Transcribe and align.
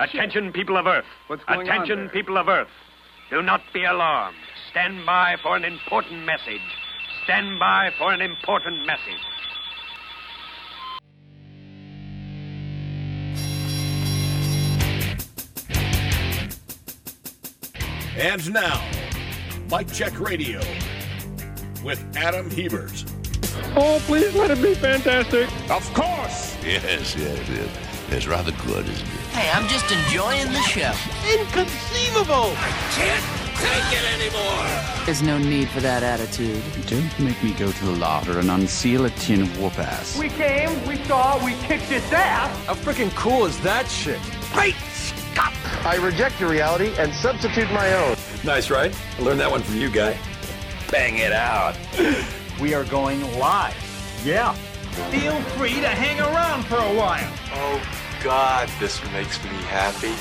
Attention, 0.00 0.50
people 0.50 0.78
of 0.78 0.86
Earth. 0.86 1.04
What's 1.26 1.44
going 1.44 1.60
on 1.60 1.66
Attention, 1.66 1.98
there? 1.98 2.08
people 2.08 2.38
of 2.38 2.48
Earth. 2.48 2.70
Do 3.28 3.42
not 3.42 3.60
be 3.74 3.84
alarmed. 3.84 4.34
Stand 4.70 5.04
by 5.04 5.36
for 5.42 5.56
an 5.56 5.64
important 5.64 6.24
message. 6.24 6.62
Stand 7.24 7.60
by 7.60 7.92
for 7.98 8.10
an 8.10 8.22
important 8.22 8.86
message. 8.86 9.20
And 18.16 18.52
now, 18.54 18.82
Mike 19.70 19.92
Check 19.92 20.18
Radio 20.18 20.60
with 21.84 22.02
Adam 22.16 22.50
Hebert. 22.50 23.04
Oh, 23.76 24.02
please 24.06 24.34
let 24.34 24.50
it 24.50 24.62
be 24.62 24.74
fantastic. 24.74 25.46
Of 25.70 25.92
course! 25.92 26.56
Yes, 26.64 27.14
yes, 27.16 27.48
yes. 27.50 27.68
It's 28.10 28.26
rather 28.26 28.52
good, 28.66 28.88
isn't 28.88 29.06
it? 29.06 29.19
Hey, 29.32 29.48
I'm 29.52 29.68
just 29.68 29.90
enjoying 29.92 30.46
the 30.46 30.60
show. 30.62 30.92
Inconceivable! 31.32 32.52
I 32.56 32.70
can't 32.90 33.24
take 33.54 33.98
it 33.98 34.04
anymore! 34.14 35.06
There's 35.06 35.22
no 35.22 35.38
need 35.38 35.68
for 35.68 35.80
that 35.80 36.02
attitude. 36.02 36.60
Don't 36.86 37.20
make 37.20 37.40
me 37.42 37.52
go 37.52 37.70
to 37.70 37.84
the 37.84 37.92
larder 37.92 38.40
and 38.40 38.50
unseal 38.50 39.04
a 39.04 39.10
tin 39.10 39.42
of 39.42 39.60
whoop 39.60 39.78
ass. 39.78 40.18
We 40.18 40.30
came, 40.30 40.84
we 40.84 40.96
saw, 41.04 41.42
we 41.44 41.54
kicked 41.62 41.92
its 41.92 42.12
ass. 42.12 42.66
How 42.66 42.74
freaking 42.74 43.14
cool 43.14 43.46
is 43.46 43.58
that 43.60 43.88
shit? 43.88 44.20
Great 44.52 44.74
Scott! 44.92 45.54
I 45.84 45.96
reject 45.96 46.40
your 46.40 46.50
reality 46.50 46.92
and 46.98 47.14
substitute 47.14 47.70
my 47.70 47.92
own. 47.94 48.16
Nice, 48.44 48.68
right? 48.68 48.92
I 49.18 49.22
learned 49.22 49.38
that 49.40 49.50
one 49.50 49.62
from 49.62 49.76
you, 49.76 49.90
guy. 49.90 50.18
Bang 50.90 51.18
it 51.18 51.32
out. 51.32 51.76
We 52.60 52.74
are 52.74 52.84
going 52.84 53.22
live. 53.38 53.76
Yeah. 54.24 54.54
Feel 55.12 55.40
free 55.56 55.80
to 55.80 55.88
hang 55.88 56.18
around 56.18 56.64
for 56.64 56.76
a 56.76 56.94
while. 56.94 57.32
Oh 57.54 57.99
God, 58.22 58.68
this 58.78 59.02
makes 59.12 59.42
me 59.42 59.50
happy. 59.50 60.14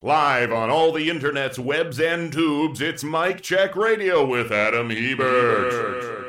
Live 0.00 0.52
on 0.52 0.70
all 0.70 0.92
the 0.92 1.10
internet's 1.10 1.58
webs 1.58 1.98
and 1.98 2.32
tubes, 2.32 2.80
it's 2.80 3.02
Mike 3.02 3.40
Check 3.40 3.74
Radio 3.74 4.24
with 4.24 4.52
Adam 4.52 4.90
Hebert. 4.90 6.22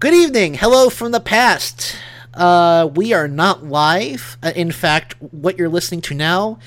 Good 0.00 0.14
evening. 0.14 0.54
Hello 0.54 0.88
from 0.88 1.12
the 1.12 1.20
past. 1.20 1.94
Uh, 2.32 2.88
we 2.94 3.12
are 3.12 3.28
not 3.28 3.64
live. 3.64 4.38
Uh, 4.42 4.52
in 4.56 4.72
fact, 4.72 5.20
what 5.20 5.58
you're 5.58 5.68
listening 5.68 6.00
to 6.02 6.14
now 6.14 6.58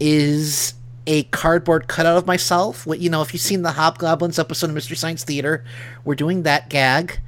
is 0.00 0.74
a 1.08 1.22
cardboard 1.24 1.88
cutout 1.88 2.18
of 2.18 2.26
myself. 2.26 2.86
What 2.86 3.00
you 3.00 3.08
know, 3.08 3.22
if 3.22 3.32
you've 3.32 3.40
seen 3.40 3.62
the 3.62 3.72
Hobgoblins 3.72 4.38
episode 4.38 4.68
of 4.68 4.74
Mystery 4.74 4.96
Science 4.96 5.24
Theater, 5.24 5.64
we're 6.04 6.14
doing 6.14 6.42
that 6.42 6.68
gag. 6.68 7.20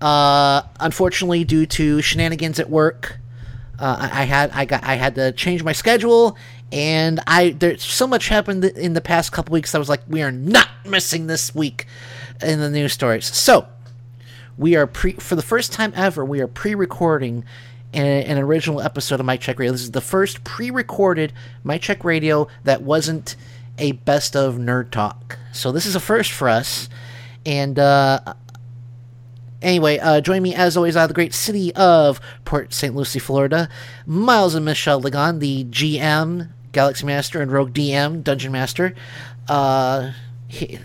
Uh, 0.00 0.62
unfortunately, 0.78 1.42
due 1.42 1.66
to 1.66 2.00
shenanigans 2.00 2.60
at 2.60 2.70
work, 2.70 3.18
uh, 3.80 3.96
I, 3.98 4.22
I 4.22 4.24
had 4.24 4.50
I 4.52 4.64
got 4.64 4.84
I 4.84 4.94
had 4.94 5.16
to 5.16 5.32
change 5.32 5.64
my 5.64 5.72
schedule, 5.72 6.38
and 6.70 7.18
I 7.26 7.50
there's 7.50 7.82
so 7.82 8.06
much 8.06 8.28
happened 8.28 8.64
in 8.64 8.94
the 8.94 9.00
past 9.00 9.32
couple 9.32 9.52
weeks. 9.52 9.74
I 9.74 9.78
was 9.78 9.88
like, 9.88 10.02
we 10.08 10.22
are 10.22 10.32
not 10.32 10.68
missing 10.86 11.26
this 11.26 11.52
week 11.52 11.86
in 12.40 12.60
the 12.60 12.70
news 12.70 12.92
stories. 12.92 13.26
So 13.26 13.66
we 14.56 14.76
are 14.76 14.86
pre 14.86 15.14
for 15.14 15.34
the 15.34 15.42
first 15.42 15.72
time 15.72 15.92
ever 15.96 16.24
we 16.24 16.40
are 16.40 16.46
pre-recording 16.46 17.44
an, 17.92 18.38
original 18.38 18.80
episode 18.80 19.20
of 19.20 19.26
Mike 19.26 19.40
Check 19.40 19.58
Radio 19.58 19.72
this 19.72 19.82
is 19.82 19.90
the 19.90 20.00
first 20.00 20.44
pre-recorded 20.44 21.32
Mike 21.64 21.82
Check 21.82 22.04
Radio 22.04 22.48
that 22.64 22.82
wasn't 22.82 23.36
a 23.78 23.92
best 23.92 24.36
of 24.36 24.56
nerd 24.56 24.90
talk 24.90 25.38
so 25.52 25.72
this 25.72 25.86
is 25.86 25.94
a 25.94 26.00
first 26.00 26.30
for 26.32 26.48
us 26.48 26.88
and 27.46 27.78
uh 27.78 28.20
anyway 29.62 29.98
uh 29.98 30.20
join 30.20 30.42
me 30.42 30.54
as 30.54 30.76
always 30.76 30.96
out 30.96 31.04
of 31.04 31.08
the 31.08 31.14
great 31.14 31.34
city 31.34 31.74
of 31.74 32.20
port 32.44 32.72
st 32.72 32.94
lucie 32.94 33.18
florida 33.18 33.68
miles 34.06 34.54
and 34.54 34.64
michelle 34.64 35.00
ligon 35.00 35.40
the 35.40 35.64
gm 35.64 36.48
galaxy 36.72 37.04
master 37.04 37.40
and 37.40 37.50
rogue 37.52 37.72
dm 37.72 38.22
dungeon 38.22 38.52
master 38.52 38.94
uh 39.48 40.12
he- 40.48 40.78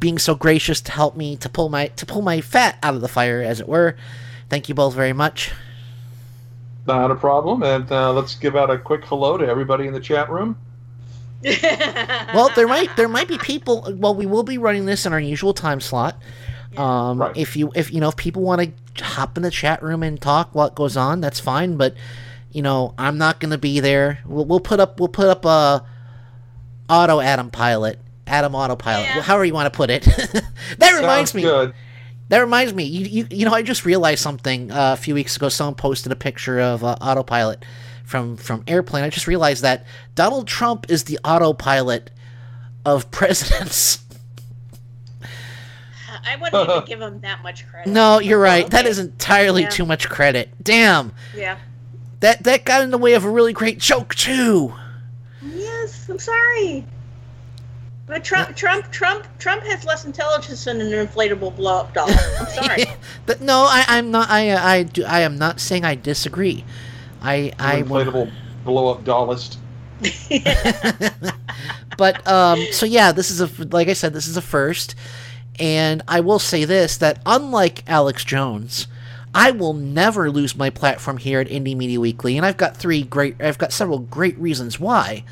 being 0.00 0.18
so 0.18 0.34
gracious 0.34 0.80
to 0.80 0.92
help 0.92 1.14
me 1.14 1.36
to 1.36 1.48
pull 1.48 1.68
my 1.68 1.88
to 1.88 2.06
pull 2.06 2.22
my 2.22 2.40
fat 2.40 2.78
out 2.82 2.94
of 2.94 3.02
the 3.02 3.08
fire, 3.08 3.42
as 3.42 3.60
it 3.60 3.68
were. 3.68 3.96
Thank 4.48 4.68
you 4.68 4.74
both 4.74 4.94
very 4.94 5.12
much. 5.12 5.52
Not 6.96 7.10
a 7.10 7.14
problem. 7.14 7.62
And 7.62 7.90
uh, 7.90 8.12
let's 8.12 8.34
give 8.34 8.56
out 8.56 8.70
a 8.70 8.78
quick 8.78 9.04
hello 9.04 9.36
to 9.36 9.46
everybody 9.46 9.86
in 9.86 9.92
the 9.92 10.00
chat 10.00 10.30
room. 10.30 10.56
Well, 12.34 12.50
there 12.54 12.68
might 12.68 12.94
there 12.96 13.08
might 13.08 13.28
be 13.28 13.38
people. 13.38 13.92
Well, 13.96 14.14
we 14.14 14.26
will 14.26 14.42
be 14.42 14.58
running 14.58 14.84
this 14.84 15.06
in 15.06 15.12
our 15.12 15.20
usual 15.20 15.54
time 15.54 15.80
slot. 15.80 16.20
Um, 16.76 17.18
Right. 17.20 17.36
If 17.36 17.56
you 17.56 17.72
if 17.74 17.92
you 17.92 18.00
know 18.00 18.08
if 18.08 18.16
people 18.16 18.42
want 18.42 18.60
to 18.96 19.04
hop 19.04 19.36
in 19.36 19.42
the 19.42 19.50
chat 19.50 19.82
room 19.82 20.02
and 20.02 20.20
talk 20.20 20.54
what 20.54 20.74
goes 20.74 20.96
on, 20.96 21.20
that's 21.20 21.40
fine. 21.40 21.76
But 21.76 21.94
you 22.52 22.62
know, 22.62 22.94
I'm 22.98 23.16
not 23.18 23.40
going 23.40 23.50
to 23.52 23.58
be 23.58 23.80
there. 23.80 24.18
We'll, 24.26 24.44
we'll 24.44 24.60
put 24.60 24.80
up 24.80 25.00
we'll 25.00 25.08
put 25.08 25.28
up 25.28 25.44
a 25.44 25.84
auto 26.88 27.20
Adam 27.20 27.50
pilot, 27.50 27.98
Adam 28.26 28.54
autopilot, 28.54 29.06
Yeah. 29.06 29.22
however 29.22 29.44
you 29.44 29.54
want 29.54 29.72
to 29.72 29.76
put 29.76 29.88
it. 29.90 30.02
that 30.78 30.92
reminds 31.00 31.30
Sounds 31.30 31.34
me. 31.34 31.42
good. 31.42 31.72
That 32.30 32.38
reminds 32.38 32.72
me. 32.72 32.84
You, 32.84 33.04
you, 33.06 33.26
you 33.30 33.44
know, 33.44 33.52
I 33.52 33.62
just 33.62 33.84
realized 33.84 34.22
something 34.22 34.70
uh, 34.70 34.94
a 34.94 34.96
few 34.96 35.14
weeks 35.14 35.36
ago. 35.36 35.48
Someone 35.48 35.74
posted 35.74 36.10
a 36.12 36.16
picture 36.16 36.58
of 36.60 36.82
uh, 36.84 36.96
autopilot 37.00 37.64
from 38.04 38.36
from 38.36 38.64
airplane. 38.66 39.04
I 39.04 39.10
just 39.10 39.26
realized 39.26 39.62
that 39.62 39.84
Donald 40.14 40.46
Trump 40.48 40.86
is 40.90 41.04
the 41.04 41.18
autopilot 41.24 42.10
of 42.86 43.10
presidents. 43.12 43.98
I 46.24 46.36
wouldn't 46.36 46.68
even 46.70 46.84
give 46.86 47.00
him 47.00 47.20
that 47.20 47.42
much 47.42 47.66
credit. 47.68 47.90
no, 47.90 48.18
you're 48.18 48.40
right. 48.40 48.68
That 48.70 48.80
Okay. 48.84 48.90
is 48.90 48.98
entirely 48.98 49.62
Yeah. 49.62 49.68
too 49.70 49.86
much 49.86 50.08
credit. 50.08 50.50
Damn. 50.62 51.12
Yeah. 51.36 51.58
That 52.20 52.44
that 52.44 52.64
got 52.64 52.82
in 52.82 52.90
the 52.90 52.98
way 52.98 53.14
of 53.14 53.24
a 53.24 53.30
really 53.30 53.52
great 53.52 53.78
joke 53.78 54.14
too. 54.14 54.74
Yes, 55.42 56.08
I'm 56.08 56.18
sorry. 56.18 56.84
But 58.10 58.24
Trump, 58.24 58.56
Trump, 58.56 58.90
Trump, 58.90 59.24
Trump 59.38 59.62
has 59.62 59.84
less 59.84 60.04
intelligence 60.04 60.64
than 60.64 60.80
an 60.80 60.90
inflatable 61.06 61.54
blow-up 61.54 61.94
doll. 61.94 62.10
I'm 62.10 62.46
sorry. 62.64 62.84
But 63.24 63.40
no, 63.40 63.60
I, 63.68 63.84
I'm 63.86 64.10
not. 64.10 64.28
I 64.28 64.56
I 64.56 64.82
do. 64.82 65.04
I 65.04 65.20
am 65.20 65.38
not 65.38 65.60
saying 65.60 65.84
I 65.84 65.94
disagree. 65.94 66.64
I 67.22 67.52
I 67.56 67.82
would- 67.82 68.08
Inflatable 68.08 68.32
blow 68.64 68.88
up 68.88 69.04
dollist. 69.04 69.58
but 71.98 72.26
um 72.26 72.58
so 72.72 72.86
yeah 72.86 73.12
this 73.12 73.30
is 73.30 73.42
a 73.42 73.50
like 73.66 73.86
i 73.88 73.92
said 73.92 74.14
this 74.14 74.26
is 74.26 74.36
a 74.38 74.40
first 74.42 74.94
and 75.58 76.02
i 76.08 76.20
will 76.20 76.38
say 76.38 76.64
this 76.64 76.96
that 76.96 77.20
unlike 77.26 77.84
alex 77.86 78.24
jones 78.24 78.86
i 79.34 79.50
will 79.50 79.74
never 79.74 80.30
lose 80.30 80.56
my 80.56 80.70
platform 80.70 81.18
here 81.18 81.38
at 81.38 81.48
indie 81.48 81.76
media 81.76 82.00
weekly 82.00 82.38
and 82.38 82.46
i've 82.46 82.56
got 82.56 82.74
three 82.74 83.02
great 83.02 83.36
i've 83.42 83.58
got 83.58 83.72
several 83.74 83.98
great 83.98 84.38
reasons 84.38 84.80
why 84.80 85.22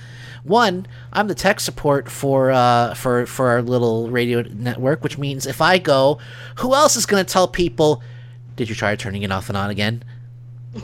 one 0.49 0.87
i'm 1.13 1.29
the 1.29 1.35
tech 1.35 1.61
support 1.61 2.11
for 2.11 2.51
uh 2.51 2.95
for 2.95 3.27
for 3.27 3.49
our 3.49 3.63
little 3.63 4.11
radio 4.11 4.43
network 4.43 5.03
which 5.03 5.19
means 5.19 5.47
if 5.47 5.61
i 5.61 5.79
go 5.79 6.19
who 6.57 6.75
else 6.75 6.97
is 6.97 7.07
going 7.07 7.25
to 7.25 7.33
tell 7.33 7.47
people 7.47 8.03
did 8.57 8.69
you 8.69 8.75
try 8.75 8.95
turning 8.97 9.23
it 9.23 9.31
off 9.31 9.49
and 9.49 9.57
on 9.57 9.71
again 9.71 10.03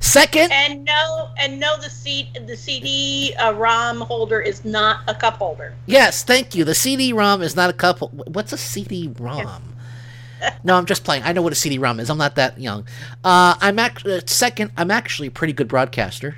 second 0.00 0.52
and 0.52 0.84
no, 0.84 1.28
and 1.38 1.58
no, 1.58 1.76
the 1.78 1.90
seat, 1.90 2.28
the 2.46 2.56
CD 2.56 3.34
uh, 3.34 3.52
ROM 3.52 4.00
holder 4.00 4.40
is 4.40 4.64
not 4.64 5.00
a 5.08 5.14
cup 5.14 5.34
holder. 5.34 5.74
Yes, 5.86 6.22
thank 6.22 6.54
you. 6.54 6.64
The 6.64 6.74
CD-ROM 6.74 7.42
is 7.42 7.56
not 7.56 7.68
a 7.68 7.72
cup. 7.72 7.98
What's 8.12 8.52
a 8.52 8.58
CD-ROM? 8.58 9.74
no, 10.64 10.76
I'm 10.76 10.86
just 10.86 11.04
playing. 11.04 11.24
I 11.24 11.32
know 11.32 11.42
what 11.42 11.52
a 11.52 11.56
CD-ROM 11.56 11.98
is. 11.98 12.08
I'm 12.08 12.18
not 12.18 12.36
that 12.36 12.60
young. 12.60 12.86
Uh, 13.24 13.56
I'm 13.60 13.78
act- 13.78 14.06
uh, 14.06 14.20
second. 14.26 14.70
I'm 14.76 14.90
actually 14.90 15.28
a 15.28 15.32
pretty 15.32 15.52
good 15.52 15.68
broadcaster. 15.68 16.36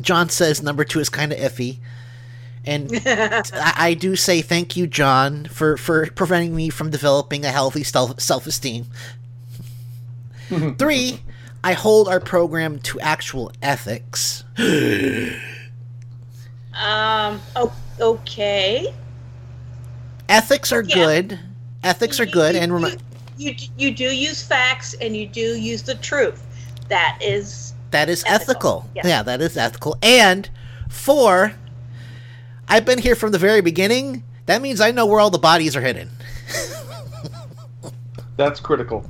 John 0.00 0.28
says 0.28 0.62
number 0.62 0.84
two 0.84 1.00
is 1.00 1.08
kind 1.08 1.32
of 1.32 1.38
iffy, 1.38 1.78
and 2.64 2.90
I, 3.06 3.72
I 3.76 3.94
do 3.94 4.14
say 4.16 4.42
thank 4.42 4.76
you, 4.76 4.86
John, 4.86 5.44
for 5.46 5.76
for 5.76 6.06
preventing 6.10 6.54
me 6.54 6.68
from 6.70 6.90
developing 6.90 7.44
a 7.44 7.50
healthy 7.50 7.82
self 7.82 8.20
self 8.20 8.46
esteem. 8.46 8.86
Three, 10.78 11.20
I 11.64 11.72
hold 11.72 12.08
our 12.08 12.20
program 12.20 12.78
to 12.80 13.00
actual 13.00 13.50
ethics. 13.62 14.44
Um. 16.78 17.40
Oh, 17.56 17.72
okay. 17.98 18.92
Ethics 20.28 20.72
are 20.72 20.82
Yeah. 20.82 20.94
good. 20.94 21.40
Ethics 21.82 22.20
are 22.20 22.26
good, 22.26 22.54
and 22.54 22.70
remi- 22.74 22.98
You 23.38 23.54
you 23.78 23.94
do 23.94 24.04
use 24.14 24.42
facts 24.42 24.94
and 25.00 25.16
you 25.16 25.26
do 25.26 25.40
use 25.58 25.82
the 25.82 25.94
truth. 25.94 26.42
That 26.90 27.18
is 27.22 27.72
That 27.96 28.10
is 28.10 28.22
ethical. 28.26 28.84
yes. 28.94 29.06
Yeah, 29.06 29.22
that 29.22 29.40
is 29.40 29.56
ethical. 29.56 29.96
And 30.02 30.50
four, 30.90 31.54
I've 32.68 32.84
been 32.84 32.98
here 32.98 33.14
from 33.14 33.32
the 33.32 33.38
very 33.38 33.62
beginning. 33.62 34.22
That 34.44 34.60
means 34.60 34.82
I 34.82 34.90
know 34.90 35.06
where 35.06 35.18
all 35.18 35.30
the 35.30 35.38
bodies 35.38 35.74
are 35.74 35.80
hidden. 35.80 36.10
That's 38.36 38.60
critical. 38.60 39.08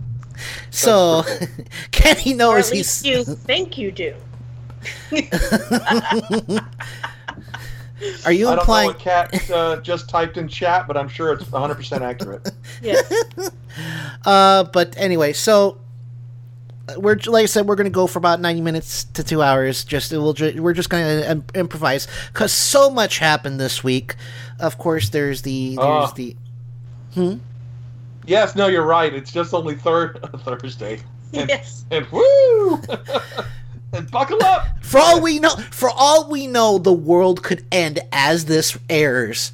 So 0.71 1.25
Kenny 1.91 2.35
or 2.35 2.37
knows 2.37 2.69
at 2.69 2.75
least 2.75 3.05
he's 3.05 3.29
you 3.29 3.35
think 3.35 3.77
you 3.77 3.91
do. 3.91 4.15
Are 8.25 8.31
you 8.31 8.47
I 8.47 8.50
don't 8.50 8.59
implying? 8.61 8.87
know 8.89 8.93
what 8.93 8.99
Cat 9.00 9.50
uh, 9.50 9.81
just 9.81 10.09
typed 10.09 10.37
in 10.37 10.47
chat, 10.47 10.87
but 10.87 10.97
I'm 10.97 11.09
sure 11.09 11.32
it's 11.32 11.43
100% 11.43 12.03
accurate. 12.03 12.53
Yes. 12.81 13.12
Uh, 14.25 14.65
but 14.65 14.97
anyway, 14.97 15.35
so 15.35 15.77
we're 16.97 17.19
like 17.27 17.43
I 17.44 17.47
said, 17.47 17.67
we're 17.67 17.75
gonna 17.77 17.91
go 17.91 18.06
for 18.06 18.19
about 18.19 18.41
ninety 18.41 18.61
minutes 18.61 19.05
to 19.15 19.25
two 19.25 19.43
hours. 19.43 19.85
Just 19.85 20.12
we'll 20.12 20.33
ju- 20.35 20.62
we're 20.62 20.73
just 20.73 20.88
gonna 20.88 21.23
im- 21.29 21.44
improvise 21.55 22.06
because 22.33 22.53
so 22.53 22.91
much 22.91 23.19
happened 23.19 23.59
this 23.61 23.83
week. 23.83 24.15
Of 24.61 24.79
course, 24.79 25.09
there's 25.09 25.43
the 25.43 25.77
there's 25.77 25.79
Ah. 25.81 26.12
the 26.15 26.37
hmm. 27.15 27.35
Yes, 28.27 28.55
no, 28.56 28.67
you're 28.69 28.85
right. 28.87 29.12
It's 29.12 29.33
just 29.33 29.53
only 29.55 29.75
third 29.77 30.19
Thursday. 30.44 31.00
And, 31.33 31.49
Yes. 31.49 31.85
and 31.91 32.06
woo! 32.11 32.81
and 33.93 34.11
buckle 34.11 34.43
up. 34.44 34.67
For 34.82 34.99
all 34.99 35.21
we 35.21 35.39
know, 35.41 35.50
for 35.71 35.91
all 35.91 36.29
we 36.31 36.47
know, 36.47 36.79
the 36.79 36.93
world 36.93 37.43
could 37.43 37.65
end 37.73 37.99
as 38.12 38.44
this 38.47 38.77
airs 38.89 39.53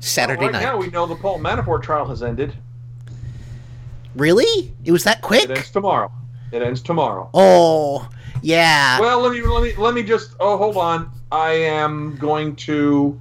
Saturday 0.00 0.42
right 0.46 0.52
night. 0.52 0.62
now, 0.62 0.76
we 0.76 0.88
know 0.88 1.06
the 1.06 1.14
Paul 1.16 1.38
Manafort 1.38 1.82
trial 1.82 2.06
has 2.06 2.22
ended. 2.22 2.52
Really? 4.14 4.72
It 4.84 4.92
was 4.92 5.04
that 5.04 5.22
quick? 5.22 5.44
It 5.44 5.50
ends 5.52 5.70
tomorrow. 5.70 6.10
It 6.54 6.62
ends 6.62 6.80
tomorrow. 6.80 7.28
Oh, 7.34 8.08
yeah. 8.40 9.00
Well, 9.00 9.20
let 9.20 9.32
me 9.32 9.42
let 9.42 9.62
me 9.62 9.74
let 9.76 9.92
me 9.92 10.04
just. 10.04 10.36
Oh, 10.38 10.56
hold 10.56 10.76
on. 10.76 11.10
I 11.32 11.50
am 11.50 12.14
going 12.16 12.54
to 12.56 13.20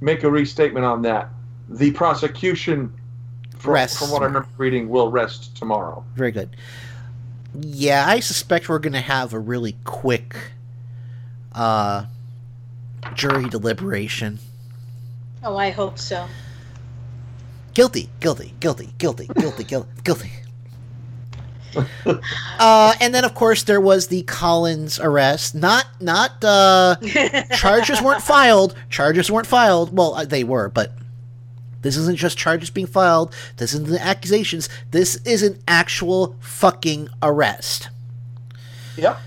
make 0.00 0.24
a 0.24 0.30
restatement 0.30 0.84
on 0.84 1.02
that. 1.02 1.28
The 1.68 1.92
prosecution, 1.92 2.92
from, 3.56 3.74
Rests 3.74 3.98
from 4.00 4.10
what 4.10 4.22
I 4.22 4.26
remember 4.26 4.48
reading, 4.58 4.88
will 4.88 5.12
rest 5.12 5.56
tomorrow. 5.56 6.04
Very 6.16 6.32
good. 6.32 6.56
Yeah, 7.60 8.04
I 8.04 8.18
suspect 8.18 8.68
we're 8.68 8.80
going 8.80 8.94
to 8.94 9.00
have 9.00 9.32
a 9.32 9.38
really 9.38 9.76
quick 9.84 10.34
uh, 11.52 12.06
jury 13.14 13.48
deliberation. 13.48 14.40
Oh, 15.44 15.56
I 15.56 15.70
hope 15.70 16.00
so. 16.00 16.26
Guilty, 17.74 18.10
guilty, 18.18 18.54
guilty, 18.58 18.92
guilty, 18.98 19.28
guilty, 19.38 19.64
guilty, 19.64 19.90
guilty. 20.02 20.30
Uh, 22.58 22.94
and 23.00 23.14
then, 23.14 23.24
of 23.24 23.34
course, 23.34 23.62
there 23.64 23.80
was 23.80 24.08
the 24.08 24.22
Collins 24.22 25.00
arrest. 25.00 25.54
Not, 25.54 25.86
not 26.00 26.44
uh, 26.44 26.96
charges 27.56 28.00
weren't 28.00 28.22
filed. 28.22 28.74
Charges 28.90 29.30
weren't 29.30 29.46
filed. 29.46 29.96
Well, 29.96 30.14
uh, 30.14 30.24
they 30.24 30.44
were, 30.44 30.68
but 30.68 30.92
this 31.82 31.96
isn't 31.96 32.16
just 32.16 32.38
charges 32.38 32.70
being 32.70 32.86
filed. 32.86 33.34
This 33.56 33.74
isn't 33.74 33.88
the 33.88 34.02
accusations. 34.02 34.68
This 34.90 35.16
is 35.24 35.42
an 35.42 35.58
actual 35.66 36.36
fucking 36.40 37.08
arrest. 37.22 37.88
Yep. 38.96 39.18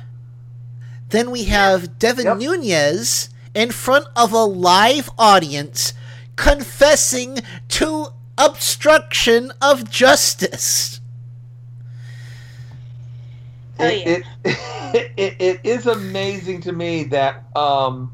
Then 1.09 1.31
we 1.31 1.45
have 1.45 1.99
Devin 1.99 2.39
Nunes 2.39 3.29
in 3.53 3.71
front 3.71 4.07
of 4.15 4.31
a 4.31 4.43
live 4.43 5.09
audience 5.17 5.93
confessing 6.35 7.39
to 7.69 8.07
obstruction 8.37 9.51
of 9.61 9.89
justice. 9.89 10.99
Oh, 13.79 13.85
it, 13.85 14.23
it, 14.43 15.13
it, 15.17 15.35
it 15.39 15.61
is 15.63 15.85
amazing 15.85 16.61
to 16.61 16.71
me 16.71 17.03
that 17.05 17.43
um, 17.55 18.13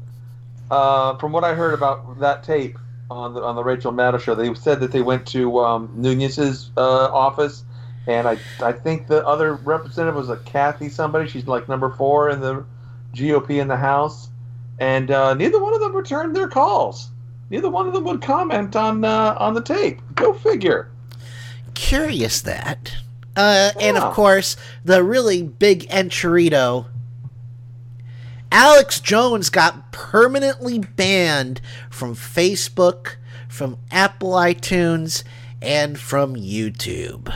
uh, 0.70 1.16
from 1.18 1.32
what 1.32 1.44
I 1.44 1.54
heard 1.54 1.74
about 1.74 2.18
that 2.20 2.42
tape 2.42 2.78
on 3.10 3.34
the 3.34 3.42
on 3.42 3.56
the 3.56 3.62
Rachel 3.62 3.92
Maddow 3.92 4.20
show, 4.20 4.34
they 4.34 4.52
said 4.54 4.80
that 4.80 4.92
they 4.92 5.02
went 5.02 5.26
to 5.28 5.60
um, 5.60 5.92
Nunes's 5.94 6.70
uh, 6.76 7.12
office, 7.12 7.62
and 8.06 8.26
I 8.26 8.38
I 8.60 8.72
think 8.72 9.06
the 9.06 9.24
other 9.26 9.54
representative 9.54 10.16
was 10.16 10.30
a 10.30 10.38
Kathy 10.38 10.88
somebody. 10.88 11.28
She's 11.28 11.46
like 11.46 11.68
number 11.68 11.90
four 11.90 12.30
in 12.30 12.40
the 12.40 12.64
GOP 13.14 13.60
in 13.60 13.68
the 13.68 13.76
House, 13.76 14.28
and 14.78 15.10
uh, 15.10 15.34
neither 15.34 15.62
one 15.62 15.74
of 15.74 15.80
them 15.80 15.94
returned 15.94 16.34
their 16.34 16.48
calls. 16.48 17.10
Neither 17.50 17.68
one 17.68 17.86
of 17.86 17.92
them 17.92 18.04
would 18.04 18.22
comment 18.22 18.74
on 18.74 19.04
uh, 19.04 19.36
on 19.38 19.54
the 19.54 19.62
tape. 19.62 20.00
Go 20.14 20.32
figure. 20.32 20.90
Curious 21.74 22.40
that. 22.42 22.96
Uh, 23.36 23.70
And 23.80 23.96
of 23.96 24.12
course, 24.14 24.56
the 24.84 25.02
really 25.02 25.42
big 25.42 25.88
enchilito. 25.88 26.86
Alex 28.50 29.00
Jones 29.00 29.48
got 29.48 29.92
permanently 29.92 30.78
banned 30.78 31.60
from 31.88 32.14
Facebook, 32.14 33.16
from 33.48 33.78
Apple 33.90 34.32
iTunes, 34.32 35.22
and 35.62 35.98
from 35.98 36.34
YouTube. 36.36 37.32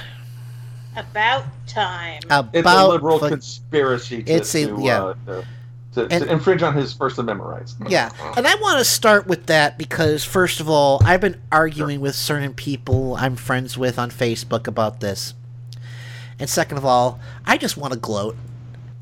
About 0.95 1.45
time. 1.67 2.21
About 2.27 2.51
It's 2.53 2.69
a 2.69 2.89
liberal 2.89 3.19
fuck- 3.19 3.31
conspiracy 3.31 4.23
to, 4.23 4.33
It's 4.33 4.55
a- 4.55 4.67
to, 4.67 4.79
yeah. 4.83 5.03
uh, 5.05 5.15
to, 5.27 5.45
to, 5.95 6.07
And- 6.11 6.25
to 6.25 6.31
infringe 6.33 6.63
on 6.63 6.75
his 6.75 6.93
First 6.93 7.19
Amendment 7.19 7.49
rights. 7.51 7.77
Yeah, 7.89 8.11
and 8.37 8.47
I 8.47 8.55
want 8.57 8.79
to 8.79 8.85
start 8.85 9.27
with 9.27 9.47
that 9.47 9.79
because, 9.79 10.23
first 10.25 10.61
of 10.61 10.69
all, 10.69 11.01
I've 11.05 11.21
been 11.23 11.41
arguing 11.51 12.01
with 12.01 12.15
certain 12.15 12.53
people 12.53 13.17
I'm 13.19 13.37
friends 13.37 13.79
with 13.79 13.99
on 13.99 14.11
Facebook 14.11 14.67
about 14.67 15.01
this. 15.01 15.33
And 16.39 16.49
second 16.51 16.79
of 16.79 16.85
all, 16.85 17.19
I 17.45 17.57
just 17.57 17.77
want 17.77 17.93
to 17.95 17.99
gloat 17.99 18.37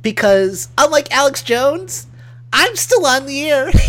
because, 0.02 0.68
unlike 0.78 1.10
Alex 1.12 1.42
Jones, 1.42 2.06
I'm 2.52 2.76
still 2.76 3.04
on 3.06 3.26
the 3.26 3.50
air. 3.50 3.70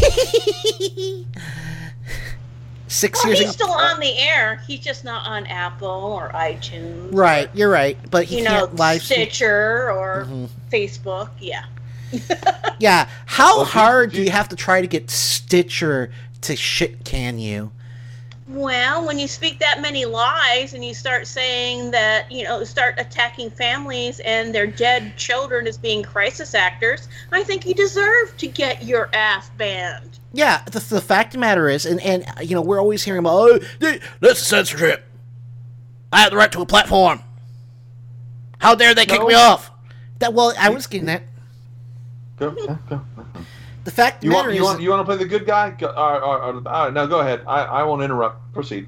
Six 2.88 3.20
Well, 3.24 3.34
years 3.34 3.40
he's 3.40 3.56
ago. 3.56 3.66
still 3.66 3.72
on 3.72 4.00
the 4.00 4.18
air. 4.20 4.62
He's 4.68 4.80
just 4.80 5.04
not 5.04 5.28
on 5.28 5.46
Apple 5.48 5.88
or 5.90 6.30
iTunes. 6.30 7.10
Right, 7.14 7.50
you're 7.54 7.70
right, 7.70 7.98
but 8.12 8.26
he 8.26 8.38
you 8.38 8.44
know, 8.44 8.52
can't 8.68 8.76
live 8.76 9.02
Stitcher 9.02 9.92
or 9.92 10.26
Mhm. 10.30 10.50
Facebook. 10.72 11.30
Yeah. 11.40 11.64
Yeah, 12.80 13.08
how 13.26 13.58
Well, 13.58 13.66
he- 13.66 13.72
hard 13.72 14.12
do 14.12 14.22
you 14.22 14.30
have 14.32 14.48
to 14.50 14.56
try 14.56 14.82
to 14.82 14.88
get 14.88 15.10
Stitcher 15.10 16.12
to 16.42 16.56
shit 16.56 17.04
can 17.04 17.40
you? 17.40 17.72
Well, 18.48 19.08
when 19.08 19.18
you 19.18 19.28
speak 19.28 19.58
that 19.60 19.82
many 19.82 20.06
lies 20.06 20.76
and 20.76 20.86
you 20.86 20.94
start 20.94 21.26
saying 21.26 21.90
that, 21.92 22.32
you 22.32 22.44
know, 22.44 22.64
start 22.64 22.94
attacking 23.00 23.50
families 23.50 24.20
and 24.20 24.54
their 24.54 24.68
dead 24.68 25.18
children 25.18 25.66
as 25.66 25.80
being 25.80 26.04
crisis 26.04 26.54
actors, 26.54 27.10
I 27.32 27.44
think 27.44 27.66
you 27.66 27.74
deserve 27.74 28.38
to 28.38 28.48
get 28.48 28.84
your 28.84 29.10
ass 29.14 29.50
banned. 29.58 30.20
Yeah, 30.32 30.64
the, 30.66 30.80
the 30.80 31.02
fact 31.02 31.30
of 31.30 31.34
the 31.34 31.38
matter 31.40 31.68
is, 31.70 31.88
and, 31.88 32.00
and 32.02 32.24
you 32.48 32.54
know, 32.54 32.62
we're 32.62 32.80
always 32.80 33.04
hearing 33.04 33.20
about, 33.20 33.36
oh, 33.36 33.60
th- 33.80 34.02
that's 34.20 34.46
censorship. 34.46 35.06
I 36.14 36.20
have 36.20 36.30
the 36.30 36.38
right 36.38 36.52
to 36.52 36.62
a 36.62 36.66
platform. 36.68 37.24
How 38.60 38.76
dare 38.76 38.94
they 38.94 39.08
kick 39.08 39.26
me 39.26 39.34
off? 39.34 39.72
That 40.20 40.34
well, 40.34 40.54
I 40.58 40.70
was 40.70 40.86
getting 40.86 41.08
that. 41.08 41.24
Go, 42.38 42.56
yeah, 42.58 42.78
go. 42.90 43.02
The 43.86 43.92
fact 43.92 44.24
You 44.24 44.32
want, 44.32 44.50
is, 44.50 44.56
you 44.58 44.64
want 44.64 44.82
you 44.82 44.90
want 44.90 45.02
to 45.02 45.06
play 45.06 45.18
the 45.18 45.30
good 45.30 45.46
guy? 45.46 45.70
Go, 45.70 45.88
uh, 45.88 45.90
uh, 45.90 45.94
uh, 45.94 46.00
all 46.00 46.12
right, 46.12 46.24
all 46.24 46.40
right, 46.40 46.68
all 46.68 46.86
right, 46.86 46.94
now 46.94 47.06
go 47.06 47.20
ahead. 47.20 47.44
I, 47.48 47.64
I 47.64 47.84
won't 47.84 48.02
interrupt. 48.02 48.52
Proceed. 48.52 48.88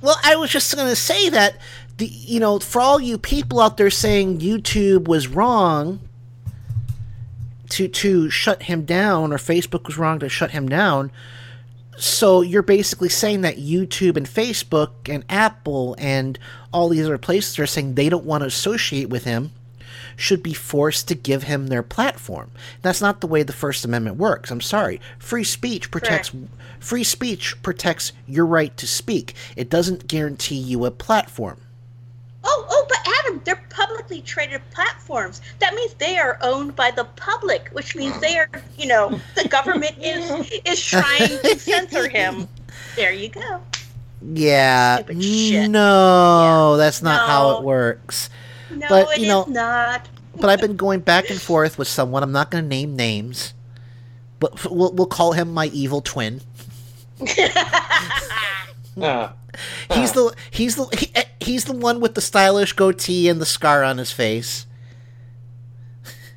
well, 0.00 0.16
I 0.24 0.36
was 0.36 0.50
just 0.50 0.74
going 0.74 0.88
to 0.88 0.96
say 0.96 1.28
that 1.28 1.58
the 1.98 2.06
you 2.06 2.40
know, 2.40 2.58
for 2.58 2.80
all 2.80 2.98
you 2.98 3.18
people 3.18 3.60
out 3.60 3.76
there 3.76 3.90
saying 3.90 4.40
YouTube 4.40 5.06
was 5.06 5.28
wrong 5.28 6.00
to 7.70 7.88
to 7.88 8.30
shut 8.30 8.62
him 8.62 8.86
down 8.86 9.34
or 9.34 9.36
Facebook 9.36 9.86
was 9.86 9.98
wrong 9.98 10.18
to 10.20 10.30
shut 10.30 10.52
him 10.52 10.66
down. 10.66 11.12
So 11.98 12.40
you're 12.40 12.62
basically 12.62 13.10
saying 13.10 13.42
that 13.42 13.58
YouTube 13.58 14.16
and 14.16 14.24
Facebook 14.24 15.12
and 15.12 15.26
Apple 15.28 15.94
and 15.98 16.38
all 16.72 16.88
these 16.88 17.04
other 17.04 17.18
places 17.18 17.58
are 17.58 17.66
saying 17.66 17.96
they 17.96 18.08
don't 18.08 18.24
want 18.24 18.42
to 18.42 18.46
associate 18.46 19.10
with 19.10 19.24
him 19.24 19.50
should 20.16 20.42
be 20.42 20.54
forced 20.54 21.08
to 21.08 21.14
give 21.14 21.44
him 21.44 21.66
their 21.66 21.82
platform. 21.82 22.50
That's 22.82 23.00
not 23.00 23.20
the 23.20 23.26
way 23.26 23.42
the 23.42 23.52
First 23.52 23.84
Amendment 23.84 24.16
works. 24.16 24.50
I'm 24.50 24.60
sorry. 24.60 25.00
Free 25.18 25.44
speech 25.44 25.90
protects 25.90 26.32
free 26.80 27.04
speech 27.04 27.60
protects 27.62 28.12
your 28.26 28.46
right 28.46 28.76
to 28.76 28.86
speak. 28.86 29.34
It 29.56 29.68
doesn't 29.68 30.06
guarantee 30.06 30.56
you 30.56 30.84
a 30.84 30.90
platform. 30.90 31.60
Oh, 32.44 32.66
oh, 32.70 32.86
but 32.88 32.98
Adam, 33.18 33.42
they're 33.44 33.62
publicly 33.68 34.22
traded 34.22 34.62
platforms. 34.70 35.42
That 35.58 35.74
means 35.74 35.94
they 35.94 36.18
are 36.18 36.38
owned 36.40 36.76
by 36.76 36.90
the 36.92 37.04
public, 37.04 37.68
which 37.72 37.96
means 37.96 38.18
they 38.20 38.38
are, 38.38 38.48
you 38.78 38.86
know, 38.86 39.20
the 39.34 39.48
government 39.48 39.96
is 40.00 40.50
is 40.64 40.84
trying 40.84 41.28
to 41.28 41.58
censor 41.58 42.08
him. 42.08 42.48
There 42.96 43.12
you 43.12 43.28
go. 43.28 43.60
Yeah. 44.22 44.96
Stupid 44.96 45.22
shit. 45.22 45.70
No, 45.70 46.76
that's 46.76 47.02
not 47.02 47.28
how 47.28 47.58
it 47.58 47.64
works. 47.64 48.30
No, 48.78 48.88
But, 48.88 49.08
it 49.12 49.18
you 49.18 49.24
is 49.24 49.28
know- 49.28 49.44
not. 49.48 50.08
But 50.40 50.50
I've 50.50 50.60
been 50.60 50.76
going 50.76 51.00
back 51.00 51.30
and 51.30 51.40
forth 51.40 51.78
with 51.78 51.88
someone. 51.88 52.22
I'm 52.22 52.30
not 52.32 52.50
going 52.50 52.62
to 52.62 52.68
name 52.68 52.94
names. 52.94 53.54
But 54.38 54.52
f- 54.54 54.70
we'll, 54.70 54.92
we'll 54.92 55.06
call 55.06 55.32
him 55.32 55.52
my 55.52 55.66
evil 55.66 56.00
twin. 56.00 56.40
Yeah. 58.96 59.32
He's 59.92 60.12
the 60.12 60.32
he's 60.52 60.76
the 60.76 60.84
he, 60.96 61.10
eh, 61.16 61.24
he's 61.40 61.64
the 61.64 61.72
one 61.72 61.98
with 61.98 62.14
the 62.14 62.20
stylish 62.20 62.74
goatee 62.74 63.28
and 63.28 63.40
the 63.40 63.46
scar 63.46 63.82
on 63.82 63.98
his 63.98 64.12
face. 64.12 64.66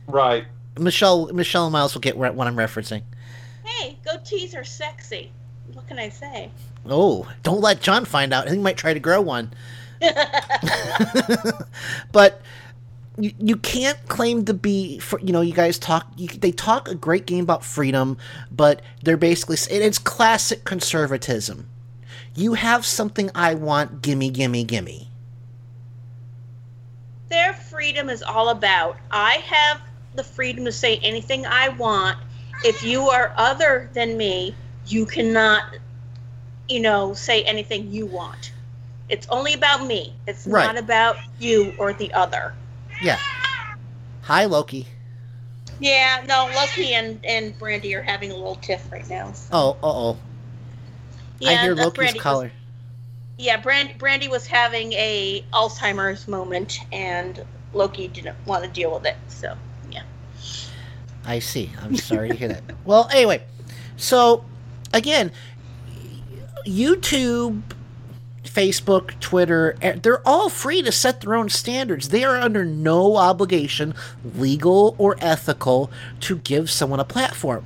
Right. 0.07 0.45
Michelle 0.79 1.27
Michelle 1.31 1.69
Miles 1.69 1.93
will 1.93 2.01
get 2.01 2.17
what 2.17 2.31
I'm 2.47 2.55
referencing. 2.55 3.03
Hey, 3.63 3.99
goatees 4.07 4.57
are 4.57 4.63
sexy. 4.63 5.31
What 5.73 5.87
can 5.87 5.99
I 5.99 6.09
say? 6.09 6.49
Oh, 6.87 7.29
don't 7.43 7.61
let 7.61 7.79
John 7.81 8.05
find 8.05 8.33
out. 8.33 8.49
He 8.49 8.57
might 8.57 8.77
try 8.77 8.93
to 8.93 8.99
grow 8.99 9.21
one. 9.21 9.53
but 12.11 12.41
you, 13.17 13.31
you 13.39 13.57
can't 13.57 14.07
claim 14.07 14.45
to 14.45 14.53
be 14.53 14.99
for 14.99 15.19
you 15.19 15.31
know 15.31 15.41
you 15.41 15.53
guys 15.53 15.77
talk 15.77 16.07
you, 16.17 16.27
they 16.27 16.51
talk 16.51 16.87
a 16.87 16.95
great 16.95 17.25
game 17.25 17.43
about 17.43 17.63
freedom 17.63 18.17
but 18.51 18.81
they're 19.03 19.17
basically 19.17 19.57
it's 19.69 19.99
classic 19.99 20.63
conservatism. 20.63 21.67
You 22.35 22.53
have 22.53 22.85
something 22.85 23.29
i 23.35 23.53
want 23.53 24.01
gimme 24.01 24.29
gimme 24.29 24.63
gimme. 24.63 25.09
Their 27.29 27.53
freedom 27.53 28.09
is 28.09 28.23
all 28.23 28.49
about 28.49 28.97
i 29.11 29.35
have 29.45 29.81
the 30.15 30.23
freedom 30.23 30.65
to 30.65 30.71
say 30.71 30.97
anything 30.97 31.45
i 31.45 31.69
want. 31.69 32.17
If 32.63 32.83
you 32.83 33.09
are 33.09 33.33
other 33.37 33.89
than 33.93 34.17
me 34.17 34.55
you 34.87 35.05
cannot 35.05 35.63
you 36.67 36.79
know 36.79 37.13
say 37.13 37.43
anything 37.43 37.91
you 37.91 38.05
want 38.05 38.53
it's 39.11 39.27
only 39.29 39.53
about 39.53 39.85
me 39.85 40.13
it's 40.27 40.47
Right. 40.47 40.65
not 40.65 40.77
about 40.77 41.17
you 41.39 41.73
or 41.77 41.93
the 41.93 42.11
other 42.13 42.53
yeah 43.01 43.17
hi 44.21 44.45
loki 44.45 44.87
Yeah, 45.79 46.23
no, 46.27 46.47
Loki 46.55 46.93
and, 46.93 47.19
and 47.25 47.57
Brandy 47.57 47.95
are 47.95 48.03
having 48.03 48.31
a 48.31 48.35
little 48.35 48.55
tiff 48.55 48.91
right 48.91 49.07
now. 49.09 49.33
oh 49.51 49.71
uh-oh 49.83 50.13
i 50.13 50.17
Yeah, 51.51 51.61
hear 51.63 51.75
that 51.75 51.83
loki's 51.83 51.97
Brandy 51.97 52.19
was- 52.19 52.23
collar 52.23 52.51
Yeah, 53.37 53.57
Brand, 53.57 53.97
Brandy 53.97 54.27
was 54.27 54.45
having 54.45 54.93
a 54.93 55.43
Alzheimer's 55.51 56.27
moment, 56.27 56.77
and 56.91 57.43
Loki 57.73 58.07
didn't 58.07 58.37
want 58.45 58.63
to 58.63 58.69
deal 58.69 58.93
with 58.93 59.05
it. 59.07 59.15
So, 59.29 59.57
yeah. 59.91 60.03
I 61.25 61.39
see. 61.39 61.71
I'm 61.81 61.95
sorry 61.95 62.29
to 62.29 62.35
hear 62.35 62.49
that. 62.49 62.61
Well, 62.85 63.09
anyway, 63.11 63.41
so 63.97 64.45
again, 64.93 65.31
YouTube, 66.67 67.61
Facebook, 68.53 69.19
Twitter, 69.19 69.75
eh, 69.81 69.95
they're 70.01 70.27
all 70.27 70.49
free 70.49 70.81
to 70.81 70.91
set 70.91 71.21
their 71.21 71.35
own 71.35 71.49
standards. 71.49 72.09
They 72.09 72.23
are 72.23 72.37
under 72.37 72.65
no 72.65 73.17
obligation, 73.17 73.93
legal 74.35 74.95
or 74.97 75.15
ethical, 75.19 75.89
to 76.21 76.37
give 76.37 76.69
someone 76.69 76.99
a 76.99 77.05
platform. 77.05 77.65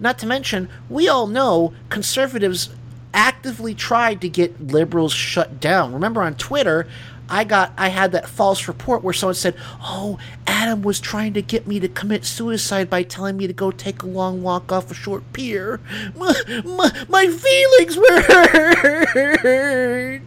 Not 0.00 0.18
to 0.18 0.26
mention, 0.26 0.68
we 0.88 1.08
all 1.08 1.26
know 1.26 1.72
conservatives 1.88 2.70
actively 3.14 3.74
tried 3.74 4.20
to 4.20 4.28
get 4.28 4.68
liberals 4.68 5.12
shut 5.12 5.60
down. 5.60 5.92
Remember 5.92 6.22
on 6.22 6.34
Twitter, 6.34 6.86
I 7.28 7.44
got 7.44 7.72
I 7.76 7.88
had 7.88 8.12
that 8.12 8.28
false 8.28 8.68
report 8.68 9.02
where 9.02 9.12
someone 9.12 9.34
said, 9.34 9.54
"Oh, 9.82 10.18
Adam 10.46 10.82
was 10.82 11.00
trying 11.00 11.34
to 11.34 11.42
get 11.42 11.66
me 11.66 11.78
to 11.80 11.88
commit 11.88 12.24
suicide 12.24 12.88
by 12.88 13.02
telling 13.02 13.36
me 13.36 13.46
to 13.46 13.52
go 13.52 13.70
take 13.70 14.02
a 14.02 14.06
long 14.06 14.42
walk 14.42 14.72
off 14.72 14.90
a 14.90 14.94
short 14.94 15.32
pier. 15.32 15.80
My, 16.16 16.34
my, 16.64 17.06
my 17.08 17.26
feelings 17.26 17.96
were 17.96 18.22
hurt." 19.12 20.22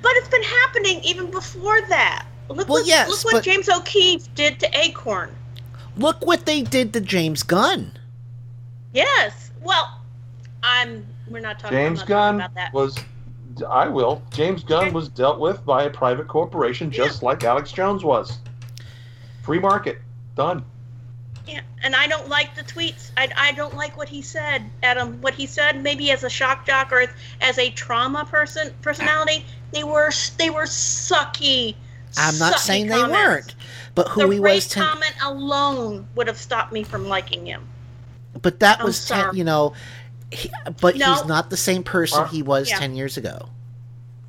But 0.00 0.12
it's 0.16 0.28
been 0.28 0.42
happening 0.42 1.00
even 1.02 1.30
before 1.30 1.80
that. 1.82 2.26
Look, 2.48 2.68
Well, 2.68 2.80
what, 2.80 2.86
yes, 2.86 3.08
look 3.24 3.32
what 3.32 3.44
James 3.44 3.68
O'Keefe 3.68 4.32
did 4.34 4.58
to 4.60 4.78
Acorn. 4.78 5.34
Look 5.96 6.24
what 6.24 6.46
they 6.46 6.62
did 6.62 6.92
to 6.94 7.00
James 7.00 7.42
Gunn. 7.42 7.92
Yes. 8.94 9.50
Well, 9.60 10.00
I'm. 10.62 11.06
We're 11.28 11.40
not 11.40 11.58
talking. 11.58 11.76
James 11.76 12.02
I'm 12.02 12.08
not 12.08 12.14
talking 12.14 12.14
Gunn 12.14 12.34
about 12.36 12.54
that. 12.54 12.72
was. 12.72 12.96
I 13.62 13.88
will. 13.88 14.22
James 14.32 14.62
Gunn 14.62 14.92
was 14.92 15.08
dealt 15.08 15.38
with 15.40 15.64
by 15.64 15.84
a 15.84 15.90
private 15.90 16.28
corporation, 16.28 16.90
just 16.90 17.22
like 17.22 17.44
Alex 17.44 17.72
Jones 17.72 18.04
was. 18.04 18.38
Free 19.42 19.58
market, 19.58 19.98
done. 20.34 20.64
Yeah, 21.46 21.62
and 21.82 21.96
I 21.96 22.06
don't 22.06 22.28
like 22.28 22.54
the 22.54 22.62
tweets. 22.62 23.10
I, 23.16 23.28
I 23.34 23.52
don't 23.52 23.74
like 23.74 23.96
what 23.96 24.08
he 24.08 24.20
said, 24.20 24.64
Adam. 24.82 25.20
What 25.22 25.32
he 25.34 25.46
said, 25.46 25.82
maybe 25.82 26.10
as 26.10 26.22
a 26.22 26.28
shock 26.28 26.66
jock 26.66 26.92
or 26.92 27.06
as 27.40 27.58
a 27.58 27.70
trauma 27.70 28.26
person 28.26 28.74
personality, 28.82 29.46
they 29.72 29.84
were 29.84 30.10
they 30.36 30.50
were 30.50 30.64
sucky. 30.64 31.74
I'm 32.18 32.38
not 32.38 32.54
sucky 32.54 32.58
saying 32.58 32.86
they 32.88 33.02
weren't, 33.02 33.54
but 33.94 34.08
who 34.08 34.22
the 34.26 34.34
he 34.34 34.40
rape 34.40 34.56
was 34.56 34.68
ten- 34.68 34.84
comment 34.84 35.14
alone 35.22 36.06
would 36.14 36.26
have 36.26 36.36
stopped 36.36 36.72
me 36.72 36.82
from 36.82 37.08
liking 37.08 37.46
him. 37.46 37.66
but 38.42 38.60
that 38.60 38.80
I'm 38.80 38.84
was 38.84 39.06
ten, 39.08 39.34
you 39.34 39.44
know, 39.44 39.72
he, 40.30 40.50
but 40.80 40.96
No. 40.96 41.14
he's 41.14 41.24
not 41.26 41.50
the 41.50 41.56
same 41.56 41.82
person 41.82 42.20
Are- 42.20 42.26
he 42.28 42.42
was 42.42 42.68
Yeah. 42.70 42.78
10 42.78 42.94
years 42.96 43.16
ago. 43.16 43.48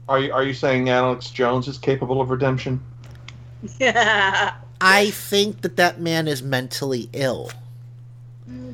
Are 0.07 0.19
you, 0.19 0.33
are 0.33 0.43
you 0.43 0.53
saying 0.53 0.89
Alex 0.89 1.29
Jones 1.29 1.67
is 1.67 1.77
capable 1.77 2.19
of 2.21 2.29
redemption? 2.29 2.81
Yeah. 3.79 4.53
I 4.81 5.09
think 5.11 5.61
that 5.61 5.75
that 5.75 5.99
man 5.99 6.27
is 6.27 6.41
mentally 6.41 7.09
ill. 7.13 7.51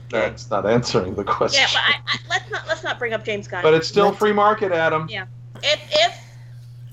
That's 0.09 0.49
not 0.49 0.65
answering 0.69 1.15
the 1.15 1.23
question. 1.23 1.61
Yeah, 1.61 1.67
but 1.73 1.81
I, 1.81 1.99
I, 2.07 2.17
let's 2.29 2.51
not 2.51 2.67
let's 2.67 2.83
not 2.83 2.99
bring 2.99 3.13
up 3.13 3.25
James 3.25 3.47
Gunn. 3.47 3.63
But 3.63 3.73
it's 3.73 3.87
still 3.87 4.13
free 4.13 4.31
market, 4.31 4.71
Adam. 4.71 5.07
Yeah. 5.09 5.25
If 5.63 5.79
if 5.91 6.15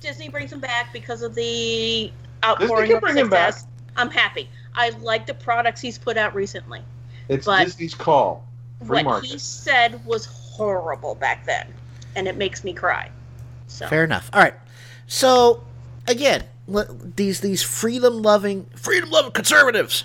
Disney 0.01 0.29
brings 0.31 0.51
him 0.53 0.61
back 0.61 0.93
because 0.93 1.23
of 1.23 1.35
the 1.35 2.11
outpouring 2.43 2.87
can 2.89 2.97
of 2.97 3.03
bring 3.03 3.17
him 3.17 3.29
back. 3.29 3.53
success, 3.53 3.69
I'm 3.97 4.11
happy. 4.11 4.49
I 4.75 4.91
like 5.01 5.27
the 5.27 5.35
products 5.35 5.81
he's 5.81 5.99
put 5.99 6.17
out 6.17 6.35
recently. 6.35 6.81
It's 7.29 7.47
but- 7.47 7.65
Disney's 7.65 7.95
call. 7.95 8.45
Free 8.87 8.97
what 8.99 9.05
market. 9.05 9.31
he 9.31 9.39
said 9.39 10.05
was 10.07 10.27
horrible 10.27 11.15
back 11.15 11.45
then, 11.47 11.67
and 12.17 12.27
it 12.29 12.37
makes 12.37 12.65
me 12.65 12.73
cry. 12.73 13.11
So 13.69 13.87
Fair 13.89 14.05
enough. 14.05 14.31
All 14.33 14.41
right. 14.41 14.55
So, 15.07 15.63
again, 16.09 16.45
these 17.17 17.41
these 17.41 17.63
freedom 17.63 18.23
loving 18.23 18.67
freedom 18.77 19.11
loving 19.11 19.33
conservatives. 19.33 20.05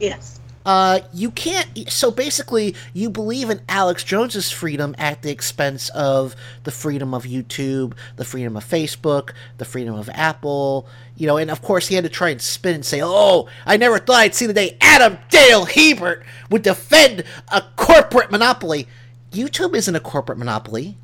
yes, 0.00 0.40
Uh, 0.66 1.00
you 1.12 1.30
can't. 1.30 1.90
So 1.90 2.10
basically, 2.10 2.74
you 2.92 3.08
believe 3.08 3.50
in 3.50 3.60
Alex 3.68 4.02
Jones's 4.02 4.50
freedom 4.50 4.94
at 4.98 5.22
the 5.22 5.30
expense 5.30 5.88
of 5.90 6.34
the 6.64 6.72
freedom 6.72 7.14
of 7.14 7.24
YouTube, 7.24 7.92
the 8.16 8.24
freedom 8.24 8.56
of 8.56 8.64
Facebook, 8.64 9.30
the 9.58 9.64
freedom 9.64 9.94
of 9.94 10.10
Apple. 10.12 10.88
You 11.16 11.26
know, 11.26 11.38
and 11.38 11.50
of 11.50 11.62
course, 11.62 11.88
he 11.88 11.94
had 11.94 12.04
to 12.04 12.10
try 12.10 12.30
and 12.30 12.40
spin 12.40 12.74
and 12.74 12.84
say, 12.84 13.00
"Oh, 13.02 13.48
I 13.64 13.76
never 13.76 13.98
thought 13.98 14.16
I'd 14.16 14.34
see 14.34 14.46
the 14.46 14.52
day 14.52 14.76
Adam 14.80 15.18
Dale 15.30 15.64
Hebert 15.64 16.24
would 16.50 16.62
defend 16.62 17.24
a 17.50 17.62
corporate 17.76 18.30
monopoly." 18.30 18.86
YouTube 19.32 19.74
isn't 19.74 19.94
a 19.94 20.00
corporate 20.00 20.38
monopoly. 20.38 20.96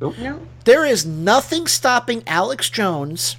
no, 0.00 0.46
There 0.64 0.84
is 0.84 1.04
nothing 1.04 1.66
stopping 1.66 2.22
Alex 2.26 2.70
Jones 2.70 3.36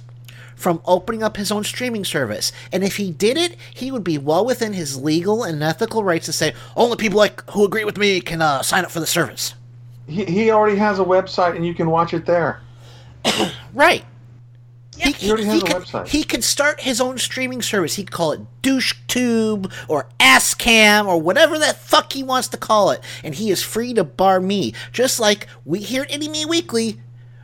from 0.54 0.80
opening 0.84 1.22
up 1.22 1.36
his 1.36 1.50
own 1.50 1.64
streaming 1.64 2.04
service. 2.04 2.52
And 2.70 2.84
if 2.84 2.96
he 2.96 3.10
did 3.10 3.36
it, 3.36 3.56
he 3.74 3.90
would 3.90 4.04
be 4.04 4.16
well 4.16 4.44
within 4.44 4.72
his 4.74 4.96
legal 4.96 5.42
and 5.42 5.62
ethical 5.62 6.04
rights 6.04 6.26
to 6.26 6.32
say, 6.32 6.54
only 6.76 6.96
people 6.96 7.18
like 7.18 7.48
who 7.50 7.64
agree 7.64 7.84
with 7.84 7.98
me 7.98 8.20
can 8.20 8.40
uh, 8.40 8.62
sign 8.62 8.84
up 8.84 8.90
for 8.90 9.00
the 9.00 9.06
service. 9.06 9.54
He, 10.06 10.24
he 10.24 10.50
already 10.50 10.76
has 10.76 11.00
a 11.00 11.04
website 11.04 11.56
and 11.56 11.66
you 11.66 11.74
can 11.74 11.90
watch 11.90 12.14
it 12.14 12.26
there. 12.26 12.60
Right. 13.74 14.04
Yeah. 15.02 15.16
He 15.16 15.30
already 15.30 15.44
has 15.44 15.62
a 15.62 15.66
could, 15.66 15.76
website. 15.76 16.08
he 16.08 16.24
could 16.24 16.44
start 16.44 16.80
his 16.80 17.00
own 17.00 17.18
streaming 17.18 17.62
service. 17.62 17.94
He'd 17.96 18.10
call 18.10 18.32
it 18.32 18.40
DoucheTube 18.62 19.72
or 19.88 20.08
AskCam 20.20 21.06
or 21.06 21.20
whatever 21.20 21.58
that 21.58 21.76
fuck 21.76 22.12
he 22.12 22.22
wants 22.22 22.48
to 22.48 22.56
call 22.56 22.90
it. 22.90 23.02
And 23.24 23.34
he 23.34 23.50
is 23.50 23.62
free 23.62 23.94
to 23.94 24.04
bar 24.04 24.40
me. 24.40 24.74
Just 24.92 25.18
like 25.18 25.48
we 25.64 25.80
here 25.80 26.02
at 26.02 26.10
Indie 26.10 26.30
Me 26.30 26.44
Weekly, 26.44 27.00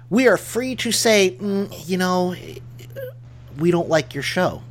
we 0.09 0.29
are 0.29 0.37
free 0.37 0.77
to 0.77 0.93
say, 0.93 1.37
mm, 1.41 1.89
you 1.89 1.97
know, 1.97 2.35
we 3.59 3.71
don't 3.71 3.89
like 3.89 4.15
your 4.15 4.23
show. 4.23 4.63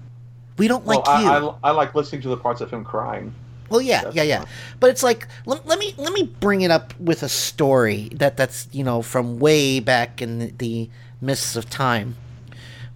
We 0.58 0.67
don't 0.67 0.86
like 0.86 1.06
well, 1.06 1.22
you. 1.22 1.27
I, 1.29 1.38
I, 1.38 1.70
I 1.70 1.72
like 1.72 1.94
listening 1.94 2.22
to 2.22 2.29
the 2.29 2.38
parts 2.38 2.62
of 2.62 2.72
him 2.72 2.84
crying. 2.84 3.34
Well, 3.70 3.82
yeah, 3.82 4.03
That's 4.03 4.15
yeah, 4.15 4.24
yeah. 4.24 4.38
fine. 4.39 4.48
But 4.79 4.89
it's 4.91 5.03
like 5.03 5.27
let, 5.46 5.65
let 5.65 5.77
me 5.77 5.94
let 5.98 6.13
me 6.13 6.24
bring 6.24 6.62
it 6.62 6.72
up 6.72 6.98
with 7.00 7.22
a 7.22 7.29
story 7.29 8.10
that 8.13 8.38
that's 8.38 8.70
you 8.72 8.84
know 8.84 9.01
from 9.01 9.39
way 9.39 9.82
back 9.82 10.22
in 10.22 10.39
the, 10.39 10.53
the 10.58 10.89
mists 11.20 11.58
of 11.58 11.70
time 11.70 12.15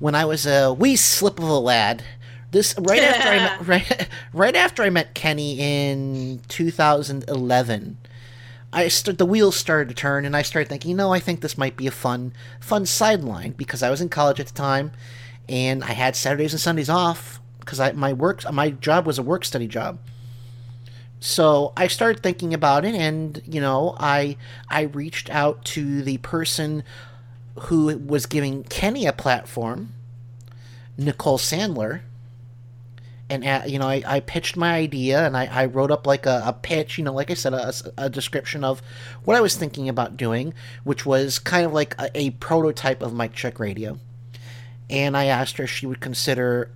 when 0.01 0.15
I 0.15 0.25
was 0.25 0.45
a 0.47 0.73
wee 0.73 0.95
slip 0.97 1.37
of 1.39 1.47
a 1.47 1.59
lad. 1.59 2.03
This 2.49 2.75
right 2.77 3.01
after 3.01 3.29
I 3.29 3.37
met, 3.37 3.67
right 3.67 4.09
right 4.33 4.55
after 4.55 4.83
I 4.83 4.89
met 4.89 5.13
Kenny 5.13 5.59
in 5.59 6.41
2011. 6.49 7.97
I 8.73 8.87
st- 8.87 9.17
the 9.17 9.25
wheels 9.25 9.55
started 9.55 9.89
to 9.89 9.95
turn, 9.95 10.25
and 10.25 10.35
I 10.35 10.41
started 10.41 10.69
thinking, 10.69 10.91
you 10.91 10.97
know, 10.97 11.13
I 11.13 11.19
think 11.19 11.41
this 11.41 11.57
might 11.57 11.77
be 11.77 11.87
a 11.87 11.91
fun, 11.91 12.33
fun 12.59 12.85
sideline 12.85 13.51
because 13.51 13.83
I 13.83 13.89
was 13.89 14.01
in 14.01 14.09
college 14.09 14.39
at 14.39 14.47
the 14.47 14.53
time, 14.53 14.91
and 15.47 15.83
I 15.83 15.91
had 15.91 16.15
Saturdays 16.15 16.53
and 16.53 16.59
Sundays 16.59 16.89
off 16.89 17.39
because 17.59 17.79
I 17.79 17.91
my 17.91 18.11
work 18.11 18.51
my 18.51 18.71
job 18.71 19.05
was 19.05 19.19
a 19.19 19.23
work 19.23 19.45
study 19.45 19.67
job. 19.67 19.99
So 21.19 21.73
I 21.77 21.85
started 21.85 22.23
thinking 22.23 22.53
about 22.53 22.85
it, 22.85 22.95
and 22.95 23.41
you 23.45 23.61
know, 23.61 23.95
I 23.99 24.35
I 24.67 24.81
reached 24.81 25.29
out 25.29 25.63
to 25.65 26.01
the 26.01 26.17
person 26.17 26.83
who 27.59 27.97
was 27.97 28.25
giving 28.25 28.63
Kenny 28.63 29.05
a 29.05 29.13
platform, 29.13 29.93
Nicole 30.97 31.37
Sandler, 31.37 32.01
and 33.29 33.45
uh, 33.45 33.61
you 33.65 33.79
know, 33.79 33.87
I, 33.87 34.03
I 34.05 34.19
pitched 34.19 34.57
my 34.57 34.73
idea, 34.73 35.25
and 35.25 35.37
I, 35.37 35.45
I 35.45 35.65
wrote 35.65 35.91
up 35.91 36.05
like 36.05 36.25
a, 36.25 36.43
a 36.45 36.53
pitch, 36.53 36.97
you 36.97 37.03
know, 37.03 37.13
like 37.13 37.31
I 37.31 37.33
said, 37.33 37.53
a, 37.53 37.73
a 37.97 38.09
description 38.09 38.63
of 38.63 38.81
what 39.23 39.37
I 39.37 39.41
was 39.41 39.55
thinking 39.55 39.87
about 39.87 40.17
doing, 40.17 40.53
which 40.83 41.05
was 41.05 41.39
kind 41.39 41.65
of 41.65 41.73
like 41.73 41.95
a, 41.97 42.09
a 42.13 42.29
prototype 42.31 43.01
of 43.01 43.13
Mike 43.13 43.33
Check 43.33 43.59
Radio, 43.59 43.99
and 44.89 45.15
I 45.15 45.25
asked 45.25 45.57
her 45.57 45.63
if 45.63 45.69
she 45.69 45.85
would 45.85 46.01
consider 46.01 46.71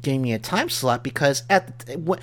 giving 0.00 0.22
me 0.22 0.32
a 0.32 0.38
time 0.38 0.68
slot 0.68 1.04
because 1.04 1.42
at 1.48 1.80
the, 1.80 2.18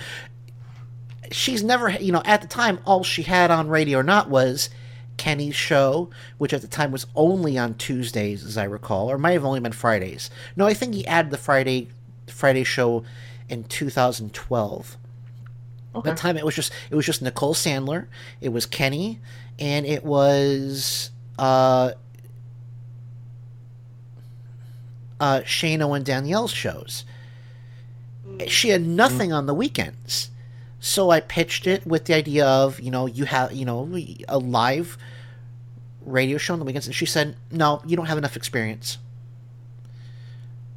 she's 1.30 1.62
never, 1.62 1.90
you 1.90 2.12
know, 2.12 2.22
at 2.24 2.42
the 2.42 2.48
time, 2.48 2.78
all 2.84 3.02
she 3.02 3.22
had 3.22 3.50
on 3.50 3.68
radio 3.68 3.98
or 3.98 4.02
not 4.02 4.28
was 4.28 4.70
Kenny's 5.16 5.54
show, 5.54 6.10
which 6.38 6.52
at 6.52 6.62
the 6.62 6.66
time 6.66 6.90
was 6.90 7.06
only 7.14 7.58
on 7.58 7.74
Tuesdays, 7.74 8.44
as 8.44 8.56
I 8.56 8.64
recall, 8.64 9.10
or 9.10 9.18
might 9.18 9.32
have 9.32 9.44
only 9.44 9.60
been 9.60 9.72
Fridays. 9.72 10.30
No, 10.56 10.66
I 10.66 10.74
think 10.74 10.94
he 10.94 11.06
added 11.06 11.30
the 11.30 11.38
Friday 11.38 11.88
Friday 12.26 12.64
show 12.64 13.04
in 13.48 13.64
2012. 13.64 14.96
Okay. 15.94 16.08
That 16.08 16.16
time 16.16 16.36
it 16.36 16.44
was 16.44 16.54
just 16.54 16.72
it 16.90 16.94
was 16.94 17.04
just 17.04 17.20
Nicole 17.22 17.54
Sandler, 17.54 18.06
it 18.40 18.48
was 18.48 18.64
Kenny, 18.66 19.20
and 19.58 19.84
it 19.84 20.04
was 20.04 21.10
uh, 21.38 21.92
uh, 25.20 25.40
Shano 25.40 25.94
and 25.94 26.04
Danielle's 26.04 26.52
shows. 26.52 27.04
She 28.48 28.70
had 28.70 28.86
nothing 28.86 29.32
on 29.32 29.46
the 29.46 29.54
weekends, 29.54 30.30
so 30.84 31.10
I 31.10 31.20
pitched 31.20 31.68
it 31.68 31.86
with 31.86 32.06
the 32.06 32.14
idea 32.14 32.44
of 32.44 32.80
you 32.80 32.90
know 32.90 33.06
you 33.06 33.24
have 33.24 33.52
you 33.52 33.64
know 33.64 33.88
a 34.28 34.36
live 34.36 34.98
radio 36.04 36.38
show 36.38 36.54
on 36.54 36.58
the 36.58 36.64
weekends, 36.64 36.88
and 36.88 36.94
she 36.94 37.06
said 37.06 37.36
no, 37.52 37.80
you 37.86 37.96
don't 37.96 38.06
have 38.06 38.18
enough 38.18 38.34
experience. 38.34 38.98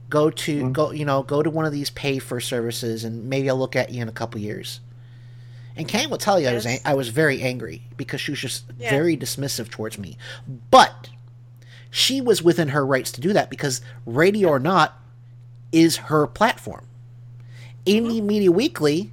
Go 0.07 0.29
to 0.29 0.57
mm-hmm. 0.57 0.71
go 0.73 0.91
you 0.91 1.05
know 1.05 1.23
go 1.23 1.41
to 1.41 1.49
one 1.49 1.65
of 1.65 1.71
these 1.71 1.89
pay 1.89 2.19
for 2.19 2.39
services, 2.39 3.03
and 3.03 3.27
maybe 3.27 3.49
I'll 3.49 3.57
look 3.57 3.75
at 3.75 3.89
you 3.89 4.03
in 4.03 4.07
a 4.07 4.11
couple 4.11 4.39
years. 4.39 4.79
And 5.75 5.87
Kane 5.87 6.11
will 6.11 6.19
tell 6.19 6.39
you 6.39 6.49
I 6.49 6.53
was 6.53 6.67
ang- 6.67 6.81
I 6.85 6.93
was 6.93 7.09
very 7.09 7.41
angry 7.41 7.81
because 7.97 8.21
she 8.21 8.29
was 8.29 8.39
just 8.39 8.65
Yeah. 8.77 8.91
very 8.91 9.17
dismissive 9.17 9.71
towards 9.71 9.97
me. 9.97 10.19
But 10.69 11.09
she 11.89 12.21
was 12.21 12.43
within 12.43 12.67
her 12.69 12.85
rights 12.85 13.11
to 13.13 13.21
do 13.21 13.33
that 13.33 13.49
because 13.49 13.81
radio 14.05 14.49
or 14.49 14.59
not 14.59 15.01
is 15.71 15.97
her 15.97 16.27
platform. 16.27 16.85
Indie 17.87 18.17
mm-hmm. 18.17 18.27
Media 18.27 18.51
Weekly 18.51 19.11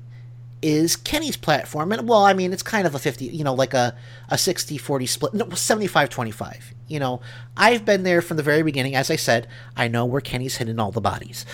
is 0.62 0.94
Kenny's 0.96 1.36
platform 1.36 1.90
and 1.92 2.08
well 2.08 2.24
I 2.24 2.32
mean 2.32 2.52
it's 2.52 2.62
kind 2.62 2.86
of 2.86 2.94
a 2.94 2.98
50 2.98 3.26
you 3.26 3.42
know 3.44 3.52
like 3.54 3.74
a 3.74 3.94
a 4.30 4.36
60-40 4.36 5.08
split 5.08 5.34
no 5.34 5.44
75-25 5.46 6.62
you 6.88 7.00
know 7.00 7.20
I've 7.56 7.84
been 7.84 8.04
there 8.04 8.22
from 8.22 8.36
the 8.36 8.42
very 8.44 8.62
beginning 8.62 8.94
as 8.94 9.10
I 9.10 9.16
said 9.16 9.48
I 9.76 9.88
know 9.88 10.04
where 10.06 10.20
Kenny's 10.20 10.56
hidden 10.56 10.78
all 10.78 10.92
the 10.92 11.00
bodies 11.00 11.44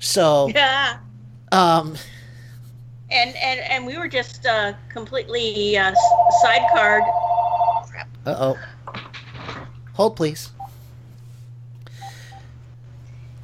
so 0.00 0.48
Yeah. 0.48 0.98
um 1.52 1.96
And 3.10 3.36
and 3.36 3.60
and 3.60 3.86
we 3.86 3.96
were 3.96 4.08
just 4.08 4.44
uh, 4.46 4.72
completely 4.88 5.78
uh, 5.78 5.92
s- 5.92 5.98
sidecard. 6.42 7.04
uh-oh 8.26 8.58
hold 9.94 10.16
please 10.16 10.50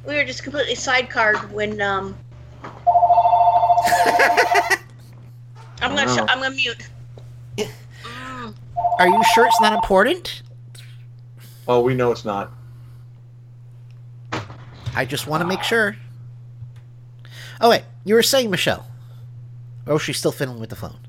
We 0.05 0.15
were 0.15 0.25
just 0.25 0.43
completely 0.43 0.75
sidecard 0.75 1.37
when 1.53 1.79
um. 1.81 2.17
I'm 5.83 5.95
gonna 5.95 6.09
oh. 6.09 6.15
sh- 6.15 6.29
I'm 6.29 6.41
gonna 6.41 6.55
mute. 6.55 6.89
are 8.99 9.07
you 9.07 9.21
sure 9.33 9.45
it's 9.45 9.61
not 9.61 9.73
important 9.73 10.43
Oh, 11.67 11.81
we 11.81 11.95
know 11.95 12.11
it's 12.11 12.25
not. 12.25 12.51
I 14.95 15.05
just 15.05 15.27
want 15.27 15.41
to 15.41 15.47
make 15.47 15.63
sure. 15.63 15.95
Oh 17.61 17.69
wait, 17.69 17.83
you 18.03 18.15
were 18.15 18.23
saying 18.23 18.49
Michelle. 18.49 18.85
Or 19.85 19.93
was 19.93 20.01
she 20.01 20.13
still 20.13 20.31
fiddling 20.31 20.59
with 20.59 20.69
the 20.69 20.75
phone? 20.75 20.99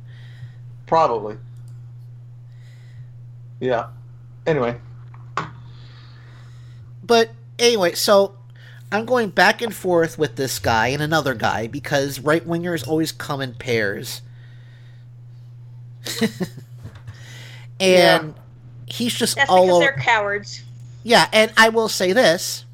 Probably. 0.87 1.37
Yeah. 3.61 3.89
Anyway. 4.47 4.77
But 7.03 7.31
anyway, 7.59 7.95
so 7.95 8.37
I'm 8.91 9.05
going 9.05 9.31
back 9.31 9.61
and 9.61 9.75
forth 9.75 10.19
with 10.19 10.37
this 10.37 10.59
guy 10.59 10.89
and 10.89 11.03
another 11.03 11.35
guy 11.35 11.67
because 11.67 12.21
right 12.21 12.47
wingers 12.47 12.87
always 12.87 13.13
come 13.13 13.41
in 13.41 13.55
pairs. 13.55 14.23
and 17.81 18.35
he's 18.87 19.15
just 19.15 19.37
That's 19.37 19.51
all 19.51 19.63
because 19.63 19.77
over. 19.77 19.85
they're 19.85 20.03
cowards. 20.03 20.63
Yeah, 21.03 21.29
and 21.33 21.53
I 21.57 21.69
will 21.69 21.89
say 21.89 22.13
this. 22.13 22.65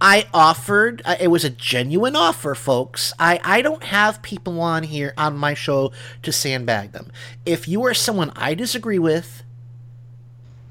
I 0.00 0.26
offered, 0.34 1.00
uh, 1.04 1.16
it 1.18 1.28
was 1.28 1.44
a 1.44 1.50
genuine 1.50 2.14
offer, 2.14 2.54
folks. 2.54 3.14
I, 3.18 3.40
I 3.42 3.62
don't 3.62 3.84
have 3.84 4.20
people 4.20 4.60
on 4.60 4.82
here 4.82 5.14
on 5.16 5.36
my 5.36 5.54
show 5.54 5.92
to 6.22 6.32
sandbag 6.32 6.92
them. 6.92 7.10
If 7.46 7.66
you 7.68 7.82
are 7.86 7.94
someone 7.94 8.30
I 8.36 8.54
disagree 8.54 8.98
with, 8.98 9.42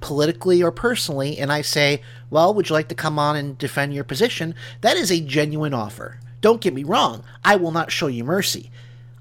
politically 0.02 0.62
or 0.62 0.70
personally, 0.70 1.38
and 1.40 1.52
I 1.52 1.62
say, 1.62 2.02
well, 2.30 2.54
would 2.54 2.70
you 2.70 2.74
like 2.74 2.90
to 2.90 2.96
come 2.96 3.18
on 3.18 3.36
and 3.36 3.58
defend 3.58 3.94
your 3.96 4.04
position? 4.04 4.54
That 4.82 4.98
is 4.98 5.12
a 5.12 5.22
genuine 5.22 5.74
offer. 5.74 6.20
Don't 6.42 6.62
get 6.62 6.74
me 6.74 6.84
wrong. 6.84 7.24
I 7.44 7.56
will 7.56 7.72
not 7.72 7.92
show 7.92 8.08
you 8.08 8.26
mercy. 8.26 8.70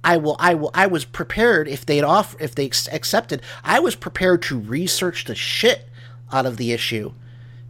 I 0.05 0.17
will. 0.17 0.37
I 0.39 0.55
will. 0.55 0.71
I 0.75 0.87
was 0.87 1.05
prepared 1.05 1.69
if 1.69 1.87
they'd 1.87 2.03
offer, 2.03 2.37
if 2.41 2.55
they 2.55 2.67
ex- 2.67 2.89
accepted. 2.91 3.41
I 3.63 3.79
was 3.79 3.95
prepared 3.95 4.43
to 4.43 4.59
research 4.59 5.25
the 5.27 5.35
shit 5.35 5.89
out 6.33 6.45
of 6.47 6.57
the 6.57 6.73
issue 6.73 7.13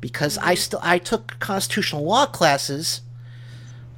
because 0.00 0.38
I 0.38 0.54
still 0.54 0.80
I 0.82 0.98
took 0.98 1.38
constitutional 1.40 2.04
law 2.04 2.26
classes 2.26 3.02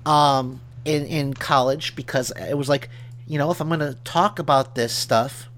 um 0.07 0.61
in 0.85 1.07
in 1.07 1.35
college 1.35 1.95
because 1.97 2.31
it 2.33 2.59
was 2.59 2.69
like 2.69 2.89
you 3.27 3.39
know 3.39 3.51
if 3.51 3.61
I'm 3.61 3.69
going 3.69 3.81
to 3.81 3.95
talk 4.05 4.39
about 4.39 4.75
this 4.75 4.93
stuff 4.93 5.49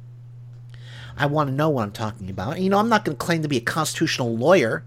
I 1.19 1.27
want 1.27 1.49
to 1.49 1.55
know 1.55 1.71
what 1.71 1.83
I'm 1.85 1.93
talking 1.93 2.29
about. 2.29 2.55
And, 2.57 2.65
you 2.65 2.71
know 2.71 2.79
I'm 2.79 2.89
not 2.89 3.05
going 3.05 3.17
to 3.17 3.25
claim 3.25 3.43
to 3.43 3.49
be 3.49 3.57
a 3.57 3.61
constitutional 3.63 4.37
lawyer 4.37 4.85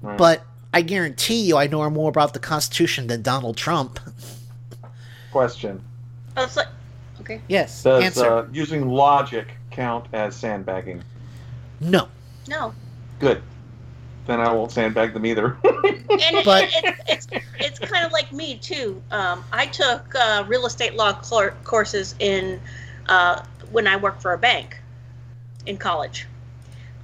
Right. 0.00 0.18
but 0.18 0.44
I 0.74 0.80
guarantee 0.82 1.42
you 1.42 1.56
I 1.56 1.66
know 1.68 1.88
more 1.90 2.08
about 2.08 2.32
the 2.32 2.40
constitution 2.40 3.06
than 3.06 3.22
Donald 3.22 3.56
Trump. 3.56 4.00
Question. 5.30 5.80
Oh, 6.36 6.44
it's 6.44 6.56
like, 6.56 6.66
okay. 7.22 7.40
Yes. 7.48 7.82
Does 7.82 8.04
Answer. 8.04 8.26
uh, 8.30 8.46
using 8.52 8.88
logic 8.88 9.48
count 9.70 10.06
as 10.12 10.36
sandbagging? 10.36 11.02
no. 11.80 12.08
No. 12.48 12.74
Good. 13.20 13.40
Then 14.26 14.40
I 14.40 14.52
won't 14.52 14.70
sandbag 14.72 15.14
them 15.14 15.24
either. 15.26 15.56
And 16.12 16.36
it, 16.36 16.44
But- 16.44 16.64
it, 16.74 16.94
it's 17.08 17.26
it's 17.58 17.78
kind 17.78 18.04
of 18.04 18.12
like 18.12 18.32
me 18.32 18.56
too. 18.58 19.00
Um, 19.10 19.42
I 19.52 19.66
took 19.66 20.14
uh, 20.14 20.44
real 20.46 20.66
estate 20.66 20.94
law 20.94 21.20
cl- 21.22 21.52
courses 21.64 22.14
in 22.18 22.60
uh, 23.08 23.42
when 23.70 23.86
I 23.86 23.96
worked 23.96 24.20
for 24.20 24.32
a 24.34 24.38
bank 24.38 24.78
in 25.66 25.78
college. 25.78 26.26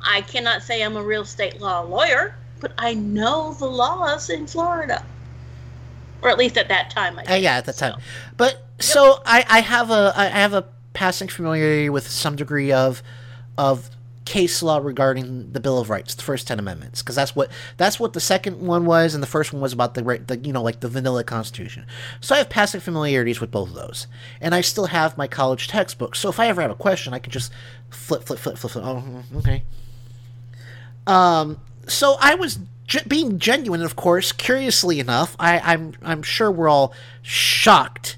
I 0.02 0.20
cannot 0.20 0.62
say 0.62 0.82
I'm 0.84 0.96
a 0.96 1.02
real 1.02 1.22
estate 1.22 1.60
law 1.60 1.80
lawyer, 1.80 2.34
but 2.60 2.72
I 2.78 2.94
know 2.94 3.54
the 3.54 3.66
laws 3.66 4.28
in 4.30 4.46
Florida, 4.46 5.02
or 6.22 6.28
at 6.30 6.36
least 6.38 6.56
at 6.58 6.68
that 6.68 6.90
time. 6.90 7.18
I 7.18 7.24
Uh, 7.24 7.34
yeah, 7.36 7.56
at 7.56 7.64
the 7.64 7.72
time. 7.72 7.98
But 8.36 8.67
so 8.78 9.20
I, 9.24 9.44
I 9.48 9.60
have 9.60 9.90
a 9.90 10.12
I 10.16 10.26
have 10.26 10.54
a 10.54 10.66
passing 10.94 11.28
familiarity 11.28 11.90
with 11.90 12.08
some 12.08 12.36
degree 12.36 12.72
of 12.72 13.02
of 13.56 13.90
case 14.24 14.62
law 14.62 14.76
regarding 14.76 15.52
the 15.52 15.60
Bill 15.60 15.78
of 15.78 15.88
Rights, 15.88 16.14
the 16.14 16.22
first 16.22 16.46
ten 16.46 16.58
amendments, 16.58 17.02
because 17.02 17.16
that's 17.16 17.34
what 17.34 17.50
that's 17.78 17.98
what 17.98 18.12
the 18.12 18.20
second 18.20 18.60
one 18.60 18.84
was, 18.84 19.14
and 19.14 19.22
the 19.22 19.26
first 19.26 19.54
one 19.54 19.62
was 19.62 19.72
about 19.72 19.94
the 19.94 20.04
right, 20.04 20.26
the 20.26 20.36
you 20.38 20.52
know 20.52 20.62
like 20.62 20.80
the 20.80 20.88
vanilla 20.88 21.24
Constitution. 21.24 21.86
So 22.20 22.34
I 22.34 22.38
have 22.38 22.50
passing 22.50 22.82
familiarities 22.82 23.40
with 23.40 23.50
both 23.50 23.70
of 23.70 23.74
those, 23.74 24.06
and 24.40 24.54
I 24.54 24.60
still 24.60 24.86
have 24.86 25.16
my 25.16 25.26
college 25.26 25.66
textbook. 25.66 26.14
So 26.14 26.28
if 26.28 26.38
I 26.38 26.48
ever 26.48 26.60
have 26.60 26.70
a 26.70 26.74
question, 26.76 27.14
I 27.14 27.18
can 27.18 27.32
just 27.32 27.50
flip, 27.88 28.24
flip, 28.24 28.38
flip, 28.38 28.58
flip, 28.58 28.72
flip. 28.72 28.84
Oh, 28.84 29.24
okay. 29.36 29.64
Um, 31.06 31.58
so 31.86 32.16
I 32.20 32.34
was 32.34 32.58
ge- 32.86 33.08
being 33.08 33.38
genuine, 33.38 33.82
of 33.82 33.96
course. 33.96 34.30
Curiously 34.30 35.00
enough, 35.00 35.36
I, 35.40 35.58
I'm 35.60 35.94
I'm 36.02 36.22
sure 36.22 36.50
we're 36.50 36.68
all 36.68 36.92
shocked, 37.22 38.17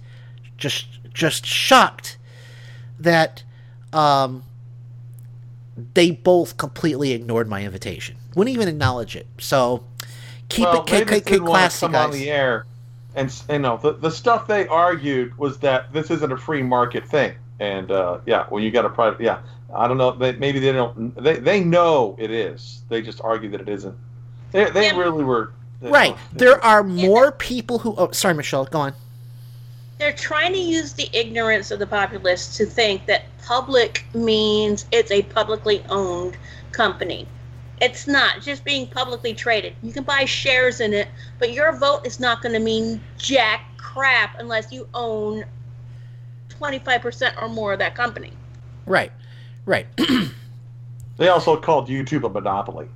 just 0.60 0.86
just 1.12 1.44
shocked 1.44 2.16
that 3.00 3.42
um, 3.92 4.44
they 5.94 6.12
both 6.12 6.56
completely 6.56 7.12
ignored 7.12 7.48
my 7.48 7.64
invitation. 7.64 8.16
Wouldn't 8.36 8.54
even 8.54 8.68
acknowledge 8.68 9.16
it. 9.16 9.26
So 9.38 9.82
keep 10.48 10.66
well, 10.66 10.82
it 10.82 10.86
they 10.86 10.98
k- 11.00 11.04
just 11.04 11.24
k- 11.24 11.30
didn't 11.32 11.44
want 11.46 11.54
classy, 11.54 11.86
come 11.86 11.94
on 11.96 12.12
the 12.12 12.30
air, 12.30 12.66
and 13.16 13.42
you 13.48 13.58
know 13.58 13.78
the 13.78 13.94
the 13.94 14.10
stuff 14.10 14.46
they 14.46 14.68
argued 14.68 15.36
was 15.36 15.58
that 15.58 15.92
this 15.92 16.10
isn't 16.10 16.30
a 16.30 16.36
free 16.36 16.62
market 16.62 17.08
thing, 17.08 17.34
and 17.58 17.90
uh, 17.90 18.18
yeah, 18.26 18.46
well 18.50 18.62
you 18.62 18.70
got 18.70 18.84
a 18.84 18.90
private, 18.90 19.20
yeah, 19.20 19.40
I 19.74 19.88
don't 19.88 19.98
know, 19.98 20.12
they, 20.12 20.32
maybe 20.32 20.60
they 20.60 20.72
don't, 20.72 21.16
they 21.16 21.38
they 21.38 21.64
know 21.64 22.14
it 22.18 22.30
is, 22.30 22.82
they 22.88 23.02
just 23.02 23.20
argue 23.22 23.50
that 23.50 23.60
it 23.60 23.68
isn't. 23.68 23.96
They 24.52 24.70
they 24.70 24.92
really 24.92 25.24
were 25.24 25.52
Right. 25.80 26.16
There 26.32 26.62
are 26.62 26.82
more 26.82 27.32
people 27.32 27.78
who. 27.78 27.94
Oh, 27.96 28.10
sorry, 28.10 28.34
Michelle. 28.34 28.66
Go 28.66 28.80
on. 28.80 28.92
They're 30.00 30.12
trying 30.14 30.54
to 30.54 30.58
use 30.58 30.94
the 30.94 31.10
ignorance 31.12 31.70
of 31.70 31.78
the 31.78 31.86
populace 31.86 32.56
to 32.56 32.64
think 32.64 33.04
that 33.04 33.24
public 33.44 34.06
means 34.14 34.86
it's 34.92 35.10
a 35.10 35.22
publicly 35.24 35.84
owned 35.90 36.38
company. 36.72 37.28
It's 37.82 38.06
not 38.06 38.40
just 38.40 38.64
being 38.64 38.86
publicly 38.86 39.34
traded. 39.34 39.74
You 39.82 39.92
can 39.92 40.04
buy 40.04 40.24
shares 40.24 40.80
in 40.80 40.94
it, 40.94 41.08
but 41.38 41.52
your 41.52 41.76
vote 41.76 42.06
is 42.06 42.18
not 42.18 42.40
going 42.40 42.54
to 42.54 42.60
mean 42.60 43.02
jack 43.18 43.76
crap 43.76 44.38
unless 44.38 44.72
you 44.72 44.88
own 44.94 45.44
25% 46.48 47.42
or 47.42 47.50
more 47.50 47.74
of 47.74 47.78
that 47.80 47.94
company. 47.94 48.32
Right. 48.86 49.12
Right. 49.66 49.86
They 51.20 51.28
also 51.28 51.54
called 51.54 51.86
YouTube 51.86 52.24
a 52.24 52.30
monopoly. 52.30 52.88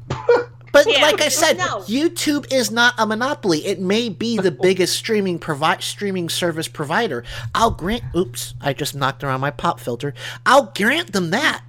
But 0.75 0.87
Yeah, 0.91 1.01
like 1.03 1.23
I 1.23 1.29
said, 1.29 1.57
no. 1.57 1.79
YouTube 1.83 2.53
is 2.53 2.71
not 2.71 2.95
a 2.99 3.07
monopoly. 3.07 3.65
It 3.65 3.81
may 3.81 4.09
be 4.11 4.37
the 4.37 4.51
oh. 4.53 4.61
biggest 4.61 4.95
streaming 4.97 5.39
provi- 5.39 5.81
streaming 5.81 6.29
service 6.29 6.69
provider. 6.69 7.25
I'll 7.55 7.71
grant. 7.71 8.05
Oops, 8.15 8.55
I 8.61 8.73
just 8.75 8.95
knocked 8.95 9.25
around 9.25 9.41
my 9.41 9.51
pop 9.53 9.81
filter. 9.81 10.13
I'll 10.45 10.73
grant 10.77 11.13
them 11.13 11.31
that. 11.31 11.63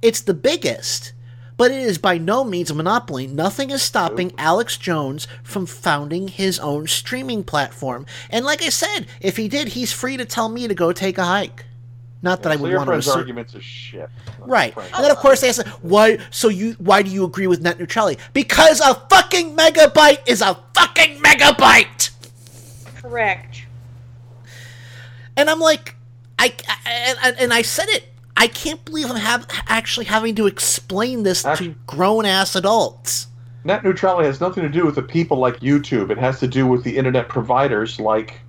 It's 0.00 0.20
the 0.22 0.34
biggest. 0.34 1.12
but 1.58 1.70
it 1.70 1.82
is 1.82 1.98
by 1.98 2.18
no 2.18 2.42
means 2.44 2.70
a 2.70 2.74
monopoly. 2.74 3.26
Nothing 3.26 3.70
is 3.70 3.82
stopping 3.82 4.32
Alex 4.38 4.76
Jones 4.76 5.28
from 5.44 5.66
founding 5.66 6.26
his 6.28 6.58
own 6.58 6.86
streaming 6.88 7.44
platform. 7.44 8.06
And 8.30 8.44
like 8.44 8.62
I 8.62 8.68
said, 8.70 9.06
if 9.20 9.36
he 9.36 9.46
did, 9.48 9.68
he's 9.68 9.92
free 9.92 10.16
to 10.16 10.24
tell 10.24 10.48
me 10.48 10.66
to 10.66 10.74
go 10.74 10.92
take 10.92 11.18
a 11.18 11.24
hike. 11.24 11.64
Not 12.22 12.42
that 12.44 12.52
I 12.52 12.56
would 12.56 12.68
Clear 12.68 12.76
want 12.76 12.86
to 12.86 12.90
Friends 12.92 13.06
assume. 13.08 13.18
arguments 13.18 13.54
are 13.56 13.60
shit. 13.60 14.08
Right. 14.38 14.76
And 14.76 15.04
then 15.04 15.10
of 15.10 15.16
course 15.18 15.40
they 15.40 15.48
ask 15.48 15.66
why 15.82 16.18
so 16.30 16.48
you 16.48 16.72
why 16.74 17.02
do 17.02 17.10
you 17.10 17.24
agree 17.24 17.48
with 17.48 17.60
net 17.62 17.78
neutrality? 17.80 18.20
Because 18.32 18.80
a 18.80 18.94
fucking 19.10 19.56
megabyte 19.56 20.28
is 20.28 20.40
a 20.40 20.56
fucking 20.74 21.18
megabyte. 21.18 22.10
Correct. 22.96 23.64
And 25.36 25.50
I'm 25.50 25.58
like 25.58 25.96
I, 26.38 26.54
I 26.68 27.18
and, 27.24 27.36
and 27.38 27.52
I 27.52 27.62
said 27.62 27.88
it. 27.88 28.04
I 28.36 28.46
can't 28.46 28.82
believe 28.84 29.10
I'm 29.10 29.16
have, 29.16 29.46
actually 29.66 30.06
having 30.06 30.34
to 30.36 30.46
explain 30.46 31.22
this 31.22 31.42
to 31.42 31.74
grown 31.86 32.24
ass 32.24 32.56
adults. 32.56 33.26
Net 33.64 33.84
neutrality 33.84 34.26
has 34.26 34.40
nothing 34.40 34.62
to 34.62 34.68
do 34.68 34.84
with 34.84 34.94
the 34.94 35.02
people 35.02 35.36
like 35.36 35.60
YouTube. 35.60 36.10
It 36.10 36.18
has 36.18 36.40
to 36.40 36.48
do 36.48 36.66
with 36.66 36.82
the 36.82 36.96
internet 36.96 37.28
providers 37.28 38.00
like 38.00 38.40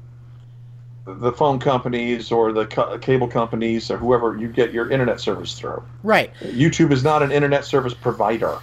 the 1.06 1.32
phone 1.34 1.60
companies 1.60 2.32
or 2.32 2.54
the 2.54 2.66
co- 2.66 2.98
cable 2.98 3.28
companies 3.28 3.92
or 3.92 3.98
whoever 3.98 4.38
you 4.38 4.48
get 4.48 4.72
your 4.72 4.90
internet 4.90 5.20
service 5.20 5.58
through. 5.58 5.84
Right. 6.02 6.34
YouTube 6.42 6.92
is 6.92 7.04
not 7.04 7.22
an 7.22 7.32
internet 7.32 7.66
service 7.66 7.94
provider. 7.94 8.58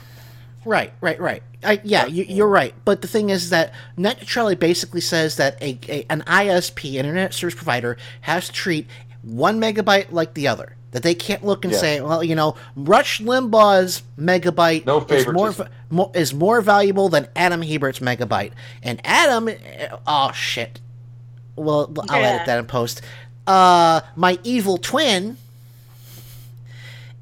Right, 0.64 0.92
right, 1.00 1.18
right. 1.20 1.42
I, 1.64 1.80
yeah, 1.84 2.06
you, 2.06 2.24
you're 2.24 2.48
right. 2.48 2.74
But 2.84 3.02
the 3.02 3.08
thing 3.08 3.30
is 3.30 3.50
that 3.50 3.72
net 3.96 4.18
neutrality 4.20 4.56
basically 4.56 5.00
says 5.00 5.36
that 5.36 5.60
a, 5.62 5.78
a 5.88 6.06
an 6.10 6.22
ISP, 6.26 6.94
internet 6.94 7.34
service 7.34 7.54
provider, 7.54 7.96
has 8.22 8.46
to 8.46 8.52
treat 8.52 8.86
one 9.22 9.60
megabyte 9.60 10.10
like 10.12 10.34
the 10.34 10.48
other. 10.48 10.76
That 10.92 11.02
they 11.02 11.14
can't 11.14 11.44
look 11.44 11.64
and 11.64 11.72
Yeah. 11.72 11.78
say, 11.78 12.00
well, 12.00 12.24
you 12.24 12.34
know, 12.34 12.56
Rush 12.74 13.20
Limbaugh's 13.20 14.02
megabyte 14.18 14.86
No 14.86 15.04
is 15.08 15.26
more, 15.28 15.54
more 15.88 16.10
is 16.14 16.34
more 16.34 16.60
valuable 16.60 17.08
than 17.08 17.28
Adam 17.36 17.62
Hebert's 17.62 18.00
megabyte. 18.00 18.52
And 18.82 19.00
Adam, 19.04 19.48
eh, 19.48 19.88
oh 20.06 20.32
shit. 20.32 20.80
Well, 21.60 21.92
I'll 22.08 22.20
Yeah. 22.20 22.28
edit 22.28 22.46
that 22.46 22.58
in 22.58 22.66
post. 22.66 23.02
Uh, 23.46 24.00
my 24.16 24.38
evil 24.44 24.78
twin 24.78 25.36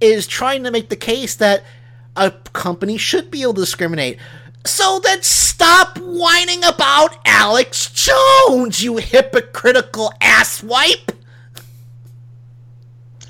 is 0.01 0.27
trying 0.27 0.65
to 0.65 0.71
make 0.71 0.89
the 0.89 0.97
case 0.97 1.35
that 1.37 1.65
a 2.17 2.31
company 2.53 2.97
should 2.97 3.31
be 3.31 3.43
able 3.43 3.55
to 3.55 3.61
discriminate. 3.63 4.19
So 4.65 5.01
then 5.03 5.23
stop 5.23 5.99
whining 5.99 6.63
about 6.65 7.17
Alex 7.25 7.91
Jones, 7.91 8.83
you 8.83 8.97
hypocritical 8.99 10.13
asswipe! 10.21 11.15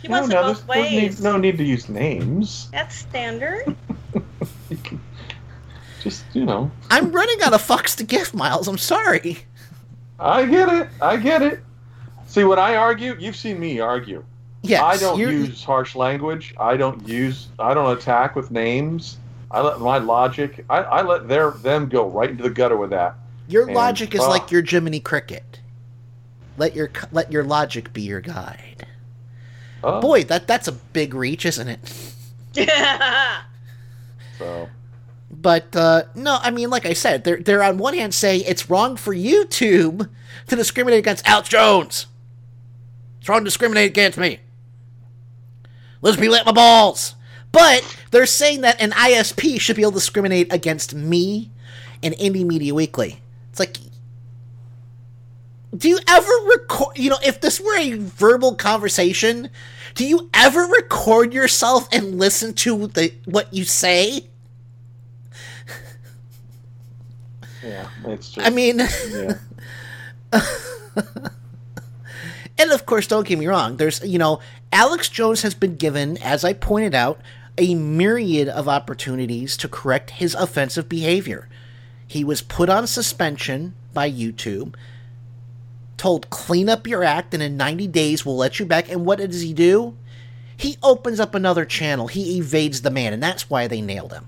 He 0.03 0.09
No, 0.09 0.21
wants 0.21 0.29
no, 0.35 0.41
it 0.41 0.45
there's 0.47 0.59
both 0.61 0.69
ways. 0.69 1.19
need, 1.19 1.25
no 1.25 1.37
need 1.39 1.59
to 1.59 1.65
use 1.65 1.89
names. 1.89 2.69
That's 2.73 2.95
standard. 2.97 3.77
Just, 6.03 6.25
you 6.33 6.45
know. 6.45 6.71
I'm 6.91 7.13
running 7.13 7.43
out 7.43 7.53
of 7.53 7.63
fucks 7.67 7.97
to 7.97 8.05
give, 8.05 8.33
Miles. 8.35 8.69
I'm 8.69 8.79
sorry. 8.79 9.39
I 10.19 10.45
get 10.47 10.69
it. 10.69 10.89
I 11.01 11.17
get 11.17 11.43
it. 11.43 11.63
See, 12.27 12.45
when 12.45 12.59
I 12.59 12.77
argue, 12.77 13.17
you've 13.19 13.37
seen 13.37 13.59
me 13.59 13.81
argue. 13.81 14.25
Yes, 14.63 14.83
I 14.83 14.97
don't 14.97 15.19
you're- 15.19 15.33
use 15.35 15.63
harsh 15.63 15.95
language. 15.95 16.55
I 16.59 16.77
don't 16.77 17.07
use. 17.07 17.49
I 17.59 17.75
don't 17.75 17.97
attack 17.97 18.35
with 18.37 18.51
names. 18.51 19.19
I 19.51 19.61
let 19.63 19.81
my 19.81 19.99
logic. 19.99 20.65
I, 20.69 20.79
I 20.79 21.03
let 21.03 21.29
their 21.29 21.53
them 21.53 21.89
go 21.89 22.09
right 22.09 22.29
into 22.31 22.43
the 22.43 22.51
gutter 22.51 22.77
with 22.77 22.91
that. 22.91 23.15
Your 23.47 23.67
And, 23.67 23.75
logic 23.75 24.15
is 24.15 24.21
uh, 24.21 24.29
like 24.29 24.51
your 24.51 24.63
Jiminy 24.63 25.01
Cricket. 25.01 25.61
Let 26.59 26.75
your 26.75 26.91
let 27.13 27.33
your 27.33 27.45
logic 27.45 27.93
be 27.93 28.03
your 28.03 28.21
guide. 28.21 28.87
Oh. 29.83 30.01
Boy, 30.01 30.25
that 30.25 30.47
that's 30.47 30.69
a 30.69 30.73
big 30.73 31.15
reach, 31.15 31.47
isn't 31.47 31.69
it? 31.69 32.15
Yeah. 32.53 33.43
so 34.39 34.69
But 35.31 35.77
uh, 35.77 36.05
no, 36.15 36.39
I 36.41 36.51
mean, 36.51 36.71
like 36.71 36.87
I 36.87 36.95
said, 36.95 37.25
they're 37.25 37.39
they're 37.39 37.63
on 37.63 37.79
one 37.79 37.95
hand 37.95 38.15
saying 38.15 38.45
it's 38.47 38.71
wrong 38.71 38.97
for 38.97 39.15
YouTube 39.15 40.09
to 40.47 40.57
discriminate 40.57 40.99
against 40.99 41.29
Alex 41.29 41.49
Jones. 41.49 42.07
It's 43.21 43.29
wrong 43.29 43.41
to 43.41 43.45
discriminate 43.45 43.91
against 43.91 44.19
me. 44.19 44.41
Let's 46.01 46.17
be 46.17 46.29
let 46.29 46.47
my 46.47 46.53
balls. 46.53 47.15
But 47.53 47.83
they're 48.11 48.27
saying 48.27 48.63
that 48.63 48.81
an 48.81 48.93
ISP 48.93 49.61
should 49.61 49.77
be 49.77 49.83
able 49.83 49.93
to 49.93 49.99
discriminate 49.99 50.53
against 50.53 50.95
me 50.95 51.51
and 52.03 52.15
Indie 52.15 52.45
Media 52.45 52.75
Weekly. 52.75 53.21
It's 53.51 53.59
like, 53.59 53.79
do 55.77 55.89
you 55.89 55.99
ever 56.07 56.33
record? 56.47 56.97
You 56.99 57.11
know, 57.11 57.19
if 57.25 57.41
this 57.41 57.61
were 57.61 57.77
a 57.77 57.95
verbal 57.95 58.55
conversation, 58.55 59.51
do 59.95 60.07
you 60.07 60.31
ever 60.33 60.67
record 60.67 61.35
yourself 61.35 61.89
and 61.93 62.19
listen 62.19 62.55
to 62.55 62.87
the 62.89 63.13
what 63.25 63.53
you 63.53 63.65
say? 63.65 64.29
Yeah, 67.69 67.89
it's 68.07 68.31
just. 68.31 68.47
I 68.47 68.51
mean, 68.51 68.79
yeah. 68.79 69.39
and 72.59 72.71
of 72.71 72.87
course, 72.87 73.07
don't 73.07 73.27
get 73.27 73.39
me 73.39 73.47
wrong. 73.47 73.77
There's, 73.77 74.03
you 74.05 74.19
know, 74.19 74.41
Alex 74.73 75.09
Jones 75.09 75.43
has 75.43 75.55
been 75.55 75.77
given, 75.77 76.19
as 76.19 76.45
I 76.45 76.53
pointed 76.53 76.95
out, 76.95 77.21
a 77.57 77.75
myriad 77.75 78.49
of 78.49 78.69
opportunities 78.69 79.57
to 79.59 79.69
correct 79.69 80.11
his 80.11 80.35
offensive 80.35 80.89
behavior. 80.89 81.49
He 82.07 82.25
was 82.25 82.41
put 82.41 82.69
on 82.69 82.87
suspension 82.87 83.75
by 83.93 84.11
YouTube, 84.11 84.75
told 85.97 86.31
clean 86.31 86.69
up 86.69 86.87
your 86.87 87.05
act, 87.05 87.35
and 87.35 87.43
in 87.43 87.57
90 87.57 87.87
days 87.89 88.25
we'll 88.25 88.37
let 88.37 88.59
you 88.59 88.67
back. 88.67 88.91
And 88.91 89.05
what 89.05 89.19
does 89.19 89.43
he 89.43 89.53
do? 89.53 89.97
He 90.57 90.77
opens 90.83 91.21
up 91.21 91.35
another 91.35 91.65
channel. 91.65 92.09
He 92.09 92.39
evades 92.39 92.83
the 92.83 92.91
man, 92.91 93.13
and 93.13 93.23
that's 93.23 93.51
why 93.51 93.67
they 93.67 93.81
nailed 93.81 94.13
him. 94.13 94.27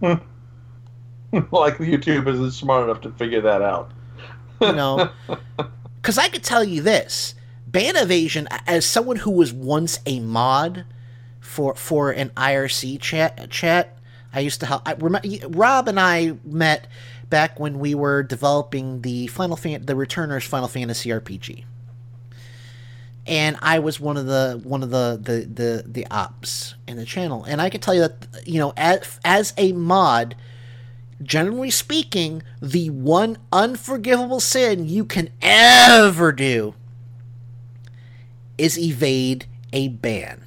Hmm. 0.00 0.37
like 1.50 1.76
YouTube 1.78 2.26
isn't 2.26 2.52
smart 2.52 2.84
enough 2.84 3.00
to 3.02 3.10
figure 3.10 3.40
that 3.42 3.62
out. 3.62 3.90
you 4.60 4.72
know 4.72 5.10
because 5.96 6.18
i 6.18 6.28
could 6.28 6.42
tell 6.42 6.64
you 6.64 6.82
this 6.82 7.34
ban 7.66 7.96
evasion 7.96 8.48
as 8.66 8.84
someone 8.84 9.16
who 9.16 9.30
was 9.30 9.52
once 9.52 10.00
a 10.06 10.20
mod 10.20 10.84
for 11.40 11.74
for 11.74 12.10
an 12.10 12.30
irc 12.30 13.00
chat 13.00 13.50
chat 13.50 13.96
i 14.32 14.40
used 14.40 14.60
to 14.60 14.66
help 14.66 14.82
I 14.86 14.94
remember 14.94 15.28
rob 15.48 15.86
and 15.88 16.00
i 16.00 16.34
met 16.44 16.88
back 17.30 17.60
when 17.60 17.78
we 17.78 17.94
were 17.94 18.22
developing 18.22 19.02
the 19.02 19.26
final 19.28 19.56
fan 19.56 19.86
the 19.86 19.94
returners 19.94 20.44
final 20.44 20.66
fantasy 20.68 21.10
rpg 21.10 21.64
and 23.26 23.56
i 23.62 23.78
was 23.78 24.00
one 24.00 24.16
of 24.16 24.26
the 24.26 24.60
one 24.64 24.82
of 24.82 24.90
the 24.90 25.20
the 25.22 25.46
the, 25.46 25.84
the 25.86 26.06
ops 26.10 26.74
in 26.88 26.96
the 26.96 27.04
channel 27.04 27.44
and 27.44 27.60
i 27.60 27.68
can 27.70 27.80
tell 27.80 27.94
you 27.94 28.00
that 28.00 28.26
you 28.44 28.58
know 28.58 28.72
as 28.76 29.20
as 29.24 29.52
a 29.56 29.72
mod 29.72 30.34
generally 31.22 31.70
speaking, 31.70 32.42
the 32.60 32.90
one 32.90 33.38
unforgivable 33.52 34.40
sin 34.40 34.88
you 34.88 35.04
can 35.04 35.30
ever 35.42 36.32
do 36.32 36.74
is 38.56 38.78
evade 38.78 39.46
a 39.72 39.88
ban. 39.88 40.44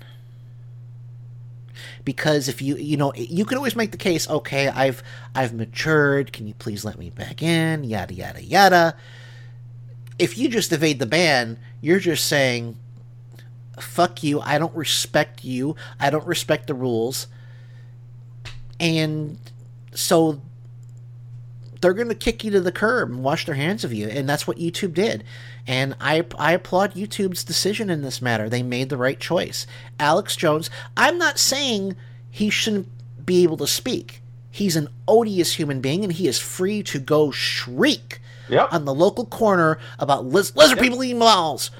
Because 2.03 2.47
if 2.47 2.61
you 2.61 2.77
you 2.77 2.97
know 2.97 3.13
you 3.15 3.45
can 3.45 3.57
always 3.57 3.75
make 3.75 3.91
the 3.91 3.97
case, 3.97 4.27
okay, 4.29 4.67
I've 4.69 5.03
I've 5.35 5.53
matured. 5.53 6.33
Can 6.33 6.47
you 6.47 6.55
please 6.55 6.83
let 6.83 6.97
me 6.97 7.11
back 7.11 7.43
in? 7.43 7.83
Yada 7.83 8.13
yada 8.13 8.43
yada. 8.43 8.95
If 10.17 10.37
you 10.37 10.49
just 10.49 10.71
evade 10.71 10.99
the 10.99 11.05
ban, 11.05 11.59
you're 11.79 11.99
just 11.99 12.27
saying, 12.27 12.75
"Fuck 13.79 14.23
you! 14.23 14.41
I 14.41 14.57
don't 14.57 14.75
respect 14.75 15.43
you. 15.43 15.75
I 15.99 16.09
don't 16.09 16.25
respect 16.25 16.65
the 16.65 16.73
rules." 16.73 17.27
And 18.79 19.37
so 19.93 20.41
they're 21.81 21.93
going 21.93 22.07
to 22.09 22.15
kick 22.15 22.43
you 22.43 22.51
to 22.51 22.61
the 22.61 22.71
curb 22.71 23.09
and 23.09 23.23
wash 23.23 23.45
their 23.45 23.55
hands 23.55 23.83
of 23.83 23.91
you 23.93 24.07
and 24.07 24.29
that's 24.29 24.45
what 24.47 24.57
youtube 24.57 24.93
did 24.93 25.23
and 25.67 25.95
I, 25.99 26.23
I 26.37 26.53
applaud 26.53 26.93
youtube's 26.93 27.43
decision 27.43 27.89
in 27.89 28.01
this 28.03 28.21
matter 28.21 28.47
they 28.49 28.63
made 28.63 28.89
the 28.89 28.97
right 28.97 29.19
choice 29.19 29.65
alex 29.99 30.35
jones 30.35 30.69
i'm 30.95 31.17
not 31.17 31.37
saying 31.39 31.95
he 32.29 32.49
shouldn't 32.49 32.87
be 33.25 33.43
able 33.43 33.57
to 33.57 33.67
speak 33.67 34.21
he's 34.49 34.75
an 34.75 34.87
odious 35.07 35.53
human 35.53 35.81
being 35.81 36.03
and 36.03 36.13
he 36.13 36.27
is 36.27 36.39
free 36.39 36.81
to 36.83 36.99
go 36.99 37.31
shriek 37.31 38.19
Yep. 38.49 38.73
on 38.73 38.83
the 38.85 38.93
local 38.93 39.25
corner 39.25 39.79
about 39.97 40.25
liz- 40.25 40.53
lizard 40.57 40.77
people 40.79 41.01
eating 41.03 41.19
balls 41.19 41.71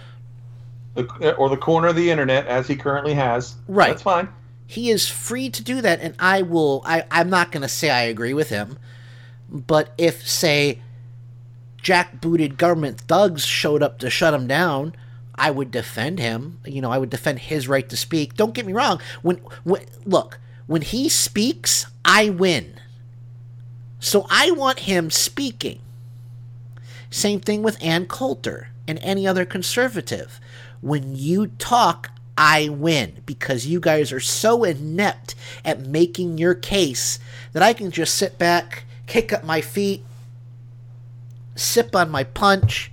The, 0.93 1.35
or 1.35 1.49
the 1.49 1.57
corner 1.57 1.87
of 1.89 1.95
the 1.97 2.09
internet, 2.09 2.47
as 2.47 2.67
he 2.67 2.75
currently 2.77 3.13
has. 3.13 3.55
Right. 3.67 3.89
That's 3.89 4.01
fine. 4.01 4.29
he 4.67 4.89
is 4.89 5.07
free 5.07 5.49
to 5.49 5.61
do 5.63 5.81
that 5.81 5.99
and 5.99 6.15
i 6.17 6.41
will 6.43 6.81
I, 6.85 7.03
i'm 7.11 7.29
not 7.29 7.51
going 7.51 7.63
to 7.63 7.67
say 7.67 7.89
i 7.89 8.03
agree 8.03 8.33
with 8.33 8.47
him 8.49 8.77
but 9.51 9.93
if 9.97 10.27
say 10.27 10.79
jack-booted 11.81 12.57
government 12.57 12.99
thugs 13.01 13.45
showed 13.45 13.83
up 13.83 13.99
to 13.99 14.09
shut 14.09 14.33
him 14.33 14.47
down 14.47 14.95
i 15.35 15.49
would 15.49 15.71
defend 15.71 16.19
him. 16.19 16.59
You 16.65 16.81
know 16.81 16.91
i 16.91 16.97
would 16.97 17.09
defend 17.09 17.39
his 17.39 17.67
right 17.67 17.87
to 17.89 17.97
speak. 17.97 18.35
Don't 18.35 18.53
get 18.53 18.65
me 18.65 18.73
wrong. 18.73 19.01
When, 19.21 19.37
when 19.63 19.85
look 20.05 20.39
when 20.67 20.81
he 20.81 21.09
speaks 21.09 21.85
i 22.05 22.29
win. 22.29 22.79
So 23.99 24.25
i 24.29 24.51
want 24.51 24.79
him 24.79 25.09
speaking. 25.09 25.79
Same 27.09 27.39
thing 27.39 27.61
with 27.61 27.83
ann 27.83 28.05
coulter 28.05 28.69
and 28.87 28.99
any 29.01 29.27
other 29.27 29.45
conservative. 29.45 30.39
When 30.81 31.15
you 31.15 31.47
talk 31.47 32.09
I 32.37 32.69
win 32.69 33.21
because 33.25 33.67
you 33.67 33.79
guys 33.79 34.11
are 34.11 34.19
so 34.19 34.63
inept 34.63 35.35
at 35.65 35.81
making 35.81 36.37
your 36.37 36.55
case 36.55 37.19
that 37.53 37.61
I 37.61 37.73
can 37.73 37.91
just 37.91 38.15
sit 38.15 38.37
back, 38.37 38.85
kick 39.11 39.33
up 39.33 39.43
my 39.43 39.59
feet, 39.59 40.05
sip 41.55 41.95
on 41.95 42.09
my 42.09 42.23
punch. 42.23 42.91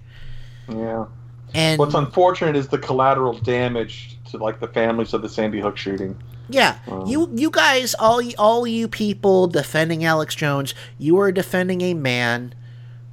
Yeah. 0.68 1.06
And 1.54 1.78
what's 1.78 1.94
unfortunate 1.94 2.56
is 2.56 2.68
the 2.68 2.78
collateral 2.78 3.34
damage 3.38 4.18
to 4.30 4.36
like 4.36 4.58
the 4.58 4.66
families 4.66 5.14
of 5.14 5.22
the 5.22 5.28
Sandy 5.28 5.60
Hook 5.60 5.76
shooting. 5.76 6.20
Yeah, 6.50 6.78
um, 6.90 7.06
you 7.06 7.30
you 7.34 7.50
guys, 7.50 7.94
all 7.94 8.20
all 8.36 8.66
you 8.66 8.88
people 8.88 9.46
defending 9.46 10.04
Alex 10.04 10.34
Jones, 10.34 10.74
you 10.98 11.18
are 11.20 11.30
defending 11.30 11.82
a 11.82 11.94
man 11.94 12.54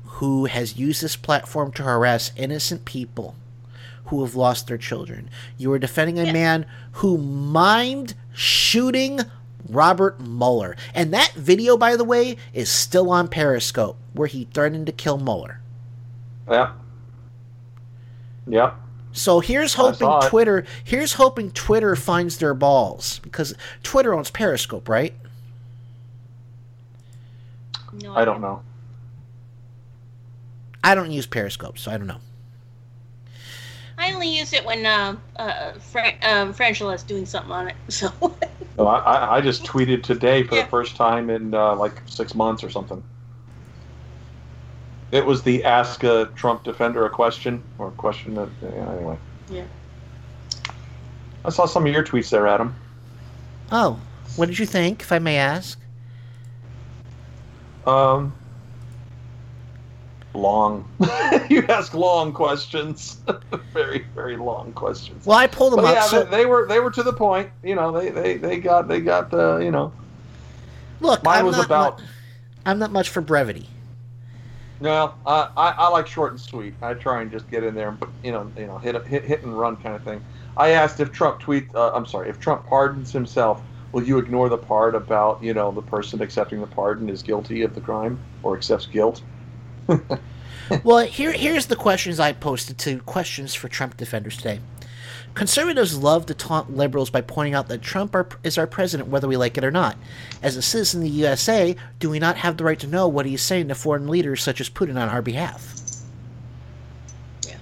who 0.04 0.46
has 0.46 0.78
used 0.78 1.02
this 1.04 1.16
platform 1.16 1.72
to 1.74 1.84
harass 1.84 2.32
innocent 2.36 2.86
people 2.86 3.36
who 4.06 4.24
have 4.24 4.36
lost 4.36 4.68
their 4.68 4.78
children. 4.78 5.30
You 5.58 5.72
are 5.74 5.80
defending 5.80 6.20
a 6.20 6.26
yeah. 6.26 6.34
man 6.34 6.66
who 6.94 7.18
mimed 7.18 8.14
shooting 8.34 9.20
Robert 9.70 10.20
Mueller. 10.20 10.76
And 10.94 11.14
that 11.14 11.34
video, 11.34 11.78
by 11.78 11.96
the 11.96 12.04
way, 12.04 12.38
is 12.54 12.70
still 12.70 13.10
on 13.10 13.28
Periscope, 13.28 13.98
where 14.14 14.28
he 14.28 14.48
threatened 14.54 14.86
to 14.88 14.92
kill 14.92 15.18
Mueller. 15.18 15.62
Yeah. 16.50 16.74
Yep. 18.48 18.76
So 19.12 19.40
here's 19.40 19.76
hoping 19.76 20.30
Twitter. 20.30 20.66
Here's 20.84 21.14
hoping 21.14 21.52
Twitter 21.52 21.96
finds 21.96 22.38
their 22.38 22.54
balls 22.54 23.20
because 23.20 23.56
Twitter 23.82 24.14
owns 24.14 24.30
Periscope, 24.30 24.90
right? 24.90 25.14
No, 28.02 28.14
I 28.14 28.26
don't 28.26 28.42
know. 28.42 28.62
I 30.84 30.94
don't 30.96 31.12
use 31.12 31.26
Periscope, 31.26 31.80
so 31.80 31.92
I 31.92 31.98
don't 31.98 32.08
know. 32.08 32.20
I 34.06 34.14
only 34.14 34.30
use 34.30 34.54
it 34.54 34.64
when 34.64 34.86
uh, 34.86 35.16
uh, 35.38 35.72
Fra- 35.74 36.14
um, 36.22 36.54
Frangela's 36.54 37.02
doing 37.02 37.26
something 37.26 37.52
on 37.52 37.70
it. 37.70 37.76
So. 37.90 38.12
no, 38.78 38.88
I, 38.88 39.38
I 39.38 39.42
just 39.42 39.64
tweeted 39.64 40.04
today 40.04 40.44
for 40.44 40.56
yeah. 40.56 40.64
the 40.64 40.70
first 40.70 40.96
time 40.96 41.30
in 41.30 41.54
uh, 41.54 41.76
like 41.76 42.02
six 42.06 42.36
months 42.36 42.64
or 42.64 42.70
something. 42.70 43.02
It 45.12 45.26
was 45.26 45.42
the 45.44 45.64
ask 45.64 46.04
a 46.04 46.30
Trump 46.36 46.64
defender 46.64 47.06
a 47.06 47.10
question 47.10 47.64
or 47.80 47.88
a 47.88 47.92
question 47.92 48.36
that 48.36 48.50
yeah, 48.62 48.92
anyway. 48.92 49.18
Yeah. 49.50 49.66
I 51.46 51.50
saw 51.50 51.66
some 51.66 51.86
of 51.86 51.94
your 51.94 52.04
tweets 52.04 52.30
there, 52.30 52.48
Adam. 52.48 52.76
Oh, 53.72 54.00
what 54.36 54.48
did 54.48 54.60
you 54.60 54.66
think, 54.66 55.02
if 55.02 55.12
I 55.12 55.20
may 55.20 55.38
ask? 55.38 55.80
Um, 57.88 58.34
long. 60.36 60.88
you 61.50 61.66
ask 61.68 61.94
long 61.94 62.34
questions, 62.34 63.18
very 63.74 64.06
very 64.14 64.38
long 64.38 64.74
questions. 64.74 65.26
Well, 65.26 65.38
I 65.38 65.48
pulled 65.48 65.74
them 65.74 65.82
but 65.82 65.90
up. 65.90 65.96
Yeah, 65.96 66.02
so... 66.04 66.24
they, 66.24 66.38
they, 66.38 66.46
were 66.46 66.68
they 66.68 66.80
were 66.80 66.92
to 66.92 67.04
the 67.04 67.14
point. 67.14 67.50
You 67.64 67.76
know, 67.76 67.92
they 67.92 68.10
they, 68.10 68.38
they 68.38 68.60
got 68.60 68.88
they 68.88 69.02
got 69.02 69.32
the 69.32 69.58
you 69.58 69.72
know. 69.72 69.92
Look, 71.00 71.24
mine 71.24 71.40
I'm 71.40 71.46
was 71.46 71.58
not 71.58 71.66
about. 71.66 72.00
Mu- 72.00 72.06
I'm 72.66 72.80
not 72.80 72.92
much 72.92 73.10
for 73.10 73.22
brevity. 73.22 73.70
No, 74.80 75.14
uh, 75.26 75.50
I 75.56 75.72
I 75.72 75.88
like 75.90 76.08
short 76.08 76.32
and 76.32 76.42
sweet. 76.42 76.74
I 76.82 76.94
try 76.94 77.22
and 77.22 77.32
just 77.32 77.50
get 77.50 77.64
in 77.64 77.76
there 77.76 77.90
and 77.90 78.04
you 78.24 78.32
know 78.32 78.52
you 78.58 78.68
know 78.68 78.78
hit 78.78 79.06
hit 79.08 79.24
hit 79.24 79.44
and 79.44 79.58
run 79.58 79.78
kind 79.78 79.96
of 79.96 80.04
thing. 80.04 80.24
I 80.58 80.72
asked 80.72 81.00
if 81.00 81.12
Trump 81.12 81.40
tweet. 81.40 81.74
Uh, 81.74 81.92
I'm 81.94 82.06
sorry, 82.06 82.30
if 82.30 82.40
Trump 82.40 82.66
pardons 82.66 83.12
himself, 83.12 83.62
will 83.92 84.04
you 84.04 84.18
ignore 84.18 84.50
the 84.50 84.58
part 84.58 84.96
about 84.96 85.42
you 85.42 85.54
know 85.54 85.72
the 85.72 85.82
person 85.82 86.22
accepting 86.22 86.60
the 86.60 86.68
pardon 86.68 87.10
is 87.10 87.24
guilty 87.24 87.62
of 87.62 87.74
the 87.76 87.82
crime 87.82 88.20
or 88.44 88.56
accepts 88.56 88.86
guilt? 88.86 89.22
Well, 90.84 91.06
here 91.06 91.32
here's 91.32 91.68
the 91.68 91.76
questions 91.76 92.20
I 92.20 92.34
posted 92.34 92.78
to 92.80 93.00
questions 93.00 93.54
for 93.54 93.68
Trump 93.68 93.98
defenders 93.98 94.38
today. 94.38 94.60
Conservatives 95.36 95.98
love 95.98 96.26
to 96.28 96.34
taunt 96.34 96.78
liberals 96.78 97.10
by 97.10 97.20
pointing 97.20 97.54
out 97.54 97.68
that 97.68 97.82
Trump 97.82 98.16
are, 98.16 98.28
is 98.42 98.58
our 98.58 98.66
president 98.66 99.10
whether 99.10 99.28
we 99.28 99.36
like 99.36 99.58
it 99.58 99.66
or 99.66 99.72
not. 99.72 99.98
As 100.42 100.56
a 100.56 100.62
citizen 100.62 101.02
of 101.02 101.10
the 101.10 101.10
USA, 101.10 101.76
do 102.00 102.10
we 102.10 102.20
not 102.20 102.38
have 102.38 102.56
the 102.56 102.64
right 102.64 102.80
to 102.80 102.88
know 102.88 103.10
what 103.10 103.26
he's 103.26 103.42
saying 103.42 103.68
to 103.68 103.76
foreign 103.76 104.08
leaders 104.08 104.42
such 104.42 104.62
as 104.62 104.70
Putin 104.70 104.92
on 104.92 105.10
our 105.10 105.22
behalf? 105.22 105.76
Yeah. 107.46 107.58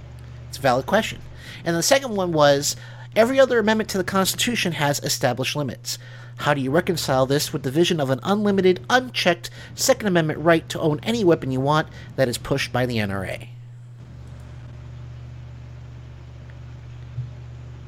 It's 0.50 0.60
a 0.60 0.62
valid 0.62 0.86
question. 0.86 1.20
And 1.66 1.76
the 1.76 1.82
second 1.82 2.16
one 2.16 2.32
was 2.32 2.76
every 3.16 3.40
other 3.40 3.58
amendment 3.58 3.90
to 3.92 3.98
the 3.98 4.04
Constitution 4.04 4.74
has 4.74 5.00
established 5.00 5.56
limits. 5.56 5.98
How 6.38 6.54
do 6.54 6.62
you 6.62 6.72
reconcile 6.72 7.26
this 7.26 7.54
with 7.54 7.64
the 7.64 7.72
vision 7.72 8.00
of 8.00 8.10
an 8.10 8.20
unlimited, 8.24 8.86
unchecked 8.90 9.50
Second 9.76 10.08
Amendment 10.08 10.40
right 10.40 10.68
to 10.70 10.80
own 10.80 11.00
any 11.04 11.24
weapon 11.24 11.52
you 11.52 11.60
want 11.60 11.88
that 12.16 12.28
is 12.28 12.38
pushed 12.38 12.74
by 12.74 12.86
the 12.86 12.98
NRA? 12.98 13.48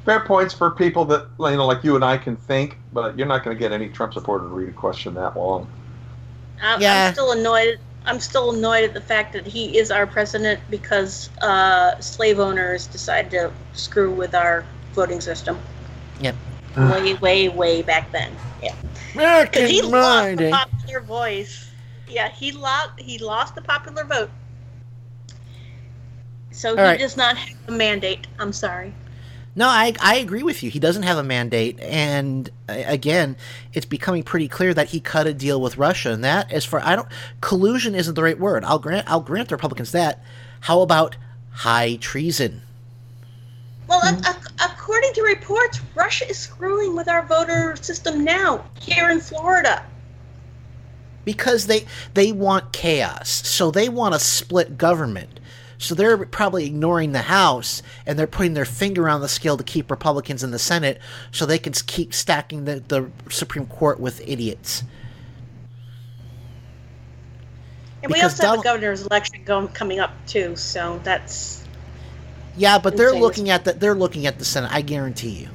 Fair 0.06 0.20
points 0.20 0.54
for 0.54 0.70
people 0.70 1.04
that 1.06 1.28
you 1.40 1.58
know, 1.58 1.66
like 1.66 1.84
you 1.84 1.96
and 1.96 2.06
I, 2.06 2.18
can 2.18 2.36
think, 2.36 2.78
but 2.94 3.18
you're 3.18 3.28
not 3.28 3.44
going 3.44 3.58
to 3.58 3.60
get 3.60 3.72
any 3.72 3.90
Trump 3.90 4.14
supporter 4.14 4.48
to 4.48 4.54
read 4.54 4.70
a 4.70 4.74
question 4.74 5.16
that 5.16 5.36
long. 5.36 5.68
I'm, 6.62 6.80
yeah. 6.80 7.08
I'm 7.08 7.14
still 7.14 7.32
annoyed. 7.32 7.80
I'm 8.06 8.20
still 8.20 8.52
annoyed 8.52 8.84
at 8.84 8.94
the 8.94 9.02
fact 9.02 9.34
that 9.34 9.48
he 9.48 9.80
is 9.80 9.90
our 9.90 10.06
president 10.06 10.60
because 10.70 11.32
uh, 11.42 12.00
slave 12.00 12.40
owners 12.40 12.86
decided 12.86 13.32
to 13.32 13.52
screw 13.74 14.12
with 14.12 14.36
our 14.36 14.64
voting 14.94 15.22
system. 15.22 15.58
Yep. 16.22 16.36
Way, 16.76 17.14
way, 17.16 17.50
way 17.50 17.82
back 17.82 18.12
then. 18.12 18.32
Yeah. 18.62 18.76
Because 19.14 19.70
he 19.70 19.82
lost 19.82 20.38
the 20.38 20.52
popular 20.52 21.00
voice. 21.02 21.72
Yeah, 22.08 22.30
he 22.30 22.52
lost. 22.52 23.00
He 23.00 23.18
lost 23.18 23.56
the 23.56 23.62
popular 23.62 24.04
vote. 24.04 24.30
So 26.52 26.70
All 26.70 26.76
he 26.76 26.82
right. 26.82 27.00
does 27.00 27.18
not 27.18 27.38
have 27.38 27.58
a 27.68 27.72
mandate. 27.72 28.28
I'm 28.40 28.54
sorry. 28.54 28.94
No, 29.58 29.68
I, 29.68 29.94
I 30.02 30.18
agree 30.18 30.44
with 30.44 30.64
you. 30.64 30.70
He 30.70 30.80
doesn't 30.80 31.04
have 31.04 31.18
a 31.18 31.24
mandate, 31.24 31.80
and 31.80 32.50
uh, 32.68 32.84
again, 32.86 33.38
it's 33.72 33.86
becoming 33.86 34.22
pretty 34.22 34.50
clear 34.50 34.74
that 34.74 34.90
he 34.90 35.00
cut 35.00 35.28
a 35.28 35.34
deal 35.34 35.62
with 35.62 35.78
Russia, 35.78 36.12
and 36.12 36.26
that, 36.26 36.52
as 36.52 36.66
far 36.66 36.82
I 36.82 36.98
don't, 36.98 37.08
collusion 37.40 37.96
isn't 37.96 38.16
the 38.16 38.24
right 38.24 38.38
word. 38.38 38.66
I'll 38.66 38.80
grant 38.80 39.10
I'll 39.10 39.22
grant 39.22 39.48
the 39.50 39.56
Republicans 39.56 39.94
that. 39.94 40.22
How 40.62 40.82
about 40.82 41.16
high 41.52 41.96
treason? 41.96 42.64
Well, 43.88 44.02
mm-hmm. 44.02 44.24
a, 44.26 44.66
according 44.66 45.14
to 45.14 45.22
reports, 45.22 45.80
Russia 45.96 46.30
is 46.30 46.38
screwing 46.38 46.96
with 46.96 47.08
our 47.08 47.26
voter 47.26 47.76
system 47.76 48.24
now 48.24 48.66
here 48.80 49.10
in 49.10 49.20
Florida. 49.20 49.86
Because 51.24 51.68
they 51.68 51.86
they 52.14 52.32
want 52.32 52.72
chaos, 52.72 53.30
so 53.30 53.72
they 53.72 53.90
want 53.90 54.16
a 54.16 54.20
split 54.20 54.78
government. 54.78 55.40
So 55.78 55.94
they're 55.94 56.18
probably 56.26 56.66
ignoring 56.66 57.12
the 57.12 57.24
House 57.24 57.82
and 58.06 58.18
they're 58.18 58.28
putting 58.28 58.54
their 58.54 58.66
finger 58.66 59.10
on 59.10 59.22
the 59.22 59.28
scale 59.28 59.58
to 59.58 59.64
keep 59.64 59.92
Republicans 59.92 60.44
in 60.44 60.52
the 60.52 60.60
Senate 60.60 61.00
so 61.32 61.46
they 61.46 61.60
can 61.60 61.74
keep 61.74 62.14
stacking 62.14 62.66
the, 62.66 62.82
the 62.88 63.12
Supreme 63.30 63.66
Court 63.68 64.00
with 64.00 64.22
idiots. 64.26 64.84
And 68.04 68.14
we 68.14 68.22
also 68.22 68.46
have 68.46 68.60
a 68.60 68.64
governor's 68.64 69.06
election 69.06 69.44
going, 69.44 69.68
coming 69.70 70.00
up 70.00 70.14
too, 70.28 70.56
so 70.56 71.02
that's 71.04 71.65
yeah, 72.58 72.78
but 72.78 72.98
they're 72.98 73.14
looking 73.14 73.50
at 73.50 73.66
the 73.66 73.74
they're 73.74 73.96
looking 73.96 74.26
at 74.26 74.40
the 74.40 74.46
Senate. 74.46 74.72
I 74.72 74.82
guarantee 74.82 75.30
you. 75.30 75.50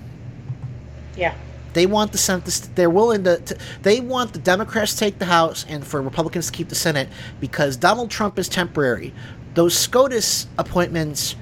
Yeah. 1.17 1.35
They 1.73 1.87
want 1.87 2.11
the 2.11 2.19
Senate. 2.19 2.69
They're 2.75 2.91
willing 2.91 3.23
to, 3.25 3.39
to, 3.39 3.59
They 3.83 4.01
want 4.01 4.33
the 4.33 4.41
Democrats 4.41 4.93
to 4.95 4.99
take 4.99 5.21
the 5.21 5.27
House 5.27 5.65
and 5.69 5.87
for 5.87 6.03
Republicans 6.03 6.47
to 6.47 6.53
keep 6.53 6.69
the 6.69 6.75
Senate 6.75 7.09
because 7.39 7.77
Donald 7.77 8.11
Trump 8.11 8.41
is 8.41 8.49
temporary 8.49 9.13
those 9.55 9.77
SCOTUS 9.77 10.47
appointments 10.59 11.37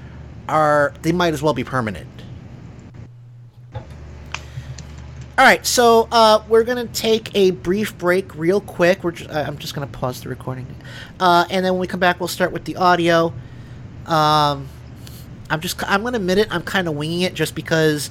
are 0.47 0.93
they 1.01 1.11
might 1.11 1.33
as 1.33 1.41
well 1.41 1.53
be 1.53 1.63
permanent. 1.63 2.07
All 3.73 5.45
right, 5.45 5.65
so 5.65 6.09
uh, 6.11 6.43
we're 6.49 6.65
gonna 6.65 6.87
take 6.87 7.33
a 7.33 7.51
brief 7.51 7.97
break, 7.97 8.35
real 8.35 8.59
quick. 8.59 9.03
We're 9.03 9.11
just, 9.11 9.29
I'm 9.29 9.57
just 9.57 9.73
gonna 9.73 9.87
pause 9.87 10.21
the 10.21 10.29
recording, 10.29 10.67
uh, 11.19 11.45
and 11.49 11.63
then 11.63 11.73
when 11.73 11.79
we 11.79 11.87
come 11.87 11.99
back, 11.99 12.19
we'll 12.19 12.27
start 12.27 12.51
with 12.51 12.65
the 12.65 12.75
audio. 12.75 13.33
Um, 14.05 14.67
I'm 15.49 15.61
just 15.61 15.81
I'm 15.89 16.03
gonna 16.03 16.17
admit 16.17 16.37
it. 16.37 16.47
I'm 16.51 16.63
kind 16.63 16.87
of 16.87 16.95
winging 16.95 17.21
it 17.21 17.33
just 17.33 17.55
because 17.55 18.09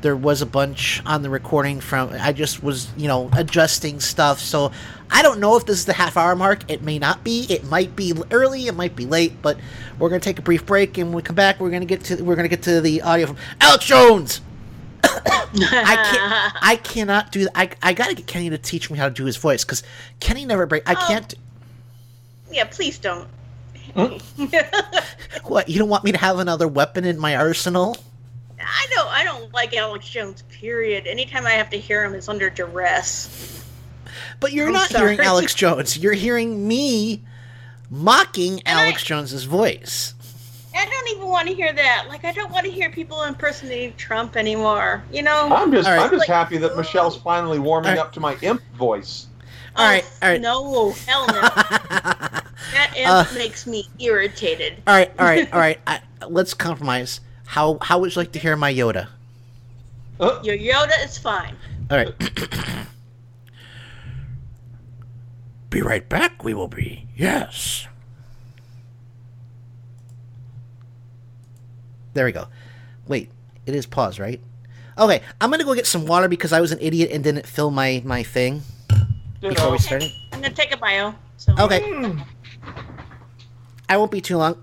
there 0.00 0.16
was 0.16 0.40
a 0.42 0.46
bunch 0.46 1.02
on 1.04 1.22
the 1.22 1.30
recording 1.30 1.80
from 1.80 2.10
I 2.12 2.32
just 2.32 2.62
was, 2.62 2.90
you 2.96 3.08
know, 3.08 3.30
adjusting 3.36 4.00
stuff. 4.00 4.40
So 4.40 4.72
I 5.10 5.22
don't 5.22 5.40
know 5.40 5.56
if 5.56 5.66
this 5.66 5.78
is 5.78 5.86
the 5.86 5.92
half 5.92 6.16
hour 6.16 6.34
mark. 6.34 6.70
It 6.70 6.82
may 6.82 6.98
not 6.98 7.22
be. 7.24 7.46
It 7.48 7.64
might 7.64 7.96
be 7.96 8.14
early, 8.30 8.66
it 8.66 8.74
might 8.74 8.96
be 8.96 9.06
late, 9.06 9.42
but 9.42 9.58
we're 9.98 10.08
going 10.08 10.20
to 10.20 10.24
take 10.24 10.38
a 10.38 10.42
brief 10.42 10.64
break 10.64 10.96
and 10.98 11.08
when 11.08 11.16
we 11.16 11.22
come 11.22 11.36
back 11.36 11.60
we're 11.60 11.70
going 11.70 11.82
to 11.82 11.86
get 11.86 12.04
to 12.04 12.22
we're 12.22 12.36
to 12.36 12.48
get 12.48 12.62
to 12.62 12.80
the 12.80 13.02
audio 13.02 13.26
from 13.26 13.36
Alex 13.60 13.84
Jones. 13.84 14.40
I 15.02 16.10
can't 16.12 16.54
I 16.62 16.76
cannot 16.82 17.32
do 17.32 17.44
that. 17.44 17.52
I 17.54 17.70
I 17.82 17.92
got 17.92 18.08
to 18.08 18.14
get 18.14 18.26
Kenny 18.26 18.50
to 18.50 18.58
teach 18.58 18.90
me 18.90 18.96
how 18.96 19.08
to 19.08 19.14
do 19.14 19.24
his 19.24 19.36
voice 19.36 19.64
cuz 19.64 19.82
Kenny 20.20 20.46
never 20.46 20.66
break 20.66 20.88
I 20.88 20.94
oh. 20.94 21.06
can't 21.06 21.34
Yeah, 22.50 22.64
please 22.64 22.98
don't. 22.98 23.28
what, 25.44 25.68
you 25.68 25.78
don't 25.78 25.88
want 25.88 26.04
me 26.04 26.12
to 26.12 26.18
have 26.18 26.38
another 26.38 26.68
weapon 26.68 27.04
in 27.04 27.18
my 27.18 27.36
arsenal? 27.36 27.96
I 28.58 28.86
don't 28.90 29.08
I 29.08 29.24
don't 29.24 29.52
like 29.54 29.74
Alex 29.74 30.08
Jones. 30.08 30.42
Period. 30.50 31.06
Anytime 31.06 31.46
I 31.46 31.52
have 31.52 31.70
to 31.70 31.78
hear 31.78 32.04
him, 32.04 32.14
it's 32.14 32.28
under 32.28 32.50
duress. 32.50 33.64
But 34.38 34.52
you're 34.52 34.66
I'm 34.66 34.72
not 34.74 34.90
sorry. 34.90 35.12
hearing 35.14 35.26
Alex 35.26 35.54
Jones. 35.54 35.96
You're 35.98 36.12
hearing 36.12 36.66
me 36.68 37.22
mocking 37.90 38.54
and 38.60 38.68
Alex 38.68 39.02
I, 39.04 39.06
Jones's 39.06 39.44
voice. 39.44 40.14
I 40.76 40.84
don't 40.86 41.08
even 41.16 41.28
want 41.28 41.48
to 41.48 41.54
hear 41.54 41.72
that. 41.72 42.06
Like, 42.08 42.24
I 42.24 42.32
don't 42.32 42.50
want 42.52 42.64
to 42.64 42.70
hear 42.70 42.90
people 42.90 43.22
impersonating 43.24 43.94
Trump 43.96 44.36
anymore. 44.36 45.02
You 45.12 45.22
know? 45.22 45.48
I'm 45.52 45.72
just, 45.72 45.88
All 45.88 45.94
right. 45.96 46.04
I'm 46.04 46.10
just 46.10 46.20
Like- 46.20 46.28
happy 46.28 46.58
that 46.58 46.76
Michelle's 46.76 47.16
finally 47.16 47.58
warming 47.58 47.90
All 47.90 47.96
right. 47.96 48.04
up 48.06 48.12
to 48.12 48.20
my 48.20 48.36
imp 48.42 48.62
voice. 48.76 49.26
All 49.76 49.86
right, 49.86 50.04
all 50.22 50.28
right. 50.30 50.40
No, 50.40 50.90
hell 51.06 51.26
no. 51.28 51.40
that 51.40 52.92
imp 52.96 53.08
Uh, 53.08 53.24
makes 53.34 53.66
me 53.66 53.88
irritated. 53.98 54.82
All 54.86 54.94
right, 54.94 55.10
all 55.18 55.24
right, 55.24 55.52
all 55.52 55.58
right. 55.58 55.78
I, 55.86 56.00
let's 56.28 56.54
compromise. 56.54 57.20
How 57.46 57.78
how 57.80 57.98
would 57.98 58.14
you 58.14 58.20
like 58.20 58.32
to 58.32 58.38
hear 58.38 58.56
my 58.56 58.72
Yoda? 58.72 59.08
Your 60.20 60.56
Yoda 60.56 61.04
is 61.04 61.16
fine. 61.18 61.56
All 61.90 61.96
right. 61.96 62.12
be 65.70 65.82
right 65.82 66.08
back. 66.08 66.44
We 66.44 66.52
will 66.54 66.68
be. 66.68 67.06
Yes. 67.16 67.86
There 72.12 72.24
we 72.24 72.32
go. 72.32 72.48
Wait, 73.06 73.30
it 73.66 73.74
is 73.74 73.86
pause, 73.86 74.18
right? 74.18 74.40
Okay, 74.98 75.22
I'm 75.40 75.50
gonna 75.50 75.64
go 75.64 75.74
get 75.74 75.86
some 75.86 76.06
water 76.06 76.28
because 76.28 76.52
I 76.52 76.60
was 76.60 76.72
an 76.72 76.78
idiot 76.80 77.10
and 77.12 77.24
didn't 77.24 77.46
fill 77.46 77.70
my 77.70 78.02
my 78.04 78.22
thing 78.22 78.62
before 79.40 79.70
we 79.70 79.78
started. 79.78 80.12
I'm 80.32 80.40
gonna 80.40 80.54
take 80.54 80.72
a 80.72 80.76
bio. 80.76 81.14
So. 81.36 81.54
Okay. 81.58 82.14
I 83.88 83.96
won't 83.96 84.10
be 84.10 84.20
too 84.20 84.36
long. 84.36 84.62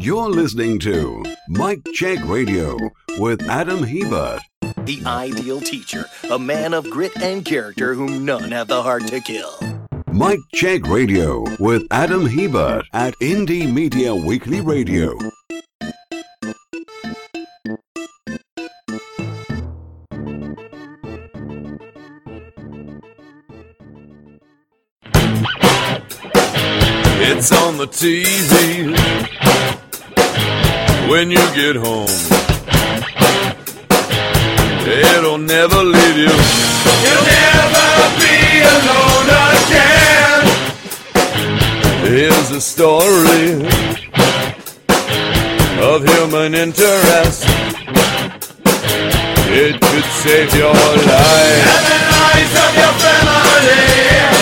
You're 0.00 0.30
listening 0.30 0.78
to 0.80 1.24
Mike 1.48 1.80
Check 1.92 2.18
Radio 2.24 2.78
with 3.18 3.42
Adam 3.48 3.82
Hebert. 3.82 4.40
The 4.84 5.02
ideal 5.04 5.60
teacher, 5.60 6.04
a 6.30 6.38
man 6.38 6.72
of 6.72 6.88
grit 6.88 7.20
and 7.20 7.44
character 7.44 7.94
whom 7.94 8.24
none 8.24 8.52
have 8.52 8.68
the 8.68 8.80
heart 8.80 9.08
to 9.08 9.20
kill. 9.20 9.58
Mike 10.12 10.38
Check 10.54 10.86
Radio 10.86 11.44
with 11.58 11.82
Adam 11.90 12.26
Hebert 12.26 12.86
at 12.92 13.14
Indie 13.20 13.72
Media 13.72 14.14
Weekly 14.14 14.60
Radio. 14.60 15.18
It's 27.20 27.52
on 27.52 27.78
the 27.78 27.86
TV 27.86 29.47
when 31.08 31.30
you 31.30 31.44
get 31.54 31.74
home. 31.76 32.08
It'll 35.16 35.38
never 35.38 35.82
leave 35.82 36.16
you. 36.16 36.34
You'll 37.04 37.26
never 37.32 37.88
be 38.20 38.36
alone 38.74 39.28
again. 39.56 40.42
Here's 42.12 42.50
a 42.50 42.60
story 42.60 43.46
of 45.80 46.04
human 46.04 46.54
interest. 46.54 47.44
It 49.50 49.80
could 49.80 50.04
save 50.22 50.54
your 50.54 50.74
life. 50.74 51.64
And 51.72 51.84
the 51.92 52.00
lives 52.20 52.54
of 52.64 52.72
your 52.76 52.94
family. 53.02 54.37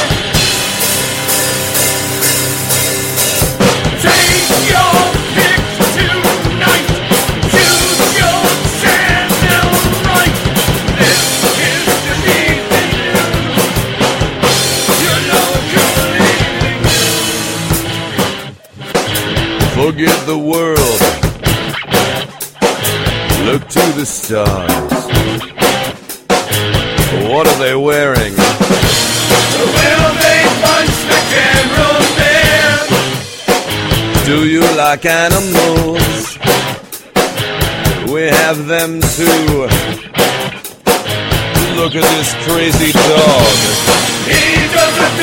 Local 19.97 20.05
evening 20.05 20.05
news. 20.05 20.07
Forget 20.07 20.27
the 20.27 20.39
world. 20.39 21.01
Look 23.45 23.69
to 23.69 23.93
the 23.99 24.05
stars. 24.05 25.07
What 27.29 27.47
are 27.47 27.59
they 27.59 27.75
wearing? 27.75 28.35
Will 28.35 30.15
they 30.23 30.43
punch 30.63 30.97
the 31.09 31.21
cameraman? 31.33 32.87
Do 34.27 34.39
you 34.47 34.63
like 34.77 35.07
animals? 35.07 36.39
We 38.13 38.29
have 38.29 38.67
them 38.67 39.01
too. 39.01 39.69
Look 41.77 41.95
at 41.95 42.03
this 42.03 42.35
crazy 42.45 42.93
dog. 42.93 43.57
He 44.27 44.67
does 44.75 44.99
a 44.99 45.17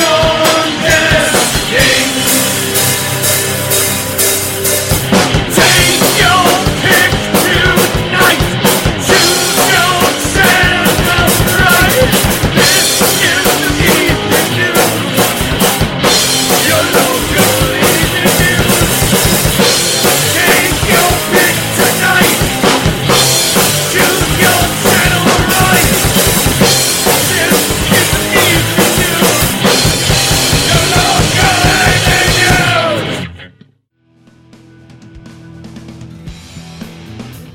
your 6.20 6.64
pick 6.82 7.23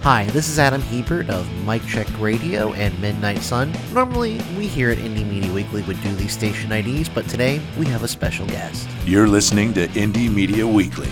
Hi, 0.09 0.23
this 0.31 0.49
is 0.49 0.57
Adam 0.57 0.81
Hebert 0.81 1.29
of 1.29 1.47
Mike 1.65 1.85
Check 1.85 2.07
Radio 2.19 2.73
and 2.73 2.99
Midnight 2.99 3.43
Sun. 3.43 3.71
Normally, 3.93 4.41
we 4.57 4.65
here 4.65 4.89
at 4.89 4.97
Indie 4.97 5.23
Media 5.23 5.53
Weekly 5.53 5.83
would 5.83 6.01
do 6.01 6.11
these 6.15 6.31
station 6.33 6.71
IDs, 6.71 7.07
but 7.07 7.27
today 7.27 7.61
we 7.77 7.85
have 7.85 8.01
a 8.01 8.07
special 8.07 8.47
guest. 8.47 8.89
You're 9.05 9.27
listening 9.27 9.71
to 9.75 9.87
Indie 9.89 10.33
Media 10.33 10.65
Weekly, 10.65 11.11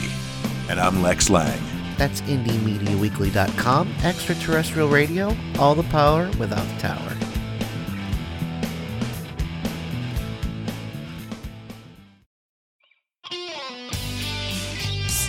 and 0.67 0.79
I'm 0.79 1.03
Lex 1.03 1.29
Lang. 1.29 1.61
That's 1.95 2.21
IndieMediaWeekly.com, 2.21 3.93
extraterrestrial 4.03 4.89
radio, 4.89 5.37
all 5.59 5.75
the 5.75 5.83
power 5.83 6.25
without 6.39 6.67
the 6.67 6.79
tower. 6.79 7.26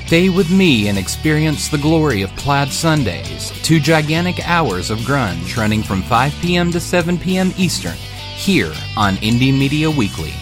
Stay 0.09 0.31
with 0.31 0.51
me 0.51 0.89
and 0.89 0.97
experience 0.97 1.69
the 1.69 1.77
glory 1.77 2.23
of 2.23 2.35
Plaid 2.35 2.73
Sundays, 2.73 3.51
two 3.63 3.79
gigantic 3.79 4.41
hours 4.49 4.91
of 4.91 5.01
grunge 5.01 5.55
running 5.59 5.83
from 5.83 6.01
5 6.01 6.33
p.m. 6.41 6.73
to 6.73 6.81
7 6.81 7.19
p.m. 7.19 7.53
Eastern, 7.59 7.99
here 8.35 8.73
on 8.97 9.17
Indie 9.17 9.53
Media 9.53 9.91
Weekly. 9.91 10.33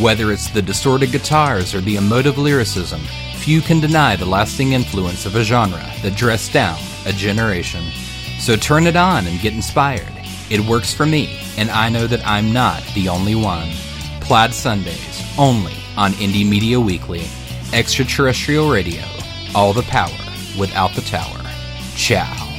Whether 0.00 0.32
it's 0.32 0.48
the 0.48 0.62
distorted 0.62 1.12
guitars 1.12 1.74
or 1.74 1.82
the 1.82 1.96
emotive 1.96 2.38
lyricism, 2.38 3.02
few 3.36 3.60
can 3.60 3.78
deny 3.78 4.16
the 4.16 4.24
lasting 4.24 4.72
influence 4.72 5.26
of 5.26 5.36
a 5.36 5.44
genre 5.44 5.84
that 6.02 6.16
dressed 6.16 6.54
down 6.54 6.78
a 7.04 7.12
generation. 7.12 7.84
So 8.38 8.56
turn 8.56 8.86
it 8.86 8.96
on 8.96 9.26
and 9.26 9.38
get 9.40 9.52
inspired. 9.52 10.14
It 10.48 10.60
works 10.60 10.94
for 10.94 11.04
me, 11.04 11.38
and 11.58 11.70
I 11.70 11.90
know 11.90 12.06
that 12.06 12.26
I'm 12.26 12.54
not 12.54 12.82
the 12.94 13.10
only 13.10 13.34
one. 13.34 13.68
Plaid 14.22 14.54
Sundays, 14.54 15.22
only 15.36 15.74
on 15.98 16.12
Indie 16.12 16.48
Media 16.48 16.80
Weekly. 16.80 17.26
Extraterrestrial 17.72 18.68
Radio. 18.68 19.02
All 19.54 19.72
the 19.72 19.82
power 19.82 20.10
without 20.58 20.92
the 20.94 21.02
tower. 21.02 21.38
Ciao. 21.94 22.50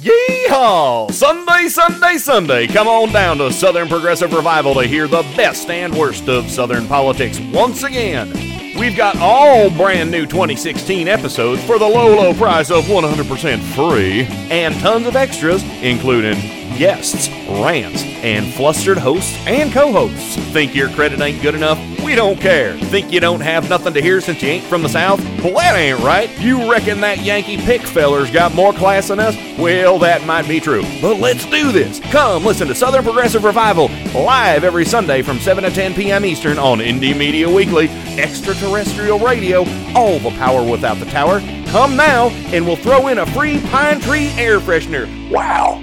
Yeehaw! 0.00 1.12
Sunday, 1.12 1.68
Sunday, 1.68 2.18
Sunday. 2.18 2.66
Come 2.66 2.88
on 2.88 3.12
down 3.12 3.38
to 3.38 3.52
Southern 3.52 3.88
Progressive 3.88 4.32
Revival 4.32 4.74
to 4.74 4.82
hear 4.82 5.06
the 5.06 5.22
best 5.36 5.70
and 5.70 5.96
worst 5.96 6.28
of 6.28 6.50
Southern 6.50 6.86
politics 6.86 7.40
once 7.52 7.82
again. 7.82 8.30
We've 8.78 8.96
got 8.96 9.16
all 9.18 9.70
brand 9.70 10.10
new 10.10 10.26
2016 10.26 11.08
episodes 11.08 11.64
for 11.64 11.78
the 11.78 11.88
low, 11.88 12.14
low 12.14 12.34
price 12.34 12.70
of 12.70 12.84
100% 12.84 13.62
free, 13.74 14.26
and 14.50 14.74
tons 14.80 15.06
of 15.06 15.16
extras, 15.16 15.62
including 15.80 16.36
guests, 16.78 17.28
rants, 17.48 18.02
and 18.22 18.52
flustered 18.54 18.98
hosts 18.98 19.36
and 19.46 19.72
co 19.72 19.92
hosts. 19.92 20.36
Think 20.52 20.74
your 20.74 20.88
credit 20.90 21.20
ain't 21.20 21.42
good 21.42 21.54
enough? 21.54 21.78
We 22.02 22.14
don't 22.14 22.40
care. 22.40 22.76
Think 22.78 23.12
you 23.12 23.20
don't 23.20 23.40
have 23.40 23.68
nothing 23.68 23.94
to 23.94 24.02
hear 24.02 24.20
since 24.20 24.40
you 24.42 24.48
ain't 24.48 24.64
from 24.64 24.82
the 24.82 24.88
South? 24.88 25.20
Well, 25.42 25.54
that 25.54 25.74
ain't 25.74 25.98
right. 26.00 26.30
You 26.40 26.70
reckon 26.70 27.00
that 27.00 27.18
Yankee 27.18 27.56
pick 27.56 27.82
feller's 27.82 28.30
got 28.30 28.54
more 28.54 28.72
class 28.72 29.08
than 29.08 29.18
us? 29.18 29.36
Well, 29.58 29.98
that 30.00 30.24
might 30.24 30.46
be 30.46 30.60
true. 30.60 30.82
But 31.00 31.18
let's 31.18 31.44
do 31.46 31.72
this. 31.72 32.00
Come 32.00 32.44
listen 32.44 32.68
to 32.68 32.74
Southern 32.74 33.04
Progressive 33.04 33.44
Revival 33.44 33.88
live 34.14 34.64
every 34.64 34.84
Sunday 34.84 35.22
from 35.22 35.38
7 35.38 35.64
to 35.64 35.70
10 35.70 35.94
p.m. 35.94 36.24
Eastern 36.24 36.58
on 36.58 36.78
Indie 36.78 37.16
Media 37.16 37.50
Weekly, 37.50 37.88
extraterrestrial 38.18 39.18
radio, 39.18 39.64
all 39.94 40.18
the 40.18 40.30
power 40.38 40.68
without 40.68 40.98
the 40.98 41.06
tower. 41.06 41.40
Come 41.66 41.96
now, 41.96 42.28
and 42.52 42.64
we'll 42.66 42.76
throw 42.76 43.08
in 43.08 43.18
a 43.18 43.26
free 43.26 43.60
pine 43.66 44.00
tree 44.00 44.28
air 44.36 44.60
freshener. 44.60 45.06
Wow! 45.30 45.82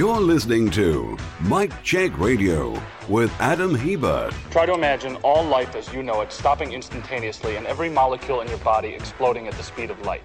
You're 0.00 0.18
listening 0.18 0.70
to 0.70 1.14
Mike 1.40 1.82
Check 1.82 2.18
Radio 2.18 2.82
with 3.06 3.30
Adam 3.38 3.74
Hebert. 3.74 4.32
Try 4.50 4.64
to 4.64 4.72
imagine 4.72 5.16
all 5.16 5.44
life 5.44 5.76
as 5.76 5.92
you 5.92 6.02
know 6.02 6.22
it 6.22 6.32
stopping 6.32 6.72
instantaneously 6.72 7.56
and 7.56 7.66
every 7.66 7.90
molecule 7.90 8.40
in 8.40 8.48
your 8.48 8.56
body 8.60 8.88
exploding 8.94 9.46
at 9.46 9.52
the 9.52 9.62
speed 9.62 9.90
of 9.90 10.00
light. 10.00 10.22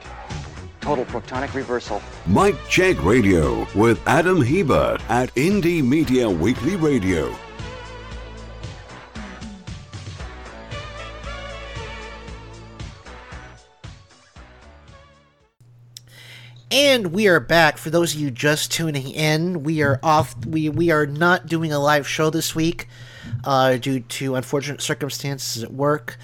Total 0.80 1.04
protonic 1.04 1.54
reversal. 1.54 2.02
Mike 2.26 2.56
Check 2.70 3.04
Radio 3.04 3.68
with 3.76 4.00
Adam 4.08 4.42
Hebert 4.42 5.02
at 5.10 5.36
Indie 5.36 5.86
Media 5.86 6.30
Weekly 6.30 6.78
Radio. 6.78 7.36
And 16.72 17.13
we 17.13 17.28
are 17.28 17.39
back. 17.39 17.78
For 17.78 17.91
those 17.91 18.16
of 18.16 18.20
you 18.20 18.32
just 18.32 18.72
tuning 18.72 19.11
in, 19.11 19.61
we 19.61 19.84
are 19.84 19.99
off. 20.01 20.36
We 20.45 20.68
we 20.70 20.89
are 20.89 21.05
not 21.05 21.45
doing 21.45 21.72
a 21.72 21.78
live 21.78 22.07
show 22.07 22.32
this 22.32 22.55
week 22.55 22.88
uh, 23.43 23.78
due 23.78 23.99
to 23.99 24.34
unfortunate 24.34 24.82
circumstances 24.82 25.61
at 25.61 25.72
work. 25.72 26.18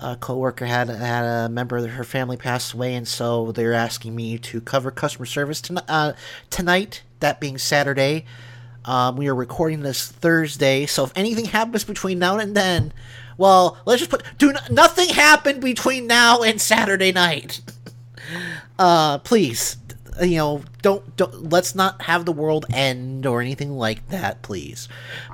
A 0.00 0.14
coworker 0.14 0.64
had 0.64 0.88
had 0.88 1.24
a 1.24 1.48
member 1.48 1.76
of 1.76 1.90
her 1.90 2.04
family 2.04 2.36
pass 2.36 2.72
away, 2.72 2.94
and 2.94 3.06
so 3.06 3.50
they're 3.50 3.74
asking 3.74 4.14
me 4.14 4.38
to 4.38 4.60
cover 4.60 4.92
customer 4.92 5.26
service 5.26 5.60
uh, 5.88 6.12
tonight. 6.50 7.02
That 7.18 7.40
being 7.40 7.58
Saturday, 7.58 8.26
um, 8.84 9.16
we 9.16 9.26
are 9.26 9.34
recording 9.34 9.80
this 9.80 10.06
Thursday. 10.06 10.86
So 10.86 11.02
if 11.02 11.12
anything 11.16 11.46
happens 11.46 11.82
between 11.82 12.20
now 12.20 12.38
and 12.38 12.56
then, 12.56 12.92
well, 13.36 13.76
let's 13.86 13.98
just 14.00 14.10
put 14.10 14.22
do 14.38 14.54
nothing 14.70 15.08
happen 15.08 15.58
between 15.58 16.06
now 16.06 16.42
and 16.42 16.60
Saturday 16.60 17.10
night. 17.10 17.60
uh, 18.78 19.18
please, 19.18 19.76
you 20.20 20.36
know, 20.36 20.62
don't, 20.82 21.16
don't 21.16 21.50
let's 21.50 21.74
not 21.74 22.02
have 22.02 22.24
the 22.24 22.32
world 22.32 22.66
end 22.72 23.26
or 23.26 23.40
anything 23.40 23.76
like 23.76 24.08
that, 24.08 24.42
please. 24.42 24.88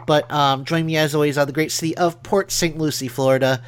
But 0.06 0.30
um, 0.30 0.64
join 0.64 0.86
me 0.86 0.96
as 0.96 1.14
always 1.14 1.38
of 1.38 1.46
the 1.46 1.52
great 1.52 1.72
city 1.72 1.96
of 1.96 2.22
Port 2.22 2.50
St. 2.50 2.78
Lucie, 2.78 3.08
Florida. 3.08 3.62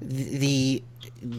The 0.00 0.82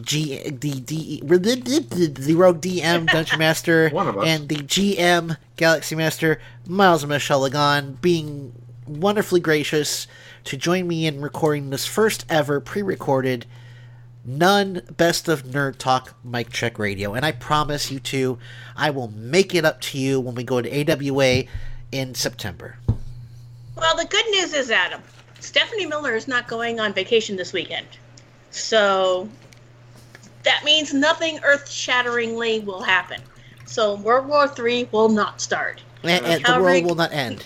G 0.02 0.50
the 0.50 0.80
D 0.80 1.20
the 1.22 2.34
Rogue 2.34 2.60
DM 2.60 3.06
Dungeon 3.06 3.38
Master 3.38 3.86
and 4.24 4.48
the 4.48 4.56
GM 4.56 5.36
Galaxy 5.56 5.94
Master 5.94 6.40
Miles 6.66 7.02
and 7.04 7.10
Michelle 7.10 7.40
Lagan 7.40 7.98
being 8.02 8.52
wonderfully 8.86 9.40
gracious 9.40 10.06
to 10.44 10.56
join 10.56 10.88
me 10.88 11.06
in 11.06 11.20
recording 11.20 11.70
this 11.70 11.86
first 11.86 12.24
ever 12.28 12.60
pre-recorded 12.60 13.46
none 14.28 14.82
best 14.98 15.26
of 15.26 15.42
nerd 15.44 15.78
talk 15.78 16.14
Mike 16.22 16.50
Check 16.50 16.78
Radio 16.78 17.14
and 17.14 17.24
i 17.24 17.32
promise 17.32 17.90
you 17.90 17.98
two 17.98 18.38
i 18.76 18.90
will 18.90 19.10
make 19.16 19.54
it 19.54 19.64
up 19.64 19.80
to 19.80 19.98
you 19.98 20.20
when 20.20 20.34
we 20.34 20.44
go 20.44 20.60
to 20.60 20.68
awa 20.92 21.44
in 21.92 22.14
september 22.14 22.76
Well, 23.74 23.96
the 23.96 24.04
good 24.04 24.26
news 24.30 24.52
is, 24.52 24.70
Adam, 24.70 25.00
Stephanie 25.40 25.86
Miller 25.86 26.14
is 26.14 26.28
not 26.28 26.46
going 26.46 26.78
on 26.80 26.92
vacation 26.92 27.36
this 27.36 27.52
weekend. 27.52 27.86
So 28.50 29.28
that 30.42 30.62
means 30.64 30.92
nothing 30.92 31.38
earth 31.44 31.70
shatteringly 31.70 32.60
will 32.60 32.82
happen. 32.82 33.20
So 33.66 33.94
World 33.96 34.26
War 34.26 34.52
III 34.58 34.88
will 34.90 35.08
not 35.08 35.40
start. 35.40 35.80
and, 36.02 36.26
and 36.26 36.44
the 36.44 36.60
world 36.60 36.84
will 36.84 36.96
not 36.96 37.12
end 37.12 37.44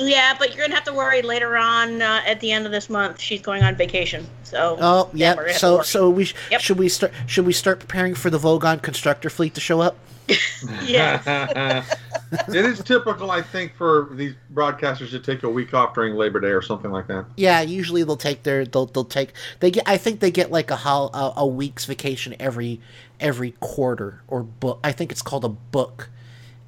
Yeah, 0.00 0.34
but 0.38 0.48
you're 0.48 0.58
going 0.58 0.70
to 0.70 0.76
have 0.76 0.84
to 0.84 0.94
worry 0.94 1.22
later 1.22 1.56
on 1.56 2.00
uh, 2.00 2.22
at 2.26 2.40
the 2.40 2.50
end 2.52 2.66
of 2.66 2.72
this 2.72 2.88
month. 2.88 3.20
She's 3.20 3.42
going 3.42 3.62
on 3.62 3.76
vacation. 3.76 4.26
So 4.42 4.76
oh 4.80 5.10
yeah, 5.12 5.30
yeah 5.30 5.36
we're 5.36 5.42
gonna 5.42 5.52
have 5.52 5.60
to 5.60 5.60
so 5.60 5.82
so 5.82 6.10
we 6.10 6.24
sh- 6.24 6.34
should 6.58 6.78
we 6.78 6.88
start 6.88 7.12
should 7.26 7.46
we 7.46 7.52
start 7.52 7.78
preparing 7.78 8.16
for 8.16 8.30
the 8.30 8.38
vogon 8.38 8.82
constructor 8.82 9.30
fleet 9.30 9.54
to 9.54 9.60
show 9.60 9.80
up 9.80 9.96
yeah. 10.84 11.84
it 12.48 12.64
is 12.64 12.82
typical, 12.82 13.30
I 13.30 13.42
think, 13.42 13.74
for 13.74 14.08
these 14.12 14.34
broadcasters 14.52 15.10
to 15.10 15.18
take 15.18 15.42
a 15.42 15.48
week 15.48 15.74
off 15.74 15.94
during 15.94 16.14
Labor 16.14 16.40
Day 16.40 16.48
or 16.48 16.62
something 16.62 16.90
like 16.90 17.06
that. 17.08 17.26
Yeah, 17.36 17.60
usually 17.60 18.02
they'll 18.04 18.16
take 18.16 18.42
their 18.42 18.64
they'll 18.64 18.86
they'll 18.86 19.04
take 19.04 19.32
they 19.60 19.70
get 19.70 19.84
I 19.86 19.96
think 19.96 20.20
they 20.20 20.30
get 20.30 20.50
like 20.50 20.70
a 20.70 20.76
hol, 20.76 21.10
a, 21.14 21.32
a 21.36 21.46
week's 21.46 21.84
vacation 21.84 22.34
every 22.38 22.80
every 23.18 23.52
quarter 23.60 24.22
or 24.28 24.42
book. 24.42 24.80
I 24.84 24.92
think 24.92 25.10
it's 25.10 25.22
called 25.22 25.44
a 25.44 25.48
book 25.48 26.10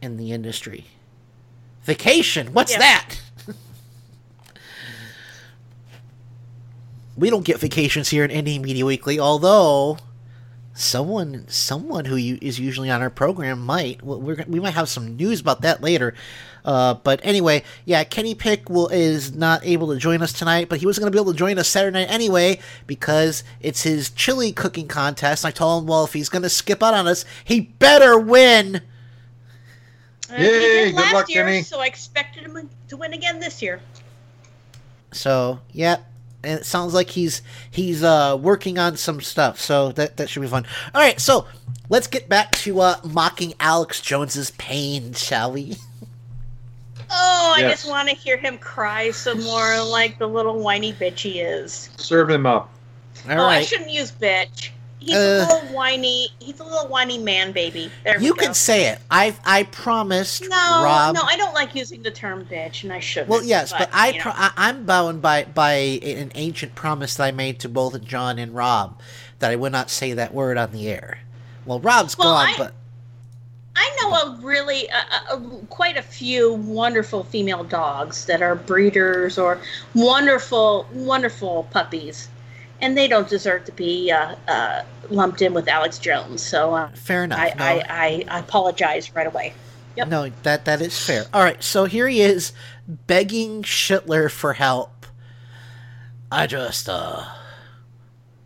in 0.00 0.16
the 0.16 0.32
industry. 0.32 0.86
Vacation. 1.84 2.52
What's 2.52 2.72
Yeah. 2.72 2.78
that? 2.78 3.16
we 7.16 7.28
don't 7.30 7.44
get 7.44 7.58
vacations 7.58 8.08
here 8.08 8.24
in 8.24 8.30
Indie 8.30 8.60
Media 8.60 8.86
Weekly, 8.86 9.20
although 9.20 9.98
someone 10.74 11.44
someone 11.48 12.06
who 12.06 12.16
is 12.16 12.58
usually 12.58 12.88
on 12.88 13.02
our 13.02 13.10
program 13.10 13.60
might 13.60 14.02
Well, 14.02 14.18
we 14.20 14.58
might 14.58 14.72
have 14.72 14.88
some 14.88 15.16
news 15.16 15.38
about 15.42 15.60
that 15.60 15.82
later 15.82 16.14
uh, 16.64 16.94
but 16.94 17.20
anyway 17.22 17.62
yeah 17.84 18.04
kenny 18.04 18.34
pick 18.34 18.70
will 18.70 18.88
is 18.88 19.34
not 19.34 19.62
able 19.66 19.88
to 19.92 19.98
join 19.98 20.22
us 20.22 20.32
tonight 20.32 20.70
but 20.70 20.78
he 20.80 20.86
was 20.86 20.98
going 20.98 21.12
to 21.12 21.14
be 21.14 21.20
able 21.20 21.32
to 21.32 21.38
join 21.38 21.58
us 21.58 21.68
saturday 21.68 22.00
night 22.06 22.10
anyway 22.10 22.58
because 22.86 23.44
it's 23.60 23.82
his 23.82 24.08
chili 24.08 24.50
cooking 24.50 24.88
contest 24.88 25.44
i 25.44 25.50
told 25.50 25.82
him 25.82 25.86
well 25.88 26.04
if 26.04 26.14
he's 26.14 26.30
going 26.30 26.42
to 26.42 26.48
skip 26.48 26.82
out 26.82 26.94
on 26.94 27.06
us 27.06 27.26
he 27.44 27.60
better 27.60 28.18
win 28.18 28.80
Yay, 30.40 30.48
did 30.86 30.94
good 30.94 31.00
last 31.02 31.14
luck, 31.14 31.28
year, 31.28 31.44
Kenny. 31.44 31.62
so 31.62 31.80
I 31.80 31.86
expected 31.86 32.44
him 32.44 32.68
to 32.88 32.96
win 32.96 33.12
again 33.12 33.40
this 33.40 33.60
year. 33.62 33.80
so 35.12 35.60
yeah 35.72 35.96
and 36.44 36.58
it 36.60 36.64
sounds 36.66 36.94
like 36.94 37.10
he's 37.10 37.42
he's 37.70 38.02
uh 38.02 38.36
working 38.40 38.78
on 38.78 38.96
some 38.96 39.20
stuff 39.20 39.60
so 39.60 39.92
that 39.92 40.16
that 40.16 40.28
should 40.28 40.40
be 40.42 40.48
fun 40.48 40.66
all 40.94 41.00
right 41.00 41.20
so 41.20 41.46
let's 41.88 42.06
get 42.06 42.28
back 42.28 42.50
to 42.52 42.80
uh 42.80 42.96
mocking 43.04 43.52
alex 43.60 44.00
jones's 44.00 44.50
pain 44.52 45.12
shall 45.12 45.52
we 45.52 45.76
Oh, 47.14 47.52
I 47.54 47.60
Yes. 47.60 47.82
just 47.82 47.90
want 47.90 48.08
to 48.08 48.14
hear 48.14 48.38
him 48.38 48.56
cry 48.56 49.10
some 49.10 49.42
more 49.42 49.82
like 49.84 50.18
the 50.18 50.26
little 50.26 50.58
whiny 50.60 50.94
bitch 50.94 51.18
he 51.18 51.40
is. 51.40 51.90
Serve 51.98 52.30
him 52.30 52.46
up. 52.46 52.70
all 53.28 53.38
oh, 53.38 53.44
I 53.44 53.60
shouldn't 53.62 53.90
use 53.90 54.10
bitch. 54.10 54.70
He's 55.02 55.14
Uh, 55.16 55.46
a 55.48 55.52
little 55.54 55.74
whiny. 55.74 56.28
He's 56.38 56.60
a 56.60 56.64
little 56.64 56.86
whiny 56.88 57.18
man 57.18 57.52
baby. 57.52 57.90
There 58.04 58.20
you 58.20 58.34
can 58.34 58.54
say 58.54 58.86
it 58.86 59.00
i 59.10 59.34
i 59.44 59.64
promised 59.64 60.42
No, 60.42 60.82
rob 60.84 61.14
no, 61.14 61.22
I 61.22 61.36
don't 61.36 61.54
like 61.54 61.74
using 61.74 62.02
the 62.02 62.10
term 62.10 62.44
bitch, 62.46 62.84
and 62.84 62.92
I 62.92 63.00
shouldn't. 63.00 63.28
Well, 63.28 63.42
yes, 63.42 63.72
but, 63.72 63.90
I, 63.92 64.18
pro- 64.18 64.32
I 64.34 64.50
I'm 64.56 64.84
bound 64.84 65.20
by 65.20 65.44
by 65.44 65.72
an 65.72 66.30
ancient 66.36 66.74
promise 66.74 67.16
that 67.16 67.24
I 67.24 67.30
made 67.32 67.58
to 67.60 67.68
both 67.68 68.00
John 68.04 68.38
and 68.38 68.54
Rob 68.54 69.00
that 69.40 69.50
I 69.50 69.56
would 69.56 69.72
not 69.72 69.90
say 69.90 70.12
that 70.12 70.32
word 70.32 70.56
on 70.56 70.70
the 70.72 70.88
air. 70.88 71.18
Well, 71.66 71.80
Rob's 71.80 72.16
Well, 72.16 72.34
gone, 72.34 72.48
I- 72.48 72.54
but 72.56 72.72
I 73.74 73.96
know 74.00 74.12
a 74.14 74.38
really 74.42 74.88
uh, 74.90 74.96
uh, 75.30 75.36
quite 75.70 75.96
a 75.96 76.02
few 76.02 76.52
wonderful 76.52 77.24
female 77.24 77.64
dogs 77.64 78.26
that 78.26 78.42
are 78.42 78.54
breeders 78.54 79.38
or 79.38 79.58
wonderful, 79.94 80.86
wonderful 80.92 81.66
puppies, 81.70 82.28
and 82.82 82.96
they 82.96 83.08
don't 83.08 83.28
deserve 83.28 83.64
to 83.64 83.72
be 83.72 84.10
uh, 84.10 84.34
uh, 84.46 84.82
lumped 85.08 85.40
in 85.40 85.54
with 85.54 85.68
Alex 85.68 85.98
Jones. 85.98 86.42
So 86.42 86.74
uh, 86.74 86.88
fair 86.90 87.24
enough. 87.24 87.38
I, 87.38 87.54
no, 87.56 87.64
I, 87.64 87.84
I, 87.88 88.24
I 88.28 88.38
apologize 88.40 89.14
right 89.14 89.26
away. 89.26 89.54
Yep. 89.96 90.08
no, 90.08 90.30
that 90.42 90.64
that 90.64 90.80
is 90.80 90.98
fair. 91.04 91.24
All 91.32 91.42
right, 91.42 91.62
so 91.62 91.84
here 91.84 92.08
he 92.08 92.22
is 92.22 92.52
begging 92.86 93.62
Schitler 93.62 94.30
for 94.30 94.54
help. 94.54 95.06
I 96.30 96.46
just 96.46 96.88
uh, 96.88 97.24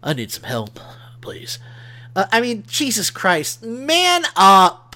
I 0.02 0.12
need 0.12 0.30
some 0.30 0.44
help, 0.44 0.78
please. 1.20 1.58
Uh, 2.14 2.26
I 2.32 2.40
mean, 2.40 2.64
Jesus 2.66 3.10
Christ, 3.10 3.64
man 3.64 4.24
up! 4.36 4.86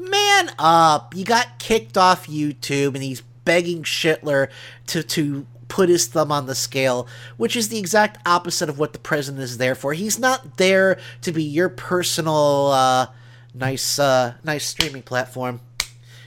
man 0.00 0.50
up. 0.58 1.14
You 1.14 1.24
got 1.24 1.58
kicked 1.58 1.96
off 1.96 2.26
YouTube 2.26 2.94
and 2.94 3.02
he's 3.02 3.20
begging 3.44 3.82
Schittler 3.82 4.48
to, 4.88 5.02
to 5.02 5.46
put 5.70 5.88
his 5.88 6.06
thumb 6.08 6.30
on 6.30 6.44
the 6.44 6.54
scale, 6.54 7.06
which 7.38 7.56
is 7.56 7.70
the 7.70 7.78
exact 7.78 8.18
opposite 8.26 8.68
of 8.68 8.78
what 8.78 8.92
the 8.92 8.98
president 8.98 9.42
is 9.42 9.56
there 9.56 9.74
for. 9.74 9.94
He's 9.94 10.18
not 10.18 10.58
there 10.58 10.98
to 11.22 11.32
be 11.32 11.42
your 11.42 11.70
personal, 11.70 12.66
uh, 12.72 13.06
nice, 13.54 13.98
uh, 13.98 14.34
nice 14.44 14.66
streaming 14.66 15.02
platform. 15.02 15.60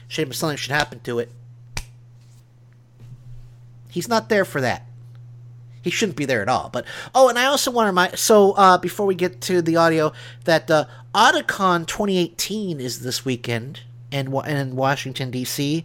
Shame 0.08 0.30
if 0.30 0.36
something 0.36 0.56
should 0.56 0.72
happen 0.72 0.98
to 1.00 1.20
it. 1.20 1.30
He's 3.90 4.08
not 4.08 4.28
there 4.28 4.44
for 4.44 4.60
that. 4.60 4.86
He 5.82 5.90
shouldn't 5.90 6.16
be 6.16 6.24
there 6.24 6.42
at 6.42 6.48
all. 6.48 6.70
But 6.72 6.86
oh, 7.14 7.28
and 7.28 7.38
I 7.38 7.44
also 7.44 7.70
want 7.70 7.84
to 7.84 7.90
remind. 7.90 8.18
So 8.18 8.52
uh, 8.52 8.78
before 8.78 9.06
we 9.06 9.14
get 9.14 9.40
to 9.42 9.60
the 9.60 9.76
audio, 9.76 10.12
that 10.44 10.70
uh, 10.70 10.86
Otakon 11.14 11.86
2018 11.86 12.80
is 12.80 13.00
this 13.00 13.24
weekend 13.24 13.80
in 14.10 14.34
in 14.34 14.76
Washington 14.76 15.30
D.C. 15.30 15.84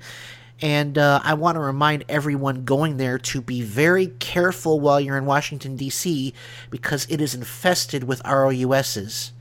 And 0.61 0.97
uh, 0.97 1.21
I 1.23 1.35
want 1.35 1.55
to 1.55 1.61
remind 1.61 2.03
everyone 2.09 2.65
going 2.65 2.97
there 2.97 3.17
to 3.17 3.41
be 3.41 3.61
very 3.61 4.07
careful 4.07 4.79
while 4.81 4.99
you're 4.99 5.17
in 5.17 5.25
Washington, 5.25 5.77
D.C., 5.77 6.33
because 6.69 7.05
it 7.09 7.21
is 7.21 7.33
infested 7.33 8.03
with 8.03 8.21
ROUSs, 8.25 9.31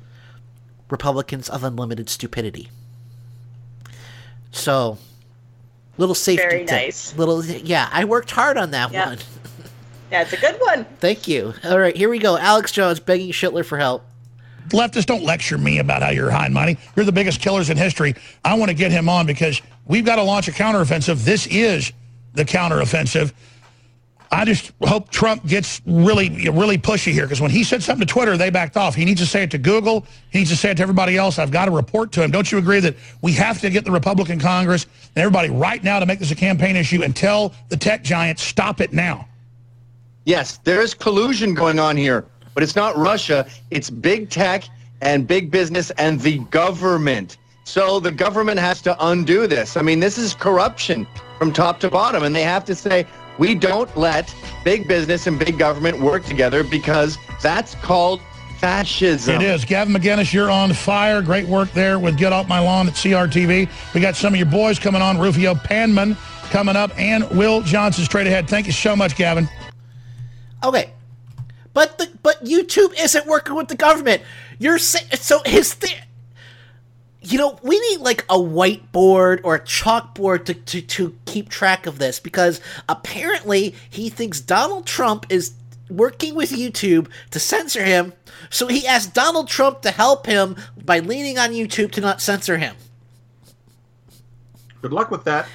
Republicans 0.91 1.49
of 1.49 1.65
Unlimited 1.65 2.09
Stupidity. 2.09 2.69
So, 4.53 4.99
little 5.97 6.15
safety 6.15 6.43
Very 6.43 6.61
tip. 6.61 6.71
nice. 6.71 7.17
Little, 7.17 7.45
yeah, 7.45 7.89
I 7.93 8.05
worked 8.05 8.31
hard 8.31 8.57
on 8.57 8.71
that 8.71 8.93
Yeah. 8.93 9.09
one. 9.11 9.19
That's 10.11 10.33
a 10.33 10.37
good 10.39 10.57
one. 10.61 10.85
Thank 11.01 11.29
you. 11.29 11.53
All 11.65 11.79
right, 11.79 11.97
here 11.97 12.09
we 12.09 12.19
go. 12.19 12.39
Alex 12.39 12.73
Jones 12.73 13.01
begging 13.01 13.31
Schittler 13.33 13.65
for 13.65 13.77
help. 13.77 14.05
Leftists 14.71 15.07
don't 15.07 15.23
lecture 15.23 15.59
me 15.59 15.79
about 15.79 16.03
how 16.03 16.11
you're 16.11 16.31
high 16.31 16.39
hiding 16.39 16.55
money. 16.55 16.77
You're 16.97 17.05
the 17.05 17.13
biggest 17.13 17.41
killers 17.41 17.71
in 17.71 17.77
history. 17.77 18.15
I 18.45 18.55
want 18.55 18.71
to 18.71 18.75
get 18.75 18.93
him 18.93 19.09
on 19.09 19.27
because 19.27 19.61
we've 19.87 20.05
got 20.05 20.17
to 20.17 20.23
launch 20.23 20.49
a 20.49 20.53
counteroffensive. 20.53 21.25
This 21.25 21.47
is 21.47 21.93
the 22.35 22.45
counteroffensive. 22.45 23.33
I 24.31 24.45
just 24.45 24.73
hope 24.83 25.11
Trump 25.11 25.47
gets 25.47 25.81
really, 25.87 26.51
really 26.51 26.77
pushy 26.77 27.13
here 27.13 27.25
because 27.25 27.41
when 27.41 27.51
he 27.51 27.65
said 27.65 27.83
something 27.83 28.07
to 28.07 28.13
Twitter, 28.13 28.37
they 28.37 28.51
backed 28.51 28.77
off. 28.77 28.95
He 28.95 29.07
needs 29.07 29.21
to 29.21 29.27
say 29.27 29.43
it 29.43 29.51
to 29.53 29.59
Google. 29.59 30.07
He 30.31 30.41
needs 30.41 30.51
to 30.51 30.57
say 30.57 30.71
it 30.71 30.77
to 30.77 30.83
everybody 30.83 31.17
else. 31.17 31.39
I've 31.39 31.51
got 31.51 31.65
to 31.65 31.71
report 31.71 32.13
to 32.13 32.23
him. 32.23 32.31
Don't 32.31 32.51
you 32.53 32.59
agree 32.59 32.81
that 32.81 32.95
we 33.23 33.33
have 33.33 33.61
to 33.63 33.71
get 33.71 33.87
the 33.87 33.91
Republican 33.91 34.39
Congress 34.39 34.85
and 34.85 35.23
everybody 35.23 35.49
right 35.49 35.83
now 35.83 35.99
to 35.99 36.05
make 36.05 36.19
this 36.19 36.31
a 36.31 36.35
campaign 36.35 36.77
issue 36.77 37.03
and 37.03 37.17
tell 37.17 37.55
the 37.71 37.77
tech 37.77 38.05
giants, 38.05 38.43
stop 38.43 38.83
it 38.83 38.93
now? 38.93 39.27
Yes, 40.27 40.59
there 40.59 40.83
is 40.83 40.93
collusion 40.93 41.55
going 41.55 41.79
on 41.79 41.97
here, 41.97 42.27
but 42.59 42.65
it's 42.65 42.75
not 42.75 42.97
Russia. 42.97 43.47
It's 43.71 43.89
big 43.89 44.31
tech 44.31 44.65
and 45.01 45.29
big 45.29 45.49
business 45.49 45.93
and 45.93 46.21
the 46.21 46.39
government. 46.51 47.37
So 47.63 48.01
the 48.01 48.11
government 48.11 48.59
has 48.59 48.83
to 48.83 48.97
undo 48.99 49.47
this. 49.47 49.77
I 49.77 49.83
mean, 49.83 50.01
this 50.01 50.19
is 50.19 50.35
corruption 50.35 51.07
from 51.39 51.53
top 51.53 51.79
to 51.79 51.89
bottom, 51.89 52.25
and 52.25 52.35
they 52.35 52.43
have 52.43 52.65
to 52.65 52.75
say, 52.75 53.07
we 53.39 53.55
don't 53.55 53.97
let 53.97 54.35
big 54.65 54.89
business 54.89 55.29
and 55.29 55.39
big 55.39 55.57
government 55.57 56.01
work 56.01 56.25
together 56.25 56.65
because 56.65 57.17
that's 57.41 57.77
called 57.77 58.21
fascism. 58.59 59.37
It 59.37 59.43
is. 59.43 59.65
Gavin 59.65 59.95
McInnes, 59.95 60.33
you're 60.33 60.51
on 60.51 60.73
fire. 60.73 61.23
Great 61.23 61.47
work 61.47 61.71
there 61.75 62.01
with 62.01 62.19
Get 62.19 62.33
Off 62.33 62.49
My 62.49 62.59
Lawn 62.59 62.89
at 62.89 62.95
CRTV. 62.95 63.69
We 63.95 64.01
got 64.01 64.17
some 64.17 64.33
of 64.33 64.37
your 64.37 64.51
boys 64.51 64.81
coming 64.81 65.01
on. 65.01 65.17
Rufio 65.17 65.55
Panman 65.55 66.17
coming 66.51 66.75
up, 66.75 66.91
and 66.99 67.23
Will 67.31 67.63
Johnson 67.63 68.05
straight 68.05 68.27
ahead. 68.27 68.49
Thank 68.51 68.67
you 68.67 68.73
so 68.73 68.97
much, 68.97 69.15
Gavin. 69.15 69.49
Okay, 70.65 70.91
but 71.79 71.97
the 71.97 72.11
but 72.25 72.45
YouTube 72.45 72.93
isn't 72.99 73.25
working 73.29 73.55
with 73.55 73.69
the 73.69 73.77
government. 73.77 74.21
You're 74.59 74.79
saying 74.79 75.13
so 75.13 75.41
his 75.47 75.75
thing. 75.75 75.95
You 77.23 77.39
know, 77.39 77.57
we 77.63 77.79
need 77.79 78.01
like 78.01 78.23
a 78.23 78.37
whiteboard 78.37 79.43
or 79.45 79.55
a 79.55 79.61
chalkboard 79.61 80.45
to, 80.47 80.55
to, 80.55 80.81
to 80.81 81.17
keep 81.25 81.49
track 81.49 81.87
of 81.87 82.01
this 82.01 82.19
because 82.19 82.61
apparently 82.89 83.77
he 83.89 84.11
thinks 84.11 84.41
Donald 84.41 84.87
Trump 84.87 85.27
is 85.29 85.53
working 85.89 86.35
with 86.35 86.51
YouTube 86.51 87.07
to 87.31 87.39
censor 87.39 87.85
him. 87.85 88.13
So 88.51 88.67
he 88.67 88.85
asked 88.85 89.15
Donald 89.15 89.47
Trump 89.47 89.83
to 89.83 89.93
help 89.93 90.27
him 90.27 90.57
by 90.85 90.99
leaning 90.99 91.39
on 91.39 91.51
YouTube 91.51 91.93
to 91.93 92.01
not 92.01 92.21
censor 92.21 92.59
him. 92.59 92.75
Good 94.83 94.93
luck 94.93 95.13
with 95.13 95.23
that. 95.27 95.47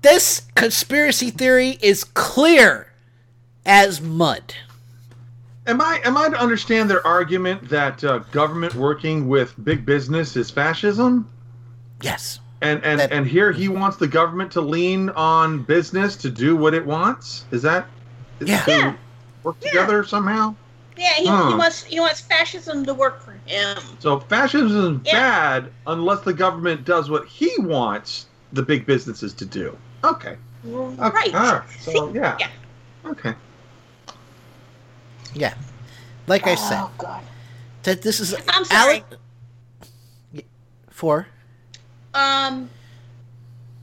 This 0.00 0.46
conspiracy 0.54 1.28
theory 1.28 1.78
is 1.82 2.02
clear 2.02 2.94
as 3.66 4.00
mud. 4.00 4.54
Am 5.68 5.82
I 5.82 6.00
am 6.02 6.16
I 6.16 6.30
to 6.30 6.40
understand 6.40 6.88
their 6.88 7.06
argument 7.06 7.68
that 7.68 8.02
uh, 8.02 8.18
government 8.32 8.74
working 8.74 9.28
with 9.28 9.54
big 9.62 9.84
business 9.84 10.34
is 10.34 10.50
fascism? 10.50 11.28
Yes. 12.00 12.40
And 12.62 12.82
and 12.82 13.00
and 13.00 13.26
here 13.26 13.52
he 13.52 13.68
wants 13.68 13.98
the 13.98 14.08
government 14.08 14.50
to 14.52 14.62
lean 14.62 15.10
on 15.10 15.62
business 15.62 16.16
to 16.16 16.30
do 16.30 16.56
what 16.56 16.72
it 16.72 16.84
wants. 16.86 17.44
Is 17.50 17.60
that 17.62 17.86
is 18.40 18.48
yeah. 18.48 18.64
to 18.64 18.96
work 19.42 19.60
together 19.60 20.04
somehow? 20.04 20.54
Yeah, 20.96 21.12
he, 21.16 21.24
he 21.24 21.28
wants 21.28 21.84
he 21.84 22.00
wants 22.00 22.20
fascism 22.20 22.86
to 22.86 22.94
work 22.94 23.20
for 23.20 23.38
him. 23.44 23.76
So 23.98 24.20
fascism 24.20 25.02
is 25.04 25.12
Yeah. 25.12 25.20
bad 25.20 25.72
unless 25.86 26.22
the 26.22 26.32
government 26.32 26.86
does 26.86 27.10
what 27.10 27.28
he 27.28 27.52
wants 27.58 28.26
the 28.54 28.62
big 28.62 28.86
businesses 28.86 29.34
to 29.34 29.44
do. 29.44 29.76
Okay. 30.02 30.38
Okay. 30.66 30.96
Right. 30.96 31.34
All 31.34 31.52
right. 31.56 31.62
So 31.80 32.10
yeah. 32.14 32.38
Yeah. 32.40 32.48
Okay. 33.04 33.34
Yeah. 35.34 35.54
Like 36.26 36.46
I 36.46 36.54
said, 36.54 36.80
Oh 36.80 36.90
God. 36.98 37.22
that 37.84 38.02
this 38.02 38.20
is 38.20 38.34
I'm 38.48 38.64
sorry. 38.64 39.04
Ale- 40.34 40.42
for 40.90 41.28
Um, 42.14 42.68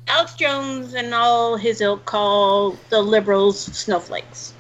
Alex 0.08 0.34
Jones 0.36 0.94
and 0.94 1.14
all 1.14 1.56
his 1.58 1.82
ilk 1.82 2.06
call 2.06 2.78
the 2.90 3.02
liberals 3.02 3.60
snowflakes. 3.60 4.54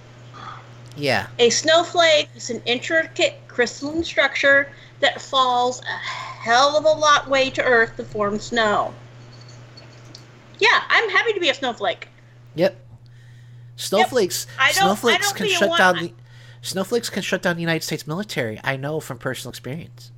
yeah. 0.95 1.27
A 1.39 1.49
snowflake 1.49 2.29
is 2.35 2.49
an 2.49 2.61
intricate 2.65 3.39
crystalline 3.47 4.03
structure 4.03 4.71
that 5.01 5.21
falls 5.21 5.81
a 5.81 5.85
hell 5.85 6.77
of 6.77 6.85
a 6.85 6.89
lot 6.99 7.27
way 7.29 7.49
to 7.49 7.61
Earth 7.63 7.97
to 7.97 8.03
form 8.05 8.39
snow. 8.39 8.93
Yeah, 10.59 10.81
I'm 10.89 11.09
happy 11.09 11.33
to 11.33 11.39
be 11.39 11.49
a 11.49 11.53
snowflake. 11.53 12.07
Yep. 12.55 12.79
Snowflakes. 13.75 14.47
I 14.57 14.71
don't- 14.71 14.83
I 14.83 14.85
snowflakes 14.87 15.33
can 15.33 15.49
shut 15.49 15.77
down 15.77 15.95
the. 15.97 16.13
Snowflakes 16.65 17.11
can 17.11 17.21
shut 17.21 17.43
down 17.43 17.55
the 17.55 17.61
United 17.61 17.83
States 17.83 18.07
military. 18.07 18.59
I 18.63 18.75
know 18.75 18.99
from 18.99 19.19
personal 19.19 19.51
experience. 19.51 20.11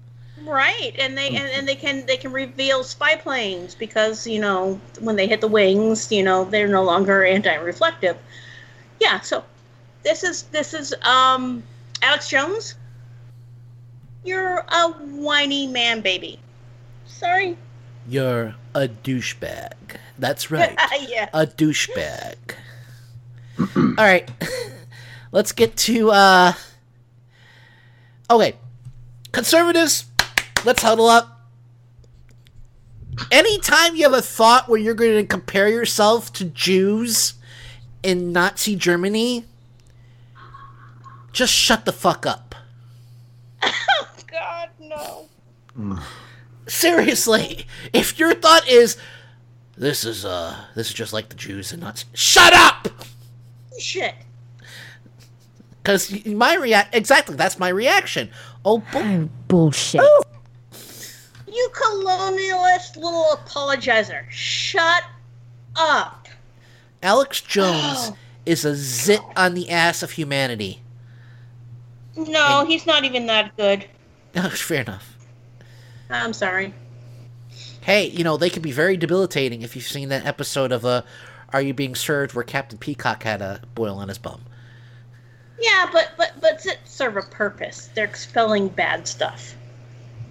Right, 0.45 0.93
and 0.97 1.17
they 1.17 1.27
and, 1.27 1.49
and 1.49 1.67
they 1.67 1.75
can 1.75 2.05
they 2.05 2.15
can 2.15 2.31
reveal 2.31 2.85
spy 2.85 3.17
planes 3.17 3.75
because 3.75 4.25
you 4.25 4.39
know 4.39 4.79
when 5.01 5.17
they 5.17 5.27
hit 5.27 5.41
the 5.41 5.47
wings, 5.49 6.09
you 6.09 6.23
know 6.23 6.45
they're 6.45 6.69
no 6.69 6.83
longer 6.83 7.25
anti-reflective. 7.25 8.17
Yeah, 9.01 9.19
so 9.19 9.43
this 10.03 10.23
is 10.23 10.43
this 10.43 10.73
is 10.73 10.93
um 11.01 11.63
Alex 12.01 12.29
Jones. 12.29 12.75
You're 14.23 14.63
a 14.69 14.89
whiny 14.89 15.67
man, 15.67 15.99
baby. 15.99 16.39
Sorry. 17.07 17.57
You're 18.07 18.55
a 18.73 18.87
douchebag. 18.87 19.73
That's 20.17 20.49
right. 20.51 20.77
yeah. 21.09 21.29
A 21.33 21.45
douchebag. 21.45 22.35
All 23.75 24.05
right. 24.05 24.29
Let's 25.37 25.51
get 25.51 25.77
to 25.77 26.09
uh 26.09 26.53
Okay. 28.27 28.55
Conservatives, 29.31 30.05
let's 30.65 30.81
huddle 30.81 31.05
up. 31.05 31.47
Anytime 33.31 33.95
you 33.95 34.01
have 34.05 34.15
a 34.15 34.21
thought 34.23 34.67
where 34.67 34.79
you're 34.79 34.95
going 34.95 35.13
to 35.13 35.27
compare 35.27 35.69
yourself 35.69 36.33
to 36.33 36.45
Jews 36.45 37.35
in 38.01 38.31
Nazi 38.31 38.75
Germany, 38.75 39.45
just 41.33 41.53
shut 41.53 41.85
the 41.85 41.93
fuck 41.93 42.25
up. 42.25 42.55
God 43.61 44.69
no. 44.79 45.27
Seriously, 46.65 47.67
if 47.93 48.17
your 48.17 48.33
thought 48.33 48.67
is 48.67 48.97
this 49.77 50.03
is 50.03 50.25
uh 50.25 50.65
this 50.73 50.87
is 50.87 50.95
just 50.95 51.13
like 51.13 51.29
the 51.29 51.35
Jews 51.35 51.73
and 51.73 51.83
Nazis, 51.83 52.07
shut 52.15 52.53
up. 52.53 52.87
Shit. 53.77 54.15
Because 55.87 56.25
my 56.25 56.53
react 56.55 56.93
exactly 56.93 57.37
that's 57.37 57.57
my 57.57 57.69
reaction. 57.69 58.29
Oh, 58.65 58.83
bull- 58.91 59.29
bullshit. 59.47 60.01
You 61.47 61.69
colonialist 61.73 62.97
little 62.97 63.25
apologizer. 63.31 64.29
Shut 64.29 65.03
up. 65.77 66.27
Alex 67.01 67.39
Jones 67.39 68.11
is 68.45 68.65
a 68.65 68.75
zit 68.75 69.21
on 69.37 69.53
the 69.53 69.69
ass 69.69 70.03
of 70.03 70.11
humanity. 70.11 70.81
No, 72.17 72.65
he's 72.67 72.85
not 72.85 73.05
even 73.05 73.27
that 73.27 73.55
good. 73.55 73.85
Oh, 74.35 74.49
fair 74.49 74.81
enough. 74.81 75.15
I'm 76.11 76.33
sorry. 76.33 76.73
Hey, 77.81 78.07
you 78.07 78.25
know 78.25 78.35
they 78.35 78.49
can 78.49 78.61
be 78.61 78.73
very 78.73 78.97
debilitating 78.97 79.61
if 79.61 79.73
you've 79.73 79.85
seen 79.85 80.09
that 80.09 80.25
episode 80.25 80.73
of 80.73 80.83
uh, 80.83 81.03
"Are 81.53 81.61
You 81.61 81.73
Being 81.73 81.95
Served?" 81.95 82.33
where 82.35 82.43
Captain 82.43 82.77
Peacock 82.77 83.23
had 83.23 83.41
a 83.41 83.61
boil 83.73 83.97
on 83.97 84.09
his 84.09 84.17
bum. 84.17 84.41
Yeah, 85.59 85.89
but 85.91 86.11
but 86.17 86.33
but 86.39 86.65
it 86.65 86.79
serve 86.85 87.17
a 87.17 87.21
purpose. 87.21 87.89
They're 87.95 88.05
expelling 88.05 88.67
bad 88.67 89.07
stuff. 89.07 89.55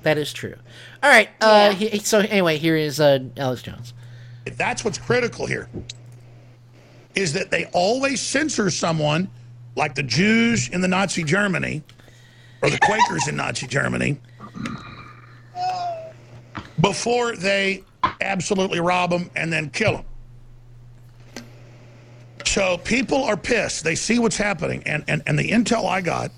That 0.03 0.19
is 0.19 0.33
true. 0.33 0.55
All 1.03 1.11
right. 1.11 1.29
Uh, 1.41 1.73
he, 1.73 1.99
so 1.99 2.21
anyway, 2.21 2.59
here 2.59 2.77
is 2.77 3.01
uh, 3.01 3.19
Alex 3.37 3.63
Jones. 3.63 3.93
That's 4.45 4.85
what's 4.85 4.99
critical 4.99 5.47
here. 5.47 5.69
Is 7.17 7.33
that 7.33 7.51
they 7.51 7.65
always 7.73 8.21
censor 8.21 8.71
someone 8.71 9.29
like 9.75 9.95
the 9.95 10.03
Jews 10.03 10.69
in 10.69 10.81
the 10.81 10.89
Nazi 10.89 11.25
Germany 11.25 11.83
or 12.63 12.71
the 12.71 12.79
Quakers 12.79 13.27
in 13.27 13.37
Nazi 13.37 13.67
Germany 13.67 14.19
before 16.81 17.35
they 17.37 17.83
absolutely 18.21 18.81
rob 18.81 19.11
them 19.11 19.31
and 19.35 19.53
then 19.53 19.71
kill 19.71 19.93
them. 19.93 20.05
So 22.57 22.79
people 22.79 23.23
are 23.23 23.37
pissed. 23.37 23.85
They 23.85 23.95
see 23.95 24.19
what's 24.19 24.39
happening. 24.39 24.83
And, 24.87 25.05
and, 25.09 25.23
and 25.27 25.39
the 25.39 25.51
intel 25.51 25.87
I 25.87 26.01
got 26.01 26.31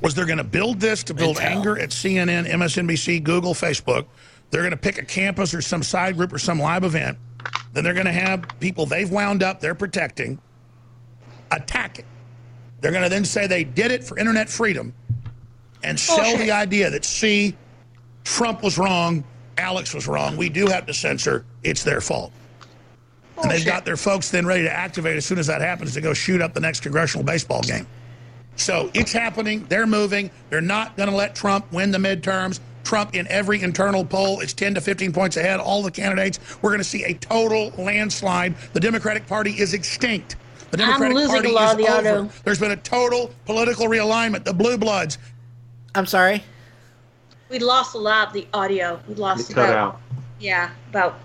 was 0.00 0.14
they're 0.14 0.24
going 0.24 0.38
to 0.38 0.44
build 0.44 0.78
this 0.78 1.02
to 1.02 1.14
build 1.14 1.38
Intel. 1.38 1.42
anger 1.42 1.78
at 1.80 1.90
CNN, 1.90 2.48
MSNBC, 2.48 3.24
Google, 3.24 3.52
Facebook. 3.52 4.06
They're 4.52 4.60
going 4.60 4.70
to 4.70 4.76
pick 4.76 4.98
a 4.98 5.04
campus 5.04 5.52
or 5.52 5.60
some 5.60 5.82
side 5.82 6.16
group 6.16 6.32
or 6.32 6.38
some 6.38 6.60
live 6.60 6.84
event. 6.84 7.18
Then 7.72 7.82
they're 7.82 7.92
going 7.92 8.06
to 8.06 8.12
have 8.12 8.44
people 8.60 8.86
they've 8.86 9.10
wound 9.10 9.42
up, 9.42 9.58
they're 9.58 9.74
protecting, 9.74 10.38
attack 11.50 11.98
it. 11.98 12.04
They're 12.80 12.92
going 12.92 13.02
to 13.02 13.10
then 13.10 13.24
say 13.24 13.48
they 13.48 13.64
did 13.64 13.90
it 13.90 14.04
for 14.04 14.16
internet 14.20 14.48
freedom 14.48 14.94
and 15.82 15.98
sell 15.98 16.36
the 16.36 16.52
idea 16.52 16.88
that, 16.88 17.04
see, 17.04 17.56
Trump 18.22 18.62
was 18.62 18.78
wrong, 18.78 19.24
Alex 19.58 19.92
was 19.92 20.06
wrong. 20.06 20.36
We 20.36 20.50
do 20.50 20.68
have 20.68 20.86
to 20.86 20.94
censor. 20.94 21.44
It's 21.64 21.82
their 21.82 22.00
fault. 22.00 22.30
And 23.42 23.50
they've 23.50 23.64
got 23.66 23.84
their 23.84 23.96
folks 23.96 24.30
then 24.30 24.46
ready 24.46 24.62
to 24.62 24.72
activate 24.72 25.16
as 25.16 25.26
soon 25.26 25.38
as 25.38 25.46
that 25.48 25.60
happens 25.60 25.94
to 25.94 26.00
go 26.00 26.14
shoot 26.14 26.40
up 26.40 26.54
the 26.54 26.60
next 26.60 26.80
congressional 26.80 27.24
baseball 27.24 27.62
game. 27.62 27.86
So 28.56 28.90
it's 28.94 29.12
happening. 29.12 29.66
They're 29.68 29.86
moving. 29.86 30.30
They're 30.48 30.60
not 30.62 30.96
going 30.96 31.10
to 31.10 31.14
let 31.14 31.34
Trump 31.34 31.70
win 31.72 31.90
the 31.90 31.98
midterms. 31.98 32.60
Trump 32.84 33.14
in 33.14 33.26
every 33.28 33.60
internal 33.62 34.04
poll 34.04 34.40
is 34.40 34.54
10 34.54 34.74
to 34.74 34.80
15 34.80 35.12
points 35.12 35.36
ahead. 35.36 35.60
All 35.60 35.82
the 35.82 35.90
candidates. 35.90 36.38
We're 36.62 36.70
going 36.70 36.78
to 36.78 36.84
see 36.84 37.04
a 37.04 37.14
total 37.14 37.70
landslide. 37.76 38.54
The 38.72 38.80
Democratic 38.80 39.26
Party 39.26 39.50
is 39.58 39.74
extinct. 39.74 40.36
The 40.70 40.82
I'm 40.82 40.88
Democratic 41.00 41.14
losing 41.16 41.32
Party 41.34 41.50
a 41.50 41.52
lot 41.52 41.64
is 41.66 41.72
of 41.72 41.78
the 41.78 42.10
over. 42.10 42.20
auto. 42.26 42.32
There's 42.44 42.60
been 42.60 42.70
a 42.70 42.76
total 42.76 43.30
political 43.44 43.86
realignment. 43.86 44.44
The 44.44 44.54
blue 44.54 44.78
bloods. 44.78 45.18
I'm 45.94 46.06
sorry. 46.06 46.42
We 47.48 47.58
lost 47.58 47.94
a 47.94 47.98
lot 47.98 48.28
of 48.28 48.32
the 48.32 48.46
audio. 48.54 49.00
We 49.08 49.14
lost 49.16 49.48
You 49.48 49.54
cut 49.54 49.68
about 49.70 49.76
out. 49.94 50.00
yeah, 50.40 50.70
about 50.90 51.18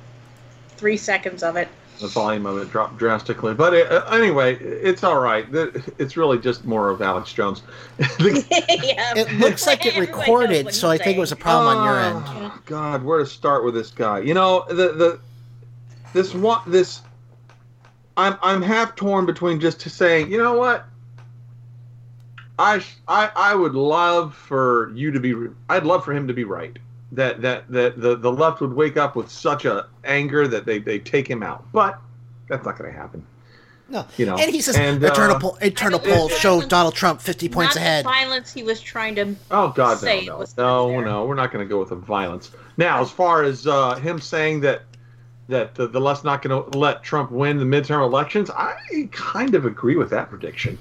three 0.77 0.97
seconds 0.97 1.43
of 1.43 1.55
it. 1.55 1.67
The 2.01 2.07
volume 2.07 2.45
of 2.47 2.57
it 2.57 2.71
dropped 2.71 2.97
drastically. 2.97 3.53
But 3.53 3.73
it, 3.75 3.91
uh, 3.91 4.05
anyway, 4.11 4.55
it's 4.57 5.03
all 5.03 5.19
right. 5.19 5.45
It's 5.99 6.17
really 6.17 6.39
just 6.39 6.65
more 6.65 6.89
of 6.89 7.01
Alex 7.01 7.31
Jones. 7.31 7.61
yeah. 8.19 9.13
It 9.15 9.31
looks 9.39 9.67
like 9.67 9.85
it 9.85 9.95
recorded, 9.97 10.73
so 10.73 10.89
I 10.89 10.97
he's 10.97 11.03
think 11.03 11.17
it 11.17 11.19
was 11.19 11.31
a 11.31 11.35
saying. 11.35 11.41
problem 11.43 11.77
on 11.77 11.85
your 11.85 11.99
Oh, 11.99 12.43
end. 12.45 12.51
God, 12.65 13.03
where 13.03 13.19
to 13.19 13.25
start 13.25 13.63
with 13.63 13.75
this 13.75 13.91
guy? 13.91 14.19
You 14.19 14.33
know, 14.33 14.65
the 14.67 14.93
the 14.93 15.19
this 16.13 16.33
one 16.33 16.59
this 16.67 17.01
I'm 18.17 18.37
I'm 18.41 18.61
half 18.61 18.95
torn 18.95 19.25
between 19.25 19.59
just 19.59 19.79
to 19.81 19.89
saying, 19.89 20.31
you 20.31 20.37
know 20.39 20.53
what? 20.57 20.85
I 22.59 22.83
I 23.07 23.31
I 23.35 23.55
would 23.55 23.75
love 23.75 24.35
for 24.35 24.91
you 24.95 25.11
to 25.11 25.19
be 25.19 25.35
I'd 25.69 25.85
love 25.85 26.03
for 26.03 26.13
him 26.13 26.27
to 26.27 26.33
be 26.33 26.43
right. 26.45 26.77
That 27.13 27.41
that 27.41 27.69
that 27.69 27.99
the 27.99 28.15
the 28.15 28.31
left 28.31 28.61
would 28.61 28.73
wake 28.73 28.97
up 28.97 29.15
with 29.15 29.29
such 29.29 29.65
a 29.65 29.87
anger 30.03 30.47
that 30.47 30.65
they 30.65 30.79
they 30.79 30.99
take 30.99 31.27
him 31.27 31.43
out. 31.43 31.65
But 31.71 31.99
that's 32.47 32.65
not 32.65 32.77
going 32.77 32.91
to 32.91 32.97
happen. 32.97 33.25
No. 33.91 34.05
You 34.17 34.25
know. 34.25 34.37
And 34.37 34.49
he 34.49 34.61
says 34.61 34.77
and, 34.77 35.03
internal 35.03 35.35
uh, 35.35 35.39
poll, 35.39 35.55
internal 35.55 35.99
poll 35.99 36.27
it's- 36.27 36.39
shows 36.39 36.65
Donald 36.65 36.95
Trump 36.95 37.21
50 37.21 37.49
points 37.49 37.75
Not 37.75 37.81
ahead. 37.81 38.05
the 38.05 38.09
violence 38.09 38.53
he 38.53 38.63
was 38.63 38.79
trying 38.79 39.15
to. 39.15 39.35
Oh 39.51 39.69
God, 39.69 39.97
say 39.97 40.21
no, 40.21 40.33
no, 40.33 40.37
was 40.37 40.57
no, 40.57 41.01
no. 41.01 41.25
We're 41.25 41.35
not 41.35 41.51
going 41.51 41.65
to 41.65 41.69
go 41.69 41.79
with 41.79 41.89
the 41.89 41.95
violence. 41.97 42.51
Now, 42.77 43.01
as 43.01 43.11
far 43.11 43.43
as 43.43 43.67
uh, 43.67 43.95
him 43.95 44.19
saying 44.21 44.61
that 44.61 44.83
that 45.49 45.75
the, 45.75 45.87
the 45.87 45.99
left's 45.99 46.23
not 46.23 46.41
going 46.41 46.71
to 46.71 46.77
let 46.77 47.03
Trump 47.03 47.29
win 47.31 47.57
the 47.57 47.65
midterm 47.65 48.01
elections, 48.01 48.49
I 48.49 49.09
kind 49.11 49.53
of 49.53 49.65
agree 49.65 49.97
with 49.97 50.09
that 50.11 50.29
prediction. 50.29 50.77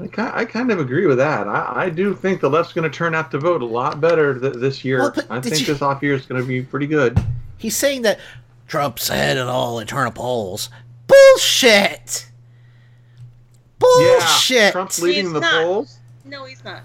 I, 0.00 0.44
kind 0.44 0.70
of 0.70 0.78
agree 0.78 1.06
with 1.06 1.18
that. 1.18 1.48
I, 1.48 1.72
I 1.86 1.90
do 1.90 2.14
think 2.14 2.40
the 2.40 2.48
left's 2.48 2.72
going 2.72 2.88
to 2.88 2.96
turn 2.96 3.14
out 3.16 3.30
to 3.32 3.38
vote 3.38 3.62
a 3.62 3.66
lot 3.66 4.00
better 4.00 4.38
th- 4.38 4.54
this 4.54 4.84
year. 4.84 5.00
Well, 5.00 5.14
I 5.28 5.40
think 5.40 5.58
you- 5.60 5.66
this 5.66 5.82
off 5.82 6.02
year 6.02 6.14
is 6.14 6.24
going 6.26 6.40
to 6.40 6.46
be 6.46 6.62
pretty 6.62 6.86
good. 6.86 7.18
He's 7.56 7.76
saying 7.76 8.02
that 8.02 8.20
Trump's 8.68 9.10
ahead 9.10 9.36
in 9.36 9.48
all 9.48 9.80
internal 9.80 10.12
polls. 10.12 10.70
Bullshit! 11.08 12.26
Bullshit! 13.78 14.56
Yeah, 14.56 14.70
Trump's 14.70 15.00
leading 15.00 15.24
He's 15.26 15.32
the 15.32 15.40
not. 15.40 15.64
polls. 15.64 15.98
No, 16.24 16.44
he's 16.44 16.62
not. 16.64 16.82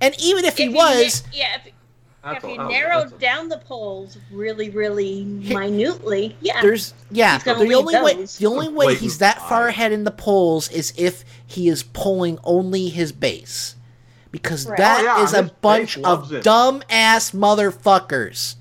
And 0.00 0.14
even 0.20 0.44
if 0.44 0.58
he 0.58 0.64
If 0.64 0.70
you 0.70 0.76
was, 0.76 1.22
na- 1.24 1.30
yeah, 1.32 1.46
if, 1.56 1.64
That's 1.64 1.75
if 2.34 2.42
you 2.42 2.56
oh, 2.58 2.68
narrowed 2.68 3.10
that's 3.10 3.20
down 3.20 3.48
the 3.48 3.58
polls 3.58 4.18
really, 4.30 4.70
really 4.70 5.24
minutely, 5.24 6.36
yeah. 6.40 6.60
there's 6.62 6.94
yeah, 7.10 7.34
He's 7.34 7.44
the 7.44 7.54
lead 7.54 7.72
only 7.74 7.94
way 8.00 8.24
the 8.24 8.46
only 8.46 8.68
way 8.68 8.86
Blatant 8.86 9.02
he's 9.02 9.18
that 9.18 9.40
far 9.48 9.68
ahead 9.68 9.92
in 9.92 10.04
the 10.04 10.10
polls 10.10 10.68
is 10.70 10.92
if 10.96 11.24
he 11.46 11.68
is 11.68 11.82
polling 11.82 12.38
only 12.44 12.88
his 12.88 13.12
base. 13.12 13.76
Because 14.32 14.66
Right. 14.66 14.76
that 14.78 15.00
Oh, 15.00 15.04
yeah, 15.04 15.24
is 15.24 15.32
a 15.34 15.44
bunch 15.62 15.96
of 15.96 16.02
loves 16.02 16.32
him. 16.32 16.40
dumb 16.42 16.82
ass 16.90 17.30
motherfuckers. 17.30 18.56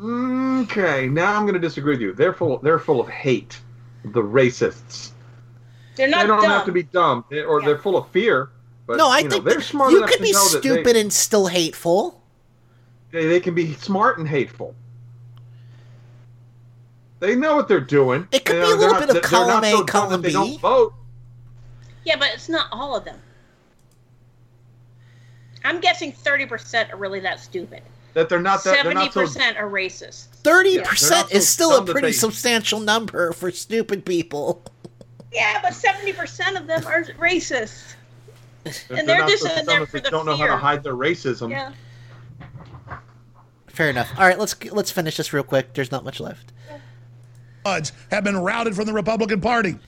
Okay, 0.00 1.08
now 1.08 1.34
I'm 1.36 1.42
going 1.42 1.54
to 1.54 1.60
disagree 1.60 1.94
with 1.94 2.00
you. 2.00 2.12
They're 2.12 2.32
full. 2.32 2.58
They're 2.58 2.78
full 2.78 3.00
of 3.00 3.08
hate. 3.08 3.60
The 4.04 4.22
racists. 4.22 5.10
They're 5.96 6.08
not 6.08 6.22
they 6.22 6.26
don't 6.26 6.42
dumb. 6.42 6.50
have 6.50 6.66
to 6.66 6.72
be 6.72 6.82
dumb, 6.84 7.24
they- 7.30 7.40
or 7.42 7.62
they're 7.62 7.78
full 7.78 7.96
of 7.96 8.08
fear. 8.10 8.50
But 8.86 8.98
no, 8.98 9.08
I 9.08 9.18
you 9.18 9.24
know, 9.24 9.30
think 9.30 9.44
they're 9.46 9.60
smart 9.60 9.90
you 9.90 9.98
enough 9.98 10.10
could 10.10 10.18
to 10.18 10.22
be 10.22 10.32
know 10.32 10.48
that 10.48 10.62
they- 10.62 10.68
stupid 10.68 10.96
and 10.96 11.12
still 11.12 11.46
hateful. 11.48 12.22
They, 13.16 13.24
they 13.24 13.40
can 13.40 13.54
be 13.54 13.72
smart 13.72 14.18
and 14.18 14.28
hateful. 14.28 14.74
They 17.18 17.34
know 17.34 17.56
what 17.56 17.66
they're 17.66 17.80
doing. 17.80 18.28
It 18.30 18.44
could 18.44 18.56
They 18.56 18.60
be 18.60 18.66
a 18.66 18.74
are 18.74 18.76
little 18.76 18.92
not- 18.92 19.00
bit 19.00 19.08
of 19.08 19.14
they're 19.14 19.22
column 19.22 19.64
A, 19.64 19.70
so 19.70 19.84
column 19.84 20.20
B. 20.20 20.32
don't 20.32 20.60
vote. 20.60 20.92
Yeah, 22.04 22.16
but 22.18 22.28
it's 22.34 22.50
not 22.50 22.66
all 22.70 22.94
of 22.94 23.06
them. 23.06 23.18
I'm 25.64 25.80
guessing 25.80 26.12
30% 26.12 26.92
are 26.92 26.96
really 26.98 27.20
that 27.20 27.40
stupid. 27.40 27.80
That 28.12 28.28
they're 28.28 28.38
not 28.42 28.62
that. 28.64 28.84
They're 28.84 28.92
not 28.92 29.14
so. 29.14 29.24
70% 29.24 29.58
are 29.58 29.70
racist. 29.70 30.26
Thirty 30.42 30.70
Yeah, 30.70 30.76
they're 30.76 30.84
percent 30.84 31.20
not 31.22 31.30
so 31.30 31.36
is 31.38 31.48
still 31.48 31.78
a 31.78 31.84
pretty 31.86 32.08
they- 32.08 32.12
substantial 32.12 32.80
number 32.80 33.32
for 33.32 33.50
stupid 33.50 34.04
people. 34.04 34.62
Yeah, 35.32 35.58
but 35.62 35.72
70% 35.72 36.60
of 36.60 36.66
them 36.66 36.86
are 36.86 37.02
racist. 37.18 37.94
They're, 38.64 38.74
And 38.98 39.08
they're 39.08 39.26
just 39.26 39.42
so 39.42 39.54
in 39.54 39.64
there 39.64 39.86
for 39.86 40.00
they 40.00 40.04
the 40.04 40.10
don't 40.10 40.26
know 40.26 40.36
how 40.36 40.46
to 40.48 40.56
hide 40.58 40.82
their 40.84 40.94
racism. 40.96 41.48
Yeah. 41.50 41.72
Fair 43.76 43.90
enough. 43.90 44.10
All 44.16 44.26
right, 44.26 44.38
let's 44.38 44.56
let's 44.72 44.90
finish 44.90 45.18
this 45.18 45.34
real 45.34 45.42
quick. 45.42 45.74
There's 45.74 45.92
not 45.92 46.02
much 46.02 46.18
left. 46.18 46.50
have 48.10 48.24
been 48.24 48.38
routed 48.38 48.74
from 48.74 48.86
the 48.86 48.94
Republican 48.94 49.42
Party. 49.42 49.78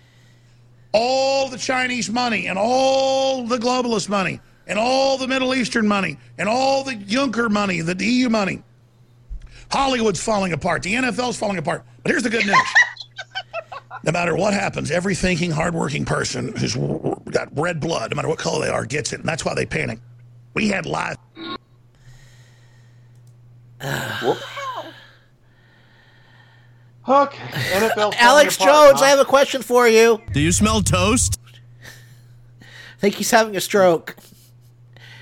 All 0.93 1.49
the 1.49 1.57
Chinese 1.57 2.11
money 2.11 2.49
and 2.49 2.59
all 2.59 3.47
the 3.47 3.57
globalist 3.57 4.11
money 4.11 4.41
and 4.66 4.78
all 4.78 5.16
the 5.16 5.26
Middle 5.26 5.55
Eastern 5.55 5.89
money 5.89 6.18
and 6.36 6.51
all 6.51 6.84
the 6.84 6.97
Juncker 6.97 7.51
money, 7.51 7.80
the 7.80 7.97
EU 8.05 8.28
money. 8.28 8.62
Hollywood's 9.72 10.22
falling 10.22 10.53
apart. 10.53 10.82
The 10.82 10.95
NFL's 10.95 11.39
falling 11.39 11.57
apart. 11.57 11.82
But 12.03 12.11
here's 12.11 12.22
the 12.22 12.30
good 12.30 12.45
news. 12.45 12.57
no 14.03 14.12
matter 14.12 14.36
what 14.36 14.53
happens, 14.53 14.91
every 14.91 15.14
thinking, 15.14 15.51
hardworking 15.51 16.05
person 16.05 16.55
who's 16.57 16.76
got 17.30 17.49
red 17.57 17.80
blood, 17.80 18.11
no 18.11 18.16
matter 18.16 18.28
what 18.28 18.39
color 18.39 18.66
they 18.66 18.70
are, 18.70 18.84
gets 18.84 19.14
it. 19.14 19.20
And 19.20 19.28
that's 19.28 19.47
why 19.47 19.55
they 19.55 19.64
panic. 19.64 19.99
We 20.53 20.68
had 20.68 20.84
live. 23.83 24.45
Okay. 27.09 27.39
NFL. 27.39 28.14
Alex 28.18 28.57
Jones, 28.59 29.01
I 29.01 29.09
have 29.09 29.18
a 29.18 29.24
question 29.24 29.62
for 29.62 29.89
you. 29.89 30.20
Do 30.33 30.41
you 30.41 30.53
smell 30.53 30.83
toast? 30.83 31.41
I 32.61 33.01
think 33.01 33.14
he's 33.14 33.31
having 33.31 33.57
a 33.57 33.61
stroke. 33.61 34.16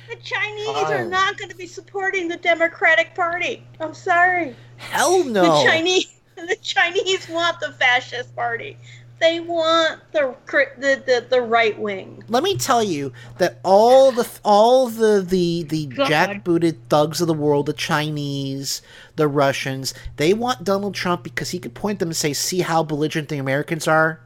The 0.08 0.16
Chinese 0.16 0.66
Oh. 0.68 0.86
are 0.92 1.04
not 1.04 1.36
going 1.36 1.50
to 1.50 1.56
be 1.56 1.66
supporting 1.66 2.26
the 2.28 2.36
Democratic 2.38 3.14
Party. 3.14 3.64
I'm 3.80 3.94
sorry. 3.94 4.56
Hell 4.78 5.24
no. 5.24 5.42
The 5.62 5.70
Chinese, 5.70 6.12
the 6.36 6.56
Chinese 6.62 7.28
want 7.28 7.60
the 7.60 7.72
fascist 7.72 8.34
party. 8.34 8.76
They 9.18 9.40
want 9.40 10.00
the 10.12 10.34
the 10.76 11.02
the, 11.06 11.26
the 11.30 11.40
right 11.40 11.78
wing. 11.78 12.22
Let 12.28 12.42
me 12.42 12.56
tell 12.58 12.82
you 12.82 13.12
that 13.38 13.60
all 13.64 14.12
the 14.12 14.28
all 14.44 14.88
the 14.88 15.24
the 15.26 15.62
the 15.62 15.86
God. 15.86 16.10
jackbooted 16.10 16.76
thugs 16.90 17.22
of 17.22 17.26
the 17.26 17.32
world, 17.34 17.64
the 17.66 17.72
Chinese, 17.72 18.82
the 19.16 19.26
Russians, 19.26 19.94
they 20.16 20.34
want 20.34 20.64
Donald 20.64 20.94
Trump 20.94 21.22
because 21.22 21.50
he 21.50 21.58
could 21.58 21.72
point 21.74 21.98
them 21.98 22.08
and 22.08 22.16
say, 22.16 22.34
"See 22.34 22.60
how 22.60 22.82
belligerent 22.82 23.30
the 23.30 23.38
Americans 23.38 23.88
are." 23.88 24.20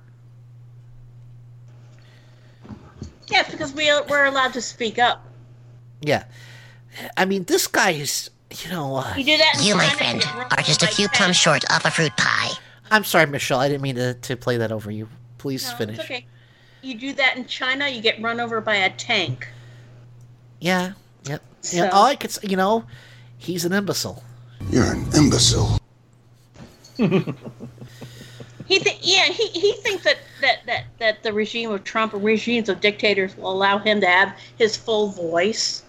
Yes, 3.29 3.49
because 3.51 3.73
we 3.73 3.89
are, 3.91 4.03
we're 4.09 4.25
allowed 4.25 4.53
to 4.55 4.61
speak 4.61 4.99
up. 4.99 5.25
Yeah, 6.01 6.25
I 7.17 7.27
mean, 7.27 7.45
this 7.45 7.69
guy 7.69 7.91
is, 7.91 8.31
you 8.65 8.71
know. 8.73 8.97
Uh, 8.97 9.15
You 9.17 9.25
do 9.25 9.37
that. 9.37 9.61
You, 9.63 9.77
my 9.77 9.89
friend, 9.89 10.25
are 10.51 10.63
just 10.63 10.83
a 10.83 10.89
few 10.89 11.09
plums 11.11 11.37
short 11.37 11.63
of 11.73 11.85
a 11.85 11.91
fruit 11.93 12.17
pie. 12.17 12.51
I'm 12.91 13.05
sorry, 13.05 13.27
Michelle. 13.27 13.61
I 13.61 13.69
didn't 13.69 13.83
mean 13.83 13.97
to, 13.97 14.15
to 14.15 14.37
play 14.37 14.57
that 14.57 14.73
over 14.73 14.91
you. 14.91 15.09
Please 15.39 15.69
No, 15.71 15.77
finish. 15.77 15.97
It's 15.99 16.05
okay. 16.05 16.27
You 16.83 16.99
do 16.99 17.13
that 17.15 17.37
in 17.37 17.47
China, 17.47 17.89
you 17.89 18.01
get 18.01 18.21
run 18.23 18.41
over 18.41 18.61
by 18.61 18.77
a 18.77 18.91
tank. 18.91 19.49
Yeah. 20.61 20.93
Yep. 21.25 21.43
You 21.73 21.81
know, 21.83 21.91
all 21.91 22.05
I 22.05 22.17
could 22.17 22.31
say, 22.31 22.49
you 22.49 22.57
know, 22.57 22.85
he's 23.39 23.65
an 23.65 23.73
imbecile. 23.73 24.25
You're 24.71 24.93
an 24.93 25.07
imbecile. 25.15 25.79
He 28.71 28.79
th- 28.79 28.99
yeah, 29.03 29.25
he, 29.25 29.49
he 29.49 29.73
thinks 29.73 30.05
that, 30.05 30.19
that, 30.43 30.59
that, 30.67 30.85
that 30.99 31.23
the 31.25 31.33
regime 31.33 31.73
of 31.73 31.83
Trump 31.83 32.15
or 32.15 32.19
regimes 32.19 32.69
of 32.69 32.81
dictators 32.81 33.37
will 33.37 33.51
allow 33.51 33.79
him 33.79 34.01
to 34.01 34.07
have 34.07 34.39
his 34.59 34.77
full 34.77 35.09
voice. 35.09 35.83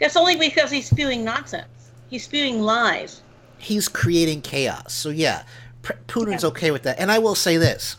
That's 0.00 0.16
only 0.16 0.36
because 0.36 0.70
he's 0.70 0.88
spewing 0.88 1.22
nonsense. 1.22 1.68
He's 2.08 2.24
spewing 2.24 2.62
lies. 2.62 3.20
He's 3.58 3.88
creating 3.88 4.42
chaos. 4.42 4.92
So 4.92 5.10
yeah, 5.10 5.44
P- 5.82 5.94
Putin's 6.06 6.44
okay 6.44 6.70
with 6.70 6.82
that. 6.84 6.98
And 6.98 7.10
I 7.10 7.18
will 7.18 7.34
say 7.34 7.56
this: 7.56 7.96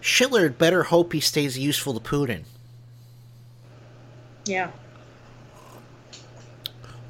Schiller 0.00 0.48
better 0.48 0.84
hope 0.84 1.12
he 1.12 1.20
stays 1.20 1.58
useful 1.58 1.98
to 1.98 2.00
Putin. 2.00 2.44
Yeah. 4.46 4.70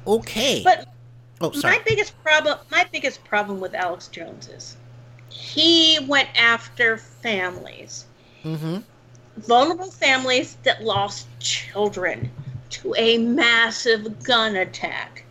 Okay. 0.07 0.61
But 0.63 0.87
oh, 1.41 1.51
sorry. 1.51 1.77
my 1.77 1.83
biggest 1.85 2.21
problem 2.23 2.59
my 2.71 2.85
biggest 2.91 3.23
problem 3.23 3.59
with 3.59 3.73
Alex 3.73 4.07
Jones 4.07 4.47
is 4.47 4.77
he 5.29 5.99
went 6.07 6.29
after 6.39 6.97
families. 6.97 8.05
Mm-hmm. 8.43 8.77
vulnerable 9.37 9.89
families 9.89 10.55
that 10.63 10.83
lost 10.83 11.27
children 11.39 12.31
to 12.69 12.93
a 12.95 13.17
massive 13.17 14.23
gun 14.23 14.55
attack. 14.55 15.24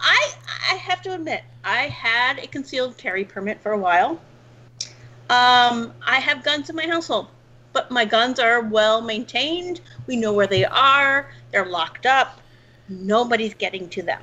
I 0.00 0.32
I 0.70 0.74
have 0.74 1.02
to 1.02 1.14
admit, 1.14 1.42
I 1.64 1.82
had 1.82 2.38
a 2.38 2.46
concealed 2.46 2.96
carry 2.96 3.24
permit 3.24 3.60
for 3.60 3.72
a 3.72 3.78
while. 3.78 4.20
Um, 5.30 5.92
I 6.06 6.20
have 6.20 6.42
guns 6.42 6.70
in 6.70 6.76
my 6.76 6.86
household, 6.86 7.28
but 7.72 7.90
my 7.90 8.04
guns 8.04 8.38
are 8.38 8.62
well 8.62 9.00
maintained. 9.00 9.80
We 10.06 10.16
know 10.16 10.32
where 10.32 10.46
they 10.46 10.64
are. 10.64 11.30
They're 11.52 11.66
locked 11.66 12.06
up. 12.06 12.40
Nobody's 12.88 13.54
getting 13.54 13.88
to 13.90 14.02
them. 14.02 14.22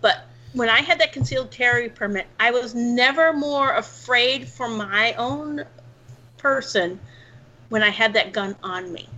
But 0.00 0.24
when 0.52 0.68
I 0.68 0.80
had 0.80 0.98
that 1.00 1.12
concealed 1.12 1.50
carry 1.50 1.88
permit, 1.88 2.26
I 2.40 2.50
was 2.50 2.74
never 2.74 3.32
more 3.32 3.76
afraid 3.76 4.48
for 4.48 4.68
my 4.68 5.12
own 5.14 5.64
person 6.36 6.98
when 7.68 7.82
I 7.82 7.90
had 7.90 8.12
that 8.14 8.32
gun 8.32 8.56
on 8.62 8.92
me. 8.92 9.08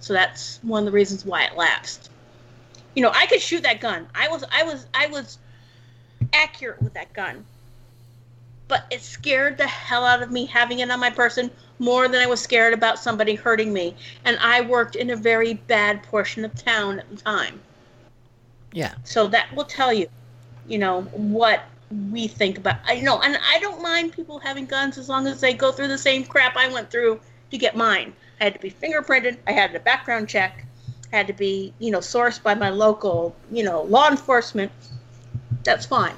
So 0.00 0.12
that's 0.12 0.58
one 0.62 0.82
of 0.82 0.86
the 0.86 0.92
reasons 0.92 1.24
why 1.24 1.44
it 1.44 1.56
lapsed. 1.56 2.10
You 2.98 3.02
know, 3.02 3.12
I 3.14 3.26
could 3.26 3.40
shoot 3.40 3.62
that 3.62 3.80
gun. 3.80 4.08
I 4.12 4.26
was 4.26 4.42
I 4.50 4.64
was 4.64 4.86
I 4.92 5.06
was 5.06 5.38
accurate 6.32 6.82
with 6.82 6.94
that 6.94 7.12
gun. 7.12 7.46
But 8.66 8.86
it 8.90 9.02
scared 9.02 9.56
the 9.56 9.68
hell 9.68 10.04
out 10.04 10.20
of 10.20 10.32
me 10.32 10.46
having 10.46 10.80
it 10.80 10.90
on 10.90 10.98
my 10.98 11.10
person 11.10 11.48
more 11.78 12.08
than 12.08 12.20
I 12.20 12.26
was 12.26 12.40
scared 12.40 12.74
about 12.74 12.98
somebody 12.98 13.36
hurting 13.36 13.72
me. 13.72 13.94
And 14.24 14.36
I 14.40 14.62
worked 14.62 14.96
in 14.96 15.10
a 15.10 15.16
very 15.16 15.54
bad 15.54 16.02
portion 16.02 16.44
of 16.44 16.52
town 16.56 16.98
at 16.98 17.08
the 17.08 17.14
time. 17.14 17.60
Yeah. 18.72 18.94
So 19.04 19.28
that 19.28 19.54
will 19.54 19.64
tell 19.64 19.92
you, 19.92 20.08
you 20.66 20.78
know, 20.78 21.02
what 21.02 21.62
we 22.10 22.26
think 22.26 22.58
about. 22.58 22.78
I 22.84 22.98
know, 22.98 23.20
and 23.20 23.38
I 23.48 23.60
don't 23.60 23.80
mind 23.80 24.12
people 24.12 24.40
having 24.40 24.66
guns 24.66 24.98
as 24.98 25.08
long 25.08 25.28
as 25.28 25.40
they 25.40 25.54
go 25.54 25.70
through 25.70 25.86
the 25.86 25.98
same 25.98 26.24
crap 26.24 26.56
I 26.56 26.66
went 26.66 26.90
through 26.90 27.20
to 27.52 27.58
get 27.58 27.76
mine. 27.76 28.12
I 28.40 28.44
had 28.44 28.54
to 28.54 28.60
be 28.60 28.72
fingerprinted. 28.72 29.36
I 29.46 29.52
had 29.52 29.72
a 29.76 29.78
background 29.78 30.28
check. 30.28 30.64
Had 31.12 31.26
to 31.26 31.32
be, 31.32 31.72
you 31.78 31.90
know, 31.90 31.98
sourced 31.98 32.42
by 32.42 32.54
my 32.54 32.70
local, 32.70 33.34
you 33.50 33.64
know, 33.64 33.82
law 33.82 34.08
enforcement. 34.08 34.70
That's 35.64 35.86
fine. 35.86 36.14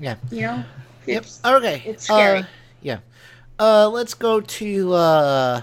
Yeah. 0.00 0.16
You 0.30 0.42
know. 0.42 0.64
Yep. 1.06 1.26
Okay. 1.44 1.82
It's 1.84 2.04
scary. 2.04 2.40
Uh, 2.40 2.44
yeah. 2.82 2.98
Uh, 3.58 3.88
let's 3.88 4.14
go 4.14 4.40
to. 4.40 4.92
Uh, 4.92 5.62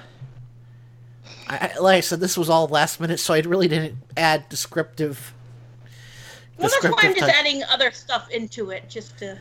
I, 1.47 1.72
like 1.80 1.97
I 1.97 1.99
said, 1.99 2.19
this 2.19 2.38
was 2.38 2.49
all 2.49 2.67
last 2.67 2.99
minute, 2.99 3.19
so 3.19 3.34
I 3.34 3.39
really 3.41 3.67
didn't 3.67 3.97
add 4.15 4.47
descriptive. 4.47 5.34
Well, 6.57 6.69
that's 6.69 6.84
why 6.84 7.09
I'm 7.09 7.15
just 7.15 7.30
adding 7.30 7.63
other 7.63 7.91
stuff 7.91 8.30
into 8.30 8.69
it, 8.69 8.89
just 8.89 9.17
to. 9.19 9.38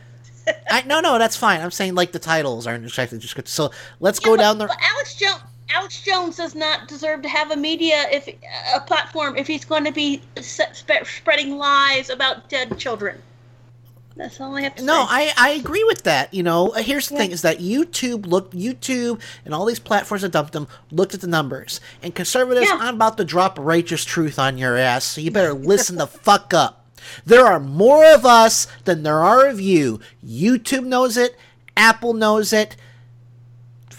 I, 0.69 0.81
no, 0.81 0.99
no, 0.99 1.19
that's 1.19 1.37
fine. 1.37 1.61
I'm 1.61 1.71
saying 1.71 1.95
like 1.95 2.11
the 2.11 2.19
titles 2.19 2.67
aren't 2.67 2.83
exactly 2.83 3.19
descriptive. 3.19 3.53
So 3.53 3.71
let's 3.99 4.19
go 4.19 4.35
down 4.35 4.57
the. 4.57 4.65
But 4.65 4.77
Alex 4.81 5.15
Jones, 5.15 5.41
Alex 5.73 6.01
Jones 6.01 6.37
does 6.37 6.55
not 6.55 6.87
deserve 6.87 7.21
to 7.21 7.29
have 7.29 7.51
a 7.51 7.55
media 7.55 8.05
if 8.11 8.27
a 8.75 8.79
platform 8.81 9.37
if 9.37 9.47
he's 9.47 9.65
going 9.65 9.85
to 9.85 9.91
be 9.91 10.21
spreading 10.41 11.57
lies 11.57 12.09
about 12.09 12.49
dead 12.49 12.77
children. 12.77 13.21
That's 14.17 14.41
all 14.41 14.55
I 14.57 14.61
have 14.63 14.75
to 14.75 14.83
No, 14.83 15.03
say. 15.05 15.07
I, 15.09 15.33
I 15.37 15.49
agree 15.51 15.85
with 15.85 16.03
that. 16.03 16.33
You 16.33 16.43
know, 16.43 16.69
Uh, 16.69 16.81
here's 16.83 17.07
the 17.07 17.15
Yeah. 17.15 17.21
thing: 17.21 17.31
is 17.31 17.41
that 17.43 17.59
YouTube 17.59 18.25
looked 18.27 18.53
YouTube 18.55 19.21
and 19.45 19.53
all 19.53 19.65
these 19.65 19.79
platforms 19.79 20.21
that 20.23 20.31
dumped 20.33 20.51
them 20.53 20.67
looked 20.91 21.13
at 21.13 21.21
the 21.21 21.27
numbers, 21.27 21.79
and 22.03 22.13
conservatives, 22.13 22.69
I'm 22.71 22.95
about 22.95 23.15
to 23.17 23.23
drop 23.23 23.57
righteous 23.59 24.03
truth 24.03 24.37
on 24.37 24.57
your 24.57 24.77
ass, 24.77 25.05
so 25.05 25.21
you 25.21 25.31
better 25.31 25.53
listen 25.53 25.95
the 25.95 26.07
fuck 26.27 26.53
up. 26.53 26.85
There 27.25 27.47
are 27.47 27.59
more 27.59 28.05
of 28.05 28.25
us 28.25 28.67
than 28.83 29.03
there 29.03 29.23
are 29.23 29.47
of 29.47 29.61
you. 29.61 30.01
YouTube 30.25 30.85
knows 30.85 31.15
it, 31.17 31.37
Apple 31.77 32.13
knows 32.13 32.51
it, 32.51 32.75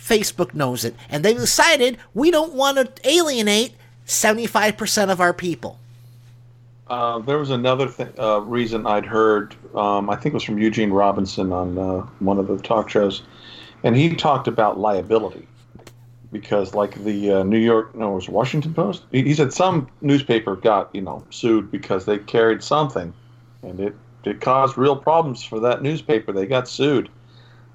Facebook 0.02 0.52
knows 0.52 0.84
it, 0.84 0.94
and 1.08 1.24
they've 1.24 1.38
decided 1.38 1.96
we 2.12 2.30
don't 2.30 2.54
want 2.54 2.76
to 2.76 3.08
alienate 3.08 3.74
seventy 4.04 4.46
five 4.46 4.76
percent 4.76 5.10
of 5.10 5.20
our 5.20 5.32
people. 5.32 5.78
Uh, 6.88 7.20
there 7.20 7.38
was 7.38 7.50
another 7.50 7.88
th- 7.88 8.10
uh, 8.18 8.40
reason 8.40 8.86
I'd 8.86 9.06
heard. 9.06 9.54
Um, 9.74 10.10
I 10.10 10.16
think 10.16 10.26
it 10.26 10.34
was 10.34 10.42
from 10.42 10.58
Eugene 10.58 10.90
Robinson 10.90 11.52
on 11.52 11.78
uh, 11.78 12.00
one 12.18 12.38
of 12.38 12.48
the 12.48 12.58
talk 12.58 12.90
shows, 12.90 13.22
and 13.84 13.96
he 13.96 14.14
talked 14.14 14.48
about 14.48 14.78
liability 14.78 15.46
because, 16.32 16.74
like 16.74 17.02
the 17.04 17.32
uh, 17.32 17.42
New 17.44 17.58
York, 17.58 17.94
no, 17.94 18.12
it 18.12 18.14
was 18.16 18.28
Washington 18.28 18.74
Post. 18.74 19.04
He, 19.12 19.22
he 19.22 19.34
said 19.34 19.52
some 19.52 19.88
newspaper 20.00 20.56
got 20.56 20.94
you 20.94 21.00
know 21.00 21.24
sued 21.30 21.70
because 21.70 22.04
they 22.04 22.18
carried 22.18 22.62
something, 22.62 23.14
and 23.62 23.78
it 23.78 23.94
it 24.24 24.40
caused 24.40 24.76
real 24.76 24.96
problems 24.96 25.44
for 25.44 25.60
that 25.60 25.82
newspaper. 25.82 26.32
They 26.32 26.46
got 26.46 26.68
sued, 26.68 27.08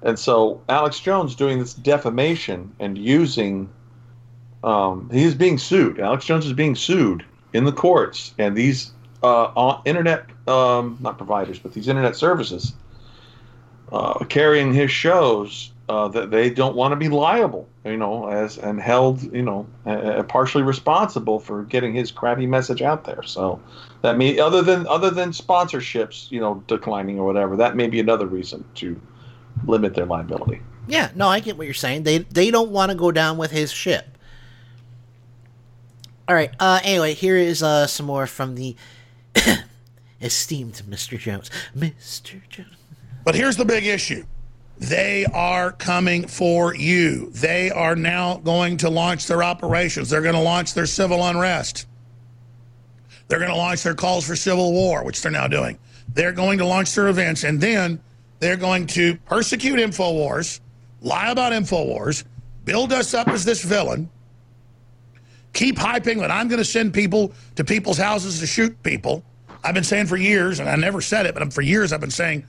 and 0.02 0.18
so 0.18 0.60
Alex 0.68 1.00
Jones 1.00 1.34
doing 1.34 1.58
this 1.58 1.74
defamation 1.74 2.74
and 2.78 2.96
using. 2.96 3.68
Um, 4.64 5.08
he's 5.12 5.36
being 5.36 5.56
sued. 5.56 6.00
Alex 6.00 6.24
Jones 6.24 6.44
is 6.44 6.52
being 6.52 6.74
sued 6.74 7.24
in 7.52 7.64
the 7.64 7.72
courts, 7.72 8.34
and 8.38 8.56
these 8.56 8.90
uh, 9.22 9.80
internet, 9.84 10.26
um, 10.48 10.98
not 11.00 11.16
providers, 11.16 11.58
but 11.58 11.72
these 11.74 11.88
internet 11.88 12.16
services 12.16 12.72
uh, 13.92 14.24
carrying 14.24 14.72
his 14.72 14.90
shows 14.90 15.70
uh, 15.88 16.08
that 16.08 16.30
they 16.30 16.50
don't 16.50 16.76
want 16.76 16.92
to 16.92 16.96
be 16.96 17.08
liable, 17.08 17.66
you 17.84 17.96
know, 17.96 18.28
as 18.28 18.58
and 18.58 18.80
held, 18.80 19.22
you 19.32 19.42
know, 19.42 19.66
partially 20.28 20.62
responsible 20.62 21.40
for 21.40 21.64
getting 21.64 21.94
his 21.94 22.12
crappy 22.12 22.46
message 22.46 22.82
out 22.82 23.04
there. 23.04 23.22
So 23.22 23.60
that 24.02 24.18
may 24.18 24.38
other 24.38 24.60
than 24.60 24.86
other 24.86 25.10
than 25.10 25.30
sponsorships, 25.30 26.30
you 26.30 26.40
know, 26.40 26.62
declining 26.66 27.18
or 27.18 27.24
whatever, 27.24 27.56
that 27.56 27.74
may 27.74 27.86
be 27.86 28.00
another 28.00 28.26
reason 28.26 28.64
to 28.76 29.00
limit 29.66 29.94
their 29.94 30.06
liability. 30.06 30.60
Yeah, 30.86 31.10
no, 31.14 31.28
I 31.28 31.40
get 31.40 31.58
what 31.58 31.66
you're 31.66 31.74
saying. 31.74 32.04
They 32.04 32.18
they 32.18 32.50
don't 32.50 32.70
want 32.70 32.90
to 32.90 32.96
go 32.96 33.12
down 33.12 33.36
with 33.36 33.50
his 33.50 33.70
ship. 33.70 34.16
All 36.26 36.34
right. 36.34 36.50
Uh, 36.60 36.80
anyway, 36.84 37.14
here 37.14 37.36
is 37.36 37.62
uh, 37.62 37.86
some 37.86 38.06
more 38.06 38.26
from 38.26 38.54
the 38.54 38.76
esteemed 40.20 40.82
Mr. 40.88 41.18
Jones. 41.18 41.50
Mr. 41.76 42.46
Jones. 42.48 42.76
But 43.24 43.34
here's 43.34 43.56
the 43.56 43.64
big 43.64 43.86
issue. 43.86 44.24
They 44.78 45.26
are 45.26 45.72
coming 45.72 46.26
for 46.26 46.74
you. 46.74 47.30
They 47.30 47.70
are 47.70 47.96
now 47.96 48.36
going 48.36 48.76
to 48.78 48.90
launch 48.90 49.26
their 49.26 49.42
operations. 49.42 50.10
They're 50.10 50.22
going 50.22 50.34
to 50.34 50.40
launch 50.40 50.74
their 50.74 50.86
civil 50.86 51.26
unrest. 51.26 51.86
They're 53.26 53.40
going 53.40 53.50
to 53.50 53.56
launch 53.56 53.82
their 53.82 53.94
calls 53.94 54.26
for 54.26 54.36
civil 54.36 54.72
war, 54.72 55.04
which 55.04 55.20
they're 55.20 55.32
now 55.32 55.48
doing. 55.48 55.78
They're 56.14 56.32
going 56.32 56.58
to 56.58 56.64
launch 56.64 56.94
their 56.94 57.08
events, 57.08 57.44
and 57.44 57.60
then 57.60 58.00
they're 58.40 58.56
going 58.56 58.86
to 58.88 59.16
persecute 59.26 59.76
InfoWars, 59.76 60.60
lie 61.00 61.30
about 61.30 61.52
InfoWars, 61.52 62.24
build 62.64 62.92
us 62.92 63.14
up 63.14 63.28
as 63.28 63.44
this 63.44 63.62
villain, 63.64 64.08
keep 65.52 65.76
hyping 65.76 66.20
that 66.20 66.30
I'm 66.30 66.48
going 66.48 66.58
to 66.58 66.64
send 66.64 66.94
people 66.94 67.32
to 67.56 67.64
people's 67.64 67.98
houses 67.98 68.40
to 68.40 68.46
shoot 68.46 68.80
people. 68.82 69.22
I've 69.64 69.74
been 69.74 69.84
saying 69.84 70.06
for 70.06 70.16
years, 70.16 70.60
and 70.60 70.68
I 70.68 70.76
never 70.76 71.00
said 71.00 71.26
it, 71.26 71.34
but 71.34 71.52
for 71.52 71.62
years 71.62 71.92
I've 71.92 72.00
been 72.00 72.10
saying, 72.10 72.44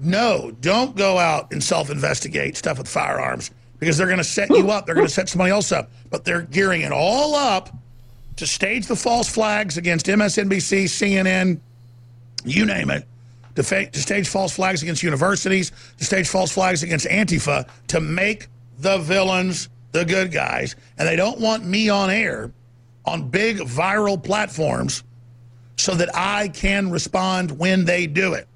no, 0.00 0.52
don't 0.60 0.96
go 0.96 1.18
out 1.18 1.52
and 1.52 1.62
self-investigate 1.62 2.56
stuff 2.56 2.78
with 2.78 2.88
firearms 2.88 3.50
because 3.78 3.96
they're 3.96 4.06
going 4.06 4.18
to 4.18 4.24
set 4.24 4.50
you 4.50 4.70
up. 4.70 4.86
They're 4.86 4.94
going 4.94 5.06
to 5.06 5.12
set 5.12 5.28
somebody 5.28 5.50
else 5.50 5.72
up. 5.72 5.90
But 6.10 6.24
they're 6.24 6.42
gearing 6.42 6.82
it 6.82 6.92
all 6.92 7.34
up 7.34 7.70
to 8.36 8.46
stage 8.46 8.86
the 8.86 8.96
false 8.96 9.28
flags 9.28 9.76
against 9.76 10.06
MSNBC, 10.06 10.84
CNN, 10.84 11.60
you 12.44 12.64
name 12.64 12.90
it, 12.90 13.06
to, 13.54 13.62
fa- 13.62 13.90
to 13.90 14.00
stage 14.00 14.28
false 14.28 14.54
flags 14.54 14.82
against 14.82 15.02
universities, 15.02 15.72
to 15.98 16.04
stage 16.04 16.28
false 16.28 16.52
flags 16.52 16.82
against 16.82 17.06
Antifa, 17.06 17.68
to 17.88 18.00
make 18.00 18.48
the 18.78 18.98
villains 18.98 19.68
the 19.92 20.04
good 20.04 20.32
guys. 20.32 20.76
And 20.98 21.08
they 21.08 21.16
don't 21.16 21.40
want 21.40 21.64
me 21.64 21.88
on 21.88 22.10
air 22.10 22.52
on 23.04 23.28
big 23.28 23.58
viral 23.58 24.22
platforms 24.22 25.02
so 25.76 25.94
that 25.94 26.08
I 26.14 26.48
can 26.48 26.90
respond 26.90 27.58
when 27.58 27.84
they 27.84 28.06
do 28.06 28.34
it. 28.34 28.46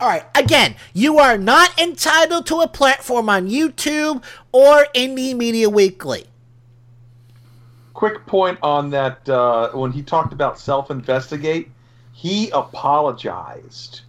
All 0.00 0.08
right. 0.08 0.24
Again, 0.34 0.76
you 0.94 1.18
are 1.18 1.36
not 1.36 1.78
entitled 1.78 2.46
to 2.46 2.60
a 2.60 2.68
platform 2.68 3.28
on 3.28 3.48
YouTube 3.48 4.22
or 4.52 4.86
Indie 4.94 5.36
Media 5.36 5.68
Weekly. 5.68 6.26
quick 7.94 8.24
point 8.26 8.56
on 8.62 8.90
that 8.90 9.28
uh, 9.28 9.70
when 9.70 9.90
he 9.90 10.02
talked 10.02 10.32
about 10.32 10.56
self-investigate, 10.56 11.68
he 12.18 12.50
apologized. 12.50 14.00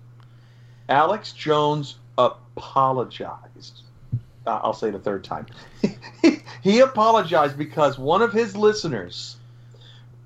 Alex 0.89 1.31
Jones 1.31 1.97
apologized. 2.17 3.81
Uh, 4.47 4.59
I'll 4.63 4.73
say 4.73 4.89
it 4.89 4.95
a 4.95 4.99
third 4.99 5.23
time. 5.23 5.45
he 6.63 6.79
apologized 6.79 7.55
because 7.55 7.99
one 7.99 8.23
of 8.23 8.33
his 8.33 8.57
listeners 8.57 9.37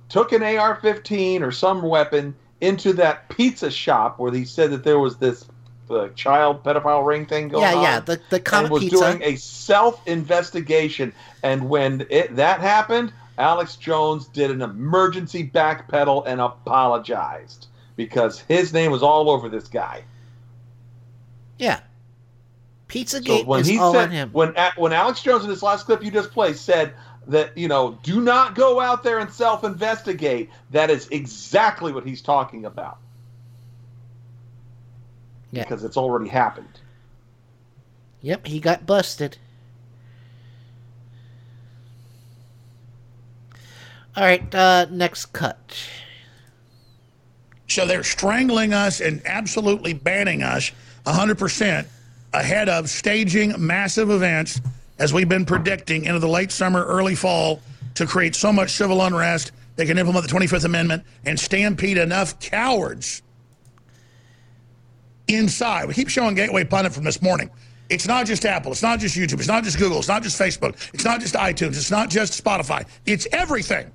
took 0.08 0.32
an 0.32 0.44
AR-15 0.44 1.42
or 1.42 1.52
some 1.52 1.82
weapon 1.82 2.34
into 2.62 2.94
that 2.94 3.28
pizza 3.28 3.70
shop 3.70 4.18
where 4.18 4.32
he 4.32 4.46
said 4.46 4.72
that 4.72 4.86
there 4.86 5.00
was 5.00 5.18
this 5.18 5.46
uh, 5.90 6.08
child 6.16 6.64
pedophile 6.64 7.06
ring 7.06 7.26
thing 7.26 7.50
going 7.50 7.64
Yeah, 7.64 7.76
on. 7.76 7.84
yeah, 7.84 7.94
yeah. 7.96 8.00
the- 8.00 8.22
the 8.30 8.56
and 8.56 8.70
was 8.70 8.84
Pizza. 8.84 8.96
doing 8.98 9.22
a 9.24 9.36
self 9.36 10.08
investigation. 10.08 11.12
And 11.44 11.68
when 11.70 12.08
it, 12.10 12.38
that 12.38 12.62
happened, 12.62 13.12
Alex 13.38 13.76
Jones 13.76 14.28
did 14.28 14.52
an 14.52 14.62
emergency 14.62 15.46
backpedal 15.54 16.24
and 16.28 16.40
apologized 16.40 17.68
because 17.96 18.40
his 18.40 18.74
name 18.74 18.92
was 18.92 19.04
all 19.04 19.30
over 19.30 19.50
this 19.50 19.68
guy. 19.68 20.04
Yeah. 21.58 21.80
Pizzagate 22.88 23.42
So 23.42 23.46
when 23.46 23.62
is 23.62 23.68
he 23.68 23.78
all 23.80 23.94
said 23.94 24.10
on 24.10 24.12
him. 24.12 24.30
when 24.32 24.54
when 24.76 24.94
Alex 24.94 25.22
Jones 25.22 25.44
in 25.44 25.50
this 25.50 25.64
last 25.64 25.86
clip 25.86 26.04
you 26.04 26.12
just 26.12 26.32
played 26.32 26.56
said 26.58 26.94
that 27.28 27.58
you 27.58 27.68
know 27.68 27.98
do 28.04 28.22
not 28.22 28.56
go 28.56 28.80
out 28.80 29.04
there 29.04 29.20
and 29.20 29.32
self 29.32 29.64
investigate, 29.64 30.50
that 30.72 30.90
is 30.90 31.08
exactly 31.10 31.92
what 31.94 32.06
he's 32.06 32.22
talking 32.22 32.66
about. 32.66 32.98
Yeah. 35.52 35.64
Because 35.64 35.84
it's 35.84 35.98
already 35.98 36.30
happened. 36.30 36.80
Yep, 38.22 38.48
he 38.48 38.60
got 38.60 38.86
busted. 38.86 39.38
All 44.16 44.24
right, 44.24 44.54
uh, 44.54 44.86
next 44.92 45.28
cut. 45.28 45.88
So 47.74 47.88
they're 47.88 48.04
strangling 48.04 48.72
us 48.72 49.02
and 49.02 49.20
absolutely 49.26 49.94
banning 49.94 50.44
us 50.44 50.72
100% 51.08 51.88
ahead 52.34 52.70
of 52.70 52.88
staging 52.88 53.56
massive 53.58 54.12
events, 54.12 54.62
as 55.00 55.12
we've 55.12 55.28
been 55.28 55.44
predicting, 55.44 56.06
into 56.06 56.20
the 56.20 56.28
late 56.28 56.52
summer, 56.52 56.86
early 56.86 57.16
fall 57.16 57.62
to 57.96 58.06
create 58.06 58.36
so 58.36 58.54
much 58.54 58.74
civil 58.74 59.02
unrest 59.02 59.54
they 59.76 59.88
can 59.88 59.98
implement 59.98 60.28
the 60.28 60.32
25th 60.32 60.66
Amendment 60.66 61.04
and 61.26 61.40
stampede 61.40 61.98
enough 61.98 62.40
cowards 62.40 63.24
inside. 65.28 65.88
We 65.88 65.96
keep 65.96 66.10
showing 66.10 66.36
Gateway 66.36 66.66
Pundit 66.66 66.94
from 66.94 67.04
this 67.06 67.24
morning. 67.24 67.50
It's 67.90 68.08
not 68.08 68.28
just 68.28 68.46
Apple. 68.46 68.72
It's 68.72 68.84
not 68.84 69.00
just 69.00 69.18
YouTube. 69.18 69.40
It's 69.40 69.48
not 69.48 69.64
just 69.64 69.80
Google. 69.80 69.98
It's 69.98 70.08
not 70.08 70.22
just 70.22 70.40
Facebook. 70.40 70.76
It's 70.94 71.06
not 71.06 71.22
just 71.22 71.34
iTunes. 71.34 71.70
It's 71.70 71.90
not 71.90 72.12
just 72.12 72.44
Spotify. 72.44 72.88
It's 73.08 73.28
everything. 73.32 73.92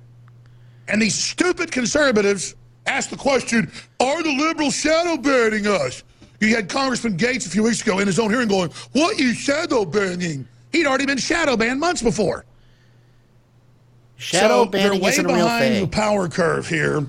And 0.89 1.01
these 1.01 1.15
stupid 1.15 1.71
conservatives 1.71 2.55
ask 2.85 3.09
the 3.09 3.17
question, 3.17 3.71
are 3.99 4.23
the 4.23 4.35
liberals 4.35 4.75
shadow 4.75 5.17
banning 5.17 5.67
us? 5.67 6.03
You 6.39 6.55
had 6.55 6.69
Congressman 6.69 7.17
Gaetz 7.17 7.45
a 7.45 7.49
few 7.49 7.63
weeks 7.63 7.81
ago 7.81 7.99
in 7.99 8.07
his 8.07 8.19
own 8.19 8.29
hearing 8.29 8.47
going, 8.47 8.71
what 8.93 9.19
you 9.19 9.33
shadow 9.33 9.85
banning? 9.85 10.47
He'd 10.71 10.85
already 10.85 11.05
been 11.05 11.17
shadow 11.17 11.57
banned 11.57 11.79
months 11.79 12.01
before. 12.01 12.45
Shadow 14.17 14.63
so 14.63 14.69
banning 14.69 14.91
they're 14.91 15.01
way 15.01 15.11
isn't 15.11 15.25
a 15.25 15.27
real 15.27 15.45
behind 15.45 15.73
thing. 15.73 15.81
the 15.81 15.87
power 15.87 16.27
curve 16.27 16.67
here. 16.67 17.05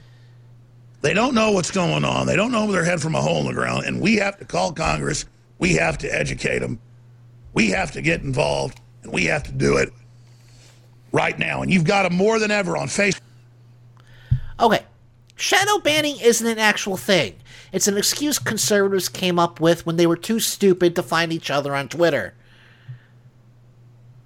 They 1.02 1.14
don't 1.14 1.34
know 1.34 1.52
what's 1.52 1.70
going 1.70 2.04
on. 2.04 2.26
They 2.26 2.36
don't 2.36 2.52
know 2.52 2.70
they're 2.70 2.84
headed 2.84 3.00
from 3.00 3.14
a 3.14 3.22
hole 3.22 3.40
in 3.40 3.46
the 3.46 3.52
ground. 3.52 3.86
And 3.86 4.00
we 4.00 4.16
have 4.16 4.38
to 4.38 4.44
call 4.44 4.72
Congress. 4.72 5.24
We 5.58 5.74
have 5.74 5.98
to 5.98 6.08
educate 6.08 6.58
them. 6.58 6.78
We 7.54 7.70
have 7.70 7.92
to 7.92 8.02
get 8.02 8.22
involved. 8.22 8.80
And 9.02 9.12
we 9.12 9.24
have 9.24 9.42
to 9.44 9.52
do 9.52 9.78
it 9.78 9.92
right 11.12 11.38
now. 11.38 11.62
And 11.62 11.72
you've 11.72 11.84
got 11.84 12.02
them 12.02 12.14
more 12.14 12.38
than 12.38 12.50
ever 12.50 12.76
on 12.76 12.86
Facebook. 12.88 13.20
Okay. 14.60 14.84
Shadow 15.40 15.78
banning 15.78 16.18
isn't 16.20 16.46
an 16.46 16.58
actual 16.58 16.98
thing. 16.98 17.36
It's 17.72 17.88
an 17.88 17.96
excuse 17.96 18.38
conservatives 18.38 19.08
came 19.08 19.38
up 19.38 19.58
with 19.58 19.86
when 19.86 19.96
they 19.96 20.06
were 20.06 20.16
too 20.16 20.38
stupid 20.38 20.94
to 20.96 21.02
find 21.02 21.32
each 21.32 21.50
other 21.50 21.74
on 21.74 21.88
Twitter. 21.88 22.34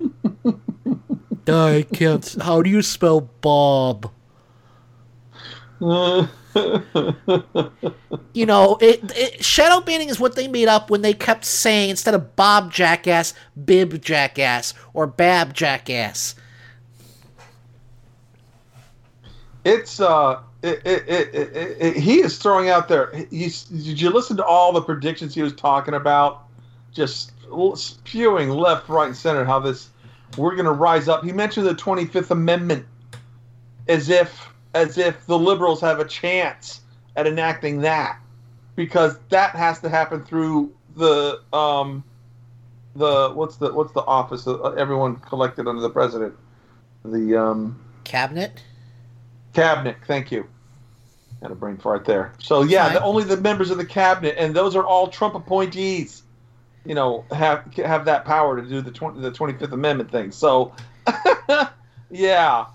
I 1.46 1.86
can't. 1.92 2.36
How 2.42 2.62
do 2.62 2.70
you 2.70 2.82
spell 2.82 3.20
Bob? 3.20 4.10
You 8.32 8.46
know, 8.46 8.78
it, 8.80 9.00
it, 9.16 9.44
shadow 9.44 9.80
banning 9.80 10.08
is 10.08 10.18
what 10.18 10.34
they 10.34 10.48
made 10.48 10.66
up 10.66 10.90
when 10.90 11.02
they 11.02 11.12
kept 11.12 11.44
saying 11.44 11.90
instead 11.90 12.14
of 12.14 12.34
Bob 12.34 12.72
Jackass, 12.72 13.32
Bib 13.64 14.02
Jackass, 14.02 14.74
or 14.92 15.06
Bab 15.06 15.54
Jackass. 15.54 16.34
It's 19.64 20.00
uh, 20.00 20.40
it, 20.64 21.04
it, 21.80 21.96
he 21.96 22.20
is 22.20 22.38
throwing 22.38 22.70
out 22.70 22.88
there. 22.88 23.12
He's, 23.30 23.64
did 23.64 24.00
you 24.00 24.10
listen 24.10 24.36
to 24.38 24.44
all 24.44 24.72
the 24.72 24.80
predictions 24.80 25.34
he 25.34 25.42
was 25.42 25.52
talking 25.52 25.94
about? 25.94 26.44
Just 26.92 27.32
spewing 27.74 28.50
left, 28.50 28.88
right, 28.88 29.08
and 29.08 29.16
center 29.16 29.44
how 29.44 29.60
this 29.60 29.90
we're 30.36 30.54
going 30.54 30.64
to 30.64 30.72
rise 30.72 31.08
up. 31.08 31.24
He 31.24 31.32
mentioned 31.32 31.66
the 31.66 31.74
Twenty 31.74 32.06
Fifth 32.06 32.30
Amendment 32.30 32.86
as 33.88 34.08
if 34.08 34.48
as 34.74 34.98
if 34.98 35.26
the 35.26 35.38
liberals 35.38 35.80
have 35.80 36.00
a 36.00 36.04
chance 36.04 36.80
at 37.16 37.26
enacting 37.26 37.80
that 37.82 38.18
because 38.76 39.18
that 39.28 39.50
has 39.50 39.80
to 39.80 39.88
happen 39.88 40.24
through 40.24 40.72
the 40.96 41.40
um 41.52 42.02
the 42.96 43.30
what's 43.34 43.56
the 43.56 43.72
what's 43.72 43.92
the 43.92 44.02
office 44.02 44.46
of 44.46 44.76
everyone 44.78 45.16
collected 45.16 45.66
under 45.66 45.80
the 45.80 45.90
president 45.90 46.34
the 47.04 47.36
um 47.36 47.80
cabinet 48.04 48.62
cabinet 49.52 49.96
thank 50.06 50.30
you 50.30 50.46
had 51.44 51.52
a 51.52 51.54
brain 51.54 51.76
fart 51.76 52.06
there. 52.06 52.32
So 52.38 52.62
yeah 52.62 52.94
the, 52.94 53.02
only 53.02 53.22
the 53.24 53.36
members 53.36 53.70
of 53.70 53.76
the 53.76 53.84
cabinet 53.84 54.34
and 54.38 54.56
those 54.56 54.74
are 54.74 54.84
all 54.84 55.08
trump 55.08 55.34
appointees 55.34 56.22
you 56.86 56.94
know 56.94 57.24
have 57.30 57.72
have 57.74 58.06
that 58.06 58.24
power 58.24 58.60
to 58.60 58.66
do 58.66 58.80
the 58.80 58.90
20, 58.90 59.20
the 59.20 59.30
25th 59.30 59.72
amendment 59.72 60.10
thing. 60.10 60.32
So 60.32 60.74
yeah. 62.10 62.66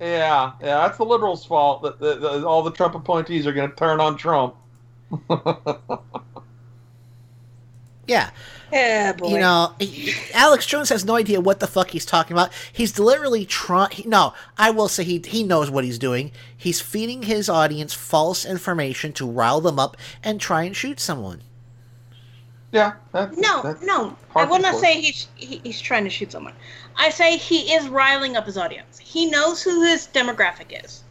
Yeah, 0.00 0.52
yeah, 0.60 0.78
that's 0.78 0.98
the 0.98 1.04
liberals' 1.04 1.46
fault 1.46 1.82
that 1.82 2.00
the, 2.00 2.16
the, 2.16 2.46
all 2.46 2.64
the 2.64 2.72
Trump 2.72 2.96
appointees 2.96 3.46
are 3.46 3.52
going 3.52 3.70
to 3.70 3.76
turn 3.76 4.00
on 4.00 4.16
Trump. 4.16 4.56
yeah. 8.06 8.30
Yeah, 8.72 9.12
boy. 9.12 9.28
You 9.28 9.38
know, 9.38 9.72
he- 9.78 10.12
Alex 10.32 10.66
Jones 10.66 10.88
has 10.88 11.04
no 11.04 11.16
idea 11.16 11.40
what 11.40 11.60
the 11.60 11.66
fuck 11.66 11.90
he's 11.90 12.04
talking 12.06 12.34
about. 12.34 12.52
He's 12.72 12.92
deliberately 12.92 13.46
trying. 13.46 14.02
No, 14.06 14.34
I 14.58 14.70
will 14.70 14.88
say 14.88 15.04
he 15.04 15.22
he 15.24 15.42
knows 15.44 15.70
what 15.70 15.84
he's 15.84 15.98
doing. 15.98 16.32
He's 16.56 16.80
feeding 16.80 17.22
his 17.22 17.48
audience 17.48 17.94
false 17.94 18.44
information 18.44 19.12
to 19.14 19.30
rile 19.30 19.60
them 19.60 19.78
up 19.78 19.96
and 20.22 20.40
try 20.40 20.64
and 20.64 20.74
shoot 20.74 20.98
someone. 20.98 21.42
Yeah. 22.72 22.94
That's, 23.12 23.36
no, 23.36 23.62
that's 23.62 23.82
no. 23.82 24.16
I 24.30 24.32
par 24.32 24.46
will 24.46 24.56
for 24.56 24.62
the 24.62 24.72
not 24.72 24.80
say 24.80 25.00
he's 25.00 25.28
he, 25.36 25.60
he's 25.62 25.80
trying 25.80 26.02
to 26.04 26.10
shoot 26.10 26.32
someone. 26.32 26.54
I 26.96 27.10
say 27.10 27.36
he 27.36 27.72
is 27.74 27.88
riling 27.88 28.36
up 28.36 28.46
his 28.46 28.58
audience. 28.58 28.98
He 28.98 29.26
knows 29.26 29.62
who 29.62 29.82
his 29.82 30.08
demographic 30.12 30.84
is, 30.84 31.04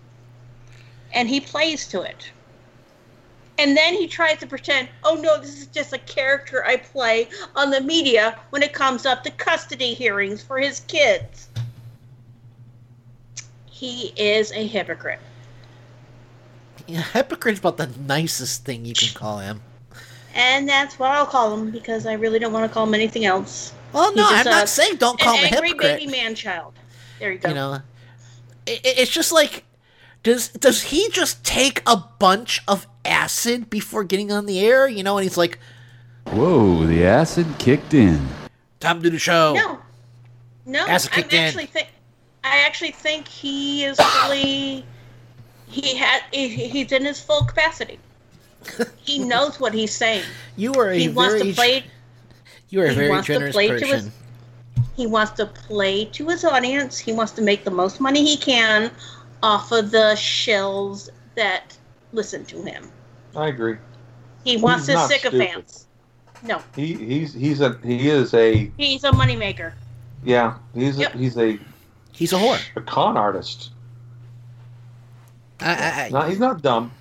and 1.14 1.30
he 1.30 1.40
plays 1.40 1.88
to 1.90 2.02
it. 2.02 2.30
And 3.60 3.78
then 3.78 3.94
he 3.94 4.08
tries 4.08 4.40
to 4.40 4.48
pretend, 4.48 4.90
oh 5.04 5.16
no, 5.16 5.40
this 5.40 5.60
is 5.60 5.68
just 5.68 5.94
a 5.94 6.00
character 6.00 6.66
I 6.66 6.78
play 6.78 7.28
on 7.56 7.70
the 7.70 7.82
media 7.82 8.40
when 8.50 8.64
it 8.64 8.74
comes 8.74 9.06
up 9.06 9.24
to 9.24 9.32
custody 9.32 9.94
hearings 9.94 10.42
for 10.42 10.58
his 10.60 10.80
kids. 10.82 11.50
He 13.66 14.14
is 14.16 14.52
a 14.54 14.66
hypocrite. 14.68 15.20
Yeah, 16.88 17.02
hypocrite's 17.02 17.60
about 17.60 17.78
the 17.78 17.90
nicest 18.08 18.66
thing 18.66 18.86
you 18.86 18.94
can 18.94 19.10
call 19.14 19.38
him. 19.40 19.62
And 20.36 20.68
that's 20.68 20.98
what 20.98 21.12
I'll 21.12 21.26
call 21.28 21.54
him 21.56 21.70
because 21.70 22.06
I 22.08 22.14
really 22.14 22.40
don't 22.40 22.54
want 22.54 22.70
to 22.70 22.74
call 22.74 22.86
him 22.88 22.94
anything 22.96 23.26
else. 23.26 23.72
Well, 23.94 24.14
no, 24.16 24.26
I'm 24.28 24.46
not 24.46 24.68
saying 24.68 24.96
don't 24.96 25.20
call 25.20 25.36
him 25.38 25.44
a 25.44 25.48
angry 25.48 25.70
hypocrite. 25.70 26.00
baby 26.00 26.12
man 26.12 26.34
child. 26.34 26.74
There 27.20 27.32
you 27.32 27.38
go. 27.38 27.50
You 27.50 27.56
know, 27.56 27.74
it- 28.66 28.82
it's 28.84 29.12
just 29.12 29.32
like, 29.32 29.64
does 30.24 30.48
does 30.50 30.84
he 30.84 31.10
just 31.10 31.44
take 31.44 31.84
a 31.86 31.96
bunch 31.98 32.62
of 32.68 32.88
acid 33.06 33.70
before 33.70 34.04
getting 34.04 34.32
on 34.32 34.46
the 34.46 34.60
air? 34.66 34.88
You 34.88 35.04
know, 35.04 35.18
and 35.18 35.24
he's 35.24 35.38
like, 35.38 35.60
Whoa, 36.28 36.86
the 36.86 37.04
acid 37.06 37.46
kicked 37.60 37.94
in. 37.94 38.28
time 38.80 38.98
to 38.98 39.04
do 39.04 39.10
the 39.10 39.20
show. 39.20 39.54
No, 39.54 39.80
no. 40.66 40.88
Acid 40.88 41.12
I 41.12 41.16
kicked 41.16 41.34
in. 41.34 41.40
actually 41.44 41.66
think 41.66 41.90
I 42.44 42.58
actually 42.66 42.92
think 42.92 43.28
he 43.28 43.84
is 43.86 43.98
fully. 44.00 44.86
He 45.68 45.96
had. 45.98 46.22
He's 46.32 46.92
in 46.92 47.06
his 47.06 47.20
full 47.20 47.44
capacity. 47.46 48.00
He 48.98 49.20
knows 49.28 49.60
what 49.60 49.74
he's 49.74 49.94
saying. 49.96 50.24
You 50.56 50.74
are 50.76 50.90
a 50.92 50.98
He 50.98 51.10
wants 51.10 51.42
to 51.44 51.54
play. 51.54 51.84
you 52.70 52.82
are 52.82 52.86
a 52.86 52.94
very 52.94 53.16
to 53.16 53.22
generous 53.24 53.56
person. 53.56 53.88
his- 53.88 54.10
He 54.96 55.08
wants 55.08 55.32
to 55.34 55.46
play 55.48 56.06
to 56.06 56.28
his 56.30 56.46
audience. 56.46 56.98
He 57.00 57.12
wants 57.12 57.32
to 57.34 57.42
make 57.42 57.64
the 57.66 57.72
most 57.72 58.00
money 58.00 58.24
he 58.24 58.38
can 58.38 58.92
off 59.42 59.72
of 59.74 59.92
the 59.92 60.14
shills 60.16 61.10
that 61.36 61.76
listen 62.14 62.46
to 62.46 62.62
him. 62.62 62.90
I 63.36 63.48
agree. 63.48 63.78
He 64.44 64.58
wants 64.58 64.88
He's 64.88 64.88
his 64.88 64.96
not 64.96 65.10
sycophants. 65.10 65.88
No, 66.46 66.62
He 66.76 66.94
he's 66.96 67.34
he's 67.34 67.62
a 67.62 67.78
he 67.84 68.10
is 68.10 68.34
a 68.34 68.70
he's 68.78 69.04
a 69.06 69.12
moneymaker. 69.12 69.72
yeah 70.26 70.58
he's 70.74 71.00
a, 71.00 71.10
he's 71.12 71.38
a 71.38 71.58
He's 72.14 72.32
a 72.32 72.36
whore. 72.36 72.62
A 72.76 72.82
con 72.82 73.18
artist. 73.18 73.72
I, 75.60 75.74
I, 75.74 76.06
I, 76.06 76.10
No, 76.10 76.22
he's 76.30 76.40
not 76.40 76.62
dumb. 76.62 76.92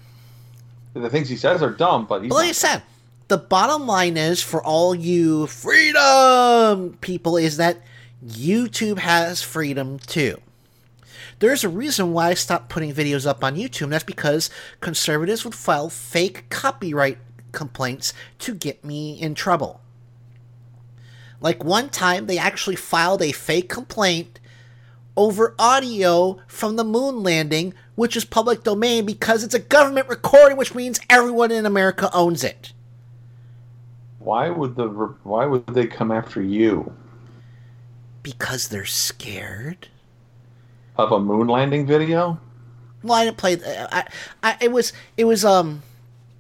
The 0.95 1.11
things 1.11 1.29
he 1.29 1.37
says 1.37 1.63
are 1.63 1.71
dumb, 1.71 2.07
but 2.07 2.23
he's 2.23 2.31
But 2.31 2.37
like 2.37 2.49
I 2.49 2.53
said, 2.53 2.83
the 3.29 3.39
bottom 3.39 3.87
line 3.87 4.17
is 4.17 4.43
for 4.43 4.63
all 4.63 4.95
you 4.95 5.47
freedom 5.47 6.97
people 7.01 7.37
is 7.37 7.57
that 7.59 7.83
YouTube 8.27 8.99
has 8.99 9.43
freedom 9.43 9.99
too. 9.99 10.41
There's 11.43 11.65
a 11.65 11.69
reason 11.69 12.13
why 12.13 12.29
I 12.29 12.35
stopped 12.35 12.69
putting 12.69 12.95
videos 12.95 13.27
up 13.27 13.43
on 13.43 13.57
YouTube, 13.57 13.83
and 13.83 13.93
that's 13.95 14.05
because 14.05 14.49
conservatives 14.79 15.45
would 15.45 15.57
file 15.57 15.89
fake 15.89 16.49
copyright 16.51 17.19
complaints 17.51 18.15
to 18.39 18.55
get 18.55 18.85
me 18.85 19.21
in 19.21 19.35
trouble. 19.35 19.81
Like 21.41 21.65
one 21.65 21.89
time, 21.89 22.27
they 22.27 22.39
actually 22.39 22.77
filed 22.77 23.23
a 23.23 23.33
fake 23.33 23.69
complaint 23.69 24.39
over 25.17 25.57
audio 25.59 26.39
from 26.47 26.77
the 26.77 26.85
moon 26.85 27.25
landing, 27.25 27.75
which 27.97 28.17
is 28.17 28.25
public 28.25 28.63
domain 28.63 29.05
because 29.05 29.43
it's 29.43 29.53
a 29.53 29.59
government 29.59 30.09
recording, 30.09 30.57
which 30.57 30.77
means 30.77 31.01
everyone 31.11 31.51
in 31.51 31.67
America 31.67 32.09
owns 32.15 32.45
it. 32.45 32.73
Why 34.21 34.49
would 34.49 34.77
the 34.77 34.87
why 35.25 35.47
would 35.47 35.67
they 35.67 35.89
come 35.89 36.13
after 36.13 36.41
you 36.41 36.93
Because 38.23 38.69
they're 38.69 38.85
scared. 38.85 39.89
Of 40.97 41.13
a 41.13 41.21
moon 41.21 41.49
landing 41.49 41.87
video? 41.87 42.39
Well, 43.03 43.15
I 43.15 43.25
didn't 43.25 43.37
play. 43.39 43.59
I, 43.65 44.07
I, 44.43 44.57
it 44.61 44.73
was, 44.73 44.93
it 45.17 45.25
was, 45.25 45.45
um, 45.45 45.83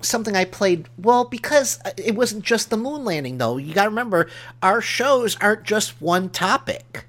something 0.00 0.36
I 0.36 0.44
played. 0.44 0.88
Well, 0.98 1.24
because 1.24 1.80
it 1.96 2.14
wasn't 2.14 2.44
just 2.44 2.70
the 2.70 2.76
moon 2.76 3.04
landing, 3.04 3.38
though. 3.38 3.56
You 3.56 3.74
got 3.74 3.84
to 3.84 3.90
remember, 3.90 4.28
our 4.62 4.80
shows 4.80 5.36
aren't 5.40 5.64
just 5.64 6.00
one 6.00 6.28
topic. 6.28 7.06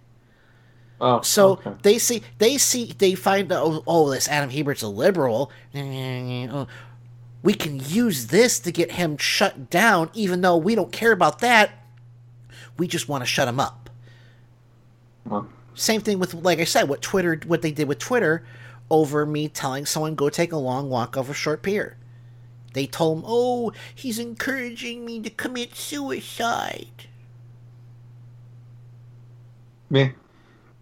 Oh, 1.02 1.22
So 1.22 1.54
okay. 1.54 1.74
they 1.82 1.98
see, 1.98 2.24
they 2.38 2.58
see, 2.58 2.94
they 2.98 3.16
find. 3.16 3.52
Oh, 3.52 3.84
oh, 3.86 4.10
this 4.12 4.28
Adam 4.28 4.50
Hebert's 4.50 4.84
a 4.84 4.88
liberal. 4.88 5.52
We 5.74 7.54
can 7.54 7.82
use 7.82 8.28
this 8.28 8.60
to 8.62 8.72
get 8.72 8.94
him 8.94 9.18
shut 9.18 9.70
down, 9.70 10.10
even 10.14 10.41
though 10.41 10.56
we 10.56 10.76
don't 10.76 10.94
care 10.94 11.12
about 11.12 11.39
that. 11.39 11.72
We 12.78 12.88
just 12.88 13.10
want 13.10 13.22
to 13.22 13.26
shut 13.26 13.50
him 13.50 13.60
up. 13.60 13.89
Well, 15.26 15.50
Same 15.76 16.01
thing 16.01 16.19
with, 16.19 16.34
like 16.34 16.59
I 16.59 16.65
said, 16.65 16.89
what 16.89 17.01
Twitter, 17.01 17.39
what 17.45 17.61
they 17.61 17.71
did 17.71 17.88
with 17.88 17.99
Twitter, 17.99 18.45
over 18.89 19.26
me 19.26 19.47
telling 19.47 19.86
someone 19.86 20.15
go 20.15 20.30
take 20.30 20.51
a 20.51 20.57
long 20.57 20.89
walk 20.89 21.17
over 21.17 21.32
a 21.32 21.36
short 21.36 21.63
pier. 21.63 21.97
They 22.74 22.86
told 22.88 23.19
him, 23.19 23.24
"Oh, 23.28 23.71
he's 23.93 24.19
encouraging 24.19 25.05
me 25.05 25.21
to 25.21 25.30
commit 25.30 25.76
suicide." 25.76 27.07
me. 29.93 30.11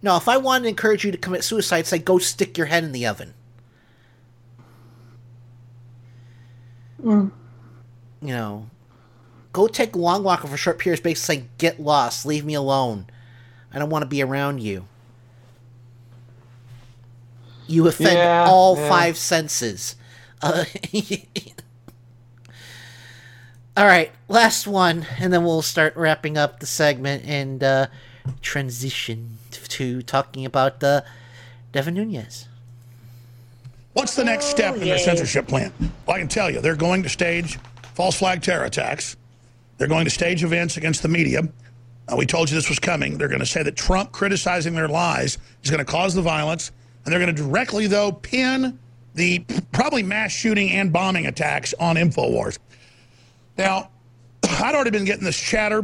No, 0.02 0.18
if 0.18 0.28
I 0.28 0.38
wanted 0.38 0.64
to 0.64 0.70
encourage 0.70 1.06
you 1.06 1.12
to 1.12 1.18
commit 1.18 1.44
suicide, 1.44 1.86
say 1.86 2.00
go 2.00 2.18
stick 2.18 2.58
your 2.58 2.68
head 2.68 2.84
in 2.84 2.92
the 2.92 3.06
oven. 3.06 3.36
Mm. 7.04 7.32
You 8.22 8.34
know, 8.34 8.70
go 9.54 9.68
take 9.68 9.96
a 9.96 10.00
long 10.00 10.24
walk 10.24 10.44
over 10.44 10.58
short 10.58 10.80
periods. 10.80 11.02
Basically, 11.02 11.44
say, 11.44 11.50
get 11.60 11.80
lost, 11.80 12.26
leave 12.26 12.46
me 12.46 12.54
alone. 12.56 13.06
I 13.74 13.80
don't 13.80 13.90
want 13.90 14.04
to 14.04 14.08
be 14.08 14.22
around 14.22 14.62
you. 14.62 14.86
You 17.68 17.88
offend 17.88 18.14
Yeah, 18.18 18.46
all 18.48 18.76
yeah. 18.76 18.90
five 18.90 19.18
senses. 19.18 19.96
Uh, 20.42 20.66
all 23.78 23.86
right, 23.86 24.12
last 24.28 24.68
one, 24.68 25.06
and 25.20 25.32
then 25.32 25.44
we'll 25.46 25.62
start 25.62 25.96
wrapping 25.96 26.38
up 26.38 26.60
the 26.60 26.66
segment 26.66 27.24
and 27.26 27.64
uh, 27.64 27.88
transition 28.42 29.38
to 29.52 30.02
talking 30.02 30.46
about 30.46 30.84
uh, 30.84 31.02
Devin 31.72 31.94
Nunes. 31.94 32.48
What's 33.94 34.16
the 34.16 34.24
next 34.24 34.46
step 34.46 34.76
in 34.76 34.82
their 34.82 34.98
censorship 34.98 35.48
plan? 35.48 35.72
Well, 36.06 36.16
I 36.16 36.20
can 36.20 36.28
tell 36.28 36.50
you, 36.50 36.62
they're 36.62 36.76
going 36.76 37.04
to 37.04 37.10
stage 37.10 37.60
false 37.94 38.18
flag 38.18 38.42
terror 38.42 38.66
attacks. 38.66 39.16
They're 39.78 39.88
going 39.88 40.06
to 40.06 40.12
stage 40.12 40.44
events 40.44 40.78
against 40.78 41.02
the 41.02 41.08
media. 41.10 41.42
Uh, 42.12 42.16
we 42.16 42.26
told 42.26 42.50
you 42.50 42.56
this 42.56 42.70
was 42.70 42.80
coming. 42.80 43.18
They're 43.18 43.28
going 43.28 43.40
to 43.40 43.46
say 43.46 43.64
that 43.64 43.76
Trump 43.76 44.12
criticizing 44.12 44.74
their 44.74 44.88
lies 44.88 45.38
is 45.64 45.70
going 45.70 45.84
to 45.84 45.90
cause 45.90 46.14
the 46.14 46.22
violence. 46.22 46.72
And 47.06 47.12
they're 47.12 47.20
going 47.20 47.34
to 47.36 47.42
directly, 47.42 47.88
though, 47.88 48.12
pin 48.12 48.78
the 49.16 49.40
probably 49.72 50.04
mass 50.04 50.32
shooting 50.32 50.72
and 50.72 50.92
bombing 50.94 51.26
attacks 51.26 51.74
on 51.80 51.96
InfoWars. 51.96 52.60
Now, 53.58 53.90
I'd 54.44 54.76
already 54.76 54.92
been 54.92 55.06
getting 55.06 55.24
this 55.24 55.40
chatter. 55.40 55.84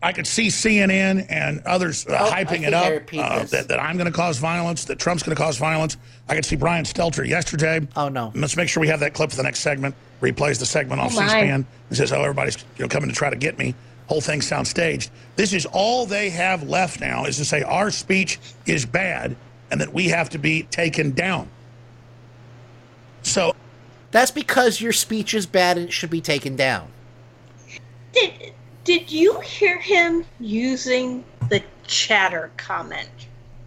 I 0.00 0.12
could 0.12 0.28
see 0.28 0.46
CNN 0.46 1.26
and 1.28 1.60
others 1.66 2.06
uh, 2.06 2.16
Oh, 2.20 2.30
hyping 2.30 2.62
it 2.62 2.72
up 2.72 3.02
uh, 3.14 3.44
that, 3.46 3.66
that 3.66 3.82
I'm 3.82 3.96
going 3.96 4.06
to 4.06 4.16
cause 4.16 4.38
violence, 4.38 4.84
that 4.84 5.00
Trump's 5.00 5.24
going 5.24 5.34
to 5.34 5.42
cause 5.42 5.58
violence. 5.58 5.96
I 6.28 6.36
could 6.36 6.44
see 6.44 6.54
Brian 6.54 6.84
Stelter 6.84 7.26
yesterday. 7.26 7.86
Oh 7.96 8.08
no! 8.08 8.30
Let's 8.36 8.56
make 8.56 8.68
sure 8.68 8.80
we 8.80 8.86
have 8.88 9.00
that 9.00 9.12
clip 9.14 9.30
for 9.30 9.36
the 9.36 9.42
next 9.42 9.58
segment. 9.58 9.96
Where 10.20 10.28
he 10.28 10.32
plays 10.32 10.58
the 10.60 10.66
segment 10.66 11.00
off 11.00 11.16
my. 11.16 11.26
C-SPAN 11.26 11.66
and 11.88 11.96
says, 11.96 12.12
"Oh, 12.12 12.20
everybody's 12.22 12.56
you 12.76 12.84
know 12.84 12.88
coming 12.88 13.08
to 13.08 13.14
try 13.14 13.28
to 13.28 13.36
get 13.36 13.58
me." 13.58 13.74
Whole 14.08 14.20
thing 14.20 14.40
sounds 14.40 14.70
staged. 14.70 15.10
This 15.36 15.52
is 15.52 15.66
all 15.66 16.06
they 16.06 16.30
have 16.30 16.62
left 16.68 17.00
now 17.00 17.26
is 17.26 17.36
to 17.36 17.44
say 17.44 17.62
our 17.62 17.90
speech 17.90 18.40
is 18.66 18.86
bad 18.86 19.36
and 19.70 19.80
that 19.80 19.92
we 19.92 20.08
have 20.08 20.30
to 20.30 20.38
be 20.38 20.62
taken 20.64 21.12
down. 21.12 21.48
So 23.22 23.54
That's 24.10 24.30
because 24.30 24.80
your 24.80 24.92
speech 24.92 25.34
is 25.34 25.44
bad 25.46 25.76
and 25.76 25.88
it 25.88 25.92
should 25.92 26.08
be 26.10 26.22
taken 26.22 26.56
down. 26.56 26.88
Did 28.12 28.52
did 28.84 29.12
you 29.12 29.38
hear 29.40 29.78
him 29.78 30.24
using 30.40 31.22
the 31.50 31.62
chatter 31.86 32.50
comment? 32.56 33.10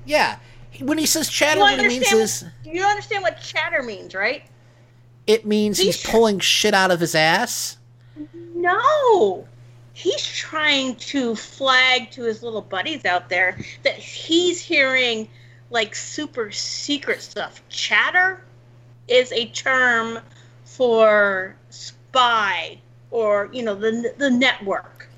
Yeah, 0.06 0.40
when 0.80 0.98
he 0.98 1.06
says 1.06 1.30
chatter, 1.30 1.60
You 1.60 1.64
what 1.64 1.80
it 1.80 1.88
means 1.88 2.12
understand 2.12 2.54
is 2.66 2.74
you 2.76 2.84
understand 2.84 3.22
what 3.22 3.40
chatter 3.40 3.84
means, 3.84 4.16
right? 4.16 4.44
it 5.28 5.46
means 5.46 5.78
he's 5.78 6.04
pulling 6.04 6.40
shit 6.40 6.74
out 6.74 6.90
of 6.90 7.00
his 7.00 7.14
ass. 7.14 7.78
No. 8.56 9.48
He's 9.94 10.26
trying 10.26 10.96
to 10.96 11.36
flag 11.36 12.12
to 12.12 12.24
his 12.24 12.42
little 12.44 12.62
buddies 12.62 13.06
out 13.06 13.30
there 13.30 13.58
that 13.84 13.96
he's 13.96 14.62
hearing 14.62 15.28
like 15.70 15.96
super 15.96 16.52
secret 16.52 17.22
stuff. 17.22 17.62
Chatter 17.70 18.42
is 19.08 19.32
a 19.32 19.48
term 19.48 20.20
for 20.66 21.56
spy 21.70 22.80
or, 23.10 23.50
you 23.52 23.64
know, 23.64 23.76
the 23.76 24.14
the 24.18 24.30
network. 24.30 25.10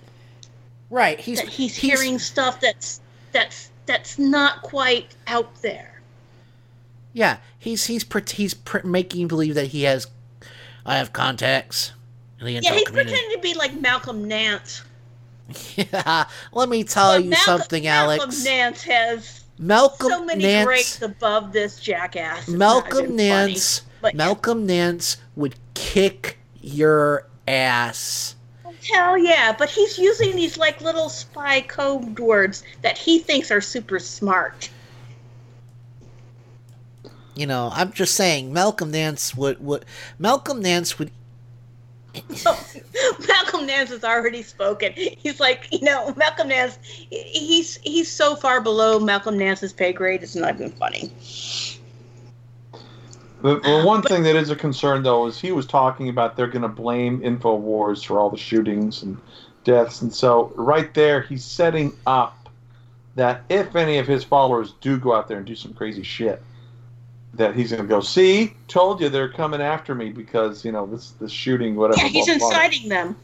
Right. 0.90 1.20
He's 1.20 1.40
that 1.40 1.50
he's, 1.50 1.76
hearing 1.76 2.20
stuff 2.20 2.60
that's 2.60 3.02
that's 3.32 3.70
that's 3.86 4.18
not 4.18 4.62
quite 4.62 5.16
out 5.28 5.62
there. 5.62 6.02
Yeah, 7.14 7.38
he's 7.60 7.86
he's 7.86 8.06
he's 8.32 8.56
making 8.84 9.28
believe 9.28 9.56
that 9.56 9.68
he 9.68 9.84
has. 9.84 10.08
I 10.86 10.98
have 10.98 11.14
contacts 11.14 11.94
Yeah, 12.52 12.60
he's 12.74 12.84
community. 12.86 13.12
pretending 13.12 13.32
to 13.38 13.42
be 13.42 13.54
like 13.54 13.80
Malcolm 13.80 14.28
Nance. 14.28 14.84
Yeah, 15.76 16.26
let 16.54 16.70
me 16.70 16.84
tell 16.84 17.20
you 17.20 17.30
Malcolm- 17.32 17.60
something, 17.60 17.88
Alex. 17.88 18.20
Malcolm 18.26 18.44
Nance 18.44 18.84
has 18.84 19.44
Malcolm 19.60 20.10
so 20.10 20.26
many 20.26 20.44
Nance- 20.44 20.66
grades 20.66 21.02
above 21.02 21.52
this 21.54 21.80
jackass. 21.80 22.40
It's 22.40 22.50
Malcolm 22.50 23.16
Nance. 23.16 23.80
funny. 23.80 23.90
But 24.02 24.16
Malcolm 24.16 24.66
Nance 24.66 25.18
would 25.36 25.56
kick 25.76 26.38
your 26.62 27.28
ass. 27.48 28.36
hell 28.92 29.18
yeah, 29.18 29.56
but 29.58 29.70
he's 29.70 29.98
using 29.98 30.36
these 30.36 30.58
like 30.58 30.82
little 30.82 31.08
spy 31.10 31.62
code 31.62 32.20
words 32.20 32.64
that 32.82 32.98
he 32.98 33.20
thinks 33.20 33.50
are 33.52 33.62
super 33.62 34.00
smart. 34.00 34.70
You 37.36 37.48
know, 37.48 37.72
I'm 37.74 37.92
just 37.92 38.14
saying, 38.16 38.54
Malcolm 38.54 38.92
Nance 38.92 39.36
would 39.36 39.64
would 39.64 39.86
Malcolm 40.20 40.62
Nance 40.62 41.00
would 41.00 41.12
Malcolm 43.28 43.66
Nance 43.66 43.90
has 43.90 44.04
already 44.04 44.44
spoken. 44.44 44.94
He's 44.94 45.40
like, 45.40 45.68
you 45.72 45.82
know, 45.82 46.14
Malcolm 46.16 46.50
Nance. 46.50 46.78
He's 46.84 47.78
he's 47.78 48.12
so 48.12 48.36
far 48.36 48.62
below 48.62 49.00
Malcolm 49.00 49.38
Nance's 49.38 49.74
pay 49.74 49.94
grade. 49.94 50.22
It's 50.22 50.36
not 50.36 50.56
even 50.56 50.72
funny. 50.72 51.12
The, 53.42 53.60
the 53.60 53.82
ah, 53.82 53.86
one 53.86 54.02
thing 54.02 54.24
that 54.24 54.38
is 54.38 54.52
a 54.52 54.56
concern, 54.56 55.04
though, 55.04 55.28
is 55.28 55.40
he 55.40 55.52
was 55.52 55.66
talking 55.66 56.08
about 56.08 56.38
they're 56.38 56.48
going 56.48 56.62
to 56.62 56.70
blame 56.70 57.20
InfoWars 57.20 58.06
for 58.06 58.18
all 58.18 58.30
the 58.30 58.38
shootings 58.38 59.04
and 59.04 59.18
deaths. 59.66 60.02
And 60.02 60.14
so, 60.14 60.54
right 60.56 60.94
there, 60.94 61.22
he's 61.22 61.44
setting 61.44 61.92
up 62.08 62.50
that 63.16 63.44
if 63.50 63.76
any 63.76 63.98
of 63.98 64.08
his 64.08 64.24
followers 64.24 64.74
do 64.80 64.98
go 64.98 65.14
out 65.14 65.28
there 65.28 65.38
and 65.38 65.46
do 65.46 65.56
some 65.56 65.74
crazy 65.74 66.04
shit, 66.04 66.42
that 67.36 67.56
he's 67.56 67.72
going 67.72 67.82
to 67.82 67.88
go, 67.88 68.00
see, 68.00 68.54
told 68.68 69.02
you 69.02 69.10
they're 69.10 69.32
coming 69.32 69.62
after 69.62 69.96
me 69.96 70.10
because, 70.10 70.64
you 70.64 70.72
know, 70.72 70.86
this, 70.86 71.12
this 71.12 71.32
shooting, 71.32 71.76
whatever. 71.76 72.02
Yeah, 72.02 72.08
he's 72.10 72.26
blah, 72.28 72.38
blah, 72.38 72.50
blah." 72.50 72.62
inciting 72.64 72.90
them. 72.90 73.16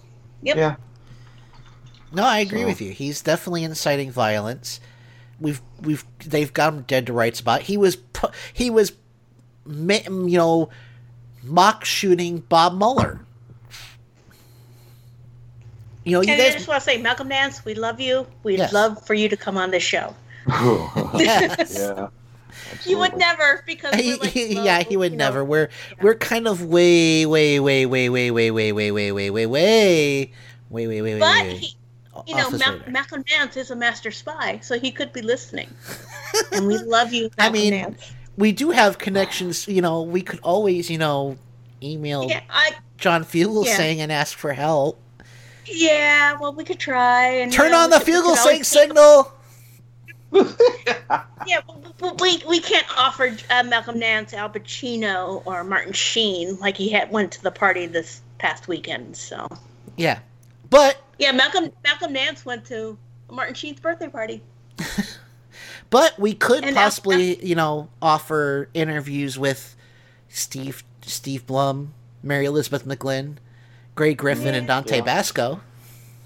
Yep. 0.42 0.58
Yeah. 0.58 0.76
No, 2.12 2.24
I 2.24 2.40
agree 2.40 2.62
So- 2.62 2.68
with 2.68 2.82
you. 2.82 2.92
He's 2.92 3.22
definitely 3.22 3.64
inciting 3.64 4.12
violence. 4.12 4.80
We've 5.40 5.62
we've 5.82 6.04
they've 6.26 6.52
got 6.52 6.74
him 6.74 6.82
dead 6.82 7.08
to 7.08 7.14
rights 7.14 7.40
about. 7.40 7.62
He 7.62 7.78
was 7.78 7.98
he 8.52 8.70
was, 8.70 8.92
you 9.66 10.38
know, 10.38 10.70
mock 11.44 11.86
shooting 11.86 12.40
Bob 12.40 12.78
Mueller. 12.78 13.22
You 16.04 16.14
know, 16.14 16.22
you 16.22 16.34
and 16.34 16.42
I 16.42 16.50
just 16.52 16.68
want 16.68 16.82
to 16.82 16.86
say, 16.90 16.98
Malcolm 17.02 17.28
Nance, 17.28 17.64
we 17.64 17.76
love 17.76 18.00
you. 18.02 18.26
We'd 18.44 18.60
Yes. 18.60 18.74
love 18.74 19.06
for 19.06 19.14
you 19.14 19.30
to 19.30 19.38
come 19.38 19.58
on 19.58 19.72
this 19.72 19.84
show. 19.84 20.14
Yes. 21.16 21.76
yeah. 21.78 22.08
You 22.86 22.98
would 23.00 23.16
never 23.18 23.64
because 23.66 23.94
we're 23.96 24.18
like, 24.18 24.30
he- 24.32 24.54
yeah, 24.56 24.82
he 24.84 24.98
would 24.98 25.12
you 25.12 25.18
know, 25.18 25.26
never. 25.26 25.44
We're 25.46 25.70
we're 26.02 26.16
kind 26.16 26.48
of 26.48 26.66
way, 26.66 27.26
way, 27.26 27.60
way, 27.60 27.86
way, 27.86 28.10
way, 28.10 28.32
way, 28.32 28.52
way, 28.52 28.72
way, 28.72 28.92
way, 28.92 29.12
way, 29.12 29.46
way, 29.46 29.46
way, 29.46 29.46
way, 29.46 30.32
way, 30.70 30.88
way, 30.88 31.02
way, 31.02 31.20
But 31.20 31.44
way. 31.46 31.56
he, 31.58 31.76
you 32.28 32.36
know, 32.36 32.46
off 32.46 32.52
his 32.52 32.60
Mal- 32.60 32.74
radar. 32.74 32.90
Malcolm 32.92 33.24
Nance 33.32 33.58
is 33.58 33.72
a 33.72 33.76
master 33.76 34.12
spy, 34.12 34.60
so 34.62 34.80
he 34.80 34.92
could 34.92 35.14
be 35.14 35.22
listening. 35.22 35.70
and 36.52 36.68
we 36.68 36.78
love 36.80 37.14
you, 37.14 37.30
Malcolm 37.38 37.40
I 37.40 37.50
mean, 37.50 37.72
Nance. 37.72 38.12
we 38.38 38.52
do 38.52 38.72
have 38.72 38.98
connections. 38.98 39.68
You 39.68 39.82
know, 39.82 40.02
we 40.02 40.22
could 40.22 40.40
always, 40.42 40.90
you 40.90 40.98
know, 40.98 41.38
email 41.82 42.26
Yeah, 42.30 42.42
I. 42.50 42.72
John 42.98 43.24
Fugel 43.24 43.66
Yeah. 43.66 43.78
saying 43.78 44.02
and 44.02 44.12
ask 44.12 44.38
for 44.38 44.52
help. 44.54 45.00
Yeah, 45.66 46.38
well, 46.40 46.54
we 46.54 46.64
could 46.64 46.80
try 46.80 47.26
and 47.26 47.52
Turn 47.54 47.68
you 47.68 47.72
know, 47.72 47.78
on 47.84 47.90
the 47.92 47.98
Fugelsang 47.98 48.66
signal. 48.66 49.32
Yeah, 51.48 51.62
but- 51.66 51.98
but 51.98 52.22
we 52.22 52.42
we 52.48 52.62
can't 52.62 52.86
offer 52.98 53.36
uh, 53.50 53.64
Malcolm 53.64 54.00
Nance, 54.00 54.34
Al 54.34 54.50
Pacino, 54.50 55.42
or 55.46 55.64
Martin 55.64 55.92
Sheen 55.94 56.58
like 56.60 56.78
he 56.78 56.88
had 56.90 57.12
went 57.12 57.32
to 57.34 57.44
the 57.44 57.52
party 57.52 57.88
this 57.88 58.22
past 58.38 58.68
weekend. 58.68 59.18
So 59.18 59.48
Yeah, 59.98 60.20
but 60.70 61.02
yeah, 61.18 61.32
Malcolm 61.34 61.72
Malcolm 61.84 62.14
Nance 62.14 62.46
went 62.46 62.66
to 62.68 62.98
Martin 63.30 63.54
Sheen's 63.56 63.80
birthday 63.82 64.08
party. 64.08 64.42
but 65.90 66.18
we 66.20 66.34
could 66.34 66.64
And 66.64 66.76
possibly, 66.76 67.44
you 67.46 67.56
know, 67.56 67.90
offer 68.02 68.70
interviews 68.74 69.38
with 69.38 69.76
Steve 70.30 70.84
Steve 71.02 71.46
Blum, 71.48 71.94
Mary 72.24 72.46
Elizabeth 72.46 72.86
McGlynn, 72.86 73.38
Grey 73.96 74.14
Griffin, 74.14 74.54
and 74.54 74.68
Dante 74.68 74.98
Yeah. 74.98 75.04
Basco. 75.04 75.62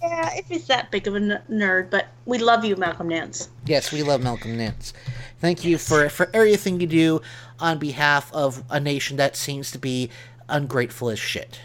Yeah, 0.03 0.33
if 0.35 0.47
he's 0.49 0.67
that 0.67 0.91
big 0.91 1.07
of 1.07 1.13
a 1.15 1.17
n- 1.17 1.41
nerd, 1.49 1.89
but 1.89 2.07
we 2.25 2.37
love 2.37 2.65
you, 2.65 2.75
Malcolm 2.75 3.07
Nance. 3.07 3.47
Yes, 3.65 3.93
we 3.93 4.03
love 4.03 4.21
Malcolm 4.21 4.57
Nance. 4.57 4.93
Thank 5.39 5.63
you 5.63 5.77
for 5.77 6.09
for 6.09 6.29
everything 6.33 6.81
you 6.81 6.87
do 6.87 7.21
on 7.57 7.79
behalf 7.79 8.31
of 8.33 8.63
a 8.69 8.81
nation 8.81 9.15
that 9.15 9.37
seems 9.37 9.71
to 9.71 9.77
be 9.77 10.09
ungrateful 10.49 11.09
as 11.09 11.19
shit. 11.19 11.61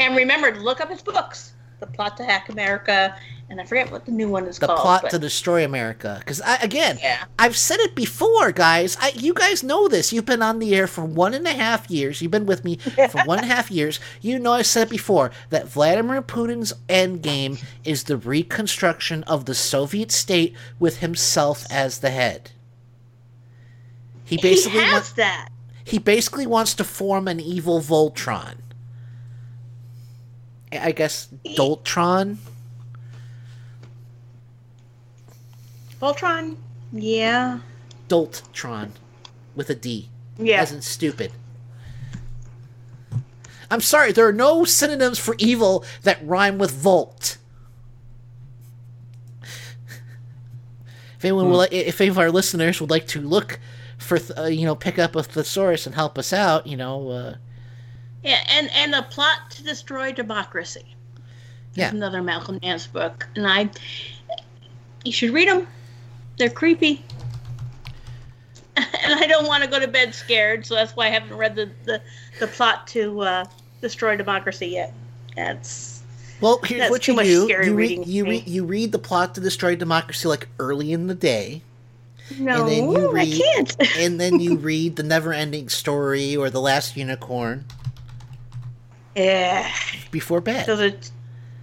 And 0.00 0.16
remember 0.16 0.50
to 0.50 0.58
look 0.58 0.80
up 0.80 0.90
his 0.90 1.00
books, 1.00 1.52
The 1.80 1.86
Plot 1.86 2.16
to 2.18 2.24
Hack 2.24 2.48
America, 2.50 3.16
and 3.48 3.60
I 3.60 3.64
forget 3.64 3.90
what 3.90 4.04
the 4.04 4.12
new 4.12 4.28
one 4.28 4.46
is 4.46 4.58
The 4.58 4.66
called. 4.66 4.78
The 4.78 4.82
plot 4.82 5.02
but- 5.02 5.10
to 5.12 5.18
destroy 5.18 5.64
America. 5.64 6.16
Because 6.20 6.40
again, 6.62 6.98
yeah. 7.02 7.24
I've 7.38 7.56
said 7.56 7.80
it 7.80 7.94
before, 7.94 8.52
guys. 8.52 8.96
I, 9.00 9.12
you 9.16 9.34
guys 9.34 9.62
know 9.62 9.88
this. 9.88 10.12
You've 10.12 10.26
been 10.26 10.42
on 10.42 10.58
the 10.58 10.74
air 10.76 10.86
for 10.86 11.04
one 11.04 11.34
and 11.34 11.46
a 11.46 11.52
half 11.52 11.90
years. 11.90 12.20
You've 12.22 12.30
been 12.30 12.46
with 12.46 12.64
me 12.64 12.76
for 12.76 13.22
one 13.24 13.38
and 13.38 13.50
a 13.50 13.54
half 13.54 13.70
years. 13.70 13.98
You 14.20 14.38
know 14.38 14.52
I 14.52 14.62
said 14.62 14.86
it 14.86 14.90
before 14.90 15.30
that 15.48 15.68
Vladimir 15.68 16.22
Putin's 16.22 16.74
end 16.88 17.22
game 17.22 17.58
is 17.84 18.04
the 18.04 18.16
reconstruction 18.16 19.24
of 19.24 19.46
the 19.46 19.54
Soviet 19.54 20.12
state 20.12 20.54
with 20.78 20.98
himself 20.98 21.64
as 21.70 21.98
the 22.00 22.10
head. 22.10 22.52
He 24.24 24.36
basically 24.36 24.78
he 24.78 24.84
has 24.84 24.92
wants, 24.92 25.12
that. 25.14 25.48
he 25.84 25.98
basically 25.98 26.46
wants 26.46 26.74
to 26.74 26.84
form 26.84 27.26
an 27.26 27.40
evil 27.40 27.80
Voltron. 27.80 28.58
I 30.72 30.92
guess 30.92 31.28
Doltron. 31.44 32.36
Voltron, 36.00 36.56
yeah. 36.92 37.60
Doltron 38.08 38.90
with 39.54 39.68
a 39.70 39.74
D. 39.74 40.08
Yeah. 40.38 40.62
As 40.62 40.72
in 40.72 40.80
stupid. 40.82 41.32
I'm 43.70 43.80
sorry, 43.80 44.10
there 44.12 44.26
are 44.26 44.32
no 44.32 44.64
synonyms 44.64 45.18
for 45.18 45.34
evil 45.38 45.84
that 46.02 46.18
rhyme 46.26 46.58
with 46.58 46.72
volt. 46.72 47.36
If 51.18 51.24
anyone 51.24 51.44
Hmm. 51.46 51.50
would 51.50 51.56
like, 51.58 51.72
if 51.72 52.00
any 52.00 52.08
of 52.10 52.18
our 52.18 52.30
listeners 52.30 52.80
would 52.80 52.90
like 52.90 53.06
to 53.08 53.20
look 53.20 53.60
for, 53.98 54.18
uh, 54.38 54.46
you 54.46 54.64
know, 54.64 54.74
pick 54.74 54.98
up 54.98 55.14
a 55.14 55.22
thesaurus 55.22 55.84
and 55.86 55.94
help 55.94 56.18
us 56.18 56.32
out, 56.32 56.66
you 56.66 56.76
know, 56.76 57.10
uh, 57.10 57.34
Yeah, 58.22 58.38
and 58.50 58.70
and 58.72 58.94
a 58.94 59.02
plot 59.02 59.50
to 59.50 59.62
destroy 59.62 60.12
democracy. 60.12 60.84
Yeah. 61.74 61.84
There's 61.84 61.94
another 61.94 62.22
Malcolm 62.22 62.58
Nance 62.62 62.86
book, 62.86 63.28
and 63.36 63.46
I, 63.46 63.70
you 65.04 65.12
should 65.12 65.30
read 65.30 65.48
them. 65.48 65.66
They're 66.36 66.50
creepy, 66.50 67.02
and 68.76 68.86
I 69.14 69.26
don't 69.26 69.46
want 69.46 69.64
to 69.64 69.70
go 69.70 69.78
to 69.78 69.88
bed 69.88 70.14
scared, 70.14 70.66
so 70.66 70.74
that's 70.74 70.96
why 70.96 71.06
I 71.06 71.10
haven't 71.10 71.36
read 71.36 71.54
the 71.54 71.70
the, 71.84 72.02
the 72.38 72.46
plot 72.46 72.86
to 72.88 73.20
uh, 73.20 73.44
destroy 73.80 74.16
democracy 74.16 74.68
yet. 74.68 74.92
That's 75.36 76.02
well, 76.40 76.60
here's 76.64 76.80
That's 76.80 76.90
what 76.90 77.02
too 77.02 77.12
you 77.12 77.16
much 77.16 77.26
do: 77.26 77.44
scary 77.44 77.66
you 77.66 77.74
read, 77.74 78.06
you 78.06 78.24
read, 78.24 78.48
you 78.48 78.64
read 78.64 78.92
the 78.92 78.98
plot 78.98 79.34
to 79.36 79.40
destroy 79.40 79.76
democracy 79.76 80.28
like 80.28 80.48
early 80.58 80.92
in 80.92 81.06
the 81.06 81.14
day. 81.14 81.62
no, 82.38 82.66
and 82.66 82.70
then 82.70 82.90
you 82.90 83.16
I 83.16 83.26
can't. 83.26 83.76
and 83.98 84.20
then 84.20 84.40
you 84.40 84.56
read 84.56 84.96
the 84.96 85.02
never-ending 85.02 85.68
story 85.68 86.36
or 86.36 86.50
the 86.50 86.60
last 86.60 86.96
unicorn 86.96 87.64
yeah, 89.16 89.70
before 90.10 90.40
bed. 90.40 90.66
those 90.66 90.80
are 90.80 90.98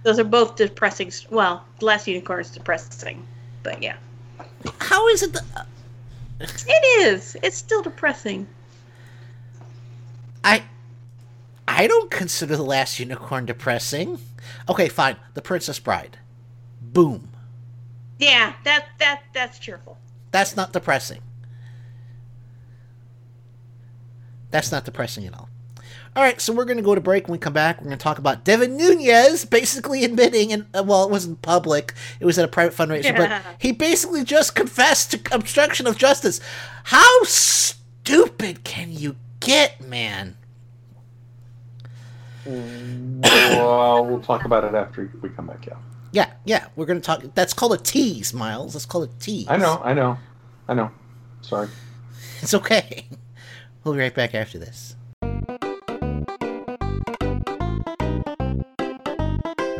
those 0.02 0.18
are 0.18 0.24
both 0.24 0.56
depressing. 0.56 1.10
Well, 1.30 1.64
the 1.78 1.86
last 1.86 2.06
unicorn 2.06 2.40
is 2.40 2.50
depressing, 2.50 3.26
but 3.62 3.82
yeah, 3.82 3.96
How 4.80 5.08
is 5.08 5.22
it? 5.22 5.32
The, 5.32 5.42
uh, 5.56 5.64
it 6.40 7.04
is. 7.06 7.36
It's 7.42 7.56
still 7.56 7.82
depressing. 7.82 8.46
I 10.44 10.62
I 11.66 11.86
don't 11.86 12.10
consider 12.10 12.56
the 12.56 12.62
last 12.62 12.98
unicorn 12.98 13.46
depressing. 13.46 14.18
Okay, 14.68 14.88
fine. 14.88 15.16
The 15.34 15.42
Princess 15.42 15.78
Bride. 15.78 16.18
Boom. 16.80 17.28
Yeah, 18.18 18.54
that 18.64 18.86
that 18.98 19.22
that's 19.34 19.58
cheerful. 19.58 19.98
That's 20.30 20.56
not 20.56 20.72
depressing. 20.72 21.20
That's 24.50 24.72
not 24.72 24.84
depressing 24.84 25.26
at 25.26 25.34
all. 25.34 25.47
All 26.18 26.24
right, 26.24 26.40
so 26.40 26.52
we're 26.52 26.64
going 26.64 26.78
to 26.78 26.82
go 26.82 26.96
to 26.96 27.00
break. 27.00 27.28
When 27.28 27.32
we 27.34 27.38
come 27.38 27.52
back, 27.52 27.78
we're 27.78 27.84
going 27.84 27.96
to 27.96 28.02
talk 28.02 28.18
about 28.18 28.42
Devin 28.42 28.76
Nunes 28.76 29.44
basically 29.44 30.02
admitting, 30.04 30.52
and 30.52 30.66
uh, 30.74 30.82
well, 30.84 31.04
it 31.04 31.10
wasn't 31.12 31.42
public; 31.42 31.94
it 32.18 32.24
was 32.24 32.36
at 32.40 32.44
a 32.44 32.48
private 32.48 32.74
fundraiser, 32.74 33.04
Yeah. 33.04 33.40
but 33.44 33.56
he 33.60 33.70
basically 33.70 34.24
just 34.24 34.56
confessed 34.56 35.12
to 35.12 35.20
obstruction 35.30 35.86
of 35.86 35.96
justice. 35.96 36.40
How 36.82 37.22
stupid 37.22 38.64
can 38.64 38.90
you 38.90 39.14
get, 39.38 39.80
man? 39.80 40.36
well, 42.44 44.04
we'll 44.04 44.20
talk 44.20 44.44
about 44.44 44.64
it 44.64 44.74
after 44.74 45.08
we 45.22 45.28
come 45.28 45.46
back. 45.46 45.66
Yeah, 45.66 45.76
Yeah, 46.10 46.32
yeah, 46.44 46.66
we're 46.74 46.86
going 46.86 47.00
to 47.00 47.06
talk. 47.06 47.22
That's 47.36 47.54
called 47.54 47.74
a 47.74 47.78
tease, 47.78 48.34
Miles. 48.34 48.72
That's 48.72 48.86
called 48.86 49.08
a 49.08 49.12
tease. 49.20 49.46
I 49.46 49.56
know, 49.56 49.80
I 49.84 49.94
know, 49.94 50.18
I 50.66 50.74
know. 50.74 50.90
Sorry. 51.42 51.68
It's 52.42 52.54
okay. 52.54 53.06
We'll 53.84 53.94
be 53.94 54.00
right 54.00 54.14
back 54.14 54.34
after 54.34 54.58
this. 54.58 54.96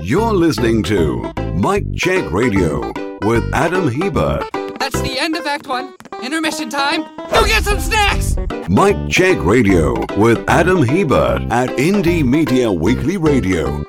You're 0.09 0.33
listening 0.33 0.83
to 0.85 1.31
Mike 1.57 1.85
Check 1.95 2.33
Radio 2.33 2.95
with 3.27 3.45
Adam 3.53 3.89
Hebert. 3.89 4.43
That's 4.79 4.99
the 5.03 5.19
end 5.21 5.37
of 5.37 5.47
Act 5.47 5.67
One. 5.67 5.95
Intermission 6.23 6.71
time. 6.71 7.03
Go 7.31 7.45
get 7.45 7.63
some 7.63 7.79
snacks! 7.79 8.35
Mike 8.71 8.97
Check 9.11 9.37
Radio 9.45 10.07
with 10.17 10.43
Adam 10.49 10.83
Hebert 10.83 11.43
at 11.53 11.69
Indie 11.77 12.25
Media 12.25 12.73
Weekly 12.73 13.19
Radio. 13.19 13.85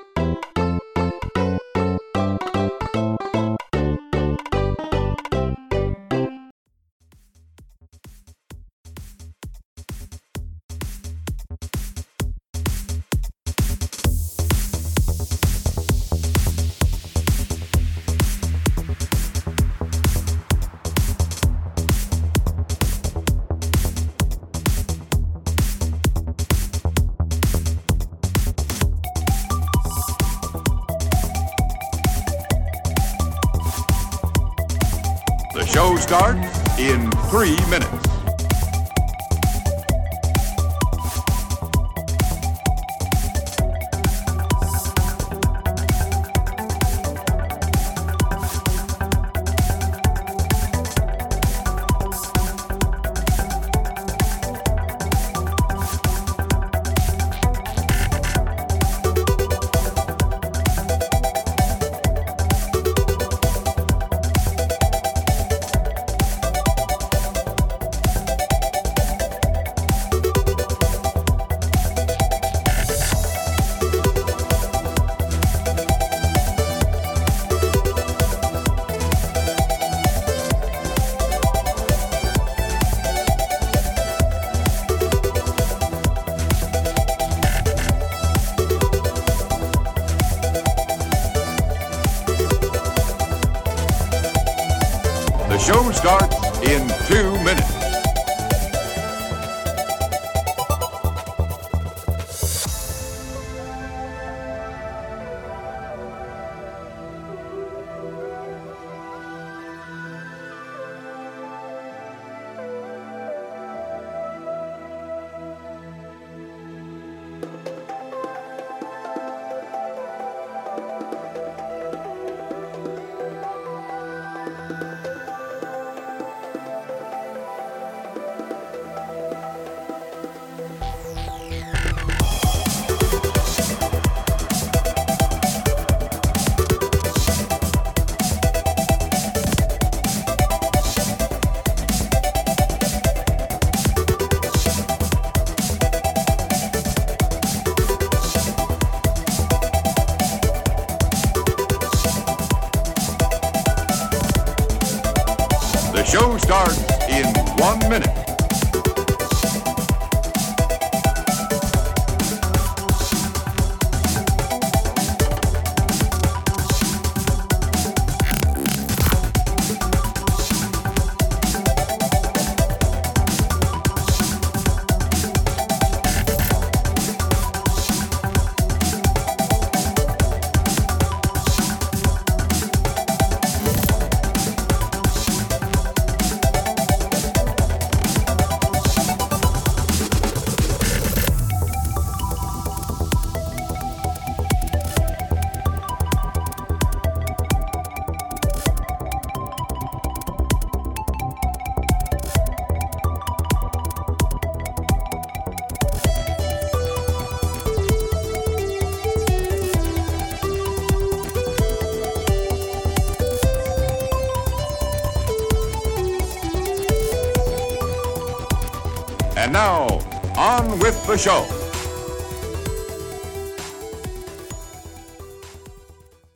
The 221.10 221.18
show. 221.18 221.44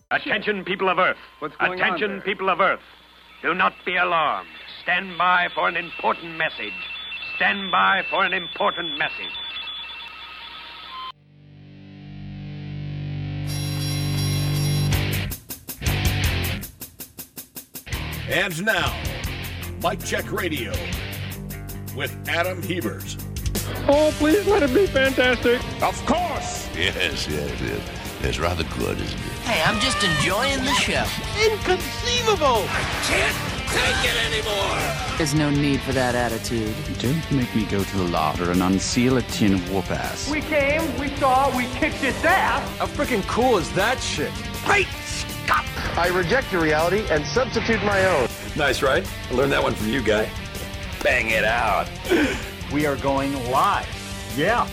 Attention, 0.10 0.66
people 0.66 0.90
of 0.90 0.98
Earth. 0.98 1.18
What's 1.38 1.56
going 1.58 1.74
on 1.74 1.78
Attention, 1.78 2.12
there? 2.14 2.22
people 2.22 2.50
of 2.50 2.60
Earth. 2.60 2.80
Do 3.44 3.54
not 3.54 3.74
be 3.86 3.98
alarmed. 3.98 4.50
Stand 4.82 5.16
by 5.16 5.50
for 5.54 5.68
an 5.68 5.78
important 5.78 6.38
message. 6.38 6.74
Stand 7.36 7.72
by 7.72 8.04
for 8.10 8.26
an 8.26 8.34
important 8.34 8.98
message. 8.98 9.30
And 18.28 18.66
now, 18.66 19.00
Mike 19.84 20.04
Check 20.04 20.32
Radio 20.32 20.72
with 21.96 22.18
Adam 22.28 22.64
Hebert. 22.64 23.13
Oh, 23.96 24.12
please 24.18 24.48
let 24.48 24.64
it 24.64 24.74
be 24.74 24.88
fantastic. 24.88 25.62
Of 25.84 26.04
course. 26.08 26.68
Yes, 26.76 27.28
yes, 27.28 27.62
yes. 27.62 27.80
It's 28.24 28.40
rather 28.40 28.64
good, 28.64 29.00
isn't 29.00 29.20
it? 29.20 29.34
Hey, 29.46 29.62
I'm 29.62 29.80
just 29.82 30.04
enjoying 30.04 30.58
the 30.64 30.74
show. 30.74 31.06
Inconceivable! 31.40 32.66
I 32.70 32.82
can't 33.04 33.38
take 33.70 34.10
it 34.10 34.18
anymore! 34.26 35.18
There's 35.20 35.36
no 35.36 35.52
need 35.52 35.80
for 35.82 35.92
that 35.92 36.16
attitude. 36.16 36.74
Don't 36.98 37.32
make 37.32 37.54
me 37.56 37.66
go 37.66 37.84
to 37.84 37.98
the 37.98 38.06
larder 38.06 38.50
and 38.50 38.64
unseal 38.64 39.18
a 39.18 39.22
tin 39.22 39.54
of 39.54 39.72
whoop 39.72 39.92
ass. 39.92 40.28
We 40.28 40.42
came, 40.42 40.82
we 40.98 41.10
saw, 41.18 41.56
we 41.56 41.68
kicked 41.76 42.04
its 42.04 42.26
ass. 42.26 42.68
How 42.80 42.88
freaking 42.88 43.22
cool 43.28 43.60
is 43.60 43.72
that 43.74 44.02
shit? 44.02 44.32
Great 44.66 44.88
Scott! 45.06 45.66
I 45.96 46.08
reject 46.08 46.52
your 46.52 46.64
reality 46.64 47.06
and 47.12 47.24
substitute 47.28 47.84
my 47.84 48.04
own. 48.06 48.28
Nice, 48.56 48.82
right? 48.82 49.08
I 49.30 49.34
learned 49.36 49.52
that 49.52 49.62
one 49.62 49.76
from 49.76 49.90
you, 49.90 50.02
guy. 50.02 50.28
Bang 51.04 51.30
it 51.30 51.44
out. 51.46 51.88
We 52.74 52.88
are 52.88 52.96
going 52.96 53.32
live. 53.52 54.34
Yeah. 54.36 54.66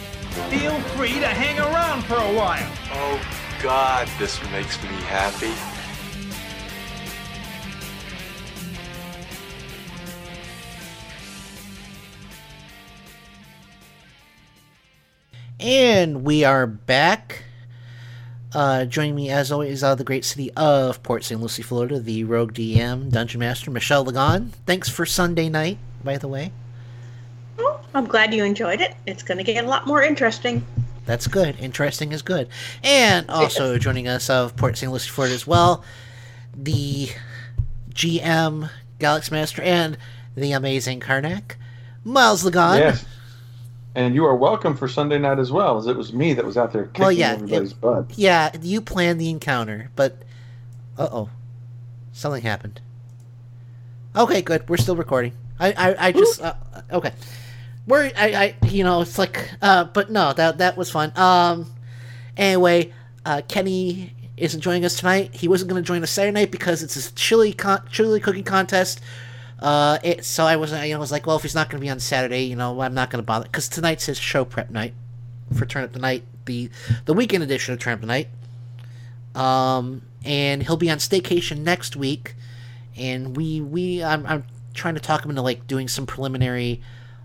Feel 0.48 0.80
free 0.96 1.20
to 1.20 1.26
hang 1.26 1.58
around 1.58 2.02
for 2.04 2.14
a 2.14 2.32
while. 2.34 2.72
Oh, 2.92 3.20
God, 3.62 4.08
this 4.18 4.42
makes 4.50 4.82
me 4.82 4.88
happy. 4.88 5.52
And 15.60 16.24
we 16.24 16.42
are 16.42 16.66
back. 16.66 17.44
Uh, 18.54 18.86
joining 18.86 19.14
me, 19.14 19.28
as 19.28 19.52
always, 19.52 19.84
out 19.84 19.92
of 19.92 19.98
the 19.98 20.04
great 20.04 20.24
city 20.24 20.50
of 20.56 21.02
Port 21.02 21.22
St. 21.22 21.38
Lucie, 21.38 21.62
Florida, 21.62 22.00
the 22.00 22.24
Rogue 22.24 22.54
DM 22.54 23.10
Dungeon 23.10 23.40
Master 23.40 23.70
Michelle 23.70 24.06
Lagon. 24.06 24.52
Thanks 24.64 24.88
for 24.88 25.04
Sunday 25.04 25.50
night, 25.50 25.76
by 26.02 26.16
the 26.16 26.28
way. 26.28 26.50
I'm 27.94 28.06
glad 28.06 28.32
you 28.32 28.44
enjoyed 28.44 28.80
it. 28.80 28.94
It's 29.06 29.22
going 29.22 29.38
to 29.38 29.44
get 29.44 29.64
a 29.64 29.68
lot 29.68 29.86
more 29.86 30.02
interesting. 30.02 30.64
That's 31.06 31.26
good. 31.26 31.58
Interesting 31.58 32.12
is 32.12 32.22
good. 32.22 32.48
And 32.84 33.28
also 33.30 33.78
joining 33.78 34.06
us 34.06 34.30
of 34.30 34.56
Port 34.56 34.76
St. 34.76 34.92
Lucie, 34.92 35.10
Florida 35.10 35.34
as 35.34 35.46
well, 35.46 35.84
the 36.56 37.08
GM 37.92 38.70
Galaxy 38.98 39.32
Master 39.34 39.62
and 39.62 39.98
the 40.36 40.52
amazing 40.52 41.00
Karnak, 41.00 41.56
Miles 42.04 42.44
Lagon. 42.44 42.78
Yes. 42.78 43.04
And 43.96 44.14
you 44.14 44.24
are 44.24 44.36
welcome 44.36 44.76
for 44.76 44.86
Sunday 44.86 45.18
night 45.18 45.40
as 45.40 45.50
well, 45.50 45.76
as 45.76 45.88
it 45.88 45.96
was 45.96 46.12
me 46.12 46.32
that 46.34 46.44
was 46.44 46.56
out 46.56 46.72
there 46.72 46.84
kicking 46.86 47.02
Well, 47.02 47.12
yeah, 47.12 47.32
everybody's 47.32 47.72
it- 47.72 47.80
butt. 47.80 48.12
Yeah, 48.16 48.50
you 48.62 48.80
planned 48.80 49.20
the 49.20 49.28
encounter, 49.30 49.90
but 49.96 50.16
uh 50.96 51.08
oh, 51.10 51.30
something 52.12 52.42
happened. 52.42 52.80
Okay, 54.14 54.42
good. 54.42 54.68
We're 54.68 54.76
still 54.76 54.94
recording. 54.94 55.32
I 55.58 55.72
I, 55.72 56.06
I 56.06 56.12
just 56.12 56.40
uh, 56.40 56.54
okay. 56.92 57.12
We're 57.90 58.10
I, 58.16 58.54
I 58.62 58.66
you 58.66 58.84
know 58.84 59.02
it's 59.02 59.18
like 59.18 59.50
uh 59.60 59.84
but 59.84 60.10
no 60.10 60.32
that 60.32 60.58
that 60.58 60.76
was 60.76 60.90
fun. 60.90 61.12
Um 61.16 61.66
anyway, 62.36 62.92
uh 63.26 63.42
Kenny 63.48 64.14
isn't 64.40 64.60
joining 64.62 64.84
us 64.84 64.96
tonight. 64.96 65.34
He 65.34 65.48
wasn't 65.48 65.70
going 65.70 65.82
to 65.82 65.86
join 65.86 66.02
us 66.02 66.10
Saturday 66.10 66.32
night 66.32 66.50
because 66.50 66.82
it's 66.82 66.94
his 66.94 67.12
chili 67.12 67.52
con- 67.52 67.86
chili 67.90 68.20
cooking 68.20 68.44
contest. 68.44 69.00
Uh, 69.58 69.98
it, 70.02 70.24
so 70.24 70.46
I 70.46 70.56
was, 70.56 70.72
you 70.72 70.78
know, 70.78 70.96
I 70.96 70.98
was 70.98 71.12
like, 71.12 71.26
well, 71.26 71.36
if 71.36 71.42
he's 71.42 71.54
not 71.54 71.68
going 71.68 71.78
to 71.78 71.84
be 71.84 71.90
on 71.90 72.00
Saturday, 72.00 72.44
you 72.44 72.56
know, 72.56 72.80
I'm 72.80 72.94
not 72.94 73.10
going 73.10 73.22
to 73.22 73.26
bother 73.26 73.44
because 73.44 73.68
tonight's 73.68 74.06
his 74.06 74.18
show 74.18 74.46
prep 74.46 74.70
night 74.70 74.94
for 75.54 75.66
Turn 75.66 75.84
Up 75.84 75.92
the 75.92 75.98
Night, 75.98 76.24
the 76.46 76.70
the 77.04 77.12
weekend 77.12 77.44
edition 77.44 77.74
of 77.74 77.80
Turn 77.80 77.94
Up 77.94 78.00
the 78.00 78.06
Night. 78.06 78.28
Um, 79.34 80.02
and 80.24 80.62
he'll 80.62 80.78
be 80.78 80.90
on 80.90 80.98
staycation 80.98 81.58
next 81.58 81.94
week, 81.94 82.34
and 82.96 83.36
we 83.36 83.60
we 83.60 84.02
I'm 84.02 84.24
I'm 84.26 84.44
trying 84.72 84.94
to 84.94 85.00
talk 85.00 85.24
him 85.24 85.30
into 85.30 85.42
like 85.42 85.66
doing 85.66 85.88
some 85.88 86.06
preliminary 86.06 86.80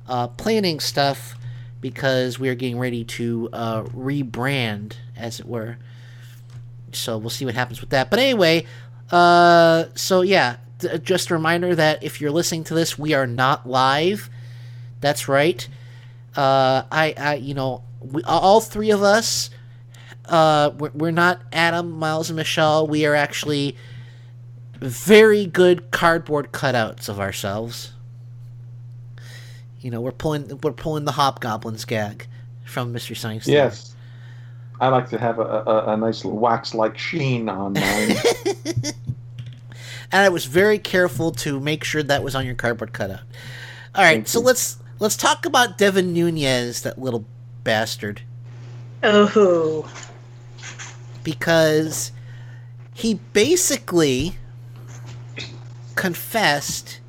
uh, 0.07 0.27
planning 0.27 0.79
stuff 0.79 1.35
because 1.81 2.39
we 2.39 2.49
are 2.49 2.55
getting 2.55 2.79
ready 2.79 3.03
to 3.03 3.49
uh, 3.53 3.83
rebrand, 3.83 4.93
as 5.15 5.39
it 5.39 5.45
were. 5.45 5.77
So 6.93 7.17
we'll 7.17 7.29
see 7.29 7.45
what 7.45 7.55
happens 7.55 7.81
with 7.81 7.91
that. 7.91 8.09
But 8.09 8.19
anyway, 8.19 8.65
uh, 9.11 9.85
so 9.95 10.21
yeah, 10.21 10.57
th- 10.79 11.03
just 11.03 11.29
a 11.29 11.33
reminder 11.33 11.75
that 11.75 12.03
if 12.03 12.21
you're 12.21 12.31
listening 12.31 12.63
to 12.65 12.73
this, 12.73 12.97
we 12.97 13.13
are 13.13 13.27
not 13.27 13.67
live. 13.67 14.29
That's 15.01 15.27
right. 15.27 15.67
Uh, 16.35 16.83
I, 16.91 17.13
I, 17.17 17.35
you 17.35 17.53
know, 17.53 17.83
we, 18.01 18.23
all 18.23 18.61
three 18.61 18.91
of 18.91 19.03
us, 19.03 19.49
uh, 20.25 20.71
we're, 20.77 20.91
we're 20.93 21.11
not 21.11 21.41
Adam, 21.51 21.91
Miles, 21.91 22.29
and 22.29 22.37
Michelle. 22.37 22.87
We 22.87 23.05
are 23.05 23.15
actually 23.15 23.77
very 24.79 25.45
good 25.45 25.91
cardboard 25.91 26.51
cutouts 26.51 27.09
of 27.09 27.19
ourselves. 27.19 27.91
You 29.85 29.91
know, 29.91 30.01
we're 30.01 30.13
pulling 30.13 30.59
we're 30.63 30.71
pulling 30.71 31.05
the 31.05 31.11
hobgoblins 31.11 31.85
gag 31.85 32.25
from 32.65 32.91
Mystery 32.91 33.15
Science. 33.15 33.45
Theater. 33.45 33.65
Yes. 33.65 33.95
I 34.81 34.87
like 34.87 35.09
to 35.11 35.19
have 35.19 35.37
a, 35.37 35.43
a, 35.43 35.93
a 35.93 35.97
nice 35.97 36.25
wax-like 36.25 36.97
sheen 36.97 37.47
on 37.47 37.73
mine. 37.73 38.15
and 40.11 40.21
I 40.23 40.29
was 40.29 40.45
very 40.45 40.79
careful 40.79 41.31
to 41.33 41.59
make 41.59 41.83
sure 41.83 42.01
that 42.01 42.23
was 42.23 42.33
on 42.33 42.47
your 42.47 42.55
cardboard 42.55 42.93
cutout. 42.93 43.19
All 43.93 44.03
right, 44.03 44.15
Thank 44.15 44.27
so 44.27 44.39
you. 44.39 44.45
let's 44.47 44.77
let's 44.97 45.15
talk 45.15 45.45
about 45.45 45.77
Devin 45.77 46.13
Nunes, 46.13 46.81
that 46.81 46.99
little 46.99 47.23
bastard, 47.63 48.23
Oh. 49.03 49.87
because 51.23 52.11
he 52.95 53.19
basically 53.33 54.33
confessed 55.93 57.01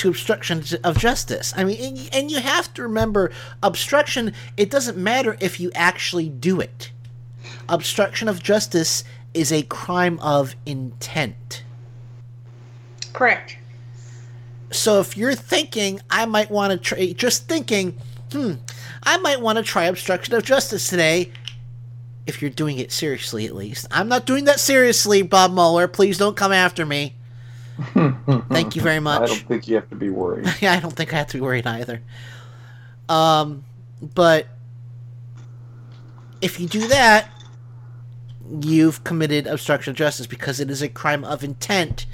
to 0.00 0.08
obstruction 0.08 0.64
of 0.82 0.98
justice. 0.98 1.52
I 1.54 1.64
mean, 1.64 1.78
and, 1.78 2.10
and 2.14 2.30
you 2.30 2.40
have 2.40 2.72
to 2.74 2.82
remember, 2.82 3.30
obstruction. 3.62 4.32
It 4.56 4.70
doesn't 4.70 4.96
matter 4.96 5.36
if 5.40 5.60
you 5.60 5.70
actually 5.74 6.30
do 6.30 6.58
it. 6.58 6.90
Obstruction 7.68 8.26
of 8.26 8.42
justice 8.42 9.04
is 9.34 9.52
a 9.52 9.62
crime 9.62 10.18
of 10.20 10.56
intent. 10.64 11.64
Correct. 13.12 13.58
So 14.70 15.00
if 15.00 15.18
you're 15.18 15.34
thinking, 15.34 16.00
I 16.08 16.24
might 16.24 16.50
want 16.50 16.72
to 16.72 16.78
try, 16.78 17.12
just 17.12 17.46
thinking, 17.46 17.98
hmm, 18.32 18.54
I 19.02 19.18
might 19.18 19.42
want 19.42 19.58
to 19.58 19.62
try 19.62 19.84
obstruction 19.84 20.34
of 20.34 20.44
justice 20.44 20.88
today. 20.88 21.30
If 22.26 22.40
you're 22.40 22.50
doing 22.50 22.78
it 22.78 22.90
seriously, 22.90 23.44
at 23.44 23.54
least. 23.54 23.86
I'm 23.90 24.08
not 24.08 24.24
doing 24.24 24.44
that 24.44 24.60
seriously, 24.60 25.20
Bob 25.20 25.52
Mueller. 25.52 25.88
Please 25.88 26.16
don't 26.16 26.36
come 26.36 26.52
after 26.52 26.86
me. 26.86 27.16
Thank 28.50 28.76
you 28.76 28.82
very 28.82 29.00
much. 29.00 29.22
I 29.22 29.26
don't 29.26 29.46
think 29.46 29.68
you 29.68 29.76
have 29.76 29.88
to 29.90 29.96
be 29.96 30.10
worried. 30.10 30.46
yeah, 30.60 30.72
I 30.72 30.80
don't 30.80 30.94
think 30.94 31.12
I 31.12 31.18
have 31.18 31.28
to 31.28 31.38
be 31.38 31.40
worried 31.40 31.66
either. 31.66 32.02
Um, 33.08 33.64
but 34.02 34.46
if 36.40 36.60
you 36.60 36.66
do 36.68 36.86
that, 36.88 37.30
you've 38.62 39.02
committed 39.04 39.46
obstruction 39.46 39.92
of 39.92 39.96
justice 39.96 40.26
because 40.26 40.60
it 40.60 40.70
is 40.70 40.82
a 40.82 40.88
crime 40.88 41.24
of 41.24 41.42
intent, 41.42 42.06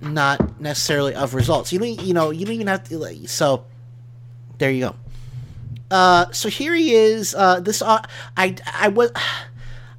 not 0.00 0.60
necessarily 0.60 1.14
of 1.14 1.34
results. 1.34 1.72
You 1.72 1.78
don't, 1.78 2.00
you 2.02 2.14
know, 2.14 2.30
you 2.30 2.44
don't 2.46 2.54
even 2.54 2.66
have 2.68 2.84
to. 2.88 3.26
So 3.28 3.64
there 4.58 4.70
you 4.70 4.88
go. 4.88 4.96
Uh, 5.90 6.30
so 6.32 6.48
here 6.48 6.74
he 6.74 6.94
is. 6.94 7.34
Uh, 7.34 7.60
this 7.60 7.82
uh, 7.82 8.02
I 8.36 8.56
I 8.74 8.88
was. 8.88 9.10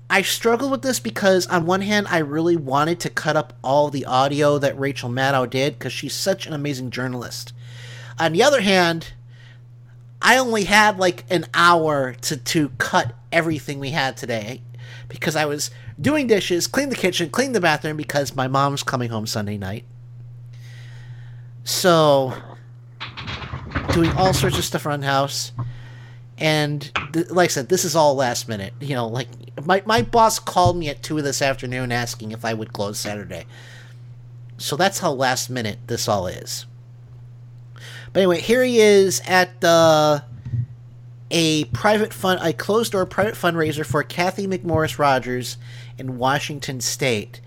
I 0.10 0.24
struggled 0.24 0.72
with 0.72 0.82
this 0.82 1.00
because 1.00 1.46
on 1.48 1.66
one 1.66 1.82
hand 1.82 2.08
I 2.10 2.18
really 2.20 2.56
wanted 2.56 3.00
to 3.02 3.10
cut 3.10 3.36
up 3.36 3.54
all 3.64 3.90
the 3.90 4.06
audio 4.06 4.58
that 4.58 4.80
Rachel 4.80 5.10
Maddow 5.10 5.48
did 5.48 5.78
because 5.78 5.94
she's 5.94 6.16
such 6.16 6.48
an 6.48 6.54
amazing 6.54 6.90
journalist. 6.90 7.54
On 8.18 8.34
the 8.34 8.42
other 8.42 8.62
hand, 8.62 9.14
I 10.22 10.38
only 10.38 10.64
had 10.64 10.98
like 10.98 11.26
an 11.30 11.46
hour 11.54 12.14
to, 12.22 12.38
to 12.38 12.70
cut 12.80 13.14
everything 13.32 13.80
we 13.80 13.92
had 13.92 14.18
today 14.18 14.62
because 15.08 15.36
I 15.36 15.46
was 15.46 15.70
doing 16.02 16.28
dishes, 16.28 16.66
clean 16.66 16.90
the 16.90 16.96
kitchen, 16.96 17.30
clean 17.30 17.52
the 17.52 17.62
bathroom 17.62 17.96
because 17.96 18.36
my 18.36 18.48
mom's 18.48 18.84
coming 18.84 19.10
home 19.10 19.28
Sunday 19.28 19.58
night. 19.58 19.86
So, 21.64 22.34
doing 23.94 24.10
all 24.14 24.34
sorts 24.34 24.58
of 24.58 24.66
stuff 24.66 24.86
around 24.86 25.02
the 25.02 25.08
house. 25.08 25.52
And 26.40 26.90
th- 27.14 27.30
like 27.30 27.50
I 27.50 27.54
said, 27.54 27.70
this 27.70 27.86
is 27.86 27.96
all 27.96 28.16
last 28.16 28.48
minute. 28.48 28.74
You 28.80 28.96
know, 28.96 29.08
like 29.08 29.28
my, 29.66 29.84
my 29.86 30.02
boss 30.02 30.40
called 30.40 30.78
me 30.78 30.90
at 30.90 31.04
2 31.04 31.22
this 31.22 31.42
afternoon 31.42 31.92
asking 31.92 32.32
if 32.32 32.46
I 32.46 32.54
would 32.54 32.74
close 32.74 32.98
Saturday. 32.98 33.46
So 34.58 34.76
that's 34.76 35.00
how 35.00 35.12
last 35.12 35.50
minute 35.50 35.80
this 35.88 36.08
all 36.08 36.28
is. 36.28 36.66
But 38.14 38.22
anyway, 38.22 38.40
here 38.40 38.64
he 38.64 38.80
is 38.80 39.22
at 39.28 39.62
the 39.62 40.24
a 41.32 41.66
private 41.66 42.14
fund, 42.14 42.40
a 42.42 42.54
closed 42.54 42.94
door 42.94 43.06
private 43.06 43.36
fundraiser 43.36 43.86
for 43.86 44.02
Cathy 44.04 44.48
McMorris 44.48 44.98
Rodgers 44.98 45.58
in 45.98 46.18
Washington 46.18 46.82
State, 46.82 47.40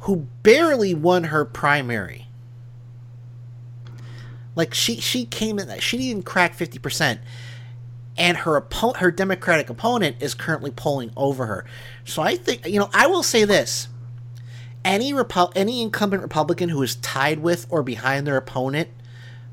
who 0.00 0.28
barely 0.42 0.94
won 0.94 1.24
her 1.24 1.44
primary. 1.44 2.26
Like 4.54 4.74
she 4.74 5.00
she 5.00 5.24
came 5.24 5.58
in, 5.58 5.80
she 5.80 5.96
didn't 5.96 6.26
crack 6.26 6.54
fifty 6.54 6.78
percent, 6.78 7.20
and 8.16 8.38
her 8.38 8.60
oppo- 8.60 8.96
her 8.96 9.10
Democratic 9.10 9.70
opponent 9.70 10.16
is 10.20 10.34
currently 10.34 10.70
polling 10.70 11.10
over 11.16 11.46
her. 11.46 11.64
So 12.04 12.22
I 12.22 12.36
think 12.36 12.66
you 12.66 12.78
know 12.78 12.90
I 12.92 13.06
will 13.06 13.22
say 13.22 13.44
this: 13.44 13.88
any 14.84 15.12
Repu- 15.12 15.52
any 15.54 15.82
incumbent 15.82 16.22
Republican 16.22 16.68
who 16.68 16.82
is 16.82 16.96
tied 16.96 17.40
with 17.40 17.66
or 17.70 17.82
behind 17.82 18.26
their 18.26 18.36
opponent 18.36 18.88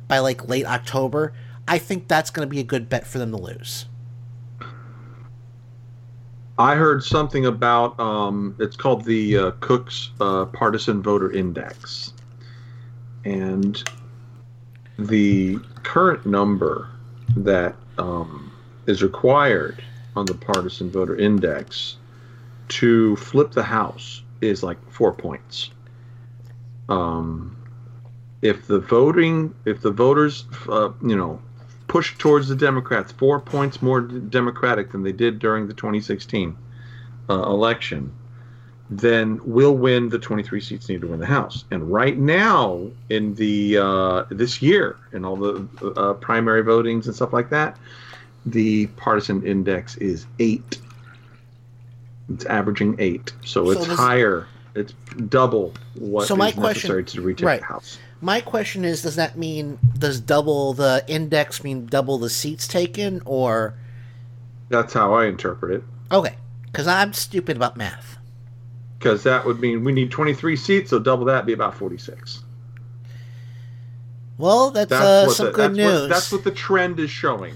by 0.08 0.20
like 0.20 0.48
late 0.48 0.66
October, 0.66 1.34
I 1.68 1.78
think 1.78 2.08
that's 2.08 2.30
going 2.30 2.48
to 2.48 2.50
be 2.50 2.60
a 2.60 2.64
good 2.64 2.90
bet 2.90 3.06
for 3.06 3.18
them 3.18 3.32
to 3.32 3.38
lose. 3.38 3.86
I 6.60 6.76
heard 6.76 7.04
something 7.04 7.46
about 7.46 8.00
um, 8.00 8.56
it's 8.60 8.76
called 8.76 9.06
the 9.06 9.38
uh, 9.38 9.52
Cook's 9.60 10.10
uh, 10.20 10.46
Partisan 10.46 11.04
Voter 11.04 11.32
Index, 11.32 12.14
and 13.26 13.88
the 14.98 15.60
current 15.84 16.26
number 16.26 16.90
that 17.36 17.76
um, 18.00 18.47
is 18.88 19.04
required 19.04 19.84
on 20.16 20.26
the 20.26 20.34
Partisan 20.34 20.90
Voter 20.90 21.16
Index 21.16 21.98
to 22.70 23.16
flip 23.18 23.52
the 23.52 23.64
House 23.64 24.24
is 24.42 24.64
like 24.64 24.78
four 24.92 25.14
points. 25.14 25.70
Um, 26.90 27.56
if 28.42 28.68
the 28.68 28.80
voting, 28.80 29.54
if 29.66 29.82
the 29.82 29.92
voters, 29.92 30.46
uh, 30.70 30.92
you 31.04 31.16
know, 31.16 31.40
push 31.88 32.18
towards 32.18 32.48
the 32.48 32.56
Democrats 32.56 33.12
four 33.12 33.40
points 33.40 33.82
more 33.82 34.02
Democratic 34.02 34.92
than 34.92 35.04
they 35.04 35.12
did 35.12 35.40
during 35.40 35.68
the 35.68 35.74
2016 35.74 36.56
uh, 37.30 37.34
election, 37.34 38.14
then 38.90 39.40
we'll 39.44 39.76
win 39.76 40.10
the 40.10 40.20
23 40.20 40.62
seats 40.62 40.88
needed 40.88 41.02
to 41.02 41.08
win 41.08 41.20
the 41.20 41.26
House. 41.26 41.66
And 41.72 41.92
right 41.92 42.18
now, 42.18 42.90
in 43.10 43.36
the 43.36 43.78
uh, 43.78 44.24
this 44.30 44.62
year, 44.62 44.98
in 45.12 45.26
all 45.26 45.36
the 45.36 45.68
uh, 45.98 46.14
primary 46.14 46.64
votings 46.64 47.06
and 47.06 47.16
stuff 47.16 47.34
like 47.34 47.50
that, 47.50 47.78
the 48.52 48.88
partisan 48.98 49.44
index 49.46 49.98
is 49.98 50.26
eight. 50.40 50.80
It's 52.34 52.46
averaging 52.46 52.96
eight, 53.00 53.34
so 53.44 53.66
So 53.66 53.72
it's 53.72 53.88
this- 53.88 53.98
higher. 53.98 54.48
It's 54.76 54.94
double 55.30 55.74
what 55.96 56.28
So 56.28 56.36
is 56.36 56.38
my 56.38 56.52
question- 56.52 56.90
necessary 56.90 57.04
to 57.06 57.22
retake 57.22 57.46
right. 57.46 57.60
the 57.62 57.66
House. 57.66 57.98
My 58.22 58.42
question 58.42 58.86
is: 58.86 59.02
Does 59.02 59.16
that 59.16 59.38
mean 59.38 59.80
does 59.98 60.20
double 60.20 60.74
the 60.74 61.04
index 61.08 61.64
mean 61.64 61.88
double 61.88 62.18
the 62.20 62.30
seats 62.30 62.68
taken, 62.68 63.22
or 63.26 63.74
That's 64.70 64.94
how 64.94 65.14
I 65.14 65.26
interpret 65.26 65.72
it. 65.78 65.84
okay? 66.12 66.36
Because 66.66 66.86
I'm 66.88 67.14
stupid 67.14 67.56
about 67.58 67.76
math. 67.78 68.18
Because 69.00 69.24
that 69.24 69.46
would 69.46 69.60
mean 69.60 69.84
we 69.84 69.92
need 69.94 70.12
23 70.12 70.56
seats, 70.56 70.90
so 70.92 71.00
double 71.00 71.26
that 71.26 71.46
be 71.46 71.54
about 71.54 71.76
46. 71.76 72.42
Well, 74.38 74.70
that's, 74.72 74.90
That's 74.90 75.04
uh, 75.04 75.30
some 75.30 75.46
good 75.48 75.56
that's 75.72 75.78
news. 75.78 76.02
What, 76.02 76.10
that's 76.10 76.32
what 76.32 76.44
the 76.44 76.52
trend 76.52 77.00
is 77.00 77.10
showing. 77.10 77.56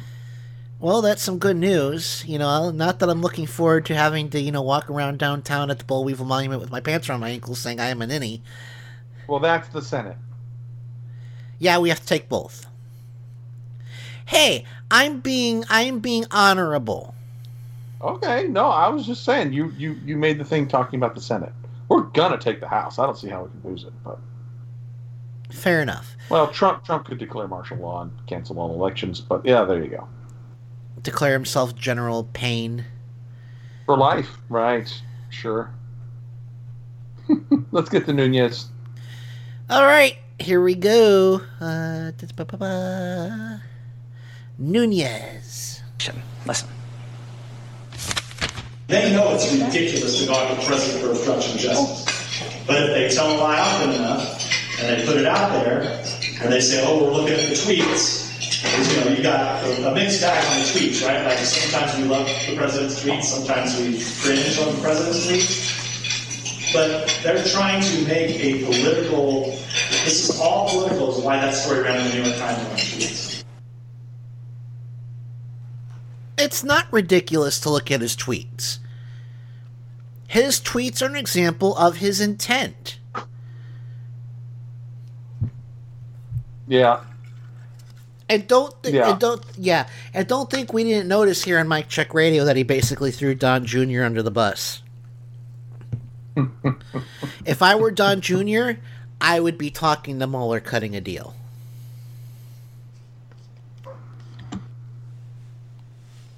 Well, 0.81 1.03
that's 1.03 1.21
some 1.21 1.37
good 1.37 1.57
news. 1.57 2.23
You 2.25 2.39
know, 2.39 2.71
not 2.71 2.99
that 2.99 3.09
I'm 3.09 3.21
looking 3.21 3.45
forward 3.45 3.85
to 3.85 3.95
having 3.95 4.31
to, 4.31 4.39
you 4.39 4.51
know, 4.51 4.63
walk 4.63 4.89
around 4.89 5.19
downtown 5.19 5.69
at 5.69 5.77
the 5.77 5.85
Boll 5.85 6.03
Weevil 6.03 6.25
Monument 6.25 6.59
with 6.59 6.71
my 6.71 6.81
pants 6.81 7.07
around 7.07 7.19
my 7.19 7.29
ankles 7.29 7.59
saying 7.59 7.79
I 7.79 7.89
am 7.89 8.01
an 8.01 8.09
innie. 8.09 8.41
Well, 9.27 9.39
that's 9.39 9.67
the 9.69 9.81
Senate. 9.81 10.17
Yeah, 11.59 11.77
we 11.77 11.89
have 11.89 11.99
to 11.99 12.05
take 12.07 12.27
both. 12.27 12.65
Hey, 14.25 14.65
I'm 14.89 15.19
being 15.19 15.63
I'm 15.69 15.99
being 15.99 16.25
honorable. 16.31 17.13
Okay, 18.01 18.47
no, 18.47 18.65
I 18.69 18.87
was 18.87 19.05
just 19.05 19.23
saying 19.23 19.53
you 19.53 19.71
you 19.77 19.99
you 20.03 20.17
made 20.17 20.39
the 20.39 20.45
thing 20.45 20.67
talking 20.67 20.97
about 20.99 21.13
the 21.13 21.21
Senate. 21.21 21.53
We're 21.89 22.01
gonna 22.01 22.39
take 22.39 22.59
the 22.59 22.67
House. 22.67 22.97
I 22.97 23.05
don't 23.05 23.17
see 23.17 23.29
how 23.29 23.43
we 23.43 23.49
can 23.51 23.69
lose 23.69 23.83
it, 23.83 23.93
but 24.03 24.17
Fair 25.51 25.81
enough. 25.81 26.15
well, 26.29 26.47
Trump 26.47 26.83
Trump 26.85 27.05
could 27.05 27.19
declare 27.19 27.47
martial 27.47 27.77
law 27.77 28.01
and 28.01 28.11
cancel 28.25 28.57
all 28.59 28.73
elections, 28.73 29.21
but 29.21 29.45
yeah, 29.45 29.63
there 29.65 29.83
you 29.83 29.89
go. 29.89 30.07
Declare 31.03 31.33
himself 31.33 31.75
General 31.75 32.25
Payne. 32.33 32.85
For 33.85 33.97
life, 33.97 34.37
right? 34.49 35.01
Sure. 35.29 35.71
Let's 37.71 37.89
get 37.89 38.05
to 38.05 38.13
Nunes. 38.13 38.69
All 39.69 39.83
right, 39.83 40.17
here 40.39 40.61
we 40.61 40.75
go. 40.75 41.41
Uh. 41.59 42.11
Nunes. 44.57 45.81
Listen. 46.45 46.69
They 48.87 49.13
know 49.13 49.33
it's 49.33 49.51
ridiculous 49.53 50.19
to 50.19 50.27
go 50.27 50.33
after 50.33 50.55
the 50.55 50.67
president 50.67 51.01
for 51.03 51.11
obstruction 51.11 51.55
of 51.55 51.61
justice. 51.61 52.63
But 52.67 52.83
if 52.83 52.89
they 52.89 53.09
tell 53.15 53.31
a 53.31 53.37
lie 53.39 53.57
often 53.59 53.91
enough, 53.91 54.81
and 54.81 54.89
they 54.89 55.05
put 55.05 55.17
it 55.17 55.25
out 55.25 55.51
there, 55.51 55.81
and 56.41 56.51
they 56.51 56.59
say, 56.59 56.83
oh, 56.85 57.03
we're 57.05 57.13
looking 57.13 57.35
at 57.35 57.47
the 57.49 57.55
tweets, 57.55 58.20
because, 58.61 58.95
you 58.95 59.03
know, 59.03 59.17
you 59.17 59.23
got 59.23 59.63
a, 59.63 59.89
a 59.89 59.93
mixed 59.93 60.21
bag 60.21 60.43
on 60.45 60.59
the 60.59 60.65
tweets, 60.65 61.05
right? 61.05 61.25
Like 61.25 61.37
sometimes 61.39 61.97
we 61.97 62.03
love 62.03 62.27
the 62.47 62.55
president's 62.55 63.03
tweets, 63.03 63.23
sometimes 63.23 63.77
we 63.77 63.99
cringe 64.21 64.59
on 64.59 64.75
the 64.75 64.81
president's 64.81 65.27
tweets. 65.27 66.73
But 66.73 67.19
they're 67.21 67.43
trying 67.43 67.81
to 67.81 68.07
make 68.07 68.39
a 68.39 68.63
political. 68.63 69.45
This 70.05 70.29
is 70.29 70.39
all 70.39 70.69
political. 70.69 71.17
Is 71.17 71.23
why 71.23 71.35
that 71.41 71.53
story 71.53 71.81
ran 71.81 71.97
in 71.97 72.07
the 72.07 72.15
New 72.15 72.23
York 72.23 72.37
Times 72.37 72.59
on 72.59 72.77
tweets. 72.77 73.43
It's 76.37 76.63
not 76.63 76.87
ridiculous 76.91 77.59
to 77.59 77.69
look 77.69 77.91
at 77.91 78.01
his 78.01 78.15
tweets. 78.15 78.79
His 80.27 80.61
tweets 80.61 81.01
are 81.01 81.07
an 81.07 81.17
example 81.17 81.75
of 81.75 81.97
his 81.97 82.21
intent. 82.21 82.99
Yeah. 86.67 87.01
And 88.31 88.47
don't 88.47 88.81
th- 88.81 88.95
Yeah. 88.95 89.11
and 89.11 89.19
don't 89.19 89.43
yeah, 89.57 89.87
and 90.13 90.25
don't 90.25 90.49
think 90.49 90.71
we 90.71 90.85
didn't 90.85 91.09
notice 91.09 91.43
here 91.43 91.59
on 91.59 91.67
Mike 91.67 91.89
Check 91.89 92.13
Radio 92.13 92.45
that 92.45 92.55
he 92.55 92.63
basically 92.63 93.11
threw 93.11 93.35
Don 93.35 93.65
Jr. 93.65 94.03
under 94.03 94.23
the 94.23 94.31
bus. 94.31 94.81
if 97.45 97.61
I 97.61 97.75
were 97.75 97.91
Don 97.91 98.21
Jr., 98.21 98.79
I 99.19 99.41
would 99.41 99.57
be 99.57 99.69
talking 99.69 100.17
to 100.19 100.27
Mueller 100.27 100.61
cutting 100.61 100.95
a 100.95 101.01
deal. 101.01 101.35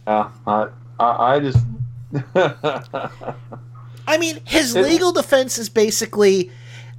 Yeah, 0.08 0.30
I, 0.48 0.68
I, 1.00 1.36
I 1.36 1.40
just. 1.40 1.64
I 4.08 4.18
mean, 4.18 4.42
his 4.46 4.76
legal 4.76 5.12
defense 5.12 5.60
is 5.60 5.70
basically 5.70 6.50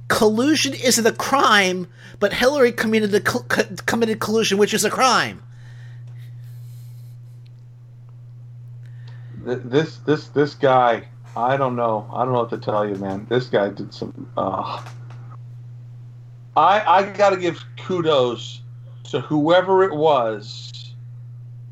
collusion 0.07 0.73
isn't 0.73 1.05
a 1.05 1.11
crime, 1.11 1.87
but 2.19 2.33
Hillary 2.33 2.71
committed 2.71 3.11
the 3.11 3.21
co- 3.21 3.45
committed 3.85 4.19
collusion, 4.19 4.57
which 4.57 4.73
is 4.73 4.85
a 4.85 4.89
crime. 4.89 5.41
This 9.43 9.97
this 9.97 10.27
this 10.29 10.55
guy 10.55 11.07
i 11.35 11.57
don't 11.57 11.75
know 11.75 12.09
i 12.13 12.23
don't 12.23 12.33
know 12.33 12.39
what 12.39 12.49
to 12.49 12.57
tell 12.57 12.87
you 12.87 12.95
man 12.95 13.25
this 13.29 13.47
guy 13.47 13.69
did 13.69 13.93
some 13.93 14.27
uh 14.37 14.81
i 16.55 16.81
i 16.81 17.03
gotta 17.03 17.37
give 17.37 17.63
kudos 17.77 18.61
to 19.03 19.19
whoever 19.21 19.83
it 19.83 19.93
was 19.93 20.71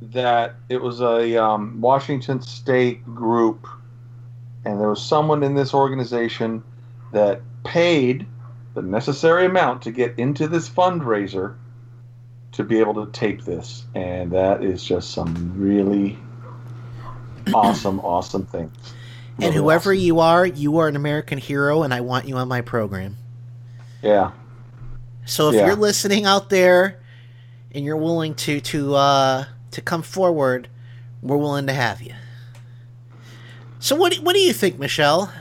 that 0.02 0.56
it 0.68 0.82
was 0.82 1.00
a 1.02 1.42
um, 1.42 1.80
washington 1.80 2.42
state 2.42 3.04
group 3.16 3.68
and 4.66 4.80
there 4.80 4.90
was 4.90 5.02
someone 5.02 5.44
in 5.44 5.56
this 5.56 5.74
organization 5.74 6.62
that 7.14 7.42
paid 7.64 8.26
the 8.74 8.82
necessary 8.82 9.46
amount 9.46 9.84
to 9.84 9.92
get 9.92 10.18
into 10.18 10.48
this 10.48 10.70
fundraiser 10.70 11.56
to 12.54 12.64
be 12.64 12.80
able 12.80 13.06
to 13.06 13.12
tape 13.12 13.44
this 13.46 13.86
and 13.96 14.32
that 14.32 14.64
is 14.64 14.84
just 14.84 15.12
some 15.12 15.54
really 15.58 16.18
awesome, 17.54 18.00
awesome 18.00 18.46
thing. 18.46 18.72
And 19.42 19.54
whoever 19.54 19.94
you 19.94 20.20
are, 20.20 20.46
you 20.46 20.78
are 20.78 20.88
an 20.88 20.96
American 20.96 21.40
hero, 21.40 21.82
and 21.84 21.94
I 21.94 22.02
want 22.02 22.28
you 22.28 22.38
on 22.38 22.48
my 22.48 22.62
program. 22.62 23.18
Yeah. 24.02 24.32
So 25.26 25.50
if 25.50 25.56
Yeah. 25.56 25.66
you're 25.68 25.76
listening 25.76 26.26
out 26.26 26.50
there, 26.50 27.00
and 27.74 27.84
you're 27.84 27.98
willing 27.98 28.36
to 28.36 28.62
to 28.62 28.96
uh, 28.96 29.46
to 29.72 29.82
come 29.82 30.04
forward, 30.04 30.68
we're 31.22 31.38
willing 31.38 31.68
to 31.68 31.74
have 31.74 32.02
you. 32.02 32.14
So 33.80 33.96
what 33.96 34.14
do, 34.14 34.22
what 34.22 34.34
do 34.34 34.40
you 34.40 34.54
think, 34.54 34.80
Michelle? 34.80 35.32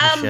Um, 0.00 0.22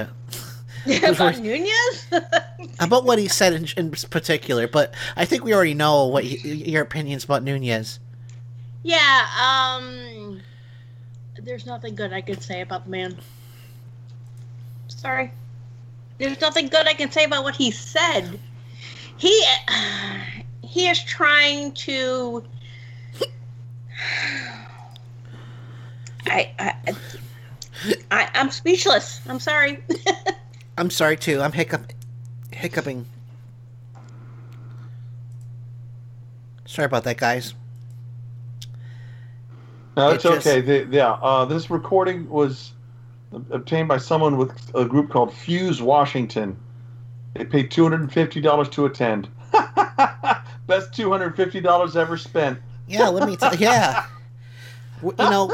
Michelle? 0.86 1.12
about 1.12 1.38
Nunes? 1.38 2.06
About 2.80 3.04
what 3.04 3.18
he 3.18 3.28
said 3.28 3.52
in, 3.52 3.66
in 3.76 3.90
particular, 3.90 4.66
but 4.66 4.94
I 5.16 5.24
think 5.26 5.44
we 5.44 5.52
already 5.54 5.74
know 5.74 6.06
what 6.06 6.24
y- 6.24 6.30
your 6.42 6.82
opinions 6.82 7.24
about 7.24 7.42
Nunes. 7.42 8.00
yeah, 8.82 9.26
um. 9.38 10.40
There's 11.42 11.66
nothing 11.66 11.94
good 11.94 12.12
I 12.12 12.20
can 12.22 12.40
say 12.40 12.60
about 12.62 12.84
the 12.84 12.90
man. 12.90 13.18
Sorry. 14.88 15.32
There's 16.18 16.40
nothing 16.40 16.68
good 16.68 16.86
I 16.86 16.94
can 16.94 17.10
say 17.10 17.24
about 17.24 17.44
what 17.44 17.56
he 17.56 17.70
said. 17.70 18.38
He 19.16 19.44
he 20.62 20.88
is 20.88 21.02
trying 21.04 21.72
to 21.72 22.44
I 26.26 26.50
I, 26.58 26.74
I 28.10 28.28
I'm 28.34 28.50
speechless. 28.50 29.20
I'm 29.28 29.40
sorry. 29.40 29.82
I'm 30.78 30.90
sorry 30.90 31.16
too. 31.16 31.40
I'm 31.40 31.52
hiccup, 31.52 31.92
hiccuping. 32.52 33.06
Sorry 36.66 36.86
about 36.86 37.04
that, 37.04 37.16
guys. 37.16 37.54
No, 39.96 40.10
It 40.10 40.14
it's 40.14 40.22
just- 40.24 40.46
okay. 40.46 40.60
The, 40.60 40.86
yeah, 40.90 41.12
uh, 41.12 41.44
this 41.44 41.68
recording 41.70 42.28
was 42.30 42.72
obtained 43.50 43.88
by 43.88 43.98
someone 43.98 44.36
with 44.36 44.52
a 44.74 44.84
group 44.84 45.10
called 45.10 45.32
Fuse 45.34 45.82
Washington. 45.82 46.56
They 47.34 47.44
paid 47.44 47.70
two 47.70 47.82
hundred 47.82 48.00
and 48.00 48.12
fifty 48.12 48.40
dollars 48.40 48.68
to 48.70 48.86
attend. 48.86 49.28
Best 50.66 50.92
two 50.94 51.10
hundred 51.10 51.36
fifty 51.36 51.60
dollars 51.60 51.96
ever 51.96 52.16
spent. 52.16 52.58
Yeah, 52.88 53.08
let 53.08 53.28
me 53.28 53.36
tell. 53.36 53.54
Yeah, 53.54 54.06
you 55.02 55.12
know. 55.18 55.52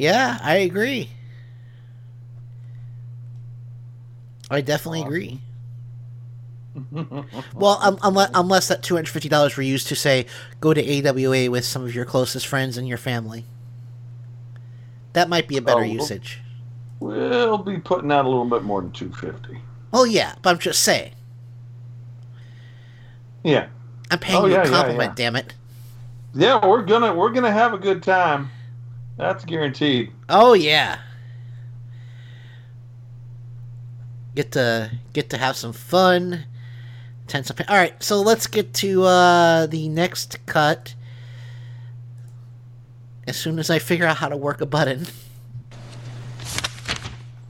Yeah, 0.00 0.38
I 0.42 0.56
agree. 0.56 1.10
I 4.50 4.60
definitely 4.60 5.02
agree. 5.02 5.40
Well, 7.54 7.78
um, 7.82 7.98
unless, 8.02 8.30
unless 8.32 8.68
that 8.68 8.82
two 8.82 8.94
hundred 8.94 9.10
fifty 9.10 9.28
dollars 9.28 9.56
were 9.56 9.62
used 9.62 9.88
to 9.88 9.96
say 9.96 10.26
go 10.60 10.72
to 10.72 10.80
AWA 11.08 11.50
with 11.50 11.64
some 11.64 11.82
of 11.84 11.94
your 11.94 12.04
closest 12.04 12.46
friends 12.46 12.76
and 12.78 12.86
your 12.88 12.96
family, 12.96 13.44
that 15.12 15.28
might 15.28 15.48
be 15.48 15.56
a 15.56 15.62
better 15.62 15.80
Oh, 15.80 15.82
well- 15.82 15.88
usage. 15.92 16.40
We'll 17.00 17.58
be 17.58 17.78
putting 17.78 18.12
out 18.12 18.24
a 18.24 18.28
little 18.28 18.44
bit 18.44 18.62
more 18.62 18.80
than 18.82 18.92
two 18.92 19.10
fifty. 19.12 19.60
Oh 19.92 20.04
yeah, 20.04 20.34
but 20.42 20.50
I'm 20.50 20.58
just 20.58 20.82
saying. 20.82 21.12
Yeah. 23.42 23.66
I'm 24.10 24.18
paying 24.20 24.38
Oh, 24.38 24.46
you 24.46 24.52
yeah, 24.52 24.62
a 24.62 24.64
yeah, 24.64 24.70
compliment. 24.70 25.10
yeah. 25.18 25.24
Damn 25.24 25.36
it. 25.36 25.54
Yeah, 26.34 26.64
we're 26.66 26.82
gonna 26.84 27.12
we're 27.14 27.30
gonna 27.32 27.50
have 27.52 27.74
a 27.74 27.78
good 27.78 28.02
time. 28.02 28.50
That's 29.20 29.44
guaranteed. 29.44 30.12
Oh 30.30 30.54
yeah. 30.54 30.98
Get 34.34 34.52
to 34.52 34.90
get 35.12 35.28
to 35.30 35.36
have 35.36 35.56
some 35.56 35.74
fun. 35.74 36.46
Tense 37.26 37.50
up. 37.50 37.60
All 37.68 37.76
right, 37.76 38.02
so 38.02 38.22
let's 38.22 38.46
get 38.46 38.72
to 38.74 39.02
uh, 39.02 39.66
the 39.66 39.90
next 39.90 40.44
cut. 40.46 40.94
As 43.26 43.36
soon 43.36 43.58
as 43.58 43.68
I 43.68 43.78
figure 43.78 44.06
out 44.06 44.16
how 44.16 44.28
to 44.30 44.38
work 44.38 44.62
a 44.62 44.66
button. 44.66 45.06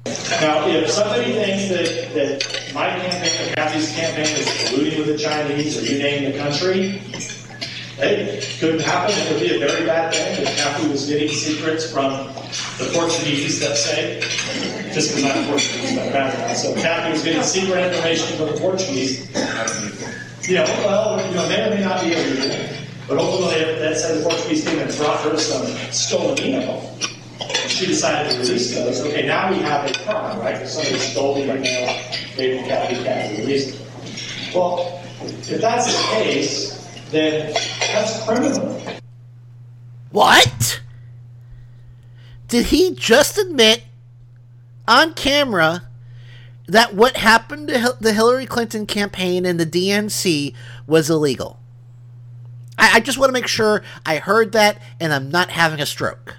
Now, 0.04 0.66
if 0.66 0.90
somebody 0.90 1.32
thinks 1.32 1.68
that, 1.68 2.14
that 2.14 2.74
my 2.74 2.88
campaign 2.88 3.48
or 3.48 3.54
Cathy's 3.54 3.94
campaign 3.94 4.26
is 4.26 4.48
colluding 4.68 4.98
with 4.98 5.06
the 5.06 5.18
Chinese 5.18 5.78
or 5.78 5.84
you 5.92 6.02
name 6.02 6.32
the 6.32 6.36
country, 6.36 7.00
it 8.02 8.58
could 8.58 8.80
happen. 8.80 9.14
It 9.16 9.32
would 9.32 9.40
be 9.40 9.56
a 9.56 9.58
very 9.58 9.86
bad 9.86 10.12
thing 10.12 10.42
if 10.42 10.56
Cathy 10.56 10.88
was 10.88 11.06
getting 11.06 11.28
secrets 11.28 11.90
from 11.90 12.10
the 12.78 12.90
Portuguese, 12.92 13.60
let's 13.62 13.84
say, 13.84 14.20
just 14.92 15.14
because 15.14 15.24
I'm 15.24 15.46
Portuguese 15.46 15.96
by 15.96 16.10
background. 16.10 16.56
So 16.56 16.74
Cathy 16.74 17.12
was 17.12 17.22
getting 17.22 17.42
secret 17.42 17.92
information 17.92 18.36
from 18.36 18.46
the 18.54 18.60
Portuguese. 18.60 19.28
You 20.48 20.56
know, 20.56 20.64
well, 20.84 21.28
you 21.28 21.34
know, 21.34 21.48
may 21.48 21.66
or 21.66 21.74
may 21.74 21.82
not 21.82 22.00
be 22.00 22.12
illegal, 22.12 22.66
but 23.06 23.18
ultimately, 23.18 23.78
that 23.78 23.96
said 23.96 24.18
the 24.18 24.22
Portuguese 24.22 24.64
came 24.64 24.78
and 24.78 24.96
brought 24.96 25.20
her 25.22 25.36
some 25.36 25.66
stolen 25.92 26.38
email 26.40 26.98
she 27.80 27.86
decided 27.86 28.32
to 28.32 28.38
release 28.40 28.74
those. 28.74 29.00
Okay, 29.00 29.26
now 29.26 29.50
we 29.50 29.58
have 29.60 29.90
a 29.90 29.94
crime, 30.04 30.38
right? 30.40 30.68
Somebody 30.68 30.98
stole 30.98 31.34
the 31.34 31.44
email, 31.44 31.86
they 32.36 32.58
Cathy, 32.68 33.02
Cathy 33.02 33.40
released 33.40 33.74
it. 33.74 34.54
Well, 34.54 35.00
if 35.22 35.60
that's 35.60 35.86
the 35.86 36.02
case, 36.14 36.79
then 37.10 37.52
that's 37.52 38.24
criminal. 38.24 38.80
What? 40.10 40.80
Did 42.48 42.66
he 42.66 42.94
just 42.94 43.38
admit 43.38 43.84
on 44.88 45.14
camera 45.14 45.84
that 46.66 46.94
what 46.94 47.16
happened 47.16 47.68
to 47.68 47.96
the 48.00 48.12
Hillary 48.12 48.46
Clinton 48.46 48.86
campaign 48.86 49.46
and 49.46 49.58
the 49.58 49.66
DNC 49.66 50.54
was 50.86 51.10
illegal? 51.10 51.58
I, 52.76 52.96
I 52.96 53.00
just 53.00 53.18
want 53.18 53.28
to 53.28 53.32
make 53.32 53.46
sure 53.46 53.82
I 54.04 54.18
heard 54.18 54.52
that 54.52 54.80
and 54.98 55.12
I'm 55.12 55.30
not 55.30 55.50
having 55.50 55.80
a 55.80 55.86
stroke. 55.86 56.36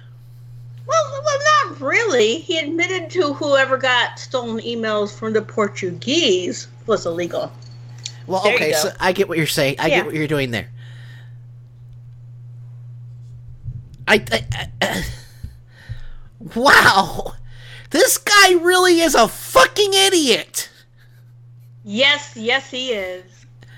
Well, 0.86 1.22
well, 1.24 1.38
not 1.68 1.80
really. 1.80 2.38
He 2.38 2.58
admitted 2.58 3.08
to 3.10 3.32
whoever 3.32 3.78
got 3.78 4.18
stolen 4.18 4.58
emails 4.62 5.16
from 5.16 5.32
the 5.32 5.40
Portuguese 5.40 6.68
was 6.86 7.06
illegal. 7.06 7.50
Well, 8.26 8.42
There 8.42 8.54
okay, 8.54 8.72
so 8.72 8.90
I 9.00 9.12
get 9.12 9.28
what 9.28 9.38
you're 9.38 9.46
saying. 9.46 9.76
I 9.78 9.88
Yeah. 9.88 9.96
get 9.96 10.06
what 10.06 10.14
you're 10.14 10.26
doing 10.28 10.50
there. 10.50 10.68
I, 14.08 14.24
I, 14.30 14.68
I- 14.80 15.04
wow, 16.54 17.32
this 17.90 18.18
guy 18.18 18.52
really 18.54 19.00
is 19.00 19.14
a 19.14 19.28
fucking 19.28 19.90
idiot. 19.94 20.68
Yes, 21.84 22.32
yes, 22.36 22.70
he 22.70 22.90
is. 22.92 23.24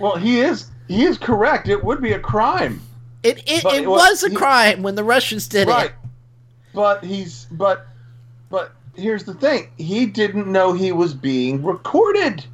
Well, 0.00 0.16
he 0.16 0.40
is 0.40 0.70
he 0.88 1.04
is 1.04 1.16
correct. 1.18 1.68
It 1.68 1.82
would 1.84 2.02
be 2.02 2.12
a 2.12 2.18
crime. 2.18 2.80
It 3.22 3.38
it, 3.48 3.64
it 3.64 3.82
it 3.82 3.86
was 3.88 4.10
was- 4.10 4.24
a 4.24 4.30
he- 4.30 4.36
crime 4.36 4.82
when 4.82 4.94
the 4.94 5.04
Russians 5.04 5.48
did 5.48 5.68
right. 5.68 5.86
it. 5.86 5.92
But 6.74 7.04
he's 7.04 7.46
but 7.50 7.86
but 8.50 8.72
here's 8.96 9.24
the 9.24 9.34
thing. 9.34 9.70
He 9.78 10.06
didn't 10.06 10.46
know 10.50 10.72
he 10.72 10.90
was 10.92 11.14
being 11.14 11.62
recorded. 11.62 12.44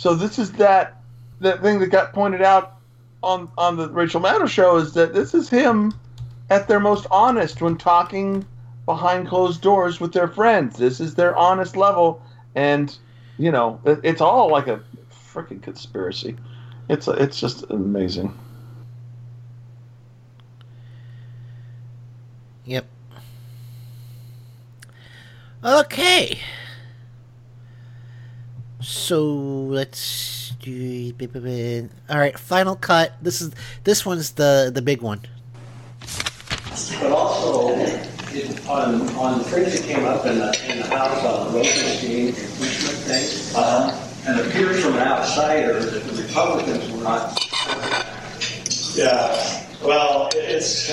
So 0.00 0.14
this 0.14 0.38
is 0.38 0.52
that 0.52 0.96
that 1.40 1.60
thing 1.60 1.78
that 1.80 1.88
got 1.88 2.14
pointed 2.14 2.40
out 2.40 2.76
on 3.22 3.50
on 3.58 3.76
the 3.76 3.86
Rachel 3.90 4.18
Maddow 4.18 4.48
show 4.48 4.78
is 4.78 4.94
that 4.94 5.12
this 5.12 5.34
is 5.34 5.50
him 5.50 5.92
at 6.48 6.68
their 6.68 6.80
most 6.80 7.06
honest 7.10 7.60
when 7.60 7.76
talking 7.76 8.46
behind 8.86 9.28
closed 9.28 9.60
doors 9.60 10.00
with 10.00 10.14
their 10.14 10.26
friends. 10.26 10.78
This 10.78 11.00
is 11.00 11.16
their 11.16 11.36
honest 11.36 11.76
level 11.76 12.22
and 12.54 12.96
you 13.36 13.52
know, 13.52 13.78
it, 13.84 14.00
it's 14.02 14.22
all 14.22 14.50
like 14.50 14.68
a 14.68 14.80
freaking 15.12 15.60
conspiracy. 15.60 16.34
It's 16.88 17.06
it's 17.06 17.38
just 17.38 17.64
amazing. 17.68 18.32
Yep. 22.64 22.86
Okay. 25.62 26.38
So 28.82 29.24
let's 29.24 30.52
do. 30.60 31.12
All 32.08 32.18
right, 32.18 32.38
final 32.38 32.76
cut. 32.76 33.12
This 33.22 33.40
is 33.40 33.52
this 33.84 34.06
one's 34.06 34.32
the 34.32 34.70
the 34.72 34.82
big 34.82 35.02
one. 35.02 35.20
But 37.00 37.12
also, 37.12 37.76
it, 38.32 38.66
on, 38.68 39.08
on 39.16 39.38
the 39.38 39.44
things 39.44 39.78
that 39.80 39.86
came 39.86 40.04
up 40.04 40.24
in 40.24 40.38
the, 40.38 40.66
in 40.68 40.78
the 40.78 40.86
House 40.86 41.24
on 41.24 41.52
the 41.52 41.58
Rosenstein 41.58 42.28
impeachment 42.28 42.98
thing, 43.04 43.54
uh, 43.56 44.08
and 44.26 44.40
it 44.40 44.46
appears 44.46 44.82
from 44.82 44.94
an 44.94 45.00
outsider 45.00 45.80
that 45.80 46.04
the 46.04 46.22
Republicans 46.22 46.90
were 46.90 47.02
not. 47.02 47.38
Yeah, 48.94 49.66
well, 49.82 50.30
it's, 50.34 50.92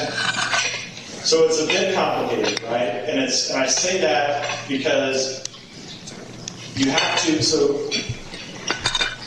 so 1.27 1.45
it's 1.45 1.61
a 1.61 1.67
bit 1.67 1.95
complicated, 1.95 2.61
right? 2.63 3.05
And 3.07 3.19
it's, 3.19 3.49
and 3.49 3.59
I 3.61 3.67
say 3.67 4.01
that 4.01 4.67
because 4.67 5.46
you 6.77 6.91
have 6.91 7.19
to, 7.21 7.41
so, 7.41 7.89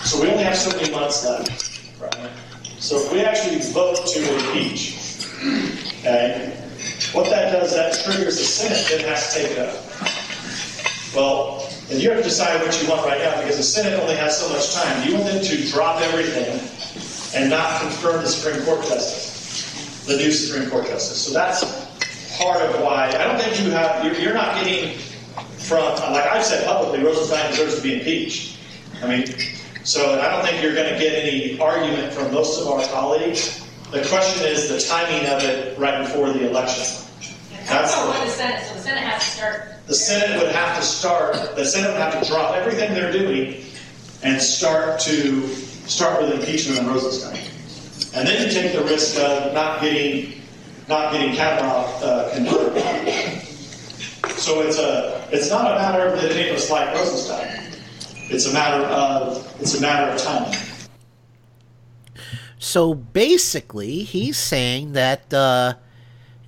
so 0.04 0.22
we 0.22 0.30
only 0.30 0.44
have 0.44 0.56
so 0.56 0.76
many 0.76 0.90
months 0.92 1.24
left, 1.24 2.00
right? 2.00 2.30
So 2.78 2.96
if 2.96 3.12
we 3.12 3.20
actually 3.20 3.58
vote 3.72 3.96
to 4.06 4.34
impeach, 4.34 5.26
okay, 6.00 6.56
what 7.12 7.28
that 7.30 7.52
does, 7.52 7.74
that 7.74 7.92
triggers 8.04 8.38
the 8.38 8.44
Senate 8.44 8.86
then 8.88 9.08
has 9.08 9.34
to 9.34 9.40
take 9.40 9.50
it 9.52 9.58
up. 9.58 9.74
Well, 11.14 11.68
and 11.90 12.00
you 12.00 12.10
have 12.10 12.18
to 12.18 12.24
decide 12.24 12.62
what 12.62 12.80
you 12.80 12.88
want 12.88 13.04
right 13.04 13.18
now 13.18 13.40
because 13.40 13.56
the 13.56 13.64
Senate 13.64 13.98
only 13.98 14.14
has 14.14 14.38
so 14.38 14.48
much 14.50 14.72
time. 14.72 15.02
Do 15.02 15.10
you 15.10 15.18
want 15.18 15.26
them 15.26 15.42
to 15.42 15.70
drop 15.70 16.00
everything 16.02 16.60
and 17.34 17.50
not 17.50 17.80
confirm 17.80 18.22
the 18.22 18.28
Supreme 18.28 18.64
Court 18.64 18.86
justice, 18.86 20.06
the 20.06 20.16
new 20.16 20.30
Supreme 20.30 20.70
Court 20.70 20.86
justice? 20.86 21.20
So 21.20 21.32
that's 21.32 21.64
part 22.38 22.62
of 22.62 22.80
why 22.80 23.08
I 23.08 23.24
don't 23.24 23.40
think 23.40 23.60
you 23.60 23.72
have. 23.72 24.04
You're, 24.04 24.14
you're 24.14 24.34
not 24.34 24.54
getting 24.54 24.96
from 25.70 26.12
like 26.12 26.26
I've 26.26 26.44
said 26.44 26.66
publicly, 26.66 27.04
Rosenstein 27.04 27.48
deserves 27.52 27.76
to 27.76 27.82
be 27.82 27.94
impeached. 27.94 28.58
I 29.04 29.06
mean, 29.06 29.24
so 29.84 30.20
I 30.20 30.28
don't 30.28 30.44
think 30.44 30.60
you're 30.60 30.74
going 30.74 30.92
to 30.92 30.98
get 30.98 31.14
any 31.14 31.60
argument 31.60 32.12
from 32.12 32.34
most 32.34 32.60
of 32.60 32.66
our 32.66 32.84
colleagues. 32.88 33.64
The 33.92 34.04
question 34.08 34.46
is 34.48 34.68
the 34.68 34.80
timing 34.80 35.30
of 35.30 35.44
it 35.44 35.78
right 35.78 36.04
before 36.04 36.32
the 36.32 36.50
election. 36.50 37.06
That's 37.66 37.94
the, 37.94 38.24
the 38.24 38.30
Senate, 38.30 38.66
so 38.66 38.74
the 38.74 38.80
Senate 38.80 39.04
has 39.04 39.22
to 39.22 39.30
start. 39.30 39.86
the 39.86 39.94
Senate 39.94 40.42
would 40.42 40.52
have 40.52 40.76
to 40.76 40.82
start, 40.82 41.54
the 41.54 41.64
Senate 41.64 41.92
would 41.92 42.00
have 42.00 42.20
to 42.20 42.28
drop 42.28 42.56
everything 42.56 42.92
they're 42.92 43.12
doing 43.12 43.62
and 44.24 44.42
start 44.42 44.98
to, 45.00 45.46
start 45.86 46.20
with 46.20 46.32
impeachment 46.32 46.80
on 46.80 46.88
Rosenstein. 46.88 47.38
And 48.12 48.26
then 48.26 48.44
you 48.44 48.52
take 48.52 48.72
the 48.72 48.82
risk 48.82 49.16
of 49.20 49.54
not 49.54 49.80
getting, 49.80 50.42
not 50.88 51.12
getting 51.12 51.32
Kavanaugh 51.36 51.86
uh, 52.02 52.34
convicted. 52.34 53.29
So 54.40 54.62
it's 54.62 54.78
a, 54.78 55.28
it's 55.30 55.50
not 55.50 55.70
a 55.70 55.74
matter 55.74 56.06
of 56.06 56.20
that 56.20 56.32
any 56.32 56.48
of 56.48 56.56
us 56.56 56.70
like 56.70 56.94
Rosenstein. 56.94 57.72
It's 58.30 58.46
a 58.46 58.52
matter 58.54 58.84
of, 58.84 59.54
it's 59.60 59.78
a 59.78 59.80
matter 59.82 60.10
of 60.10 60.18
timing. 60.18 60.58
So 62.58 62.94
basically, 62.94 64.02
he's 64.04 64.38
saying 64.38 64.92
that, 64.92 65.32
uh, 65.32 65.74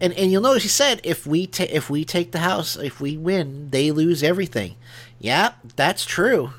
and 0.00 0.12
and 0.14 0.32
you'll 0.32 0.42
notice 0.42 0.62
he 0.62 0.68
said 0.68 1.00
if 1.04 1.26
we 1.26 1.46
ta- 1.46 1.66
if 1.70 1.90
we 1.90 2.04
take 2.04 2.32
the 2.32 2.40
house, 2.40 2.76
if 2.76 3.00
we 3.00 3.16
win, 3.16 3.70
they 3.70 3.90
lose 3.90 4.22
everything. 4.22 4.76
Yeah, 5.18 5.52
that's 5.76 6.04
true. 6.04 6.50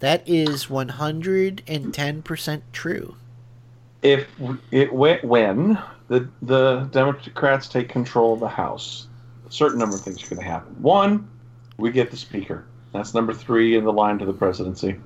That 0.00 0.22
is 0.26 0.70
one 0.70 0.88
hundred 0.90 1.62
and 1.66 1.92
ten 1.92 2.22
percent 2.22 2.64
true. 2.72 3.16
if 4.02 4.26
it 4.70 4.92
went 4.92 5.24
when 5.24 5.78
the 6.08 6.28
the 6.42 6.88
Democrats 6.90 7.68
take 7.68 7.88
control 7.88 8.34
of 8.34 8.40
the 8.40 8.48
House, 8.48 9.06
a 9.08 9.11
certain 9.52 9.78
number 9.78 9.96
of 9.96 10.02
things 10.02 10.22
are 10.22 10.28
going 10.28 10.40
to 10.40 10.48
happen. 10.48 10.74
One, 10.82 11.28
we 11.76 11.90
get 11.90 12.10
the 12.10 12.16
Speaker. 12.16 12.64
That's 12.92 13.14
number 13.14 13.34
three 13.34 13.76
in 13.76 13.84
the 13.84 13.92
line 13.92 14.18
to 14.18 14.24
the 14.24 14.32
presidency. 14.32 14.96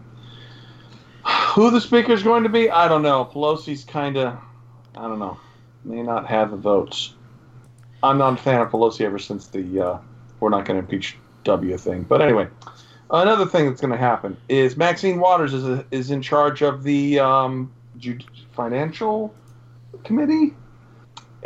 Who 1.24 1.70
the 1.70 1.80
Speaker 1.80 2.12
is 2.12 2.22
going 2.22 2.44
to 2.44 2.48
be, 2.48 2.70
I 2.70 2.88
don't 2.88 3.02
know. 3.02 3.28
Pelosi's 3.32 3.84
kind 3.84 4.16
of, 4.16 4.38
I 4.96 5.02
don't 5.02 5.18
know, 5.18 5.38
may 5.84 6.02
not 6.02 6.26
have 6.26 6.50
the 6.50 6.56
votes. 6.56 7.14
I'm 8.02 8.18
not 8.18 8.34
a 8.34 8.36
fan 8.36 8.60
of 8.60 8.70
Pelosi 8.70 9.00
ever 9.04 9.18
since 9.18 9.48
the 9.48 9.80
uh, 9.80 9.98
we're 10.38 10.50
not 10.50 10.64
going 10.64 10.78
to 10.78 10.84
impeach 10.84 11.16
W 11.44 11.76
thing. 11.78 12.02
But 12.02 12.22
anyway, 12.22 12.46
another 13.10 13.46
thing 13.46 13.66
that's 13.66 13.80
going 13.80 13.92
to 13.92 13.98
happen 13.98 14.36
is 14.48 14.76
Maxine 14.76 15.18
Waters 15.18 15.54
is 15.54 15.64
a, 15.64 15.84
is 15.90 16.10
in 16.10 16.22
charge 16.22 16.62
of 16.62 16.82
the 16.82 17.18
um, 17.18 17.72
financial 18.52 19.34
committee, 20.04 20.54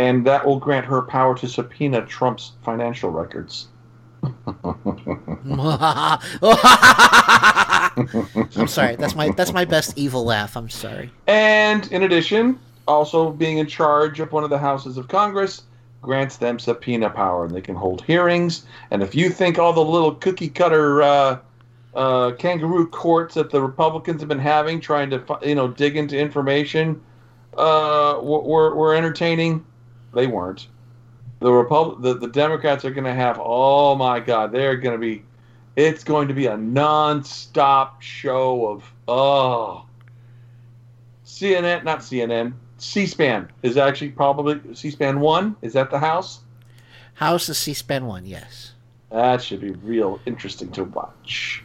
and 0.01 0.27
that 0.27 0.47
will 0.47 0.59
grant 0.59 0.87
her 0.87 1.03
power 1.03 1.37
to 1.37 1.47
subpoena 1.47 2.07
Trump's 2.07 2.53
financial 2.63 3.11
records. 3.11 3.69
I'm 4.23 4.39
sorry. 8.67 8.97
That's 8.97 9.15
my 9.15 9.31
that's 9.37 9.53
my 9.53 9.67
best 9.67 9.99
evil 9.99 10.25
laugh. 10.25 10.57
I'm 10.57 10.71
sorry. 10.71 11.11
And 11.27 11.87
in 11.93 12.03
addition, 12.05 12.59
also 12.89 13.31
being 13.31 13.59
in 13.59 13.67
charge 13.67 14.21
of 14.21 14.33
one 14.33 14.43
of 14.43 14.49
the 14.49 14.59
houses 14.59 14.97
of 14.97 15.07
Congress 15.09 15.65
grants 16.01 16.39
them 16.39 16.59
subpoena 16.59 17.11
power, 17.11 17.45
and 17.45 17.55
they 17.55 17.61
can 17.61 17.75
hold 17.75 18.03
hearings. 18.03 18.65
And 18.91 19.03
if 19.03 19.15
you 19.15 19.29
think 19.29 19.59
all 19.59 19.75
the 19.75 19.85
little 19.85 20.15
cookie 20.15 20.49
cutter 20.49 21.03
uh, 21.03 21.39
uh, 21.95 22.33
kangaroo 22.39 22.87
courts 22.89 23.35
that 23.35 23.51
the 23.51 23.61
Republicans 23.61 24.23
have 24.23 24.31
been 24.31 24.39
having, 24.39 24.81
trying 24.81 25.11
to 25.11 25.23
you 25.43 25.55
know 25.55 25.69
dig 25.69 25.99
into 25.99 26.19
information, 26.19 27.03
uh, 27.59 28.19
were 28.23 28.75
were 28.75 28.95
entertaining, 28.95 29.63
they 30.15 30.27
weren't. 30.27 30.69
The 31.41 31.51
Repub- 31.51 32.03
the, 32.03 32.15
the 32.15 32.29
Democrats 32.29 32.85
are 32.85 32.91
going 32.91 33.05
to 33.05 33.15
have. 33.15 33.41
Oh 33.43 33.95
my 33.95 34.21
God, 34.21 34.53
they're 34.53 34.77
going 34.77 34.95
to 34.95 34.99
be. 34.99 35.25
It's 35.77 36.05
going 36.05 36.29
to 36.29 36.35
be 36.35 36.47
a 36.47 36.57
non-stop 36.57 38.03
show 38.03 38.69
of 38.69 38.93
oh. 39.09 39.87
CNN, 41.25 41.85
not 41.85 42.01
CNN, 42.01 42.53
C-SPAN 42.79 43.49
is 43.63 43.77
actually 43.77 44.11
probably 44.11 44.61
C-SPAN 44.75 45.21
one. 45.21 45.57
Is 45.63 45.75
that 45.75 45.91
the 45.91 45.99
House? 45.99 46.41
House 47.15 47.49
is 47.49 47.57
C-SPAN 47.59 48.07
one. 48.07 48.27
Yes. 48.27 48.73
That 49.11 49.43
should 49.43 49.61
be 49.61 49.71
real 49.71 50.21
interesting 50.27 50.71
to 50.73 50.85
watch. 50.85 51.63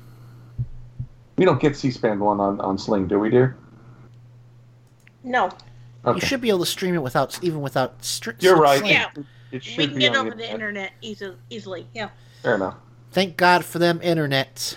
We 1.37 1.45
don't 1.45 1.59
get 1.59 1.75
C-SPAN 1.75 2.19
one 2.19 2.39
on, 2.39 2.61
on 2.61 2.77
Sling, 2.77 3.07
do 3.07 3.19
we, 3.19 3.29
dear? 3.29 3.57
No. 5.23 5.49
You 6.13 6.19
should 6.21 6.41
be 6.41 6.49
able 6.49 6.59
to 6.59 6.65
stream 6.65 6.95
it 6.95 7.01
without 7.01 7.37
even 7.43 7.61
without. 7.61 7.99
Stri- 8.01 8.41
You're 8.41 8.57
right. 8.57 8.85
Yeah. 8.85 9.09
It 9.51 9.63
should 9.63 9.77
We 9.77 9.87
can 9.87 9.95
be 9.95 10.01
get 10.01 10.15
on 10.15 10.27
over 10.27 10.35
the 10.35 10.49
internet 10.51 10.91
easy, 11.01 11.33
easily. 11.49 11.87
Yeah. 11.93 12.09
Fair 12.43 12.55
enough. 12.55 12.75
Thank 13.11 13.37
God 13.37 13.63
for 13.63 13.79
them 13.79 13.99
internets. 13.99 14.75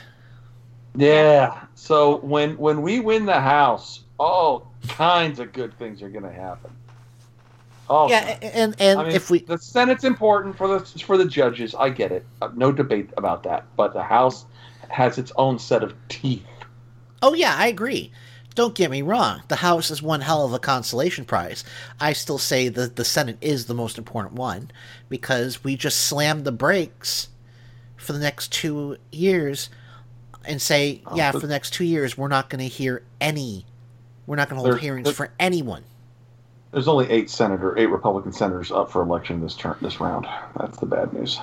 Yeah. 0.95 1.65
So 1.75 2.19
when 2.19 2.57
when 2.57 2.83
we 2.83 3.01
win 3.01 3.27
the 3.27 3.41
House, 3.41 4.05
all 4.19 4.73
kinds 4.89 5.39
of 5.39 5.53
good 5.53 5.77
things 5.79 6.03
are 6.03 6.09
going 6.09 6.25
to 6.25 6.33
happen. 6.33 6.71
All 7.89 8.11
Yeah, 8.11 8.35
kinds. 8.39 8.53
and 8.55 8.77
and 8.79 9.01
I 9.01 9.05
mean, 9.05 9.13
if 9.13 9.31
we 9.31 9.41
the 9.41 9.59
Senate's 9.59 10.05
important 10.05 10.57
for 10.57 10.69
the 10.69 10.81
for 11.01 11.17
the 11.17 11.25
judges, 11.25 11.75
I 11.75 11.89
get 11.91 12.13
it. 12.13 12.25
Uh, 12.43 12.51
no 12.55 12.71
debate 12.73 13.11
about 13.17 13.43
that. 13.45 13.65
But 13.77 13.93
the 13.95 14.03
House 14.03 14.45
has 14.89 15.19
its 15.19 15.33
own 15.37 15.59
set 15.59 15.83
of 15.83 15.95
teeth. 16.09 16.47
Oh 17.23 17.35
yeah, 17.35 17.55
I 17.57 17.67
agree. 17.67 18.13
Don't 18.59 18.75
get 18.75 18.91
me 18.91 19.03
wrong. 19.03 19.43
The 19.47 19.55
House 19.55 19.89
is 19.89 20.03
one 20.03 20.21
hell 20.21 20.45
of 20.45 20.53
a 20.53 20.59
consolation 20.59 21.25
prize. 21.25 21.63
I 22.01 22.13
still 22.13 22.39
say 22.39 22.69
that 22.69 22.97
the 22.97 23.05
Senate 23.05 23.39
is 23.41 23.67
the 23.67 23.73
most 23.73 23.99
important 23.99 24.35
one 24.35 24.73
because 25.09 25.63
we 25.63 25.77
just 25.77 26.07
slammed 26.07 26.43
the 26.43 26.51
brakes 26.51 27.29
for 27.97 28.15
the 28.15 28.19
next 28.19 28.51
two 28.51 28.97
years 29.13 29.71
and 30.45 30.61
say, 30.61 31.03
Oh, 31.07 31.15
yeah, 31.15 31.31
for 31.31 31.39
the 31.39 31.47
next 31.47 31.73
two 31.73 31.85
years, 31.85 32.19
we're 32.19 32.27
not 32.27 32.51
going 32.51 32.59
to 32.59 32.67
hear 32.67 33.05
any. 33.21 33.65
We're 34.27 34.35
not 34.35 34.49
going 34.49 34.61
to 34.61 34.69
hold 34.69 34.81
hearings 34.81 35.13
for 35.13 35.31
anyone. 35.39 35.85
There's 36.73 36.89
only 36.89 37.09
eight 37.11 37.31
senator, 37.31 37.79
eight 37.79 37.87
Republican 37.87 38.33
senators 38.33 38.73
up 38.73 38.91
for 38.91 39.03
election 39.03 39.41
this 39.41 39.55
turn 39.55 39.77
this 39.81 40.01
round. 40.01 40.27
That's 40.59 40.79
the 40.79 40.87
bad 40.87 41.13
news. 41.13 41.39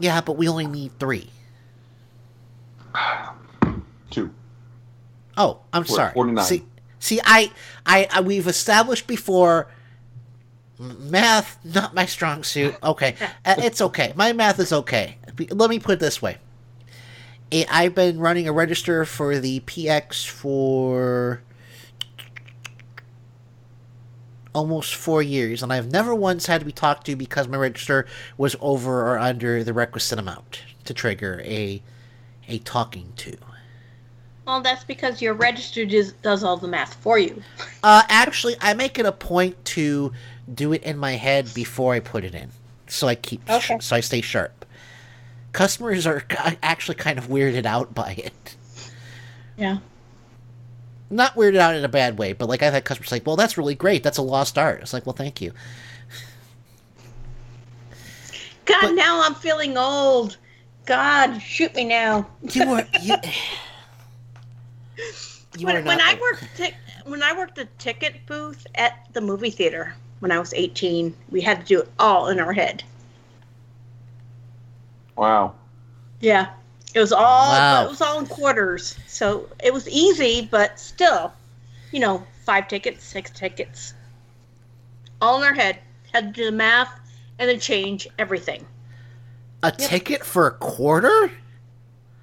Yeah, 0.00 0.20
but 0.20 0.32
we 0.32 0.48
only 0.48 0.66
need 0.66 0.98
three. 0.98 1.30
Two. 5.36 5.42
Oh, 5.42 5.60
I'm 5.72 5.82
We're 5.82 5.86
sorry. 5.86 6.12
49. 6.12 6.44
See, 6.44 6.64
see, 6.98 7.20
I, 7.24 7.52
I, 7.84 8.08
I, 8.12 8.20
we've 8.20 8.46
established 8.46 9.06
before. 9.06 9.68
Math, 10.78 11.58
not 11.64 11.94
my 11.94 12.04
strong 12.04 12.42
suit. 12.44 12.74
Okay, 12.82 13.14
Uh, 13.46 13.54
it's 13.58 13.80
okay. 13.80 14.12
My 14.14 14.32
math 14.34 14.58
is 14.60 14.72
okay. 14.72 15.16
Let 15.50 15.70
me 15.70 15.78
put 15.78 15.92
it 15.92 16.00
this 16.00 16.20
way. 16.20 16.36
I- 17.50 17.66
I've 17.70 17.94
been 17.94 18.18
running 18.18 18.46
a 18.46 18.52
register 18.52 19.04
for 19.06 19.38
the 19.38 19.60
PX 19.60 20.26
for 20.26 21.40
almost 24.54 24.94
four 24.94 25.22
years, 25.22 25.62
and 25.62 25.72
I've 25.72 25.90
never 25.90 26.14
once 26.14 26.46
had 26.46 26.60
to 26.60 26.64
be 26.66 26.72
talked 26.72 27.06
to 27.06 27.16
because 27.16 27.46
my 27.48 27.56
register 27.58 28.06
was 28.36 28.56
over 28.60 29.00
or 29.06 29.18
under 29.18 29.62
the 29.64 29.72
requisite 29.72 30.18
amount 30.18 30.62
to 30.84 30.94
trigger 30.94 31.40
a 31.44 31.82
a 32.48 32.58
talking 32.58 33.12
to. 33.16 33.36
Well, 34.46 34.60
that's 34.60 34.84
because 34.84 35.20
your 35.20 35.34
register 35.34 35.84
just 35.84 36.20
does 36.22 36.44
all 36.44 36.56
the 36.56 36.68
math 36.68 36.94
for 36.94 37.18
you. 37.18 37.42
Uh, 37.82 38.02
actually, 38.08 38.54
I 38.60 38.74
make 38.74 38.98
it 38.98 39.04
a 39.04 39.10
point 39.12 39.62
to 39.66 40.12
do 40.54 40.72
it 40.72 40.84
in 40.84 40.96
my 40.96 41.12
head 41.12 41.52
before 41.52 41.94
I 41.94 42.00
put 42.00 42.24
it 42.24 42.34
in, 42.34 42.50
so 42.86 43.08
I 43.08 43.16
keep 43.16 43.48
Okay. 43.50 43.78
so 43.80 43.96
I 43.96 44.00
stay 44.00 44.20
sharp. 44.20 44.64
Customers 45.52 46.06
are 46.06 46.22
actually 46.62 46.94
kind 46.94 47.18
of 47.18 47.26
weirded 47.26 47.66
out 47.66 47.92
by 47.94 48.12
it. 48.12 48.56
Yeah. 49.56 49.78
Not 51.10 51.34
weirded 51.34 51.56
out 51.56 51.74
in 51.74 51.84
a 51.84 51.88
bad 51.88 52.18
way, 52.18 52.32
but 52.32 52.48
like 52.48 52.62
I've 52.62 52.72
had 52.72 52.84
customers 52.84 53.10
like, 53.10 53.26
"Well, 53.26 53.36
that's 53.36 53.58
really 53.58 53.74
great. 53.74 54.02
That's 54.02 54.18
a 54.18 54.22
lost 54.22 54.58
art." 54.58 54.80
It's 54.82 54.92
like, 54.92 55.06
"Well, 55.06 55.14
thank 55.14 55.40
you." 55.40 55.52
God, 58.64 58.94
now 58.94 59.22
I'm 59.24 59.34
feeling 59.34 59.76
old. 59.78 60.36
God, 60.84 61.38
shoot 61.40 61.74
me 61.74 61.84
now. 61.84 62.26
You 62.42 62.68
were 62.68 62.86
you. 63.02 63.16
you 65.58 65.66
when, 65.66 65.84
when 65.84 66.00
I 66.00 66.18
worked 66.20 66.44
tic- 66.56 66.74
when 67.04 67.22
I 67.22 67.36
worked 67.36 67.54
the 67.56 67.66
ticket 67.78 68.26
booth 68.26 68.66
at 68.74 69.06
the 69.12 69.20
movie 69.20 69.50
theater 69.50 69.94
when 70.20 70.32
I 70.32 70.38
was 70.38 70.54
18, 70.54 71.14
we 71.30 71.40
had 71.40 71.60
to 71.60 71.66
do 71.66 71.80
it 71.82 71.88
all 71.98 72.28
in 72.28 72.40
our 72.40 72.52
head. 72.52 72.82
Wow. 75.16 75.54
Yeah, 76.20 76.48
it 76.94 77.00
was 77.00 77.12
all 77.12 77.50
Wow. 77.52 77.84
it 77.84 77.88
was 77.90 78.00
all 78.00 78.18
in 78.18 78.26
quarters, 78.26 78.96
so 79.06 79.48
it 79.62 79.72
was 79.72 79.88
easy, 79.88 80.46
but 80.50 80.78
still, 80.80 81.32
you 81.92 82.00
know, 82.00 82.24
five 82.44 82.68
tickets, 82.68 83.04
six 83.04 83.30
tickets, 83.30 83.94
all 85.20 85.38
in 85.38 85.44
our 85.44 85.54
head. 85.54 85.78
Had 86.12 86.34
to 86.34 86.40
do 86.40 86.46
the 86.46 86.56
math 86.56 86.88
and 87.38 87.48
then 87.50 87.60
change 87.60 88.08
everything. 88.18 88.64
a 89.62 89.70
ticket 89.72 90.24
for 90.24 90.46
a 90.46 90.52
quarter? 90.52 91.30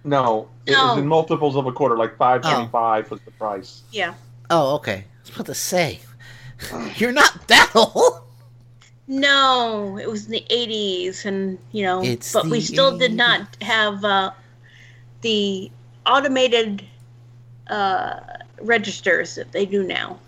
No, 0.04 0.50
it 0.66 0.72
No. 0.72 0.90
was 0.90 0.98
in 0.98 1.08
multiples 1.08 1.56
of 1.56 1.66
a 1.66 1.72
quarter, 1.72 1.98
like 1.98 2.18
five 2.18 2.42
twenty-five 2.42 3.10
was 3.10 3.22
the 3.22 3.32
price. 3.32 3.84
Yeah. 3.92 4.14
Oh, 4.50 4.76
okay. 4.76 5.06
I 5.08 5.20
was 5.22 5.30
about 5.36 5.46
to 5.48 5.56
say, 5.56 6.00
you're 6.98 7.12
not 7.14 7.48
that 7.48 7.72
old. 7.76 8.20
No, 9.08 9.98
it 9.98 10.10
was 10.10 10.26
in 10.26 10.32
the 10.32 10.46
80s, 10.50 11.26
and 11.26 11.58
you 11.74 11.84
know, 11.84 12.02
It's 12.02 12.32
but 12.32 12.46
we 12.46 12.60
the 12.60 12.66
still 12.66 12.98
did 12.98 13.14
not 13.14 13.62
have 13.62 14.04
uh, 14.06 14.32
the 15.22 15.70
automated 16.06 16.84
uh, 17.68 18.20
registers 18.62 19.36
that 19.36 19.52
they 19.52 19.66
do 19.66 19.84
now. 19.84 20.20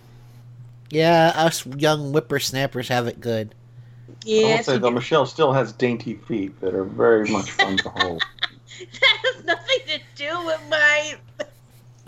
Yeah, 0.90 1.32
us 1.36 1.66
young 1.66 2.12
whippersnappers 2.12 2.90
have 2.90 3.08
it 3.08 3.20
good. 3.22 3.56
Yeah, 4.24 4.40
I 4.40 4.44
will 4.44 4.50
Yes, 4.50 4.66
say 4.66 4.78
though. 4.78 4.92
Michelle 4.92 5.26
still 5.26 5.54
has 5.54 5.72
dainty 5.72 6.16
feet 6.16 6.60
that 6.62 6.74
are 6.76 6.84
very 6.84 7.30
much 7.30 7.52
fun 7.52 7.78
to 7.78 7.90
hold. 7.90 8.24
that 9.02 9.18
has 9.24 9.44
nothing 9.46 9.80
to 9.88 10.00
do 10.16 10.46
with 10.46 10.62
my. 10.70 11.16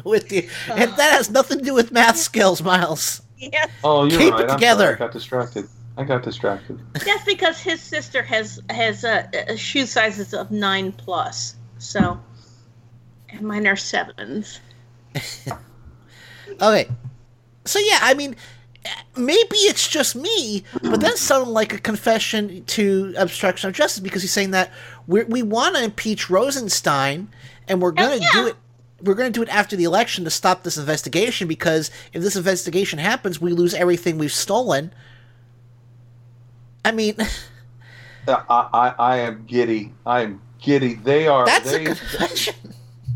With 0.03 0.29
the, 0.29 0.47
and 0.69 0.91
that 0.91 1.11
has 1.13 1.29
nothing 1.29 1.57
to 1.59 1.65
do 1.65 1.73
with 1.73 1.91
math 1.91 2.17
skills, 2.17 2.61
Miles. 2.61 3.21
Yes, 3.37 3.69
Oh, 3.83 4.05
you're 4.05 4.19
Keep 4.19 4.33
right. 4.35 4.43
it 4.45 4.47
together. 4.53 4.93
I 4.93 4.97
got 4.97 5.11
distracted. 5.11 5.67
I 5.97 6.03
got 6.05 6.23
distracted. 6.23 6.79
that's 6.93 7.25
because 7.25 7.59
his 7.59 7.81
sister 7.81 8.21
has 8.23 8.61
has 8.69 9.03
uh, 9.03 9.27
uh, 9.49 9.55
shoe 9.57 9.85
sizes 9.85 10.33
of 10.33 10.49
nine 10.51 10.91
plus, 10.93 11.55
so 11.79 12.17
and 13.29 13.41
mine 13.41 13.67
are 13.67 13.75
sevens. 13.75 14.59
Okay. 16.61 16.87
So 17.65 17.79
yeah, 17.79 17.99
I 18.01 18.13
mean, 18.13 18.35
maybe 19.15 19.57
it's 19.57 19.87
just 19.87 20.15
me, 20.15 20.63
but 20.81 21.01
that 21.01 21.17
sounded 21.17 21.51
like 21.51 21.73
a 21.73 21.77
confession 21.77 22.63
to 22.65 23.13
obstruction 23.17 23.69
of 23.69 23.75
justice 23.75 23.99
because 23.99 24.21
he's 24.21 24.31
saying 24.31 24.51
that 24.51 24.71
we 25.07 25.23
we 25.23 25.43
want 25.43 25.75
to 25.75 25.83
impeach 25.83 26.29
Rosenstein, 26.29 27.29
and 27.67 27.81
we're 27.81 27.91
going 27.91 28.19
to 28.19 28.27
do 28.33 28.47
it. 28.47 28.55
We're 29.01 29.13
going 29.13 29.31
to 29.31 29.37
do 29.37 29.43
it 29.43 29.49
after 29.49 29.75
the 29.75 29.83
election 29.83 30.23
to 30.23 30.31
stop 30.31 30.63
this 30.63 30.77
investigation 30.77 31.47
because 31.47 31.91
if 32.13 32.21
this 32.21 32.35
investigation 32.35 32.97
happens, 32.97 33.39
we 33.39 33.53
lose 33.53 33.73
everything 33.75 34.17
we've 34.17 34.33
stolen. 34.33 34.91
I 36.83 36.91
mean, 36.91 37.15
I, 38.27 38.43
I, 38.49 38.95
I 38.97 39.17
am 39.17 39.45
giddy. 39.45 39.93
I 40.05 40.21
am 40.21 40.41
giddy. 40.59 40.95
They 40.95 41.27
are. 41.27 41.45
that's 41.45 41.71
they, 41.71 41.83
a 41.83 41.95
confession. 41.95 42.55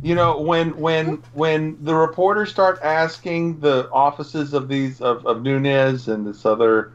You 0.01 0.15
know, 0.15 0.39
when 0.39 0.75
when 0.77 1.21
when 1.33 1.77
the 1.83 1.93
reporters 1.93 2.49
start 2.49 2.79
asking 2.81 3.59
the 3.59 3.89
offices 3.91 4.53
of 4.53 4.67
these 4.67 4.99
of, 5.01 5.25
of 5.27 5.43
Nunes 5.43 6.07
and 6.07 6.25
this 6.25 6.45
other, 6.45 6.91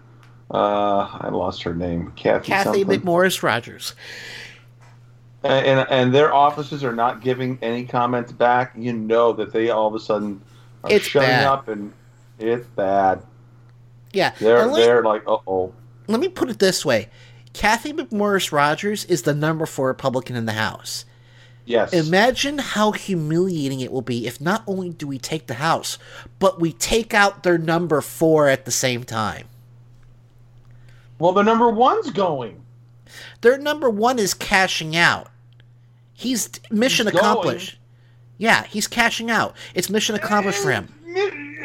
uh, 0.51 1.09
I 1.21 1.29
lost 1.31 1.63
her 1.63 1.75
name, 1.75 2.13
Cathy. 2.17 2.49
Cathy 2.49 2.83
something. 2.83 3.01
McMorris 3.01 3.43
Rodgers. 3.45 3.95
and, 5.45 5.67
and 5.81 5.87
and 5.91 6.15
their 6.15 6.35
offices 6.35 6.83
are 6.83 6.95
not 6.95 7.21
giving 7.21 7.59
any 7.63 7.85
comments 7.85 8.33
back. 8.33 8.73
You 8.77 8.93
know 8.93 9.33
that 9.35 9.53
they 9.53 9.71
all 9.71 9.87
of 9.87 9.95
a 9.95 10.01
sudden 10.01 10.41
are 10.83 10.91
It's 10.91 11.05
shutting 11.07 11.29
bad. 11.29 11.47
up, 11.47 11.69
and 11.69 11.93
it's 12.41 12.67
bad. 12.69 13.23
Yeah, 14.13 14.33
They're 14.41 14.69
they're 14.75 15.03
like, 15.05 15.23
uh 15.29 15.37
oh. 15.47 15.73
let 16.09 16.21
me 16.21 16.29
put 16.29 16.49
it 16.49 16.59
this 16.59 16.85
way 16.85 17.09
Cathy 17.53 17.93
McMorris 17.93 18.51
Rodgers 18.51 19.05
is 19.05 19.23
the 19.23 19.35
number 19.35 19.67
four 19.67 19.89
Republican 19.89 20.37
in 20.37 20.47
the 20.47 20.53
House. 20.55 21.05
Yes. 21.67 21.93
Imagine 21.93 22.59
how 22.59 22.93
humiliating 22.93 23.81
it 23.81 23.93
will 23.93 24.01
be 24.03 24.27
if 24.27 24.41
not 24.41 24.63
only 24.67 24.91
do 24.91 25.07
we 25.07 25.19
take 25.19 25.49
the 25.49 25.55
House, 25.55 25.99
but 26.39 26.61
we 26.61 26.73
take 26.73 27.13
out 27.13 27.43
their 27.43 27.59
number 27.59 28.01
four 28.01 28.49
at 28.49 28.65
the 28.65 28.71
same 28.71 29.03
time. 29.03 29.49
Well, 31.19 31.33
the 31.33 31.43
number 31.43 31.69
one's 31.69 32.11
going. 32.11 32.63
Their 33.41 33.59
number 33.59 33.91
one 33.91 34.19
is 34.19 34.33
cashing 34.33 34.97
out. 34.97 35.29
He's 36.15 36.49
mission 36.71 37.07
He's 37.07 37.13
going. 37.13 37.25
accomplished. 37.25 37.79
Yeah, 38.39 38.65
he's 38.65 38.87
cashing 38.87 39.31
out. 39.31 39.57
It's 39.75 39.91
mission 39.91 40.15
eh, 40.15 40.19
accomplished 40.19 40.59
for 40.59 40.71
him. 40.71 40.89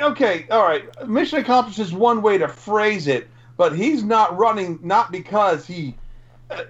Okay, 0.02 0.48
all 0.50 0.64
right. 0.64 0.84
Mission 1.08 1.40
accomplished 1.40 1.80
is 1.80 1.94
one 1.94 2.22
way 2.22 2.38
to 2.38 2.48
phrase 2.48 3.08
it, 3.08 3.28
but 3.58 3.76
he's 3.76 4.04
not 4.04 4.36
running 4.38 4.80
not 4.82 5.12
because 5.12 5.68
he 5.68 5.96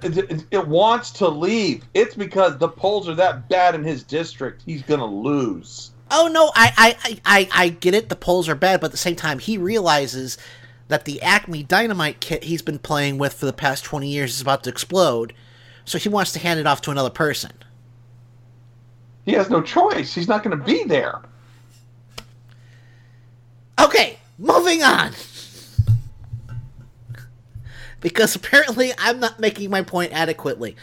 it, 0.01 0.45
it- 0.51 0.67
wants 0.67 1.11
to 1.11 1.27
leave. 1.27 1.83
It's 1.93 2.15
because 2.15 2.57
the 2.57 2.69
polls 2.69 3.09
are 3.09 3.15
that 3.15 3.49
bad 3.49 3.75
in 3.75 3.83
his 3.83 4.03
district. 4.03 4.61
He's 4.65 4.81
gonna 4.83 5.05
lose. 5.05 5.91
Oh 6.09 6.29
no, 6.31 6.51
I, 6.55 6.73
I, 6.77 6.97
I, 7.03 7.21
I, 7.25 7.49
I 7.65 7.69
get 7.69 7.93
it. 7.93 8.09
The 8.09 8.15
polls 8.15 8.49
are 8.49 8.55
bad, 8.55 8.81
but 8.81 8.87
at 8.87 8.91
the 8.91 8.97
same 8.97 9.15
time, 9.15 9.39
he 9.39 9.57
realizes 9.57 10.37
that 10.89 11.05
the 11.05 11.21
Acme 11.21 11.63
Dynamite 11.63 12.19
kit 12.19 12.43
he's 12.43 12.61
been 12.61 12.79
playing 12.79 13.17
with 13.17 13.33
for 13.33 13.45
the 13.45 13.53
past 13.53 13.83
twenty 13.85 14.09
years 14.09 14.35
is 14.35 14.41
about 14.41 14.63
to 14.65 14.69
explode, 14.69 15.33
so 15.85 15.97
he 15.97 16.09
wants 16.09 16.31
to 16.33 16.39
hand 16.39 16.59
it 16.59 16.67
off 16.67 16.81
to 16.81 16.91
another 16.91 17.09
person. 17.09 17.51
He 19.25 19.33
has 19.33 19.49
no 19.49 19.61
choice. 19.61 20.13
He's 20.13 20.27
not 20.27 20.43
going 20.43 20.57
to 20.57 20.63
be 20.63 20.83
there. 20.83 21.21
Okay, 23.79 24.17
moving 24.37 24.83
on. 24.83 25.11
Because 28.01 28.35
apparently 28.35 28.91
I'm 28.97 29.19
not 29.19 29.39
making 29.39 29.69
my 29.69 29.81
point 29.81 30.11
adequately. 30.11 30.75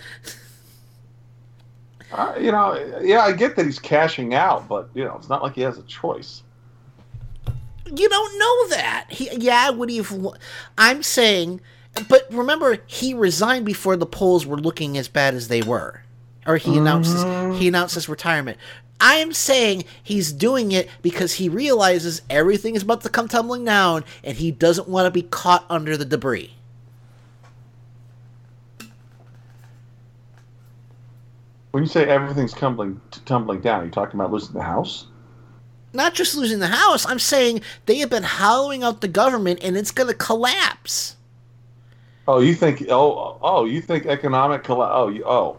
Uh, 2.12 2.34
you 2.40 2.50
know, 2.50 2.74
yeah, 3.02 3.20
I 3.20 3.32
get 3.32 3.56
that 3.56 3.66
he's 3.66 3.78
cashing 3.78 4.34
out, 4.34 4.66
but 4.68 4.88
you 4.94 5.04
know, 5.04 5.16
it's 5.16 5.28
not 5.28 5.42
like 5.42 5.54
he 5.54 5.60
has 5.62 5.76
a 5.78 5.82
choice. 5.82 6.42
You 7.84 8.08
don't 8.08 8.38
know 8.38 8.68
that. 8.76 9.06
He, 9.10 9.28
yeah, 9.36 9.70
would 9.70 9.90
he 9.90 9.98
have? 9.98 10.26
I'm 10.76 11.02
saying, 11.02 11.60
but 12.08 12.26
remember, 12.30 12.78
he 12.86 13.14
resigned 13.14 13.66
before 13.66 13.96
the 13.96 14.06
polls 14.06 14.46
were 14.46 14.58
looking 14.58 14.96
as 14.96 15.08
bad 15.08 15.34
as 15.34 15.48
they 15.48 15.62
were, 15.62 16.02
or 16.46 16.56
he 16.56 16.78
announced 16.78 17.12
his, 17.12 17.58
he 17.58 17.68
announced 17.68 17.94
his 17.94 18.08
retirement. 18.08 18.58
I 19.00 19.16
am 19.16 19.32
saying 19.32 19.84
he's 20.02 20.32
doing 20.32 20.72
it 20.72 20.88
because 21.02 21.34
he 21.34 21.48
realizes 21.48 22.22
everything 22.28 22.74
is 22.74 22.82
about 22.82 23.02
to 23.02 23.08
come 23.08 23.28
tumbling 23.28 23.64
down, 23.64 24.04
and 24.24 24.36
he 24.36 24.50
doesn't 24.50 24.88
want 24.88 25.06
to 25.06 25.10
be 25.10 25.22
caught 25.22 25.64
under 25.70 25.96
the 25.96 26.04
debris. 26.04 26.54
When 31.70 31.82
you 31.82 31.88
say 31.88 32.06
everything's 32.08 32.52
tumbling 32.52 33.00
tumbling 33.24 33.60
down, 33.60 33.82
are 33.82 33.84
you 33.84 33.90
talking 33.90 34.18
about 34.18 34.32
losing 34.32 34.54
the 34.54 34.62
house? 34.62 35.06
Not 35.92 36.14
just 36.14 36.36
losing 36.36 36.58
the 36.58 36.68
house. 36.68 37.06
I'm 37.06 37.18
saying 37.18 37.62
they 37.86 37.98
have 37.98 38.10
been 38.10 38.22
hollowing 38.22 38.82
out 38.82 39.00
the 39.00 39.08
government, 39.08 39.60
and 39.62 39.76
it's 39.76 39.90
going 39.90 40.08
to 40.08 40.14
collapse. 40.14 41.16
Oh, 42.26 42.40
you 42.40 42.54
think? 42.54 42.86
Oh, 42.90 43.38
oh, 43.40 43.64
you 43.64 43.80
think 43.80 44.06
economic 44.06 44.64
collapse? 44.64 44.92
Oh, 44.94 45.08
you, 45.08 45.24
oh. 45.24 45.58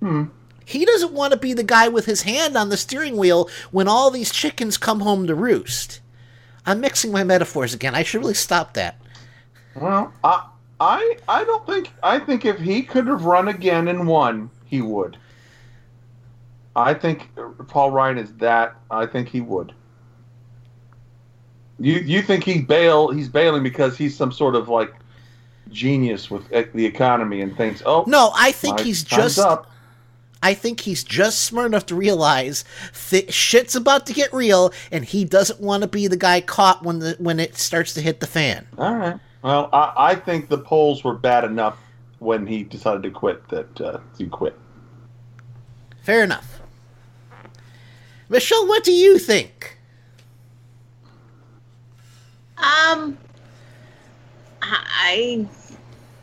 Hmm. 0.00 0.24
He 0.64 0.84
doesn't 0.84 1.12
want 1.12 1.32
to 1.32 1.38
be 1.38 1.52
the 1.52 1.62
guy 1.62 1.86
with 1.86 2.06
his 2.06 2.22
hand 2.22 2.56
on 2.56 2.70
the 2.70 2.76
steering 2.76 3.16
wheel 3.16 3.48
when 3.70 3.86
all 3.86 4.10
these 4.10 4.32
chickens 4.32 4.76
come 4.76 5.00
home 5.00 5.28
to 5.28 5.34
roost. 5.34 6.00
I'm 6.66 6.80
mixing 6.80 7.12
my 7.12 7.22
metaphors 7.22 7.72
again. 7.72 7.94
I 7.94 8.02
should 8.02 8.20
really 8.20 8.34
stop 8.34 8.74
that. 8.74 9.00
Well, 9.76 10.12
I, 10.24 10.48
I, 10.80 11.18
I 11.28 11.44
don't 11.44 11.64
think. 11.66 11.92
I 12.02 12.18
think 12.18 12.44
if 12.44 12.58
he 12.58 12.82
could 12.82 13.06
have 13.06 13.24
run 13.24 13.46
again 13.46 13.86
and 13.86 14.08
won, 14.08 14.50
he 14.66 14.82
would. 14.82 15.16
I 16.74 16.92
think 16.92 17.30
Paul 17.68 17.90
Ryan 17.90 18.18
is 18.18 18.32
that. 18.34 18.76
I 18.90 19.06
think 19.06 19.28
he 19.28 19.40
would. 19.40 19.72
You, 21.78 21.94
you 21.94 22.22
think 22.22 22.44
he 22.44 22.60
bail? 22.60 23.10
He's 23.10 23.28
bailing 23.28 23.62
because 23.62 23.96
he's 23.96 24.16
some 24.16 24.32
sort 24.32 24.54
of 24.54 24.68
like 24.68 24.92
genius 25.70 26.30
with 26.30 26.48
the 26.50 26.84
economy 26.84 27.40
and 27.40 27.56
thinks, 27.56 27.82
oh 27.86 28.04
No, 28.06 28.30
I 28.34 28.52
think 28.52 28.80
he's 28.80 29.02
just. 29.02 29.38
up. 29.38 29.70
I 30.42 30.52
think 30.52 30.80
he's 30.80 31.02
just 31.02 31.42
smart 31.42 31.66
enough 31.66 31.86
to 31.86 31.94
realize 31.94 32.64
th- 33.08 33.32
shit's 33.32 33.74
about 33.74 34.06
to 34.06 34.12
get 34.12 34.32
real, 34.34 34.72
and 34.92 35.04
he 35.04 35.24
doesn't 35.24 35.60
want 35.60 35.82
to 35.82 35.88
be 35.88 36.06
the 36.08 36.16
guy 36.16 36.42
caught 36.42 36.84
when 36.84 36.98
the 36.98 37.16
when 37.18 37.40
it 37.40 37.56
starts 37.56 37.94
to 37.94 38.02
hit 38.02 38.20
the 38.20 38.26
fan. 38.26 38.66
All 38.76 38.94
right. 38.94 39.18
Well, 39.42 39.70
I, 39.72 39.92
I 39.96 40.14
think 40.14 40.48
the 40.48 40.58
polls 40.58 41.02
were 41.04 41.14
bad 41.14 41.44
enough 41.44 41.78
when 42.18 42.46
he 42.46 42.62
decided 42.62 43.02
to 43.02 43.10
quit 43.10 43.48
that 43.48 43.80
uh, 43.80 43.98
he 44.16 44.26
quit. 44.26 44.58
Fair 46.02 46.22
enough. 46.22 46.60
Michelle, 48.28 48.66
what 48.66 48.84
do 48.84 48.92
you 48.92 49.18
think? 49.18 49.78
Um, 52.58 53.18
I 54.62 55.46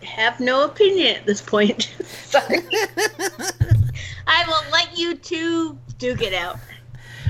have 0.01 0.39
no 0.39 0.65
opinion 0.65 1.15
at 1.15 1.25
this 1.25 1.41
point. 1.41 1.83
Sorry. 2.25 2.59
I 4.27 4.45
will 4.47 4.71
let 4.71 4.97
you 4.97 5.15
two 5.15 5.77
duke 5.97 6.21
it 6.21 6.33
out. 6.33 6.59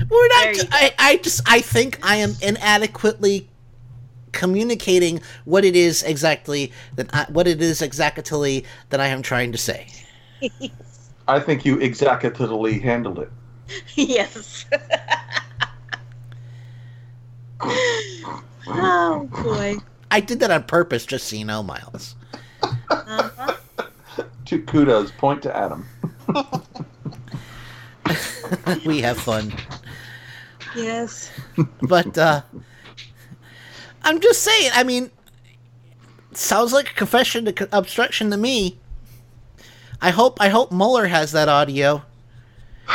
We're 0.08 0.28
not. 0.28 0.54
There 0.54 0.64
I, 0.70 0.94
I 0.98 1.16
just. 1.18 1.42
I 1.46 1.60
think 1.60 1.98
I 2.02 2.16
am 2.16 2.34
inadequately 2.42 3.48
communicating 4.34 5.22
what 5.46 5.64
it 5.64 5.74
is 5.74 6.02
exactly 6.02 6.70
that 6.96 7.08
I, 7.14 7.24
what 7.30 7.46
it 7.46 7.62
is 7.62 7.80
exactly 7.80 8.66
that 8.90 9.00
I 9.00 9.06
am 9.06 9.22
trying 9.22 9.52
to 9.52 9.58
say. 9.58 9.86
I 11.28 11.40
think 11.40 11.64
you 11.64 11.78
executively 11.78 12.82
handled 12.82 13.20
it. 13.20 13.30
yes. 13.94 14.66
oh 18.66 19.26
boy. 19.42 19.76
I 20.10 20.20
did 20.20 20.40
that 20.40 20.50
on 20.50 20.64
purpose, 20.64 21.06
just 21.06 21.28
so 21.28 21.36
you 21.36 21.46
know, 21.46 21.62
Miles. 21.62 22.14
Uh-huh. 22.90 23.56
Two 24.44 24.60
kudos. 24.62 25.12
Point 25.12 25.42
to 25.42 25.56
Adam. 25.56 25.86
we 28.84 29.00
have 29.00 29.18
fun. 29.18 29.54
Yes. 30.76 31.30
but 31.82 32.18
uh 32.18 32.42
I'm 34.04 34.20
just 34.20 34.42
saying, 34.42 34.70
I 34.74 34.84
mean 34.84 35.10
sounds 36.32 36.72
like 36.72 36.90
a 36.90 36.94
confession 36.94 37.44
to 37.46 37.52
co- 37.52 37.68
obstruction 37.72 38.30
to 38.30 38.36
me. 38.36 38.78
I 40.00 40.10
hope 40.10 40.40
I 40.40 40.48
hope 40.48 40.70
Mueller 40.72 41.06
has 41.06 41.32
that 41.32 41.48
audio. 41.48 42.02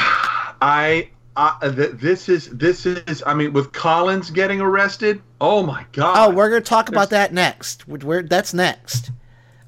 I, 0.61 1.09
I 1.35 1.57
th- 1.73 1.91
this 1.93 2.27
is 2.29 2.49
this 2.49 2.85
is. 2.85 3.23
I 3.25 3.33
mean, 3.33 3.53
with 3.53 3.71
Collins 3.71 4.29
getting 4.29 4.59
arrested. 4.61 5.21
Oh 5.39 5.63
my 5.63 5.85
God. 5.93 6.15
Oh, 6.31 6.35
we're 6.35 6.49
going 6.49 6.61
to 6.61 6.67
talk 6.69 6.89
about 6.89 7.11
that 7.11 7.33
next. 7.33 7.87
We're, 7.87 7.97
we're- 7.99 8.27
that's 8.27 8.53
next. 8.53 9.11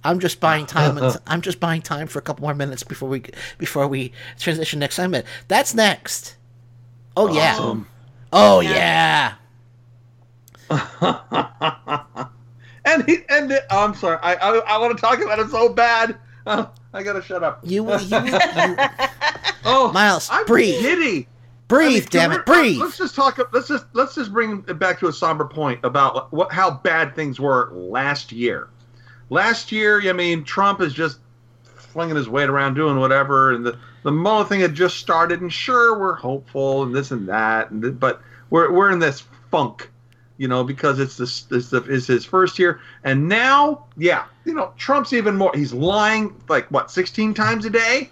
I'm 0.03 0.19
just 0.19 0.39
buying 0.39 0.65
time. 0.67 0.97
and- 0.97 1.17
I'm 1.27 1.41
just 1.41 1.59
buying 1.59 1.81
time 1.81 2.07
for 2.07 2.19
a 2.19 2.21
couple 2.21 2.43
more 2.43 2.53
minutes 2.53 2.83
before 2.83 3.07
we 3.09 3.23
before 3.57 3.87
we 3.87 4.11
transition 4.37 4.79
next 4.79 4.95
segment. 4.95 5.25
That's 5.47 5.73
next. 5.73 6.35
Oh 7.15 7.33
yeah. 7.33 7.53
Awesome. 7.53 7.87
Oh 8.33 8.59
yeah. 8.59 9.35
and 12.85 13.03
he 13.05 13.19
and 13.29 13.51
the, 13.51 13.63
oh, 13.69 13.85
I'm 13.85 13.95
sorry. 13.95 14.17
I 14.21 14.35
I, 14.35 14.57
I 14.59 14.77
want 14.77 14.95
to 14.95 15.01
talk 15.01 15.21
about 15.21 15.39
it 15.39 15.49
so 15.49 15.69
bad. 15.69 16.17
Uh, 16.45 16.67
I 16.93 17.03
gotta 17.03 17.21
shut 17.21 17.43
up. 17.43 17.59
You 17.63 17.89
you, 17.89 17.97
you 17.97 18.07
oh 19.65 19.91
Miles, 19.93 20.29
I'm 20.31 20.45
breathe. 20.45 20.81
Giddy. 20.81 21.27
Breathe, 21.67 22.09
damn 22.09 22.33
it, 22.33 22.45
breathe. 22.45 22.79
Let's 22.79 22.97
just 22.97 23.15
talk. 23.15 23.39
Let's 23.53 23.69
just 23.69 23.85
let's 23.93 24.15
just 24.15 24.33
bring 24.33 24.65
it 24.67 24.77
back 24.77 24.99
to 24.99 25.07
a 25.07 25.13
somber 25.13 25.45
point 25.45 25.79
about 25.83 26.31
what 26.33 26.51
how 26.51 26.69
bad 26.69 27.15
things 27.15 27.39
were 27.39 27.71
last 27.71 28.33
year. 28.33 28.67
Last 29.29 29.71
year, 29.71 30.01
I 30.09 30.11
mean, 30.11 30.43
Trump 30.43 30.81
is 30.81 30.93
just 30.93 31.19
flinging 31.63 32.17
his 32.17 32.27
weight 32.27 32.49
around, 32.49 32.73
doing 32.73 32.99
whatever, 32.99 33.53
and 33.53 33.65
the 33.65 33.79
the 34.03 34.11
Mueller 34.11 34.45
thing 34.45 34.59
had 34.59 34.73
just 34.73 34.97
started. 34.97 35.39
And 35.39 35.51
sure, 35.51 35.97
we're 35.97 36.15
hopeful 36.15 36.83
and 36.83 36.93
this 36.93 37.11
and 37.11 37.29
that, 37.29 37.71
and 37.71 37.97
but 37.97 38.21
we're 38.49 38.69
we're 38.71 38.91
in 38.91 38.99
this 38.99 39.23
funk, 39.49 39.89
you 40.37 40.47
know, 40.47 40.63
because 40.63 40.99
it's 40.99 41.17
this 41.17 41.45
it's, 41.51 41.69
the, 41.69 41.83
it's 41.83 42.07
his 42.07 42.25
first 42.25 42.57
year, 42.57 42.81
and 43.03 43.27
now, 43.27 43.85
yeah, 43.97 44.25
you 44.45 44.53
know, 44.53 44.73
Trump's 44.77 45.13
even 45.13 45.37
more. 45.37 45.51
He's 45.53 45.73
lying 45.73 46.41
like 46.49 46.67
what, 46.71 46.91
sixteen 46.91 47.33
times 47.33 47.65
a 47.65 47.69
day. 47.69 48.09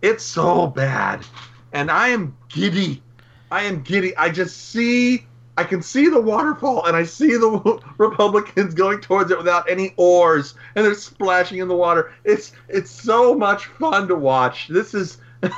It's 0.00 0.24
so 0.24 0.66
bad, 0.66 1.24
and 1.72 1.90
I 1.90 2.08
am 2.08 2.36
giddy. 2.48 3.02
I 3.50 3.62
am 3.62 3.82
giddy. 3.82 4.16
I 4.16 4.30
just 4.30 4.70
see. 4.70 5.26
I 5.58 5.64
can 5.64 5.82
see 5.82 6.08
the 6.08 6.20
waterfall, 6.20 6.86
and 6.86 6.96
I 6.96 7.02
see 7.02 7.36
the 7.36 7.80
Republicans 7.98 8.74
going 8.74 9.00
towards 9.00 9.30
it 9.30 9.36
without 9.36 9.70
any 9.70 9.92
oars, 9.96 10.54
and 10.74 10.84
they're 10.84 10.94
splashing 10.94 11.58
in 11.58 11.68
the 11.68 11.76
water. 11.76 12.12
It's 12.24 12.52
it's 12.68 12.90
so 12.90 13.34
much 13.34 13.66
fun 13.66 14.08
to 14.08 14.14
watch. 14.14 14.68
This 14.68 14.94
is. 14.94 15.18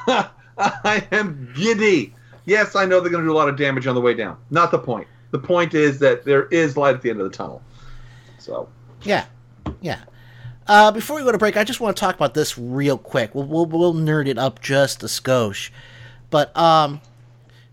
I 0.56 1.06
am 1.12 1.52
giddy. 1.54 2.14
Yes, 2.46 2.76
I 2.76 2.84
know 2.84 3.00
they're 3.00 3.10
going 3.10 3.24
to 3.24 3.28
do 3.28 3.32
a 3.32 3.36
lot 3.36 3.48
of 3.48 3.56
damage 3.56 3.86
on 3.86 3.94
the 3.94 4.00
way 4.00 4.14
down. 4.14 4.36
Not 4.50 4.70
the 4.70 4.78
point. 4.78 5.08
The 5.34 5.40
point 5.40 5.74
is 5.74 5.98
that 5.98 6.24
there 6.24 6.44
is 6.52 6.76
light 6.76 6.94
at 6.94 7.02
the 7.02 7.10
end 7.10 7.20
of 7.20 7.28
the 7.28 7.36
tunnel. 7.36 7.60
So. 8.38 8.68
Yeah, 9.02 9.24
yeah. 9.80 10.04
Uh, 10.68 10.92
before 10.92 11.16
we 11.16 11.24
go 11.24 11.32
to 11.32 11.38
break, 11.38 11.56
I 11.56 11.64
just 11.64 11.80
want 11.80 11.96
to 11.96 12.00
talk 12.00 12.14
about 12.14 12.34
this 12.34 12.56
real 12.56 12.96
quick. 12.96 13.34
We'll 13.34 13.44
we'll, 13.44 13.66
we'll 13.66 13.94
nerd 13.94 14.28
it 14.28 14.38
up 14.38 14.62
just 14.62 15.02
a 15.02 15.06
skosh, 15.06 15.70
but 16.30 16.56
um, 16.56 17.00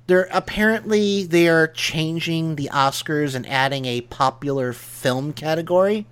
they're 0.08 0.28
apparently 0.32 1.24
they 1.26 1.48
are 1.50 1.68
changing 1.68 2.56
the 2.56 2.68
Oscars 2.74 3.36
and 3.36 3.46
adding 3.46 3.86
a 3.86 4.02
popular 4.02 4.74
film 4.74 5.32
category, 5.32 6.08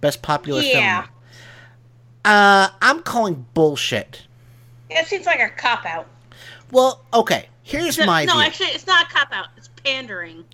best 0.00 0.22
popular 0.22 0.62
Yeah. 0.62 1.02
film. 1.02 1.14
Uh, 2.24 2.68
I'm 2.80 3.02
calling 3.02 3.44
bullshit. 3.54 4.22
It 4.88 5.04
seems 5.08 5.26
like 5.26 5.40
a 5.40 5.48
cop 5.48 5.84
out. 5.84 6.06
Well, 6.70 7.04
okay. 7.12 7.48
Here's 7.64 7.98
no, 7.98 8.06
my 8.06 8.24
no, 8.24 8.34
view. 8.34 8.42
actually, 8.42 8.68
it's 8.68 8.86
not 8.86 9.06
a 9.06 9.12
cop 9.12 9.32
out. 9.32 9.48
It's 9.56 9.68
pandering. 9.84 10.44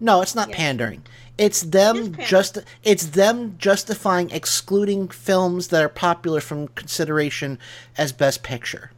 No, 0.00 0.22
it's 0.22 0.34
not 0.34 0.52
pandering. 0.52 1.02
It's 1.36 1.62
them 1.62 2.16
just 2.26 2.58
it's 2.82 3.06
them 3.06 3.54
justifying 3.58 4.30
excluding 4.30 5.08
films 5.08 5.68
that 5.68 5.82
are 5.82 5.88
popular 5.88 6.40
from 6.40 6.68
consideration 6.68 7.58
as 7.96 8.12
best 8.12 8.42
picture. 8.42 8.90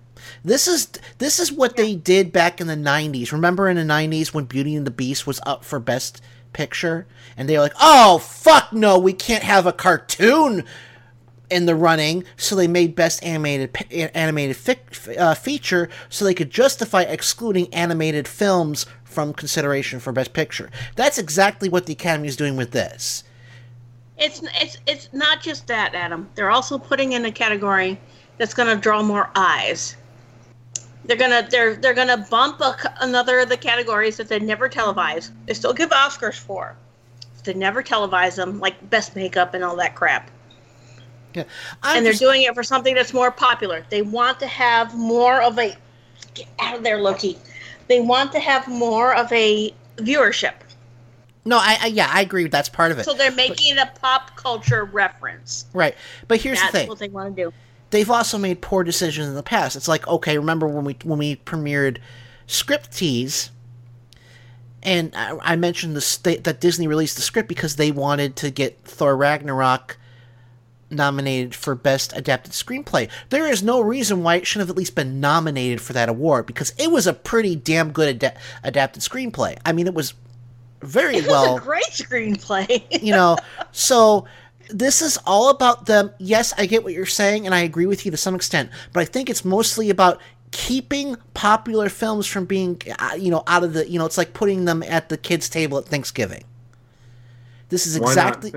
This 0.42 0.66
is 0.66 0.88
this 1.18 1.38
is 1.38 1.52
what 1.52 1.76
they 1.76 1.94
did 1.94 2.32
back 2.32 2.60
in 2.60 2.66
the 2.66 2.74
90s. 2.74 3.32
Remember 3.32 3.68
in 3.68 3.76
the 3.76 3.82
90s 3.82 4.32
when 4.32 4.44
Beauty 4.44 4.74
and 4.74 4.86
the 4.86 4.90
Beast 4.90 5.26
was 5.26 5.40
up 5.44 5.64
for 5.64 5.78
best 5.78 6.22
picture 6.52 7.06
and 7.36 7.48
they 7.48 7.56
were 7.56 7.64
like, 7.64 7.76
"Oh, 7.80 8.18
fuck 8.18 8.72
no, 8.72 8.98
we 8.98 9.12
can't 9.12 9.44
have 9.44 9.66
a 9.66 9.72
cartoon 9.72 10.64
in 11.50 11.66
the 11.66 11.74
running, 11.74 12.24
so 12.36 12.54
they 12.54 12.68
made 12.68 12.94
best 12.94 13.22
animated 13.24 13.76
animated 14.14 14.56
fic, 14.56 15.18
uh, 15.18 15.34
feature, 15.34 15.88
so 16.08 16.24
they 16.24 16.34
could 16.34 16.50
justify 16.50 17.02
excluding 17.02 17.72
animated 17.74 18.26
films 18.28 18.86
from 19.20 19.34
consideration 19.34 20.00
for 20.00 20.12
best 20.12 20.32
picture. 20.32 20.70
That's 20.96 21.18
exactly 21.18 21.68
what 21.68 21.84
the 21.84 21.92
Academy 21.92 22.26
is 22.26 22.36
doing 22.36 22.56
with 22.56 22.70
this. 22.70 23.22
It's 24.16 24.40
it's 24.58 24.78
it's 24.86 25.08
not 25.12 25.42
just 25.42 25.66
that, 25.66 25.94
Adam. 25.94 26.26
They're 26.34 26.50
also 26.50 26.78
putting 26.78 27.12
in 27.12 27.26
a 27.26 27.32
category 27.32 28.00
that's 28.38 28.54
going 28.54 28.74
to 28.74 28.80
draw 28.80 29.02
more 29.02 29.30
eyes. 29.34 29.96
They're 31.04 31.18
gonna 31.18 31.46
they're 31.50 31.76
they're 31.76 31.92
gonna 31.92 32.26
bump 32.30 32.60
a, 32.60 32.74
another 33.00 33.40
of 33.40 33.50
the 33.50 33.58
categories 33.58 34.16
that 34.16 34.28
they 34.28 34.38
never 34.38 34.70
televise. 34.70 35.30
They 35.46 35.52
still 35.52 35.74
give 35.74 35.90
Oscars 35.90 36.38
for. 36.38 36.76
They 37.44 37.52
never 37.52 37.82
televise 37.82 38.36
them, 38.36 38.58
like 38.58 38.88
best 38.88 39.16
makeup 39.16 39.52
and 39.52 39.62
all 39.62 39.76
that 39.76 39.94
crap. 39.94 40.30
Yeah, 41.34 41.44
and 41.82 42.06
they're 42.06 42.12
doing 42.14 42.42
it 42.42 42.54
for 42.54 42.62
something 42.62 42.94
that's 42.94 43.12
more 43.12 43.30
popular. 43.30 43.84
They 43.90 44.00
want 44.02 44.40
to 44.40 44.46
have 44.46 44.94
more 44.94 45.42
of 45.42 45.58
a 45.58 45.76
get 46.34 46.48
out 46.58 46.76
of 46.76 46.82
there, 46.82 47.00
Loki. 47.00 47.38
They 47.90 48.00
want 48.00 48.30
to 48.32 48.38
have 48.38 48.68
more 48.68 49.12
of 49.16 49.32
a 49.32 49.74
viewership. 49.96 50.54
No, 51.44 51.58
I, 51.58 51.76
I 51.82 51.86
yeah, 51.88 52.08
I 52.08 52.20
agree. 52.20 52.46
That's 52.46 52.68
part 52.68 52.92
of 52.92 53.00
it. 53.00 53.04
So 53.04 53.14
they're 53.14 53.32
making 53.32 53.76
it 53.76 53.78
a 53.78 53.90
pop 54.00 54.36
culture 54.36 54.84
reference. 54.84 55.64
right, 55.72 55.96
but 56.28 56.40
here's 56.40 56.60
That's 56.60 56.70
the 56.70 56.78
thing. 56.78 56.88
what 56.88 57.00
they 57.00 57.08
want 57.08 57.34
to 57.34 57.44
do. 57.46 57.52
they've 57.90 58.08
also 58.08 58.38
made 58.38 58.60
poor 58.60 58.84
decisions 58.84 59.26
in 59.26 59.34
the 59.34 59.42
past. 59.42 59.74
It's 59.74 59.88
like, 59.88 60.06
okay, 60.06 60.38
remember 60.38 60.68
when 60.68 60.84
we 60.84 60.96
when 61.02 61.18
we 61.18 61.34
premiered 61.34 61.98
Script 62.46 62.96
Tease, 62.96 63.50
and 64.84 65.12
I, 65.16 65.36
I 65.42 65.56
mentioned 65.56 65.96
the 65.96 66.00
state 66.00 66.44
that 66.44 66.60
Disney 66.60 66.86
released 66.86 67.16
the 67.16 67.22
script 67.22 67.48
because 67.48 67.74
they 67.74 67.90
wanted 67.90 68.36
to 68.36 68.52
get 68.52 68.78
Thor 68.84 69.16
Ragnarok 69.16 69.98
nominated 70.90 71.54
for 71.54 71.74
best 71.74 72.12
adapted 72.16 72.52
screenplay. 72.52 73.08
There 73.30 73.46
is 73.46 73.62
no 73.62 73.80
reason 73.80 74.22
why 74.22 74.36
it 74.36 74.46
should 74.46 74.60
have 74.60 74.70
at 74.70 74.76
least 74.76 74.94
been 74.94 75.20
nominated 75.20 75.80
for 75.80 75.92
that 75.92 76.08
award 76.08 76.46
because 76.46 76.72
it 76.78 76.90
was 76.90 77.06
a 77.06 77.12
pretty 77.12 77.56
damn 77.56 77.92
good 77.92 78.22
ad- 78.22 78.38
adapted 78.62 79.02
screenplay. 79.02 79.58
I 79.64 79.72
mean, 79.72 79.86
it 79.86 79.94
was 79.94 80.14
very 80.82 81.16
It 81.16 81.22
was 81.22 81.30
well 81.30 81.56
a 81.58 81.60
great 81.60 81.84
screenplay. 81.84 82.82
you 83.02 83.12
know 83.12 83.36
so 83.70 84.26
this 84.72 85.02
is 85.02 85.18
all 85.26 85.50
about 85.50 85.86
them. 85.86 86.10
Yes, 86.18 86.54
I 86.56 86.66
get 86.66 86.84
what 86.84 86.92
you're 86.92 87.06
saying, 87.06 87.46
and 87.46 87.54
I 87.54 87.60
agree 87.60 87.86
with 87.86 88.04
you 88.04 88.10
to 88.12 88.16
some 88.16 88.34
extent, 88.34 88.70
but 88.92 89.00
I 89.00 89.04
think 89.04 89.28
it's 89.28 89.44
mostly 89.44 89.90
about 89.90 90.20
keeping 90.52 91.16
popular 91.34 91.88
films 91.88 92.26
from 92.26 92.44
being, 92.44 92.80
uh, 92.98 93.14
you 93.18 93.30
know, 93.30 93.42
out 93.46 93.62
of 93.64 93.72
the, 93.72 93.88
you 93.88 93.98
know, 93.98 94.06
it's 94.06 94.18
like 94.18 94.32
putting 94.32 94.64
them 94.64 94.82
at 94.84 95.08
the 95.08 95.16
kids' 95.16 95.48
table 95.48 95.78
at 95.78 95.86
Thanksgiving. 95.86 96.44
This 97.68 97.86
is 97.86 97.98
Why 97.98 98.14
not? 98.14 98.36
exactly. 98.36 98.52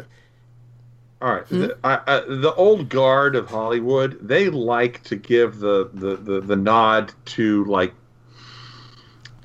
All 1.23 1.31
right, 1.33 1.45
Hmm? 1.45 1.59
the, 1.61 1.77
I, 1.85 1.99
I, 2.05 2.19
the 2.27 2.53
old 2.55 2.89
guard 2.89 3.37
of 3.37 3.47
Hollywood, 3.49 4.19
they 4.21 4.49
like 4.49 5.01
to 5.03 5.15
give 5.15 5.59
the, 5.59 5.89
the, 5.93 6.17
the, 6.17 6.41
the 6.41 6.55
nod 6.57 7.13
to 7.27 7.63
like 7.63 7.93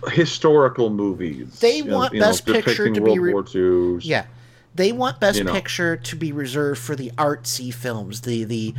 historical 0.08 0.90
movies. 0.90 1.60
They 1.60 1.76
you 1.78 1.84
know- 1.84 1.96
want 1.98 2.14
you 2.14 2.20
know, 2.20 2.26
Best 2.26 2.46
Picture 2.46 2.62
depicting 2.88 2.94
to 2.94 3.00
be 3.00 3.18
World 3.20 3.54
re- 3.54 3.72
War 3.72 3.94
II. 3.94 4.00
Yeah, 4.02 4.26
they 4.74 4.90
want 4.90 5.20
Best 5.20 5.38
You 5.38 5.44
know. 5.44 5.52
Picture 5.52 5.96
to 5.96 6.16
be 6.16 6.32
reserved 6.32 6.80
for 6.80 6.96
the 6.96 7.10
artsy 7.12 7.72
films, 7.72 8.22
the 8.22 8.42
the, 8.44 8.74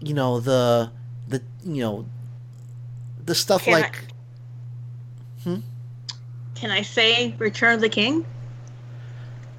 you 0.00 0.12
know 0.12 0.38
the 0.38 0.90
the 1.28 1.40
you 1.64 1.82
know, 1.82 2.06
the 3.24 3.34
stuff 3.34 3.64
Can 3.64 3.74
I- 3.74 3.80
like. 3.80 4.04
Hmm? 5.42 5.56
Can 6.54 6.70
I 6.70 6.82
say 6.82 7.34
Return 7.38 7.74
of 7.76 7.80
the 7.80 7.88
King? 7.88 8.26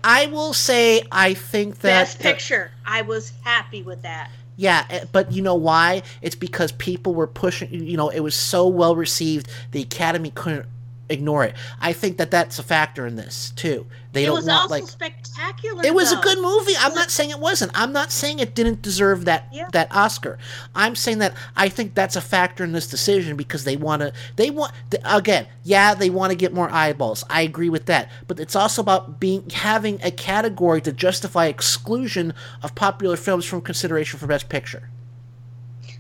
I 0.08 0.28
will 0.28 0.54
say 0.54 1.02
I 1.12 1.34
think 1.34 1.80
that 1.80 1.90
Best 1.90 2.20
Picture. 2.20 2.72
I 2.86 3.02
was 3.02 3.34
happy 3.44 3.84
with 3.84 4.04
that. 4.04 4.32
Yeah, 4.56 4.86
eh, 4.90 5.04
but 5.12 5.34
you 5.34 5.42
know 5.42 5.56
why? 5.56 6.02
It's 6.22 6.34
because 6.34 6.72
people 6.72 7.14
were 7.14 7.28
pushing. 7.28 7.74
You 7.74 7.98
know, 7.98 8.08
it 8.08 8.22
was 8.22 8.34
so 8.34 8.70
well 8.70 8.96
received, 8.96 9.50
the 9.72 9.82
Academy 9.82 10.32
couldn't 10.32 10.66
ignore 11.10 11.44
it. 11.44 11.56
I 11.80 11.94
think 11.94 12.18
that 12.18 12.32
that's 12.32 12.60
a 12.60 12.64
factor 12.64 13.08
in 13.08 13.16
this 13.16 13.52
too. 13.56 13.86
They 14.14 14.24
it 14.24 14.28
don't 14.28 14.36
was 14.36 14.46
want 14.46 14.62
also 14.62 14.74
like 14.74 14.88
spectacular. 14.88 15.86
it 15.86 15.94
was 15.94 16.12
a 16.12 16.18
good 16.18 16.40
movie. 16.40 16.74
I'm 16.80 16.94
not 16.96 17.12
saying 17.12 17.30
it 17.30 17.40
wasn't. 17.40 17.72
I'm 17.80 17.94
not 17.94 18.12
saying 18.12 18.40
it 18.40 18.56
didn't 18.56 18.82
deserve 18.82 19.26
that 19.26 19.54
that 19.74 19.94
Oscar. 19.96 20.38
I'm 20.74 20.96
saying 20.96 21.20
that 21.20 21.36
I 21.56 21.70
think 21.70 21.94
that's 21.94 22.16
a 22.16 22.22
factor 22.22 22.64
in 22.64 22.72
this 22.72 22.88
decision 22.88 23.38
because 23.38 23.64
they 23.64 23.78
want 23.78 24.02
to. 24.02 24.14
They 24.36 24.50
want 24.50 24.74
th- 24.90 25.04
again. 25.06 25.48
Yeah, 25.64 25.94
they 25.94 26.10
want 26.10 26.32
to 26.32 26.36
get 26.36 26.54
more 26.54 26.70
eyeballs. 26.72 27.24
I 27.30 27.42
agree 27.42 27.70
with 27.70 27.86
that. 27.86 28.10
But 28.28 28.40
it's 28.40 28.56
also 28.56 28.82
about 28.82 29.20
being 29.20 29.50
having 29.52 30.00
a 30.04 30.12
category 30.12 30.82
to 30.82 30.92
justify 30.92 31.46
exclusion 31.48 32.34
of 32.64 32.74
popular 32.76 33.18
films 33.18 33.46
from 33.46 33.62
consideration 33.62 34.20
for 34.20 34.28
Best 34.28 34.50
Picture. 34.50 34.90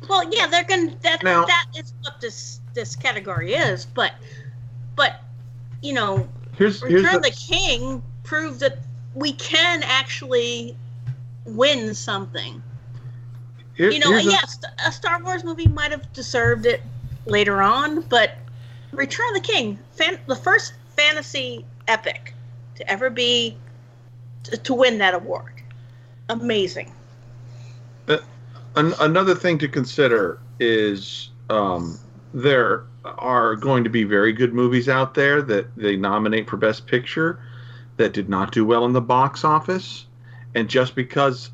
Well, 0.09 0.23
yeah, 0.33 0.47
they're 0.47 0.63
gonna. 0.63 0.95
That 1.03 1.23
Now- 1.23 1.45
that 1.45 1.65
is 1.75 1.93
what 2.01 2.19
this 2.21 2.61
this 2.73 2.95
category 2.95 3.53
is. 3.53 3.85
But 3.85 4.13
but 4.97 5.21
you 5.81 5.93
know, 5.93 6.27
Here's 6.57 6.81
here's 6.81 7.03
Return 7.03 7.15
of 7.15 7.23
the, 7.23 7.29
the 7.29 7.35
King 7.35 8.03
proved 8.23 8.59
that 8.59 8.79
we 9.15 9.31
can 9.31 9.81
actually 9.83 10.75
win 11.45 11.93
something. 11.95 12.61
here- 13.75 13.91
you 13.91 13.99
know, 13.99 14.11
here's 14.11 14.25
the- 14.25 14.31
yes, 14.31 14.59
a 14.85 14.91
Star 14.91 15.23
Wars 15.23 15.45
movie 15.45 15.67
might 15.69 15.91
have 15.91 16.11
deserved 16.11 16.65
it 16.65 16.81
later 17.25 17.61
on, 17.61 18.01
but 18.01 18.35
Return 18.91 19.27
of 19.29 19.35
the 19.35 19.47
King, 19.47 19.79
fan, 19.91 20.19
the 20.27 20.35
first 20.35 20.73
fantasy 20.97 21.63
epic 21.87 22.33
to 22.75 22.89
ever 22.91 23.09
be 23.09 23.55
to, 24.43 24.57
to 24.57 24.73
win 24.73 24.97
that 24.97 25.13
award, 25.13 25.53
amazing. 26.29 26.91
Uh, 28.07 28.17
an, 28.75 28.93
another 28.99 29.35
thing 29.35 29.57
to 29.59 29.67
consider 29.67 30.39
is 30.59 31.29
um, 31.49 31.99
there 32.33 32.83
are 33.05 33.55
going 33.55 33.83
to 33.83 33.89
be 33.89 34.03
very 34.03 34.33
good 34.33 34.53
movies 34.53 34.89
out 34.89 35.13
there 35.13 35.41
that 35.41 35.75
they 35.75 35.95
nominate 35.95 36.49
for 36.49 36.57
Best 36.57 36.87
Picture 36.87 37.39
that 37.97 38.13
did 38.13 38.29
not 38.29 38.51
do 38.51 38.65
well 38.65 38.85
in 38.85 38.93
the 38.93 39.01
box 39.01 39.43
office, 39.43 40.05
and 40.55 40.69
just 40.69 40.95
because 40.95 41.51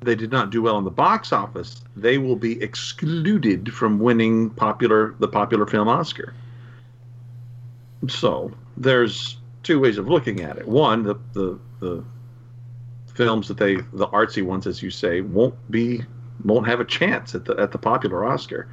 they 0.00 0.14
did 0.14 0.30
not 0.30 0.50
do 0.50 0.62
well 0.62 0.78
in 0.78 0.84
the 0.84 0.90
box 0.90 1.32
office, 1.32 1.82
they 1.96 2.18
will 2.18 2.36
be 2.36 2.62
excluded 2.62 3.72
from 3.72 3.98
winning 3.98 4.50
popular 4.50 5.14
the 5.18 5.28
popular 5.28 5.66
film 5.66 5.88
Oscar. 5.88 6.34
So 8.08 8.52
there's 8.76 9.38
two 9.62 9.80
ways 9.80 9.98
of 9.98 10.08
looking 10.08 10.42
at 10.42 10.58
it. 10.58 10.68
One, 10.68 11.02
the 11.02 11.16
the, 11.32 11.58
the 11.80 12.04
films 13.14 13.48
that 13.48 13.56
they 13.56 13.76
the 13.76 14.06
artsy 14.08 14.42
ones 14.42 14.66
as 14.66 14.82
you 14.82 14.90
say 14.90 15.22
won't 15.22 15.54
be 15.70 16.02
won't 16.46 16.66
have 16.66 16.80
a 16.80 16.84
chance 16.84 17.34
at 17.34 17.44
the 17.44 17.54
at 17.56 17.72
the 17.72 17.78
popular 17.78 18.24
Oscar. 18.24 18.68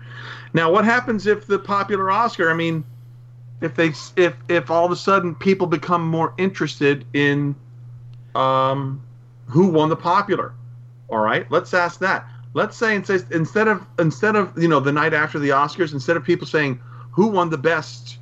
Now 0.54 0.72
what 0.72 0.86
happens 0.86 1.28
if 1.28 1.48
the 1.48 1.60
popular 1.60 2.12
Oscar, 2.12 2.50
I 2.50 2.54
mean 2.54 2.84
if 3.62 3.76
they 3.76 3.94
if 4.16 4.36
if 4.50 4.70
all 4.70 4.86
of 4.86 4.92
a 4.92 4.96
sudden 4.96 5.36
people 5.36 5.68
become 5.68 6.08
more 6.08 6.34
interested 6.38 7.06
in 7.14 7.56
um 8.36 9.02
who 9.48 9.68
won 9.68 9.90
the 9.90 9.96
popular? 9.96 10.54
All 11.10 11.20
right, 11.20 11.50
let's 11.52 11.74
ask 11.74 12.00
that. 12.00 12.28
Let's 12.54 12.78
say 12.78 12.96
instead 12.96 13.26
instead 13.32 13.68
of 13.68 13.86
instead 14.00 14.36
of 14.36 14.58
you 14.58 14.68
know 14.68 14.80
the 14.80 14.92
night 14.92 15.14
after 15.14 15.40
the 15.40 15.50
Oscars, 15.50 15.94
instead 15.94 16.18
of 16.18 16.24
people 16.24 16.48
saying 16.48 16.80
who 17.12 17.28
won 17.28 17.50
the 17.50 17.58
best, 17.58 18.18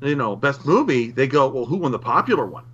you 0.00 0.14
know, 0.14 0.36
best 0.36 0.64
movie, 0.64 1.10
they 1.10 1.26
go, 1.26 1.48
well, 1.48 1.64
who 1.64 1.76
won 1.76 1.92
the 1.92 1.98
popular 1.98 2.46
one? 2.46 2.64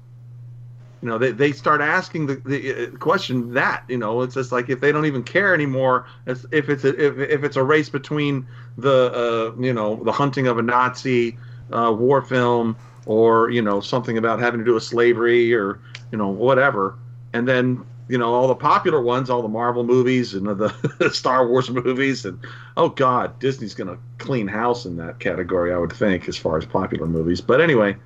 You 1.02 1.08
know, 1.08 1.18
they, 1.18 1.32
they 1.32 1.50
start 1.50 1.80
asking 1.80 2.26
the, 2.26 2.36
the 2.36 2.86
uh, 2.86 2.96
question 2.98 3.54
that 3.54 3.82
you 3.88 3.98
know 3.98 4.22
it's 4.22 4.34
just 4.34 4.52
like 4.52 4.70
if 4.70 4.80
they 4.80 4.92
don't 4.92 5.04
even 5.04 5.24
care 5.24 5.52
anymore, 5.52 6.06
if 6.26 6.44
it's 6.52 6.84
a, 6.84 6.88
if, 6.90 7.18
if 7.18 7.42
it's 7.42 7.56
a 7.56 7.62
race 7.62 7.88
between 7.88 8.46
the 8.78 9.12
uh, 9.12 9.60
you 9.60 9.72
know 9.72 9.96
the 10.04 10.12
hunting 10.12 10.46
of 10.46 10.58
a 10.58 10.62
Nazi 10.62 11.36
uh, 11.72 11.92
war 11.92 12.22
film 12.22 12.76
or 13.06 13.50
you 13.50 13.60
know 13.60 13.80
something 13.80 14.16
about 14.16 14.38
having 14.38 14.60
to 14.60 14.64
do 14.64 14.74
with 14.74 14.84
slavery 14.84 15.52
or 15.52 15.80
you 16.12 16.18
know 16.18 16.28
whatever, 16.28 16.96
and 17.32 17.48
then 17.48 17.84
you 18.06 18.16
know 18.16 18.32
all 18.32 18.46
the 18.46 18.54
popular 18.54 19.02
ones, 19.02 19.28
all 19.28 19.42
the 19.42 19.48
Marvel 19.48 19.82
movies 19.82 20.34
and 20.34 20.46
the 20.46 21.10
Star 21.12 21.48
Wars 21.48 21.68
movies, 21.68 22.24
and 22.24 22.38
oh 22.76 22.90
god, 22.90 23.40
Disney's 23.40 23.74
gonna 23.74 23.98
clean 24.18 24.46
house 24.46 24.86
in 24.86 24.98
that 24.98 25.18
category, 25.18 25.72
I 25.72 25.78
would 25.78 25.92
think, 25.92 26.28
as 26.28 26.36
far 26.36 26.58
as 26.58 26.64
popular 26.64 27.08
movies. 27.08 27.40
But 27.40 27.60
anyway, 27.60 27.96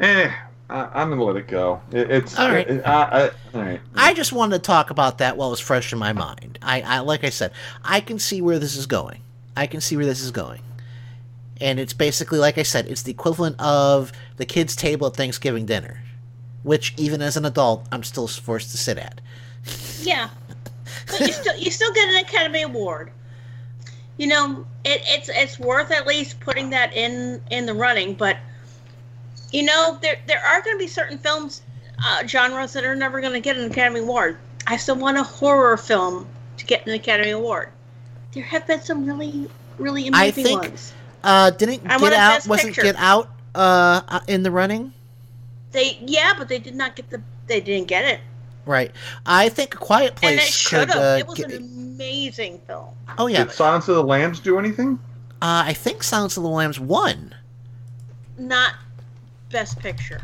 eh, 0.00 0.32
I, 0.70 0.88
I'm 0.94 1.08
gonna 1.10 1.22
let 1.24 1.36
it 1.36 1.48
go. 1.48 1.80
It, 1.92 2.10
it's 2.10 2.38
All 2.38 2.48
right. 2.50 2.68
it- 2.68 2.86
I, 2.86 3.02
I, 3.02 3.30
all 3.54 3.62
right. 3.62 3.80
I 3.94 4.14
just 4.14 4.32
wanted 4.32 4.56
to 4.56 4.62
talk 4.62 4.90
about 4.90 5.18
that 5.18 5.36
while 5.36 5.48
it 5.48 5.52
was 5.52 5.60
fresh 5.60 5.92
in 5.92 5.98
my 5.98 6.12
mind. 6.12 6.58
I, 6.62 6.82
I 6.82 6.98
like 7.00 7.24
I 7.24 7.30
said, 7.30 7.52
I 7.84 8.00
can 8.00 8.18
see 8.18 8.42
where 8.42 8.58
this 8.58 8.76
is 8.76 8.86
going. 8.86 9.22
I 9.56 9.66
can 9.66 9.80
see 9.80 9.96
where 9.96 10.06
this 10.06 10.20
is 10.20 10.30
going. 10.30 10.60
And 11.60 11.80
it's 11.80 11.92
basically 11.92 12.38
like 12.38 12.58
I 12.58 12.62
said, 12.62 12.86
it's 12.86 13.02
the 13.02 13.10
equivalent 13.10 13.58
of 13.60 14.12
the 14.36 14.44
kids' 14.46 14.76
table 14.76 15.06
at 15.08 15.16
Thanksgiving 15.16 15.66
dinner, 15.66 16.02
which 16.62 16.94
even 16.96 17.22
as 17.22 17.36
an 17.36 17.44
adult, 17.44 17.86
I'm 17.90 18.04
still 18.04 18.28
forced 18.28 18.70
to 18.72 18.76
sit 18.78 18.98
at. 18.98 19.20
Yeah, 20.02 20.28
but 21.06 21.20
you 21.20 21.32
still 21.32 21.56
you 21.56 21.70
still 21.70 21.92
get 21.92 22.08
an 22.08 22.16
Academy 22.16 22.62
Award. 22.62 23.10
You 24.18 24.26
know, 24.26 24.66
it, 24.84 25.00
it's 25.04 25.28
it's 25.28 25.58
worth 25.58 25.90
at 25.90 26.06
least 26.06 26.40
putting 26.40 26.70
that 26.70 26.92
in 26.94 27.40
in 27.50 27.66
the 27.66 27.74
running. 27.74 28.14
But 28.14 28.36
you 29.52 29.62
know, 29.64 29.98
there 30.02 30.18
there 30.26 30.40
are 30.44 30.60
going 30.62 30.76
to 30.76 30.78
be 30.78 30.86
certain 30.88 31.18
films 31.18 31.62
uh, 32.04 32.26
genres 32.26 32.72
that 32.74 32.84
are 32.84 32.94
never 32.96 33.20
going 33.20 33.32
to 33.32 33.40
get 33.40 33.56
an 33.56 33.70
Academy 33.70 34.00
Award. 34.00 34.38
I 34.66 34.76
still 34.76 34.96
want 34.96 35.16
a 35.16 35.22
horror 35.22 35.76
film 35.76 36.26
to 36.58 36.64
get 36.66 36.86
an 36.86 36.92
Academy 36.92 37.30
Award. 37.30 37.70
There 38.32 38.42
have 38.44 38.66
been 38.66 38.82
some 38.82 39.06
really 39.06 39.48
really 39.78 40.04
I 40.12 40.26
amazing 40.26 40.44
think 40.44 40.60
ones. 40.62 40.92
uh, 41.24 41.50
didn't 41.50 41.82
I 41.90 41.98
Get 41.98 42.12
Out 42.12 42.46
wasn't 42.46 42.74
Picture. 42.74 42.82
Get 42.82 42.96
Out 42.96 43.30
uh, 43.54 44.02
uh, 44.08 44.20
in 44.28 44.42
the 44.42 44.50
running, 44.50 44.92
They 45.72 45.98
yeah, 46.02 46.34
but 46.36 46.48
they 46.48 46.58
did 46.58 46.74
not 46.74 46.94
get 46.96 47.08
the 47.10 47.22
they 47.46 47.60
didn't 47.60 47.88
get 47.88 48.04
it, 48.04 48.20
right? 48.66 48.92
I 49.24 49.48
think 49.48 49.74
A 49.74 49.78
Quiet 49.78 50.10
and 50.22 50.34
it 50.34 50.38
Place 50.40 50.54
should 50.54 50.88
have. 50.90 50.96
Uh, 50.98 51.16
it 51.18 51.26
was 51.26 51.38
get- 51.38 51.50
an 51.52 51.62
amazing 51.62 52.60
film. 52.66 52.88
oh 53.16 53.26
yeah, 53.26 53.44
Did 53.44 53.52
Silence 53.52 53.88
of 53.88 53.94
the 53.96 54.04
Lambs 54.04 54.38
do 54.40 54.58
anything? 54.58 54.98
uh, 55.40 55.64
I 55.66 55.72
think 55.72 56.02
Silence 56.02 56.36
of 56.36 56.42
the 56.42 56.48
Lambs 56.50 56.78
won. 56.78 57.34
Not 58.36 58.74
Best 59.50 59.78
Picture. 59.78 60.20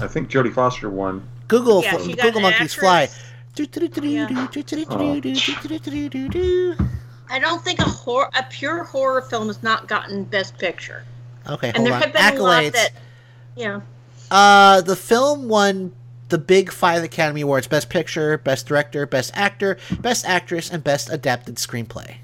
I 0.00 0.08
think 0.08 0.30
Jodie 0.30 0.52
Foster 0.52 0.90
won. 0.90 1.26
Google 1.48 1.82
Yeah, 1.82 1.96
fl- 1.96 2.04
she 2.04 2.14
got 2.14 2.22
Google 2.24 2.38
an 2.38 2.50
Monkeys 2.52 2.74
Fly. 2.74 3.08
I 7.30 7.38
don't 7.38 7.62
think 7.64 7.78
a 7.78 7.84
horror, 7.84 8.28
a 8.34 8.42
pure 8.44 8.84
horror 8.84 9.22
film 9.22 9.46
has 9.48 9.62
not 9.62 9.88
gotten 9.88 10.24
Best 10.24 10.58
Picture. 10.58 11.04
Okay, 11.48 11.68
and 11.68 11.76
hold 11.76 11.88
there 11.88 11.94
on. 11.94 12.02
have 12.02 12.12
been 12.12 12.38
a 12.38 12.42
lot 12.42 12.72
that, 12.72 12.90
yeah. 13.56 13.80
Uh, 14.30 14.80
the 14.80 14.96
film 14.96 15.48
won 15.48 15.92
the 16.30 16.38
big 16.38 16.72
five 16.72 17.04
Academy 17.04 17.42
Awards: 17.42 17.66
Best 17.66 17.88
Picture, 17.90 18.38
Best 18.38 18.66
Director, 18.66 19.06
Best 19.06 19.30
Actor, 19.34 19.78
Best 20.00 20.24
Actress, 20.26 20.70
and 20.70 20.82
Best 20.82 21.10
Adapted 21.12 21.56
Screenplay. 21.56 22.16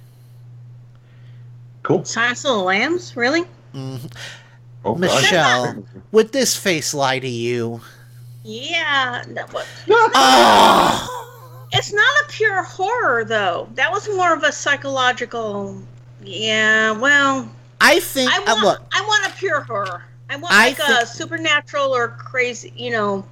Cool. 1.82 2.04
Silence 2.04 2.44
of 2.44 2.56
the 2.56 2.62
Lambs, 2.62 3.16
really? 3.16 3.44
Mhm. 3.74 4.12
Oh, 4.84 4.94
Michelle, 4.94 5.84
would 6.12 6.32
this 6.32 6.56
face 6.56 6.94
lie 6.94 7.18
to 7.18 7.28
you? 7.28 7.80
Yeah. 8.44 9.22
That 9.28 9.52
was, 9.52 9.66
Oh! 9.88 11.16
It's 11.72 11.92
not 11.92 12.24
a 12.24 12.28
pure 12.28 12.62
horror, 12.62 13.24
though. 13.24 13.68
That 13.74 13.92
was 13.92 14.08
more 14.08 14.34
of 14.34 14.42
a 14.42 14.50
psychological. 14.50 15.80
Yeah. 16.22 16.92
Well, 16.92 17.48
I 17.80 18.00
think. 18.00 18.30
I 18.30 18.38
uh, 18.38 18.44
want. 18.46 18.62
look, 18.62 18.82
I 18.92 19.00
want 19.02 19.26
a 19.32 19.36
pure 19.36 19.60
horror. 19.60 20.02
I 20.28 20.36
want 20.36 20.52
I 20.52 20.68
like 20.68 20.78
a 20.78 21.06
supernatural 21.06 21.94
or 21.94 22.08
crazy. 22.08 22.72
You 22.74 22.90
know. 22.90 23.24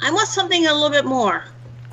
I 0.00 0.10
want 0.10 0.28
something 0.28 0.66
a 0.66 0.72
little 0.74 0.90
bit 0.90 1.04
more. 1.04 1.44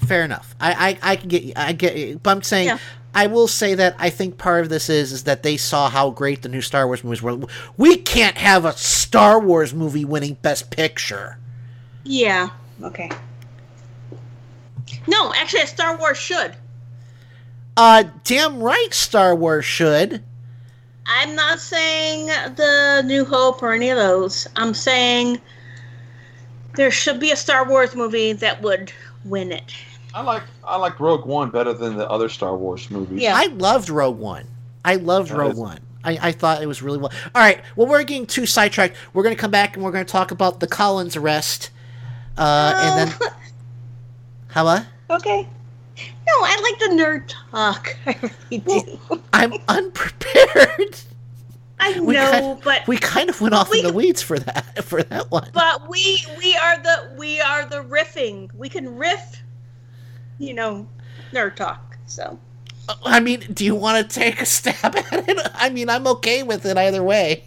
Fair 0.08 0.24
enough. 0.24 0.56
I 0.60 0.98
I, 1.04 1.12
I 1.12 1.16
can 1.16 1.30
get 1.30 1.58
I 1.58 1.72
get 1.72 1.96
you. 1.96 2.20
But 2.22 2.32
I'm 2.32 2.44
saying 2.44 2.68
Yeah. 2.68 2.80
I 3.14 3.28
will 3.28 3.48
say 3.48 3.74
that 3.76 3.96
I 3.98 4.10
think 4.10 4.38
part 4.38 4.62
of 4.62 4.70
this 4.70 4.90
is 4.90 5.12
is 5.12 5.24
that 5.24 5.44
they 5.44 5.58
saw 5.58 5.90
how 5.90 6.12
great 6.12 6.42
the 6.44 6.50
new 6.50 6.62
Star 6.62 6.86
Wars 6.86 7.04
movies 7.04 7.22
were. 7.22 7.40
We 7.76 7.98
can't 7.98 8.38
have 8.38 8.66
a 8.66 8.74
Star 8.74 9.40
Wars 9.40 9.74
movie 9.74 10.06
winning 10.06 10.36
Best 10.42 10.70
Picture. 10.70 11.38
Yeah. 12.04 12.50
Okay. 12.84 13.10
No, 15.08 15.34
actually, 15.34 15.62
a 15.62 15.68
Star 15.68 15.98
Wars 15.98 16.18
should. 16.18 16.56
Uh, 17.76 18.04
damn 18.24 18.62
right, 18.62 18.94
Star 18.94 19.36
Wars 19.36 19.66
should. 19.66 20.24
I'm 21.06 21.36
not 21.36 21.60
saying 21.60 22.28
the 22.28 23.02
New 23.06 23.26
Hope 23.26 23.64
or 23.64 23.74
any 23.74 23.90
of 23.90 23.98
those. 23.98 24.48
I'm 24.56 24.74
saying 24.74 25.42
there 26.76 26.92
should 26.92 27.20
be 27.20 27.32
a 27.32 27.36
Star 27.36 27.68
Wars 27.68 27.96
movie 27.96 28.34
that 28.34 28.62
would 28.62 28.94
win 29.26 29.52
it. 29.52 29.74
I 30.14 30.22
like 30.22 30.44
I 30.64 30.76
like 30.78 31.00
Rogue 31.00 31.26
One 31.26 31.50
better 31.50 31.74
than 31.74 31.96
the 31.98 32.10
other 32.10 32.30
Star 32.30 32.56
Wars 32.58 32.90
movies. 32.90 33.22
Yeah, 33.22 33.34
I 33.36 33.48
loved 33.48 33.90
Rogue 33.90 34.18
One. 34.18 34.46
I 34.84 34.96
loved 34.96 35.30
That 35.32 35.38
Rogue 35.38 35.54
is- 35.54 35.60
One. 35.60 35.80
I, 36.04 36.18
I 36.30 36.32
thought 36.32 36.64
it 36.64 36.66
was 36.66 36.82
really 36.82 36.98
well. 36.98 37.12
All 37.36 37.42
right. 37.42 37.62
Well, 37.76 37.86
we're 37.86 38.04
getting 38.04 38.26
too 38.26 38.46
sidetracked. 38.46 38.96
We're 39.14 39.22
going 39.24 39.36
to 39.36 39.40
come 39.40 39.52
back 39.52 39.76
and 39.76 39.84
we're 39.84 39.92
going 39.92 40.06
to 40.06 40.10
talk 40.12 40.32
about 40.32 40.62
the 40.62 40.66
Collins 40.68 41.18
arrest. 41.18 41.72
Uh, 42.38 42.74
and 42.82 43.10
then. 43.12 43.20
How 44.48 44.64
what? 44.64 44.86
Okay. 45.10 45.46
No, 45.98 46.34
I 46.36 46.58
like 46.64 46.80
the 46.80 46.96
nerd 46.96 47.28
talk. 47.52 47.98
I 48.06 48.16
really 48.22 48.60
do. 48.64 49.22
I'm 49.34 49.54
unprepared. 49.68 50.98
I 51.82 52.00
We 52.02 52.14
know, 52.14 52.32
kind, 52.32 52.62
but 52.64 52.88
we 52.88 52.98
kind 52.98 53.30
of 53.30 53.42
went 53.42 53.54
off 53.54 53.74
in 53.76 53.84
the 53.84 53.92
weeds 53.94 54.22
for 54.22 54.40
that 54.40 54.84
for 54.86 55.04
that 55.04 55.30
one. 55.32 55.50
but 55.54 55.90
we 55.90 56.24
we 56.38 56.56
are 56.56 56.78
the 56.78 57.14
we 57.18 57.42
are 57.42 57.66
the 57.66 57.84
riffing. 57.84 58.54
We 58.54 58.70
can 58.70 58.96
riff, 58.98 59.42
you 60.40 60.54
know, 60.54 60.88
nerd 61.32 61.56
talk. 61.56 61.98
So 62.08 62.40
I 63.06 63.20
mean, 63.20 63.42
do 63.54 63.66
you 63.66 63.76
want 63.76 64.10
to 64.10 64.20
take 64.20 64.42
a 64.42 64.46
stab 64.46 64.96
at 64.96 65.30
it? 65.30 65.48
I 65.54 65.70
mean, 65.70 65.90
I'm 65.90 66.08
okay 66.08 66.44
with 66.44 66.66
it 66.66 66.78
either 66.78 67.04
way. 67.04 67.44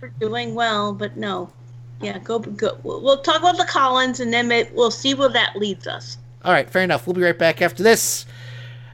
we're 0.00 0.08
doing 0.08 0.54
well, 0.54 0.92
but 0.92 1.16
no. 1.16 1.52
Yeah, 2.00 2.18
go 2.18 2.38
go. 2.38 2.78
We'll 2.82 3.20
talk 3.20 3.40
about 3.40 3.58
the 3.58 3.66
Collins, 3.66 4.20
and 4.20 4.32
then 4.32 4.48
we'll 4.74 4.90
see 4.90 5.12
where 5.14 5.28
that 5.28 5.56
leads 5.56 5.86
us. 5.86 6.16
All 6.42 6.52
right, 6.52 6.68
fair 6.68 6.82
enough. 6.82 7.06
We'll 7.06 7.14
be 7.14 7.22
right 7.22 7.38
back 7.38 7.60
after 7.60 7.82
this. 7.82 8.24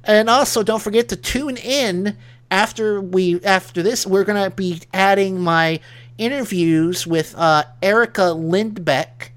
And 0.02 0.28
also, 0.28 0.64
don't 0.64 0.82
forget 0.82 1.08
to 1.10 1.16
tune 1.16 1.56
in 1.56 2.16
after 2.50 3.00
we 3.00 3.40
after 3.42 3.82
this. 3.82 4.06
We're 4.06 4.24
gonna 4.24 4.50
be 4.50 4.80
adding 4.92 5.40
my 5.40 5.78
interviews 6.18 7.06
with 7.06 7.34
uh, 7.36 7.64
Erica 7.80 8.32
Lindbeck 8.34 9.30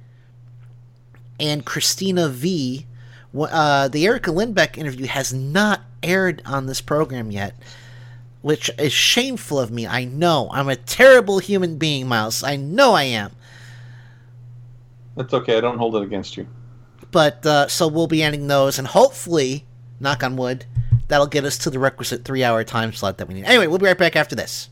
and 1.40 1.64
Christina 1.64 2.28
V. 2.28 2.88
Uh, 3.38 3.88
the 3.88 4.06
Erica 4.06 4.32
Lindbeck 4.32 4.78
interview 4.78 5.06
has 5.06 5.34
not 5.34 5.82
aired 6.02 6.42
on 6.46 6.66
this 6.66 6.82
program 6.82 7.32
yet, 7.32 7.56
which 8.42 8.72
is 8.80 8.92
shameful 8.92 9.60
of 9.60 9.72
me. 9.72 9.86
I 9.86 10.06
know 10.06 10.50
I'm 10.52 10.70
a 10.70 10.76
terrible 10.76 11.40
human 11.40 11.78
being, 11.78 12.08
Miles. 12.08 12.44
I 12.44 12.56
know 12.56 12.94
I 12.94 13.04
am. 13.04 13.32
That's 15.16 15.34
okay. 15.34 15.58
I 15.58 15.62
don't 15.62 15.78
hold 15.78 15.96
it 15.96 16.04
against 16.04 16.38
you. 16.38 16.48
But 17.12 17.46
uh, 17.46 17.68
so 17.68 17.88
we'll 17.88 18.08
be 18.08 18.24
ending 18.24 18.48
those, 18.48 18.80
and 18.80 18.88
hopefully, 18.88 19.66
knock 20.00 20.24
on 20.24 20.38
wood, 20.38 20.66
that'll 21.08 21.28
get 21.28 21.44
us 21.44 21.58
to 21.60 21.70
the 21.70 21.80
requisite 21.80 22.24
three-hour 22.24 22.64
time 22.64 22.94
slot 22.94 23.18
that 23.18 23.28
we 23.28 23.34
need. 23.34 23.46
Anyway, 23.46 23.68
we'll 23.68 23.80
be 23.80 23.86
right 23.86 23.98
back 23.98 24.16
after 24.16 24.36
this. 24.36 24.70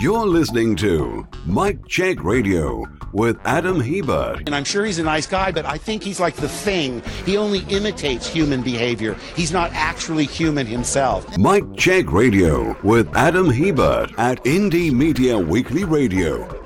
You're 0.00 0.28
listening 0.28 0.76
to 0.76 1.26
Mike 1.44 1.84
Check 1.88 2.22
Radio 2.22 2.84
with 3.12 3.36
Adam 3.44 3.80
Hebert. 3.80 4.42
And 4.46 4.54
I'm 4.54 4.62
sure 4.62 4.84
he's 4.84 5.00
a 5.00 5.02
nice 5.02 5.26
guy, 5.26 5.50
but 5.50 5.64
I 5.64 5.76
think 5.76 6.04
he's 6.04 6.20
like 6.20 6.36
the 6.36 6.48
thing. 6.48 7.02
He 7.26 7.36
only 7.36 7.60
imitates 7.68 8.28
human 8.28 8.62
behavior. 8.62 9.16
He's 9.34 9.50
not 9.50 9.72
actually 9.72 10.26
human 10.26 10.68
himself. 10.68 11.36
Mike 11.36 11.64
Check 11.76 12.12
Radio 12.12 12.76
with 12.84 13.12
Adam 13.16 13.50
Hebert 13.50 14.12
at 14.18 14.44
Indie 14.44 14.92
Media 14.92 15.36
Weekly 15.36 15.82
Radio. 15.82 16.57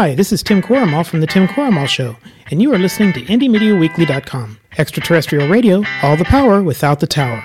Hi, 0.00 0.14
this 0.14 0.30
is 0.32 0.44
Tim 0.44 0.62
Quormal 0.62 1.04
from 1.04 1.18
The 1.20 1.26
Tim 1.26 1.48
Quormal 1.48 1.88
Show, 1.88 2.14
and 2.52 2.62
you 2.62 2.72
are 2.72 2.78
listening 2.78 3.12
to 3.14 3.20
IndieMediaWeekly.com. 3.22 4.60
Extraterrestrial 4.78 5.48
radio, 5.48 5.82
all 6.04 6.16
the 6.16 6.24
power 6.24 6.62
without 6.62 7.00
the 7.00 7.08
tower. 7.08 7.42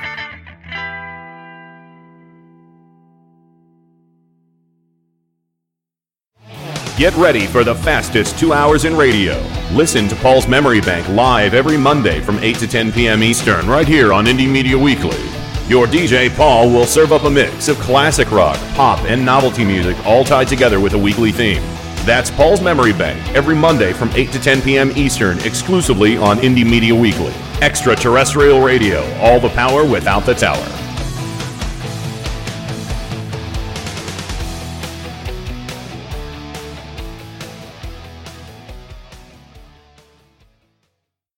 Get 6.95 7.15
ready 7.15 7.47
for 7.47 7.63
the 7.63 7.73
fastest 7.73 8.37
two 8.37 8.53
hours 8.53 8.85
in 8.85 8.95
radio. 8.95 9.43
Listen 9.71 10.07
to 10.07 10.15
Paul's 10.17 10.47
Memory 10.47 10.81
Bank 10.81 11.09
live 11.09 11.55
every 11.55 11.75
Monday 11.75 12.21
from 12.21 12.37
8 12.37 12.57
to 12.57 12.67
10 12.67 12.91
p.m. 12.91 13.23
Eastern, 13.23 13.67
right 13.67 13.87
here 13.87 14.13
on 14.13 14.25
Indie 14.25 14.47
Media 14.47 14.77
Weekly. 14.77 15.17
Your 15.67 15.87
DJ 15.87 16.29
Paul 16.35 16.69
will 16.69 16.85
serve 16.85 17.13
up 17.13 17.23
a 17.23 17.31
mix 17.31 17.67
of 17.67 17.79
classic 17.79 18.29
rock, 18.29 18.59
pop, 18.75 18.99
and 19.05 19.25
novelty 19.25 19.65
music 19.65 19.97
all 20.05 20.23
tied 20.23 20.47
together 20.49 20.79
with 20.79 20.93
a 20.93 20.99
weekly 20.99 21.31
theme. 21.31 21.63
That's 22.05 22.29
Paul's 22.29 22.59
Memory 22.59 22.91
Bank 22.91 23.17
every 23.33 23.55
Monday 23.55 23.93
from 23.93 24.09
8 24.09 24.29
to 24.33 24.39
10 24.39 24.61
p.m. 24.61 24.91
Eastern 24.97 25.39
exclusively 25.39 26.17
on 26.17 26.37
Indie 26.39 26.69
Media 26.69 26.93
Weekly. 26.93 27.33
Extraterrestrial 27.61 28.59
Radio, 28.61 29.09
all 29.21 29.39
the 29.39 29.47
power 29.49 29.85
without 29.85 30.25
the 30.25 30.33
tower. 30.33 30.67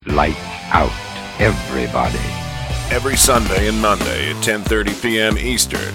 Light 0.06 0.36
out, 0.72 0.90
everybody. 1.38 2.18
Every 2.90 3.16
Sunday 3.16 3.68
and 3.68 3.80
Monday 3.80 4.30
at 4.30 4.36
10:30 4.42 5.02
p.m. 5.02 5.38
Eastern, 5.38 5.94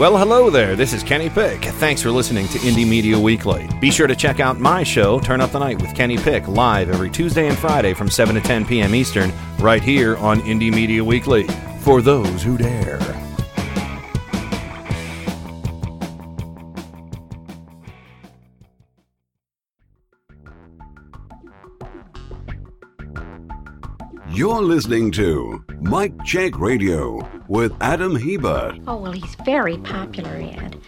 Well, 0.00 0.16
hello 0.16 0.48
there. 0.48 0.76
This 0.76 0.94
is 0.94 1.02
Kenny 1.02 1.28
Pick. 1.28 1.62
Thanks 1.62 2.00
for 2.00 2.10
listening 2.10 2.48
to 2.48 2.58
Indie 2.60 2.88
Media 2.88 3.20
Weekly. 3.20 3.68
Be 3.82 3.90
sure 3.90 4.06
to 4.06 4.16
check 4.16 4.40
out 4.40 4.58
my 4.58 4.82
show, 4.82 5.20
Turn 5.20 5.42
Up 5.42 5.52
the 5.52 5.58
Night 5.58 5.78
with 5.78 5.94
Kenny 5.94 6.16
Pick, 6.16 6.48
live 6.48 6.88
every 6.88 7.10
Tuesday 7.10 7.48
and 7.48 7.58
Friday 7.58 7.92
from 7.92 8.08
7 8.08 8.34
to 8.34 8.40
10 8.40 8.64
p.m. 8.64 8.94
Eastern, 8.94 9.30
right 9.58 9.82
here 9.82 10.16
on 10.16 10.40
Indie 10.40 10.72
Media 10.72 11.04
Weekly. 11.04 11.46
For 11.80 12.00
those 12.00 12.42
who 12.42 12.56
dare. 12.56 13.29
You're 24.40 24.62
listening 24.62 25.10
to 25.12 25.62
Mike 25.82 26.24
Check 26.24 26.58
Radio 26.58 27.28
with 27.48 27.74
Adam 27.82 28.16
Hebert. 28.16 28.80
Oh, 28.86 28.96
well, 28.96 29.12
he's 29.12 29.34
very 29.44 29.76
popular, 29.76 30.30
Ed. 30.30 30.80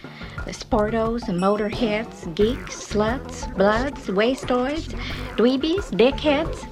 The 0.45 0.53
sportos, 0.53 1.27
the 1.27 1.33
motorheads, 1.33 2.33
geeks, 2.33 2.75
sluts, 2.75 3.55
bloods, 3.55 4.07
wastoids, 4.07 4.99
dweebies, 5.37 5.91
dickheads. 5.91 6.67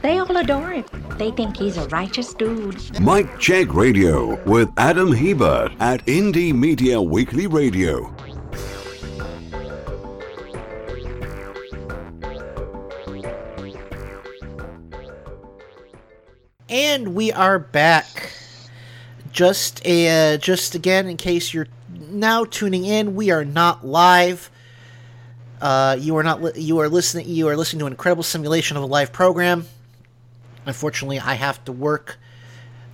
They 0.00 0.16
all 0.16 0.34
adore 0.38 0.70
him. 0.70 0.84
They 1.18 1.32
think 1.32 1.58
he's 1.58 1.76
a 1.76 1.86
righteous 1.88 2.32
dude. 2.32 2.98
Mike 2.98 3.38
Check 3.38 3.74
Radio 3.74 4.42
with 4.44 4.70
Adam 4.78 5.12
Hebert 5.12 5.72
at 5.80 6.02
Indie 6.06 6.54
Media 6.54 6.98
Weekly 6.98 7.46
Radio. 7.46 8.10
And 16.68 17.14
we 17.14 17.30
are 17.30 17.60
back. 17.60 18.32
Just 19.30 19.86
a, 19.86 20.34
uh, 20.34 20.36
just 20.38 20.74
again, 20.74 21.06
in 21.06 21.16
case 21.16 21.54
you're 21.54 21.68
now 22.10 22.44
tuning 22.44 22.84
in, 22.84 23.14
we 23.14 23.30
are 23.30 23.44
not 23.44 23.86
live. 23.86 24.50
Uh, 25.60 25.96
you 26.00 26.16
are 26.16 26.24
not. 26.24 26.42
Li- 26.42 26.60
you 26.60 26.80
are 26.80 26.88
listening. 26.88 27.28
You 27.28 27.46
are 27.48 27.56
listening 27.56 27.80
to 27.80 27.86
an 27.86 27.92
incredible 27.92 28.24
simulation 28.24 28.76
of 28.76 28.82
a 28.82 28.86
live 28.86 29.12
program. 29.12 29.66
Unfortunately, 30.64 31.20
I 31.20 31.34
have 31.34 31.64
to 31.66 31.72
work 31.72 32.18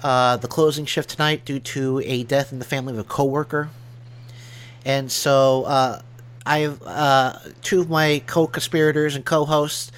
uh, 0.02 0.36
the 0.36 0.48
closing 0.48 0.84
shift 0.84 1.08
tonight 1.08 1.46
due 1.46 1.58
to 1.60 2.02
a 2.04 2.24
death 2.24 2.52
in 2.52 2.58
the 2.58 2.66
family 2.66 2.92
of 2.92 2.98
a 2.98 3.04
coworker, 3.04 3.70
and 4.84 5.10
so 5.10 5.64
uh, 5.64 6.02
I 6.44 6.58
have 6.58 6.82
uh, 6.82 7.38
two 7.62 7.80
of 7.80 7.88
my 7.88 8.22
co-conspirators 8.26 9.16
and 9.16 9.24
co-hosts 9.24 9.90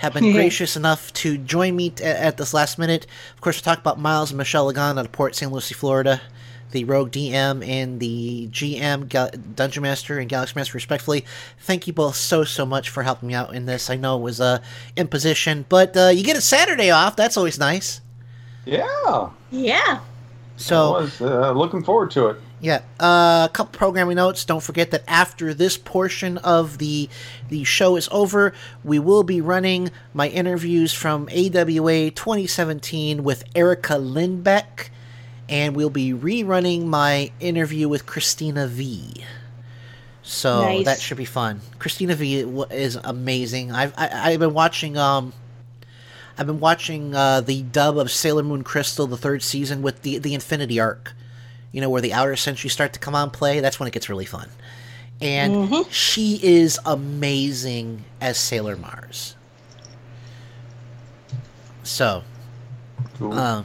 have 0.00 0.14
been 0.14 0.32
gracious 0.34 0.76
enough 0.76 1.12
to 1.12 1.36
join 1.36 1.76
me 1.76 1.90
t- 1.90 2.02
at 2.02 2.36
this 2.38 2.54
last 2.54 2.78
minute. 2.78 3.06
Of 3.34 3.40
course, 3.42 3.56
we'll 3.56 3.74
talk 3.74 3.80
about 3.80 3.98
Miles 4.00 4.30
and 4.30 4.38
Michelle 4.38 4.64
Lagan 4.64 4.98
out 4.98 5.04
of 5.04 5.12
Port 5.12 5.34
St. 5.34 5.52
Lucie, 5.52 5.74
Florida, 5.74 6.22
the 6.70 6.84
Rogue 6.84 7.10
DM 7.10 7.66
and 7.66 8.00
the 8.00 8.48
GM, 8.50 9.08
Gal- 9.08 9.30
Dungeon 9.54 9.82
Master 9.82 10.18
and 10.18 10.28
Galaxy 10.28 10.54
Master, 10.56 10.74
respectfully. 10.74 11.26
Thank 11.58 11.86
you 11.86 11.92
both 11.92 12.16
so, 12.16 12.44
so 12.44 12.64
much 12.64 12.88
for 12.88 13.02
helping 13.02 13.28
me 13.28 13.34
out 13.34 13.54
in 13.54 13.66
this. 13.66 13.90
I 13.90 13.96
know 13.96 14.16
it 14.18 14.22
was 14.22 14.40
uh, 14.40 14.60
imposition, 14.96 15.66
but 15.68 15.96
uh, 15.96 16.08
you 16.08 16.24
get 16.24 16.36
a 16.36 16.40
Saturday 16.40 16.90
off. 16.90 17.14
That's 17.14 17.36
always 17.36 17.58
nice. 17.58 18.00
Yeah. 18.64 19.30
Yeah. 19.50 20.00
So, 20.56 20.94
I 20.94 21.00
was 21.00 21.20
uh, 21.20 21.52
looking 21.52 21.82
forward 21.82 22.10
to 22.12 22.28
it. 22.28 22.40
Yeah, 22.62 22.82
uh, 22.98 23.48
a 23.48 23.50
couple 23.52 23.78
programming 23.78 24.16
notes. 24.16 24.44
Don't 24.44 24.62
forget 24.62 24.90
that 24.90 25.02
after 25.08 25.54
this 25.54 25.78
portion 25.78 26.36
of 26.38 26.76
the 26.76 27.08
the 27.48 27.64
show 27.64 27.96
is 27.96 28.06
over, 28.12 28.52
we 28.84 28.98
will 28.98 29.22
be 29.22 29.40
running 29.40 29.90
my 30.12 30.28
interviews 30.28 30.92
from 30.92 31.28
AWA 31.30 32.10
2017 32.10 33.24
with 33.24 33.44
Erica 33.54 33.94
Lindbeck, 33.94 34.90
and 35.48 35.74
we'll 35.74 35.88
be 35.88 36.12
rerunning 36.12 36.84
my 36.84 37.32
interview 37.40 37.88
with 37.88 38.04
Christina 38.04 38.66
V. 38.66 39.24
So 40.22 40.60
Nice. 40.60 40.84
that 40.84 41.00
should 41.00 41.16
be 41.16 41.24
fun. 41.24 41.62
Christina 41.78 42.14
V 42.14 42.40
is 42.70 42.96
amazing. 42.96 43.72
I've 43.72 43.94
I, 43.96 44.32
I've 44.32 44.38
been 44.40 44.54
watching 44.54 44.98
um. 44.98 45.32
I've 46.36 46.46
been 46.46 46.60
watching 46.60 47.14
uh, 47.14 47.40
the 47.42 47.62
dub 47.62 47.98
of 47.98 48.10
Sailor 48.10 48.42
Moon 48.42 48.64
Crystal, 48.64 49.06
the 49.06 49.16
third 49.16 49.42
season, 49.42 49.80
with 49.80 50.02
the 50.02 50.18
the 50.18 50.34
Infinity 50.34 50.78
arc 50.78 51.14
you 51.72 51.80
know, 51.80 51.90
where 51.90 52.00
the 52.02 52.12
outer 52.12 52.32
senshi 52.34 52.70
start 52.70 52.92
to 52.94 52.98
come 52.98 53.14
on 53.14 53.30
play, 53.30 53.60
that's 53.60 53.78
when 53.78 53.86
it 53.86 53.92
gets 53.92 54.08
really 54.08 54.24
fun. 54.24 54.48
And 55.20 55.86
she 55.90 56.40
is 56.42 56.78
amazing 56.86 58.04
as 58.20 58.38
Sailor 58.38 58.76
Mars. 58.76 59.36
So, 61.82 62.22
uh, 63.20 63.62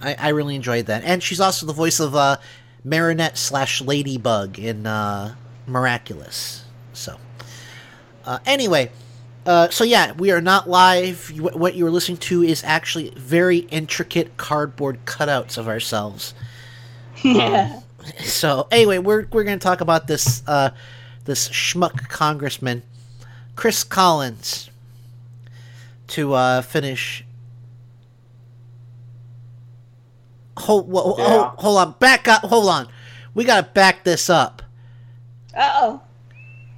I, 0.00 0.14
I 0.18 0.28
really 0.30 0.54
enjoyed 0.56 0.86
that. 0.86 1.04
And 1.04 1.22
she's 1.22 1.40
also 1.40 1.66
the 1.66 1.72
voice 1.72 2.00
of 2.00 2.14
uh, 2.14 2.36
Marinette 2.84 3.38
slash 3.38 3.80
Ladybug 3.80 4.58
in 4.58 4.86
uh, 4.86 5.34
Miraculous. 5.66 6.64
So, 6.92 7.16
uh, 8.24 8.38
anyway, 8.46 8.90
uh, 9.44 9.68
so 9.68 9.84
yeah, 9.84 10.12
we 10.12 10.30
are 10.32 10.40
not 10.40 10.68
live. 10.68 11.30
You- 11.32 11.44
What 11.44 11.74
you 11.74 11.86
are 11.86 11.90
listening 11.90 12.18
to 12.18 12.42
is 12.42 12.62
actually 12.64 13.10
very 13.10 13.58
intricate 13.58 14.36
cardboard 14.36 15.04
cutouts 15.06 15.56
of 15.58 15.68
ourselves. 15.68 16.34
Yeah. 17.36 17.80
So 18.20 18.68
anyway, 18.70 18.98
we're 18.98 19.26
we're 19.32 19.42
going 19.44 19.58
to 19.58 19.62
talk 19.62 19.80
about 19.80 20.06
this 20.06 20.42
uh, 20.46 20.70
this 21.24 21.48
schmuck 21.48 22.08
congressman, 22.08 22.82
Chris 23.56 23.82
Collins, 23.82 24.70
to 26.08 26.32
uh, 26.34 26.62
finish. 26.62 27.24
Hold, 30.58 30.88
whoa, 30.88 31.02
hold, 31.02 31.18
Yeah. 31.18 31.50
hold 31.58 31.78
on, 31.78 31.94
back 31.98 32.28
up, 32.28 32.42
hold 32.42 32.68
on. 32.68 32.88
We 33.34 33.44
got 33.44 33.56
to 33.66 33.72
back 33.72 34.04
this 34.04 34.30
up. 34.30 34.62
Uh 35.54 35.70
oh. 35.82 36.00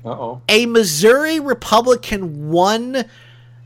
Uh 0.04 0.08
oh. 0.08 0.42
A 0.48 0.66
Missouri 0.66 1.38
Republican 1.40 2.48
won 2.48 3.04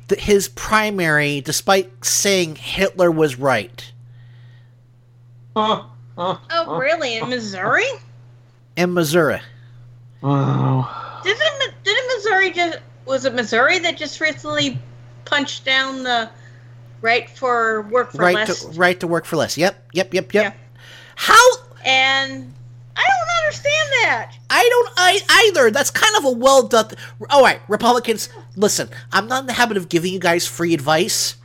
th- 0.08 0.20
his 0.20 0.48
primary 0.48 1.40
despite 1.40 2.04
saying 2.04 2.56
Hitler 2.56 3.10
was 3.10 3.38
right. 3.38 3.90
Uh, 5.56 5.84
Oh, 6.16 6.76
really? 6.78 7.16
In 7.16 7.28
Missouri? 7.28 7.86
In 8.76 8.92
Missouri. 8.94 9.40
Oh. 10.22 11.20
Didn't 11.24 11.74
didn't 11.84 12.08
Missouri 12.16 12.50
just 12.52 12.78
was 13.06 13.24
it 13.24 13.34
Missouri 13.34 13.78
that 13.80 13.96
just 13.96 14.20
recently 14.20 14.78
punched 15.24 15.64
down 15.64 16.02
the 16.02 16.30
right 17.00 17.28
for 17.28 17.82
work 17.82 18.12
for 18.12 18.18
right 18.18 18.34
less? 18.34 18.64
to 18.64 18.68
right 18.78 18.98
to 19.00 19.06
work 19.06 19.24
for 19.24 19.36
less. 19.36 19.56
Yep, 19.56 19.90
yep, 19.92 20.14
yep, 20.14 20.32
yep. 20.32 20.56
How 21.16 21.48
And 21.84 22.52
I 22.96 23.02
don't 23.02 23.44
understand 23.44 23.88
that. 24.02 24.32
I 24.50 24.68
don't 24.68 24.90
I 24.96 25.20
either. 25.48 25.70
That's 25.70 25.90
kind 25.90 26.14
of 26.16 26.24
a 26.24 26.30
well 26.30 26.66
done. 26.66 26.90
All 27.30 27.42
right, 27.42 27.60
Republicans, 27.68 28.28
listen. 28.56 28.88
I'm 29.12 29.26
not 29.26 29.40
in 29.40 29.46
the 29.46 29.52
habit 29.54 29.76
of 29.76 29.88
giving 29.88 30.12
you 30.12 30.20
guys 30.20 30.46
free 30.46 30.74
advice. 30.74 31.36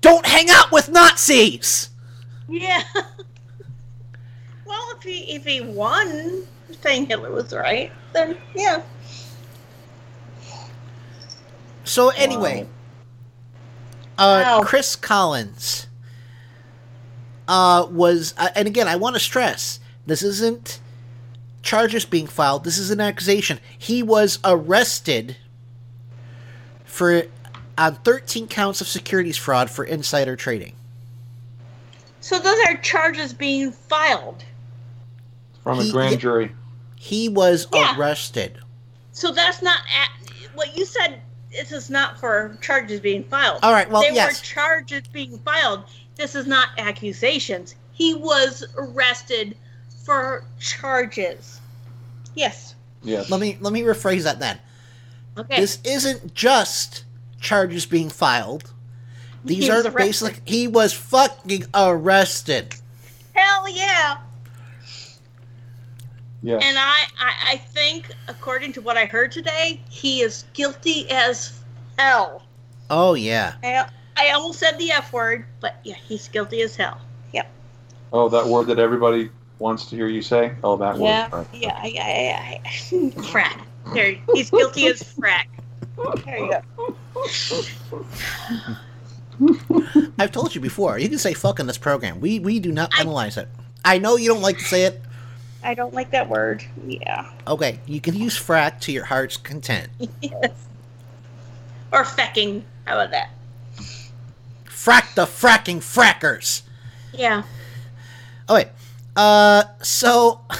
Don't 0.00 0.26
hang 0.26 0.48
out 0.50 0.72
with 0.72 0.88
Nazis. 0.88 1.90
Yeah. 2.50 2.82
well, 4.66 4.92
if 4.96 5.02
he 5.02 5.34
if 5.34 5.44
he 5.44 5.60
won 5.60 6.42
saying 6.82 7.06
Hitler 7.06 7.30
was 7.30 7.52
right, 7.52 7.92
then 8.12 8.36
yeah. 8.54 8.82
So 11.84 12.10
anyway, 12.10 12.68
uh, 14.18 14.62
Chris 14.62 14.96
Collins 14.96 15.88
uh, 17.48 17.86
was, 17.90 18.34
uh, 18.38 18.50
and 18.54 18.68
again, 18.68 18.86
I 18.86 18.96
want 18.96 19.16
to 19.16 19.20
stress 19.20 19.80
this 20.06 20.22
isn't 20.22 20.80
charges 21.62 22.04
being 22.04 22.26
filed. 22.26 22.64
This 22.64 22.78
is 22.78 22.90
an 22.90 23.00
accusation. 23.00 23.58
He 23.76 24.02
was 24.02 24.38
arrested 24.44 25.36
for 26.84 27.24
on 27.76 27.96
13 27.96 28.46
counts 28.46 28.80
of 28.80 28.86
securities 28.86 29.36
fraud 29.36 29.70
for 29.70 29.84
insider 29.84 30.36
trading. 30.36 30.74
So 32.20 32.38
those 32.38 32.58
are 32.68 32.76
charges 32.78 33.32
being 33.32 33.72
filed. 33.72 34.44
From 35.62 35.80
a 35.80 35.90
grand 35.90 36.20
jury. 36.20 36.52
He 36.96 37.28
was 37.28 37.66
Yeah. 37.72 37.96
arrested. 37.98 38.58
So 39.12 39.32
that's 39.32 39.62
not 39.62 39.78
a- 39.80 40.48
what 40.54 40.76
you 40.76 40.84
said. 40.84 41.20
This 41.50 41.72
is 41.72 41.90
not 41.90 42.18
for 42.20 42.56
charges 42.60 43.00
being 43.00 43.24
filed. 43.24 43.58
All 43.62 43.72
right, 43.72 43.90
well, 43.90 44.02
they 44.02 44.12
yes. 44.14 44.38
were 44.40 44.44
charges 44.44 45.02
being 45.12 45.38
filed. 45.40 45.84
This 46.16 46.34
is 46.34 46.46
not 46.46 46.68
accusations. 46.78 47.74
He 47.92 48.14
was 48.14 48.64
arrested 48.76 49.56
for 50.04 50.44
charges. 50.58 51.60
Yes. 52.34 52.74
Yes. 53.02 53.30
Let 53.30 53.40
me 53.40 53.58
let 53.60 53.72
me 53.72 53.82
rephrase 53.82 54.22
that 54.24 54.38
then. 54.38 54.58
Okay. 55.36 55.60
This 55.60 55.78
isn't 55.84 56.34
just 56.34 57.04
charges 57.40 57.86
being 57.86 58.10
filed. 58.10 58.72
These 59.44 59.64
He 59.64 59.70
are 59.70 59.76
arrested. 59.80 59.94
basically 59.96 60.40
he 60.44 60.68
was 60.68 60.92
fucking 60.92 61.64
arrested. 61.74 62.74
Hell 63.34 63.68
yeah. 63.68 64.18
Yes. 66.42 66.62
And 66.64 66.78
I, 66.78 67.04
I, 67.18 67.32
I 67.52 67.56
think, 67.58 68.10
according 68.28 68.72
to 68.74 68.80
what 68.80 68.96
I 68.96 69.04
heard 69.04 69.30
today, 69.32 69.80
he 69.90 70.22
is 70.22 70.44
guilty 70.54 71.10
as 71.10 71.58
hell. 71.98 72.42
Oh 72.88 73.12
yeah. 73.14 73.54
I, 73.62 73.86
I 74.16 74.30
almost 74.32 74.58
said 74.58 74.78
the 74.78 74.90
F 74.90 75.12
word, 75.12 75.44
but 75.60 75.76
yeah, 75.84 75.94
he's 75.96 76.28
guilty 76.28 76.62
as 76.62 76.76
hell. 76.76 76.98
Yep. 77.32 77.46
Oh, 78.12 78.28
that 78.30 78.46
word 78.46 78.66
that 78.68 78.78
everybody 78.78 79.30
wants 79.58 79.86
to 79.90 79.96
hear 79.96 80.08
you 80.08 80.22
say? 80.22 80.52
Oh, 80.64 80.76
that 80.78 80.98
Yeah. 80.98 81.28
word. 81.30 81.38
Right. 81.38 81.46
Yeah. 81.54 81.84
Yeah. 81.86 82.08
Yeah. 82.08 82.58
yeah. 82.64 83.10
frack. 83.30 83.60
There. 83.94 84.16
He's 84.34 84.50
guilty 84.50 84.86
as 84.86 85.02
frack. 85.02 85.46
There 86.24 86.38
you 86.38 86.50
go. 86.50 86.62
I've 90.18 90.32
told 90.32 90.54
you 90.54 90.60
before. 90.60 90.98
You 90.98 91.08
can 91.08 91.18
say 91.18 91.34
fuck 91.34 91.60
in 91.60 91.66
this 91.66 91.78
program. 91.78 92.20
We 92.20 92.38
we 92.38 92.60
do 92.60 92.72
not 92.72 92.90
penalize 92.90 93.36
it. 93.36 93.48
I 93.84 93.98
know 93.98 94.16
you 94.16 94.28
don't 94.28 94.42
like 94.42 94.58
to 94.58 94.64
say 94.64 94.84
it. 94.84 95.00
I 95.62 95.74
don't 95.74 95.94
like 95.94 96.10
that 96.10 96.28
word. 96.28 96.64
Yeah. 96.86 97.30
Okay, 97.46 97.80
you 97.86 98.00
can 98.00 98.14
use 98.14 98.38
frack 98.38 98.80
to 98.80 98.92
your 98.92 99.04
heart's 99.04 99.36
content. 99.36 99.90
yes. 100.20 100.52
Or 101.92 102.04
fecking. 102.04 102.62
How 102.84 102.94
about 102.94 103.10
that? 103.10 103.30
Frack 104.64 105.14
the 105.14 105.26
fracking 105.26 105.78
frackers. 105.78 106.62
Yeah. 107.12 107.42
Okay. 108.48 108.70
Uh 109.16 109.64
so 109.82 110.40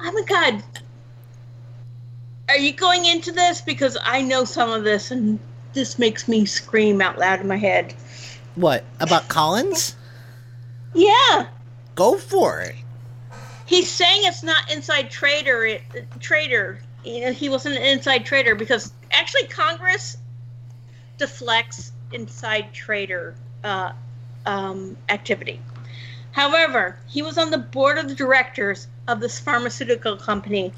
Oh 0.00 0.12
my 0.12 0.22
god. 0.26 0.62
Are 2.48 2.56
you 2.56 2.72
going 2.72 3.04
into 3.04 3.32
this? 3.32 3.60
Because 3.60 3.98
I 4.02 4.22
know 4.22 4.44
some 4.44 4.70
of 4.70 4.84
this 4.84 5.10
and 5.10 5.38
this 5.72 5.98
makes 5.98 6.28
me 6.28 6.44
scream 6.46 7.00
out 7.00 7.18
loud 7.18 7.40
in 7.40 7.48
my 7.48 7.56
head. 7.56 7.94
what? 8.54 8.84
About 9.00 9.28
Collins? 9.28 9.94
Yeah. 10.94 11.46
Go 11.94 12.16
for 12.16 12.60
it. 12.60 12.74
He's 13.66 13.90
saying 13.90 14.22
it's 14.24 14.42
not 14.42 14.70
inside 14.72 15.10
trader 15.10 15.66
it, 15.66 15.82
trader. 16.20 16.80
You 17.04 17.26
know, 17.26 17.32
he 17.32 17.48
wasn't 17.48 17.76
an 17.76 17.82
inside 17.82 18.24
trader 18.24 18.54
because 18.54 18.92
actually 19.10 19.46
Congress 19.46 20.16
deflects 21.18 21.92
inside 22.12 22.72
trader 22.72 23.34
uh, 23.62 23.92
um, 24.46 24.96
activity. 25.08 25.60
However, 26.32 26.98
he 27.06 27.22
was 27.22 27.36
on 27.36 27.50
the 27.50 27.58
board 27.58 27.98
of 27.98 28.08
the 28.08 28.14
directors 28.14 28.86
of 29.06 29.20
this 29.20 29.38
pharmaceutical 29.38 30.16
company 30.16 30.72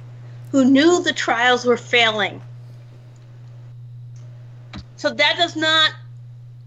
who 0.51 0.65
knew 0.65 1.03
the 1.03 1.13
trials 1.13 1.65
were 1.65 1.77
failing. 1.77 2.41
So 5.01 5.09
that 5.09 5.39
does 5.39 5.57
not 5.57 5.93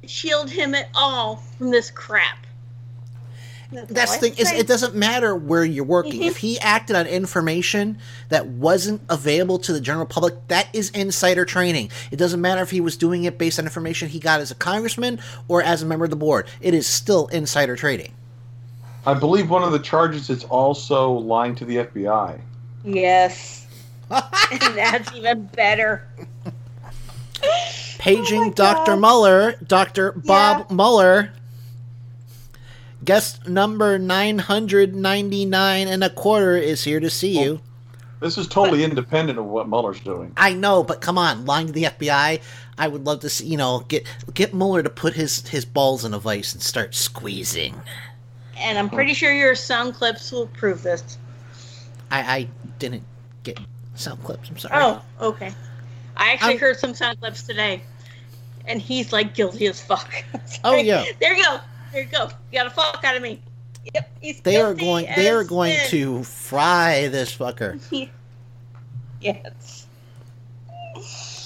shield 0.07 0.49
him 0.49 0.73
at 0.73 0.89
all 0.95 1.35
from 1.35 1.69
this 1.69 1.91
crap. 1.91 2.47
That's 3.71 4.13
all 4.13 4.19
the 4.19 4.29
thing 4.29 4.39
is 4.39 4.51
it 4.51 4.65
doesn't 4.65 4.95
matter 4.95 5.35
where 5.35 5.63
you're 5.63 5.83
working. 5.83 6.21
Mhm. 6.21 6.25
If 6.25 6.37
he 6.37 6.59
acted 6.59 6.95
on 6.95 7.05
information 7.05 7.99
that 8.29 8.47
wasn't 8.47 9.01
available 9.07 9.59
to 9.59 9.71
the 9.71 9.79
general 9.79 10.07
public, 10.07 10.47
that 10.47 10.67
is 10.73 10.89
insider 10.95 11.45
trading. 11.45 11.91
It 12.09 12.15
doesn't 12.15 12.41
matter 12.41 12.63
if 12.63 12.71
he 12.71 12.81
was 12.81 12.97
doing 12.97 13.25
it 13.25 13.37
based 13.37 13.59
on 13.59 13.65
information 13.65 14.09
he 14.09 14.17
got 14.17 14.39
as 14.39 14.49
a 14.49 14.55
congressman 14.55 15.19
or 15.47 15.61
as 15.61 15.83
a 15.83 15.85
member 15.85 16.05
of 16.05 16.09
the 16.09 16.15
board. 16.15 16.47
It 16.59 16.73
is 16.73 16.87
still 16.87 17.27
insider 17.27 17.75
trading. 17.75 18.13
I 19.05 19.13
believe 19.13 19.51
one 19.51 19.61
of 19.61 19.71
the 19.71 19.79
charges 19.79 20.31
is 20.31 20.43
also 20.45 21.11
lying 21.11 21.53
to 21.53 21.65
the 21.65 21.77
FBI. 21.77 22.41
Yes. 22.83 23.67
and 24.09 24.23
that's 24.75 25.13
even 25.13 25.45
better. 25.53 26.07
Paging 28.03 28.43
oh 28.43 28.51
Dr. 28.51 28.97
Mueller, 28.97 29.55
Dr. 29.65 30.11
Bob 30.11 30.69
Mueller. 30.69 31.31
Guest 33.05 33.47
number 33.47 33.97
999 33.97 35.87
and 35.87 36.03
a 36.03 36.09
quarter 36.09 36.57
is 36.57 36.83
here 36.83 36.99
to 36.99 37.09
see 37.09 37.41
you. 37.41 37.61
Oh, 37.61 37.95
this 38.19 38.37
is 38.37 38.49
totally 38.49 38.83
independent 38.83 39.39
of 39.39 39.45
what 39.45 39.69
Mueller's 39.69 40.01
doing. 40.01 40.33
I 40.35 40.53
know, 40.53 40.83
but 40.83 40.99
come 40.99 41.17
on, 41.17 41.45
lying 41.45 41.67
to 41.67 41.71
the 41.71 41.83
FBI. 41.83 42.41
I 42.77 42.87
would 42.89 43.05
love 43.05 43.21
to 43.21 43.29
see, 43.29 43.45
you 43.45 43.55
know, 43.55 43.85
get 43.87 44.05
get 44.33 44.53
Mueller 44.53 44.83
to 44.83 44.89
put 44.89 45.13
his 45.13 45.47
his 45.47 45.63
balls 45.63 46.03
in 46.03 46.13
a 46.13 46.19
vice 46.19 46.51
and 46.51 46.61
start 46.61 46.95
squeezing. 46.95 47.73
And 48.57 48.77
I'm 48.77 48.89
pretty 48.89 49.13
sure 49.13 49.33
your 49.33 49.55
sound 49.55 49.93
clips 49.93 50.29
will 50.29 50.47
prove 50.47 50.83
this. 50.83 51.17
I 52.11 52.19
I 52.19 52.47
didn't 52.79 53.03
get 53.43 53.61
sound 53.95 54.21
clips. 54.25 54.49
I'm 54.49 54.57
sorry. 54.57 54.73
Oh, 54.75 55.01
okay. 55.21 55.53
I 56.17 56.33
actually 56.33 56.49
I'm- 56.49 56.59
heard 56.59 56.79
some 56.79 56.93
sound 56.93 57.19
clips 57.19 57.43
today, 57.43 57.81
and 58.65 58.81
he's 58.81 59.11
like 59.13 59.33
guilty 59.35 59.67
as 59.67 59.81
fuck. 59.81 60.09
Oh, 60.63 60.75
yeah. 60.77 61.03
There 61.19 61.35
you 61.35 61.43
go. 61.43 61.59
There 61.91 62.01
you 62.03 62.07
go. 62.09 62.29
You 62.51 62.59
got 62.59 62.67
a 62.67 62.69
fuck 62.69 63.03
out 63.03 63.15
of 63.17 63.21
me. 63.21 63.41
Yep. 63.93 64.11
He's 64.21 64.41
They 64.41 64.61
are 64.61 64.73
going. 64.73 65.07
They 65.15 65.29
are 65.29 65.43
going 65.43 65.73
sin. 65.73 65.89
to 65.89 66.23
fry 66.23 67.09
this 67.09 67.35
fucker. 67.35 67.79
yes. 69.21 69.87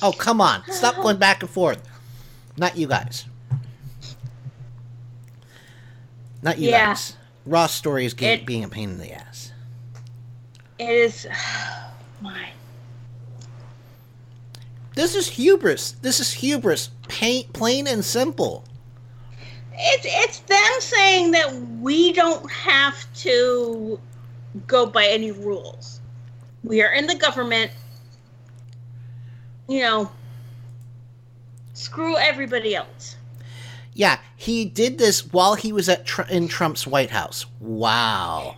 Oh 0.03 0.11
come 0.15 0.39
on! 0.39 0.61
Stop 0.69 0.95
going 1.01 1.17
back 1.17 1.41
and 1.41 1.49
forth. 1.49 1.81
Not 2.57 2.77
you 2.77 2.85
guys. 2.87 3.25
Not 6.43 6.59
you 6.59 6.69
Yeah. 6.69 6.87
guys. 6.87 7.15
Ross 7.45 7.73
story 7.73 8.05
is 8.05 8.13
It- 8.19 8.45
being 8.45 8.63
a 8.63 8.69
pain 8.69 8.89
in 8.91 8.97
the 8.99 9.11
ass. 9.13 9.51
It 10.77 10.89
is. 10.89 11.27
My. 12.21 12.49
This 14.97 15.13
is 15.13 15.27
hubris. 15.27 15.91
This 16.01 16.19
is 16.19 16.33
hubris. 16.33 16.89
Pain, 17.07 17.47
plain 17.53 17.85
and 17.85 18.03
simple. 18.03 18.63
It's 19.71 20.07
it's 20.09 20.39
them 20.39 20.79
saying 20.79 21.29
that 21.33 21.53
we 21.81 22.13
don't 22.13 22.49
have 22.49 22.95
to 23.17 23.99
go 24.65 24.87
by 24.87 25.05
any 25.05 25.29
rules. 25.29 26.01
We 26.63 26.81
are 26.81 26.91
in 26.91 27.05
the 27.05 27.13
government. 27.13 27.71
You 29.67 29.81
know, 29.81 30.11
screw 31.75 32.17
everybody 32.17 32.73
else. 32.73 33.17
Yeah, 33.93 34.17
he 34.35 34.65
did 34.65 34.97
this 34.97 35.31
while 35.31 35.53
he 35.53 35.71
was 35.71 35.87
at 35.89 36.07
Tr- 36.07 36.23
in 36.23 36.47
Trump's 36.47 36.87
White 36.87 37.11
House. 37.11 37.45
Wow. 37.59 38.55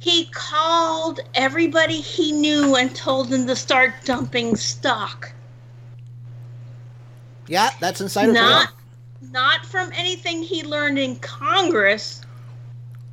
He 0.00 0.26
called 0.26 1.20
everybody 1.34 2.02
he 2.02 2.32
knew 2.32 2.76
and 2.76 2.94
told 2.94 3.30
them 3.30 3.46
to 3.46 3.56
start 3.56 3.94
dumping 4.04 4.54
stock. 4.56 5.32
Yeah, 7.48 7.70
that's 7.80 8.00
insider 8.00 8.32
not 8.32 8.68
trading. 9.20 9.32
not 9.32 9.66
from 9.66 9.90
anything 9.94 10.42
he 10.42 10.62
learned 10.62 10.98
in 10.98 11.16
Congress. 11.16 12.22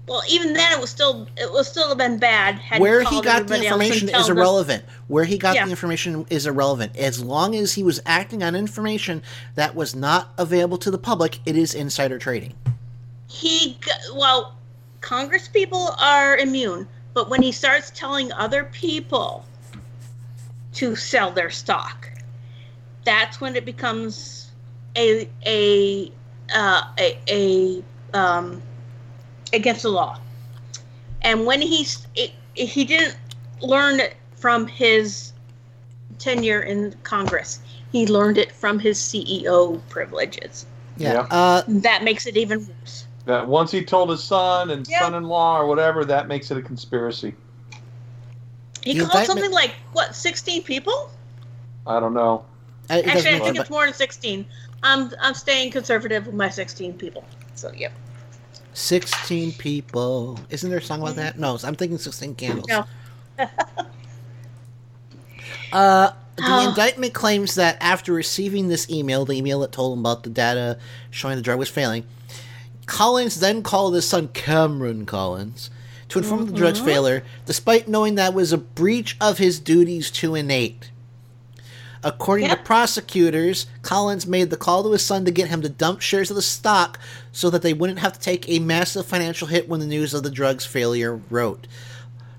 Well, 0.05 0.21
even 0.27 0.51
then, 0.53 0.71
it 0.73 0.81
was 0.81 0.89
still 0.89 1.27
it 1.37 1.49
was 1.51 1.67
still 1.67 1.87
have 1.87 1.97
been 1.97 2.17
bad. 2.19 2.55
had 2.55 2.81
Where 2.81 2.99
he 2.99 3.05
called 3.05 3.23
got 3.23 3.47
the 3.47 3.55
everybody 3.55 3.67
else 3.67 3.73
and 3.81 3.83
information 3.91 4.09
is 4.19 4.29
irrelevant. 4.29 4.83
Where 5.07 5.23
he 5.23 5.37
got 5.37 5.55
Yeah. 5.55 5.63
the 5.65 5.71
information 5.71 6.25
is 6.29 6.45
irrelevant. 6.45 6.97
As 6.97 7.23
long 7.23 7.55
as 7.55 7.73
he 7.73 7.83
was 7.83 8.01
acting 8.05 8.43
on 8.43 8.53
information 8.53 9.23
that 9.55 9.75
was 9.75 9.95
not 9.95 10.33
available 10.37 10.77
to 10.79 10.91
the 10.91 10.97
public, 10.97 11.39
it 11.45 11.55
is 11.55 11.73
insider 11.73 12.19
trading. 12.19 12.53
he 13.27 13.77
well 14.13 14.55
congress 15.01 15.47
people 15.47 15.95
are 15.99 16.37
immune 16.37 16.87
but 17.13 17.29
when 17.29 17.41
he 17.41 17.51
starts 17.51 17.89
telling 17.95 18.31
other 18.33 18.65
people 18.65 19.43
to 20.73 20.95
sell 20.95 21.31
their 21.31 21.49
stock 21.49 22.09
that's 23.05 23.41
when 23.41 23.55
it 23.55 23.65
becomes 23.65 24.51
a 24.95 25.27
a 25.45 26.11
uh, 26.53 26.81
a, 26.99 27.17
a 27.29 27.83
um, 28.17 28.61
against 29.53 29.83
the 29.83 29.89
law 29.89 30.19
and 31.21 31.45
when 31.45 31.61
he's 31.61 32.07
it, 32.15 32.31
he 32.53 32.83
didn't 32.85 33.17
learn 33.61 33.99
it 33.99 34.15
from 34.35 34.67
his 34.67 35.33
tenure 36.19 36.61
in 36.61 36.93
congress 37.03 37.59
he 37.91 38.05
learned 38.07 38.37
it 38.37 38.51
from 38.51 38.77
his 38.77 38.99
ceo 38.99 39.81
privileges 39.89 40.65
Yeah. 40.97 41.25
Uh, 41.31 41.63
that 41.67 42.03
makes 42.03 42.27
it 42.27 42.37
even 42.37 42.59
worse 42.67 43.07
That 43.25 43.47
once 43.47 43.71
he 43.71 43.83
told 43.83 44.09
his 44.09 44.23
son 44.23 44.69
and 44.69 44.87
Yeah. 44.87 44.99
son-in-law 44.99 45.59
or 45.61 45.65
whatever, 45.65 46.03
that 46.05 46.27
makes 46.27 46.51
it 46.51 46.57
a 46.57 46.61
conspiracy. 46.61 47.33
He 48.83 48.93
The 48.93 48.99
called 48.99 49.13
indictment- 49.13 49.25
something 49.25 49.51
like 49.51 49.75
what, 49.93 50.13
sixteen 50.15 50.61
people? 50.61 51.09
I 51.87 51.99
don't 52.01 52.13
know. 52.13 52.43
Uh, 52.89 52.95
it 52.95 53.07
Actually, 53.07 53.35
I 53.35 53.39
think 53.39 53.57
it's 53.57 53.69
more 53.69 53.85
than 53.85 53.93
sixteen. 53.93 54.45
I'm 54.83 55.11
I'm 55.21 55.33
staying 55.33 55.71
conservative 55.71 56.25
with 56.25 56.35
my 56.35 56.49
sixteen 56.49 56.93
people. 56.93 57.23
So 57.55 57.71
yep. 57.71 57.91
16 58.75 59.51
people. 59.53 60.39
Isn't 60.49 60.69
there 60.71 60.79
a 60.79 60.81
song 60.81 61.01
about 61.03 61.15
that? 61.17 61.37
No, 61.37 61.59
I'm 61.63 61.75
thinking 61.75 61.99
16 61.99 62.33
candles. 62.33 62.67
No. 62.67 62.85
Uh, 65.71 66.11
the 66.35 66.43
Oh. 66.45 66.67
indictment 66.69 67.13
claims 67.13 67.55
that 67.55 67.77
after 67.79 68.13
receiving 68.13 68.67
this 68.67 68.89
email, 68.89 69.25
the 69.25 69.33
email 69.37 69.59
that 69.61 69.71
told 69.71 69.93
him 69.97 69.99
about 70.05 70.23
the 70.23 70.29
data 70.29 70.77
showing 71.11 71.35
the 71.35 71.41
drug 71.41 71.59
was 71.59 71.69
failing, 71.69 72.05
Collins 72.85 73.39
then 73.39 73.63
called 73.63 73.95
his 73.95 74.07
son 74.07 74.27
Cameron 74.29 75.05
Collins 75.05 75.69
to 76.09 76.19
inform 76.19 76.41
of 76.41 76.47
the 76.51 76.57
drug's 76.57 76.81
Mhm. 76.81 76.85
failure, 76.85 77.23
despite 77.45 77.87
knowing 77.87 78.15
that 78.15 78.33
was 78.33 78.51
a 78.51 78.57
breach 78.57 79.17
of 79.21 79.37
his 79.37 79.59
duties 79.59 80.11
to 80.11 80.35
Innate. 80.35 80.89
According 82.03 82.49
to 82.49 82.57
prosecutors, 82.57 83.65
Collins 83.81 84.27
made 84.27 84.49
the 84.49 84.57
call 84.57 84.83
to 84.83 84.91
his 84.91 85.05
son 85.05 85.23
to 85.23 85.31
get 85.31 85.47
him 85.47 85.61
to 85.61 85.69
dump 85.69 86.01
shares 86.01 86.29
of 86.29 86.35
the 86.35 86.41
stock 86.41 86.99
so 87.31 87.49
that 87.49 87.61
they 87.61 87.73
wouldn't 87.73 87.99
have 87.99 88.13
to 88.13 88.19
take 88.19 88.49
a 88.49 88.59
massive 88.59 89.05
financial 89.05 89.47
hit 89.47 89.69
when 89.69 89.79
the 89.79 89.85
news 89.85 90.13
of 90.13 90.23
the 90.23 90.31
drug's 90.31 90.65
failure 90.65 91.21
wrote. 91.29 91.65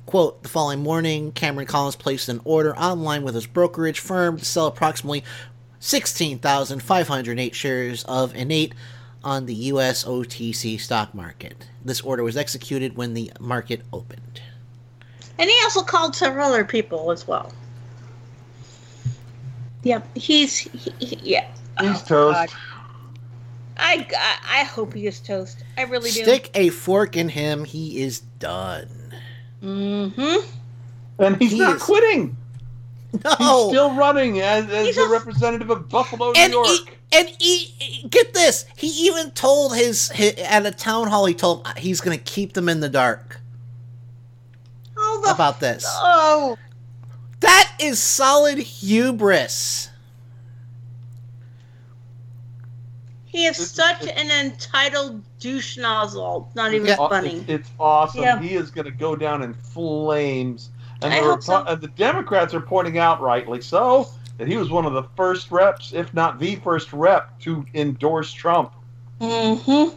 Quote, 0.04 0.42
the 0.42 0.50
following 0.50 0.82
morning, 0.82 1.32
Cameron 1.32 1.66
Collins 1.66 1.96
placed 1.96 2.28
an 2.28 2.42
order 2.44 2.76
online 2.76 3.22
with 3.22 3.34
his 3.34 3.46
brokerage 3.46 4.00
firm 4.00 4.36
to 4.36 4.44
sell 4.44 4.66
approximately 4.66 5.24
16,508 5.80 7.54
shares 7.54 8.04
of 8.04 8.34
Innate 8.34 8.74
on 9.24 9.46
the 9.46 9.54
US 9.54 10.04
OTC 10.04 10.78
stock 10.78 11.14
market. 11.14 11.66
This 11.82 12.02
order 12.02 12.22
was 12.22 12.36
executed 12.36 12.96
when 12.96 13.14
the 13.14 13.32
market 13.40 13.80
opened. 13.94 14.42
And 15.38 15.48
he 15.48 15.58
also 15.64 15.82
called 15.82 16.14
several 16.14 16.48
other 16.48 16.64
people 16.64 17.10
as 17.10 17.26
well. 17.26 17.50
Yep, 19.84 20.16
he's 20.16 20.56
he, 20.58 20.92
he- 20.98 21.18
yeah. 21.22 21.46
He's 21.80 22.02
Oh, 22.02 22.04
toast. 22.06 22.06
God. 22.06 22.48
I, 23.76 24.06
I 24.16 24.60
I 24.60 24.64
hope 24.64 24.94
he 24.94 25.06
is 25.06 25.20
toast. 25.20 25.64
I 25.76 25.82
really 25.82 26.10
do. 26.10 26.22
Stick 26.22 26.50
a 26.54 26.68
fork 26.70 27.16
in 27.16 27.28
him, 27.28 27.64
he 27.64 28.00
is 28.02 28.20
done. 28.20 28.88
Mm-hmm. 29.62 30.46
And 31.18 31.36
he's 31.36 31.52
He 31.52 31.58
not 31.58 31.76
is- 31.76 31.82
quitting. 31.82 32.36
No. 33.22 33.30
He's 33.38 33.68
still 33.68 33.94
running 33.94 34.40
as, 34.40 34.68
as 34.70 34.96
the 34.96 35.06
representative 35.08 35.70
of 35.70 35.88
Buffalo, 35.88 36.32
New 36.32 36.40
And 36.40 36.52
York. 36.52 36.66
he, 36.66 36.88
and 37.12 37.28
he, 37.38 38.08
get 38.08 38.34
this, 38.34 38.66
he 38.76 38.88
even 39.06 39.30
told 39.30 39.76
his, 39.76 40.10
hi 40.12 40.30
at 40.42 40.66
a 40.66 40.72
town 40.72 41.06
hall, 41.06 41.24
he 41.26 41.32
told 41.34 41.64
he's 41.76 42.00
going 42.00 42.18
to 42.18 42.24
keep 42.24 42.54
them 42.54 42.68
in 42.68 42.80
the 42.80 42.88
dark 42.88 43.40
about 45.28 45.60
this. 45.60 45.84
Oh, 45.88 46.58
That 46.58 46.73
is 47.86 48.02
solid 48.02 48.58
hubris. 48.58 49.90
he 53.34 53.46
is 53.46 53.56
such 53.56 54.06
an 54.06 54.30
entitled 54.30 55.20
douche 55.40 55.76
nozzle. 55.76 56.48
Not 56.54 56.72
even 56.72 56.86
It's 56.88 56.98
aw- 57.00 57.08
funny. 57.08 57.38
It's, 57.38 57.48
it's 57.48 57.70
awesome. 57.80 58.22
Yeah. 58.22 58.40
He 58.40 58.54
is 58.54 58.70
going 58.70 58.84
to 58.84 58.92
go 58.92 59.16
down 59.16 59.42
in 59.42 59.54
flames. 59.54 60.70
And 61.02 61.12
I 61.12 61.18
the, 61.18 61.26
hope 61.26 61.42
so. 61.42 61.64
And 61.64 61.80
the 61.80 61.88
Democrats 61.88 62.54
are 62.54 62.60
pointing 62.60 62.98
out, 62.98 63.20
rightly 63.20 63.60
so, 63.60 64.08
that 64.38 64.46
he 64.46 64.56
was 64.56 64.70
one 64.70 64.86
of 64.86 64.92
the 64.92 65.02
first 65.16 65.50
reps, 65.50 65.92
if 65.92 66.14
not 66.14 66.38
the 66.38 66.54
first 66.56 66.92
rep, 66.92 67.36
to 67.40 67.66
endorse 67.74 68.32
Trump. 68.32 68.72
Mm-hmm. 69.20 69.96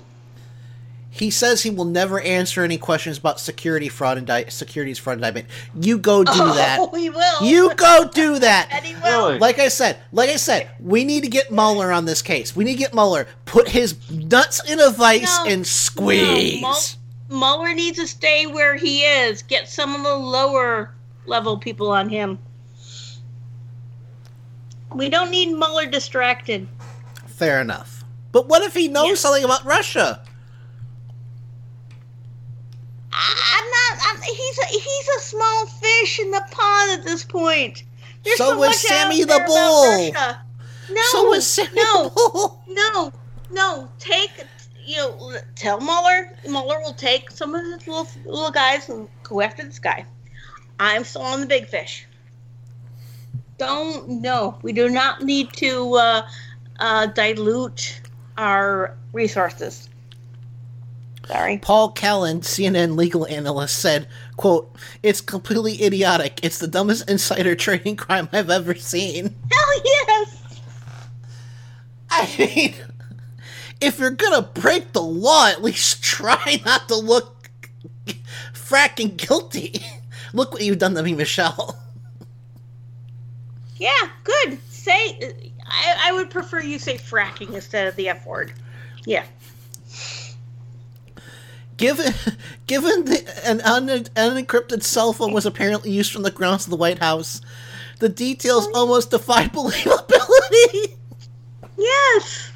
He 1.09 1.31
says 1.31 1.63
he 1.63 1.69
will 1.69 1.85
never 1.85 2.19
answer 2.19 2.63
any 2.63 2.77
questions 2.77 3.17
about 3.17 3.39
security 3.39 3.89
fraud 3.89 4.17
and 4.17 4.27
di- 4.27 4.49
securities 4.49 4.99
fraud 4.99 5.17
indictment. 5.17 5.47
You 5.73 5.97
go 5.97 6.23
do 6.23 6.31
Oh, 6.33 6.53
that. 6.53 6.79
he 6.99 7.09
will. 7.09 7.41
You 7.41 7.73
go 7.75 8.09
do 8.13 8.37
that. 8.39 8.67
And 8.71 8.85
he 8.85 8.93
will. 8.95 9.37
Like 9.39 9.57
I 9.57 9.69
said, 9.69 9.97
like 10.11 10.29
I 10.29 10.35
said, 10.35 10.69
we 10.79 11.03
need 11.05 11.23
to 11.23 11.29
get 11.29 11.51
Mueller 11.51 11.91
on 11.91 12.05
this 12.05 12.21
case. 12.21 12.55
We 12.55 12.65
need 12.65 12.73
to 12.73 12.79
get 12.79 12.93
Mueller, 12.93 13.25
put 13.45 13.69
his 13.69 13.95
nuts 14.11 14.69
in 14.69 14.79
a 14.79 14.89
vice 14.91 15.39
No, 15.39 15.51
and 15.51 15.65
squeeze. 15.65 16.61
No, 16.61 16.67
Mull- 16.69 17.39
Mueller 17.39 17.73
needs 17.73 17.97
to 17.99 18.05
stay 18.07 18.45
where 18.45 18.75
he 18.75 19.01
is. 19.01 19.41
Get 19.43 19.67
some 19.69 19.95
of 19.95 20.03
the 20.03 20.13
lower 20.15 20.93
level 21.25 21.57
people 21.57 21.89
on 21.89 22.09
him. 22.09 22.37
We 24.93 25.09
don't 25.09 25.31
need 25.31 25.47
Mueller 25.51 25.85
distracted. 25.85 26.67
Fair 27.27 27.59
enough. 27.61 28.03
But 28.31 28.47
what 28.47 28.61
if 28.63 28.73
he 28.73 28.87
knows 28.87 29.19
something 29.19 29.43
about 29.43 29.65
Russia? 29.65 30.21
I, 33.17 33.57
I'm 33.57 33.97
not. 33.97 34.05
I'm, 34.07 34.21
he's 34.21 34.59
a 34.59 34.65
he's 34.65 35.07
a 35.07 35.19
small 35.21 35.65
fish 35.65 36.19
in 36.19 36.31
the 36.31 36.45
pond 36.51 36.91
at 36.91 37.03
this 37.03 37.23
point. 37.23 37.83
There's 38.23 38.37
So 38.37 38.51
so, 38.51 38.57
was 38.59 38.79
Sammy 38.79 39.23
the 39.23 39.43
Bull. 39.45 40.11
No, 40.89 41.01
So 41.11 41.29
was 41.29 41.45
Sammy 41.45 41.69
no, 41.75 42.03
the 42.03 42.09
Bull. 42.09 42.63
no, 42.67 43.11
no. 43.51 43.89
Take 43.99 44.31
you 44.85 44.97
know, 44.97 45.33
tell 45.55 45.81
Mueller. 45.81 46.31
Mueller 46.47 46.79
will 46.79 46.93
take 46.93 47.31
some 47.31 47.55
of 47.55 47.61
his 47.65 47.87
little 47.87 48.07
little 48.25 48.51
guys 48.51 48.87
and 48.89 49.07
go 49.23 49.41
after 49.41 49.63
this 49.63 49.79
guy. 49.79 50.05
I'm 50.79 51.03
still 51.03 51.23
on 51.23 51.41
the 51.41 51.47
big 51.47 51.67
fish. 51.67 52.05
Don't 53.57 54.21
no. 54.21 54.59
We 54.61 54.73
do 54.73 54.89
not 54.89 55.23
need 55.23 55.51
to 55.53 55.95
uh, 55.95 56.27
uh, 56.79 57.07
dilute 57.07 58.01
our 58.37 58.95
resources. 59.11 59.89
Sorry. 61.27 61.57
Paul 61.57 61.91
Callan, 61.91 62.41
CNN 62.41 62.95
legal 62.95 63.27
analyst, 63.27 63.77
said, 63.79 64.07
quote, 64.37 64.73
It's 65.03 65.19
completely 65.19 65.83
idiotic. 65.83 66.39
It's 66.41 66.57
the 66.57 66.67
dumbest 66.67 67.09
insider 67.09 67.53
trading 67.53 67.97
crime 67.97 68.29
I've 68.31 68.49
ever 68.49 68.75
seen. 68.75 69.35
Hell 69.51 69.81
yes. 69.83 70.61
I 72.09 72.35
mean, 72.39 72.75
if 73.81 73.99
you're 73.99 74.11
gonna 74.11 74.41
break 74.41 74.93
the 74.93 75.01
law, 75.01 75.47
at 75.47 75.61
least 75.61 76.01
try 76.01 76.61
not 76.65 76.87
to 76.87 76.95
look 76.95 77.49
fracking 78.53 79.17
guilty. 79.17 79.81
Look 80.33 80.51
what 80.51 80.61
you've 80.61 80.77
done 80.77 80.93
to 80.95 81.03
me, 81.03 81.13
Michelle. 81.13 81.79
Yeah, 83.77 84.09
good. 84.25 84.59
Say, 84.69 85.33
I, 85.65 86.09
I 86.09 86.11
would 86.11 86.29
prefer 86.29 86.59
you 86.61 86.79
say 86.79 86.97
fracking 86.97 87.53
instead 87.53 87.87
of 87.87 87.95
the 87.95 88.09
F 88.09 88.25
word. 88.25 88.53
Yeah. 89.05 89.23
Given, 91.77 92.13
given 92.67 93.05
the, 93.05 93.41
an 93.45 93.61
un, 93.61 93.87
unencrypted 93.87 94.83
cell 94.83 95.13
phone 95.13 95.33
was 95.33 95.45
apparently 95.45 95.91
used 95.91 96.11
from 96.11 96.23
the 96.23 96.31
grounds 96.31 96.65
of 96.65 96.71
the 96.71 96.75
White 96.75 96.99
House, 96.99 97.41
the 97.99 98.09
details 98.09 98.67
oh. 98.73 98.81
almost 98.81 99.11
defy 99.11 99.45
believability. 99.47 100.95
Yes. 101.77 102.51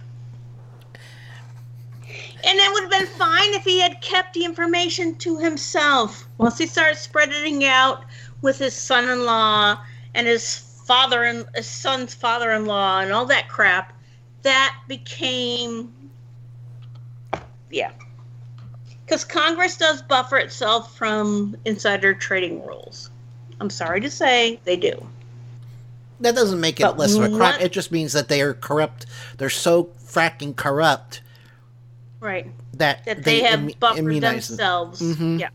And 2.43 2.57
it 2.57 2.73
would 2.73 2.84
have 2.84 2.91
been 2.91 3.18
fine 3.18 3.53
if 3.53 3.64
he 3.64 3.80
had 3.80 4.02
kept 4.02 4.34
the 4.34 4.43
information 4.43 5.15
to 5.19 5.38
himself. 5.38 6.27
Once 6.39 6.57
he 6.57 6.65
started 6.65 6.98
spreading 6.98 7.61
it 7.61 7.68
out 7.68 8.06
with 8.41 8.57
his 8.57 8.73
son-in-law 8.73 9.80
and 10.15 10.27
his 10.27 10.57
father 10.85 11.23
and 11.23 11.45
his 11.56 11.68
son's 11.68 12.15
father-in-law 12.15 13.02
and 13.02 13.14
all 13.14 13.26
that 13.26 13.48
crap, 13.48 13.93
that 14.41 14.76
became 14.88 15.93
yeah. 17.69 17.91
Because 19.11 19.25
Congress 19.25 19.75
does 19.75 20.01
buffer 20.01 20.38
itself 20.38 20.95
from 20.97 21.57
insider 21.65 22.13
trading 22.13 22.65
rules. 22.65 23.09
I'm 23.59 23.69
sorry 23.69 23.99
to 23.99 24.09
say 24.09 24.57
they 24.63 24.77
do. 24.77 25.05
That 26.21 26.33
doesn't 26.33 26.61
make 26.61 26.79
it 26.79 26.83
But 26.83 26.97
less 26.97 27.15
of 27.15 27.23
a 27.23 27.35
crime. 27.35 27.59
It 27.59 27.73
just 27.73 27.91
means 27.91 28.13
that 28.13 28.29
they 28.29 28.41
are 28.41 28.53
corrupt. 28.53 29.07
They're 29.38 29.49
so 29.49 29.89
fracking 30.01 30.55
corrupt 30.55 31.19
Right. 32.21 32.49
that, 32.75 33.03
that 33.03 33.25
they, 33.25 33.41
have 33.41 33.59
immu- 33.59 33.77
buffered 33.79 34.05
them. 34.05 34.21
themselves. 34.21 35.01
Mhm. 35.01 35.41
Yeah. 35.41 35.49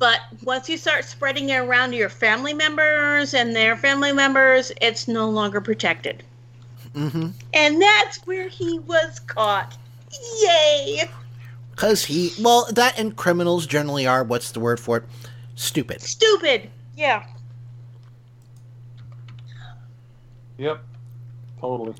But 0.00 0.18
once 0.42 0.68
you 0.68 0.76
start 0.78 1.04
spreading 1.04 1.50
it 1.50 1.58
around 1.58 1.92
to 1.92 1.96
your 1.96 2.08
family 2.08 2.54
members 2.54 3.34
and 3.34 3.54
their 3.54 3.76
family 3.76 4.10
members, 4.10 4.72
it's 4.80 5.06
no 5.06 5.30
longer 5.30 5.60
protected. 5.60 6.24
Mm-hmm. 6.92 7.28
And 7.54 7.80
that's 7.80 8.16
where 8.26 8.48
he 8.48 8.80
was 8.80 9.20
caught. 9.20 9.76
Yay! 10.42 11.08
Because 11.78 12.04
he, 12.06 12.32
well, 12.40 12.66
that 12.72 12.98
and 12.98 13.14
criminals 13.14 13.64
generally 13.64 14.04
are, 14.04 14.24
what's 14.24 14.50
the 14.50 14.58
word 14.58 14.80
for 14.80 14.96
it? 14.96 15.04
Stupid. 15.54 16.00
Stupid. 16.00 16.68
Yeah. 16.96 17.24
Yep. 20.56 20.82
Totally. 21.60 21.94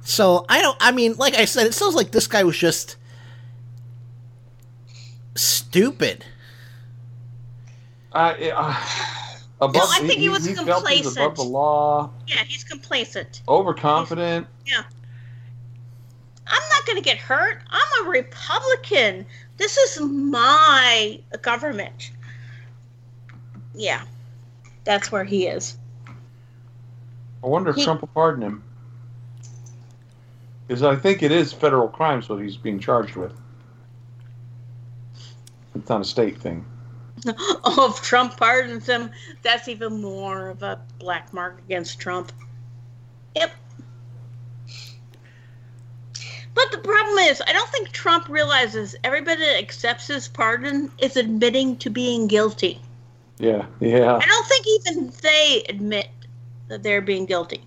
So 0.00 0.44
I 0.48 0.60
don't. 0.60 0.76
I 0.80 0.90
mean, 0.90 1.14
like 1.14 1.36
I 1.36 1.44
said, 1.44 1.68
it 1.68 1.74
sounds 1.74 1.94
like 1.94 2.10
this 2.10 2.26
guy 2.26 2.42
was 2.42 2.58
just 2.58 2.96
stupid. 5.36 6.24
Uh, 8.12 8.34
uh, 8.52 8.84
above, 9.60 9.74
No, 9.76 9.86
I 9.92 10.00
think 10.08 10.18
he 10.18 10.28
was 10.28 10.50
felt 10.50 10.88
he 10.88 11.02
was 11.04 11.16
above 11.16 11.36
the 11.36 11.44
law, 11.44 12.10
Yeah, 12.26 12.42
he's 12.42 12.64
complacent. 12.64 13.42
overconfident. 13.46 14.48
Yeah. 14.66 14.82
I'm 16.48 16.68
not 16.70 16.86
going 16.86 16.96
to 16.96 17.02
get 17.02 17.18
hurt. 17.18 17.62
I'm 17.70 18.06
a 18.06 18.10
Republican. 18.10 19.26
This 19.56 19.76
is 19.76 20.00
my 20.00 21.20
government. 21.42 22.10
Yeah. 23.74 24.02
that's 24.84 25.12
where 25.12 25.24
he 25.24 25.46
is. 25.46 25.76
I 27.44 27.46
wonder 27.46 27.70
if 27.70 27.76
He- 27.76 27.84
Trump 27.84 28.00
will 28.00 28.08
pardon 28.08 28.42
him. 28.42 28.64
Because 30.66 30.82
I 30.82 30.96
think 30.96 31.22
it 31.22 31.30
is 31.32 31.52
federal 31.52 31.88
crimes 31.88 32.28
what 32.28 32.42
he's 32.42 32.56
being 32.56 32.78
charged 32.78 33.16
with. 33.16 33.32
It's 35.74 35.88
not 35.88 36.00
a 36.00 36.04
state 36.04 36.38
thing. 36.38 36.64
Oh, 37.26 37.92
if 37.94 38.02
Trump 38.02 38.36
pardons 38.36 38.86
him, 38.86 39.10
that's 39.42 39.66
even 39.68 40.00
more 40.00 40.48
of 40.50 40.62
a 40.62 40.80
black 40.98 41.32
mark 41.32 41.58
against 41.66 41.98
Trump. 41.98 42.30
Yep. 43.34 43.50
But 46.58 46.72
the 46.72 46.78
problem 46.78 47.18
is, 47.18 47.40
I 47.46 47.52
don't 47.52 47.68
think 47.70 47.92
Trump 47.92 48.28
realizes 48.28 48.96
everybody 49.04 49.40
that 49.42 49.58
accepts 49.58 50.08
his 50.08 50.26
pardon 50.26 50.90
is 50.98 51.16
admitting 51.16 51.76
to 51.76 51.88
being 51.88 52.26
guilty. 52.26 52.80
Yeah, 53.38 53.64
yeah. 53.78 54.16
I 54.20 54.26
don't 54.26 54.46
think 54.46 54.66
even 54.66 55.12
they 55.22 55.62
admit 55.68 56.08
that 56.66 56.82
they're 56.82 57.00
being 57.00 57.26
guilty. 57.26 57.60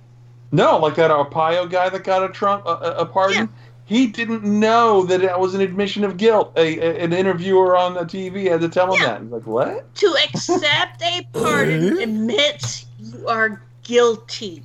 No, 0.52 0.78
like 0.78 0.96
that 0.96 1.10
Arpaio 1.10 1.70
guy 1.72 1.88
that 1.88 2.04
got 2.04 2.30
a 2.30 2.34
Trump 2.34 2.66
a, 2.66 2.70
a- 2.70 2.96
a 2.98 3.06
pardon. 3.06 3.48
He 3.86 4.08
didn't 4.08 4.44
know 4.44 5.04
that 5.06 5.22
it 5.22 5.40
was 5.40 5.54
an 5.56 5.62
admission 5.62 6.04
of 6.04 6.18
guilt. 6.18 6.52
A, 6.58 6.78
a- 6.80 7.00
an 7.06 7.14
interviewer 7.14 7.78
on 7.78 7.94
the 7.94 8.02
TV 8.02 8.52
had 8.52 8.60
to 8.60 8.68
tell 8.68 8.94
him 8.94 9.02
that. 9.04 9.22
He's 9.22 9.32
like, 9.32 9.48
"What? 9.48 9.96
To 9.96 10.16
accept 10.26 11.02
a 11.02 11.26
pardon 11.32 11.98
admits 12.02 12.88
you 13.00 13.26
are 13.26 13.62
guilty. 13.84 14.64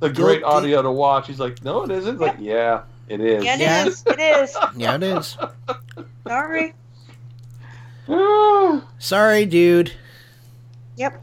The 0.00 0.10
great 0.10 0.42
audio 0.42 0.82
to 0.82 0.90
watch." 0.90 1.28
He's 1.28 1.38
like, 1.38 1.64
"No, 1.64 1.84
it 1.84 1.92
isn't." 1.92 2.18
Like, 2.18 2.36
yeah, 2.40 2.82
it 3.08 3.20
is. 3.20 3.44
Yeah, 3.44 3.54
it 3.54 3.86
is. 3.88 4.04
It 4.06 4.20
is. 4.20 4.56
Yeah, 4.76 4.94
it 4.96 5.02
is. 5.02 5.36
Sorry. 6.26 6.74
Sorry, 8.98 9.46
dude. 9.46 9.92
Yep. 10.96 11.22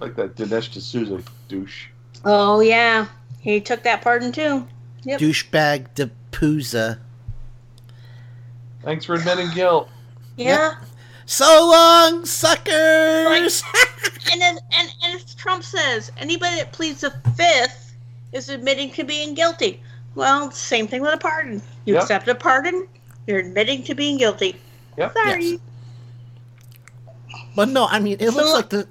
like 0.00 0.14
that 0.16 0.36
Dinesh 0.36 0.70
D'Souza 0.72 1.22
douche. 1.48 1.88
Oh 2.24 2.60
yeah, 2.60 3.06
he 3.40 3.60
took 3.60 3.82
that 3.82 4.02
pardon 4.02 4.32
too. 4.32 4.66
Yep. 5.04 5.20
Douchebag 5.20 5.94
de 5.94 6.10
Pooza. 6.32 6.98
Thanks 8.82 9.04
for 9.04 9.14
admitting 9.14 9.50
guilt. 9.50 9.88
Yeah. 10.36 10.74
So 11.24 11.44
long, 11.44 12.24
suckers! 12.24 13.62
and 14.32 14.42
as, 14.42 14.60
and 14.72 14.90
and 15.02 15.14
as 15.14 15.34
Trump 15.34 15.64
says, 15.64 16.12
anybody 16.18 16.56
that 16.56 16.72
pleads 16.72 17.00
the 17.00 17.10
fifth 17.36 17.94
is 18.32 18.48
admitting 18.48 18.92
to 18.92 19.04
being 19.04 19.34
guilty. 19.34 19.82
Well, 20.16 20.50
same 20.50 20.88
thing 20.88 21.02
with 21.02 21.14
a 21.14 21.18
pardon. 21.18 21.62
You 21.84 21.94
Yep. 21.94 22.02
accept 22.02 22.28
a 22.28 22.34
pardon, 22.34 22.88
you're 23.28 23.38
admitting 23.38 23.84
to 23.84 23.94
being 23.94 24.16
guilty. 24.16 24.56
Yep. 24.98 25.12
Sorry. 25.14 25.60
But 27.54 27.68
no, 27.68 27.86
I 27.86 28.00
mean, 28.00 28.16
it 28.18 28.30
So- 28.30 28.36
looks 28.36 28.52
like 28.52 28.68
the. 28.70 28.88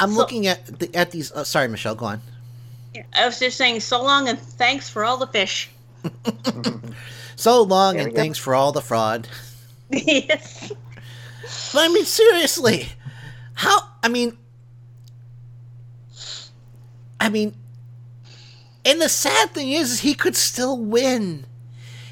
I'm 0.00 0.14
looking 0.14 0.46
at 0.46 0.78
the, 0.78 0.94
at 0.94 1.10
these. 1.10 1.32
Uh, 1.32 1.42
sorry, 1.44 1.66
Michelle. 1.68 1.94
Go 1.96 2.06
on. 2.06 2.20
I 3.14 3.26
was 3.26 3.38
just 3.38 3.56
saying 3.56 3.80
so 3.80 4.02
long 4.02 4.28
and 4.28 4.38
thanks 4.38 4.88
for 4.88 5.04
all 5.04 5.16
the 5.16 5.26
fish. 5.28 5.70
So 7.36 7.62
long, 7.62 8.00
and 8.00 8.10
go. 8.10 8.16
thanks 8.16 8.36
for 8.36 8.52
all 8.52 8.72
the 8.72 8.80
fraud. 8.80 9.28
yes. 9.90 10.72
But 11.72 11.78
I 11.84 11.88
mean, 11.88 12.04
seriously, 12.04 12.88
how? 13.54 13.78
I 14.02 14.08
mean, 14.08 14.36
I 17.20 17.28
mean, 17.28 17.54
and 18.84 19.00
the 19.00 19.08
sad 19.08 19.50
thing 19.50 19.70
is, 19.72 19.92
is 19.92 20.00
he 20.00 20.14
could 20.14 20.36
still 20.36 20.78
win. 20.78 21.46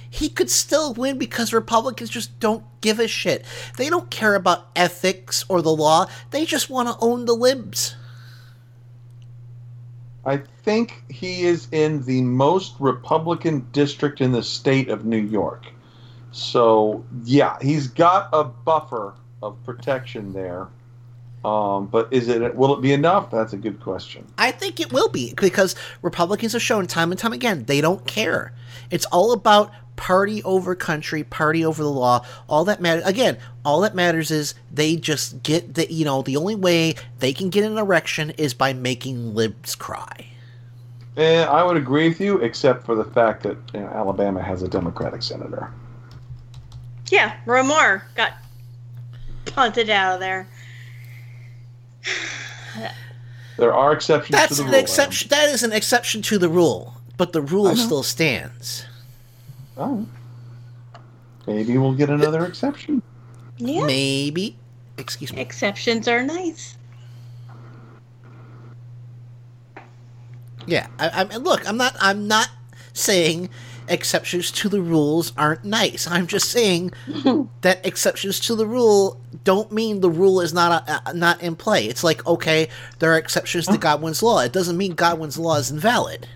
He 0.09 0.29
could 0.29 0.51
still 0.51 0.95
win 0.95 1.19
because 1.19 1.53
Republicans 1.53 2.11
just 2.11 2.39
don't 2.41 2.65
give 2.81 2.99
a 2.99 3.09
shit. 3.09 3.45
They 3.77 3.91
don't 3.91 4.11
care 4.11 4.35
about 4.35 4.69
ethics 4.75 5.45
or 5.49 5.61
the 5.61 5.75
law. 5.75 6.07
They 6.31 6.45
just 6.45 6.71
want 6.71 6.89
to 6.89 6.97
own 7.05 7.27
the 7.27 7.35
libs. 7.35 7.97
I 10.25 10.39
think 10.65 11.05
he 11.09 11.45
is 11.45 11.69
in 11.71 12.03
the 12.03 12.23
most 12.23 12.75
Republican 12.81 13.67
district 13.73 14.21
in 14.21 14.33
the 14.33 14.43
state 14.43 14.89
of 14.89 15.05
New 15.05 15.21
York. 15.21 15.67
So 16.33 17.05
yeah, 17.25 17.57
he's 17.63 17.87
got 17.87 18.29
a 18.33 18.45
buffer 18.45 19.15
of 19.43 19.63
protection 19.65 20.33
there. 20.33 20.69
Um, 21.45 21.87
but 21.87 22.09
is 22.13 22.29
it 22.29 22.57
will 22.57 22.75
it 22.75 22.81
be 22.81 22.93
enough? 22.93 23.31
That's 23.31 23.53
a 23.53 23.57
good 23.57 23.81
question. 23.81 24.27
I 24.37 24.51
think 24.51 24.81
it 24.81 24.93
will 24.93 25.09
be 25.09 25.33
because 25.35 25.77
Republicans 26.03 26.55
have 26.55 26.63
shown 26.63 26.87
time 26.87 27.13
and 27.13 27.19
time 27.19 27.33
again 27.33 27.65
they 27.65 27.81
don't 27.81 28.07
care. 28.07 28.53
It's 28.91 29.07
all 29.07 29.33
about 29.33 29.71
party 29.97 30.43
over 30.43 30.75
country, 30.75 31.25
party 31.25 31.65
over 31.65 31.83
the 31.83 31.91
law. 31.91 32.25
All 32.49 32.65
that 32.65 32.81
matters 32.81 33.05
again, 33.05 33.39
all 33.65 33.81
that 33.83 33.95
matters 33.95 34.31
is 34.31 34.55
they 34.73 34.97
just 34.97 35.43
get 35.43 35.75
the 35.75 35.93
you 35.93 36.05
know, 36.05 36.23
the 36.23 36.37
only 36.37 36.55
way 36.55 36.95
they 37.19 37.33
can 37.33 37.49
get 37.49 37.65
an 37.65 37.79
erection 37.79 38.31
is 38.31 38.55
by 38.55 38.73
making 38.73 39.35
libs 39.35 39.75
cry. 39.75 40.29
Eh, 41.17 41.43
I 41.45 41.63
would 41.63 41.79
agree 41.79 42.09
with 42.09 42.21
you, 42.21 42.39
except 42.39 42.85
for 42.85 42.95
the 42.95 43.05
fact 43.05 43.43
that 43.45 43.57
you 43.73 43.81
know, 43.81 43.87
Alabama 43.87 44.43
has 44.43 44.63
a 44.63 44.69
Democratic 44.69 45.23
senator. 45.23 45.71
Yeah, 47.09 47.37
Roy 47.47 47.63
Moore 47.63 48.05
got 48.17 48.33
punted 49.47 49.89
out 49.89 50.15
of 50.15 50.21
there. 50.21 50.47
There 53.57 53.73
are 53.73 53.93
exceptions 53.93 54.39
That's 54.39 54.57
to 54.57 54.63
the 54.63 54.69
an 54.69 54.73
rule. 54.73 54.81
exception 54.81 55.29
that 55.31 55.49
is 55.49 55.63
an 55.63 55.73
exception 55.73 56.21
to 56.23 56.39
the 56.39 56.49
rule, 56.49 56.95
but 57.17 57.33
the 57.33 57.41
rule 57.41 57.75
still 57.75 58.03
stands. 58.03 58.85
Oh. 59.79 60.07
Maybe 61.47 61.79
we'll 61.79 61.95
get 61.95 62.11
another 62.11 62.45
exception. 62.45 63.03
Yeah. 63.57 63.87
Maybe. 63.87 64.57
Excuse 64.99 65.33
me. 65.33 65.41
Exceptions 65.41 66.07
are 66.09 66.23
nice. 66.23 66.77
Yeah, 70.67 70.89
I, 70.99 71.27
I 71.31 71.37
look. 71.37 71.67
I'm 71.69 71.77
not. 71.77 71.97
I'm 72.01 72.27
not 72.27 72.51
saying 72.93 73.49
exceptions 73.89 74.51
to 74.53 74.69
the 74.69 74.81
rules 74.81 75.33
aren't 75.37 75.65
nice. 75.65 76.07
I'm 76.07 76.27
just 76.27 76.51
saying 76.51 76.93
that 77.61 77.85
exceptions 77.85 78.41
to 78.41 78.55
the 78.55 78.67
rule 78.67 79.21
don't 79.45 79.71
mean 79.73 80.01
the 80.01 80.11
rule 80.11 80.41
is 80.41 80.53
not 80.53 80.89
uh, 80.89 81.13
not 81.13 81.43
in 81.43 81.57
play. 81.57 81.87
It's 81.87 82.05
like 82.05 82.27
okay, 82.27 82.69
there 82.99 83.13
are 83.13 83.19
exceptions 83.19 83.67
to 83.67 83.79
Godwin's 83.79 84.23
law. 84.23 84.41
It 84.41 84.53
doesn't 84.53 84.77
mean 84.77 84.95
Godwin's 84.95 85.39
law 85.39 85.57
is 85.57 85.71
invalid. 85.71 86.29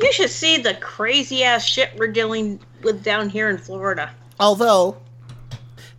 You 0.00 0.12
should 0.12 0.30
see 0.30 0.58
the 0.58 0.74
crazy 0.74 1.42
ass 1.42 1.64
shit 1.64 1.90
we're 1.96 2.12
dealing 2.12 2.60
with 2.82 3.02
down 3.02 3.28
here 3.28 3.50
in 3.50 3.58
Florida. 3.58 4.14
Although 4.38 4.96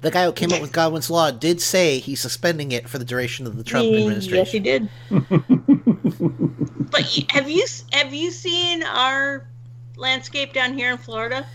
the 0.02 0.12
guy 0.12 0.26
who 0.26 0.32
came 0.32 0.54
up 0.54 0.62
with 0.62 0.72
Godwin's 0.72 1.10
law 1.10 1.32
did 1.32 1.60
say 1.60 2.00
he's 2.00 2.22
suspending 2.22 2.72
it 2.72 2.88
for 2.88 2.98
the 2.98 3.06
duration 3.06 3.46
of 3.46 3.58
the 3.58 3.64
Trump 3.64 3.88
administration. 3.88 4.36
Yes, 4.38 4.52
he 4.52 4.60
did. 4.60 4.90
but 6.92 7.02
have 7.32 7.50
you 7.50 7.66
have 7.92 8.14
you 8.14 8.32
seen 8.32 8.84
our 8.84 9.46
landscape 10.00 10.54
down 10.54 10.74
here 10.74 10.92
in 10.92 10.98
Florida? 10.98 11.46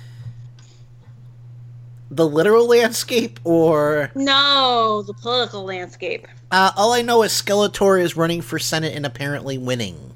The 2.10 2.26
literal 2.28 2.68
landscape, 2.68 3.40
or 3.44 4.10
No, 4.14 5.02
the 5.06 5.14
political 5.14 5.64
landscape. 5.64 6.28
uh, 6.52 6.70
all 6.76 6.92
I 6.92 7.02
know 7.02 7.22
is 7.22 7.32
Skeletor 7.32 8.00
is 8.00 8.16
running 8.16 8.40
for 8.42 8.58
Senate 8.58 8.94
and 8.94 9.04
apparently 9.04 9.58
winning. 9.58 10.12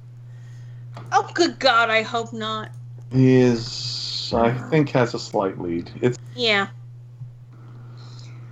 Oh, 1.10 1.28
good 1.34 1.58
God! 1.58 1.90
I 1.90 2.02
hope 2.02 2.32
not. 2.32 2.70
He 3.10 3.36
is, 3.36 4.30
I 4.36 4.52
think, 4.68 4.90
has 4.90 5.14
a 5.14 5.18
slight 5.18 5.58
lead. 5.58 5.90
It's 6.02 6.18
Yeah. 6.36 6.68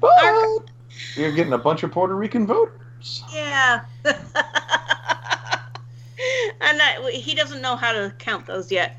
but 0.00 0.60
you're 1.14 1.32
getting 1.32 1.52
a 1.52 1.58
bunch 1.58 1.82
of 1.82 1.92
Puerto 1.92 2.14
Rican 2.16 2.46
voters. 2.46 3.22
Yeah. 3.32 3.84
and 4.04 4.14
I, 6.82 7.10
he 7.12 7.34
doesn't 7.34 7.60
know 7.60 7.76
how 7.76 7.92
to 7.92 8.12
count 8.18 8.46
those 8.46 8.72
yet. 8.72 8.96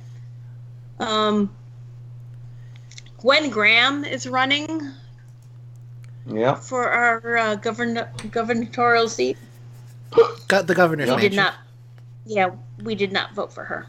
Um, 0.99 1.53
Gwen 3.19 3.49
Graham 3.49 4.03
is 4.05 4.27
running 4.27 4.91
Yeah. 6.27 6.55
for 6.55 6.89
our 6.89 7.37
uh, 7.37 7.55
govern- 7.55 8.05
gubernatorial 8.31 9.07
seat. 9.09 9.37
Got 10.47 10.67
the 10.67 10.75
governor's 10.75 11.07
we 11.09 11.13
mansion. 11.15 11.31
did 11.31 11.35
not. 11.35 11.53
Yeah, 12.25 12.49
we 12.83 12.95
did 12.95 13.11
not 13.11 13.33
vote 13.33 13.51
for 13.53 13.63
her. 13.63 13.85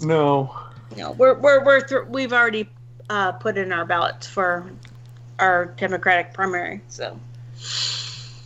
No. 0.00 0.56
No, 0.96 1.12
we're 1.12 1.34
we're 1.34 1.64
we're 1.64 1.80
thr 1.80 2.00
we've 2.08 2.32
already 2.32 2.68
uh, 3.08 3.32
put 3.32 3.56
in 3.56 3.72
our 3.72 3.84
ballots 3.86 4.26
for 4.26 4.70
our 5.38 5.66
Democratic 5.66 6.34
primary. 6.34 6.80
So 6.88 7.18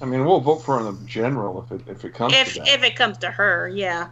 I 0.01 0.05
mean, 0.05 0.25
we'll 0.25 0.41
vote 0.41 0.59
for 0.63 0.79
him 0.79 0.87
in 0.87 1.01
the 1.01 1.07
general 1.09 1.63
if 1.63 1.73
it 1.73 1.89
if 1.89 2.05
it 2.05 2.15
comes 2.15 2.35
if 2.35 2.55
to 2.55 2.61
that. 2.61 2.69
if 2.69 2.83
it 2.85 2.95
comes 2.97 3.19
to 3.19 3.31
her, 3.31 3.69
yeah, 3.69 4.09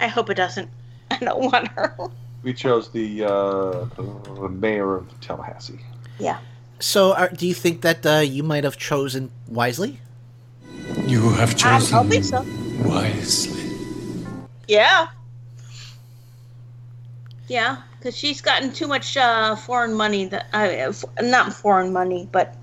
I 0.00 0.06
hope 0.06 0.30
it 0.30 0.34
doesn't. 0.34 0.70
I 1.10 1.18
don't 1.18 1.40
want 1.52 1.68
her. 1.68 1.94
We 2.42 2.54
chose 2.54 2.90
the 2.90 3.24
uh, 3.24 3.84
the 3.96 4.48
mayor 4.48 4.96
of 4.96 5.20
Tallahassee. 5.20 5.80
Yeah. 6.18 6.38
So, 6.80 7.14
are, 7.14 7.28
do 7.28 7.46
you 7.46 7.54
think 7.54 7.82
that 7.82 8.06
uh, 8.06 8.18
you 8.18 8.42
might 8.42 8.64
have 8.64 8.76
chosen 8.76 9.30
wisely? 9.48 10.00
You 11.06 11.30
have 11.30 11.56
chosen 11.56 11.98
I 11.98 12.02
think 12.04 12.24
so. 12.24 12.44
wisely. 12.84 13.62
Yeah. 14.68 15.08
Yeah, 17.48 17.78
because 17.98 18.16
she's 18.16 18.42
gotten 18.42 18.72
too 18.72 18.86
much 18.86 19.16
uh, 19.16 19.56
foreign 19.56 19.94
money 19.94 20.26
that 20.26 20.46
I 20.52 20.80
uh, 20.80 20.92
not 21.22 21.54
foreign 21.54 21.92
money, 21.94 22.28
but 22.30 22.54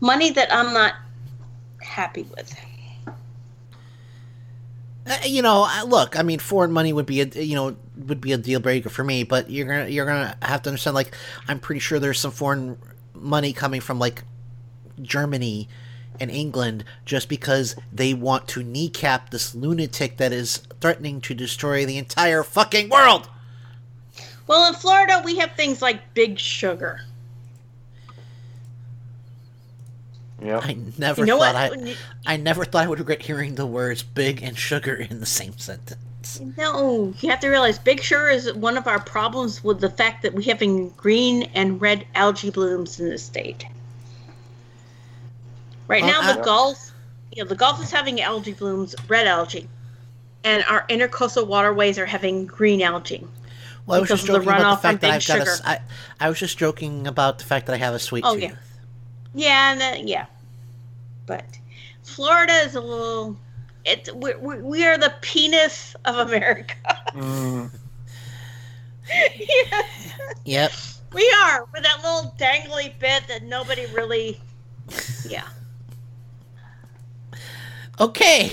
money 0.00 0.30
that 0.30 0.52
I'm 0.52 0.74
not 0.74 0.94
happy 1.80 2.24
with. 2.36 2.54
Uh, 5.06 5.16
you 5.24 5.40
know, 5.40 5.66
look, 5.86 6.18
I 6.18 6.22
mean, 6.22 6.38
foreign 6.38 6.72
money 6.72 6.92
would 6.92 7.06
be 7.06 7.22
a 7.22 7.24
you 7.24 7.54
know 7.54 7.76
would 8.06 8.20
be 8.20 8.32
a 8.32 8.38
deal 8.38 8.60
breaker 8.60 8.88
for 8.88 9.04
me, 9.04 9.24
but 9.24 9.50
you're 9.50 9.66
gonna 9.66 9.88
you're 9.88 10.06
gonna 10.06 10.36
have 10.42 10.62
to 10.62 10.70
understand. 10.70 10.94
Like, 10.94 11.14
I'm 11.46 11.58
pretty 11.60 11.80
sure 11.80 11.98
there's 11.98 12.20
some 12.20 12.30
foreign 12.30 12.78
money 13.14 13.52
coming 13.52 13.80
from 13.80 13.98
like 13.98 14.22
Germany 15.02 15.68
and 16.20 16.30
England 16.30 16.84
just 17.04 17.28
because 17.28 17.76
they 17.92 18.14
want 18.14 18.48
to 18.48 18.62
kneecap 18.62 19.30
this 19.30 19.54
lunatic 19.54 20.16
that 20.16 20.32
is 20.32 20.58
threatening 20.80 21.20
to 21.22 21.34
destroy 21.34 21.86
the 21.86 21.98
entire 21.98 22.42
fucking 22.42 22.88
world. 22.88 23.28
Well, 24.46 24.66
in 24.66 24.74
Florida, 24.74 25.20
we 25.24 25.36
have 25.38 25.52
things 25.52 25.82
like 25.82 26.14
Big 26.14 26.38
Sugar. 26.38 27.02
Yeah. 30.42 30.58
I 30.58 30.76
never 30.96 31.22
You 31.22 31.26
know 31.26 31.38
thought 31.38 31.54
what? 31.54 31.88
I 31.88 31.96
I 32.26 32.36
never 32.36 32.64
thought 32.64 32.84
I 32.84 32.88
would 32.88 32.98
regret 33.00 33.22
hearing 33.22 33.56
the 33.56 33.66
words 33.66 34.02
big 34.02 34.42
and 34.42 34.56
sugar 34.56 34.94
in 34.94 35.20
the 35.20 35.26
same 35.26 35.58
sentence. 35.58 36.00
No, 36.56 37.14
you 37.20 37.30
have 37.30 37.40
to 37.40 37.48
realize 37.48 37.78
Big 37.78 38.02
Sugar 38.02 38.28
is 38.28 38.52
one 38.54 38.76
of 38.76 38.86
our 38.86 39.00
problems 39.00 39.62
with 39.62 39.80
the 39.80 39.90
fact 39.90 40.22
that 40.22 40.34
we 40.34 40.44
have 40.44 40.58
green 40.96 41.44
and 41.54 41.80
red 41.80 42.06
algae 42.14 42.50
blooms 42.50 42.98
in 43.00 43.08
the 43.08 43.18
state. 43.18 43.64
Right 45.86 46.04
now, 46.04 46.34
the 46.34 46.42
Gulf, 46.42 46.92
you 47.32 47.42
know, 47.42 47.48
the 47.48 47.54
Gulf 47.54 47.82
is 47.82 47.90
having 47.90 48.20
algae 48.20 48.52
blooms, 48.52 48.94
red 49.08 49.26
algae, 49.26 49.68
and 50.44 50.64
our 50.68 50.86
intercoastal 50.88 51.46
waterways 51.46 51.98
are 51.98 52.06
having 52.06 52.46
green 52.46 52.82
algae. 52.82 53.26
Well, 53.86 53.96
I 53.96 54.00
was 54.00 54.10
just 54.10 54.28
of 54.28 54.28
the 54.28 54.32
joking 54.34 54.50
about 54.50 54.76
the 54.76 54.82
fact 54.82 55.00
that 55.00 55.10
I've 55.10 55.26
got 55.26 55.48
a 55.48 55.60
I, 55.64 55.80
I 56.20 56.28
was 56.28 56.38
just 56.38 56.58
joking 56.58 57.06
about 57.06 57.38
the 57.38 57.44
fact 57.44 57.66
that 57.66 57.72
I 57.72 57.78
have 57.78 57.94
a 57.94 57.98
sweet 57.98 58.22
Oh 58.26 58.34
tooth. 58.34 58.42
yeah, 58.42 58.54
yeah, 59.34 59.72
and 59.72 59.80
that, 59.80 60.06
yeah. 60.06 60.26
But 61.24 61.58
Florida 62.02 62.52
is 62.52 62.74
a 62.74 62.80
little. 62.80 63.38
It's 63.88 64.12
we 64.12 64.34
we 64.34 64.58
we 64.60 64.84
are 64.86 64.98
the 64.98 65.12
penis 65.22 65.96
of 66.04 66.16
America. 66.28 66.74
Mm. 67.14 67.70
yes, 69.38 70.34
Yep. 70.44 70.72
we 71.14 71.34
are 71.44 71.64
with 71.72 71.82
that 71.82 72.02
little 72.04 72.34
dangly 72.38 72.92
bit 72.98 73.26
that 73.28 73.42
nobody 73.44 73.86
really. 73.86 74.38
Yeah. 75.26 75.48
Okay. 77.98 78.52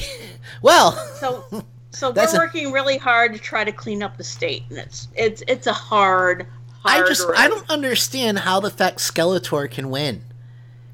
Well, 0.62 0.94
So 1.20 1.44
so 1.92 2.12
we're 2.12 2.24
a- 2.24 2.38
working 2.38 2.72
really 2.72 2.98
hard 2.98 3.34
to 3.34 3.40
try 3.40 3.64
to 3.66 3.72
clean 3.72 4.02
up 4.02 4.18
the 4.18 4.24
state, 4.24 4.64
and 4.70 4.78
it's 4.80 5.08
it's 5.16 5.44
it's 5.48 5.68
a 5.68 5.74
hard. 5.74 6.48
I 6.86 7.02
just 7.02 7.28
road. 7.28 7.36
I 7.38 7.48
don't 7.50 7.70
understand 7.70 8.40
how 8.40 8.60
the 8.62 8.70
fact 8.72 9.00
Skeletor 9.00 9.70
can 9.70 9.90
win. 9.90 10.24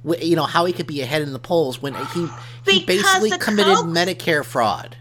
Wh- 0.07 0.21
You 0.23 0.35
know 0.35 0.43
how 0.45 0.65
he 0.65 0.73
could 0.73 0.87
be 0.87 1.01
ahead 1.01 1.21
in 1.21 1.33
the 1.33 1.39
polls 1.39 1.81
when 1.81 1.93
he 1.95 2.27
he 2.65 2.85
basically 2.85 3.31
committed 3.37 3.75
Coke- 3.75 3.85
Medicare 3.87 4.43
fraud. 4.45 4.95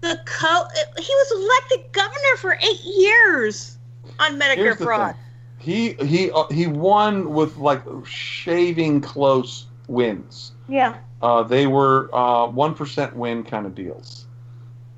the 0.00 0.18
co. 0.26 0.64
He 0.98 1.12
was 1.14 1.32
elected 1.32 1.92
governor 1.92 2.36
for 2.38 2.52
eight 2.62 2.80
years 2.84 3.76
on 4.20 4.38
Medicare 4.38 4.54
Here's 4.56 4.76
fraud. 4.76 5.14
thing. 5.14 5.24
He 5.58 5.92
he 6.06 6.30
uh, 6.30 6.44
he 6.50 6.66
won 6.66 7.32
with 7.34 7.56
like 7.56 7.82
shaving 8.06 9.00
close 9.00 9.66
wins. 9.88 10.52
Yeah. 10.68 10.96
Uh, 11.20 11.42
they 11.42 11.66
were 11.66 12.08
uh, 12.14 12.46
one 12.46 12.76
win 13.14 13.42
kind 13.42 13.66
of 13.66 13.74
deals, 13.74 14.26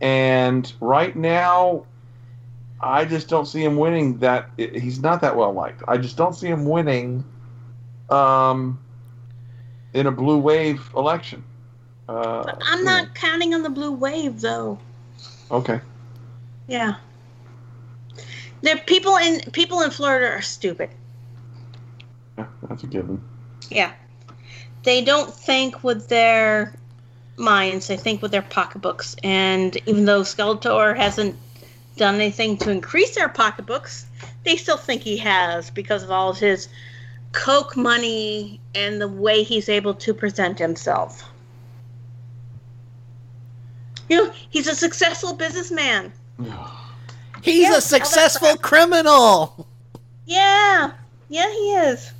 and 0.02 0.70
right 0.80 1.16
now, 1.16 1.86
I 2.82 3.06
just 3.06 3.28
don't 3.28 3.46
see 3.46 3.64
him 3.64 3.76
winning. 3.78 4.18
That 4.18 4.50
he's 4.58 5.00
not 5.00 5.22
that 5.22 5.34
well 5.34 5.52
liked. 5.54 5.82
I 5.88 5.96
just 5.96 6.18
don't 6.18 6.34
see 6.34 6.48
him 6.48 6.66
winning, 6.66 7.24
um, 8.10 8.78
in 9.94 10.06
a 10.06 10.12
blue 10.12 10.38
wave 10.38 10.88
election. 10.96 11.44
Uh, 12.08 12.56
I'm 12.62 12.84
not 12.84 13.14
counting 13.14 13.54
on 13.54 13.62
the 13.62 13.70
blue 13.70 13.92
wave 13.92 14.40
though. 14.40 14.78
okay. 15.50 15.80
Yeah. 16.66 16.96
The 18.62 18.80
people 18.86 19.16
in 19.16 19.40
people 19.52 19.80
in 19.82 19.90
Florida 19.90 20.28
are 20.28 20.42
stupid. 20.42 20.90
Yeah, 22.36 22.46
that's 22.68 22.82
a 22.82 22.86
given. 22.86 23.22
Yeah. 23.70 23.92
They 24.82 25.02
don't 25.02 25.32
think 25.32 25.82
with 25.84 26.08
their 26.08 26.74
minds, 27.36 27.88
they 27.88 27.96
think 27.96 28.22
with 28.22 28.30
their 28.30 28.42
pocketbooks. 28.42 29.16
And 29.22 29.76
even 29.86 30.04
though 30.04 30.22
Skeletor 30.22 30.96
hasn't 30.96 31.36
done 31.96 32.14
anything 32.16 32.56
to 32.58 32.70
increase 32.70 33.14
their 33.14 33.28
pocketbooks, 33.28 34.06
they 34.44 34.56
still 34.56 34.76
think 34.76 35.02
he 35.02 35.16
has 35.18 35.70
because 35.70 36.02
of 36.02 36.10
all 36.10 36.30
of 36.30 36.38
his 36.38 36.68
coke 37.32 37.76
money 37.76 38.60
and 38.74 39.00
the 39.00 39.08
way 39.08 39.42
he's 39.42 39.68
able 39.68 39.94
to 39.94 40.14
present 40.14 40.58
himself. 40.58 41.32
You 44.08 44.16
know, 44.26 44.32
he's 44.50 44.66
a 44.66 44.74
successful 44.74 45.34
businessman. 45.34 46.12
He's 47.42 47.68
Yeah, 47.68 47.76
a 47.76 47.80
successful 47.80 48.56
criminal. 48.58 49.66
Yeah. 50.26 50.92
Yeah, 51.28 51.50
he 51.50 51.72
is. 51.74 52.12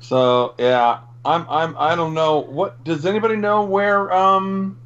So 0.00 0.54
yeah, 0.58 1.00
I'm 1.24 1.46
I'm 1.48 1.76
I 1.78 1.94
don't 1.94 2.14
know 2.14 2.40
what 2.40 2.82
does 2.84 3.06
anybody 3.06 3.36
know 3.36 3.64
where 3.64 4.12
um 4.12 4.78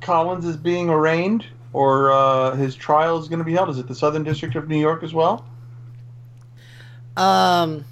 Collins 0.00 0.44
is 0.46 0.56
being 0.56 0.88
arraigned 0.90 1.46
or 1.72 2.12
uh, 2.12 2.56
his 2.56 2.74
trial 2.74 3.18
is 3.18 3.28
going 3.28 3.38
to 3.38 3.44
be 3.44 3.52
held? 3.52 3.68
Is 3.70 3.78
it 3.78 3.86
the 3.86 3.94
Southern 3.94 4.24
District 4.24 4.56
of 4.56 4.68
New 4.68 4.78
York 4.78 5.02
as 5.02 5.14
well? 5.14 5.49
Um, 7.20 7.84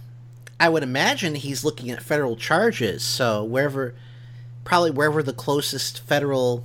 I 0.58 0.68
would 0.68 0.82
imagine 0.82 1.34
he's 1.34 1.64
looking 1.64 1.90
at 1.90 2.02
federal 2.02 2.34
charges. 2.36 3.02
So 3.02 3.44
wherever, 3.44 3.94
probably 4.64 4.90
wherever 4.90 5.22
the 5.22 5.32
closest 5.34 6.00
federal 6.00 6.64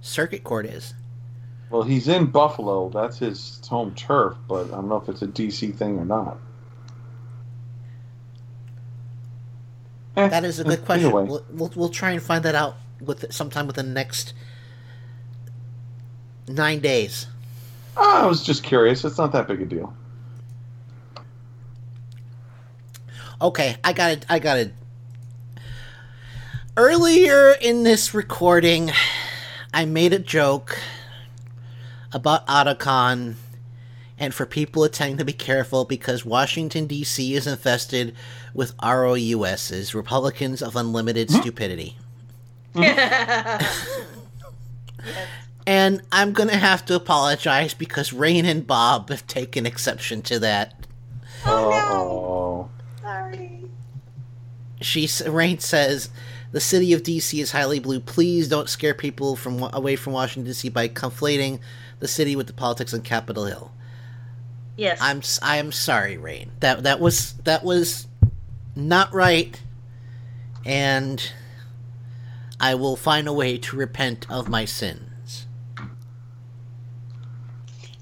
circuit 0.00 0.44
court 0.44 0.66
is. 0.66 0.94
Well, 1.70 1.82
he's 1.82 2.08
in 2.08 2.26
Buffalo. 2.26 2.88
That's 2.88 3.18
his 3.18 3.60
home 3.68 3.94
turf, 3.94 4.36
but 4.48 4.68
I 4.68 4.76
don't 4.76 4.88
know 4.88 4.96
if 4.96 5.08
it's 5.08 5.22
a 5.22 5.26
DC 5.26 5.74
thing 5.74 5.98
or 5.98 6.04
not. 6.04 6.38
Eh, 10.16 10.28
That 10.28 10.44
is 10.44 10.60
a 10.60 10.64
good 10.64 10.84
question. 10.84 11.10
way. 11.12 11.24
We'll, 11.24 11.44
we'll 11.50 11.72
we'll 11.74 11.88
try 11.90 12.12
and 12.12 12.22
find 12.22 12.44
that 12.44 12.54
out 12.54 12.76
with 13.00 13.30
sometime 13.32 13.66
within 13.66 13.88
the 13.88 13.92
next 13.92 14.32
nine 16.48 16.80
days. 16.80 17.26
I 17.96 18.24
was 18.26 18.42
just 18.42 18.62
curious. 18.62 19.04
It's 19.04 19.18
not 19.18 19.32
that 19.32 19.46
big 19.48 19.60
a 19.60 19.66
deal. 19.66 19.92
Okay, 23.40 23.76
I 23.84 23.92
got 23.92 24.12
it. 24.12 24.26
I 24.28 24.38
got 24.38 24.58
it. 24.58 24.72
Earlier 26.76 27.52
in 27.52 27.82
this 27.82 28.14
recording, 28.14 28.90
I 29.72 29.84
made 29.84 30.12
a 30.12 30.18
joke 30.18 30.78
about 32.12 32.46
Otakon 32.46 33.34
and 34.18 34.34
for 34.34 34.46
people 34.46 34.82
attending 34.84 35.18
to 35.18 35.24
be 35.24 35.32
careful 35.32 35.84
because 35.84 36.24
Washington, 36.24 36.86
D.C. 36.86 37.34
is 37.34 37.46
infested 37.46 38.14
with 38.54 38.74
ROUSs, 38.82 39.94
Republicans 39.94 40.62
of 40.62 40.74
Unlimited 40.74 41.30
hmm? 41.30 41.40
Stupidity. 41.40 41.96
Hmm? 42.74 42.82
And 45.68 46.00
I'm 46.10 46.32
going 46.32 46.48
to 46.48 46.56
have 46.56 46.86
to 46.86 46.94
apologize 46.94 47.74
because 47.74 48.10
Rain 48.10 48.46
and 48.46 48.66
Bob 48.66 49.10
have 49.10 49.26
taken 49.26 49.66
exception 49.66 50.22
to 50.22 50.38
that. 50.38 50.86
Oh, 51.44 52.47
Sorry. 53.08 53.64
she 54.82 55.08
Rain 55.26 55.58
says 55.60 56.10
the 56.52 56.60
city 56.60 56.92
of 56.92 57.02
DC 57.02 57.40
is 57.40 57.52
highly 57.52 57.78
blue. 57.78 58.00
Please 58.00 58.48
don't 58.48 58.68
scare 58.68 58.92
people 58.94 59.34
from 59.34 59.62
away 59.72 59.96
from 59.96 60.12
Washington 60.12 60.52
DC 60.52 60.70
by 60.72 60.88
conflating 60.88 61.58
the 62.00 62.08
city 62.08 62.36
with 62.36 62.46
the 62.48 62.52
politics 62.52 62.92
on 62.92 63.00
Capitol 63.00 63.46
Hill. 63.46 63.72
Yes. 64.76 64.98
I'm 65.00 65.18
s- 65.18 65.40
I 65.42 65.56
am 65.56 65.72
sorry, 65.72 66.18
Rain. 66.18 66.50
That 66.60 66.82
that 66.82 67.00
was 67.00 67.32
that 67.44 67.64
was 67.64 68.06
not 68.76 69.12
right, 69.14 69.58
and 70.66 71.32
I 72.60 72.74
will 72.74 72.96
find 72.96 73.26
a 73.26 73.32
way 73.32 73.56
to 73.58 73.76
repent 73.76 74.26
of 74.30 74.48
my 74.50 74.66
sins. 74.66 75.46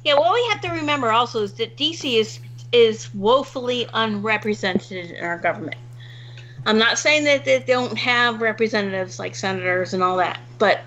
Yeah, 0.04 0.14
what 0.18 0.34
we 0.34 0.46
have 0.50 0.60
to 0.62 0.70
remember 0.70 1.10
also 1.12 1.42
is 1.42 1.52
that 1.54 1.76
DC 1.76 2.16
is 2.20 2.38
is 2.76 3.12
woefully 3.14 3.88
unrepresented 3.94 5.10
in 5.12 5.24
our 5.24 5.38
government. 5.38 5.76
I'm 6.66 6.78
not 6.78 6.98
saying 6.98 7.24
that 7.24 7.44
they 7.44 7.60
don't 7.60 7.96
have 7.96 8.42
representatives 8.42 9.18
like 9.18 9.34
senators 9.34 9.94
and 9.94 10.02
all 10.02 10.16
that, 10.18 10.38
but 10.58 10.80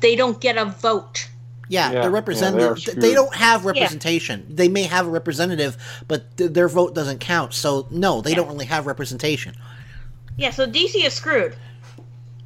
they 0.00 0.16
don't 0.16 0.40
get 0.40 0.56
a 0.56 0.64
vote. 0.64 1.28
Yeah, 1.68 1.92
Yeah, 1.92 2.08
yeah, 2.08 2.50
they're 2.50 2.74
th- 2.74 2.86
screwed. 2.88 3.00
they 3.00 3.14
don't 3.14 3.34
have 3.34 3.64
representation. 3.64 4.46
They 4.48 4.68
may 4.68 4.84
have 4.84 5.06
a 5.06 5.10
representative, 5.10 5.76
but 6.08 6.36
th- 6.36 6.52
their 6.52 6.68
vote 6.68 6.94
doesn't 6.94 7.18
count. 7.20 7.54
So 7.54 7.86
no, 7.90 8.20
they 8.20 8.34
don't 8.34 8.48
really 8.48 8.66
have 8.66 8.86
representation. 8.86 9.54
Yeah, 10.36 10.50
so 10.50 10.66
DC 10.66 11.04
is 11.04 11.12
screwed. 11.14 11.56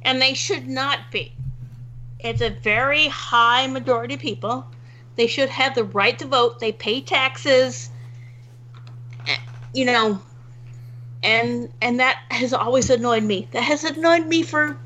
And 0.03 0.21
they 0.21 0.33
should 0.33 0.67
not 0.67 1.11
be. 1.11 1.33
It's 2.19 2.41
a 2.41 2.49
very 2.49 3.07
high 3.07 3.67
majority 3.67 4.15
of 4.15 4.19
people. 4.19 4.65
They 5.15 5.27
should 5.27 5.49
have 5.49 5.75
the 5.75 5.83
right 5.83 6.17
to 6.19 6.25
vote. 6.25 6.59
They 6.59 6.71
pay 6.71 7.01
taxes. 7.01 7.89
You 9.73 9.85
know, 9.85 10.21
and 11.23 11.69
and 11.81 11.99
that 11.99 12.21
has 12.29 12.53
always 12.53 12.89
annoyed 12.89 13.23
me. 13.23 13.47
That 13.51 13.63
has 13.63 13.83
annoyed 13.83 14.27
me 14.27 14.43
for 14.43 14.77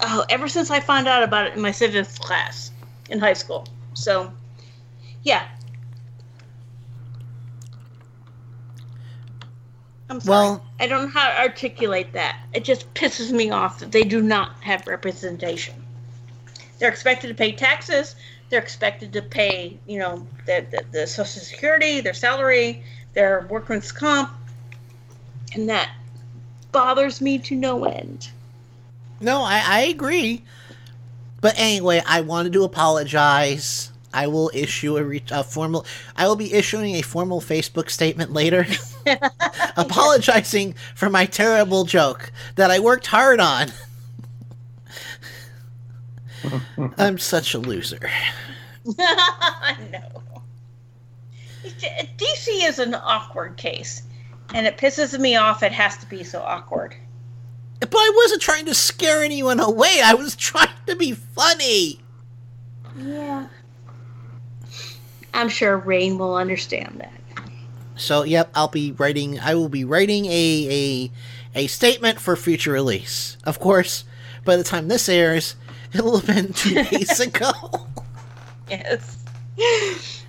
oh 0.00 0.24
ever 0.28 0.48
since 0.48 0.70
I 0.70 0.80
found 0.80 1.08
out 1.08 1.22
about 1.22 1.46
it 1.46 1.54
in 1.54 1.60
my 1.60 1.70
civics 1.70 2.18
class 2.18 2.72
in 3.10 3.18
high 3.20 3.34
school. 3.34 3.66
So, 3.94 4.32
yeah. 5.22 5.46
I'm 10.08 10.20
sorry. 10.20 10.30
Well- 10.30 10.66
I 10.80 10.86
don't 10.88 11.02
know 11.04 11.08
how 11.20 11.28
to 11.28 11.40
articulate 11.40 12.12
that. 12.14 12.40
It 12.52 12.64
just 12.64 12.92
pisses 12.94 13.30
me 13.30 13.50
off 13.50 13.78
that 13.78 13.92
they 13.92 14.02
do 14.02 14.20
not 14.20 14.60
have 14.62 14.86
representation. 14.88 15.74
They're 16.78 16.90
expected 16.90 17.28
to 17.28 17.34
pay 17.34 17.52
taxes. 17.52 18.16
They're 18.50 18.60
expected 18.60 19.12
to 19.12 19.22
pay, 19.22 19.78
you 19.86 20.00
know, 20.00 20.26
the, 20.44 20.66
the, 20.70 20.84
the 20.90 21.06
Social 21.06 21.40
Security, 21.40 22.00
their 22.00 22.14
salary, 22.14 22.82
their 23.14 23.46
workman's 23.50 23.92
comp, 23.92 24.30
and 25.54 25.68
that 25.68 25.90
bothers 26.72 27.20
me 27.20 27.38
to 27.38 27.54
no 27.54 27.84
end. 27.84 28.30
No, 29.20 29.42
I, 29.42 29.62
I 29.64 29.80
agree. 29.82 30.42
But 31.40 31.54
anyway, 31.58 32.02
I 32.06 32.20
wanted 32.22 32.52
to 32.54 32.64
apologize. 32.64 33.92
I 34.14 34.26
will 34.26 34.50
issue 34.54 34.96
a, 34.96 35.04
re- 35.04 35.22
a 35.30 35.42
formal. 35.42 35.86
I 36.16 36.26
will 36.28 36.36
be 36.36 36.52
issuing 36.52 36.96
a 36.96 37.02
formal 37.02 37.40
Facebook 37.40 37.90
statement 37.90 38.32
later, 38.32 38.66
apologizing 39.76 40.74
for 40.94 41.08
my 41.08 41.26
terrible 41.26 41.84
joke 41.84 42.32
that 42.56 42.70
I 42.70 42.78
worked 42.78 43.06
hard 43.06 43.40
on. 43.40 43.68
I'm 46.98 47.18
such 47.18 47.54
a 47.54 47.58
loser. 47.58 48.10
I 48.98 49.76
know. 49.90 50.22
DC 51.64 52.68
is 52.68 52.78
an 52.78 52.94
awkward 52.94 53.56
case, 53.56 54.02
and 54.54 54.66
it 54.66 54.76
pisses 54.76 55.18
me 55.18 55.36
off. 55.36 55.62
It 55.62 55.72
has 55.72 55.96
to 55.98 56.06
be 56.06 56.24
so 56.24 56.40
awkward. 56.42 56.94
But 57.80 57.94
I 57.94 58.12
wasn't 58.14 58.42
trying 58.42 58.66
to 58.66 58.74
scare 58.74 59.22
anyone 59.22 59.60
away. 59.60 60.00
I 60.04 60.14
was 60.14 60.36
trying 60.36 60.68
to 60.86 60.96
be 60.96 61.12
funny. 61.12 62.00
Yeah. 62.96 63.48
I'm 65.34 65.48
sure 65.48 65.76
Rain 65.78 66.18
will 66.18 66.36
understand 66.36 67.00
that. 67.00 67.44
So, 67.96 68.22
yep, 68.22 68.50
I'll 68.54 68.68
be 68.68 68.92
writing. 68.92 69.38
I 69.40 69.54
will 69.54 69.68
be 69.68 69.84
writing 69.84 70.26
a 70.26 70.30
a 70.70 71.10
a 71.54 71.66
statement 71.66 72.20
for 72.20 72.36
future 72.36 72.72
release. 72.72 73.36
Of 73.44 73.58
course, 73.60 74.04
by 74.44 74.56
the 74.56 74.64
time 74.64 74.88
this 74.88 75.08
airs, 75.08 75.56
it'll 75.92 76.18
have 76.18 76.26
been 76.26 76.52
two 76.52 76.82
days 76.84 77.20
ago. 77.26 77.52
Yes. 78.68 79.18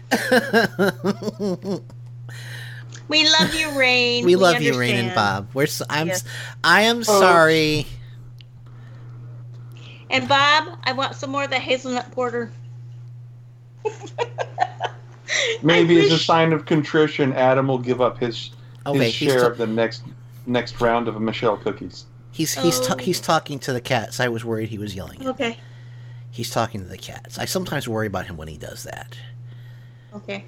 We 3.09 3.29
love 3.29 3.53
you, 3.53 3.77
Rain. 3.77 4.25
we 4.25 4.35
love 4.35 4.61
you, 4.61 4.77
Rain 4.79 4.95
and. 4.95 5.15
Bob. 5.15 5.49
We're 5.53 5.67
so, 5.67 5.85
I'm 5.89 6.07
Yes. 6.07 6.23
s- 6.25 6.31
I 6.63 6.81
am 6.83 6.99
Oh. 6.99 7.03
sorry. 7.03 7.85
And 10.09 10.27
Bob, 10.27 10.77
I 10.83 10.93
want 10.93 11.15
some 11.15 11.29
more 11.31 11.43
of 11.43 11.49
the 11.49 11.59
hazelnut 11.59 12.11
porter. 12.11 12.51
Maybe 15.63 15.99
as 16.05 16.11
a 16.13 16.17
sign 16.19 16.53
of 16.53 16.65
contrition, 16.65 17.33
Adam 17.33 17.67
will 17.67 17.77
give 17.79 17.99
up 18.01 18.19
his 18.19 18.51
Okay, 18.85 19.05
his 19.05 19.15
he's 19.15 19.29
share 19.31 19.41
ta- 19.41 19.47
of 19.47 19.57
the 19.57 19.67
next 19.67 20.03
next 20.45 20.79
round 20.81 21.07
of 21.07 21.19
Michelle 21.21 21.57
cookies. 21.57 22.05
He's 22.31 22.53
he's 22.55 22.79
Oh. 22.79 22.83
ta- 22.83 22.97
he's 22.97 23.19
oh. 23.19 23.23
talking 23.23 23.59
to 23.59 23.73
the 23.73 23.81
cats. 23.81 24.19
I 24.19 24.27
was 24.29 24.45
worried 24.45 24.69
he 24.69 24.77
was 24.77 24.95
yelling. 24.95 25.27
Okay. 25.27 25.57
He's 26.31 26.49
talking 26.49 26.81
to 26.81 26.87
the 26.87 26.97
cats. 26.97 27.37
I 27.37 27.45
sometimes 27.45 27.87
worry 27.87 28.07
about 28.07 28.25
him 28.27 28.37
when 28.37 28.47
he 28.47 28.57
does 28.57 28.83
that. 28.83 29.17
Okay. 30.15 30.45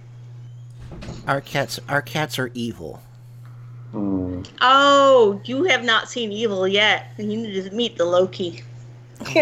Our 1.27 1.41
cats 1.41 1.79
our 1.89 2.01
cats 2.01 2.39
are 2.39 2.51
evil. 2.53 3.01
Hmm. 3.91 4.41
Oh, 4.61 5.39
you 5.45 5.63
have 5.63 5.83
not 5.83 6.09
seen 6.09 6.31
Evil 6.31 6.67
yet. 6.67 7.13
You 7.17 7.25
need 7.25 7.63
to 7.63 7.71
meet 7.73 7.97
the 7.97 8.03
Loki. 8.03 8.61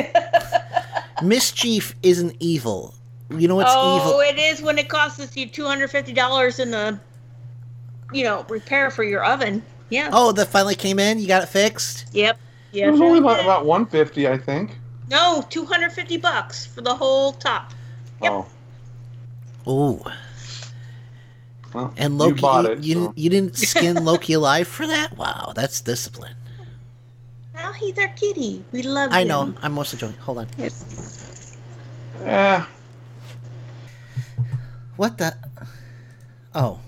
Mischief 1.23 1.95
isn't 2.03 2.35
evil. 2.39 2.93
You 3.31 3.47
know 3.47 3.55
what's 3.55 3.71
oh, 3.73 3.97
evil? 3.97 4.11
Oh, 4.13 4.19
it 4.19 4.37
is 4.37 4.61
when 4.61 4.77
it 4.77 4.89
costs 4.89 5.35
you 5.35 5.47
two 5.47 5.65
hundred 5.65 5.89
fifty 5.89 6.13
dollars 6.13 6.59
in 6.59 6.71
the, 6.71 6.99
you 8.11 8.23
know, 8.23 8.45
repair 8.47 8.91
for 8.91 9.03
your 9.03 9.23
oven. 9.23 9.63
Yeah. 9.89 10.09
Oh, 10.13 10.31
that 10.33 10.49
finally 10.49 10.75
came 10.75 10.99
in. 10.99 11.19
You 11.19 11.27
got 11.27 11.43
it 11.43 11.47
fixed. 11.47 12.05
Yep. 12.13 12.37
Yeah. 12.71 12.87
It 12.87 12.91
was 12.91 13.01
only 13.01 13.19
about, 13.19 13.39
about 13.39 13.65
150, 13.65 14.27
I 14.27 14.37
think. 14.37 14.77
No, 15.09 15.43
two 15.49 15.65
hundred 15.65 15.91
fifty 15.93 16.17
bucks 16.17 16.65
for 16.65 16.81
the 16.81 16.93
whole 16.93 17.33
top. 17.33 17.73
Oh, 18.21 18.45
Ooh. 19.67 20.01
well, 21.73 21.93
And 21.97 22.17
Loki, 22.17 22.41
you, 22.41 22.71
it, 22.71 22.83
you, 22.83 22.93
so- 22.93 22.99
didn't, 23.01 23.17
you 23.17 23.29
didn't 23.29 23.55
skin 23.57 24.03
Loki 24.03 24.33
alive 24.33 24.67
for 24.67 24.85
that? 24.87 25.17
Wow, 25.17 25.53
that's 25.55 25.81
discipline. 25.81 26.35
Well, 27.55 27.73
he's 27.73 27.97
our 27.99 28.07
kitty. 28.09 28.63
We 28.71 28.81
love 28.83 29.11
I 29.13 29.21
him. 29.21 29.27
know. 29.27 29.53
I'm 29.61 29.73
mostly 29.73 29.99
joking. 29.99 30.17
Hold 30.17 30.39
on. 30.39 30.47
Yes. 30.57 31.57
Eh, 32.23 32.63
What 34.95 35.17
the? 35.17 35.35
Oh, 36.55 36.79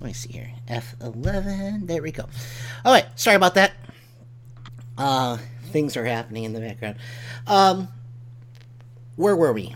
let 0.00 0.06
me 0.08 0.12
see 0.12 0.32
here. 0.32 0.50
F11. 0.68 1.86
There 1.86 2.02
we 2.02 2.12
go. 2.12 2.24
All 2.84 2.92
right. 2.92 3.06
Sorry 3.18 3.36
about 3.36 3.54
that. 3.54 3.72
Uh, 4.98 5.38
things 5.70 5.96
are 5.96 6.04
happening 6.04 6.44
in 6.44 6.52
the 6.52 6.60
background. 6.60 6.96
Um, 7.46 7.88
where 9.16 9.36
were 9.36 9.52
we? 9.52 9.74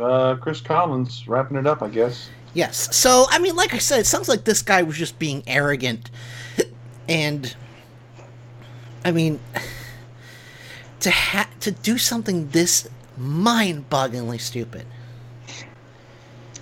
Uh, 0.00 0.36
Chris 0.36 0.60
Collins 0.60 1.28
wrapping 1.28 1.56
it 1.56 1.66
up, 1.66 1.82
I 1.82 1.88
guess. 1.88 2.30
Yes. 2.54 2.94
So, 2.96 3.26
I 3.30 3.38
mean, 3.38 3.54
like 3.54 3.74
I 3.74 3.78
said, 3.78 4.00
it 4.00 4.06
sounds 4.06 4.28
like 4.28 4.44
this 4.44 4.62
guy 4.62 4.82
was 4.82 4.96
just 4.96 5.18
being 5.18 5.42
arrogant. 5.46 6.10
And, 7.08 7.54
I 9.04 9.12
mean, 9.12 9.40
to 11.00 11.10
ha- 11.10 11.50
to 11.60 11.70
do 11.70 11.98
something 11.98 12.48
this 12.48 12.88
mind-bogglingly 13.16 14.40
stupid. 14.40 14.86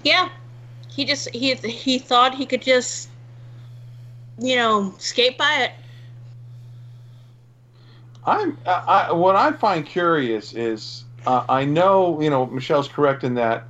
Yeah. 0.05 0.29
He 0.89 1.05
just 1.05 1.31
he 1.31 1.55
he 1.55 1.99
thought 2.01 2.35
he 2.35 2.45
could 2.45 2.61
just, 2.61 3.09
you 4.37 4.57
know, 4.57 4.93
skate 4.99 5.39
by 5.39 5.59
it. 5.59 5.73
I'm 8.27 8.59
I, 8.67 9.09
I, 9.09 9.13
what 9.13 9.37
I 9.37 9.53
find 9.53 9.87
curious 9.87 10.55
is 10.55 11.05
uh, 11.27 11.45
I 11.49 11.65
know 11.65 12.21
you 12.21 12.31
know 12.31 12.47
Michelle's 12.47 12.89
correct 12.89 13.25
in 13.25 13.35
that 13.35 13.65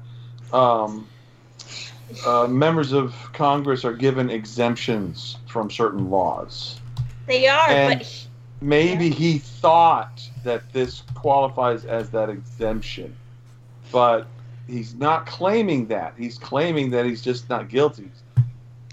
um, 0.52 1.08
uh, 2.26 2.46
members 2.46 2.92
of 2.92 3.14
Congress 3.32 3.84
are 3.84 3.92
given 3.94 4.30
exemptions 4.30 5.36
from 5.46 5.70
certain 5.70 6.10
laws. 6.10 6.78
They 7.26 7.46
are, 7.46 7.68
And 7.68 7.98
but 7.98 8.06
he- 8.06 8.28
maybe 8.60 9.10
he 9.10 9.38
thought 9.38 10.26
that 10.44 10.72
this 10.72 11.02
qualifies 11.14 11.84
as 11.84 12.08
that 12.10 12.30
exemption, 12.30 13.14
but 13.92 14.26
he's 14.66 14.94
not 14.94 15.26
claiming 15.26 15.86
that. 15.88 16.14
He's 16.16 16.38
claiming 16.38 16.90
that 16.90 17.04
he's 17.04 17.20
just 17.22 17.48
not 17.50 17.68
guilty. 17.68 18.10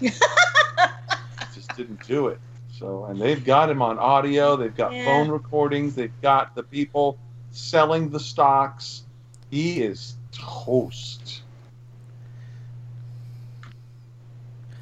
Just 1.54 1.74
didn't 1.76 2.06
do 2.06 2.26
it. 2.28 2.38
So, 2.78 3.06
and 3.06 3.18
they've 3.18 3.42
got 3.42 3.70
him 3.70 3.80
on 3.80 3.98
audio. 3.98 4.56
They've 4.56 4.74
got 4.76 4.92
Yeah. 4.92 5.04
phone 5.06 5.28
recordings. 5.30 5.94
They've 5.94 6.12
got 6.20 6.54
the 6.54 6.62
people 6.62 7.16
selling 7.56 8.10
the 8.10 8.20
stocks. 8.20 9.02
He 9.50 9.82
is 9.82 10.16
toast. 10.32 11.42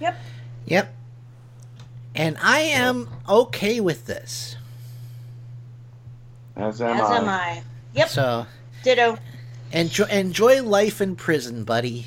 Yep. 0.01 0.17
Yep. 0.67 0.95
And 2.15 2.37
I 2.43 2.61
am 2.61 3.09
okay 3.29 3.81
with 3.81 4.07
this. 4.07 4.57
As 6.57 6.81
am 6.81 6.97
as 6.97 7.11
I. 7.11 7.17
am 7.17 7.29
I. 7.29 7.63
Yep. 7.95 8.09
So, 8.09 8.47
Ditto. 8.83 9.19
enjoy, 9.73 10.05
enjoy 10.07 10.63
life 10.63 11.01
in 11.01 11.17
prison, 11.17 11.65
buddy. 11.65 12.07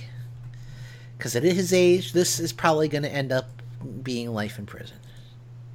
Because 1.18 1.36
at 1.36 1.44
his 1.44 1.74
age, 1.74 2.14
this 2.14 2.40
is 2.40 2.54
probably 2.54 2.88
going 2.88 3.04
to 3.04 3.12
end 3.12 3.32
up 3.32 3.50
being 4.04 4.34
life 4.34 4.60
in 4.60 4.66
prison. 4.66 4.98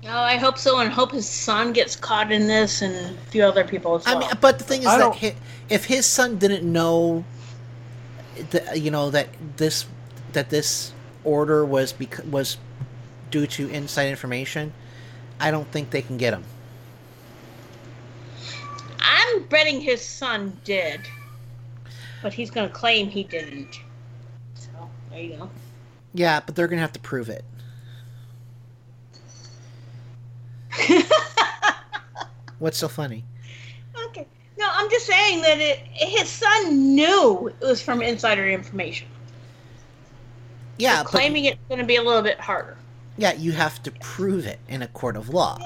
Oh, 0.05 0.09
I 0.11 0.37
hope 0.37 0.59
so, 0.59 0.81
and 0.81 0.91
hope 0.93 1.13
his 1.13 1.29
son 1.29 1.73
gets 1.73 1.95
caught 1.95 2.33
in 2.33 2.49
this, 2.49 2.83
and 2.83 2.95
a 2.95 3.19
few 3.31 3.45
other 3.45 3.63
people 3.65 3.95
as 3.95 4.05
well. 4.05 4.17
I 4.17 4.21
mean, 4.21 4.31
but 4.41 4.59
the 4.59 4.65
thing 4.65 4.81
is 4.81 4.89
I 4.89 4.99
that 4.99 5.21
don't- 5.21 5.35
if 5.69 5.85
his 5.85 6.07
son 6.07 6.39
didn't 6.39 6.71
know, 6.71 7.25
that, 8.51 8.81
you 8.81 8.91
know 8.91 9.11
that 9.11 9.29
this 9.59 9.87
that 10.33 10.49
this 10.51 10.93
order 11.25 11.65
was 11.65 11.93
bec- 11.93 12.25
was 12.29 12.57
due 13.31 13.47
to 13.47 13.69
inside 13.69 14.09
information, 14.09 14.73
I 15.39 15.51
don't 15.51 15.71
think 15.71 15.91
they 15.91 16.03
can 16.03 16.17
get 16.17 16.33
him. 16.33 16.45
I'm 19.01 19.43
betting 19.45 19.81
his 19.81 20.01
son 20.05 20.59
did, 20.65 21.01
but 22.23 22.33
he's 22.33 22.51
going 22.51 22.67
to 22.69 22.75
claim 22.75 23.09
he 23.09 23.25
didn't. 23.25 23.79
So 24.55 24.69
there 25.11 25.21
you 25.21 25.37
go. 25.37 25.51
Yeah, 26.15 26.41
but 26.45 26.55
they're 26.57 26.69
gonna 26.69 26.81
have 26.83 26.93
to 26.93 27.01
prove 27.01 27.29
it. 27.29 27.45
What's 32.59 32.79
so 32.79 32.89
funny? 32.89 33.25
Okay. 34.07 34.27
No, 34.59 34.69
I'm 34.71 34.91
just 34.91 35.07
saying 35.07 35.43
that 35.43 35.59
it, 35.59 35.79
his 35.93 36.29
son 36.29 36.95
knew 36.95 37.49
it 37.49 37.67
was 37.67 37.83
from 37.83 38.03
insider 38.03 38.49
information. 38.49 39.09
Yeah, 40.79 40.99
So 40.99 41.03
but, 41.05 41.11
claiming 41.11 41.45
it's 41.47 41.59
going 41.69 41.81
to 41.81 41.87
be 41.87 41.97
a 41.97 42.03
little 42.03 42.23
bit 42.23 42.41
harder. 42.41 42.77
Yeah, 43.17 43.33
you 43.35 43.53
have 43.53 43.83
to 43.83 43.91
prove 43.91 44.47
it 44.47 44.59
in 44.69 44.83
a 44.83 44.89
court 44.89 45.17
of 45.17 45.29
law. 45.29 45.59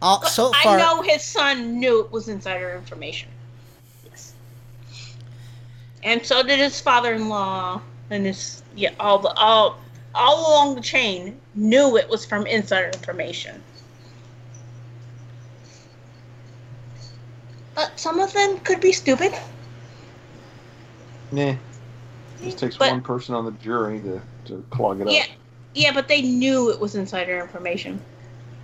All, 0.00 0.22
so 0.24 0.52
far, 0.52 0.78
I 0.78 0.78
know 0.78 1.02
his 1.02 1.22
son 1.22 1.78
knew 1.78 2.00
it 2.00 2.10
was 2.10 2.28
insider 2.28 2.74
information. 2.74 3.30
Yes. 4.10 4.34
And 6.02 6.26
so 6.26 6.42
did 6.42 6.58
his 6.58 6.80
father-in-law 6.80 7.80
and 8.10 8.26
his 8.26 8.62
yeah 8.74 8.90
all 8.98 9.18
the 9.20 9.32
all 9.34 9.78
all 10.14 10.50
along 10.50 10.74
the 10.74 10.80
chain 10.80 11.40
knew 11.54 11.96
it 11.96 12.08
was 12.08 12.24
from 12.24 12.46
insider 12.46 12.88
information. 12.88 13.62
But 17.74 17.98
some 17.98 18.20
of 18.20 18.32
them 18.32 18.58
could 18.60 18.80
be 18.80 18.92
stupid. 18.92 19.32
Nah. 21.30 21.54
Just 22.42 22.58
takes 22.58 22.76
But- 22.76 22.90
one 22.90 23.00
person 23.00 23.34
on 23.34 23.44
the 23.44 23.52
jury 23.52 24.00
to, 24.00 24.20
to 24.46 24.64
clog 24.70 25.00
it 25.00 25.06
up. 25.06 25.12
Yeah, 25.12 25.26
yeah, 25.74 25.92
but 25.92 26.08
they 26.08 26.22
knew 26.22 26.70
it 26.70 26.80
was 26.80 26.94
insider 26.94 27.40
information. 27.40 28.00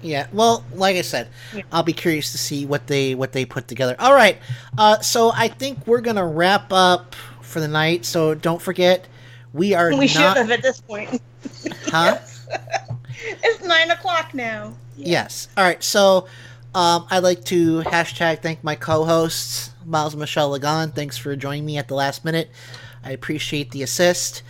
Yeah, 0.02 0.26
well, 0.32 0.64
like 0.74 0.96
I 0.96 1.02
said, 1.02 1.28
I'll 1.72 1.82
be 1.82 1.92
curious 1.92 2.30
to 2.30 2.38
see 2.38 2.64
what 2.66 2.86
they 2.86 3.16
what 3.16 3.32
they 3.32 3.44
put 3.44 3.66
together. 3.66 3.96
All 3.98 4.14
right, 4.14 4.38
uh, 4.76 5.00
so 5.00 5.32
I 5.34 5.48
think 5.48 5.84
we're 5.88 6.00
gonna 6.00 6.26
wrap 6.26 6.72
up 6.72 7.16
for 7.42 7.58
the 7.58 7.66
night. 7.66 8.04
So 8.04 8.34
don't 8.34 8.62
forget, 8.62 9.08
we 9.52 9.74
are 9.74 9.96
We 9.96 10.06
should 10.06 10.20
have 10.20 10.50
at 10.52 10.62
this 10.62 10.80
point. 10.80 11.20
Huh? 11.86 12.18
It's 13.20 13.62
nine 13.64 13.90
o'clock 13.90 14.32
now. 14.32 14.74
Yes. 14.96 15.48
All 15.56 15.64
right. 15.64 15.82
So 15.82 16.28
um, 16.74 17.06
I'd 17.10 17.22
like 17.22 17.44
to 17.46 17.80
hashtag 17.82 18.40
thank 18.42 18.62
my 18.62 18.74
co-hosts, 18.74 19.72
Miles 19.84 20.14
and 20.14 20.20
Michelle 20.20 20.50
Lagan. 20.50 20.92
Thanks 20.92 21.16
for 21.18 21.34
joining 21.36 21.66
me 21.66 21.78
at 21.78 21.88
the 21.88 21.94
last 21.94 22.24
minute. 22.24 22.50
I 23.04 23.12
appreciate 23.12 23.70
the 23.70 23.82
assist. 23.82 24.42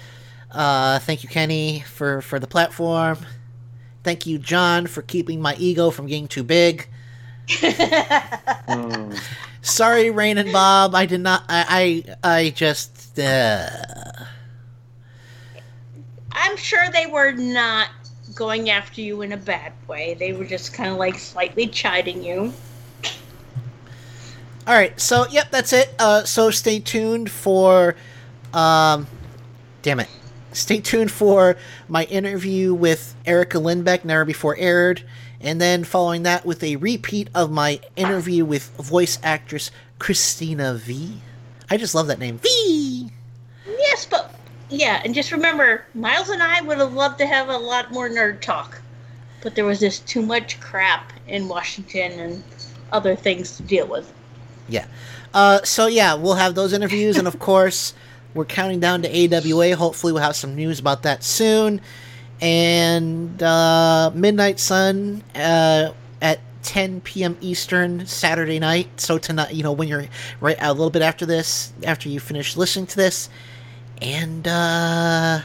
Uh, 0.50 0.98
thank 1.00 1.22
you, 1.22 1.28
Kenny, 1.28 1.80
for 1.80 2.20
for 2.22 2.38
the 2.38 2.46
platform. 2.46 3.18
Thank 4.04 4.26
you, 4.26 4.38
John, 4.38 4.86
for 4.86 5.02
keeping 5.02 5.40
my 5.40 5.54
ego 5.56 5.90
from 5.90 6.06
getting 6.06 6.28
too 6.28 6.44
big. 6.44 6.88
Sorry, 9.62 10.10
Rain 10.10 10.38
and 10.38 10.52
Bob. 10.52 10.94
I 10.94 11.06
did 11.06 11.20
not. 11.20 11.44
I 11.48 12.04
I, 12.22 12.36
I 12.36 12.50
just. 12.50 13.18
Uh, 13.18 13.68
I'm 16.40 16.56
sure 16.56 16.88
they 16.92 17.06
were 17.06 17.32
not 17.32 17.88
going 18.34 18.70
after 18.70 19.00
you 19.00 19.22
in 19.22 19.32
a 19.32 19.36
bad 19.36 19.72
way. 19.88 20.14
They 20.14 20.32
were 20.32 20.44
just 20.44 20.72
kind 20.72 20.90
of 20.90 20.96
like 20.96 21.18
slightly 21.18 21.66
chiding 21.66 22.22
you. 22.22 22.52
All 24.66 24.74
right, 24.74 24.98
so 25.00 25.26
yep, 25.28 25.50
that's 25.50 25.72
it. 25.72 25.94
Uh, 25.98 26.24
so 26.24 26.50
stay 26.50 26.78
tuned 26.78 27.30
for, 27.30 27.96
um, 28.52 29.06
damn 29.80 30.00
it, 30.00 30.08
stay 30.52 30.78
tuned 30.80 31.10
for 31.10 31.56
my 31.88 32.04
interview 32.04 32.74
with 32.74 33.14
Erica 33.24 33.56
Lindbeck, 33.56 34.04
never 34.04 34.26
before 34.26 34.56
aired, 34.58 35.02
and 35.40 35.58
then 35.58 35.84
following 35.84 36.24
that 36.24 36.44
with 36.44 36.62
a 36.62 36.76
repeat 36.76 37.30
of 37.34 37.50
my 37.50 37.80
interview 37.96 38.44
with 38.44 38.68
voice 38.76 39.18
actress 39.22 39.70
Christina 39.98 40.74
V. 40.74 41.22
I 41.70 41.78
just 41.78 41.94
love 41.94 42.06
that 42.08 42.18
name, 42.18 42.38
V. 42.38 43.10
Yes, 43.66 44.04
but 44.04 44.34
yeah, 44.70 45.00
and 45.04 45.14
just 45.14 45.32
remember, 45.32 45.84
Miles 45.94 46.28
and 46.28 46.42
I 46.42 46.60
would 46.62 46.78
have 46.78 46.92
loved 46.92 47.18
to 47.18 47.26
have 47.26 47.48
a 47.48 47.56
lot 47.56 47.90
more 47.90 48.08
nerd 48.08 48.40
talk, 48.40 48.80
but 49.42 49.54
there 49.54 49.64
was 49.64 49.80
just 49.80 50.06
too 50.06 50.22
much 50.22 50.60
crap 50.60 51.12
in 51.26 51.48
Washington 51.48 52.12
and 52.18 52.42
other 52.92 53.16
things 53.16 53.56
to 53.56 53.62
deal 53.62 53.86
with. 53.86 54.12
Yeah. 54.68 54.86
Uh, 55.32 55.62
so 55.62 55.86
yeah, 55.86 56.14
we'll 56.14 56.34
have 56.34 56.54
those 56.54 56.72
interviews, 56.72 57.16
and 57.16 57.26
of 57.26 57.38
course, 57.48 57.94
we're 58.34 58.44
counting 58.44 58.80
down 58.80 59.02
to 59.02 59.08
AWA. 59.08 59.74
Hopefully, 59.76 60.12
we'll 60.12 60.22
have 60.22 60.36
some 60.36 60.54
news 60.54 60.78
about 60.78 61.02
that 61.02 61.24
soon. 61.24 61.80
And 62.40 63.42
uh, 63.42 64.12
Midnight 64.14 64.60
Sun 64.60 65.24
uh, 65.34 65.92
at 66.22 66.40
10 66.62 67.00
p.m. 67.00 67.36
Eastern 67.40 68.06
Saturday 68.06 68.58
night. 68.58 69.00
So 69.00 69.18
tonight, 69.18 69.54
you 69.54 69.62
know, 69.62 69.72
when 69.72 69.88
you're 69.88 70.06
right 70.40 70.56
a 70.60 70.72
little 70.72 70.90
bit 70.90 71.02
after 71.02 71.26
this, 71.26 71.72
after 71.82 72.08
you 72.08 72.20
finish 72.20 72.56
listening 72.56 72.86
to 72.88 72.96
this, 72.96 73.28
and 74.00 74.46
uh, 74.46 75.40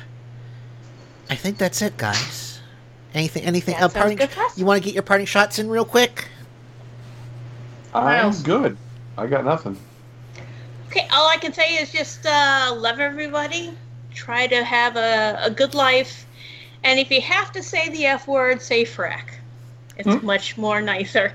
I 1.30 1.36
think 1.36 1.58
that's 1.58 1.82
it, 1.82 1.98
guys. 1.98 2.60
Anything? 3.14 3.44
Anything? 3.44 3.76
That 3.76 3.84
uh, 3.84 3.90
parting, 3.90 4.18
good 4.18 4.30
you 4.56 4.66
want 4.66 4.82
to 4.82 4.86
get 4.86 4.94
your 4.94 5.04
parting 5.04 5.26
shots 5.26 5.60
in 5.60 5.70
real 5.70 5.86
quick? 5.86 6.28
I'm 7.94 8.04
Miles. 8.04 8.42
good. 8.42 8.78
I 9.18 9.28
got 9.28 9.46
nothing. 9.46 9.78
Okay, 10.88 11.08
all 11.12 11.28
I 11.28 11.38
can 11.38 11.54
say 11.54 11.76
is 11.76 11.92
just 11.92 12.26
uh, 12.26 12.74
love 12.76 13.00
everybody. 13.00 13.74
Try 14.14 14.48
to 14.48 14.64
have 14.64 14.96
a, 14.96 15.40
a 15.44 15.52
good 15.52 15.74
life. 15.76 16.26
And 16.84 17.00
if 17.00 17.10
you 17.12 17.22
have 17.22 17.52
to 17.54 17.64
say 17.64 17.90
the 17.90 18.06
F 18.06 18.28
word, 18.28 18.62
say 18.62 18.84
frack. 18.84 19.26
It's 19.98 20.24
much 20.24 20.58
more 20.58 20.82
nicer. 20.82 21.34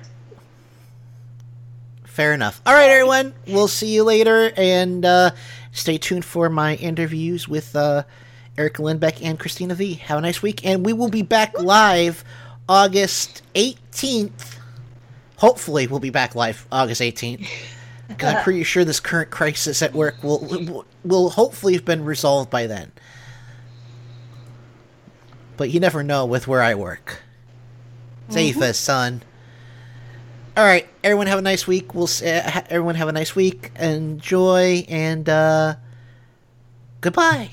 Fair 2.04 2.34
enough. 2.34 2.60
All 2.66 2.74
right, 2.74 2.90
everyone. 2.90 3.32
We'll 3.46 3.68
see 3.68 3.94
you 3.94 4.02
later, 4.02 4.52
and 4.56 5.04
uh, 5.04 5.30
stay 5.78 5.98
tuned 5.98 6.24
for 6.24 6.48
my 6.48 6.74
interviews 6.76 7.48
with 7.48 7.74
uh, 7.76 8.02
Erica 8.56 8.82
Lindbeck 8.82 9.22
and 9.22 9.38
Christina 9.38 9.74
V. 9.74 9.94
Have 9.94 10.18
a 10.18 10.20
nice 10.20 10.42
week, 10.42 10.64
and 10.66 10.84
we 10.84 10.92
will 10.92 11.08
be 11.08 11.22
back 11.22 11.58
live 11.58 12.24
August 12.68 13.42
18th. 13.54 14.56
Hopefully, 15.36 15.86
we'll 15.86 16.00
be 16.00 16.10
back 16.10 16.34
live 16.34 16.66
August 16.72 17.00
18th. 17.00 17.48
Because 18.08 18.34
I'm 18.34 18.42
pretty 18.42 18.64
sure 18.64 18.84
this 18.84 19.00
current 19.00 19.30
crisis 19.30 19.82
at 19.82 19.92
work 19.92 20.22
will, 20.22 20.84
will 21.04 21.28
hopefully 21.30 21.74
have 21.74 21.84
been 21.84 22.04
resolved 22.04 22.48
by 22.50 22.66
then. 22.66 22.90
But 25.58 25.70
you 25.70 25.78
never 25.80 26.02
know 26.02 26.24
with 26.24 26.48
where 26.48 26.62
I 26.62 26.74
work. 26.74 27.20
Safe 28.30 28.56
Mhm. 28.56 28.62
as 28.62 28.78
son. 28.78 29.22
All 30.58 30.64
right, 30.64 30.88
everyone 31.04 31.28
have 31.28 31.38
a 31.38 31.42
nice 31.42 31.68
week. 31.68 31.94
We'll 31.94 32.08
uh, 32.08 32.62
everyone 32.68 32.96
have 32.96 33.06
a 33.06 33.12
nice 33.12 33.36
week. 33.36 33.70
Enjoy 33.78 34.84
and 34.88 35.28
uh 35.28 35.76
goodbye. 37.00 37.50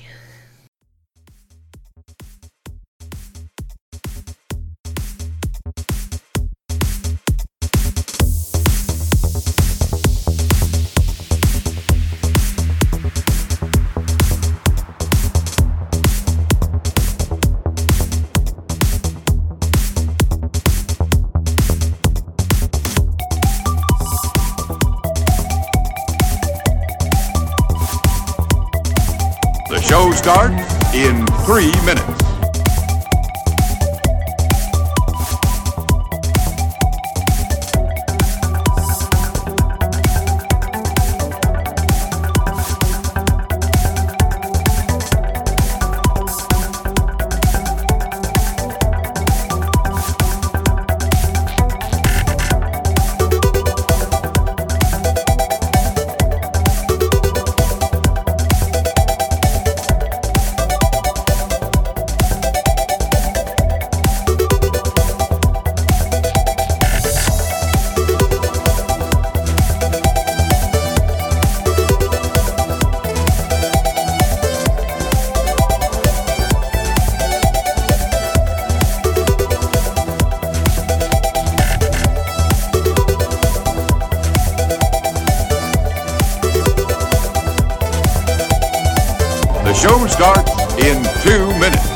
Show 89.76 90.06
starts 90.06 90.50
in 90.78 91.02
two 91.22 91.46
minutes. 91.58 91.95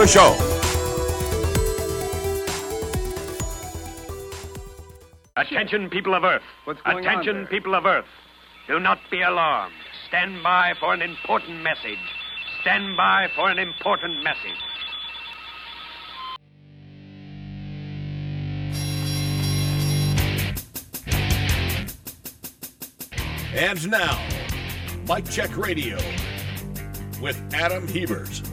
The 0.00 0.06
show. 0.06 0.32
Attention, 5.36 5.90
people 5.90 6.14
of 6.14 6.24
Earth. 6.24 6.42
What's 6.64 6.80
going 6.80 7.06
on 7.06 7.12
Attention, 7.12 7.36
there? 7.36 7.46
people 7.46 7.74
of 7.74 7.84
Earth. 7.84 8.06
Do 8.66 8.80
not 8.80 8.98
be 9.10 9.20
alarmed. 9.20 9.74
Stand 10.08 10.42
by 10.42 10.72
for 10.80 10.94
an 10.94 11.02
important 11.02 11.60
message. 11.62 11.98
Stand 12.62 12.96
by 12.96 13.28
for 13.34 13.50
an 13.50 13.58
important 13.58 14.24
message. 14.24 14.56
And 23.54 23.90
now, 23.90 24.26
Mike 25.06 25.30
Check 25.30 25.54
Radio 25.58 25.98
with 27.20 27.38
Adam 27.52 27.86
Hebert. 27.86 28.49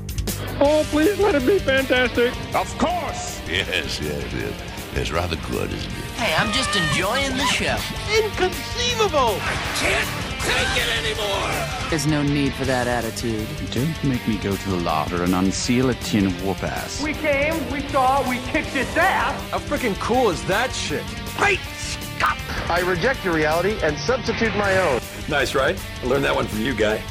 Oh, 0.60 0.84
please 0.90 1.20
let 1.20 1.36
it 1.36 1.46
be 1.46 1.60
fantastic. 1.60 2.34
Of 2.56 2.76
course. 2.78 3.36
Yes, 3.48 4.02
yes, 4.02 4.34
yes. 4.34 4.54
It's 4.96 5.12
rather 5.12 5.38
good, 5.50 5.72
isn't 5.72 5.92
it? 5.92 6.04
Hey, 6.18 6.36
I'm 6.36 6.52
just 6.52 6.76
enjoying 6.76 7.32
the 7.38 7.46
show. 7.46 7.78
Inconceivable! 8.14 9.38
I 9.40 9.54
can't 9.76 10.10
take 10.42 10.84
it 10.84 10.90
anymore! 10.98 11.90
There's 11.90 12.08
no 12.08 12.24
need 12.24 12.54
for 12.54 12.66
that 12.66 12.88
attitude. 12.88 13.48
Don't 13.72 14.04
make 14.04 14.28
me 14.28 14.38
go 14.40 14.56
to 14.56 14.70
the 14.70 14.78
larder 14.78 15.24
and 15.24 15.34
unseal 15.34 15.92
a 15.92 15.94
tin 15.94 16.26
of 16.26 16.46
whoop 16.46 16.62
ass. 16.64 17.02
We 17.02 17.14
came, 17.14 17.54
we 17.72 17.82
saw, 17.88 18.28
we 18.28 18.40
kicked 18.40 18.76
its 18.76 18.98
ass. 18.98 19.50
How 19.52 19.60
freaking 19.60 19.98
cool 20.00 20.30
is 20.30 20.44
that 20.48 20.74
shit? 20.74 21.06
Great 21.38 21.60
Scott! 21.78 22.38
I 22.70 22.82
reject 22.82 23.24
your 23.24 23.34
reality 23.36 23.78
and 23.84 23.98
substitute 23.98 24.56
my 24.58 24.76
own. 24.80 25.00
Nice, 25.30 25.56
right? 25.56 25.80
I 26.04 26.06
learned 26.06 26.26
that 26.26 26.36
one 26.36 26.48
from 26.48 26.62
you, 26.62 26.74
guy. 26.76 27.02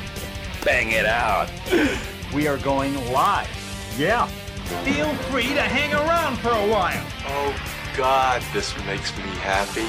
Bang 0.64 0.90
it 0.90 1.06
out. 1.06 1.48
We 2.36 2.46
are 2.48 2.58
going 2.58 2.94
live. 3.12 3.48
Yeah. 3.98 4.26
Feel 4.84 5.14
free 5.30 5.54
to 5.54 5.62
hang 5.62 5.94
around 5.94 6.36
for 6.36 6.50
a 6.50 6.68
while. 6.70 7.06
Oh, 7.28 7.56
God, 7.96 8.42
this 8.52 8.76
makes 8.84 9.16
me 9.16 9.22
happy. 9.40 9.86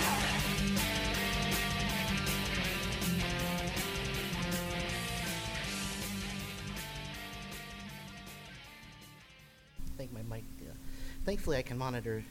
I 9.86 9.98
think 9.98 10.12
my 10.14 10.22
mic. 10.24 10.44
Uh, 10.62 10.74
thankfully, 11.26 11.58
I 11.58 11.62
can 11.62 11.78
monitor. 11.78 12.24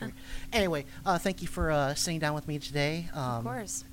anyway, 0.52 0.84
uh, 1.04 1.18
thank 1.18 1.42
you 1.42 1.48
for 1.48 1.70
uh, 1.70 1.94
sitting 1.94 2.20
down 2.20 2.34
with 2.34 2.46
me 2.48 2.58
today. 2.58 3.08
Um, 3.14 3.22
Of 3.38 3.44
course. 3.44 3.84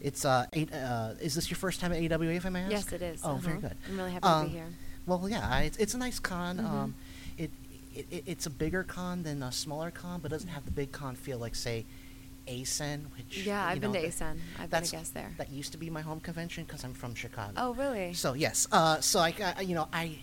It's 0.00 0.24
uh, 0.24 0.46
eight, 0.54 0.72
uh, 0.72 1.12
is 1.20 1.34
this 1.34 1.50
your 1.50 1.58
first 1.58 1.80
time 1.80 1.92
at 1.92 1.98
AWA, 2.12 2.32
if 2.32 2.46
I 2.46 2.48
may 2.48 2.60
ask? 2.62 2.70
Yes, 2.72 2.92
it 2.92 3.02
is. 3.02 3.20
Oh, 3.22 3.34
very 3.34 3.58
Uh-huh. 3.58 3.68
good. 3.68 3.76
I'm 3.88 3.96
really 3.98 4.12
happy 4.12 4.22
to 4.22 4.28
be 4.28 4.32
Um, 4.32 4.48
here. 4.50 4.66
Well, 5.06 5.28
yeah, 5.28 5.60
it's, 5.60 5.76
it's 5.78 5.94
a 5.94 5.98
nice 5.98 6.18
con. 6.18 6.58
Mhm. 6.58 6.64
Um, 6.64 6.94
it, 7.38 7.50
it, 7.94 8.06
it 8.10 8.24
it's 8.26 8.46
a 8.46 8.50
bigger 8.50 8.82
con 8.84 9.22
than 9.22 9.42
a 9.42 9.50
smaller 9.52 9.90
con, 9.90 10.20
but 10.20 10.30
doesn't 10.30 10.48
have 10.50 10.64
the 10.64 10.70
big 10.70 10.92
con 10.92 11.16
feel 11.16 11.38
like 11.38 11.54
say 11.54 11.84
ACEN, 12.46 13.06
which 13.16 13.44
Yeah, 13.46 13.64
I've 13.66 13.80
been 13.80 13.92
to 13.92 13.98
ACEN. 13.98 14.40
I've 14.58 14.70
been 14.70 14.84
a 14.84 14.86
guest 14.86 15.14
there. 15.14 15.30
That 15.38 15.50
used 15.50 15.72
to 15.72 15.78
be 15.78 15.90
my 15.90 16.00
home 16.00 16.20
convention 16.20 16.64
because 16.64 16.84
I'm 16.84 16.94
from 16.94 17.14
Chicago. 17.14 17.52
Oh, 17.56 17.74
really? 17.74 18.12
So 18.14 18.32
yes, 18.34 18.66
uh, 18.72 19.00
so 19.00 19.20
I, 19.20 19.34
I, 19.56 19.60
you 19.62 19.74
know, 19.74 19.88
I, 19.92 20.18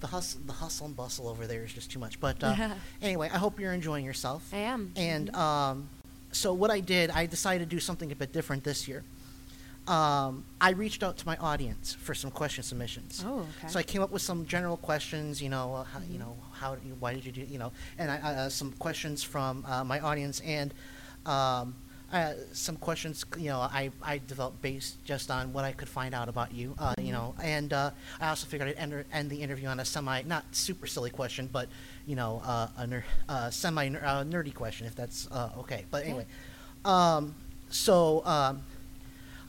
the 0.00 0.06
hustle, 0.08 0.40
the 0.46 0.52
hustle 0.52 0.86
and 0.86 0.96
bustle 0.96 1.28
over 1.28 1.46
there 1.46 1.64
is 1.64 1.72
just 1.72 1.90
too 1.90 1.98
much. 1.98 2.20
But 2.20 2.42
uh, 2.44 2.54
Yeah. 2.56 2.74
anyway, 3.02 3.30
I 3.32 3.38
hope 3.38 3.58
you're 3.58 3.72
enjoying 3.72 4.04
yourself. 4.04 4.48
I 4.52 4.58
am. 4.58 4.92
And 4.96 5.32
Mhm. 5.32 5.36
um, 5.38 5.88
so 6.32 6.52
what 6.52 6.70
I 6.70 6.80
did, 6.80 7.10
I 7.10 7.26
decided 7.26 7.68
to 7.68 7.74
do 7.76 7.80
something 7.80 8.12
a 8.12 8.16
bit 8.16 8.32
different 8.32 8.62
this 8.64 8.86
year. 8.86 9.02
Um, 9.88 10.44
I 10.60 10.70
reached 10.72 11.02
out 11.02 11.16
to 11.16 11.26
my 11.26 11.36
audience 11.38 11.94
for 11.94 12.14
some 12.14 12.30
question 12.30 12.62
submissions. 12.62 13.24
Oh, 13.26 13.38
okay. 13.58 13.68
So 13.68 13.78
I 13.78 13.82
came 13.82 14.02
up 14.02 14.10
with 14.10 14.20
some 14.22 14.44
general 14.46 14.76
questions. 14.76 15.40
You 15.42 15.48
know, 15.48 15.74
uh, 15.76 15.84
how, 15.84 16.00
you 16.10 16.18
know, 16.18 16.36
how, 16.52 16.74
you, 16.84 16.94
why 17.00 17.14
did 17.14 17.24
you 17.24 17.32
do, 17.32 17.40
you 17.40 17.58
know, 17.58 17.72
and 17.98 18.10
I, 18.10 18.16
uh, 18.18 18.48
some 18.50 18.72
questions 18.72 19.22
from 19.22 19.64
uh, 19.66 19.84
my 19.84 19.98
audience 20.00 20.40
and 20.40 20.74
um, 21.24 21.74
uh, 22.12 22.34
some 22.52 22.76
questions. 22.76 23.24
You 23.38 23.48
know, 23.48 23.60
I, 23.60 23.90
I 24.02 24.20
developed 24.26 24.60
based 24.60 25.02
just 25.06 25.30
on 25.30 25.54
what 25.54 25.64
I 25.64 25.72
could 25.72 25.88
find 25.88 26.14
out 26.14 26.28
about 26.28 26.52
you. 26.52 26.74
Uh, 26.78 26.92
You 26.98 27.06
Mhm. 27.08 27.12
know, 27.12 27.34
and 27.42 27.72
uh, 27.72 27.90
I 28.20 28.28
also 28.28 28.46
figured 28.46 28.68
I'd 28.68 28.76
end, 28.76 29.04
end 29.10 29.30
the 29.30 29.40
interview 29.40 29.68
on 29.68 29.80
a 29.80 29.84
semi, 29.86 30.20
not 30.22 30.44
super 30.52 30.86
silly 30.86 31.10
question, 31.10 31.48
but 31.50 31.66
you 32.06 32.14
know, 32.16 32.42
uh, 32.44 32.68
a 32.76 32.86
ner- 32.86 33.04
uh, 33.28 33.48
semi 33.50 33.88
ner- 33.88 34.04
uh, 34.04 34.22
nerdy 34.24 34.52
question, 34.54 34.86
if 34.86 34.94
that's 34.94 35.28
uh, 35.30 35.50
okay. 35.60 35.86
But 35.90 36.04
anyway, 36.04 36.26
um, 36.84 37.34
so. 37.70 38.22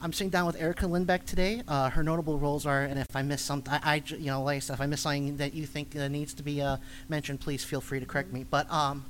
I'm 0.02 0.12
sitting 0.14 0.30
down 0.30 0.46
with 0.46 0.60
Erica 0.60 0.86
Lindbeck 0.86 1.26
today. 1.26 1.62
Uh, 1.68 1.90
her 1.90 2.02
notable 2.02 2.38
roles 2.38 2.64
are, 2.64 2.82
and 2.82 2.98
if 2.98 3.14
I 3.14 3.20
miss 3.22 3.42
something, 3.42 3.72
I, 3.82 4.02
you 4.06 4.26
know, 4.26 4.42
like 4.42 4.56
I 4.56 4.58
said, 4.60 4.74
if 4.74 4.80
I 4.80 4.86
miss 4.86 5.02
something 5.02 5.36
that 5.36 5.52
you 5.52 5.66
think 5.66 5.94
uh, 5.94 6.08
needs 6.08 6.32
to 6.34 6.42
be 6.42 6.62
uh, 6.62 6.78
mentioned, 7.10 7.40
please 7.40 7.62
feel 7.64 7.82
free 7.82 8.00
to 8.00 8.06
correct 8.06 8.32
me. 8.32 8.46
But 8.48 8.70
um, 8.72 9.04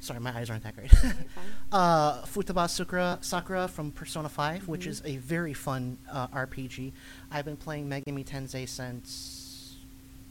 sorry, 0.00 0.20
my 0.20 0.36
eyes 0.36 0.50
aren't 0.50 0.64
that 0.64 0.76
great. 0.76 0.92
uh, 1.72 2.20
Futaba 2.26 2.68
Sakura, 2.68 3.16
Sakura 3.22 3.66
from 3.66 3.90
Persona 3.90 4.28
5, 4.28 4.68
which 4.68 4.82
Mhm. 4.84 4.88
is 4.88 5.02
a 5.06 5.16
very 5.16 5.54
fun 5.54 5.96
uh, 6.12 6.26
RPG. 6.28 6.92
I've 7.30 7.46
been 7.46 7.56
playing 7.56 7.88
Megami 7.88 8.26
Tensei 8.26 8.68
since 8.68 9.76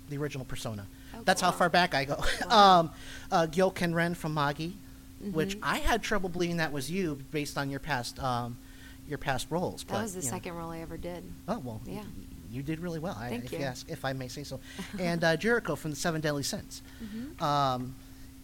the 0.09 0.17
original 0.19 0.45
Persona. 0.45 0.85
Oh, 1.15 1.21
That's 1.25 1.41
how 1.41 1.49
far 1.49 1.69
back 1.69 1.95
I 1.95 2.05
go. 2.05 2.13
um, 2.47 2.91
uh, 3.31 3.47
Gyoken 3.49 3.95
Ren 3.95 4.13
from 4.13 4.35
Magi, 4.35 4.69
which 5.31 5.55
Mhm. 5.57 5.61
I 5.63 5.79
had 5.79 6.03
trouble 6.03 6.29
believing 6.29 6.57
that 6.57 6.71
was 6.71 6.91
you 6.91 7.15
based 7.31 7.57
on 7.57 7.71
your 7.71 7.79
past 7.79 8.19
um, 8.21 8.57
your 9.07 9.17
past 9.17 9.47
roles. 9.49 9.83
That 9.85 9.93
but, 9.93 10.01
was 10.03 10.13
the 10.13 10.19
you 10.21 10.25
know. 10.25 10.31
second 10.31 10.53
role 10.55 10.71
I 10.71 10.79
ever 10.79 10.97
did. 10.97 11.23
Oh 11.47 11.59
well, 11.59 11.81
Yeah. 11.85 11.99
y- 12.01 12.05
you 12.49 12.63
did 12.63 12.79
really 12.79 12.99
well. 12.99 13.15
I, 13.19 13.29
Thank 13.29 13.45
if 13.45 13.51
you. 13.53 13.59
ask, 13.59 13.89
if 13.89 14.05
I 14.05 14.13
may 14.13 14.27
say 14.27 14.43
so. 14.43 14.59
and 14.99 15.23
uh, 15.23 15.35
Jericho 15.37 15.75
from 15.75 15.91
the 15.91 15.97
Seven 15.97 16.21
Deadly 16.21 16.43
Sins. 16.43 16.81
Mhm. 17.03 17.41
Um, 17.41 17.95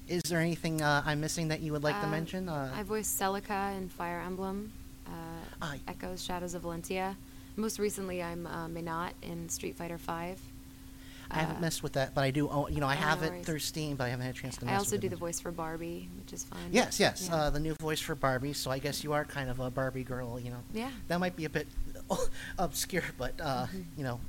is 0.07 0.21
there 0.23 0.39
anything 0.39 0.81
uh, 0.81 1.01
I'm 1.05 1.21
missing 1.21 1.47
that 1.47 1.61
you 1.61 1.71
would 1.71 1.83
like 1.83 1.99
to 2.01 2.07
Uh, 2.07 2.11
mention? 2.11 2.49
Uh, 2.49 2.73
I 2.75 2.83
voiced 2.83 3.17
Celica 3.19 3.77
in 3.77 3.87
Fire 3.89 4.19
Emblem, 4.25 4.71
uh, 5.07 5.75
Echoes, 5.87 6.21
Shadows 6.23 6.53
of 6.53 6.63
Valentia. 6.63 7.15
Most 7.55 7.79
recently, 7.79 8.21
I'm 8.21 8.45
uh, 8.47 8.67
Menat 8.67 9.11
in 9.21 9.47
Street 9.47 9.75
Fighter 9.77 9.97
Five. 9.97 10.39
I 11.33 11.39
haven't 11.39 11.61
messed 11.61 11.81
with 11.83 11.93
that, 11.93 12.13
but 12.13 12.21
I 12.23 12.31
do. 12.31 12.47
Own, 12.49 12.71
you 12.73 12.79
know, 12.79 12.87
I 12.87 12.93
oh, 12.93 12.97
have 12.97 13.21
no 13.21 13.27
it 13.27 13.31
worries. 13.31 13.45
through 13.45 13.59
Steam, 13.59 13.95
but 13.95 14.05
I 14.05 14.09
haven't 14.09 14.25
had 14.25 14.35
a 14.35 14.37
chance 14.37 14.57
to. 14.57 14.65
I 14.65 14.71
mess 14.71 14.79
also 14.79 14.91
with 14.95 15.01
do 15.01 15.07
it 15.07 15.09
I 15.09 15.09
also 15.09 15.09
do 15.09 15.09
the 15.09 15.15
voice 15.17 15.39
for 15.39 15.51
Barbie, 15.51 16.09
which 16.19 16.33
is 16.33 16.43
fun. 16.43 16.59
Yes, 16.71 16.99
yes, 16.99 17.27
Yeah. 17.29 17.35
uh, 17.35 17.49
the 17.49 17.59
new 17.59 17.73
voice 17.81 17.99
for 17.99 18.15
Barbie. 18.15 18.53
So 18.53 18.71
I 18.71 18.79
guess 18.79 19.03
you 19.03 19.13
are 19.13 19.25
kind 19.25 19.49
of 19.49 19.59
a 19.59 19.69
Barbie 19.71 20.03
girl. 20.03 20.39
You 20.39 20.51
know. 20.51 20.59
Yeah. 20.73 20.91
That 21.07 21.19
might 21.19 21.35
be 21.35 21.45
a 21.45 21.49
bit 21.49 21.67
obscure, 22.57 23.03
but 23.17 23.33
uh, 23.41 23.65
Mhm. 23.67 23.83
you 23.97 24.03
know. 24.03 24.19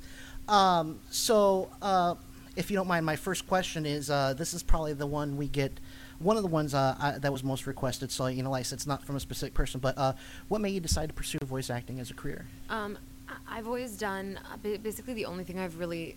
Um, 0.49 1.01
so, 1.11 1.71
uh, 1.81 2.15
if 2.57 2.71
you 2.71 2.77
don't 2.77 2.87
mind, 2.89 3.05
my 3.07 3.17
first 3.17 3.47
question 3.47 3.87
is: 3.87 4.11
uh, 4.11 4.35
This 4.35 4.55
is 4.55 4.63
probably 4.63 4.93
the 4.93 5.07
one 5.07 5.37
we 5.37 5.49
get. 5.49 5.73
One 6.21 6.37
of 6.37 6.43
the 6.45 6.49
ones 6.49 6.75
uh, 6.75 6.95
I, 6.99 7.19
that 7.19 7.33
was 7.33 7.43
most 7.43 7.67
requested. 7.67 8.11
So 8.13 8.27
you 8.27 8.43
know, 8.43 8.51
like 8.51 8.61
I 8.61 8.63
said, 8.63 8.77
it's 8.77 8.87
not 8.87 9.05
from 9.05 9.17
a 9.17 9.21
specific 9.21 9.53
person, 9.53 9.81
but 9.81 9.99
uh, 9.99 10.13
what 10.49 10.61
made 10.61 10.71
you 10.71 10.81
decide 10.81 11.09
to 11.09 11.15
pursue 11.15 11.39
voice 11.45 11.71
acting 11.71 11.99
as 11.99 12.11
a 12.11 12.15
career? 12.15 12.47
Um, 12.71 12.97
I- 13.29 13.59
I've 13.59 13.67
always 13.67 13.97
done 13.99 14.39
uh, 14.53 14.57
ba- 14.63 14.79
basically 14.79 15.15
the 15.15 15.27
only 15.27 15.43
thing 15.45 15.59
I've 15.59 15.79
really 15.79 16.17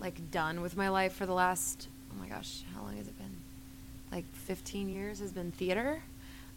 like 0.00 0.30
done 0.30 0.60
with 0.60 0.76
my 0.76 0.88
life 0.88 1.14
for 1.14 1.26
the 1.26 1.34
last 1.34 1.88
oh 2.12 2.20
my 2.20 2.28
gosh, 2.28 2.62
how 2.74 2.82
long 2.82 2.96
has 2.96 3.06
it 3.06 3.18
been? 3.18 3.36
Like 4.10 4.24
15 4.32 4.88
years 4.88 5.20
has 5.20 5.32
been 5.32 5.52
theater, 5.52 6.02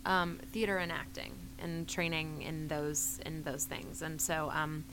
um, 0.06 0.40
theater 0.52 0.78
and 0.78 0.92
acting 0.92 1.34
and 1.60 1.88
training 1.88 2.42
in 2.42 2.68
those 2.68 3.20
in 3.26 3.44
those 3.44 3.66
things. 3.66 4.02
And 4.02 4.20
so 4.20 4.50
um, 4.54 4.84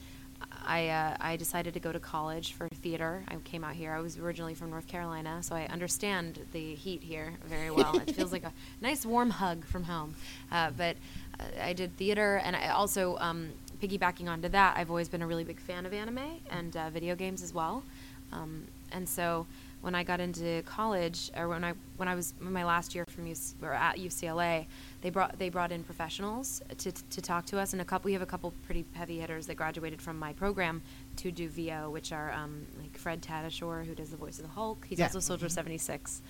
I 0.67 0.89
uh, 0.89 1.17
I 1.21 1.37
decided 1.37 1.75
to 1.75 1.81
go 1.81 1.93
to 1.93 2.01
college 2.01 2.53
for 2.53 2.69
theater. 2.69 3.25
I 3.29 3.37
came 3.37 3.65
out 3.65 3.75
here. 3.75 3.93
I 3.93 4.01
was 4.01 4.19
originally 4.19 4.55
from 4.55 4.71
North 4.71 4.87
Carolina, 4.89 5.43
so 5.43 5.55
I 5.55 5.67
understand 5.67 6.41
the 6.53 6.75
heat 6.75 7.03
here 7.03 7.35
very 7.47 7.71
well. 7.71 7.97
it 7.97 8.15
feels 8.15 8.33
like 8.33 8.45
a 8.45 8.53
nice 8.81 9.07
warm 9.07 9.31
hug 9.31 9.65
from 9.65 9.85
home. 9.85 10.15
Uh, 10.51 10.71
but 10.77 10.97
uh, 11.39 11.45
I 11.63 11.73
did 11.73 11.97
theater, 11.97 12.41
and 12.45 12.57
I 12.57 12.69
also 12.69 13.17
um, 13.19 13.51
piggybacking 13.81 14.29
onto 14.29 14.49
that. 14.49 14.77
I've 14.77 14.91
always 14.91 15.09
been 15.09 15.23
a 15.23 15.27
really 15.27 15.45
big 15.45 15.61
fan 15.61 15.87
of 15.87 15.93
anime 15.93 16.41
and 16.51 16.77
uh, 16.77 16.91
video 16.91 17.15
games 17.15 17.43
as 17.43 17.55
well. 17.55 17.85
Um, 18.33 18.67
and 18.93 19.09
so 19.09 19.47
when 19.81 19.95
I 19.95 20.03
got 20.03 20.19
into 20.21 20.63
college, 20.63 21.31
or 21.37 21.49
when 21.49 21.63
I 21.65 21.73
when 21.97 22.09
I 22.09 22.15
was 22.15 22.35
in 22.41 22.53
my 22.53 22.65
last 22.65 22.95
year 22.95 23.05
from 23.09 23.27
UC, 23.27 23.55
or 23.63 23.73
at 23.73 23.97
UCLA, 23.97 24.67
they 25.03 25.11
brought 25.11 25.39
they 25.39 25.49
brought 25.51 25.71
in 25.73 25.85
professionals 25.85 26.61
to, 26.79 26.91
to 26.93 27.21
talk 27.23 27.47
to 27.47 27.59
us, 27.59 27.73
and 27.73 27.81
a 27.81 27.85
couple 27.85 28.07
we 28.09 28.13
have 28.13 28.23
a 28.23 28.27
couple 28.27 28.53
pretty 28.67 28.85
heavy 28.95 29.21
hitters 29.21 29.47
that 29.47 29.55
graduated 29.57 30.03
from 30.03 30.19
my 30.19 30.33
program 30.33 30.83
to 31.17 31.31
do 31.31 31.49
VO, 31.49 31.91
which 31.91 32.13
are 32.13 32.33
um, 32.33 32.67
like 32.81 32.97
Fred 32.99 33.23
Tatasciore, 33.23 33.85
who 33.87 33.95
does 33.95 34.11
the 34.11 34.17
voice 34.17 34.39
of 34.39 34.45
the 34.47 34.51
Hulk. 34.53 34.85
He's 34.89 34.99
Yeah. 34.99 35.07
also 35.07 35.21
Soldier 35.21 35.47
Mhm. 35.47 35.53
76 35.53 36.23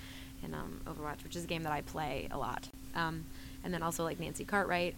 in 0.44 0.54
um, 0.54 0.80
Overwatch, 0.86 1.24
which 1.24 1.34
is 1.34 1.44
a 1.44 1.46
game 1.46 1.62
that 1.64 1.72
I 1.72 1.80
play 1.80 2.28
a 2.30 2.38
lot. 2.38 2.68
Um, 2.94 3.24
and 3.64 3.72
then 3.74 3.82
also 3.82 4.04
like 4.04 4.20
Nancy 4.20 4.44
Cartwright, 4.44 4.94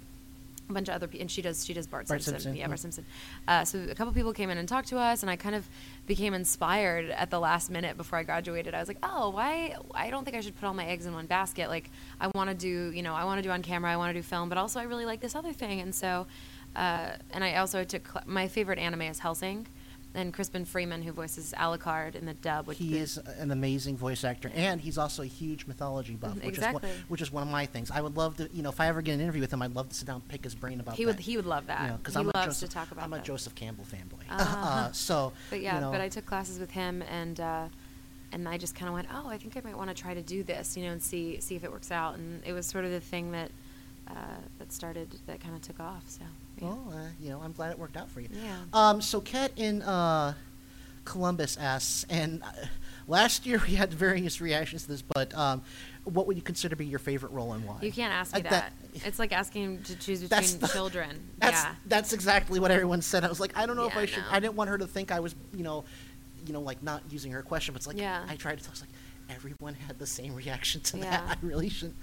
a 0.69 0.73
bunch 0.73 0.89
of 0.89 0.95
other 0.95 1.07
people, 1.09 1.23
and 1.23 1.31
she 1.31 1.41
does 1.43 1.65
she 1.65 1.73
does 1.73 1.87
Bart, 1.87 2.07
Bart 2.09 2.20
Simpson. 2.23 2.41
Simpson, 2.43 2.57
yeah. 2.57 2.67
Bart 2.67 2.79
Simpson. 2.79 3.05
Uh, 3.49 3.65
so 3.65 3.79
a 3.91 3.95
couple 3.95 4.12
people 4.12 4.33
came 4.33 4.51
in 4.51 4.59
and 4.59 4.69
talked 4.69 4.89
to 4.89 4.99
us, 4.99 5.23
and 5.23 5.31
I 5.31 5.37
kind 5.37 5.55
of 5.55 5.67
became 6.11 6.35
inspired 6.35 7.09
at 7.11 7.31
the 7.31 7.39
last 7.39 7.71
minute 7.71 7.97
before 7.97 8.19
I 8.19 8.25
graduated. 8.25 8.75
I 8.75 8.81
was 8.81 8.89
like, 8.89 8.99
oh, 9.05 9.31
why? 9.31 9.77
I 9.95 10.11
don't 10.11 10.25
think 10.25 10.37
I 10.37 10.41
should 10.41 10.59
put 10.59 10.67
all 10.67 10.75
my 10.75 10.85
eggs 10.87 11.07
in 11.07 11.13
one 11.13 11.27
basket. 11.27 11.69
Like, 11.69 11.89
I 12.21 12.27
want 12.35 12.51
to 12.51 12.57
do, 12.57 12.91
you 12.91 13.05
know, 13.05 13.15
I 13.15 13.23
want 13.23 13.39
to 13.39 13.43
do 13.43 13.51
on 13.53 13.63
camera, 13.63 13.93
I 13.93 13.97
want 13.97 14.11
to 14.11 14.19
do 14.19 14.23
film, 14.25 14.49
but 14.49 14.59
also 14.59 14.81
I 14.81 14.83
really 14.83 15.07
like 15.07 15.21
this 15.21 15.37
other 15.37 15.53
thing, 15.53 15.81
and 15.81 15.95
so, 15.95 16.27
uh, 16.75 17.11
and 17.31 17.45
I 17.45 17.55
also 17.55 17.85
took 17.85 18.09
cl- 18.09 18.25
my 18.27 18.49
favorite 18.49 18.81
anime 18.81 19.03
is 19.03 19.21
Hellsing. 19.21 19.69
And 20.13 20.35
Crispin 20.35 20.65
Freeman, 20.65 21.03
who 21.03 21.13
voices 21.13 21.55
Alucard 21.57 22.17
in 22.17 22.27
the 22.27 22.35
dub, 22.35 22.67
which 22.67 22.79
He 22.79 22.99
is 22.99 23.17
an 23.17 23.53
amazing 23.53 23.97
voice 23.97 24.25
actor, 24.25 24.51
and 24.53 24.81
he's 24.81 24.99
also 24.99 25.23
a 25.23 25.27
huge 25.27 25.67
mythology 25.67 26.17
buff, 26.17 26.35
which 26.35 26.47
Exactly. 26.47 26.89
is 26.91 26.97
one, 26.97 27.05
which 27.07 27.23
is 27.23 27.31
one 27.31 27.45
of 27.45 27.49
my 27.49 27.65
things. 27.65 27.93
I 27.93 28.01
would 28.01 28.17
love 28.17 28.37
to, 28.39 28.51
you 28.53 28.63
know, 28.63 28.71
if 28.71 28.81
I 28.81 28.89
ever 28.89 29.03
get 29.03 29.15
an 29.15 29.21
interview 29.21 29.41
with 29.41 29.53
him, 29.53 29.63
I'd 29.63 29.77
love 29.77 29.89
to 29.91 29.95
sit 29.95 30.07
down 30.09 30.17
and 30.17 30.27
pick 30.29 30.43
his 30.43 30.57
brain 30.57 30.81
about 30.81 30.97
He 30.97 31.05
that. 31.05 31.15
would- 31.17 31.21
he 31.21 31.37
would 31.37 31.47
love 31.47 31.67
that. 31.69 31.97
because 31.99 32.15
He 32.15 32.21
I'm 32.21 32.27
a 32.29 32.33
loves 32.37 32.59
to 32.59 32.65
Joseph, 32.67 32.71
talk 32.75 32.91
about 32.91 33.05
I'm 33.05 33.13
a 33.13 33.17
that. 33.19 33.25
Joseph 33.25 33.55
Campbell 33.55 33.85
fanboy. 33.85 34.25
Uh-huh. 34.29 34.67
uh, 34.89 34.93
so, 34.93 35.33
But 35.49 35.61
yeah, 35.61 35.77
you 35.77 35.81
know, 35.83 35.93
but 35.93 36.01
I 36.01 36.09
took 36.09 36.27
classes 36.27 36.59
with 36.59 36.73
him, 36.73 37.03
and 37.03 37.39
uh, 37.39 37.67
and 38.33 38.49
I 38.49 38.59
just 38.59 38.75
kind 38.75 38.89
of 38.89 38.95
went, 38.95 39.07
oh, 39.15 39.29
I 39.29 39.39
think 39.39 39.57
I 39.57 39.61
might 39.63 39.77
want 39.77 39.91
to 39.91 39.95
try 39.95 40.15
to 40.15 40.23
do 40.23 40.43
this, 40.43 40.77
you 40.77 40.85
know, 40.85 40.91
and 40.91 41.01
see 41.01 41.39
see 41.41 41.55
if 41.55 41.63
it 41.63 41.71
works 41.71 41.93
out. 41.93 42.17
And 42.17 42.43
it 42.45 42.53
was 42.53 42.67
sort 42.67 42.85
of 42.85 42.91
the 42.91 43.01
thing 43.01 43.31
that 43.31 43.53
uh, 44.09 44.15
that 44.59 44.73
started 44.73 45.21
that 45.27 45.41
kind 45.41 45.55
of 45.55 45.63
took 45.63 45.79
off. 45.79 46.03
So. 46.09 46.25
Well, 46.61 46.93
uh, 46.93 46.97
you 47.21 47.31
know, 47.31 47.41
I'm 47.43 47.53
glad 47.53 47.71
it 47.71 47.79
worked 47.79 47.97
out 47.97 48.11
for 48.11 48.21
you. 48.21 48.29
Yeah. 48.33 48.57
Um, 48.73 49.01
so 49.01 49.21
Kat 49.21 49.53
in 49.57 49.83
uh, 49.83 50.35
Columbus 51.05 51.57
asks, 51.57 52.05
and 52.09 52.43
uh, 52.43 52.47
last 53.09 53.47
year 53.47 53.61
we 53.67 53.75
had 53.75 53.93
various 53.93 54.41
reactions 54.41 54.83
to 54.83 54.89
this, 54.89 55.03
but 55.03 55.35
um, 55.35 55.63
what 56.05 56.27
would 56.27 56.37
you 56.37 56.43
consider 56.43 56.71
to 56.71 56.77
be 56.77 56.87
your 56.87 56.99
favorite 56.99 57.33
role 57.33 57.53
and 57.53 57.65
why? 57.67 57.79
you 57.83 57.93
can't 57.93 58.13
ask 58.13 58.35
me 58.35 58.41
Uh, 58.41 58.51
that. 58.51 58.73
It's 59.05 59.19
like 59.19 59.33
asking 59.33 59.83
to 59.85 59.97
choose 59.97 60.23
between 60.23 60.59
the- 60.61 60.67
children. 60.73 61.29
That's 61.39 61.63
yeah. 61.63 61.75
that's 61.87 62.13
exactly 62.13 62.59
what 62.61 62.71
everyone 62.71 63.03
said. 63.03 63.25
I 63.25 63.29
was 63.29 63.41
like, 63.41 63.57
I 63.57 63.67
don't 63.67 63.77
know 63.77 63.87
if 63.87 63.97
I 63.97 64.07
should. 64.07 64.23
no. 64.25 64.29
I 64.31 64.41
didn't 64.41 64.55
want 64.55 64.69
her 64.71 64.79
to 64.79 64.87
think 64.87 65.11
I 65.13 65.21
was, 65.21 65.35
you 65.55 65.63
know, 65.63 65.85
you 66.47 66.53
know, 66.53 66.61
like 66.61 66.83
not 66.83 67.03
using 67.11 67.31
her 67.33 67.43
question. 67.43 67.73
But 67.73 67.79
it's 67.81 67.87
like 67.87 67.99
Yeah. 67.99 68.25
I 68.29 68.35
tried 68.37 68.59
to. 68.59 68.65
tell. 68.65 68.71
I 68.71 68.73
was 68.73 68.81
like, 68.81 68.91
everyone 69.34 69.75
had 69.75 69.99
the 69.99 70.07
same 70.07 70.34
reaction 70.34 70.81
to 70.83 70.99
Yeah. 70.99 71.10
that. 71.10 71.39
I 71.42 71.47
really 71.47 71.68
shouldn't. 71.68 71.97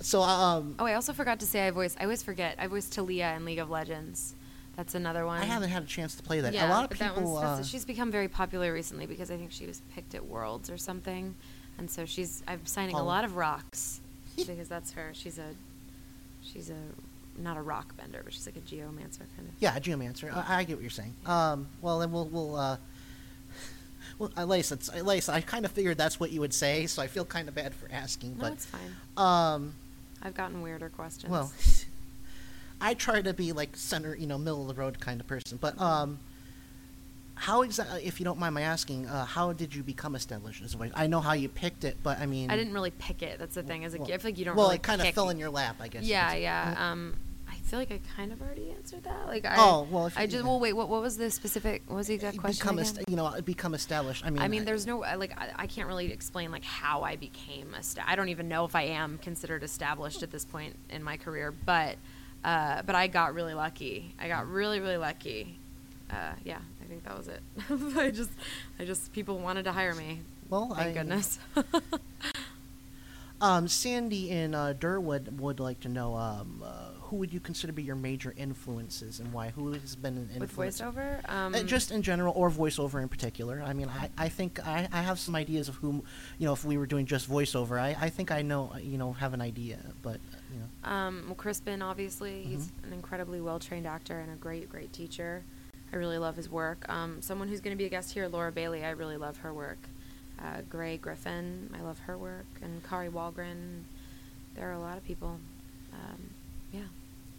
So 0.00 0.22
um, 0.22 0.74
Oh, 0.78 0.84
I 0.86 0.94
also 0.94 1.12
forgot 1.12 1.40
to 1.40 1.46
say 1.46 1.66
I 1.66 1.70
voice. 1.70 1.96
I 1.98 2.04
always 2.04 2.22
forget. 2.22 2.56
I 2.58 2.66
voiced 2.66 2.92
Taliyah 2.94 3.36
in 3.36 3.44
League 3.44 3.58
of 3.58 3.70
Legends. 3.70 4.34
That's 4.76 4.94
another 4.94 5.26
one. 5.26 5.42
I 5.42 5.44
haven't 5.44 5.68
had 5.68 5.82
a 5.82 5.86
chance 5.86 6.14
to 6.14 6.22
play 6.22 6.40
that. 6.40 6.54
Yeah, 6.54 6.68
a 6.68 6.70
lot 6.70 6.84
of 6.84 6.90
but 6.90 6.98
that 7.00 7.14
people. 7.14 7.36
uh, 7.36 7.62
she's 7.62 7.84
become 7.84 8.10
very 8.10 8.28
popular 8.28 8.72
recently 8.72 9.06
because 9.06 9.30
I 9.30 9.36
think 9.36 9.52
she 9.52 9.66
was 9.66 9.82
picked 9.94 10.14
at 10.14 10.24
Worlds 10.24 10.70
or 10.70 10.78
something, 10.78 11.34
and 11.76 11.90
so 11.90 12.06
she's. 12.06 12.42
I'm 12.48 12.64
signing 12.64 12.94
a 12.94 13.02
lot 13.02 13.24
of 13.24 13.36
rocks 13.36 14.00
because 14.36 14.68
that's 14.68 14.92
her. 14.92 15.10
She's 15.12 15.38
a, 15.38 15.54
she's 16.42 16.70
a, 16.70 17.40
not 17.40 17.58
a 17.58 17.60
rock 17.60 17.94
bender, 17.98 18.22
but 18.24 18.32
she's 18.32 18.46
like 18.46 18.56
a 18.56 18.60
geomancer 18.60 19.18
kind 19.36 19.46
of. 19.46 19.54
Yeah, 19.60 19.76
a 19.76 19.80
geomancer. 19.80 20.32
I, 20.34 20.60
I 20.60 20.64
get 20.64 20.76
what 20.76 20.82
you're 20.82 20.90
saying. 20.90 21.14
Um, 21.26 21.68
well, 21.82 21.98
then 21.98 22.10
we'll 22.10 22.26
we'll. 22.28 22.56
Uh, 22.56 22.76
well, 24.22 24.30
Elise, 24.36 24.70
it's, 24.70 24.88
Elise, 24.88 25.28
I 25.28 25.40
kind 25.40 25.64
of 25.64 25.72
figured 25.72 25.98
that's 25.98 26.20
what 26.20 26.30
you 26.30 26.40
would 26.40 26.54
say, 26.54 26.86
so 26.86 27.02
I 27.02 27.08
feel 27.08 27.24
kind 27.24 27.48
of 27.48 27.54
bad 27.56 27.74
for 27.74 27.88
asking. 27.90 28.36
No, 28.36 28.44
but 28.44 28.52
it's 28.52 28.66
fine. 28.66 28.94
Um, 29.16 29.74
I've 30.22 30.34
gotten 30.34 30.62
weirder 30.62 30.88
questions. 30.90 31.30
well, 31.30 31.52
I 32.80 32.94
try 32.94 33.20
to 33.20 33.32
be 33.32 33.52
like 33.52 33.74
center, 33.74 34.14
you 34.14 34.26
know, 34.28 34.38
middle 34.38 34.62
of 34.62 34.68
the 34.74 34.80
road 34.80 35.00
kind 35.00 35.20
of 35.20 35.26
person. 35.26 35.58
But 35.60 35.80
um, 35.80 36.20
how 37.34 37.62
exactly, 37.62 38.04
if 38.04 38.20
you 38.20 38.24
don't 38.24 38.38
mind 38.38 38.54
my 38.54 38.62
asking, 38.62 39.06
uh, 39.06 39.24
how 39.24 39.52
did 39.52 39.74
you 39.74 39.82
become 39.82 40.14
established 40.14 40.62
as 40.62 40.74
a 40.74 40.76
voice? 40.76 40.92
I 40.94 41.08
know 41.08 41.20
how 41.20 41.32
you 41.32 41.48
picked 41.48 41.82
it, 41.82 41.96
but 42.04 42.20
I 42.20 42.26
mean, 42.26 42.48
I 42.50 42.56
didn't 42.56 42.74
really 42.74 42.92
pick 42.92 43.22
it. 43.22 43.40
That's 43.40 43.56
the 43.56 43.64
thing. 43.64 43.84
As 43.84 43.94
a 43.94 43.98
well- 43.98 44.06
I 44.12 44.18
feel 44.18 44.28
like 44.30 44.38
you 44.38 44.44
don't. 44.44 44.54
Really 44.54 44.58
Well, 44.62 44.68
really 44.68 44.76
it 44.76 44.82
kind 44.84 45.02
of 45.02 45.14
fell 45.14 45.30
in 45.30 45.38
your 45.38 45.50
lap, 45.50 45.76
I 45.80 45.88
guess 45.88 46.04
Yeah, 46.04 46.32
yeah. 46.34 46.74
Mhm. 46.74 46.80
Um, 46.80 47.16
feel 47.72 47.78
like 47.78 47.90
I 47.90 48.00
kind 48.18 48.32
of 48.32 48.42
already 48.42 48.70
answered 48.70 49.02
that. 49.04 49.26
Like, 49.26 49.46
I, 49.46 49.54
Oh, 49.56 49.88
well, 49.90 50.06
if 50.06 50.18
I 50.18 50.26
just. 50.26 50.44
Well, 50.44 50.60
wait. 50.60 50.74
What, 50.74 50.90
what 50.90 51.00
was 51.00 51.16
the 51.16 51.30
specific? 51.30 51.82
What 51.86 51.96
was 51.96 52.06
the 52.06 52.14
exact 52.14 52.36
question 52.36 52.60
become, 52.60 52.78
again? 52.78 53.04
you 53.08 53.16
know, 53.16 53.34
become 53.42 53.72
established. 53.72 54.26
I 54.26 54.30
mean, 54.30 54.42
I 54.42 54.48
mean, 54.48 54.66
there's 54.66 54.86
no 54.86 54.98
like 54.98 55.32
I, 55.40 55.52
I 55.56 55.66
can't 55.66 55.88
really 55.88 56.12
explain 56.12 56.50
like 56.50 56.64
how 56.64 57.02
I 57.02 57.16
became 57.16 57.74
a 57.74 57.82
I 58.06 58.14
don't 58.14 58.28
even 58.28 58.46
know 58.46 58.66
if 58.66 58.76
I 58.76 58.82
am 58.82 59.16
considered 59.16 59.62
established 59.62 60.22
at 60.22 60.30
this 60.30 60.44
point 60.44 60.76
in 60.90 61.02
my 61.02 61.16
career, 61.16 61.54
but 61.64 61.96
uh, 62.44 62.82
but 62.82 62.94
I 62.94 63.06
got 63.06 63.32
really 63.32 63.54
lucky. 63.54 64.14
I 64.20 64.28
got 64.28 64.46
really 64.46 64.78
really 64.78 64.98
lucky. 64.98 65.56
Uh, 66.10 66.32
yeah, 66.44 66.58
I 66.82 66.84
think 66.84 67.04
that 67.04 67.16
was 67.16 67.28
it. 67.28 67.40
I 67.98 68.10
just 68.10 68.30
I 68.78 68.84
just 68.84 69.14
people 69.14 69.38
wanted 69.38 69.62
to 69.62 69.72
hire 69.72 69.94
me. 69.94 70.20
Well, 70.50 70.74
thank 70.74 70.94
goodness. 70.94 71.38
Um, 73.42 73.66
Sandy 73.66 74.30
in 74.30 74.54
uh, 74.54 74.72
Durwood 74.78 75.40
would 75.40 75.58
like 75.58 75.80
to 75.80 75.88
know 75.88 76.14
um, 76.14 76.62
uh, 76.64 76.91
who 77.12 77.18
would 77.18 77.30
you 77.30 77.40
consider 77.40 77.66
to 77.66 77.74
be 77.74 77.82
your 77.82 77.94
major 77.94 78.32
influences 78.38 79.20
and 79.20 79.30
why? 79.34 79.50
Who 79.50 79.72
has 79.72 79.94
been 79.94 80.16
an 80.16 80.28
With 80.40 80.44
influence? 80.48 80.80
voiceover, 80.80 81.28
um, 81.30 81.54
Uh, 81.54 81.62
just 81.62 81.90
in 81.90 82.00
general, 82.00 82.32
or 82.34 82.50
voiceover 82.50 83.02
in 83.02 83.08
particular. 83.10 83.62
I 83.62 83.74
mean, 83.74 83.90
I, 83.90 84.08
I 84.16 84.30
think 84.30 84.66
I, 84.66 84.88
I 84.90 85.02
have 85.02 85.18
some 85.18 85.36
ideas 85.36 85.68
of 85.68 85.74
whom, 85.74 86.02
you 86.38 86.46
know, 86.46 86.54
if 86.54 86.64
we 86.64 86.78
were 86.78 86.86
doing 86.86 87.04
just 87.04 87.28
voiceover, 87.28 87.78
I, 87.78 87.94
I 88.00 88.08
think 88.08 88.30
I 88.30 88.40
know, 88.40 88.72
you 88.80 88.96
know, 88.96 89.12
have 89.12 89.34
an 89.34 89.42
idea, 89.42 89.76
but, 90.00 90.14
uh, 90.32 90.36
you 90.54 90.60
know. 90.60 90.90
Um, 90.90 91.24
well, 91.26 91.34
Crispin, 91.34 91.82
obviously, 91.82 92.44
he's 92.44 92.68
Mm-hmm. 92.68 92.86
an 92.86 92.92
incredibly 92.94 93.42
well 93.42 93.58
trained 93.58 93.86
actor 93.86 94.18
and 94.18 94.32
a 94.32 94.36
great, 94.36 94.70
great 94.70 94.90
teacher. 94.94 95.42
I 95.92 95.96
really 95.96 96.16
love 96.16 96.36
his 96.36 96.48
work. 96.48 96.88
Um, 96.88 97.20
someone 97.20 97.46
who's 97.48 97.60
going 97.60 97.76
to 97.76 97.78
be 97.78 97.84
a 97.84 97.90
guest 97.90 98.14
here, 98.14 98.26
Laura 98.26 98.50
Bailey, 98.52 98.86
I 98.86 98.90
really 98.92 99.18
love 99.18 99.36
her 99.38 99.52
work. 99.52 99.76
Uh, 100.38 100.62
Grey 100.70 100.96
Griffin, 100.96 101.68
I 101.78 101.82
love 101.82 101.98
her 102.06 102.16
work. 102.16 102.46
And 102.62 102.82
Kari 102.88 103.10
Wahlgren, 103.10 103.82
there 104.54 104.70
are 104.70 104.72
a 104.72 104.80
lot 104.80 104.96
of 104.96 105.04
people. 105.04 105.38
Um. 105.92 106.31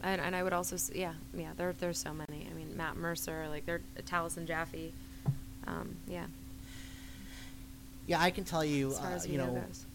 And, 0.03 0.19
and 0.19 0.35
I 0.35 0.43
would 0.43 0.51
also, 0.53 0.75
yeah, 0.93 1.14
yeah, 1.33 1.51
there, 1.56 1.73
there's 1.80 1.98
so 1.98 2.14
many. 2.14 2.45
I 2.49 2.53
mean, 2.53 2.75
Matt 2.75 2.98
Mercer, 2.98 3.48
like, 3.49 3.65
they're 3.65 3.82
Taliesin 4.06 4.45
Jaffe. 4.45 4.91
Um, 5.65 5.95
yeah. 6.07 6.25
Yeah, 8.06 8.22
I 8.22 8.30
can 8.30 8.43
tell 8.43 8.65
you, 8.65 8.93
uh, 9.01 9.19
you 9.25 9.38
know, 9.38 9.64
goes. 9.65 9.85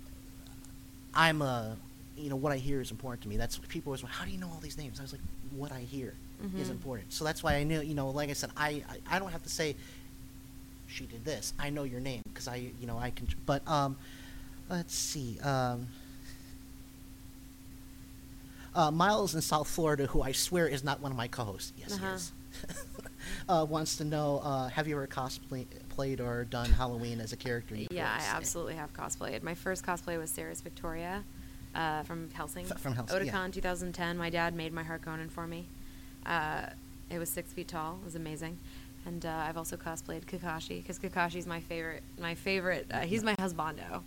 I'm 1.14 1.42
a, 1.42 1.76
you 2.16 2.30
know, 2.30 2.36
what 2.36 2.52
I 2.52 2.56
hear 2.56 2.80
is 2.80 2.90
important 2.90 3.22
to 3.22 3.28
me. 3.28 3.36
That's 3.36 3.58
what 3.60 3.68
people 3.68 3.90
always, 3.90 4.00
how 4.02 4.24
do 4.24 4.30
you 4.30 4.38
know 4.38 4.48
all 4.48 4.60
these 4.62 4.78
names? 4.78 4.98
I 4.98 5.02
was 5.02 5.12
like, 5.12 5.20
what 5.54 5.72
I 5.72 5.80
hear 5.80 6.14
is 6.56 6.68
Mhm. 6.68 6.70
important. 6.70 7.12
So 7.12 7.24
that's 7.24 7.42
why 7.42 7.56
I 7.56 7.64
knew, 7.64 7.82
you 7.82 7.94
know, 7.94 8.08
like 8.08 8.30
I 8.30 8.32
said, 8.32 8.50
I, 8.56 8.82
I, 9.08 9.16
I 9.16 9.18
don't 9.18 9.30
have 9.30 9.42
to 9.42 9.48
say, 9.50 9.76
she 10.86 11.04
did 11.04 11.22
this. 11.22 11.52
I 11.58 11.68
know 11.68 11.82
your 11.82 12.00
name 12.00 12.22
because 12.28 12.48
I, 12.48 12.70
you 12.80 12.86
know, 12.86 12.98
I 12.98 13.10
can. 13.10 13.28
But 13.44 13.66
um, 13.68 13.96
let's 14.70 14.94
see. 14.94 15.38
Um, 15.40 15.86
uh, 18.78 18.90
Miles 18.92 19.34
in 19.34 19.40
South 19.42 19.68
Florida, 19.68 20.06
who 20.06 20.22
I 20.22 20.32
swear 20.32 20.68
is 20.68 20.84
not 20.84 21.00
one 21.00 21.10
of 21.10 21.18
my 21.18 21.26
co-hosts. 21.28 21.72
Yes, 21.76 21.92
Uh-huh. 21.94 22.06
he 22.06 22.12
is. 22.14 22.32
uh, 23.48 23.66
wants 23.68 23.96
to 23.96 24.04
know: 24.04 24.40
uh, 24.42 24.68
Have 24.68 24.86
you 24.88 24.94
ever 24.94 25.06
cosplayed 25.06 26.20
or 26.20 26.44
done 26.44 26.70
Halloween 26.70 27.20
as 27.20 27.32
a 27.32 27.36
character? 27.36 27.74
Yeah? 27.90 28.08
I 28.08 28.36
absolutely 28.36 28.74
have 28.76 28.92
cosplayed. 28.94 29.42
My 29.42 29.54
first 29.54 29.84
cosplay 29.84 30.16
was 30.18 30.30
Seras 30.30 30.62
Victoria 30.62 31.24
uh, 31.74 32.04
from 32.04 32.30
Hellsing. 32.32 32.66
F- 32.70 32.80
from 32.80 32.94
Hellsing, 32.94 33.26
yeah. 33.26 33.32
Otakon 33.32 33.52
2010. 33.52 34.16
My 34.16 34.30
dad 34.30 34.54
made 34.54 34.72
my 34.72 34.84
Harkonnen 34.84 35.28
for 35.30 35.46
me. 35.46 35.66
Uh, 36.24 36.66
it 37.10 37.18
was 37.18 37.28
six 37.28 37.52
feet 37.52 37.68
tall. 37.68 37.98
It 38.02 38.04
was 38.04 38.14
amazing. 38.14 38.58
And 39.06 39.24
uh, 39.26 39.44
I've 39.48 39.56
also 39.56 39.76
cosplayed 39.76 40.24
Kakashi 40.26 40.82
because 40.82 40.98
Kakashi's 40.98 41.46
my 41.46 41.60
favorite. 41.60 42.02
My 42.18 42.34
favorite. 42.34 42.86
Uh, 42.90 43.00
he's 43.00 43.22
my 43.24 43.34
husbando 43.36 44.02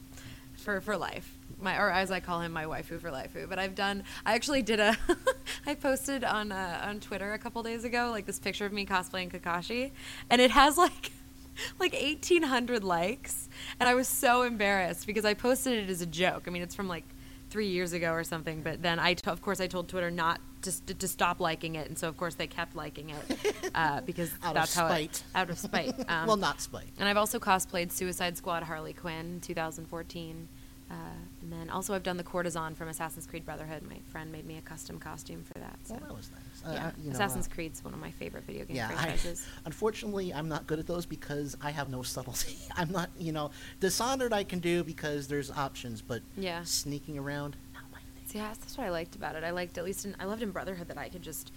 for 0.54 0.80
for 0.82 0.96
life. 0.98 1.38
My 1.62 1.78
or 1.78 1.90
as 1.92 2.12
I 2.12 2.20
call 2.20 2.42
him, 2.42 2.52
my 2.52 2.66
waifu 2.66 3.00
for 3.00 3.12
life. 3.12 3.36
But 3.48 3.60
I've 3.60 3.76
done. 3.76 4.04
I 4.26 4.34
actually 4.36 4.62
did 4.62 4.80
a. 4.80 4.98
I 5.66 5.76
posted 5.76 6.24
on 6.24 6.52
uh, 6.52 6.82
on 6.84 7.00
Twitter 7.00 7.34
a 7.34 7.40
couple 7.40 7.62
days 7.64 7.84
ago 7.84 8.10
like 8.12 8.26
this 8.26 8.40
picture 8.40 8.66
of 8.66 8.74
me 8.74 8.86
cosplaying 8.86 9.32
Kakashi, 9.32 9.92
and 10.30 10.42
it 10.42 10.52
has 10.52 10.78
like 10.78 11.12
like 11.80 11.94
1800 11.94 12.82
likes 12.84 13.50
and 13.80 13.88
i 13.90 13.94
was 13.94 14.08
so 14.08 14.44
embarrassed 14.44 15.06
because 15.06 15.26
i 15.26 15.34
posted 15.34 15.74
it 15.84 15.90
as 15.90 16.02
a 16.02 16.06
joke 16.06 16.46
i 16.48 16.50
mean 16.50 16.62
it's 16.62 16.74
from 16.74 16.88
like 16.88 17.04
three 17.50 17.68
years 17.68 17.92
ago 17.92 18.14
or 18.14 18.24
something 18.24 18.62
but 18.62 18.82
then 18.82 19.00
i 19.00 19.14
t- 19.14 19.30
of 19.30 19.42
course 19.42 19.60
i 19.60 19.68
told 19.68 19.90
twitter 19.90 20.10
not 20.10 20.40
to, 20.62 20.72
to 20.94 21.08
stop 21.08 21.40
liking 21.42 21.76
it, 21.76 21.88
and 21.90 21.98
so 21.98 22.08
of 22.08 22.16
course 22.18 22.36
they 22.36 22.48
kept 22.48 22.74
liking 22.76 23.10
it 23.10 23.56
uh, 23.76 24.00
because 24.02 24.32
Out 24.44 24.50
of 24.50 24.54
that's 24.56 24.76
how 24.76 24.88
spite. 24.88 25.12
it, 25.12 25.24
out 25.36 25.50
of 25.50 25.58
spite. 25.60 25.94
Um, 26.10 26.28
Well, 26.28 26.38
not 26.38 26.62
spite. 26.62 26.88
And 27.00 27.10
I've 27.10 27.18
also 27.18 27.40
cosplayed 27.40 27.92
Suicide 27.92 28.38
Squad 28.38 28.62
Harley 28.64 28.94
Quinn 28.94 29.40
2014. 29.42 30.48
Uh, 30.90 30.94
and 31.42 31.52
then 31.52 31.70
also 31.70 31.94
I've 31.94 32.04
done 32.04 32.18
the 32.18 32.24
courtesan 32.24 32.76
from 32.76 32.88
Assassin's 32.88 33.26
Creed 33.26 33.46
Brotherhood. 33.46 33.84
My 33.84 33.98
friend 34.10 34.32
made 34.32 34.46
me 34.46 34.58
a 34.58 34.62
custom 34.62 35.00
costume 35.00 35.44
for 35.44 35.58
that. 35.60 35.78
So. 35.84 35.94
Well, 35.96 36.04
that 36.10 36.16
was 36.18 36.30
nice. 36.32 36.70
Uh, 36.70 36.74
Yeah. 36.76 36.88
I- 36.88 37.02
you 37.02 37.08
know, 37.10 37.14
Assassin's 37.14 37.48
uh, 37.48 37.54
Creed's 37.54 37.84
one 37.84 37.94
of 37.94 38.00
my 38.00 38.12
favorite 38.12 38.44
video 38.46 38.66
game 38.66 38.76
Yeah, 38.76 38.88
I, 38.90 38.94
franchises. 38.94 39.46
unfortunately, 39.66 40.34
I'm 40.34 40.48
not 40.48 40.68
good 40.68 40.80
at 40.80 40.88
those 40.88 41.06
because 41.06 41.58
I 41.62 41.72
have 41.72 41.90
no 41.90 42.04
subtlety. 42.04 42.58
I'm 42.78 42.92
not, 42.92 43.10
you 43.18 43.32
know, 43.32 43.52
Dishonored 43.80 44.34
I 44.34 44.44
can 44.44 44.60
do 44.60 44.84
because 44.84 45.28
there's 45.28 45.50
options, 45.52 46.02
but 46.02 46.22
Yeah. 46.38 46.64
sneaking 46.64 47.18
around, 47.18 47.56
not 47.74 47.84
my 47.92 48.00
See, 48.26 48.38
that's, 48.40 48.60
that's 48.60 48.78
what 48.78 48.86
I 48.88 48.92
liked 48.92 49.16
about 49.16 49.36
it. 49.36 49.44
I 49.44 49.50
liked 49.52 49.78
at 49.78 49.84
least 49.84 50.06
in, 50.06 50.16
I 50.20 50.26
loved 50.26 50.44
in 50.44 50.52
Brotherhood 50.52 50.88
that 50.90 50.98
I 50.98 51.10
could 51.10 51.22
just 51.24 51.52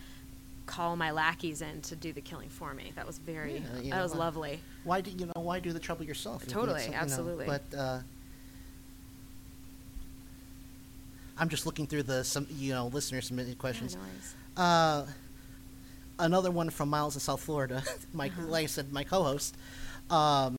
call 0.67 0.97
my 0.97 1.11
lackeys 1.11 1.61
in 1.61 1.83
to 1.83 1.95
do 1.95 2.11
the 2.15 2.23
killing 2.23 2.49
for 2.49 2.73
me. 2.73 2.91
That 2.97 3.07
was 3.07 3.19
very 3.19 3.57
Yeah, 3.59 3.61
that 3.75 3.85
know, 3.85 4.03
was 4.03 4.13
why- 4.13 4.19
lovely. 4.19 4.61
Why 4.85 5.01
do 5.03 5.11
you 5.11 5.27
know? 5.27 5.33
Why 5.43 5.61
do 5.61 5.73
the 5.75 5.79
trouble 5.79 6.05
yourself? 6.07 6.47
Totally, 6.47 6.81
can't, 6.81 6.87
you 6.87 6.97
know, 6.97 6.99
absolutely. 7.03 7.47
but 7.47 7.63
uh, 7.79 7.99
I'm 11.39 11.49
just 11.49 11.67
looking 11.67 11.87
through 11.87 12.05
the 12.05 12.25
some 12.25 12.47
you 12.51 12.73
know 12.73 12.87
listener 12.89 13.21
submitted 13.21 13.59
questions. 13.59 13.97
no 14.57 14.63
uh, 14.63 15.07
another 16.19 16.51
one 16.51 16.71
from 16.71 16.89
Miles 16.91 17.15
in 17.17 17.21
South 17.21 17.41
Florida. 17.43 17.83
my 18.13 18.29
Uh-huh. 18.29 18.43
like 18.47 18.65
I 18.65 18.67
said, 18.67 18.93
my 18.93 19.05
co-host. 19.05 19.57
Um, 20.11 20.57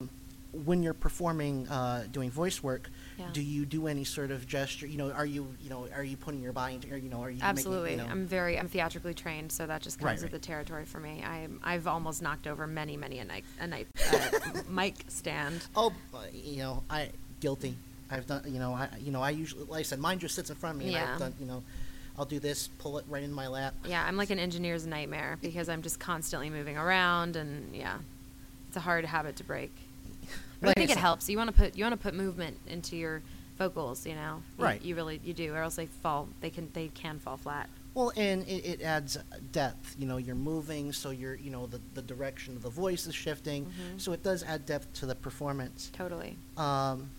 when 0.66 0.82
you're 0.84 0.94
performing, 0.94 1.68
uh, 1.68 2.06
doing 2.14 2.32
voice 2.32 2.64
work, 2.64 2.90
Yeah. 3.18 3.26
do 3.34 3.42
you 3.42 3.66
do 3.66 3.88
any 3.88 4.06
sort 4.06 4.32
of 4.32 4.48
gesture? 4.48 4.88
You 4.88 4.98
know, 4.98 5.12
are 5.12 5.26
you 5.26 5.54
you 5.62 5.70
know 5.70 5.88
are 5.94 6.04
you 6.04 6.16
putting 6.18 6.42
your 6.42 6.54
body 6.54 6.76
into? 6.76 6.94
Or, 6.94 6.98
you 6.98 7.10
know, 7.10 7.22
are 7.22 7.30
you 7.30 7.36
making- 7.36 7.50
Absolutely, 7.50 7.92
you 7.92 7.98
know, 7.98 8.06
I'm 8.08 8.26
very 8.26 8.58
I'm 8.58 8.70
theatrically 8.70 9.14
trained, 9.14 9.52
so 9.52 9.68
that 9.68 9.82
just 9.82 10.00
comes 10.00 10.06
Right, 10.06 10.14
with 10.16 10.24
right. 10.24 10.32
the 10.32 10.40
territory 10.40 10.86
for 10.86 11.00
me. 11.00 11.22
I'm 11.24 11.60
I've 11.64 11.88
almost 11.88 12.22
knocked 12.22 12.48
over 12.48 12.68
many 12.68 12.96
many 12.98 13.20
a 13.20 13.26
night 13.26 13.44
a 13.60 13.68
night 13.68 13.88
uh, 14.14 14.30
mic 14.70 14.96
stand. 15.10 15.66
Oh, 15.76 15.94
uh, 16.14 16.20
you 16.34 16.58
know, 16.60 16.84
I 16.90 17.10
guilty. 17.42 17.76
I've 18.12 18.28
done. 18.28 18.44
You 18.48 18.60
know, 18.60 18.74
I 18.74 18.90
you 19.00 19.12
know 19.12 19.22
I 19.22 19.32
usually 19.32 19.64
like 19.66 19.80
I 19.80 19.84
said, 19.84 20.00
mine 20.00 20.20
just 20.20 20.36
sits 20.36 20.50
in 20.50 20.56
front 20.56 20.76
of 20.76 20.80
me. 20.80 20.86
And 20.86 20.94
Yeah. 20.94 21.14
I've 21.14 21.20
done. 21.20 21.34
You 21.40 21.46
know, 21.46 21.64
I'll 22.18 22.26
do 22.26 22.40
this, 22.40 22.68
pull 22.80 22.98
it 22.98 23.06
right 23.10 23.24
in 23.24 23.32
my 23.34 23.48
lap. 23.48 23.74
Yeah, 23.86 24.06
I'm 24.06 24.16
like 24.18 24.30
an 24.30 24.40
engineer's 24.40 24.86
nightmare 24.88 25.38
because 25.42 25.68
I'm 25.70 25.82
just 25.82 26.00
constantly 26.00 26.50
moving 26.50 26.78
around, 26.78 27.36
and 27.36 27.76
yeah, 27.76 27.98
it's 28.68 28.78
a 28.78 28.82
hard 28.82 29.06
habit 29.06 29.36
to 29.38 29.44
break. 29.44 29.72
But 30.62 30.70
I 30.70 30.74
think 30.74 30.90
it 30.90 30.98
helps. 30.98 31.30
You 31.30 31.38
want 31.38 31.50
to 31.50 31.56
put 31.56 31.76
you 31.76 31.84
want 31.84 31.94
to 31.94 32.02
put 32.02 32.14
movement 32.14 32.58
into 32.68 32.96
your 32.96 33.22
vocals, 33.58 34.06
you 34.06 34.16
know. 34.16 34.42
You- 34.58 34.64
Right. 34.64 34.82
You 34.82 34.96
really 34.96 35.20
you 35.24 35.34
do, 35.34 35.54
or 35.54 35.58
else 35.62 35.76
they 35.76 35.86
fall. 35.88 36.30
They 36.42 36.50
can 36.50 36.70
they 36.74 36.88
can 36.88 37.20
fall 37.20 37.36
flat. 37.38 37.70
Well, 37.94 38.12
and 38.18 38.46
it, 38.48 38.66
it 38.66 38.82
adds 38.82 39.18
depth. 39.52 39.96
You 40.00 40.06
know, 40.08 40.18
you're 40.18 40.36
moving, 40.36 40.92
so 40.92 41.12
you're, 41.12 41.36
you 41.36 41.50
know, 41.50 41.66
the, 41.68 41.80
the 41.94 42.02
direction 42.02 42.56
of 42.58 42.62
the 42.64 42.70
voice 42.70 43.06
is 43.08 43.16
shifting, 43.16 43.66
Mhm. 43.68 44.02
so 44.02 44.12
it 44.14 44.22
does 44.24 44.44
add 44.44 44.66
depth 44.66 44.92
to 45.00 45.06
the 45.06 45.16
performance. 45.16 45.92
Totally. 45.94 46.36
Um, 46.58 47.10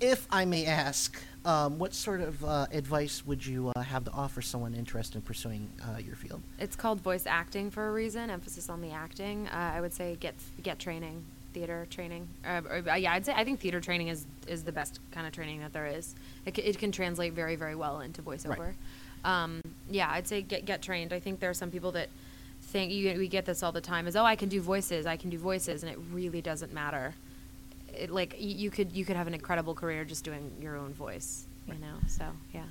if 0.00 0.26
I 0.30 0.44
may 0.44 0.66
ask, 0.66 1.20
um, 1.44 1.78
what 1.78 1.94
sort 1.94 2.20
of 2.20 2.44
uh, 2.44 2.66
advice 2.72 3.24
would 3.26 3.44
you 3.44 3.72
uh, 3.74 3.80
have 3.80 4.04
to 4.04 4.10
offer 4.12 4.42
someone 4.42 4.74
interested 4.74 5.16
in 5.16 5.22
pursuing 5.22 5.68
uh, 5.82 5.98
your 5.98 6.16
field? 6.16 6.42
It's 6.58 6.76
called 6.76 7.00
voice 7.00 7.26
acting 7.26 7.70
for 7.70 7.88
a 7.88 7.92
reason. 7.92 8.30
Emphasis 8.30 8.68
on 8.68 8.80
the 8.80 8.90
acting. 8.90 9.48
Uh, 9.48 9.72
I 9.74 9.80
would 9.80 9.92
say 9.92 10.16
get 10.20 10.34
get 10.62 10.78
training, 10.78 11.22
theater 11.54 11.86
training. 11.90 12.28
Uh, 12.46 12.60
or, 12.68 12.96
yeah, 12.96 13.12
I'd 13.12 13.24
say 13.24 13.32
I 13.34 13.44
think 13.44 13.60
theater 13.60 13.80
training 13.80 14.08
is 14.08 14.26
is 14.46 14.64
the 14.64 14.72
best 14.72 15.00
kind 15.10 15.26
of 15.26 15.32
training 15.32 15.60
that 15.60 15.72
there 15.72 15.86
is. 15.86 16.14
It, 16.44 16.56
c- 16.56 16.62
it 16.62 16.78
can 16.78 16.92
translate 16.92 17.32
very 17.32 17.56
very 17.56 17.74
well 17.74 18.00
into 18.00 18.22
voiceover. 18.22 18.72
Um, 19.24 19.60
yeah, 19.90 20.10
I'd 20.10 20.28
say 20.28 20.42
get 20.42 20.64
get 20.64 20.82
trained. 20.82 21.12
I 21.12 21.20
think 21.20 21.40
there 21.40 21.50
are 21.50 21.54
some 21.54 21.70
people 21.70 21.92
that 21.92 22.08
think 22.60 22.92
you, 22.92 23.16
we 23.16 23.28
get 23.28 23.46
this 23.46 23.62
all 23.62 23.72
the 23.72 23.80
time 23.80 24.06
is 24.06 24.16
oh 24.16 24.24
I 24.24 24.36
can 24.36 24.48
do 24.48 24.60
voices, 24.60 25.06
I 25.06 25.16
can 25.16 25.30
do 25.30 25.38
voices, 25.38 25.82
and 25.82 25.90
it 25.90 25.98
really 26.12 26.42
doesn't 26.42 26.72
matter. 26.74 27.14
It, 27.98 28.10
like 28.10 28.36
you 28.38 28.70
could 28.70 28.92
you 28.92 29.04
could 29.04 29.16
have 29.16 29.26
an 29.26 29.34
incredible 29.34 29.74
career 29.74 30.04
just 30.04 30.24
doing 30.24 30.50
your 30.60 30.76
own 30.76 30.92
voice, 30.94 31.46
you 31.66 31.74
know. 31.74 31.96
So 32.06 32.24
yeah. 32.52 32.64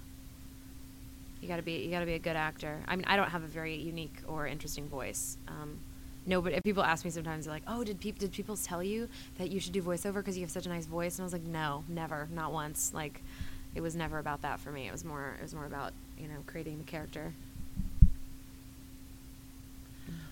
You 1.41 1.47
gotta 1.47 1.61
be 1.61 1.73
you 1.83 1.91
gotta 1.91 2.05
be 2.05 2.13
a 2.13 2.19
good 2.19 2.35
actor. 2.35 2.79
I 2.87 2.95
mean, 2.95 3.05
I 3.07 3.15
don't 3.15 3.29
have 3.29 3.43
a 3.43 3.47
very 3.47 3.75
unique 3.75 4.17
or 4.27 4.47
interesting 4.47 4.87
voice. 4.87 5.37
Um, 5.47 5.79
no, 6.25 6.41
but 6.41 6.61
people 6.63 6.83
ask 6.83 7.05
me 7.05 7.11
sometimes, 7.11 7.45
they're 7.45 7.53
like, 7.53 7.63
"Oh, 7.67 7.83
did 7.83 7.99
people 7.99 8.19
did 8.19 8.31
people 8.31 8.57
tell 8.57 8.83
you 8.83 9.07
that 9.37 9.49
you 9.49 9.59
should 9.59 9.71
do 9.73 9.81
voiceover 9.81 10.15
because 10.15 10.37
you 10.37 10.43
have 10.43 10.51
such 10.51 10.65
a 10.65 10.69
nice 10.69 10.85
voice?" 10.85 11.15
And 11.15 11.23
I 11.23 11.25
was 11.25 11.33
like, 11.33 11.45
"No, 11.45 11.83
never, 11.87 12.27
not 12.33 12.51
once. 12.51 12.91
Like, 12.93 13.21
it 13.75 13.81
was 13.81 13.95
never 13.95 14.19
about 14.19 14.41
that 14.41 14.59
for 14.59 14.71
me. 14.71 14.87
It 14.87 14.91
was 14.91 15.05
more 15.05 15.35
it 15.39 15.43
was 15.43 15.53
more 15.53 15.65
about 15.65 15.93
you 16.19 16.27
know 16.27 16.43
creating 16.47 16.79
the 16.79 16.83
character." 16.83 17.33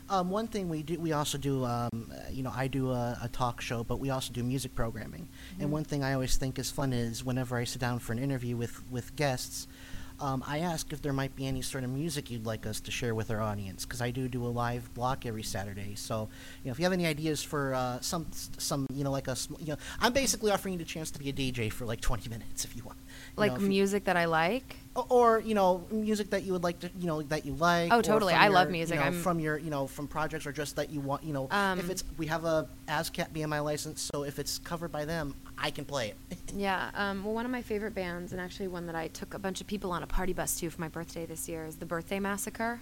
Um, 0.09 0.30
one 0.30 0.48
thing 0.48 0.69
we 0.69 0.84
do, 0.84 1.00
we 1.00 1.14
also 1.14 1.38
do, 1.38 1.66
um, 1.66 2.11
you 2.32 2.43
know, 2.43 2.51
I 2.56 2.67
do 2.67 2.92
a, 2.92 3.17
a 3.24 3.27
talk 3.30 3.59
show, 3.59 3.84
but 3.84 4.00
we 4.00 4.11
also 4.11 4.32
do 4.34 4.43
music 4.43 4.75
programming. 4.75 5.27
And 5.59 5.69
Mhm. 5.69 5.74
one 5.74 5.84
thing 5.84 6.03
I 6.03 6.14
always 6.14 6.38
think 6.38 6.59
is 6.59 6.69
fun 6.69 6.93
is 6.93 7.24
whenever 7.24 7.58
I 7.58 7.64
sit 7.64 7.82
down 7.82 8.00
for 8.00 8.14
an 8.14 8.19
interview 8.19 8.56
with 8.56 8.90
with 8.92 9.16
guests, 9.16 9.67
um, 10.19 10.43
I 10.48 10.59
ask 10.59 10.93
if 10.93 11.01
there 11.01 11.11
might 11.11 11.35
be 11.35 11.45
any 11.45 11.61
sort 11.61 11.84
of 11.84 11.90
music 11.90 12.32
you'd 12.32 12.45
like 12.45 12.66
us 12.66 12.80
to 12.82 12.92
share 12.92 13.14
with 13.14 13.30
our 13.32 13.42
audience 13.42 13.84
because 13.84 14.00
I 14.01 14.11
do 14.11 14.30
do 14.30 14.45
a 14.45 14.48
live 14.48 14.93
block 14.93 15.25
every 15.25 15.43
Saturday. 15.43 15.95
So, 15.95 16.30
you 16.64 16.69
know, 16.69 16.72
if 16.72 16.80
you 16.80 16.85
have 16.85 16.93
any 16.93 17.06
ideas 17.06 17.43
for 17.43 17.74
uh, 17.74 18.00
some 18.00 18.27
some, 18.58 18.85
you 18.93 19.03
know, 19.03 19.11
like 19.11 19.27
a, 19.27 19.35
sm- 19.35 19.56
you 19.59 19.74
know, 19.74 19.77
I'm 20.00 20.14
basically 20.14 20.51
offering 20.51 20.74
you 20.75 20.77
the 20.77 20.85
chance 20.85 21.11
to 21.11 21.19
be 21.19 21.30
a 21.30 21.34
DJ 21.34 21.69
for 21.72 21.85
like 21.85 22.00
20 22.00 22.30
minutes 22.30 22.64
if 22.64 22.75
you 22.77 22.84
want. 22.84 22.98
Like 23.38 23.51
know, 23.51 23.55
if 23.57 23.61
you- 23.64 23.67
music 23.69 24.05
that 24.05 24.17
I 24.17 24.25
like. 24.25 24.77
or, 25.09 25.39
you 25.41 25.55
know 25.55 25.85
music 25.91 26.30
that 26.30 26.43
you 26.43 26.53
would 26.53 26.64
like 26.64 26.80
to 26.80 26.89
you 26.97 27.05
know 27.05 27.22
that 27.23 27.45
you 27.45 27.53
like 27.53 27.91
Oh, 27.91 28.01
totally. 28.01 28.33
I 28.33 28.47
love 28.47 28.69
music. 28.69 28.95
you 28.95 28.99
know, 29.01 29.05
I'm- 29.05 29.22
from 29.22 29.41
your 29.41 29.57
you 29.57 29.69
know 29.69 29.88
from 29.88 30.07
projects 30.07 30.45
or 30.47 30.53
just 30.53 30.77
that 30.77 30.89
you 30.89 31.01
want 31.01 31.23
you 31.23 31.33
know 31.33 31.45
if 31.47 31.53
Um, 31.53 31.91
it's 31.91 32.03
we 32.17 32.27
have 32.27 32.45
a 32.45 32.67
ASCAP 32.88 33.31
BMI 33.33 33.59
license 33.61 34.01
so 34.14 34.23
if 34.23 34.39
it's 34.39 34.57
covered 34.59 34.93
by 34.93 35.03
them 35.03 35.35
I 35.57 35.69
can 35.72 35.83
play 35.83 36.09
it 36.11 36.38
Yeah. 36.55 36.91
Um, 36.93 37.25
well, 37.25 37.33
one 37.33 37.43
of 37.45 37.51
my 37.51 37.61
favorite 37.61 37.93
bands, 37.93 38.31
and 38.31 38.39
actually 38.39 38.69
one 38.69 38.85
that 38.85 38.95
I 38.95 39.09
took 39.09 39.33
a 39.33 39.39
bunch 39.39 39.59
of 39.59 39.67
people 39.67 39.91
on 39.91 40.01
a 40.03 40.07
party 40.07 40.31
bus 40.31 40.55
to 40.59 40.69
for 40.69 40.80
my 40.80 40.88
birthday 40.88 41.25
this 41.25 41.49
year, 41.49 41.65
is 41.65 41.75
the 41.75 41.85
Birthday 41.85 42.19
Massacre. 42.22 42.80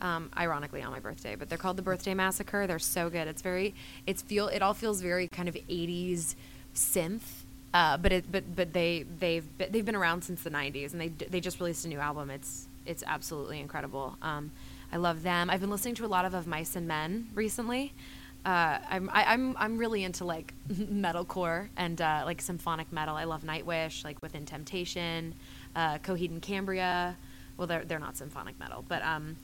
Um, 0.00 0.30
ironically, 0.36 0.82
on 0.82 0.90
my 0.90 0.98
birthday, 0.98 1.36
but 1.36 1.48
they're 1.48 1.56
called 1.58 1.76
the 1.76 1.82
Birthday 1.82 2.14
Massacre. 2.14 2.66
They're 2.66 2.80
so 2.80 3.08
good. 3.08 3.28
It's 3.28 3.40
very, 3.42 3.72
it's 4.08 4.20
feel, 4.22 4.48
it 4.48 4.60
all 4.62 4.74
feels 4.74 5.00
very 5.00 5.28
kind 5.28 5.48
of 5.48 5.54
'80s 5.54 6.34
synth. 6.74 7.43
Uh, 7.74 7.96
but 7.96 8.12
it, 8.12 8.30
but 8.30 8.54
but 8.54 8.72
they 8.72 9.04
they've 9.18 9.58
be- 9.58 9.66
they've 9.66 9.84
been 9.84 9.96
around 9.96 10.22
since 10.22 10.42
the 10.42 10.50
'90s, 10.50 10.92
and 10.92 11.00
they 11.00 11.08
they 11.08 11.40
just 11.40 11.58
released 11.58 11.84
a 11.84 11.88
new 11.88 11.98
album. 11.98 12.30
It's 12.30 12.68
it's 12.86 13.02
absolutely 13.04 13.58
incredible. 13.58 14.16
Um, 14.22 14.52
I 14.92 14.96
love 14.96 15.24
them. 15.24 15.50
I've 15.50 15.60
been 15.60 15.70
listening 15.70 15.96
to 15.96 16.04
a 16.04 16.06
lot 16.06 16.24
of 16.24 16.34
Of 16.34 16.46
Mice 16.46 16.76
and 16.76 16.86
Men 16.86 17.28
recently. 17.34 17.92
Uh, 18.44 18.78
I'm 18.88 19.10
I, 19.12 19.24
I'm 19.24 19.56
I'm 19.58 19.76
really 19.76 20.04
into 20.04 20.24
like 20.24 20.54
metalcore 20.72 21.68
and 21.76 22.00
uh, 22.00 22.22
like 22.24 22.40
symphonic 22.40 22.92
metal. 22.92 23.16
I 23.16 23.24
love 23.24 23.42
Nightwish, 23.42 24.04
like 24.04 24.22
Within 24.22 24.46
Temptation, 24.46 25.34
uh, 25.74 25.98
Coheed 25.98 26.30
and 26.30 26.40
Cambria. 26.40 27.16
Well, 27.56 27.66
they're 27.66 27.84
they're 27.84 27.98
not 27.98 28.16
symphonic 28.16 28.56
metal, 28.60 28.84
but 28.86 29.02
um, 29.02 29.34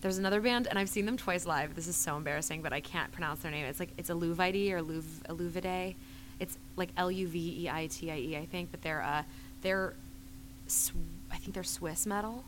there's 0.00 0.18
another 0.18 0.40
band, 0.40 0.68
and 0.68 0.78
I've 0.78 0.88
seen 0.88 1.06
them 1.06 1.16
twice 1.16 1.44
live. 1.44 1.74
This 1.74 1.88
is 1.88 1.96
so 1.96 2.16
embarrassing, 2.16 2.62
but 2.62 2.72
I 2.72 2.80
can't 2.80 3.10
pronounce 3.10 3.40
their 3.40 3.50
name. 3.50 3.66
It's 3.66 3.80
like 3.80 3.90
it's 3.96 4.10
Eluvide 4.10 4.70
or 4.70 4.80
Luv 4.80 5.04
Eluvide. 5.28 5.96
It's 6.40 6.58
like 6.76 6.88
L 6.96 7.10
U 7.10 7.28
V 7.28 7.64
E 7.64 7.70
I 7.70 7.86
T 7.86 8.10
I 8.10 8.16
E, 8.16 8.36
I 8.36 8.46
think, 8.46 8.70
but 8.70 8.82
they're 8.82 9.02
uh 9.02 9.22
they're 9.62 9.94
sw- 10.66 10.92
I 11.30 11.36
think 11.36 11.54
they're 11.54 11.62
Swiss 11.62 12.06
metal. 12.06 12.44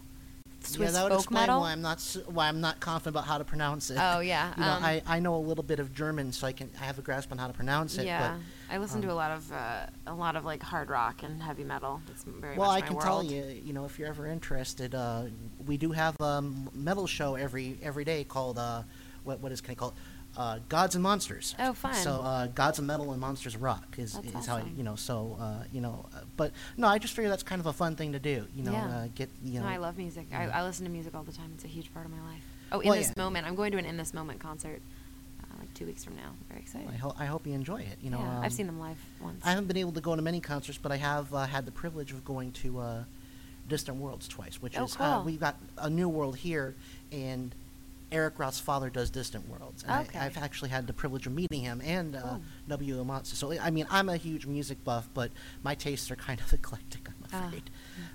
Swiss 0.65 0.79
yeah 0.79 0.91
that 0.93 1.03
would 1.03 1.11
folk 1.13 1.21
explain 1.23 1.43
metal. 1.43 1.61
why 1.61 1.73
I'm 1.73 1.83
not 1.83 2.17
why 2.27 2.47
I'm 2.47 2.61
not 2.61 2.79
confident 2.79 3.17
about 3.17 3.27
how 3.27 3.37
to 3.39 3.43
pronounce 3.45 3.91
it 3.91 3.99
Oh, 4.01 4.21
yeah, 4.21 4.53
you 4.57 4.63
know 4.63 4.71
um, 4.71 4.85
I, 4.85 5.03
I 5.09 5.19
know 5.19 5.35
a 5.35 5.39
little 5.39 5.65
bit 5.65 5.81
of 5.81 5.93
German 5.93 6.31
so 6.33 6.47
I 6.47 6.53
can 6.53 6.71
I 6.81 6.85
have 6.85 7.01
a 7.01 7.03
grasp 7.03 7.33
on 7.33 7.39
how 7.39 7.49
to 7.49 7.53
pronounce 7.53 7.99
it 7.99 8.07
yeah, 8.07 8.37
but, 8.69 8.75
I 8.75 8.79
listen 8.79 8.99
um, 8.99 9.03
to 9.03 9.13
a 9.13 9.15
lot 9.15 9.33
of 9.33 9.53
uh, 9.53 9.87
a 10.07 10.15
lot 10.15 10.37
of 10.37 10.45
like 10.45 10.63
hard 10.63 10.89
rock 10.89 11.25
and 11.25 11.43
heavy 11.43 11.65
metal. 11.65 12.01
That's 12.07 12.23
very 12.23 12.57
well, 12.57 12.71
I 12.71 12.81
can 12.81 12.95
world. 12.95 13.05
tell 13.05 13.23
you, 13.25 13.45
you 13.65 13.73
know, 13.73 13.85
if 13.85 13.99
you're 13.99 14.09
ever 14.09 14.27
interested, 14.27 14.95
uh, 14.95 15.25
we 15.67 15.77
do 15.77 15.91
have 15.93 16.17
a 16.21 16.41
metal 16.73 17.07
show 17.09 17.35
every 17.35 17.77
every 17.83 18.05
day 18.05 18.25
called 18.25 18.57
uh, 18.57 18.83
what 19.25 19.41
what 19.41 19.51
is 19.53 19.61
can 19.61 19.73
I 19.73 19.75
call 19.75 19.89
it? 19.89 19.95
Uh, 20.37 20.59
Gods 20.71 20.95
and 20.95 21.03
Monsters. 21.03 21.55
Oh, 21.59 21.75
fun. 21.75 21.95
So 21.95 22.13
uh, 22.23 22.47
Gods 22.47 22.79
of 22.79 22.87
Metal 22.87 23.13
and 23.13 23.21
Monsters 23.21 23.55
of 23.55 23.63
Rock 23.63 23.97
is, 23.99 24.15
That's 24.15 24.27
is 24.29 24.47
how 24.47 24.57
awesome. 24.57 24.75
you 24.77 24.83
know. 24.83 24.97
So 24.97 25.37
uh, 25.39 25.65
you 25.73 25.81
know, 25.83 26.07
uh, 26.15 26.21
but 26.39 26.53
no, 26.79 26.87
I 26.89 26.99
just 26.99 27.15
figure 27.15 27.29
that's 27.29 27.43
kind 27.43 27.61
of 27.61 27.67
a 27.67 27.73
fun 27.73 27.97
thing 27.97 28.13
to 28.13 28.19
do. 28.19 28.47
You 28.57 28.63
know, 28.63 28.73
Yeah. 28.73 28.87
uh, 28.87 29.09
get 29.15 29.29
you 29.45 29.61
know. 29.61 29.67
No, 29.67 29.73
I 29.73 29.77
love 29.77 29.99
music. 29.99 30.27
I, 30.33 30.45
I 30.45 30.63
listen 30.63 30.87
to 30.87 30.91
music 30.91 31.15
all 31.15 31.23
the 31.23 31.33
time. 31.33 31.51
It's 31.55 31.65
a 31.65 31.69
huge 31.69 31.93
part 31.93 32.07
of 32.07 32.13
my 32.13 32.21
life. 32.23 32.43
Oh, 32.73 32.81
in 32.81 32.89
Well, 32.89 32.97
this 32.99 33.13
yeah. 33.15 33.23
moment, 33.23 33.47
I'm 33.47 33.55
going 33.55 33.73
to 33.73 33.79
an 33.79 33.85
in 33.85 33.99
this 33.99 34.15
moment 34.15 34.41
concert, 34.41 34.81
uh, 35.43 35.47
like 35.61 35.75
two 35.75 35.85
weeks 35.85 36.03
from 36.03 36.17
now. 36.17 36.33
Very 36.49 36.61
excited. 36.63 36.89
I, 36.89 36.97
ho- 36.97 37.15
I 37.19 37.27
hope 37.27 37.47
you 37.47 37.53
enjoy 37.53 37.83
it. 37.83 37.99
You 38.01 38.09
know, 38.11 38.19
yeah, 38.21 38.39
um, 38.39 38.43
I've 38.45 38.55
seen 38.55 38.67
them 38.67 38.81
live 38.81 38.97
once. 39.21 39.45
I 39.45 39.51
haven't 39.51 39.67
been 39.67 39.77
able 39.77 39.93
to 39.93 40.01
go 40.01 40.17
to 40.17 40.23
many 40.23 40.41
concerts, 40.41 40.79
but 40.79 40.91
I 40.93 40.97
have 40.97 41.35
uh, 41.35 41.45
had 41.45 41.67
the 41.67 41.73
privilege 41.73 42.13
of 42.13 42.25
going 42.25 42.53
to 42.53 42.79
uh, 42.79 43.05
Distant 43.69 43.99
Worlds 43.99 44.27
twice, 44.29 44.63
which 44.63 44.79
Oh, 44.79 44.85
is 44.85 44.97
uh, 44.99 45.17
cool. 45.17 45.25
we've 45.25 45.39
got 45.41 45.57
a 45.77 45.91
new 45.91 46.09
world 46.09 46.37
here, 46.39 46.75
and 47.13 47.55
Eric 48.13 48.39
Roth's 48.39 48.61
father 48.61 48.91
does 48.91 49.11
Distant 49.11 49.49
Worlds, 49.49 49.83
and 49.89 50.07
Okay. 50.09 50.19
I, 50.19 50.27
I've 50.27 50.37
actually 50.37 50.69
had 50.71 50.87
the 50.87 50.93
privilege 50.93 51.27
of 51.27 51.33
meeting 51.33 51.63
him 51.63 51.81
and 51.85 52.15
uh. 52.15 52.39
W. 52.69 53.03
Uematsu. 53.03 53.35
So 53.35 53.53
I 53.59 53.71
mean, 53.71 53.87
I'm 53.91 54.09
a 54.09 54.17
huge 54.17 54.47
music 54.47 54.85
buff, 54.85 55.09
but 55.15 55.31
my 55.65 55.75
tastes 55.75 56.11
are 56.11 56.17
kind 56.17 56.41
of 56.41 56.53
eclectic, 56.59 57.09
I'm 57.09 57.15
Ah, 57.33 57.47
afraid. 57.49 57.71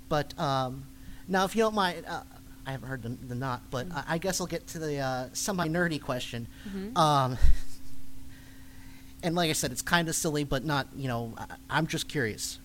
But 0.07 0.39
um, 0.39 0.85
Now, 1.27 1.43
if 1.45 1.55
you 1.55 1.63
don't 1.63 1.75
mind, 1.75 2.05
uh, 2.07 2.21
I 2.65 2.71
haven't 2.71 2.87
heard 2.89 3.01
the, 3.01 3.09
the 3.09 3.35
knot, 3.35 3.63
but 3.71 3.87
I, 3.91 4.03
I 4.09 4.17
guess 4.19 4.39
I'll 4.39 4.47
get 4.47 4.67
to 4.67 4.79
the 4.79 4.99
uh, 4.99 5.29
semi 5.33 5.67
nerdy 5.67 6.01
question. 6.01 6.47
Mhm. 6.69 6.97
Um, 6.97 7.37
and 9.23 9.35
like 9.35 9.49
I 9.49 9.53
said, 9.53 9.71
it's 9.71 9.81
kind 9.81 10.07
of 10.09 10.15
silly, 10.15 10.43
but 10.43 10.63
not. 10.63 10.87
You 10.95 11.07
know, 11.07 11.33
I, 11.37 11.45
I'm 11.69 11.87
just 11.87 12.07
curious. 12.07 12.59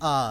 Uh, 0.00 0.30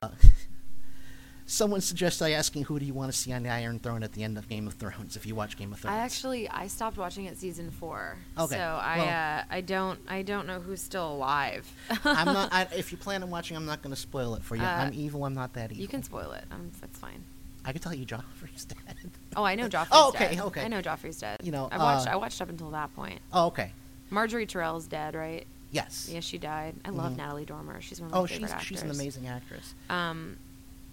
someone 1.50 1.82
suggested 1.82 2.26
I 2.26 2.32
asking 2.32 2.66
who 2.66 2.78
do 2.78 2.86
you 2.86 2.94
want 2.94 3.12
to 3.12 3.18
see 3.18 3.32
on 3.34 3.42
the 3.42 3.50
Iron 3.50 3.80
Throne 3.80 4.04
at 4.04 4.12
the 4.14 4.24
end 4.24 4.38
of 4.38 4.48
Game 4.48 4.68
of 4.68 4.74
Thrones 4.74 5.16
if 5.16 5.26
you 5.26 5.34
watch 5.34 5.58
Game 5.58 5.74
of 5.74 5.80
Thrones. 5.80 5.96
I 5.98 6.00
actually 6.02 6.48
I 6.50 6.68
stopped 6.68 6.98
watching 6.98 7.26
it 7.26 7.38
season 7.38 7.72
four. 7.72 8.18
Okay, 8.38 8.56
So 8.56 8.60
I 8.62 8.98
well- 9.00 9.08
uh, 9.08 9.44
I 9.56 9.62
don't 9.62 10.00
I 10.08 10.22
don't 10.22 10.46
know 10.46 10.60
who's 10.60 10.82
still 10.82 11.12
alive. 11.14 11.72
I'm 12.06 12.26
not. 12.26 12.50
I, 12.54 12.68
if 12.76 12.92
you 12.92 12.98
plan 12.98 13.24
on 13.24 13.30
watching, 13.32 13.58
I'm 13.58 13.66
not 13.66 13.82
going 13.82 13.96
to 13.96 14.00
spoil 14.00 14.36
it 14.36 14.44
for 14.44 14.56
you. 14.56 14.62
Uh, 14.64 14.66
I'm 14.68 14.94
evil. 14.94 15.26
I'm 15.26 15.34
not 15.34 15.54
that 15.54 15.72
evil. 15.72 15.82
You 15.82 15.88
can 15.88 16.04
spoil 16.04 16.34
it. 16.34 16.44
Um, 16.52 16.70
that's 16.82 17.00
fine. 17.00 17.24
I 17.66 17.72
can 17.74 17.82
tell 17.82 17.94
you 17.94 18.06
Joffrey's 18.06 18.66
dead. 18.66 18.96
Oh, 19.36 19.44
I 19.44 19.56
know 19.56 19.68
Joffrey's 19.70 19.88
Oh, 19.92 20.10
okay, 20.10 20.36
dead. 20.36 20.40
okay. 20.46 20.62
I 20.64 20.68
know 20.68 20.82
Joffrey's 20.82 21.20
dead. 21.20 21.38
You 21.44 21.52
know, 21.52 21.68
I 21.72 21.78
watched 21.78 22.08
uh, 22.08 22.12
I 22.12 22.16
watched 22.18 22.42
up 22.42 22.50
until 22.50 22.72
that 22.72 22.94
point. 22.96 23.20
Oh, 23.34 23.48
okay. 23.48 23.72
Margaery 24.12 24.48
Tyrell's 24.48 24.88
dead, 24.88 25.16
right? 25.16 25.46
Yes. 25.72 26.10
Yeah, 26.10 26.22
she 26.22 26.38
died. 26.38 26.76
I 26.86 26.92
love 26.92 27.12
Mhm. 27.14 27.18
Natalie 27.18 27.44
Dormer. 27.46 27.82
She's 27.82 28.00
one 28.00 28.08
of 28.08 28.14
my 28.14 28.20
Oh, 28.20 28.26
favorite 28.26 28.44
she's 28.48 28.52
actors. 28.52 28.68
she's 28.68 28.82
an 28.84 28.92
amazing 28.92 29.28
actress. 29.28 29.74
Um, 29.90 30.38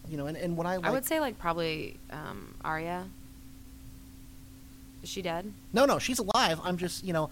You 0.09 0.17
know, 0.19 0.27
and, 0.27 0.37
and 0.37 0.57
what 0.57 0.67
I 0.67 0.77
like. 0.77 0.87
I 0.87 0.91
would 0.91 1.05
say 1.05 1.21
like 1.21 1.39
probably 1.39 1.97
um, 2.11 2.55
Arya. 2.65 3.07
Is 5.03 5.09
she 5.11 5.23
dead? 5.23 5.53
No, 5.73 5.85
no, 5.85 5.99
she's 5.99 6.19
alive. 6.19 6.61
I'm 6.65 6.77
just, 6.79 7.05
you 7.05 7.13
know, 7.13 7.29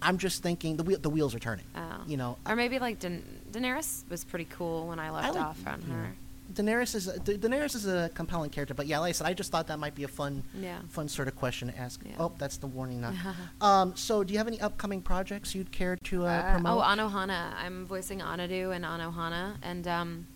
I'm 0.00 0.16
just 0.18 0.42
thinking 0.42 0.76
the 0.76 0.82
wheel, 0.82 0.98
the 0.98 1.10
wheels 1.10 1.34
are 1.34 1.38
turning. 1.38 1.64
Oh. 1.76 1.80
You 2.06 2.16
know, 2.16 2.38
Or 2.46 2.56
maybe 2.56 2.78
like 2.78 2.98
Da- 2.98 3.20
Daenerys 3.52 4.08
was 4.08 4.24
pretty 4.24 4.46
cool 4.50 4.88
when 4.88 4.98
I 4.98 5.10
left 5.10 5.34
like- 5.34 5.44
off 5.44 5.66
on 5.66 5.82
yeah. 5.86 5.94
her. 5.94 6.12
Daenerys 6.54 6.94
is 6.94 7.08
a, 7.08 7.18
Da- 7.18 7.36
Daenerys 7.36 7.74
is 7.74 7.86
a 7.86 8.10
compelling 8.14 8.48
character, 8.48 8.72
but 8.72 8.86
yeah, 8.86 9.00
like 9.00 9.10
I 9.10 9.12
said, 9.12 9.26
I 9.26 9.34
just 9.34 9.50
thought 9.52 9.66
that 9.66 9.78
might 9.78 9.94
be 9.94 10.04
a 10.04 10.08
fun, 10.08 10.42
Yeah. 10.58 10.78
fun 10.88 11.06
sort 11.08 11.28
of 11.28 11.36
question 11.36 11.70
to 11.70 11.78
ask. 11.78 12.00
Yeah. 12.06 12.12
Oh, 12.18 12.32
that's 12.38 12.56
the 12.56 12.66
warning 12.68 13.02
now. 13.02 13.12
um, 13.60 13.94
so 13.96 14.24
do 14.24 14.32
you 14.32 14.38
have 14.38 14.46
any 14.48 14.58
upcoming 14.58 15.02
projects 15.02 15.54
you'd 15.54 15.70
care 15.72 15.96
to 16.04 16.24
uh, 16.24 16.28
Uh, 16.30 16.52
promote? 16.52 16.78
oh, 16.78 16.80
Anohana. 16.82 17.52
I'm 17.62 17.84
voicing 17.84 18.20
Anaru 18.20 18.74
and 18.74 18.82
Anohana, 18.86 19.56
and 19.62 19.86
um, 19.86 20.26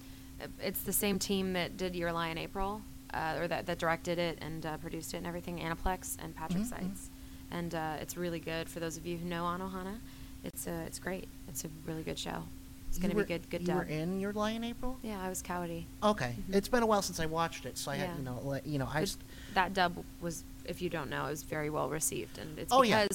it's 0.61 0.83
the 0.83 0.93
same 0.93 1.19
team 1.19 1.53
that 1.55 1.77
did 1.77 1.95
Your 1.97 2.13
Lie 2.13 2.29
in 2.29 2.39
April, 2.39 2.83
uh, 3.15 3.37
or 3.39 3.49
that, 3.49 3.67
that 3.67 3.79
directed 3.79 4.19
it 4.19 4.39
and 4.41 4.65
uh, 4.67 4.77
produced 4.79 5.15
it 5.15 5.19
and 5.19 5.27
everything. 5.27 5.59
Aniplex 5.59 6.17
and 6.23 6.35
Patrick 6.35 6.63
Mhm, 6.65 6.69
Seitz, 6.71 7.11
and 7.51 7.75
uh, 7.75 7.97
it's 8.01 8.17
really 8.17 8.41
good 8.41 8.69
for 8.69 8.81
those 8.81 8.97
of 8.97 9.07
you 9.07 9.17
who 9.19 9.27
know 9.29 9.45
Anohana. 9.45 9.99
It's 10.45 10.67
uh, 10.67 10.83
it's 10.87 10.99
great. 10.99 11.29
It's 11.49 11.65
a 11.65 11.69
really 11.87 12.03
good 12.03 12.19
show. 12.19 12.43
It's 12.89 12.99
gonna 12.99 13.15
were- 13.15 13.23
be 13.23 13.29
good. 13.29 13.49
Good 13.49 13.61
You 13.63 13.69
dub. 13.69 13.77
were 13.77 13.83
in 13.85 14.21
Your 14.21 14.33
Lie 14.33 14.51
in 14.51 14.65
April. 14.65 14.99
Yeah, 15.03 15.23
I 15.23 15.29
was 15.29 15.43
Kaori. 15.43 15.85
Okay, 16.03 16.35
Mhm. 16.51 16.55
it's 16.57 16.69
been 16.69 16.83
a 16.83 16.87
while 16.87 17.01
since 17.03 17.21
I 17.21 17.27
watched 17.27 17.65
it, 17.65 17.79
so 17.79 17.91
I 17.91 17.97
Yeah. 17.97 18.07
had, 18.09 18.19
you 18.19 18.25
know, 18.25 18.41
like, 18.45 18.67
you 18.67 18.79
know, 18.79 18.89
I 18.93 19.01
just, 19.01 19.19
that 19.55 19.73
dub 19.73 20.05
was, 20.21 20.45
if 20.67 20.83
you 20.83 20.91
don't 20.91 21.09
know, 21.09 21.25
it 21.27 21.31
was 21.31 21.43
very 21.43 21.71
well 21.71 21.89
received, 21.89 22.37
and 22.39 22.59
it's 22.59 22.71
Oh, 22.73 22.83
yeah. 22.83 23.07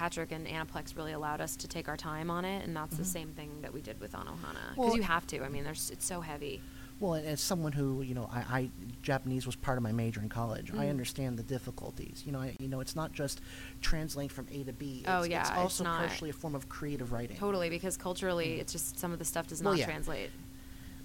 Patrick 0.00 0.32
and 0.32 0.46
Aniplex 0.46 0.96
really 0.96 1.12
allowed 1.12 1.42
us 1.42 1.56
to 1.56 1.68
take 1.68 1.86
our 1.86 1.96
time 1.96 2.30
on 2.30 2.42
it, 2.46 2.64
and 2.64 2.74
that's 2.74 2.96
the 2.96 3.02
Mhm. 3.02 3.06
same 3.06 3.28
thing 3.32 3.60
that 3.60 3.70
we 3.74 3.82
did 3.82 4.00
with 4.00 4.12
Anohana. 4.12 4.70
Because 4.70 4.76
Well- 4.78 4.96
you 4.96 5.02
have 5.02 5.26
to. 5.26 5.44
I 5.44 5.50
mean, 5.50 5.62
there's 5.62 5.90
it's 5.90 6.06
so 6.06 6.22
heavy. 6.22 6.62
well, 7.00 7.14
and 7.14 7.26
as 7.26 7.38
someone 7.40 7.72
who, 7.72 8.00
you 8.00 8.14
know, 8.14 8.26
I, 8.32 8.40
I 8.60 8.70
Japanese 9.02 9.44
was 9.46 9.56
part 9.56 9.76
of 9.76 9.82
my 9.82 9.92
major 9.92 10.20
in 10.22 10.30
college. 10.30 10.70
I 10.72 10.86
Mm. 10.86 10.90
understand 10.90 11.38
the 11.38 11.42
difficulties. 11.42 12.22
You 12.24 12.32
know, 12.32 12.40
I, 12.40 12.56
you 12.58 12.68
know, 12.68 12.80
it's 12.80 12.96
not 12.96 13.12
just 13.12 13.42
translating 13.82 14.30
from 14.30 14.46
A 14.50 14.64
to 14.64 14.72
B. 14.72 15.00
It's, 15.00 15.08
Oh, 15.08 15.22
yeah, 15.24 15.40
it's 15.42 15.50
it's 15.50 15.58
also 15.58 15.84
not. 15.84 15.98
partially 16.06 16.30
a 16.30 16.32
form 16.34 16.54
of 16.54 16.70
creative 16.70 17.12
writing. 17.12 17.36
Totally, 17.36 17.68
because 17.68 17.98
culturally, 17.98 18.58
it's 18.58 18.72
just 18.72 18.98
some 18.98 19.12
of 19.12 19.18
the 19.18 19.24
stuff 19.26 19.48
does 19.48 19.62
Well, 19.62 19.72
not 19.74 19.80
yeah. 19.80 19.84
translate. 19.86 20.30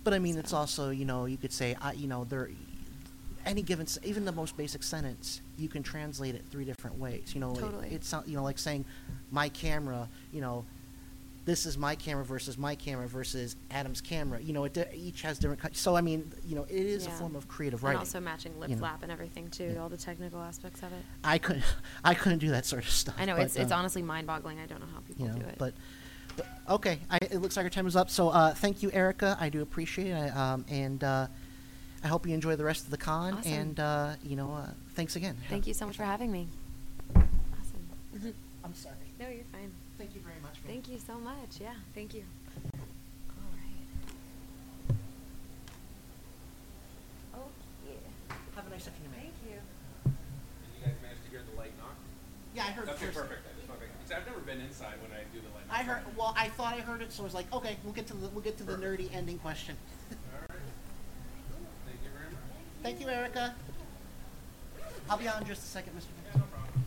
But 0.06 0.14
I 0.14 0.19
mean, 0.19 0.38
it's 0.38 0.53
also 0.53 0.90
you 0.91 1.03
know 1.03 1.25
you 1.25 1.35
could 1.38 1.51
say 1.51 1.75
I 1.82 1.91
you 1.93 2.07
know 2.07 2.24
there 2.24 2.49
any 3.45 3.61
given 3.61 3.88
even 4.03 4.25
the 4.25 4.32
most 4.32 4.57
basic 4.57 4.83
sentence 4.83 5.41
you 5.57 5.69
can 5.69 5.83
translate 5.83 6.35
it 6.35 6.43
three 6.49 6.65
different 6.65 6.98
ways. 6.98 7.33
You 7.33 7.41
know, 7.41 7.51
it- 7.53 7.59
Totally. 7.59 7.90
it's 7.90 8.11
not 8.11 8.27
you 8.27 8.35
know 8.38 8.43
like 8.43 8.57
saying 8.57 8.85
my 9.32 9.49
camera. 9.49 10.09
You 10.32 10.41
know, 10.41 10.65
this 11.45 11.65
is 11.67 11.77
my 11.77 11.95
camera 11.95 12.25
versus 12.25 12.57
my 12.57 12.74
camera 12.75 13.07
versus 13.07 13.56
Adam's 13.69 14.01
camera. 14.01 14.41
You 14.41 14.53
know, 14.53 14.64
it 14.65 14.75
each 14.95 15.22
has 15.22 15.38
different. 15.38 15.61
co- 15.61 15.69
So 15.74 15.95
I 15.95 16.01
mean, 16.01 16.32
you 16.48 16.56
know, 16.56 16.64
it 16.64 16.72
is 16.72 17.06
a 17.06 17.11
form 17.11 17.35
of 17.35 17.48
creative 17.48 17.83
writing. 17.83 17.99
And 17.99 18.07
also 18.07 18.19
matching 18.19 18.59
lip 18.59 18.69
you 18.69 18.75
know. 18.75 18.80
flap 18.80 19.03
and 19.03 19.11
everything 19.11 19.49
too, 19.51 19.72
Yeah. 19.75 19.82
all 19.82 19.90
the 19.90 19.98
technical 19.98 20.41
aspects 20.41 20.82
of 20.82 20.91
it. 20.91 21.03
I 21.24 21.38
couldn't 21.38 21.64
I 22.03 22.14
couldn't 22.15 22.40
do 22.40 22.49
that 22.49 22.65
sort 22.65 22.83
of 22.83 22.90
stuff. 22.90 23.15
I 23.19 23.25
know 23.25 23.35
but, 23.35 23.43
it's 23.45 23.56
it's 23.56 23.72
uh, 23.72 23.75
honestly 23.75 24.01
mind-boggling. 24.01 24.59
I 24.59 24.65
don't 24.65 24.80
know 24.80 24.88
how 24.93 25.01
people 25.01 25.25
you 25.27 25.32
know, 25.33 25.40
do 25.40 25.45
it. 25.45 25.56
but. 25.57 25.74
But, 26.38 26.48
okay, 26.69 26.99
I, 27.09 27.15
it 27.32 27.38
looks 27.38 27.56
like 27.56 27.64
our 27.64 27.69
time 27.69 27.88
is 27.88 27.95
up. 27.95 28.09
So 28.09 28.27
uh, 28.27 28.53
thank 28.53 28.83
you, 28.83 28.91
Erica. 28.91 29.38
I 29.40 29.48
do 29.48 29.61
appreciate 29.61 30.09
it, 30.09 30.35
I, 30.35 30.51
um, 30.53 30.65
and 30.67 31.01
uh, 31.01 31.27
I 32.06 32.08
hope 32.08 32.27
you 32.27 32.35
enjoy 32.35 32.56
the 32.56 32.64
rest 32.64 32.85
of 32.85 32.92
the 32.92 32.98
con. 32.98 33.34
Awesome. 33.34 33.51
And 33.51 33.80
uh, 33.80 34.14
you 34.24 34.35
know, 34.35 34.53
uh, 34.53 34.69
thanks 34.93 35.16
again. 35.16 35.35
Thank 35.50 35.66
you 35.66 35.74
so 35.74 35.88
much 35.88 35.98
for 35.98 36.03
having 36.03 36.32
me. 36.32 36.48
Awesome. 37.16 38.34
I'm 38.64 38.75
sorry. 38.75 38.95
No, 39.19 39.27
you're 39.27 39.43
fine. 39.51 39.72
Thank 39.98 40.14
you 40.14 40.22
very 40.22 40.40
much. 40.43 40.53
Thank 40.67 40.88
you 40.88 41.00
so 41.00 41.16
much. 41.17 41.59
Yeah, 41.59 41.74
thank 41.95 42.14
you. 42.14 42.24
Oh 47.34 47.40
yeah. 47.88 47.93
Have 48.56 48.67
a 48.67 48.69
nice 48.69 48.88
afternoon. 48.88 49.11
Thank 49.16 49.34
you. 49.50 49.58
You 50.06 50.85
guys 50.85 50.93
managed 51.01 51.24
to 51.25 51.30
hear 51.32 51.42
the 51.51 51.58
light 51.58 51.72
knock? 51.80 51.95
Yeah, 52.53 52.66
I 52.66 52.72
heard 52.72 52.88
it 52.88 52.92
Okay, 52.92 53.06
first. 53.08 53.17
perfect. 53.17 53.42
I 53.50 53.58
just 53.58 53.67
wanted 53.67 53.82
to- 53.82 53.88
because 53.98 54.11
I've 54.22 54.27
never 54.27 54.42
been 54.42 54.61
inside 54.61 55.01
when 55.01 55.09
I 55.11 55.24
do 55.34 55.42
the 55.42 55.50
light 55.58 55.66
knock. 55.67 55.75
I 55.80 55.82
heard. 55.82 56.16
Well, 56.16 56.35
I 56.38 56.50
thought 56.50 56.75
I 56.75 56.82
heard 56.82 57.01
it, 57.01 57.11
so 57.11 57.24
I 57.24 57.25
was 57.25 57.34
like, 57.34 57.51
okay, 57.51 57.77
we'll 57.84 57.93
get 57.93 58.06
to 58.08 58.14
the 58.14 58.30
we'll 58.30 58.43
get 58.45 58.58
to 58.59 58.64
the 58.64 58.77
nerdy 58.77 59.09
ending 59.11 59.40
question. 59.40 59.75
Thank 61.85 62.01
you 62.03 62.09
very 62.14 62.30
much. 62.32 62.42
Thank 62.85 63.01
you, 63.01 63.09
Erica. 63.09 63.55
I'll 65.09 65.17
be 65.17 65.27
on 65.27 65.41
in 65.41 65.47
just 65.47 65.64
a 65.64 65.65
second, 65.65 65.93
Mr. 65.97 66.05
Yeah, 66.23 66.39
no 66.39 66.43
problem. 66.53 66.85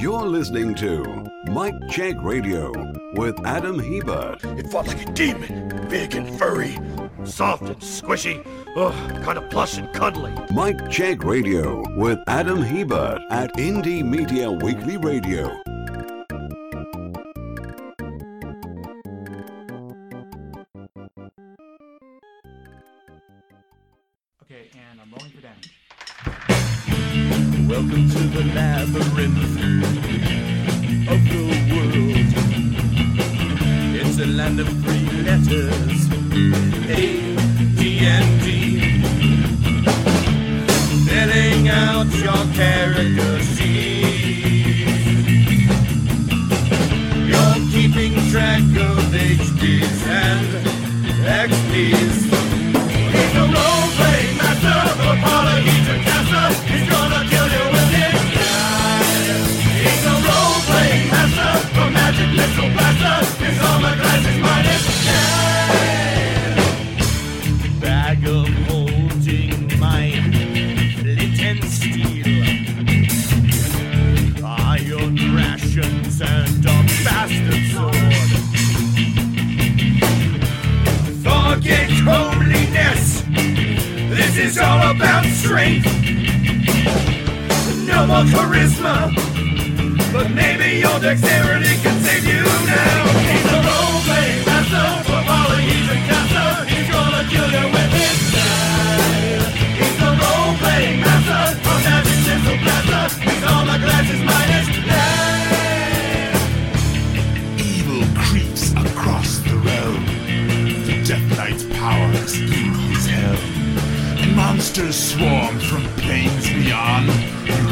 You're 0.00 0.26
listening 0.26 0.74
to 0.76 1.26
Mike 1.52 1.74
Check 1.90 2.16
Radio 2.22 2.72
with 3.16 3.38
Adam 3.44 3.78
Hebert. 3.78 4.42
It 4.58 4.70
fought 4.70 4.86
like 4.86 5.06
a 5.06 5.12
demon, 5.12 5.88
big 5.90 6.14
and 6.14 6.38
furry, 6.38 6.78
soft 7.24 7.64
and 7.64 7.76
squishy, 7.76 8.42
ugh, 8.76 9.22
kind 9.22 9.38
of 9.38 9.48
plush 9.50 9.78
and 9.78 9.92
cuddly. 9.92 10.32
Mike 10.52 10.90
Check 10.90 11.24
Radio 11.24 11.82
with 11.96 12.18
Adam 12.28 12.62
Hebert 12.62 13.20
at 13.30 13.52
Indie 13.56 14.04
Media 14.04 14.50
Weekly 14.50 14.98
Radio. 14.98 15.46
Okay, 24.42 24.70
and 24.74 25.00
I'm 25.00 25.10
rolling 25.10 25.32
for 25.32 25.40
damage. 25.40 25.72
Welcome 27.68 28.08
to 28.10 28.18
the 28.18 28.44
labyrinth 28.54 29.15
strength. 85.66 85.86
No 87.86 88.06
more 88.06 88.24
charisma. 88.24 89.10
But 90.12 90.30
maybe 90.30 90.78
your 90.80 90.98
dexterity 91.00 91.76
can 91.82 92.00
save 92.00 92.24
you 92.24 92.42
now. 92.42 93.06
He's 93.30 93.52
a 93.52 93.60
role-playing 93.68 94.44
master 94.46 94.86
for 95.06 95.20
polyhedron 95.28 96.02
caster. 96.08 96.50
He's 96.72 96.88
gonna 96.90 97.22
kill 97.28 97.50
you 97.50 97.66
with 97.74 97.92
his 98.00 98.16
style. 98.28 99.46
He's 99.78 99.98
a 100.00 100.10
role-playing 100.22 101.00
master 101.00 101.42
for 101.64 101.78
magic 101.84 102.18
missile 102.26 102.58
blaster. 102.62 103.04
His 103.28 103.42
armor 103.44 103.78
class 103.84 104.06
is 104.14 104.22
minus 104.22 104.68
nine. 104.86 105.55
Monsters 114.56 114.96
swarm 114.96 115.58
from 115.58 115.82
planes 116.00 116.48
beyond. 116.48 117.10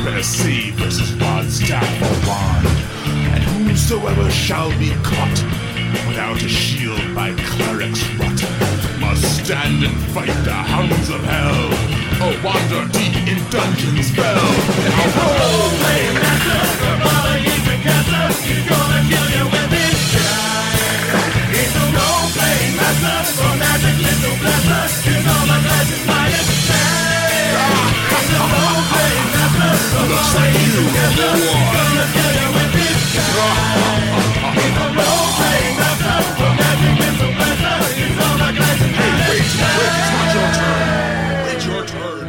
USC 0.05 0.71
versus 0.73 1.13
Rodstaff 1.13 1.91
or 2.05 2.29
wand. 2.29 2.67
And 3.33 3.43
whosoever 3.67 4.31
shall 4.31 4.69
be 4.79 4.91
caught 5.03 5.41
without 6.07 6.37
a 6.43 6.49
shield 6.49 7.01
by 7.15 7.33
clerics 7.37 8.05
rot 8.21 8.39
must 9.01 9.25
stand 9.43 9.83
and 9.83 9.97
fight 10.13 10.37
the 10.45 10.53
hounds 10.53 11.09
of 11.09 11.25
hell 11.25 11.73
or 12.21 12.37
wander 12.45 12.85
deep 12.93 13.17
in 13.33 13.41
dungeons 13.49 14.11
fell. 14.11 14.45
Now 14.85 15.09
oh, 15.09 15.41
roll, 15.41 15.71
play 15.81 16.05
master, 16.21 16.65
Baba 16.85 17.39
he's 17.39 17.65
a 17.65 17.77
caster. 17.81 18.45
He's 18.45 18.69
gonna 18.69 19.01
kill 19.09 19.29
you 19.33 19.64
a 22.35 22.41
role-playing 22.41 22.75
master 22.77 23.51
magic 23.59 23.97
little 24.03 24.37
blaster. 24.43 25.15
All 25.15 25.47
my 25.47 25.59
master 25.63 26.03
gonna 31.75 32.07
kill 32.15 32.33
you 32.35 32.49
with. 32.55 32.75
He's 34.55 34.77
a 34.77 34.89
role-playing 34.99 35.77
master 35.79 36.19
for 36.35 36.53
magic 36.59 36.95
little 37.03 37.33
blaster. 37.39 37.79
All 38.25 38.37
my 38.39 38.51
glasses 38.51 38.93
minus 38.99 39.55
nine. 39.61 39.79
It's 39.95 40.11
not 40.15 40.29
your 40.35 40.49
turn. 40.59 40.87
It's 41.55 41.65
your 41.67 41.83
turn. 41.87 42.27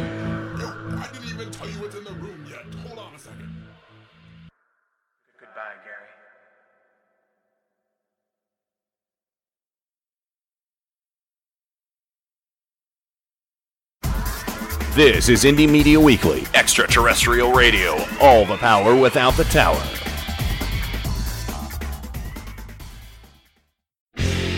I 0.96 1.06
didn't 1.12 1.30
even 1.34 1.50
tell 1.50 1.68
you 1.68 1.78
what's 1.80 1.96
in 1.96 2.04
the 2.04 2.12
room 2.12 2.46
yet. 2.48 2.64
Hold 2.86 2.98
on 2.98 3.14
a 3.14 3.18
second. 3.18 3.50
Goodbye, 5.40 5.76
Gary. 5.84 6.15
This 14.96 15.28
is 15.28 15.44
Indie 15.44 15.68
Media 15.68 16.00
Weekly, 16.00 16.46
extraterrestrial 16.54 17.52
radio, 17.52 18.02
all 18.18 18.46
the 18.46 18.56
power 18.56 18.96
without 18.96 19.34
the 19.34 19.44
tower. 19.44 19.78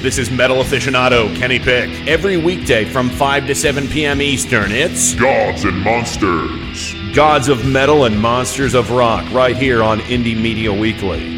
This 0.00 0.16
is 0.16 0.30
metal 0.30 0.58
aficionado 0.58 1.36
Kenny 1.36 1.58
Pick. 1.58 1.90
Every 2.06 2.36
weekday 2.36 2.84
from 2.84 3.10
5 3.10 3.48
to 3.48 3.54
7 3.56 3.88
p.m. 3.88 4.22
Eastern, 4.22 4.70
it's 4.70 5.12
Gods 5.16 5.64
and 5.64 5.76
Monsters. 5.80 6.94
Gods 7.16 7.48
of 7.48 7.66
Metal 7.66 8.04
and 8.04 8.16
Monsters 8.16 8.74
of 8.74 8.92
Rock 8.92 9.28
right 9.32 9.56
here 9.56 9.82
on 9.82 9.98
Indie 10.02 10.40
Media 10.40 10.72
Weekly. 10.72 11.37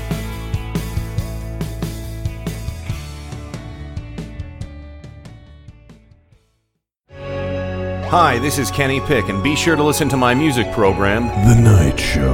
Hi, 8.11 8.39
this 8.39 8.57
is 8.59 8.69
Kenny 8.71 8.99
Pick, 8.99 9.29
and 9.29 9.41
be 9.41 9.55
sure 9.55 9.77
to 9.77 9.83
listen 9.83 10.09
to 10.09 10.17
my 10.17 10.35
music 10.35 10.69
program, 10.73 11.27
The 11.47 11.55
Night 11.55 11.97
Show. 11.97 12.33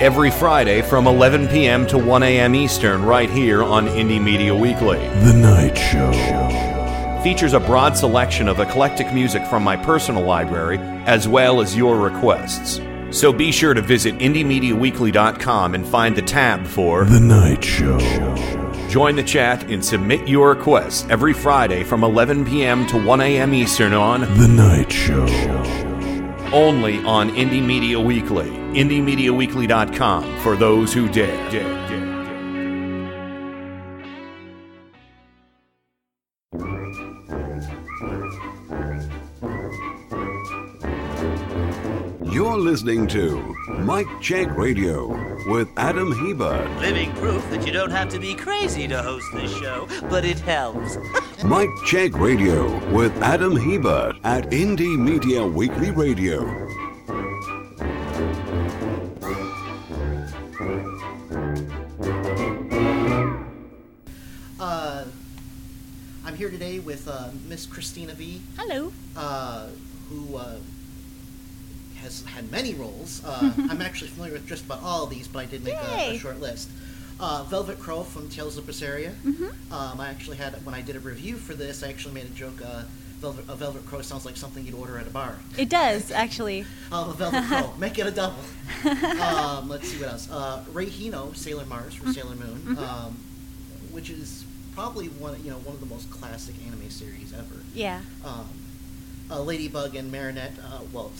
every 0.00 0.30
Friday 0.30 0.80
from 0.80 1.08
11 1.08 1.48
p.m. 1.48 1.88
to 1.88 1.98
1 1.98 2.22
a.m. 2.22 2.54
Eastern, 2.54 3.02
right 3.02 3.28
here 3.28 3.64
on 3.64 3.88
Indie 3.88 4.22
Media 4.22 4.54
Weekly. 4.54 4.98
The 4.98 5.32
Night 5.32 5.76
Show. 5.76 6.12
Features 7.24 7.52
a 7.52 7.58
broad 7.58 7.96
selection 7.96 8.46
of 8.46 8.60
eclectic 8.60 9.12
music 9.12 9.44
from 9.46 9.64
my 9.64 9.76
personal 9.76 10.22
library, 10.22 10.78
as 11.04 11.26
well 11.26 11.60
as 11.60 11.76
your 11.76 11.98
requests. 11.98 12.80
So 13.10 13.32
be 13.32 13.50
sure 13.50 13.74
to 13.74 13.82
visit 13.82 14.18
IndieMediaWeekly.com 14.18 15.74
and 15.74 15.84
find 15.84 16.14
the 16.14 16.22
tab 16.22 16.64
for 16.64 17.04
The 17.06 17.18
Night 17.18 17.64
Show. 17.64 17.98
Join 18.88 19.16
the 19.16 19.22
chat 19.24 19.64
and 19.70 19.84
submit 19.84 20.28
your 20.28 20.50
requests 20.50 21.04
every 21.10 21.32
Friday 21.32 21.82
from 21.82 22.04
11 22.04 22.44
p.m. 22.44 22.86
to 22.86 23.04
1 23.04 23.20
a.m. 23.20 23.52
Eastern 23.52 23.92
on 23.92 24.20
The 24.38 24.46
Night 24.48 24.92
Show. 24.92 25.26
only 26.52 27.04
on 27.04 27.30
Indie 27.30 27.64
Media 27.64 27.98
Weekly. 27.98 28.48
IndieMediaWeekly.com 28.48 30.38
for 30.40 30.54
those 30.56 30.92
who 30.92 31.08
dare. 31.08 31.83
Listening 42.64 43.06
to 43.06 43.54
Mike 43.80 44.08
Check 44.22 44.56
Radio 44.56 45.08
with 45.50 45.68
Adam 45.76 46.12
Hebert. 46.12 46.66
Living 46.80 47.12
proof 47.16 47.48
that 47.50 47.66
you 47.66 47.72
don't 47.72 47.90
have 47.90 48.08
to 48.08 48.18
be 48.18 48.34
crazy 48.34 48.88
to 48.88 49.02
host 49.02 49.26
this 49.34 49.54
show, 49.58 49.86
but 50.08 50.24
it 50.24 50.40
helps. 50.40 50.96
Mike 51.44 51.68
Check 51.84 52.18
Radio 52.18 52.64
with 52.90 53.14
Adam 53.22 53.54
Hebert 53.54 54.16
at 54.24 54.44
Indie 54.44 54.98
Media 54.98 55.46
Weekly 55.46 55.90
Radio. 55.90 56.66
Uh, 64.58 65.04
I'm 66.24 66.34
here 66.34 66.48
today 66.48 66.78
with 66.78 67.06
uh, 67.08 67.28
Miss 67.46 67.66
Christina 67.66 68.14
V. 68.14 68.40
Hello. 68.56 68.90
Uh, 69.14 69.66
who 70.08 70.36
uh, 70.36 70.56
has 72.04 72.22
had 72.26 72.50
many 72.52 72.74
roles. 72.74 73.22
Uh, 73.24 73.52
I'm 73.70 73.82
actually 73.82 74.10
familiar 74.10 74.34
with 74.34 74.46
just 74.46 74.64
about 74.64 74.82
all 74.82 75.04
of 75.04 75.10
these, 75.10 75.26
but 75.26 75.40
I 75.40 75.46
did 75.46 75.64
make 75.64 75.74
a, 75.74 76.12
a 76.14 76.18
short 76.18 76.38
list. 76.40 76.68
Uh, 77.18 77.44
Velvet 77.44 77.78
Crowe 77.80 78.02
from 78.02 78.28
Tales 78.28 78.56
of 78.56 78.64
Berseria. 78.64 79.12
Mhm. 79.24 79.52
Um, 79.72 80.00
I 80.00 80.08
actually 80.08 80.36
had 80.36 80.52
when 80.66 80.74
I 80.74 80.82
did 80.82 80.96
a 80.96 81.00
review 81.00 81.36
for 81.36 81.54
this, 81.54 81.82
I 81.82 81.88
actually 81.88 82.14
made 82.14 82.26
a 82.26 82.28
joke. 82.30 82.60
Uh, 82.64 82.82
Velvet, 83.20 83.44
a 83.48 83.54
Velvet 83.56 83.86
Crowe 83.86 84.02
sounds 84.02 84.26
like 84.26 84.36
something 84.36 84.66
you'd 84.66 84.74
order 84.74 84.98
at 84.98 85.06
a 85.06 85.10
bar. 85.10 85.38
It 85.56 85.70
does, 85.70 86.10
actually. 86.10 86.66
Oh, 86.92 87.10
a 87.10 87.14
Velvet 87.14 87.44
Crowe. 87.44 87.72
Make 87.78 87.98
it 87.98 88.06
a 88.06 88.10
double. 88.10 88.36
um, 89.20 89.68
let's 89.68 89.88
see 89.88 89.98
what 89.98 90.10
else. 90.10 90.28
Uh, 90.30 90.62
Rei 90.72 90.86
Hino, 90.86 91.34
Sailor 91.34 91.64
Mars 91.64 91.94
from 91.94 92.08
Mhm. 92.08 92.14
Sailor 92.14 92.34
Moon, 92.34 92.60
Mhm. 92.66 92.78
um, 92.78 93.16
which 93.92 94.10
is 94.10 94.44
probably 94.74 95.06
one 95.06 95.42
you 95.44 95.50
know 95.50 95.58
one 95.58 95.74
of 95.74 95.80
the 95.80 95.86
most 95.86 96.10
classic 96.10 96.54
anime 96.66 96.90
series 96.90 97.32
ever. 97.32 97.62
Yeah. 97.74 98.00
Um, 98.24 98.46
uh, 99.30 99.40
Ladybug 99.40 99.94
and 99.94 100.10
Marinette. 100.12 100.52
Uh, 100.62 100.80
well, 100.92 101.10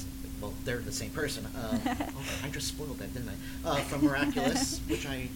well, 0.44 0.54
they're 0.64 0.78
the 0.78 0.92
same 0.92 1.10
person. 1.10 1.46
Uh, 1.46 1.78
oh, 1.86 2.24
I 2.44 2.48
just 2.50 2.68
spoiled 2.68 2.98
that, 2.98 3.12
didn't 3.14 3.30
I? 3.30 3.68
Uh, 3.68 3.76
from 3.76 4.04
Miraculous, 4.04 4.80
which 4.88 5.06
I 5.06 5.28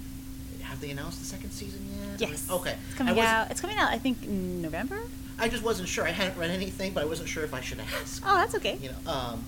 have 0.63 0.81
they 0.81 0.91
announced 0.91 1.19
the 1.21 1.25
second 1.25 1.51
season 1.51 1.81
yet? 2.19 2.29
Yes. 2.29 2.51
Okay. 2.51 2.77
It's 2.89 2.95
coming 2.95 3.19
out. 3.19 3.51
It's 3.51 3.61
coming 3.61 3.79
out. 3.79 3.91
I 3.91 3.99
think 3.99 4.23
in 4.25 4.61
November. 4.61 5.01
I 5.39 5.49
just 5.49 5.63
wasn't 5.63 5.89
sure. 5.89 6.05
I 6.05 6.11
hadn't 6.11 6.39
read 6.39 6.51
anything, 6.51 6.93
but 6.93 7.03
I 7.03 7.07
wasn't 7.07 7.29
sure 7.29 7.45
if 7.45 7.55
I 7.55 7.61
should 7.61 7.81
ask. 7.81 8.23
Oh, 8.27 8.35
that's 8.35 8.55
okay. 8.57 8.77
You 8.83 8.91
know, 8.91 9.11
um, 9.11 9.45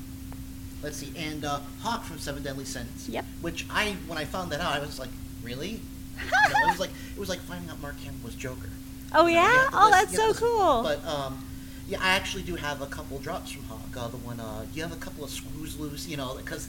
let's 0.83 0.97
see, 0.97 1.13
and 1.17 1.45
uh, 1.45 1.61
Hawk 1.81 2.05
from 2.05 2.19
Seven 2.19 2.43
Deadly 2.43 2.65
Sins. 2.65 3.09
Yep. 3.09 3.25
Which 3.43 3.67
I, 3.69 3.97
when 4.07 4.17
I 4.17 4.25
found 4.25 4.53
that 4.53 4.61
out, 4.61 4.73
I 4.73 4.79
was 4.79 4.99
like, 4.99 5.11
really? 5.43 5.69
You 5.71 6.31
know, 6.31 6.67
it 6.67 6.71
was 6.71 6.81
like 6.85 6.91
it 7.15 7.19
was 7.19 7.29
like 7.29 7.41
finding 7.41 7.69
out 7.71 7.81
Mark 7.83 7.99
Hamill 8.01 8.21
was 8.25 8.35
Joker. 8.35 8.71
Oh 9.13 9.27
You 9.27 9.35
know, 9.35 9.43
yeah. 9.43 9.69
Oh, 9.73 9.91
listen- 9.91 10.15
that's 10.15 10.17
so 10.17 10.33
cool. 10.35 10.83
But 10.85 11.05
um, 11.05 11.45
Yeah, 11.91 11.99
I 12.01 12.11
actually 12.11 12.45
do 12.45 12.55
have 12.55 12.83
a 12.83 12.87
couple 12.87 13.19
drops 13.19 13.51
from 13.51 13.65
Hawk. 13.65 13.81
Uh, 13.97 14.07
the 14.07 14.17
one, 14.19 14.39
uh, 14.39 14.65
you 14.73 14.81
have 14.81 14.93
a 14.93 14.97
couple 14.97 15.25
of 15.25 15.31
screws 15.31 15.77
loose, 15.77 16.07
you 16.07 16.17
know, 16.17 16.37
because 16.37 16.69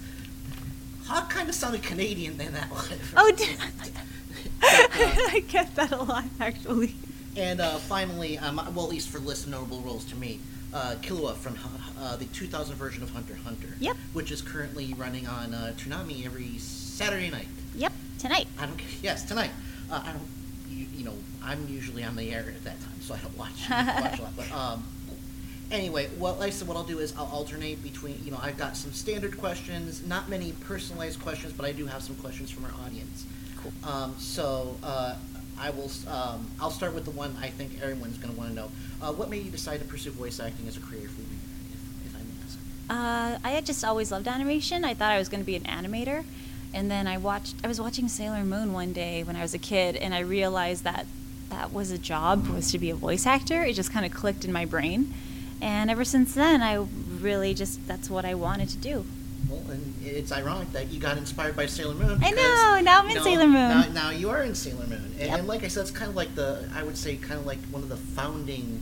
Hawk 1.05 1.29
kind 1.29 1.47
of 1.47 1.53
sounded 1.53 1.83
Canadian 1.83 2.41
in 2.41 2.53
that 2.53 2.71
one. 2.71 2.83
Oh, 3.15 3.31
d- 3.37 3.45
I 4.63 5.43
get 5.47 5.75
that 5.75 5.91
a 5.91 6.01
lot, 6.01 6.25
actually. 6.39 6.95
And 7.37 7.61
uh, 7.61 7.77
finally, 7.77 8.39
um, 8.39 8.55
well, 8.73 8.85
at 8.85 8.89
least 8.89 9.09
for 9.09 9.19
list 9.19 9.45
of 9.45 9.51
notable 9.51 9.81
roles 9.81 10.05
to 10.05 10.15
me, 10.15 10.39
uh, 10.73 10.95
Killua 11.03 11.35
from 11.35 11.55
uh, 11.99 12.15
the 12.15 12.25
2000 12.25 12.75
version 12.75 13.03
of 13.03 13.11
Hunter 13.11 13.35
Hunter. 13.35 13.75
Yep. 13.79 13.97
Which 14.13 14.31
is 14.31 14.41
currently 14.41 14.95
running 14.95 15.27
on 15.27 15.53
uh, 15.53 15.73
Toonami 15.77 16.25
every 16.25 16.57
Saturday 16.57 17.29
night. 17.29 17.47
Yep, 17.75 17.93
tonight. 18.17 18.47
I 18.57 18.65
don't. 18.65 18.81
Yes, 19.03 19.23
tonight. 19.23 19.51
Uh, 19.91 20.01
I 20.03 20.13
don't. 20.13 20.27
You, 20.71 20.87
you 20.95 21.05
know, 21.05 21.13
I'm 21.43 21.67
usually 21.67 22.03
on 22.03 22.15
the 22.15 22.31
air 22.31 22.45
at 22.55 22.63
that 22.63 22.79
time, 22.81 23.01
so 23.01 23.13
I 23.13 23.19
don't 23.19 23.37
watch 23.37 23.69
watch 23.69 24.19
a 24.19 24.23
lot. 24.23 24.35
But 24.35 24.51
um, 24.51 24.83
anyway, 25.71 26.09
well, 26.19 26.35
like 26.35 26.47
I 26.47 26.49
said, 26.51 26.67
what 26.67 26.77
I'll 26.77 26.83
do 26.83 26.99
is 26.99 27.13
I'll 27.17 27.31
alternate 27.33 27.81
between. 27.81 28.19
You 28.23 28.31
know, 28.31 28.39
I've 28.41 28.57
got 28.57 28.77
some 28.77 28.91
standard 28.91 29.37
questions, 29.37 30.05
not 30.05 30.29
many 30.29 30.51
personalized 30.53 31.21
questions, 31.21 31.53
but 31.53 31.65
I 31.65 31.71
do 31.71 31.85
have 31.85 32.03
some 32.03 32.15
questions 32.17 32.51
from 32.51 32.65
our 32.65 32.73
audience. 32.85 33.25
Cool. 33.57 33.71
Um, 33.83 34.15
so 34.17 34.75
uh, 34.83 35.15
I 35.59 35.69
will. 35.71 35.89
Um, 36.07 36.47
I'll 36.59 36.71
start 36.71 36.93
with 36.93 37.05
the 37.05 37.11
one 37.11 37.35
I 37.41 37.47
think 37.47 37.81
everyone's 37.81 38.17
going 38.17 38.33
to 38.33 38.39
want 38.39 38.51
to 38.51 38.55
know. 38.55 38.71
Uh, 39.01 39.13
what 39.13 39.29
made 39.29 39.43
you 39.43 39.51
decide 39.51 39.79
to 39.79 39.85
pursue 39.85 40.11
voice 40.11 40.39
acting 40.39 40.67
as 40.67 40.77
a 40.77 40.81
career 40.81 41.07
for 41.07 41.21
you, 41.21 41.37
if, 41.73 42.07
if 42.07 42.15
I 42.15 42.19
may 42.19 42.35
ask? 42.45 43.39
Uh, 43.43 43.47
I 43.47 43.51
had 43.51 43.65
just 43.65 43.83
always 43.83 44.11
loved 44.11 44.27
animation. 44.27 44.85
I 44.85 44.93
thought 44.93 45.11
I 45.11 45.17
was 45.17 45.29
going 45.29 45.41
to 45.41 45.45
be 45.45 45.55
an 45.55 45.63
animator. 45.63 46.23
And 46.73 46.89
then 46.89 47.05
I 47.05 47.17
watched, 47.17 47.55
I 47.63 47.67
was 47.67 47.81
watching 47.81 48.07
Sailor 48.07 48.45
Moon 48.45 48.71
one 48.71 48.93
day 48.93 49.23
when 49.23 49.35
I 49.35 49.41
was 49.41 49.53
a 49.53 49.57
kid, 49.57 49.97
and 49.97 50.13
I 50.13 50.19
realized 50.19 50.85
that 50.85 51.05
that 51.49 51.73
was 51.73 51.91
a 51.91 51.97
job, 51.97 52.47
was 52.47 52.71
to 52.71 52.79
be 52.79 52.89
a 52.89 52.95
voice 52.95 53.25
actor. 53.25 53.61
It 53.63 53.73
just 53.73 53.91
kind 53.91 54.05
of 54.05 54.13
clicked 54.13 54.45
in 54.45 54.53
my 54.53 54.63
brain. 54.63 55.13
And 55.61 55.91
ever 55.91 56.03
since 56.03 56.33
then, 56.33 56.61
I 56.63 56.85
really 57.19 57.53
just, 57.53 57.85
that's 57.87 58.09
what 58.09 58.25
I 58.25 58.33
wanted 58.33 58.69
to 58.69 58.77
do. 58.77 59.05
Well, 59.49 59.61
and 59.69 59.95
it's 60.03 60.31
ironic 60.31 60.71
that 60.71 60.87
you 60.91 60.99
got 60.99 61.17
inspired 61.17 61.55
by 61.55 61.65
Sailor 61.67 61.93
Moon. 61.93 62.19
I 62.23 62.31
know, 62.31 62.79
now 62.83 62.99
I'm 62.99 63.05
in 63.05 63.11
you 63.11 63.15
know, 63.17 63.23
Sailor 63.23 63.47
Moon. 63.47 63.69
Now, 63.69 63.85
now 63.91 64.09
you 64.09 64.29
are 64.29 64.41
in 64.43 64.55
Sailor 64.55 64.87
Moon, 64.87 65.13
and, 65.19 65.29
Yep. 65.29 65.39
and 65.39 65.47
like 65.47 65.63
I 65.63 65.67
said, 65.67 65.81
it's 65.81 65.91
kind 65.91 66.09
of 66.09 66.15
like 66.15 66.33
the 66.35 66.67
I 66.75 66.83
would 66.83 66.97
say 66.97 67.15
kind 67.17 67.39
of 67.39 67.45
like 67.45 67.59
one 67.69 67.83
of 67.83 67.89
the 67.89 67.97
founding 67.97 68.81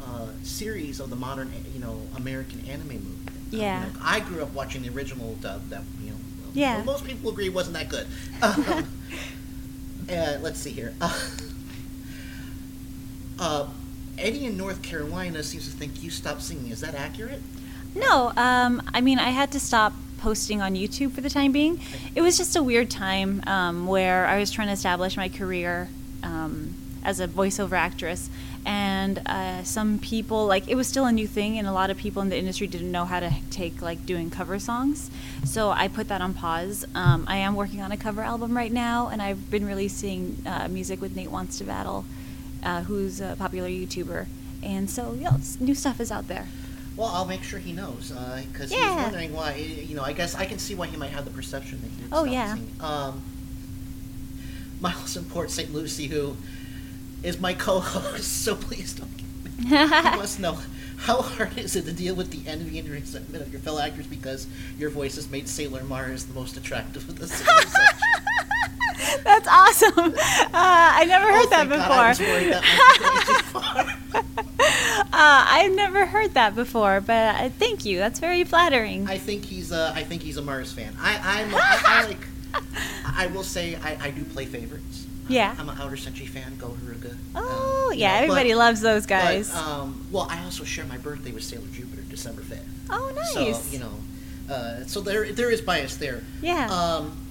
uh, 0.00 0.28
series 0.42 1.00
of 1.00 1.10
the 1.10 1.16
modern 1.16 1.50
you 1.72 1.80
know 1.80 2.00
American 2.16 2.60
anime 2.68 2.88
movement. 2.88 3.28
Uh, 3.28 3.32
you 3.50 3.58
Yeah. 3.60 3.80
know, 3.84 3.90
I 4.02 4.20
grew 4.20 4.42
up 4.42 4.52
watching 4.52 4.82
the 4.82 4.90
original 4.90 5.34
dub 5.36 5.68
that 5.70 5.82
you 6.02 6.10
know. 6.10 6.16
Yeah. 6.52 6.76
well, 6.76 6.84
most 6.84 7.04
people 7.06 7.30
agree 7.30 7.48
wasn't 7.48 7.74
that 7.76 7.88
good. 7.88 8.06
Um, 8.42 8.86
uh, 10.10 10.38
let's 10.42 10.60
see 10.60 10.70
here. 10.70 10.94
Uh, 13.36 13.66
Eddie 14.18 14.46
in 14.46 14.56
North 14.56 14.82
Carolina 14.82 15.42
seems 15.42 15.64
to 15.66 15.76
think 15.76 16.02
you 16.02 16.10
stopped 16.10 16.42
singing. 16.42 16.70
Is 16.70 16.80
that 16.80 16.94
accurate? 16.94 17.42
No, 17.94 18.32
um, 18.36 18.82
I 18.92 19.00
mean, 19.00 19.18
I 19.18 19.30
had 19.30 19.52
to 19.52 19.60
stop 19.60 19.92
posting 20.18 20.62
on 20.62 20.74
YouTube 20.74 21.12
for 21.12 21.20
the 21.20 21.30
time 21.30 21.52
being. 21.52 21.80
It 22.14 22.22
was 22.22 22.36
just 22.36 22.56
a 22.56 22.62
weird 22.62 22.90
time 22.90 23.42
um, 23.46 23.86
where 23.86 24.26
I 24.26 24.38
was 24.38 24.50
trying 24.50 24.68
to 24.68 24.72
establish 24.72 25.16
my 25.16 25.28
career 25.28 25.88
um, 26.22 26.74
as 27.04 27.20
a 27.20 27.28
voiceover 27.28 27.72
actress. 27.72 28.30
And 28.66 29.20
uh, 29.26 29.62
some 29.64 29.98
people, 29.98 30.46
like, 30.46 30.68
it 30.68 30.74
was 30.74 30.88
still 30.88 31.04
a 31.04 31.12
new 31.12 31.26
thing, 31.26 31.58
and 31.58 31.68
a 31.68 31.72
lot 31.72 31.90
of 31.90 31.98
people 31.98 32.22
in 32.22 32.30
the 32.30 32.38
industry 32.38 32.66
didn't 32.66 32.90
know 32.90 33.04
how 33.04 33.20
to 33.20 33.30
take, 33.50 33.82
like, 33.82 34.06
doing 34.06 34.30
cover 34.30 34.58
songs. 34.58 35.10
So 35.44 35.68
I 35.68 35.88
put 35.88 36.08
that 36.08 36.22
on 36.22 36.32
pause. 36.32 36.86
Um, 36.94 37.26
I 37.28 37.36
am 37.36 37.54
working 37.56 37.82
on 37.82 37.92
a 37.92 37.98
cover 37.98 38.22
album 38.22 38.56
right 38.56 38.72
now, 38.72 39.08
and 39.08 39.20
I've 39.20 39.50
been 39.50 39.66
releasing 39.66 40.42
uh, 40.46 40.68
music 40.68 41.02
with 41.02 41.14
Nate 41.14 41.30
Wants 41.30 41.58
to 41.58 41.64
Battle, 41.64 42.06
uh, 42.64 42.82
who's 42.82 43.20
a 43.20 43.36
popular 43.38 43.68
YouTuber. 43.68 44.26
And 44.62 44.88
so, 44.88 45.14
yeah, 45.18 45.36
new 45.60 45.74
stuff 45.74 46.00
is 46.00 46.10
out 46.10 46.26
there. 46.28 46.46
Well, 46.96 47.08
I'll 47.08 47.26
make 47.26 47.42
sure 47.42 47.58
he 47.58 47.72
knows 47.72 48.10
because 48.52 48.70
he 48.70 48.76
was 48.76 48.84
Yeah. 48.86 49.02
wondering 49.02 49.32
why. 49.34 49.54
You 49.56 49.96
know, 49.96 50.02
I 50.02 50.12
guess 50.12 50.34
I 50.34 50.46
can 50.46 50.58
see 50.58 50.74
why 50.74 50.86
he 50.86 50.96
might 50.96 51.10
have 51.10 51.24
the 51.24 51.30
perception 51.30 51.80
that 51.82 51.88
you. 52.02 52.08
Oh, 52.12 52.24
yeah. 52.24 52.56
Um, 52.80 53.22
Miles 54.80 55.16
in 55.16 55.24
Port 55.24 55.50
St. 55.50 55.72
Lucie, 55.72 56.06
who 56.08 56.36
is 57.22 57.38
my 57.40 57.54
co-host, 57.54 58.42
so 58.44 58.54
please 58.54 58.94
don't. 58.94 59.10
He 59.62 59.68
must 60.18 60.38
know 60.40 60.58
how 60.98 61.22
hard 61.22 61.58
is 61.58 61.74
it 61.76 61.84
to 61.86 61.92
deal 61.92 62.14
with 62.14 62.30
the 62.30 62.48
envy 62.48 62.78
and 62.78 62.88
resentment 62.88 63.42
of 63.44 63.52
your 63.52 63.60
fellow 63.60 63.80
actors 63.80 64.06
because 64.06 64.46
your 64.78 64.90
voice 64.90 65.16
has 65.16 65.28
made 65.30 65.48
Sailor 65.48 65.82
Mars 65.84 66.24
the 66.24 66.34
most 66.34 66.56
attractive 66.56 67.08
of 67.08 67.18
the 67.18 67.26
civilization. 67.26 68.13
That's 69.24 69.48
awesome. 69.48 70.14
Uh, 70.54 70.56
I 70.56 71.04
never 71.06 71.26
heard 71.32 71.50
that 71.50 71.66
Oh, 71.66 71.70
God, 71.70 71.90
I 71.90 72.12
before. 72.12 72.26
worried 72.26 72.52
that 72.52 72.62
might 72.62 72.98
be 72.98 73.04
going 73.04 73.36
too 73.36 74.22
far. 74.24 74.24
uh, 75.12 75.44
I've 75.48 75.72
never 75.74 76.06
heard 76.06 76.34
that 76.34 76.54
before, 76.54 77.00
but 77.00 77.34
uh, 77.36 77.48
thank 77.50 77.84
you. 77.84 77.98
That's 77.98 78.20
very 78.20 78.44
flattering. 78.44 79.08
I 79.08 79.18
think 79.18 79.44
he's 79.44 79.72
a, 79.72 79.92
I 79.94 80.04
think 80.04 80.22
he's 80.22 80.36
a 80.36 80.42
Mars 80.42 80.72
fan. 80.72 80.94
I, 81.00 81.42
I'm, 81.42 81.54
I, 81.54 81.82
I 81.86 82.06
like. 82.06 82.18
I 83.16 83.26
will 83.28 83.42
say 83.42 83.74
I, 83.76 83.96
I 84.00 84.10
do 84.10 84.22
play 84.24 84.46
favorites. 84.46 85.06
Yeah. 85.28 85.54
I'm 85.58 85.68
an 85.68 85.76
Outer 85.80 85.96
Senshi 85.96 86.28
fan. 86.28 86.56
Go 86.56 86.68
Haruka. 86.68 87.16
Oh, 87.34 87.90
you 87.92 88.00
yeah, 88.00 88.10
know, 88.12 88.22
everybody 88.24 88.50
but- 88.52 88.58
loves 88.58 88.80
those 88.80 89.06
guys. 89.06 89.50
But, 89.50 89.58
um, 89.60 90.06
well, 90.12 90.28
I 90.30 90.44
also 90.44 90.62
share 90.64 90.84
my 90.84 90.98
birthday 90.98 91.32
with 91.32 91.42
Sailor 91.42 91.66
Jupiter, 91.72 92.02
December 92.02 92.42
fifth. 92.42 92.64
oh, 92.90 93.12
nice. 93.16 93.60
So 93.64 93.72
you 93.72 93.78
know, 93.80 94.54
uh, 94.54 94.84
so 94.86 95.00
there 95.00 95.32
there 95.32 95.50
is 95.50 95.60
bias 95.60 95.96
there. 95.96 96.22
Yeah. 96.42 96.68
Um, 96.70 97.23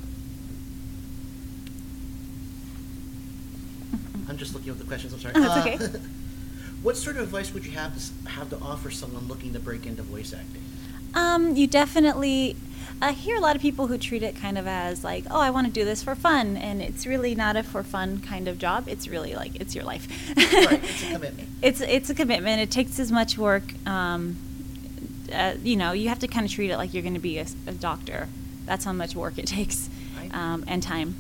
I'm 4.30 4.38
just 4.38 4.54
looking 4.54 4.70
at 4.72 4.78
the 4.80 4.86
questions. 4.86 5.14
I'm 5.14 5.20
sorry. 5.20 5.34
Oh, 5.38 5.64
it's 5.66 5.82
Uh, 5.82 5.86
okay. 5.86 6.00
what 6.82 6.98
sort 6.98 7.18
of 7.18 7.24
advice 7.24 7.54
would 7.54 7.66
you 7.66 7.72
have 7.74 7.94
to 7.98 8.30
have 8.30 8.50
to 8.50 8.58
offer 8.60 8.90
someone 8.92 9.28
looking 9.28 9.54
to 9.54 9.60
break 9.60 9.86
into 9.86 10.02
voice 10.04 10.34
acting? 10.34 10.62
Um, 11.14 11.56
you 11.56 11.68
definitely. 11.68 12.56
I 13.02 13.12
hear 13.12 13.36
a 13.36 13.40
lot 13.42 13.56
of 13.56 13.62
people 13.62 13.88
who 13.88 13.98
treat 13.98 14.24
it 14.24 14.36
kind 14.36 14.58
of 14.58 14.66
as 14.68 15.04
like, 15.04 15.26
oh, 15.30 15.40
I 15.40 15.50
want 15.50 15.68
to 15.68 15.74
do 15.74 15.84
this 15.84 16.02
for 16.04 16.16
fun, 16.16 16.56
and 16.56 16.82
it's 16.82 17.06
really 17.06 17.36
not 17.36 17.56
a 17.56 17.64
for 17.64 17.84
fun 17.84 18.20
kind 18.20 18.48
of 18.48 18.58
job. 18.60 18.88
It's 18.88 19.08
really 19.08 19.36
like 19.36 19.56
it's 19.60 19.76
your 19.76 19.84
life. 19.84 20.08
right, 20.38 20.80
it's 20.84 21.04
a 21.04 21.06
commitment. 21.14 21.50
it's 21.62 21.82
it's 21.82 22.10
a 22.10 22.16
commitment. 22.16 22.62
It 22.62 22.72
takes 22.72 23.00
as 23.00 23.12
much 23.12 23.38
work. 23.38 23.64
Um, 23.88 24.38
uh, 25.34 25.56
you 25.64 25.76
know, 25.76 25.92
you 25.92 26.10
have 26.10 26.20
to 26.20 26.28
kind 26.28 26.46
of 26.46 26.52
treat 26.52 26.70
it 26.70 26.78
like 26.78 26.94
you're 26.94 27.02
going 27.04 27.16
to 27.16 27.20
be 27.20 27.40
a 27.40 27.46
doctor. 27.80 28.30
That's 28.66 28.86
how 28.86 28.94
much 28.94 29.16
work 29.16 29.38
it 29.38 29.48
takes, 29.48 29.90
um, 30.32 30.64
and 30.68 30.82
time. 30.82 31.16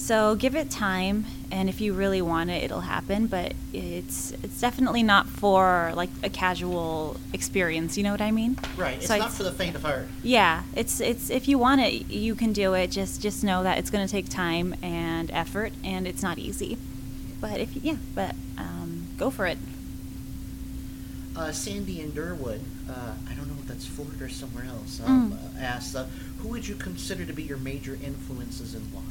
So 0.00 0.34
give 0.34 0.56
it 0.56 0.70
time, 0.70 1.26
and 1.52 1.68
if 1.68 1.80
you 1.80 1.92
really 1.92 2.22
want 2.22 2.48
it, 2.48 2.64
it'll 2.64 2.80
happen. 2.80 3.26
But 3.26 3.52
it's 3.72 4.32
it's 4.42 4.58
definitely 4.60 5.02
not 5.02 5.26
for 5.28 5.92
like 5.94 6.08
a 6.22 6.30
casual 6.30 7.18
experience. 7.34 7.98
You 7.98 8.04
know 8.04 8.10
what 8.12 8.22
I 8.22 8.30
mean? 8.30 8.56
Right. 8.78 8.96
It's 8.96 9.06
So 9.08 9.18
not 9.18 9.26
I'd- 9.28 9.36
for 9.36 9.42
the 9.42 9.52
faint 9.52 9.76
of 9.76 9.82
heart. 9.82 10.08
yeah, 10.22 10.62
it's 10.74 11.00
it's 11.00 11.28
if 11.28 11.46
you 11.48 11.58
want 11.58 11.82
it, 11.82 12.10
you 12.10 12.34
can 12.34 12.52
do 12.54 12.72
it. 12.74 12.90
Just 12.90 13.20
just 13.20 13.44
know 13.44 13.62
that 13.62 13.76
it's 13.78 13.90
going 13.90 14.04
to 14.04 14.10
take 14.10 14.28
time 14.30 14.74
and 14.82 15.30
effort, 15.32 15.72
and 15.84 16.08
it's 16.08 16.22
not 16.22 16.38
easy. 16.38 16.78
But 17.40 17.60
if 17.60 17.76
yeah, 17.76 17.96
but 18.14 18.34
um, 18.56 19.06
go 19.18 19.28
for 19.30 19.46
it. 19.46 19.58
Uh, 21.36 21.52
Sandy 21.52 22.00
in 22.00 22.10
Durwood, 22.12 22.60
uh, 22.88 23.12
I 23.30 23.34
don't 23.34 23.46
know 23.48 23.54
if 23.60 23.66
that's 23.68 23.86
Florida 23.86 24.24
or 24.24 24.28
somewhere 24.28 24.64
else, 24.64 25.00
um, 25.04 25.32
Mm. 25.32 25.56
uh, 25.56 25.60
asks, 25.60 25.94
uh, 25.94 26.06
who 26.38 26.48
would 26.48 26.66
you 26.66 26.74
consider 26.74 27.24
to 27.24 27.32
be 27.32 27.44
your 27.44 27.56
major 27.56 27.96
influences 28.04 28.74
in 28.74 28.82
why? 28.92 29.02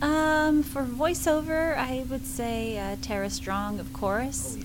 Um, 0.00 0.62
for 0.62 0.82
voiceover, 0.84 1.76
I 1.76 2.04
would 2.08 2.24
say 2.24 2.78
uh, 2.78 2.96
Tara 3.02 3.30
Strong, 3.30 3.80
of 3.80 3.92
course. 3.92 4.56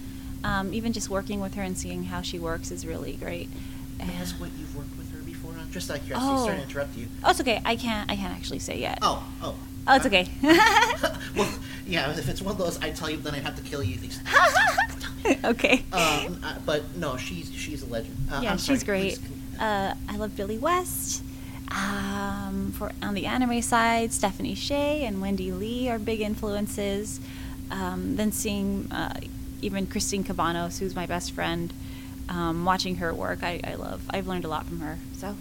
um, 0.44 0.74
even 0.74 0.94
just 0.94 1.10
working 1.10 1.40
with 1.40 1.56
her 1.56 1.64
and 1.64 1.78
seeing 1.78 2.04
how 2.04 2.22
she 2.22 2.38
works 2.38 2.70
is 2.72 2.86
really 2.86 3.14
great. 3.14 3.50
May 3.98 4.06
I 4.06 4.22
ask 4.22 4.36
what 4.40 4.50
you've 4.58 4.76
worked 4.76 4.96
with 4.98 5.12
her 5.14 5.20
before 5.20 5.52
on? 5.58 5.72
Just 5.72 5.90
like 5.90 6.06
curiosity, 6.06 6.34
Oh. 6.36 6.46
sorry 6.46 6.58
to 6.58 6.64
interrupt 6.64 6.98
you. 6.98 7.08
Oh, 7.24 7.30
it's 7.32 7.40
okay. 7.42 7.62
I 7.66 7.76
can't. 7.76 8.12
I 8.12 8.16
can't 8.16 8.36
actually 8.36 8.60
say 8.60 8.78
yet. 8.80 9.00
Oh, 9.02 9.26
oh. 9.42 9.56
Oh, 9.88 9.96
it's 9.96 10.06
okay. 10.06 10.28
Well, 11.36 11.52
yeah, 11.88 12.12
if 12.12 12.30
it's 12.30 12.42
one 12.42 12.52
of 12.52 12.58
those, 12.60 12.78
I 12.82 12.92
tell 12.92 13.10
you, 13.10 13.18
then 13.18 13.34
I'd 13.34 13.42
have 13.44 13.56
to 13.56 13.64
kill 13.64 13.82
you. 13.82 13.98
These. 13.98 14.20
okay. 15.44 15.84
Um, 15.92 16.40
uh, 16.44 16.56
but 16.66 16.96
no, 16.96 17.18
she's 17.18 17.52
she's 17.54 17.82
a 17.82 17.88
legend. 17.88 18.16
Uh, 18.32 18.40
yeah, 18.44 18.52
I'm 18.52 18.58
she's 18.60 18.84
great. 18.84 19.18
Uh, 19.60 19.94
I 20.08 20.16
love 20.18 20.36
Billy 20.38 20.58
West. 20.60 21.24
Um, 21.72 22.72
for 22.78 22.92
on 23.02 23.14
the 23.14 23.26
anime 23.26 23.62
side, 23.62 24.14
Stephanie 24.14 24.56
Sheh 24.56 24.76
and 25.06 25.22
Wendy 25.22 25.52
Lee 25.52 25.90
are 25.90 25.98
big 26.00 26.22
influences. 26.22 27.20
Um, 27.72 28.16
then 28.16 28.32
seeing 28.32 28.92
uh, 28.92 29.20
even 29.62 29.88
Christine 29.88 30.24
Cabanos, 30.24 30.80
who's 30.80 30.96
my 30.96 31.06
best 31.06 31.32
friend, 31.32 31.74
um, 32.30 32.66
watching 32.66 32.98
her 32.98 33.14
work, 33.14 33.44
I, 33.44 33.60
I 33.64 33.76
love. 33.76 34.02
I've 34.10 34.28
learned 34.28 34.46
a 34.46 34.50
lot 34.50 34.66
from 34.66 34.80
her. 34.82 34.98
So 35.18 35.36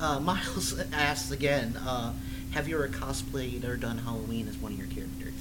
Uh, 0.00 0.18
Miles 0.20 0.76
asks 0.92 1.30
again, 1.30 1.76
uh, 1.76 2.12
have 2.52 2.66
you 2.68 2.74
ever 2.74 2.88
cosplayed 2.88 3.64
or 3.64 3.76
done 3.76 3.98
Halloween 3.98 4.48
as 4.48 4.56
one 4.56 4.72
of 4.72 4.78
your 4.78 4.88
characters? 4.88 5.32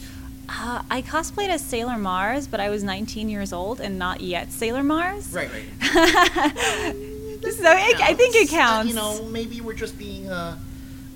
uh, 0.48 0.84
I 0.90 1.02
cosplayed 1.02 1.50
as 1.50 1.62
Sailor 1.62 1.98
Mars, 1.98 2.46
but 2.46 2.60
I 2.60 2.70
was 2.70 2.84
19 2.84 3.28
years 3.28 3.52
old 3.54 3.82
and 3.82 3.98
not 3.98 4.22
yet 4.22 4.52
Sailor 4.52 4.84
Mars. 4.84 5.30
Right, 5.30 5.50
right. 5.52 6.96
so 7.42 7.64
I, 7.66 7.94
I 8.02 8.14
think 8.14 8.36
it 8.36 8.48
Uh, 8.50 8.56
counts. 8.56 8.90
you 8.90 8.96
know, 8.96 9.24
maybe 9.26 9.62
we're 9.62 9.74
just 9.74 9.98
being, 9.98 10.30
uh, 10.30 10.58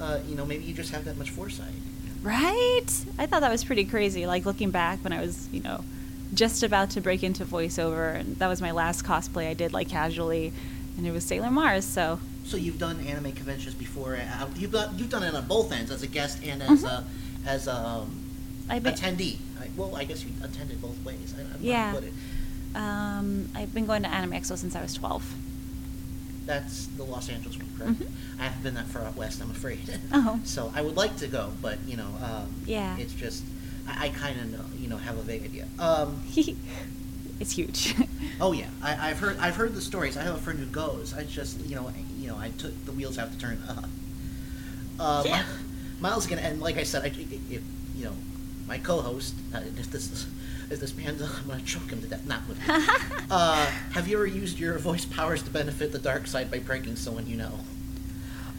uh, 0.02 0.20
you 0.28 0.36
know, 0.36 0.46
maybe 0.46 0.64
you 0.64 0.74
just 0.74 0.92
have 0.92 1.06
that 1.06 1.18
much 1.18 1.30
foresight. 1.30 1.74
Right? 2.24 2.86
I 3.20 3.26
thought 3.28 3.42
that 3.42 3.52
was 3.52 3.64
pretty 3.64 3.86
crazy. 3.86 4.26
Like 4.26 4.46
looking 4.46 4.72
back 4.72 5.04
when 5.04 5.14
I 5.14 5.22
was, 5.22 5.48
you 5.52 5.62
know, 5.62 5.84
just 6.34 6.64
about 6.64 6.90
to 6.92 7.02
break 7.02 7.24
into 7.24 7.46
voiceover, 7.46 8.16
and 8.16 8.36
that 8.38 8.48
was 8.48 8.62
my 8.62 8.72
last 8.72 9.06
cosplay 9.06 9.48
I 9.48 9.54
did 9.54 9.74
like 9.74 9.90
casually, 9.90 10.52
and 10.98 11.06
it 11.06 11.12
was 11.12 11.24
Sailor 11.24 11.52
Mars. 11.52 11.86
So 11.86 12.20
So 12.46 12.58
you've 12.58 12.80
done 12.80 13.00
anime 13.06 13.32
conventions 13.34 13.76
before. 13.76 14.16
uh, 14.16 14.48
You've 14.56 14.72
done 14.72 14.98
you've 14.98 15.10
done 15.10 15.24
it 15.24 15.36
on 15.36 15.46
both 15.46 15.72
ends 15.72 15.92
as 15.92 16.02
a 16.04 16.08
guest 16.08 16.40
and 16.44 16.64
as 16.64 16.84
a 16.84 17.04
as 17.46 17.68
a 17.68 17.76
um, 17.76 18.22
Mm-hmm. 18.66 18.72
I've 18.72 18.82
been- 18.84 18.94
attendee. 18.96 19.38
I, 19.62 19.70
well, 19.78 19.96
I 19.96 20.04
guess 20.06 20.24
you 20.24 20.32
attended 20.44 20.82
both 20.82 20.98
ways. 21.06 21.36
I, 21.38 21.42
I 21.42 21.44
don't 21.44 21.50
know 21.50 21.52
how 21.52 21.58
to 21.60 21.64
yeah, 21.64 21.94
put 21.94 22.04
it. 22.06 22.14
um, 22.76 23.50
I've 23.56 23.72
been 23.76 23.86
going 23.86 24.02
to 24.02 24.10
Anime 24.10 24.32
Expo 24.32 24.58
since 24.58 24.76
I 24.76 24.82
was 24.82 24.96
12. 24.96 25.24
That's 26.46 26.86
the 26.88 27.04
Los 27.04 27.30
Angeles 27.30 27.58
one, 27.58 27.68
correct? 27.78 28.04
I 28.40 28.44
haven't 28.44 28.64
been 28.64 28.76
that 28.76 28.86
far 28.86 29.04
out 29.04 29.16
west, 29.16 29.42
I'm 29.42 29.50
afraid. 29.52 29.80
Mm-hmm. 29.80 30.28
Oh. 30.28 30.40
So 30.46 30.72
I 30.76 30.82
would 30.82 30.96
like 30.96 31.18
to 31.18 31.28
go, 31.28 31.52
but 31.62 31.80
you 31.88 31.98
know, 31.98 32.08
um, 32.24 32.54
Yeah. 32.66 32.98
it's 32.98 33.14
just 33.14 33.44
I, 33.88 34.06
I 34.08 34.10
kind 34.10 34.40
of 34.40 34.52
know, 34.52 34.66
you 34.80 34.88
know, 34.88 34.98
have 34.98 35.18
a 35.18 35.22
vague 35.22 35.44
idea. 35.44 35.68
Um, 35.80 36.22
it's 37.40 37.52
huge. 37.52 37.96
oh 38.42 38.52
yeah, 38.54 38.68
I, 38.82 39.10
I've 39.10 39.20
heard 39.20 39.38
I've 39.40 39.56
heard 39.56 39.74
the 39.74 39.82
stories. 39.82 40.18
I 40.18 40.24
have 40.24 40.36
a 40.36 40.40
friend 40.40 40.60
who 40.60 40.66
goes. 40.68 41.14
I 41.14 41.24
just 41.24 41.60
you 41.66 41.76
know 41.76 41.92
you 42.20 42.28
know 42.28 42.38
I 42.38 42.50
took 42.58 42.74
the 42.86 42.92
wheels 42.92 43.16
have 43.18 43.32
to 43.32 43.38
turn. 43.38 43.58
Uh, 43.68 43.84
uh, 45.00 45.24
Yeah. 45.26 45.42
Mi- 45.42 45.48
Miles 46.02 46.26
again, 46.26 46.40
and 46.40 46.60
like 46.62 46.78
I 46.78 46.84
said, 46.84 47.04
I, 47.04 47.08
if, 47.08 47.62
you 47.96 48.04
know, 48.04 48.12
my 48.68 48.78
co-host, 48.78 49.34
uh, 49.54 49.60
if 49.80 49.90
this 49.92 50.28
if 50.70 50.80
this 50.80 50.96
man's, 50.96 51.22
I'm 51.22 51.48
gonna 51.48 51.62
choke 51.64 51.90
him 51.90 52.02
to 52.02 52.08
death. 52.08 52.26
Not 52.26 52.48
with. 52.48 52.60
uh, 53.32 53.66
have 53.94 54.08
you 54.08 54.18
ever 54.18 54.26
used 54.26 54.60
your 54.60 54.78
voice 54.78 55.06
powers 55.06 55.42
to 55.44 55.50
benefit 55.50 55.92
the 55.92 56.00
dark 56.00 56.28
side 56.28 56.50
by 56.52 56.60
pranking 56.60 56.96
someone 56.96 57.28
you 57.28 57.38
know? 57.38 57.60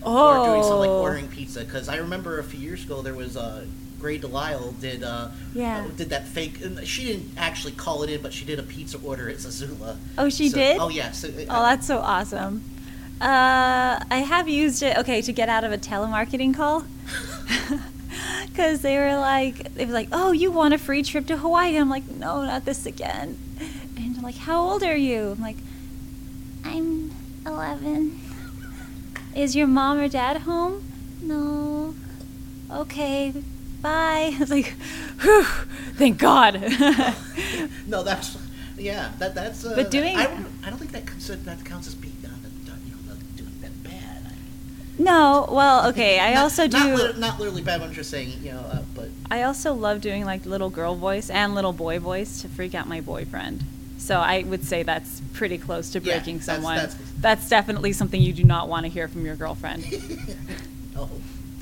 Oh. 0.02 0.40
Or 0.42 0.46
doing 0.46 0.62
something 0.62 0.78
like 0.80 0.88
Oh. 0.90 1.00
ordering 1.02 1.28
pizza? 1.28 1.60
Because 1.64 1.88
I 1.88 1.96
remember 1.96 2.38
a 2.38 2.44
few 2.44 2.60
years 2.60 2.84
ago 2.84 3.02
there 3.02 3.14
was 3.14 3.36
uh, 3.36 3.64
Grey 4.00 4.18
DeLisle 4.18 4.72
did 4.80 5.02
uh, 5.02 5.28
Yeah. 5.54 5.84
uh, 5.84 5.88
did 5.96 6.10
that 6.10 6.28
fake. 6.28 6.60
and 6.64 6.86
She 6.86 7.04
didn't 7.06 7.30
actually 7.36 7.72
call 7.72 8.02
it 8.02 8.10
in, 8.10 8.22
but 8.22 8.32
she 8.32 8.44
did 8.44 8.58
a 8.58 8.62
pizza 8.62 8.98
order 9.02 9.28
at 9.28 9.36
Zazula. 9.36 9.96
Oh, 10.18 10.28
she 10.28 10.48
So- 10.50 10.56
did? 10.58 10.76
Oh 10.78 10.88
yeah. 10.88 11.10
So, 11.12 11.28
Oh, 11.28 11.62
that's 11.62 11.86
so 11.86 11.98
awesome. 11.98 12.62
Uh, 13.20 13.98
I 14.10 14.24
have 14.28 14.46
used 14.46 14.82
it, 14.82 14.98
okay, 14.98 15.22
to 15.22 15.32
get 15.32 15.48
out 15.48 15.64
of 15.64 15.72
a 15.72 15.78
telemarketing 15.78 16.54
call. 16.54 16.84
Because 18.46 18.80
they 18.82 18.96
were 18.98 19.16
like, 19.18 19.74
they 19.74 19.84
were 19.84 19.92
like, 19.92 20.08
oh, 20.12 20.32
you 20.32 20.50
want 20.50 20.74
a 20.74 20.78
free 20.78 21.02
trip 21.02 21.26
to 21.26 21.36
Hawaii? 21.36 21.76
I'm 21.76 21.90
like, 21.90 22.08
no, 22.08 22.44
not 22.44 22.64
this 22.64 22.86
again. 22.86 23.38
And 23.96 24.14
they're 24.14 24.22
like, 24.22 24.36
how 24.36 24.60
old 24.60 24.82
are 24.82 24.96
you? 24.96 25.32
I'm 25.32 25.40
like, 25.42 25.56
I'm 26.64 27.12
11. 27.46 28.20
Is 29.34 29.54
your 29.54 29.66
mom 29.66 29.98
or 29.98 30.08
dad 30.08 30.38
home? 30.42 30.82
No. 31.22 31.94
Okay, 32.72 33.32
bye. 33.82 34.32
I 34.34 34.36
was 34.38 34.50
like, 34.50 34.74
whew, 35.20 35.44
thank 35.94 36.18
God. 36.18 36.54
no, 37.86 38.02
that's 38.02 38.36
yeah. 38.78 39.12
That 39.18 39.34
that's. 39.34 39.64
Uh, 39.64 39.74
But 39.76 39.90
doing- 39.90 40.16
I 40.16 40.24
don't, 40.24 40.46
I 40.64 40.70
don't 40.70 40.78
think 40.78 40.92
that 40.92 41.06
consider, 41.06 41.42
that 41.42 41.64
counts 41.64 41.86
as 41.86 41.94
being 41.94 42.16
on 42.24 42.40
the 42.42 42.48
you 42.84 42.92
know 42.92 43.14
not 43.14 43.36
doing 43.36 43.52
that 43.62 43.82
bad. 43.84 44.32
No, 44.98 45.48
well, 45.50 45.88
okay, 45.90 46.18
I 46.20 46.34
Not- 46.34 46.42
also 46.44 46.66
do. 46.68 46.78
Not, 46.78 46.96
lit- 46.96 47.18
not 47.18 47.38
literally 47.38 47.62
bad. 47.62 47.80
but 47.80 47.88
I'm 47.88 47.94
just 47.94 48.10
saying 48.10 48.32
you 48.42 48.52
know, 48.52 48.60
uh, 48.60 48.82
but 48.94 49.08
I 49.30 49.42
also 49.42 49.72
love 49.74 50.00
doing 50.00 50.24
like 50.24 50.46
little 50.46 50.70
girl 50.70 50.94
voice 50.94 51.30
and 51.30 51.54
little 51.54 51.72
boy 51.72 51.98
voice 51.98 52.40
to 52.42 52.48
freak 52.48 52.74
out 52.74 52.86
my 52.88 53.00
boyfriend. 53.00 53.64
So 53.98 54.18
I 54.20 54.42
would 54.44 54.64
say 54.64 54.82
that's 54.82 55.20
pretty 55.32 55.58
close 55.58 55.90
to 55.90 55.98
Yeah, 56.00 56.16
breaking 56.16 56.38
that's- 56.38 56.46
someone. 56.56 56.76
that's- 56.76 56.96
That's, 57.18 57.48
definitely 57.48 57.92
something 57.92 58.20
you 58.20 58.32
do 58.32 58.44
not 58.44 58.68
want 58.68 58.84
to 58.84 58.90
hear 58.90 59.08
from 59.08 59.24
your 59.26 59.36
girlfriend. 59.36 59.84
oh. 60.96 61.10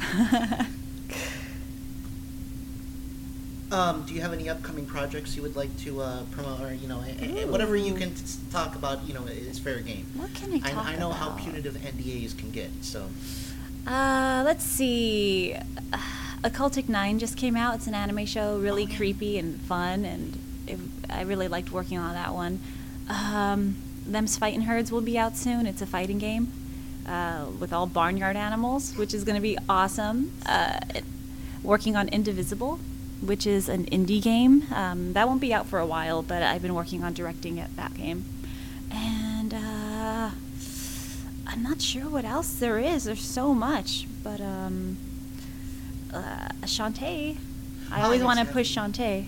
Um, 3.75 4.05
do 4.07 4.15
you 4.15 4.21
have 4.21 4.33
any 4.33 4.49
upcoming 4.49 4.87
projects 4.87 5.35
you 5.35 5.43
would 5.43 5.57
like 5.57 5.77
to 5.79 6.01
uh, 6.01 6.23
promote, 6.31 6.61
or 6.61 6.73
you 6.73 6.87
know, 6.87 6.99
whatever 7.49 7.75
you 7.75 7.93
can 7.95 8.15
t- 8.15 8.23
talk 8.53 8.77
about? 8.77 9.03
You 9.07 9.15
know, 9.15 9.25
is 9.25 9.59
fair 9.59 9.81
game. 9.81 10.07
What 10.15 10.33
can 10.33 10.53
I 10.53 10.61
talk 10.61 10.87
I, 10.87 10.95
know 10.95 11.11
how 11.11 11.31
punitive 11.31 11.75
NDAs 11.75 12.39
can 12.39 12.51
get. 12.53 12.71
So, 12.83 13.09
Uh, 13.85 14.43
let's 14.45 14.65
see. 14.65 15.57
Occultic 16.45 16.89
Nine 16.89 17.19
just 17.19 17.37
came 17.37 17.57
out. 17.57 17.75
It's 17.75 17.89
an 17.89 17.95
anime 17.95 18.27
show, 18.27 18.59
really 18.59 18.87
creepy 18.87 19.39
and 19.39 19.61
fun, 19.63 20.05
and 20.05 20.39
it, 20.69 20.79
I 21.11 21.23
really 21.23 21.49
liked 21.49 21.73
working 21.73 21.99
on 21.99 22.15
that 22.15 22.33
one. 22.33 22.61
Um, 23.09 23.77
Them's 24.07 24.37
Fighting 24.37 24.63
Herds 24.63 24.93
will 24.93 25.01
be 25.01 25.19
out 25.19 25.37
soon. 25.37 25.67
It's 25.67 25.83
a 25.83 25.87
fighting 25.87 26.19
game 26.19 26.53
uh, 27.09 27.47
with 27.59 27.73
all 27.73 27.87
barnyard 27.87 28.37
animals, 28.37 28.97
which 28.97 29.15
is 29.15 29.25
going 29.25 29.37
to 29.37 29.43
be 29.43 29.59
awesome. 29.69 30.31
Uh, 30.47 30.79
it, 30.95 31.05
working 31.63 31.97
on 31.97 32.09
Indivisible, 32.09 32.79
which 33.21 33.47
is 33.47 33.69
an 33.69 33.87
indie 33.87 34.21
game. 34.23 34.65
Um, 34.73 35.13
that 35.15 35.27
won't 35.29 35.41
be 35.41 35.53
out 35.55 35.67
for 35.67 35.79
a 35.79 35.87
while, 35.87 36.23
but 36.23 36.43
I've 36.43 36.63
been 36.63 36.75
working 36.75 37.03
on 37.05 37.13
directing 37.15 37.59
it, 37.59 37.75
that 37.77 37.95
game. 37.95 38.25
And 38.91 39.53
uh, 39.55 40.31
I'm 41.47 41.63
not 41.63 41.81
sure 41.81 42.09
what 42.09 42.25
else 42.25 42.55
there 42.55 42.79
is. 42.79 43.05
There's 43.05 43.25
so 43.25 43.55
much, 43.55 44.07
but 44.23 44.41
um, 44.41 44.97
uh, 46.13 46.49
Shantae. 46.63 47.37
I 47.91 48.01
Ah, 48.01 48.05
always 48.05 48.21
yes, 48.21 48.27
want 48.27 48.41
to 48.41 48.47
push 48.53 48.77
Shantae. 48.77 49.27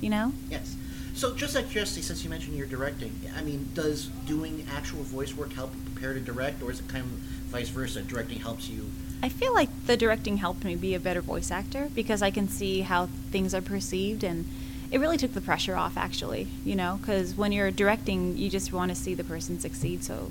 You 0.00 0.10
know? 0.10 0.32
yes. 0.50 0.76
So, 1.14 1.34
just 1.34 1.56
out 1.56 1.64
of 1.64 1.70
curiosity, 1.70 2.02
since 2.02 2.22
you 2.22 2.30
mentioned 2.30 2.56
you're 2.56 2.68
directing, 2.68 3.10
I 3.36 3.42
mean, 3.42 3.68
does 3.74 4.06
doing 4.26 4.64
actual 4.72 5.02
voice 5.02 5.34
work 5.34 5.52
help 5.52 5.74
you 5.74 5.80
prepare 5.90 6.14
to 6.14 6.20
direct, 6.20 6.62
or 6.62 6.70
is 6.70 6.78
it 6.78 6.86
kind 6.86 7.02
of 7.02 7.10
vice 7.50 7.70
versa? 7.70 8.02
Directing 8.02 8.38
helps 8.38 8.68
you. 8.68 8.88
I 9.22 9.28
feel 9.28 9.52
like 9.54 9.68
the 9.86 9.96
directing 9.96 10.36
helped 10.38 10.64
me 10.64 10.76
be 10.76 10.94
a 10.94 11.00
better 11.00 11.20
voice 11.20 11.50
actor 11.50 11.88
because 11.94 12.22
I 12.22 12.30
can 12.30 12.48
see 12.48 12.82
how 12.82 13.06
things 13.30 13.52
are 13.54 13.60
perceived 13.60 14.22
and 14.22 14.44
it 14.90 14.98
really 15.00 15.16
took 15.18 15.34
the 15.34 15.40
pressure 15.40 15.76
off 15.76 15.96
actually, 15.96 16.48
you 16.64 16.74
know, 16.76 16.98
because 17.00 17.34
when 17.34 17.52
you're 17.52 17.70
directing, 17.70 18.36
you 18.38 18.48
just 18.48 18.72
want 18.72 18.90
to 18.90 18.94
see 18.94 19.14
the 19.14 19.24
person 19.24 19.58
succeed. 19.60 20.02
So, 20.04 20.30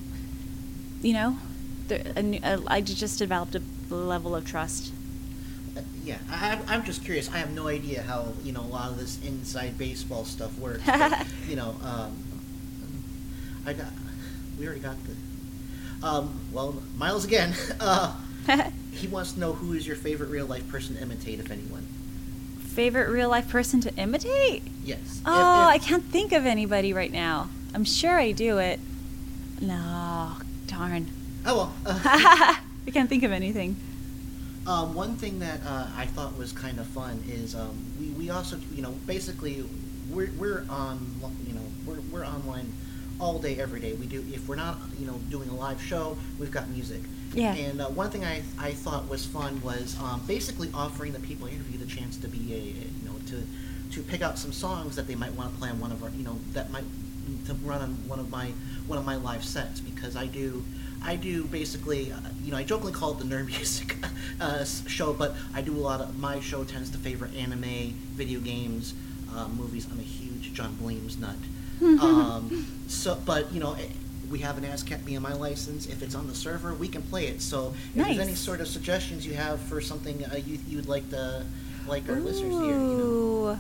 you 1.01 1.14
know, 1.14 1.38
the, 1.90 2.17
a, 2.17 2.40
a, 2.56 2.64
I 2.67 2.82
just 2.82 3.19
developed 3.19 3.56
a 3.56 3.61
level 3.93 4.35
of 4.35 4.45
trust. 4.45 4.91
Uh, 5.75 5.82
yeah, 6.03 6.17
I, 6.32 6.49
I'm- 6.49 6.64
I'm 6.67 6.83
just 6.85 7.03
curious. 7.03 7.30
I 7.32 7.38
have 7.38 7.51
no 7.51 7.67
idea 7.67 8.01
how 8.01 8.33
you 8.43 8.51
know 8.51 8.61
a 8.61 8.72
lot 8.72 8.90
of 8.90 8.98
this 8.98 9.19
inside 9.24 9.77
baseball 9.77 10.25
stuff 10.25 10.57
works. 10.57 10.82
but, 10.85 11.27
you 11.48 11.56
know, 11.56 11.75
um, 11.83 12.16
I 13.66 13.74
got. 13.74 13.88
We 14.57 14.66
already 14.66 14.82
got 14.82 14.95
the. 15.06 16.07
Um, 16.07 16.40
well, 16.51 16.82
Miles 16.98 17.25
again. 17.25 17.53
Uh, 17.80 18.16
he 18.92 19.08
wants 19.08 19.34
to 19.34 19.40
know 19.40 19.53
who 19.53 19.74
is 19.74 19.85
your 19.85 19.95
favorite 19.95 20.30
real 20.30 20.45
life 20.45 20.67
person 20.69 20.95
to 20.95 21.01
imitate, 21.01 21.40
if 21.40 21.51
anyone. 21.51 21.88
Favorite 22.59 23.09
real 23.09 23.30
life 23.30 23.50
person 23.50 23.82
to 23.82 23.93
imitate? 23.95 24.64
Yes. 24.84 25.22
Oh, 25.26 25.66
I 25.67 25.80
can't 25.80 26.03
think 26.03 26.32
of 26.32 26.45
anybody 26.45 26.93
right 26.93 27.11
now. 27.11 27.50
I'm 27.74 27.84
sure 27.84 28.17
I 28.19 28.32
do 28.32 28.58
it. 28.59 28.80
No, 29.61 30.34
darn. 30.67 31.09
Oh 31.45 31.58
well. 31.58 31.74
Uh, 31.85 32.00
I 32.06 32.92
can't 32.92 33.09
think 33.09 33.24
of 33.24 33.32
anything. 33.32 33.76
Um, 34.67 34.93
one 34.93 35.16
thing 35.16 35.40
that 35.40 35.61
uh, 35.66 35.88
I 35.95 36.06
thought 36.08 36.38
was 36.38 36.51
kind 36.51 36.80
of 36.80 36.85
fun 36.88 37.24
is 37.27 37.56
um, 37.56 37.77
we, 38.00 38.08
we 38.09 38.30
also 38.30 38.59
you 38.74 38.82
know 38.82 38.92
basically 39.06 39.66
we're, 40.11 40.30
we're 40.38 40.66
on 40.69 41.00
you 41.48 41.53
know 41.53 41.61
we're, 41.85 42.01
we're 42.11 42.26
online 42.26 42.74
all 43.19 43.40
day 43.40 43.59
every 43.59 43.80
day 43.80 43.93
we 43.93 44.06
do 44.06 44.24
if 44.30 44.48
we're 44.48 44.56
not 44.56 44.77
you 45.00 45.08
know 45.08 45.14
doing 45.30 45.50
a 45.50 45.56
live 45.56 45.82
show 45.82 46.17
we've 46.38 46.51
got 46.51 46.69
music 46.69 47.01
Yeah. 47.34 47.54
and 47.54 47.82
uh, 47.82 47.88
one 47.88 48.10
thing 48.10 48.24
I, 48.24 48.42
I 48.58 48.72
thought 48.72 49.08
was 49.10 49.26
fun 49.26 49.62
was 49.62 49.98
um, 50.02 50.22
basically 50.28 50.70
offering 50.74 51.12
the 51.14 51.20
people 51.20 51.48
I 51.48 51.52
interview 51.52 51.78
the 51.78 51.86
chance 51.86 52.18
to 52.18 52.28
be 52.28 52.54
a 52.54 52.58
you 52.58 53.06
know 53.06 53.16
to 53.28 53.46
to 53.92 54.04
pick 54.04 54.22
out 54.22 54.38
some 54.38 54.52
songs 54.52 54.96
that 54.96 55.08
they 55.08 55.16
might 55.16 55.34
want 55.34 55.52
to 55.54 55.60
play 55.60 55.70
on 55.70 55.80
one 55.80 55.92
of 55.92 56.04
our 56.04 56.10
you 56.10 56.24
know 56.24 56.38
that 56.54 56.72
might 56.72 56.84
to 57.46 57.54
run 57.56 57.82
on 57.82 57.90
one 58.08 58.20
of 58.20 58.30
my 58.30 58.52
one 58.88 58.98
of 58.98 59.06
my 59.06 59.16
live 59.16 59.44
sets 59.44 59.80
because 59.80 60.16
I 60.16 60.28
do 60.28 60.64
I 61.04 61.16
do 61.16 61.44
basically 61.46 62.12
uh, 62.12 62.20
you 62.44 62.52
know 62.52 62.58
I 62.58 62.64
jokingly 62.64 62.94
call 62.94 63.12
it 63.12 63.20
the 63.20 63.26
nerd 63.26 63.46
music 63.58 63.96
uh, 64.40 64.64
show 64.64 65.14
but 65.14 65.36
I 65.54 65.62
do 65.62 65.76
a 65.76 65.80
lot 65.80 66.02
of 66.02 66.18
my 66.18 66.40
show 66.40 66.64
tends 66.64 66.90
to 66.92 66.98
favor 66.98 67.30
anime 67.38 67.94
video 68.16 68.40
games 68.40 68.94
uh, 69.36 69.48
movies 69.50 69.88
I'm 69.92 70.00
a 70.00 70.04
huge 70.04 70.54
John 70.54 70.78
Williams 70.82 71.18
nut 71.18 71.36
um, 71.82 72.66
so 72.88 73.22
but 73.26 73.52
you 73.52 73.60
know 73.60 73.74
eh, 73.74 73.88
we 74.30 74.40
have 74.40 74.58
an 74.58 74.64
ASCAP 74.66 75.00
BMI 75.00 75.40
license 75.40 75.88
if 75.88 76.02
it's 76.02 76.16
on 76.16 76.28
the 76.28 76.36
server 76.36 76.74
we 76.74 76.88
can 76.88 77.02
play 77.04 77.28
it 77.28 77.42
so 77.42 77.74
if 77.96 78.06
there's 78.06 78.20
any 78.20 78.36
sort 78.36 78.60
of 78.62 78.68
suggestions 78.68 79.26
you 79.26 79.34
have 79.34 79.60
for 79.62 79.80
something 79.82 80.24
uh, 80.26 80.36
you 80.36 80.60
you'd 80.68 80.88
like 80.88 81.10
to 81.10 81.44
like 81.88 82.08
our 82.10 82.16
listeners 82.20 82.54
to 82.54 82.62
hear 82.64 82.74
you 82.74 82.80
know 82.80 83.54
Ooh. 83.54 83.58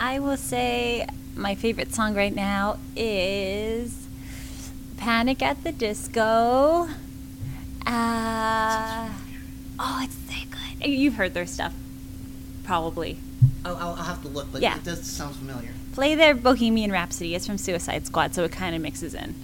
I 0.00 0.18
will 0.18 0.36
say 0.36 1.06
my 1.36 1.54
favorite 1.54 1.94
song 1.94 2.14
right 2.14 2.34
now 2.34 2.78
is 2.96 4.06
Panic 4.96 5.42
at 5.42 5.62
the 5.64 5.72
Disco. 5.72 6.88
Uh, 7.86 9.08
oh, 9.78 10.00
it's 10.02 10.14
so 10.14 10.48
good. 10.50 10.86
You've 10.88 11.14
heard 11.14 11.34
their 11.34 11.46
stuff, 11.46 11.74
probably. 12.64 13.18
I'll, 13.64 13.76
I'll 13.76 13.88
I'll 13.90 13.94
have 13.96 14.22
to 14.22 14.28
look 14.28 14.50
but 14.52 14.60
Yeah. 14.62 14.76
it 14.76 14.84
does 14.84 15.04
sound 15.04 15.36
familiar 15.36 15.70
Play 15.92 16.14
their 16.14 16.34
Bohemian 16.34 16.90
Rhapsody. 16.90 17.34
It's 17.34 17.46
from 17.46 17.58
Suicide 17.58 18.06
Squad, 18.06 18.34
so 18.34 18.44
it 18.44 18.52
kind 18.52 18.74
of 18.74 18.80
mixes 18.82 19.14
in. 19.14 19.34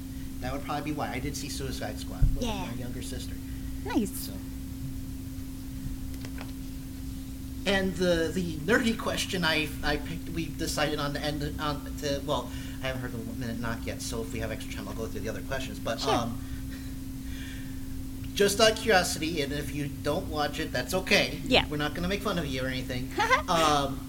That 0.40 0.52
would 0.52 0.64
probably 0.64 0.92
be 0.92 0.96
why 0.96 1.10
I 1.12 1.18
did 1.18 1.36
see 1.36 1.48
Suicide 1.48 1.98
Squad 1.98 2.22
with 2.34 2.44
Yeah. 2.44 2.66
my 2.66 2.72
younger 2.74 3.02
sister 3.02 3.34
Nice. 3.84 4.10
So. 4.10 4.32
And 7.66 7.94
the 7.96 8.30
the 8.34 8.54
nerdy 8.58 8.96
question 8.98 9.44
I 9.44 9.68
I 9.84 9.96
picked, 9.98 10.30
we 10.30 10.46
decided 10.46 10.98
on 10.98 11.12
the 11.12 11.20
end 11.22 11.54
on 11.60 11.82
to 12.00 12.20
well, 12.26 12.50
I 12.82 12.86
haven't 12.86 13.02
heard 13.02 13.12
the 13.12 13.18
one 13.18 13.38
minute 13.38 13.60
knock 13.60 13.80
yet. 13.84 14.00
So 14.00 14.22
if 14.22 14.32
we 14.32 14.38
have 14.40 14.50
extra 14.50 14.72
time, 14.74 14.88
I'll 14.88 14.94
go 14.94 15.06
through 15.06 15.20
the 15.20 15.28
other 15.28 15.42
questions. 15.42 15.78
But 15.78 16.00
Sure. 16.00 16.14
um, 16.14 16.38
just 18.34 18.60
out 18.60 18.72
of 18.72 18.76
curiosity, 18.78 19.42
and 19.42 19.52
if 19.52 19.74
you 19.74 19.90
don't 20.02 20.28
watch 20.28 20.60
it, 20.60 20.72
that's 20.72 20.94
okay. 20.94 21.40
Yeah. 21.46 21.66
we're 21.68 21.76
not 21.76 21.90
going 21.92 22.04
to 22.04 22.08
make 22.08 22.22
fun 22.22 22.38
of 22.38 22.46
you 22.46 22.62
or 22.62 22.68
anything. 22.68 23.10
um, 23.48 24.00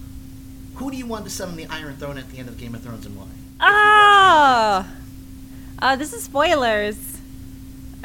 who 0.76 0.90
do 0.90 0.96
you 0.96 1.04
want 1.06 1.24
to 1.24 1.30
sit 1.30 1.46
on 1.48 1.56
the 1.56 1.66
Iron 1.66 1.96
Throne 1.96 2.16
at 2.16 2.30
the 2.30 2.38
end 2.38 2.48
of 2.48 2.56
Game 2.56 2.74
of 2.74 2.82
Thrones, 2.82 3.04
and 3.06 3.16
why? 3.16 3.26
Oh, 3.60 4.86
uh, 5.82 5.96
this 5.96 6.12
is 6.12 6.24
spoilers. 6.24 7.18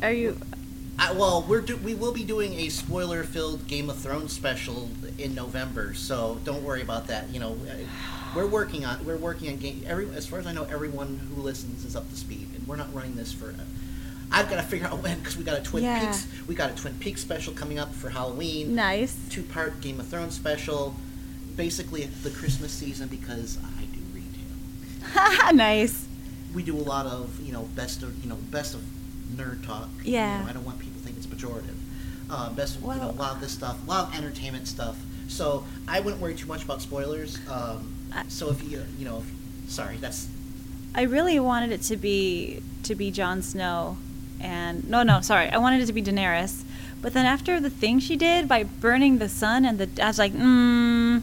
Are 0.01 0.11
you? 0.11 0.37
I, 0.97 1.11
well, 1.11 1.45
we're 1.47 1.61
do, 1.61 1.75
we 1.77 1.93
will 1.93 2.13
be 2.13 2.23
doing 2.23 2.53
a 2.53 2.69
spoiler-filled 2.69 3.67
Game 3.67 3.89
of 3.89 3.97
Thrones 3.97 4.31
special 4.31 4.89
in 5.17 5.35
November, 5.35 5.93
so 5.93 6.39
don't 6.45 6.63
worry 6.63 6.81
about 6.81 7.07
that. 7.07 7.29
You 7.29 7.39
know, 7.41 7.51
uh, 7.69 7.75
we're 8.33 8.47
working 8.47 8.85
on 8.85 9.05
we're 9.05 9.17
working 9.17 9.49
on 9.49 9.57
game. 9.57 9.83
Every 9.85 10.09
as 10.11 10.25
far 10.25 10.39
as 10.39 10.47
I 10.47 10.53
know, 10.53 10.63
everyone 10.63 11.19
who 11.33 11.41
listens 11.41 11.83
is 11.83 11.95
up 11.95 12.09
to 12.09 12.15
speed, 12.15 12.47
and 12.55 12.65
we're 12.67 12.77
not 12.77 12.93
running 12.93 13.15
this 13.15 13.33
for. 13.33 13.53
I've 14.31 14.49
got 14.49 14.55
to 14.55 14.63
figure 14.63 14.87
out 14.87 15.03
when 15.03 15.19
because 15.19 15.37
we 15.37 15.43
got 15.43 15.59
a 15.59 15.63
Twin 15.63 15.83
Yeah. 15.83 15.99
Peaks 16.05 16.27
we 16.47 16.55
got 16.55 16.71
a 16.71 16.75
Twin 16.75 16.95
Peaks 16.95 17.21
special 17.21 17.53
coming 17.53 17.77
up 17.77 17.93
for 17.93 18.09
Halloween. 18.09 18.73
Nice. 18.75 19.17
Two-part 19.29 19.81
Game 19.81 19.99
of 19.99 20.07
Thrones 20.07 20.33
special, 20.33 20.95
basically 21.55 22.05
the 22.05 22.31
Christmas 22.31 22.71
season 22.71 23.07
because 23.07 23.57
I 23.77 23.85
do 23.85 23.99
retail. 24.13 25.53
nice. 25.53 26.05
We 26.55 26.63
do 26.63 26.75
a 26.75 26.81
lot 26.81 27.05
of 27.05 27.39
you 27.41 27.53
know 27.53 27.63
best 27.75 28.01
of 28.01 28.23
you 28.23 28.29
know 28.29 28.37
best 28.49 28.73
of 28.73 28.81
nerd 29.35 29.65
talk. 29.65 29.89
Yeah. 30.03 30.39
You 30.39 30.43
know, 30.43 30.49
I 30.49 30.53
don't 30.53 30.65
want 30.65 30.79
people 30.79 30.99
to 30.99 31.05
think 31.05 31.17
it's 31.17 31.27
pejorative. 31.27 31.75
Uh, 32.29 32.49
best 32.53 32.77
of 32.77 32.81
you 32.81 32.87
know, 32.87 33.09
a 33.09 33.11
lot 33.11 33.35
of 33.35 33.41
this 33.41 33.51
stuff, 33.51 33.77
a 33.85 33.89
lot 33.89 34.09
of 34.09 34.15
entertainment 34.17 34.67
stuff. 34.67 34.97
So 35.27 35.65
I 35.87 35.99
wouldn't 35.99 36.21
worry 36.21 36.35
too 36.35 36.47
much 36.47 36.63
about 36.63 36.81
spoilers. 36.81 37.39
Um, 37.49 37.93
so 38.29 38.49
if 38.49 38.63
you 38.63 38.83
you 38.97 39.05
know, 39.05 39.17
if, 39.19 39.69
sorry, 39.71 39.97
that's 39.97 40.27
I 40.95 41.01
really 41.01 41.39
wanted 41.39 41.71
it 41.71 41.81
to 41.83 41.97
be 41.97 42.61
to 42.83 42.95
be 42.95 43.11
Jon 43.11 43.41
Snow, 43.41 43.97
and 44.39 44.87
no, 44.89 45.03
no, 45.03 45.21
sorry, 45.21 45.49
I 45.49 45.57
wanted 45.57 45.81
it 45.81 45.87
to 45.87 45.93
be 45.93 46.01
Daenerys. 46.01 46.63
But 47.01 47.13
then 47.13 47.25
after 47.25 47.59
the 47.59 47.69
thing 47.69 47.99
she 47.99 48.15
did 48.15 48.47
by 48.47 48.63
burning 48.63 49.17
the 49.17 49.29
sun, 49.29 49.65
and 49.65 49.77
the 49.77 50.01
I 50.01 50.07
was 50.07 50.17
like, 50.17 50.33
mm, 50.33 51.21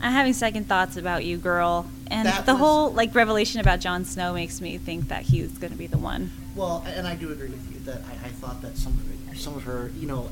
I'm 0.00 0.12
having 0.12 0.32
second 0.32 0.68
thoughts 0.68 0.96
about 0.96 1.24
you, 1.24 1.36
girl. 1.38 1.86
And 2.10 2.26
That 2.26 2.44
the 2.46 2.52
was- 2.54 2.60
whole 2.60 2.90
like 2.92 3.14
revelation 3.14 3.60
about 3.60 3.80
Jon 3.80 4.04
Snow 4.04 4.34
makes 4.34 4.60
me 4.60 4.78
think 4.78 5.08
that 5.08 5.22
he's 5.22 5.50
going 5.58 5.72
to 5.72 5.78
be 5.78 5.86
the 5.86 5.98
one. 5.98 6.30
well, 6.56 6.84
and 6.86 7.06
I 7.06 7.14
do 7.14 7.30
agree 7.30 7.48
with 7.48 7.72
you 7.72 7.78
that 7.84 8.02
I, 8.04 8.26
I 8.26 8.30
thought 8.30 8.60
that 8.62 8.76
some 8.76 8.92
of 8.94 9.06
her, 9.30 9.36
some 9.36 9.54
of 9.54 9.62
her, 9.62 9.90
you 9.98 10.06
know, 10.08 10.28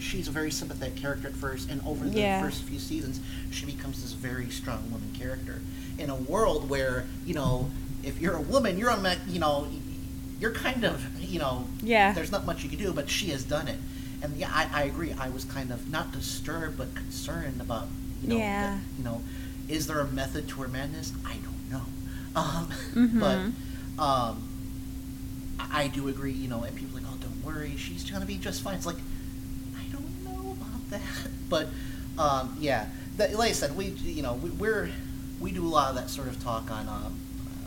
she's 0.00 0.26
a 0.28 0.30
very 0.30 0.50
sympathetic 0.50 0.96
character 0.96 1.28
at 1.28 1.34
first, 1.34 1.68
and 1.70 1.82
over 1.86 2.08
the 2.08 2.18
Yeah. 2.20 2.40
first 2.40 2.62
few 2.62 2.78
seasons, 2.78 3.20
she 3.50 3.66
becomes 3.66 4.02
this 4.02 4.12
very 4.12 4.48
strong 4.50 4.90
woman 4.90 5.10
character 5.12 5.60
in 5.98 6.08
a 6.08 6.14
world 6.14 6.70
where 6.70 7.04
you 7.26 7.34
know, 7.34 7.70
if 8.02 8.20
you're 8.20 8.34
a 8.36 8.40
woman, 8.40 8.78
you're 8.78 8.90
on, 8.90 9.06
you 9.28 9.38
know, 9.38 9.68
you're 10.40 10.52
kind 10.52 10.84
of, 10.84 11.04
you 11.20 11.38
know, 11.38 11.66
Yeah. 11.82 12.12
there's 12.12 12.32
not 12.32 12.46
much 12.46 12.62
you 12.62 12.70
can 12.70 12.78
do, 12.78 12.92
but 12.92 13.10
she 13.10 13.28
has 13.30 13.44
done 13.44 13.68
it. 13.68 13.78
And 14.22 14.34
yeah, 14.36 14.48
I, 14.52 14.68
I 14.72 14.82
agree. 14.84 15.12
I 15.12 15.28
was 15.28 15.44
kind 15.44 15.70
of 15.70 15.88
not 15.90 16.10
disturbed, 16.12 16.78
but 16.78 16.94
concerned 16.94 17.60
about, 17.60 17.88
you 18.22 18.28
know, 18.30 18.36
Yeah. 18.38 18.70
that, 18.76 18.78
you 18.96 19.04
know, 19.04 19.20
is 19.68 19.86
there 19.86 20.00
a 20.00 20.06
method 20.06 20.48
to 20.48 20.62
her 20.62 20.68
madness? 20.68 21.12
I 21.26 21.34
don't 21.36 21.70
know. 21.70 21.82
Um, 22.36 22.68
Mhm. 22.94 23.20
But 23.96 24.02
um, 24.02 24.42
I 25.58 25.88
do 25.88 26.08
agree. 26.08 26.32
You 26.32 26.48
know, 26.48 26.62
and 26.62 26.74
people 26.76 26.98
are 26.98 27.02
like, 27.02 27.10
oh, 27.12 27.16
don't 27.20 27.44
worry, 27.44 27.74
she's 27.76 28.08
gonna 28.08 28.26
be 28.26 28.36
just 28.36 28.62
fine. 28.62 28.74
It's 28.76 28.86
like 28.86 28.96
I 29.76 29.82
don't 29.92 30.24
know 30.24 30.52
about 30.52 30.90
that, 30.90 31.02
but 31.48 31.68
um, 32.18 32.56
yeah, 32.60 32.86
that, 33.16 33.32
like 33.34 33.50
I 33.50 33.52
said, 33.52 33.76
we 33.76 33.86
you 33.86 34.22
know 34.22 34.34
we, 34.34 34.50
we're 34.50 34.90
we 35.40 35.50
do 35.52 35.66
a 35.66 35.68
lot 35.68 35.88
of 35.90 35.96
that 35.96 36.10
sort 36.10 36.28
of 36.28 36.40
talk 36.42 36.70
on 36.70 36.88
um, 36.88 37.18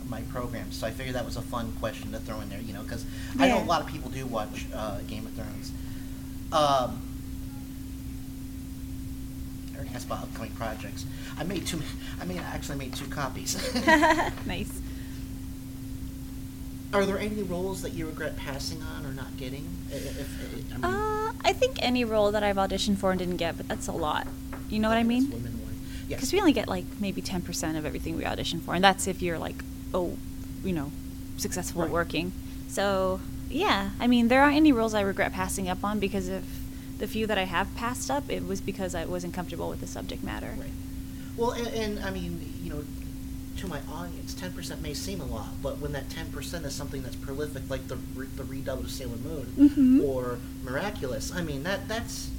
my 0.08 0.22
program, 0.22 0.72
so 0.72 0.86
I 0.86 0.90
figured 0.90 1.16
that 1.16 1.24
was 1.26 1.36
a 1.36 1.42
fun 1.42 1.72
question 1.80 2.12
to 2.12 2.18
throw 2.18 2.40
in 2.40 2.48
there. 2.48 2.60
You 2.60 2.72
know, 2.72 2.82
because 2.82 3.04
I 3.38 3.48
know 3.48 3.58
a 3.62 3.64
lot 3.64 3.82
of 3.82 3.88
people 3.88 4.10
do 4.10 4.24
watch 4.26 4.66
uh, 4.74 4.98
Game 5.06 5.26
of 5.26 5.32
Thrones. 5.32 5.70
Um, 6.52 7.02
I 9.74 9.76
already 9.76 9.90
asked 9.94 10.06
about 10.06 10.22
upcoming 10.22 10.52
projects. 10.52 11.04
I 11.38 11.44
made 11.44 11.66
two. 11.66 11.80
I 12.20 12.24
mean, 12.24 12.38
I 12.38 12.42
actually 12.54 12.78
made 12.78 12.94
two 12.94 13.06
copies. 13.06 13.56
nice. 14.46 14.80
Are 16.92 17.06
there 17.06 17.18
any 17.18 17.42
roles 17.42 17.82
that 17.82 17.92
you 17.94 18.06
regret 18.06 18.36
passing 18.36 18.82
on 18.82 19.06
or 19.06 19.12
not 19.12 19.36
getting? 19.38 19.66
I- 19.90 19.94
If, 19.96 20.20
if, 20.20 20.72
I 20.72 20.76
mean, 20.76 20.84
Uh, 20.84 21.32
I 21.44 21.52
think 21.54 21.76
any 21.80 22.04
role 22.04 22.30
that 22.32 22.42
I've 22.42 22.56
auditioned 22.56 22.98
for 22.98 23.10
and 23.10 23.18
didn't 23.18 23.38
get, 23.38 23.56
but 23.56 23.66
that's 23.66 23.86
a 23.88 23.92
lot. 23.92 24.26
You 24.68 24.78
know 24.78 24.88
what 24.88 24.98
I 24.98 25.02
mean? 25.02 25.30
one. 25.30 25.42
Yes. 26.08 26.18
Because 26.18 26.32
we 26.32 26.40
only 26.40 26.52
get 26.52 26.68
like 26.68 26.84
maybe 27.00 27.22
10% 27.22 27.78
of 27.78 27.86
everything 27.86 28.16
we 28.16 28.26
audition 28.26 28.60
for, 28.60 28.74
and 28.74 28.84
that's 28.84 29.06
if 29.06 29.22
you're 29.22 29.38
like, 29.38 29.64
oh, 29.94 30.16
you 30.62 30.72
know, 30.72 30.92
successful 31.38 31.82
at 31.82 31.90
working. 31.90 32.32
So, 32.68 33.20
yeah, 33.50 33.90
I 33.98 34.06
mean, 34.06 34.28
there 34.28 34.42
aren't 34.42 34.56
any 34.56 34.72
roles 34.72 34.92
I 34.94 35.00
regret 35.00 35.32
passing 35.32 35.68
up 35.68 35.82
on 35.84 35.98
because 35.98 36.28
if 36.28 36.44
the 36.98 37.06
few 37.06 37.26
that 37.26 37.38
I 37.38 37.44
have 37.44 37.74
passed 37.74 38.10
up, 38.10 38.30
it 38.30 38.46
was 38.46 38.60
because 38.60 38.94
I 38.94 39.06
wasn't 39.06 39.32
comfortable 39.32 39.68
with 39.70 39.80
the 39.80 39.86
subject 39.86 40.22
matter. 40.22 40.54
Right. 40.58 40.68
Well, 41.36 41.52
and, 41.52 41.66
and 41.68 41.98
I 42.04 42.10
mean, 42.10 42.52
you 42.62 42.70
know, 42.70 42.84
to 43.58 43.68
my 43.68 43.80
audience, 43.90 44.34
ten 44.34 44.52
percent 44.52 44.82
may 44.82 44.94
seem 44.94 45.20
a 45.20 45.24
lot, 45.26 45.48
but 45.62 45.78
when 45.78 45.92
that 45.92 46.10
ten 46.10 46.30
percent 46.32 46.64
is 46.66 46.74
something 46.74 47.02
that's 47.02 47.16
prolific, 47.16 47.62
like 47.70 47.86
the 47.88 47.96
the 48.36 48.42
redub 48.44 48.80
of 48.80 48.90
Sailor 48.90 49.16
Moon 49.16 49.46
Mhm. 49.58 50.04
or 50.04 50.38
Miraculous, 50.64 51.32
I 51.32 51.42
mean 51.42 51.62
that 51.64 51.88
that's 51.88 52.30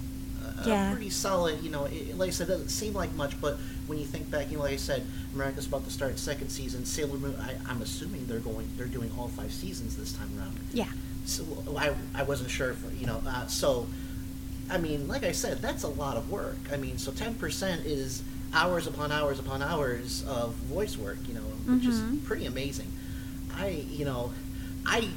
a, 0.64 0.68
Yeah. 0.68 0.92
pretty 0.92 1.10
solid. 1.10 1.64
You 1.64 1.70
know, 1.72 1.86
it, 1.86 2.18
like 2.18 2.28
I 2.30 2.32
said, 2.32 2.50
it 2.50 2.52
doesn't 2.54 2.70
seem 2.70 2.94
like 2.94 3.14
much, 3.16 3.40
but 3.42 3.58
when 3.88 3.98
you 4.00 4.06
think 4.06 4.30
back, 4.30 4.50
you 4.52 4.58
know, 4.58 4.64
like 4.64 4.74
I 4.74 4.78
said, 4.78 5.06
Miraculous 5.34 5.68
about 5.68 5.86
to 5.86 5.92
start 5.92 6.12
its 6.12 6.22
second 6.22 6.50
season. 6.50 6.86
Sailor 6.86 7.18
Moon, 7.18 7.36
I, 7.42 7.56
I'm 7.72 7.82
assuming 7.82 8.28
they're 8.28 8.40
going, 8.40 8.68
they're 8.78 8.86
doing 8.88 9.12
all 9.18 9.28
five 9.30 9.52
seasons 9.52 9.96
this 9.98 10.14
time 10.14 10.30
around. 10.38 10.58
Yeah. 10.74 10.88
So 11.26 11.44
I, 11.78 11.94
I 12.14 12.24
wasn't 12.24 12.50
sure 12.50 12.72
if 12.72 12.78
you 13.00 13.08
know. 13.08 13.22
Uh, 13.26 13.48
so, 13.48 13.88
I 14.70 14.78
mean, 14.78 15.08
like 15.08 15.24
I 15.24 15.32
said, 15.32 15.62
that's 15.62 15.84
a 15.84 15.88
lot 15.88 16.18
of 16.18 16.30
work. 16.30 16.58
I 16.72 16.78
mean, 16.78 16.98
so 16.98 17.12
ten 17.12 17.36
percent 17.36 17.86
is 17.86 18.22
hours 18.54 18.88
upon 18.88 19.12
hours 19.12 19.40
upon 19.40 19.62
hours 19.62 20.24
of 20.28 20.54
voice 20.54 20.98
work. 20.98 21.18
You 21.28 21.36
know, 21.36 21.42
which 21.42 21.84
Mhm. 21.84 21.88
is 22.20 22.26
pretty 22.26 22.46
amazing. 22.46 22.92
I, 23.56 23.68
you 23.90 24.06
know, 24.06 24.32
I, 24.86 25.10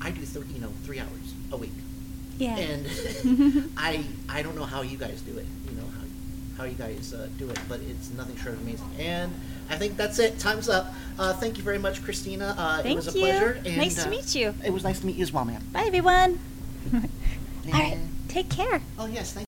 I 0.00 0.10
do 0.10 0.22
three, 0.22 0.46
you 0.54 0.60
know, 0.60 0.72
three 0.84 0.98
hours 0.98 1.34
a 1.52 1.56
week. 1.56 1.72
Yeah. 2.38 2.56
And 2.56 2.86
I, 3.76 4.04
I 4.28 4.42
don't 4.42 4.56
know 4.56 4.64
how 4.64 4.82
you 4.82 4.98
guys 4.98 5.20
do 5.22 5.36
it. 5.38 5.46
You 5.70 5.76
know 5.76 5.84
how, 5.86 6.58
how 6.58 6.64
you 6.64 6.74
guys 6.74 7.14
uh, 7.14 7.28
do 7.38 7.48
it, 7.48 7.58
but 7.68 7.80
it's 7.80 8.10
nothing 8.10 8.36
short 8.36 8.56
of 8.56 8.62
amazing. 8.62 8.90
And 8.98 9.32
I 9.70 9.76
think 9.76 9.96
that's 9.96 10.18
it. 10.18 10.38
Time's 10.38 10.68
up. 10.68 10.92
Uh, 11.18 11.32
thank 11.34 11.56
you 11.56 11.62
very 11.62 11.78
much, 11.78 12.02
Christina. 12.02 12.54
Uh, 12.58 12.80
it 12.80 12.82
Thank 12.82 12.96
was 12.96 13.08
a 13.08 13.12
you. 13.12 13.20
pleasure. 13.24 13.60
And, 13.64 13.76
Nice 13.76 13.94
to 13.94 14.06
uh, 14.06 14.10
meet 14.10 14.34
you. 14.34 14.54
It 14.64 14.70
was 14.72 14.82
nice 14.84 15.00
to 15.00 15.06
meet 15.06 15.16
you 15.16 15.22
as 15.22 15.32
well, 15.32 15.44
ma'am. 15.44 15.62
Bye, 15.72 15.84
everyone. 15.86 16.38
All 16.94 17.00
right, 17.72 17.98
take 18.28 18.48
care. 18.48 18.80
Oh 18.98 19.06
yes, 19.06 19.32
thank. 19.32 19.45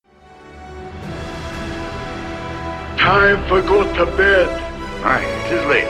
Time 2.99 3.39
for 3.49 3.63
go 3.63 3.83
to 3.95 4.07
bed. 4.17 4.49
Aye, 5.05 5.25
it 5.47 5.53
is 5.55 5.65
late. 5.67 5.89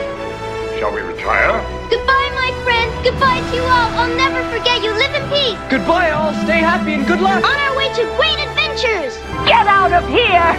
Shall 0.79 0.93
we 0.93 1.01
retire? 1.01 1.59
Goodbye, 1.89 2.29
my 2.35 2.51
friends. 2.63 2.93
Goodbye 3.03 3.41
to 3.49 3.55
you 3.55 3.63
all. 3.63 3.89
I'll 3.97 4.15
never 4.15 4.41
forget 4.55 4.83
you. 4.83 4.91
Live 4.93 5.13
in 5.15 5.27
peace. 5.29 5.57
Goodbye, 5.69 6.11
all. 6.11 6.33
Stay 6.45 6.59
happy 6.59 6.93
and 6.93 7.05
good 7.07 7.19
luck. 7.19 7.43
On 7.43 7.59
our 7.59 7.75
way 7.75 7.89
to 7.93 8.05
great 8.15 8.39
adventures. 8.47 9.17
Get 9.45 9.67
out 9.67 9.91
of 9.91 10.07
here! 10.07 10.53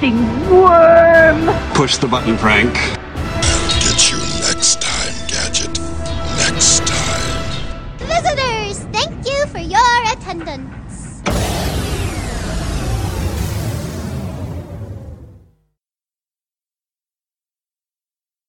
Disgusting 0.00 0.50
worm! 0.50 1.48
Push 1.74 1.96
the 1.96 2.06
button, 2.06 2.36
Frank. 2.36 2.76
I'll 2.76 3.80
Get 3.80 4.10
you 4.10 4.18
next 4.46 4.80
time, 4.80 5.14
Gadget. 5.28 5.78
Next 6.38 6.86
time. 6.86 7.98
Visitors, 7.98 8.78
thank 8.92 9.26
you 9.26 9.46
for 9.46 9.58
your 9.58 10.12
attendance. 10.12 10.79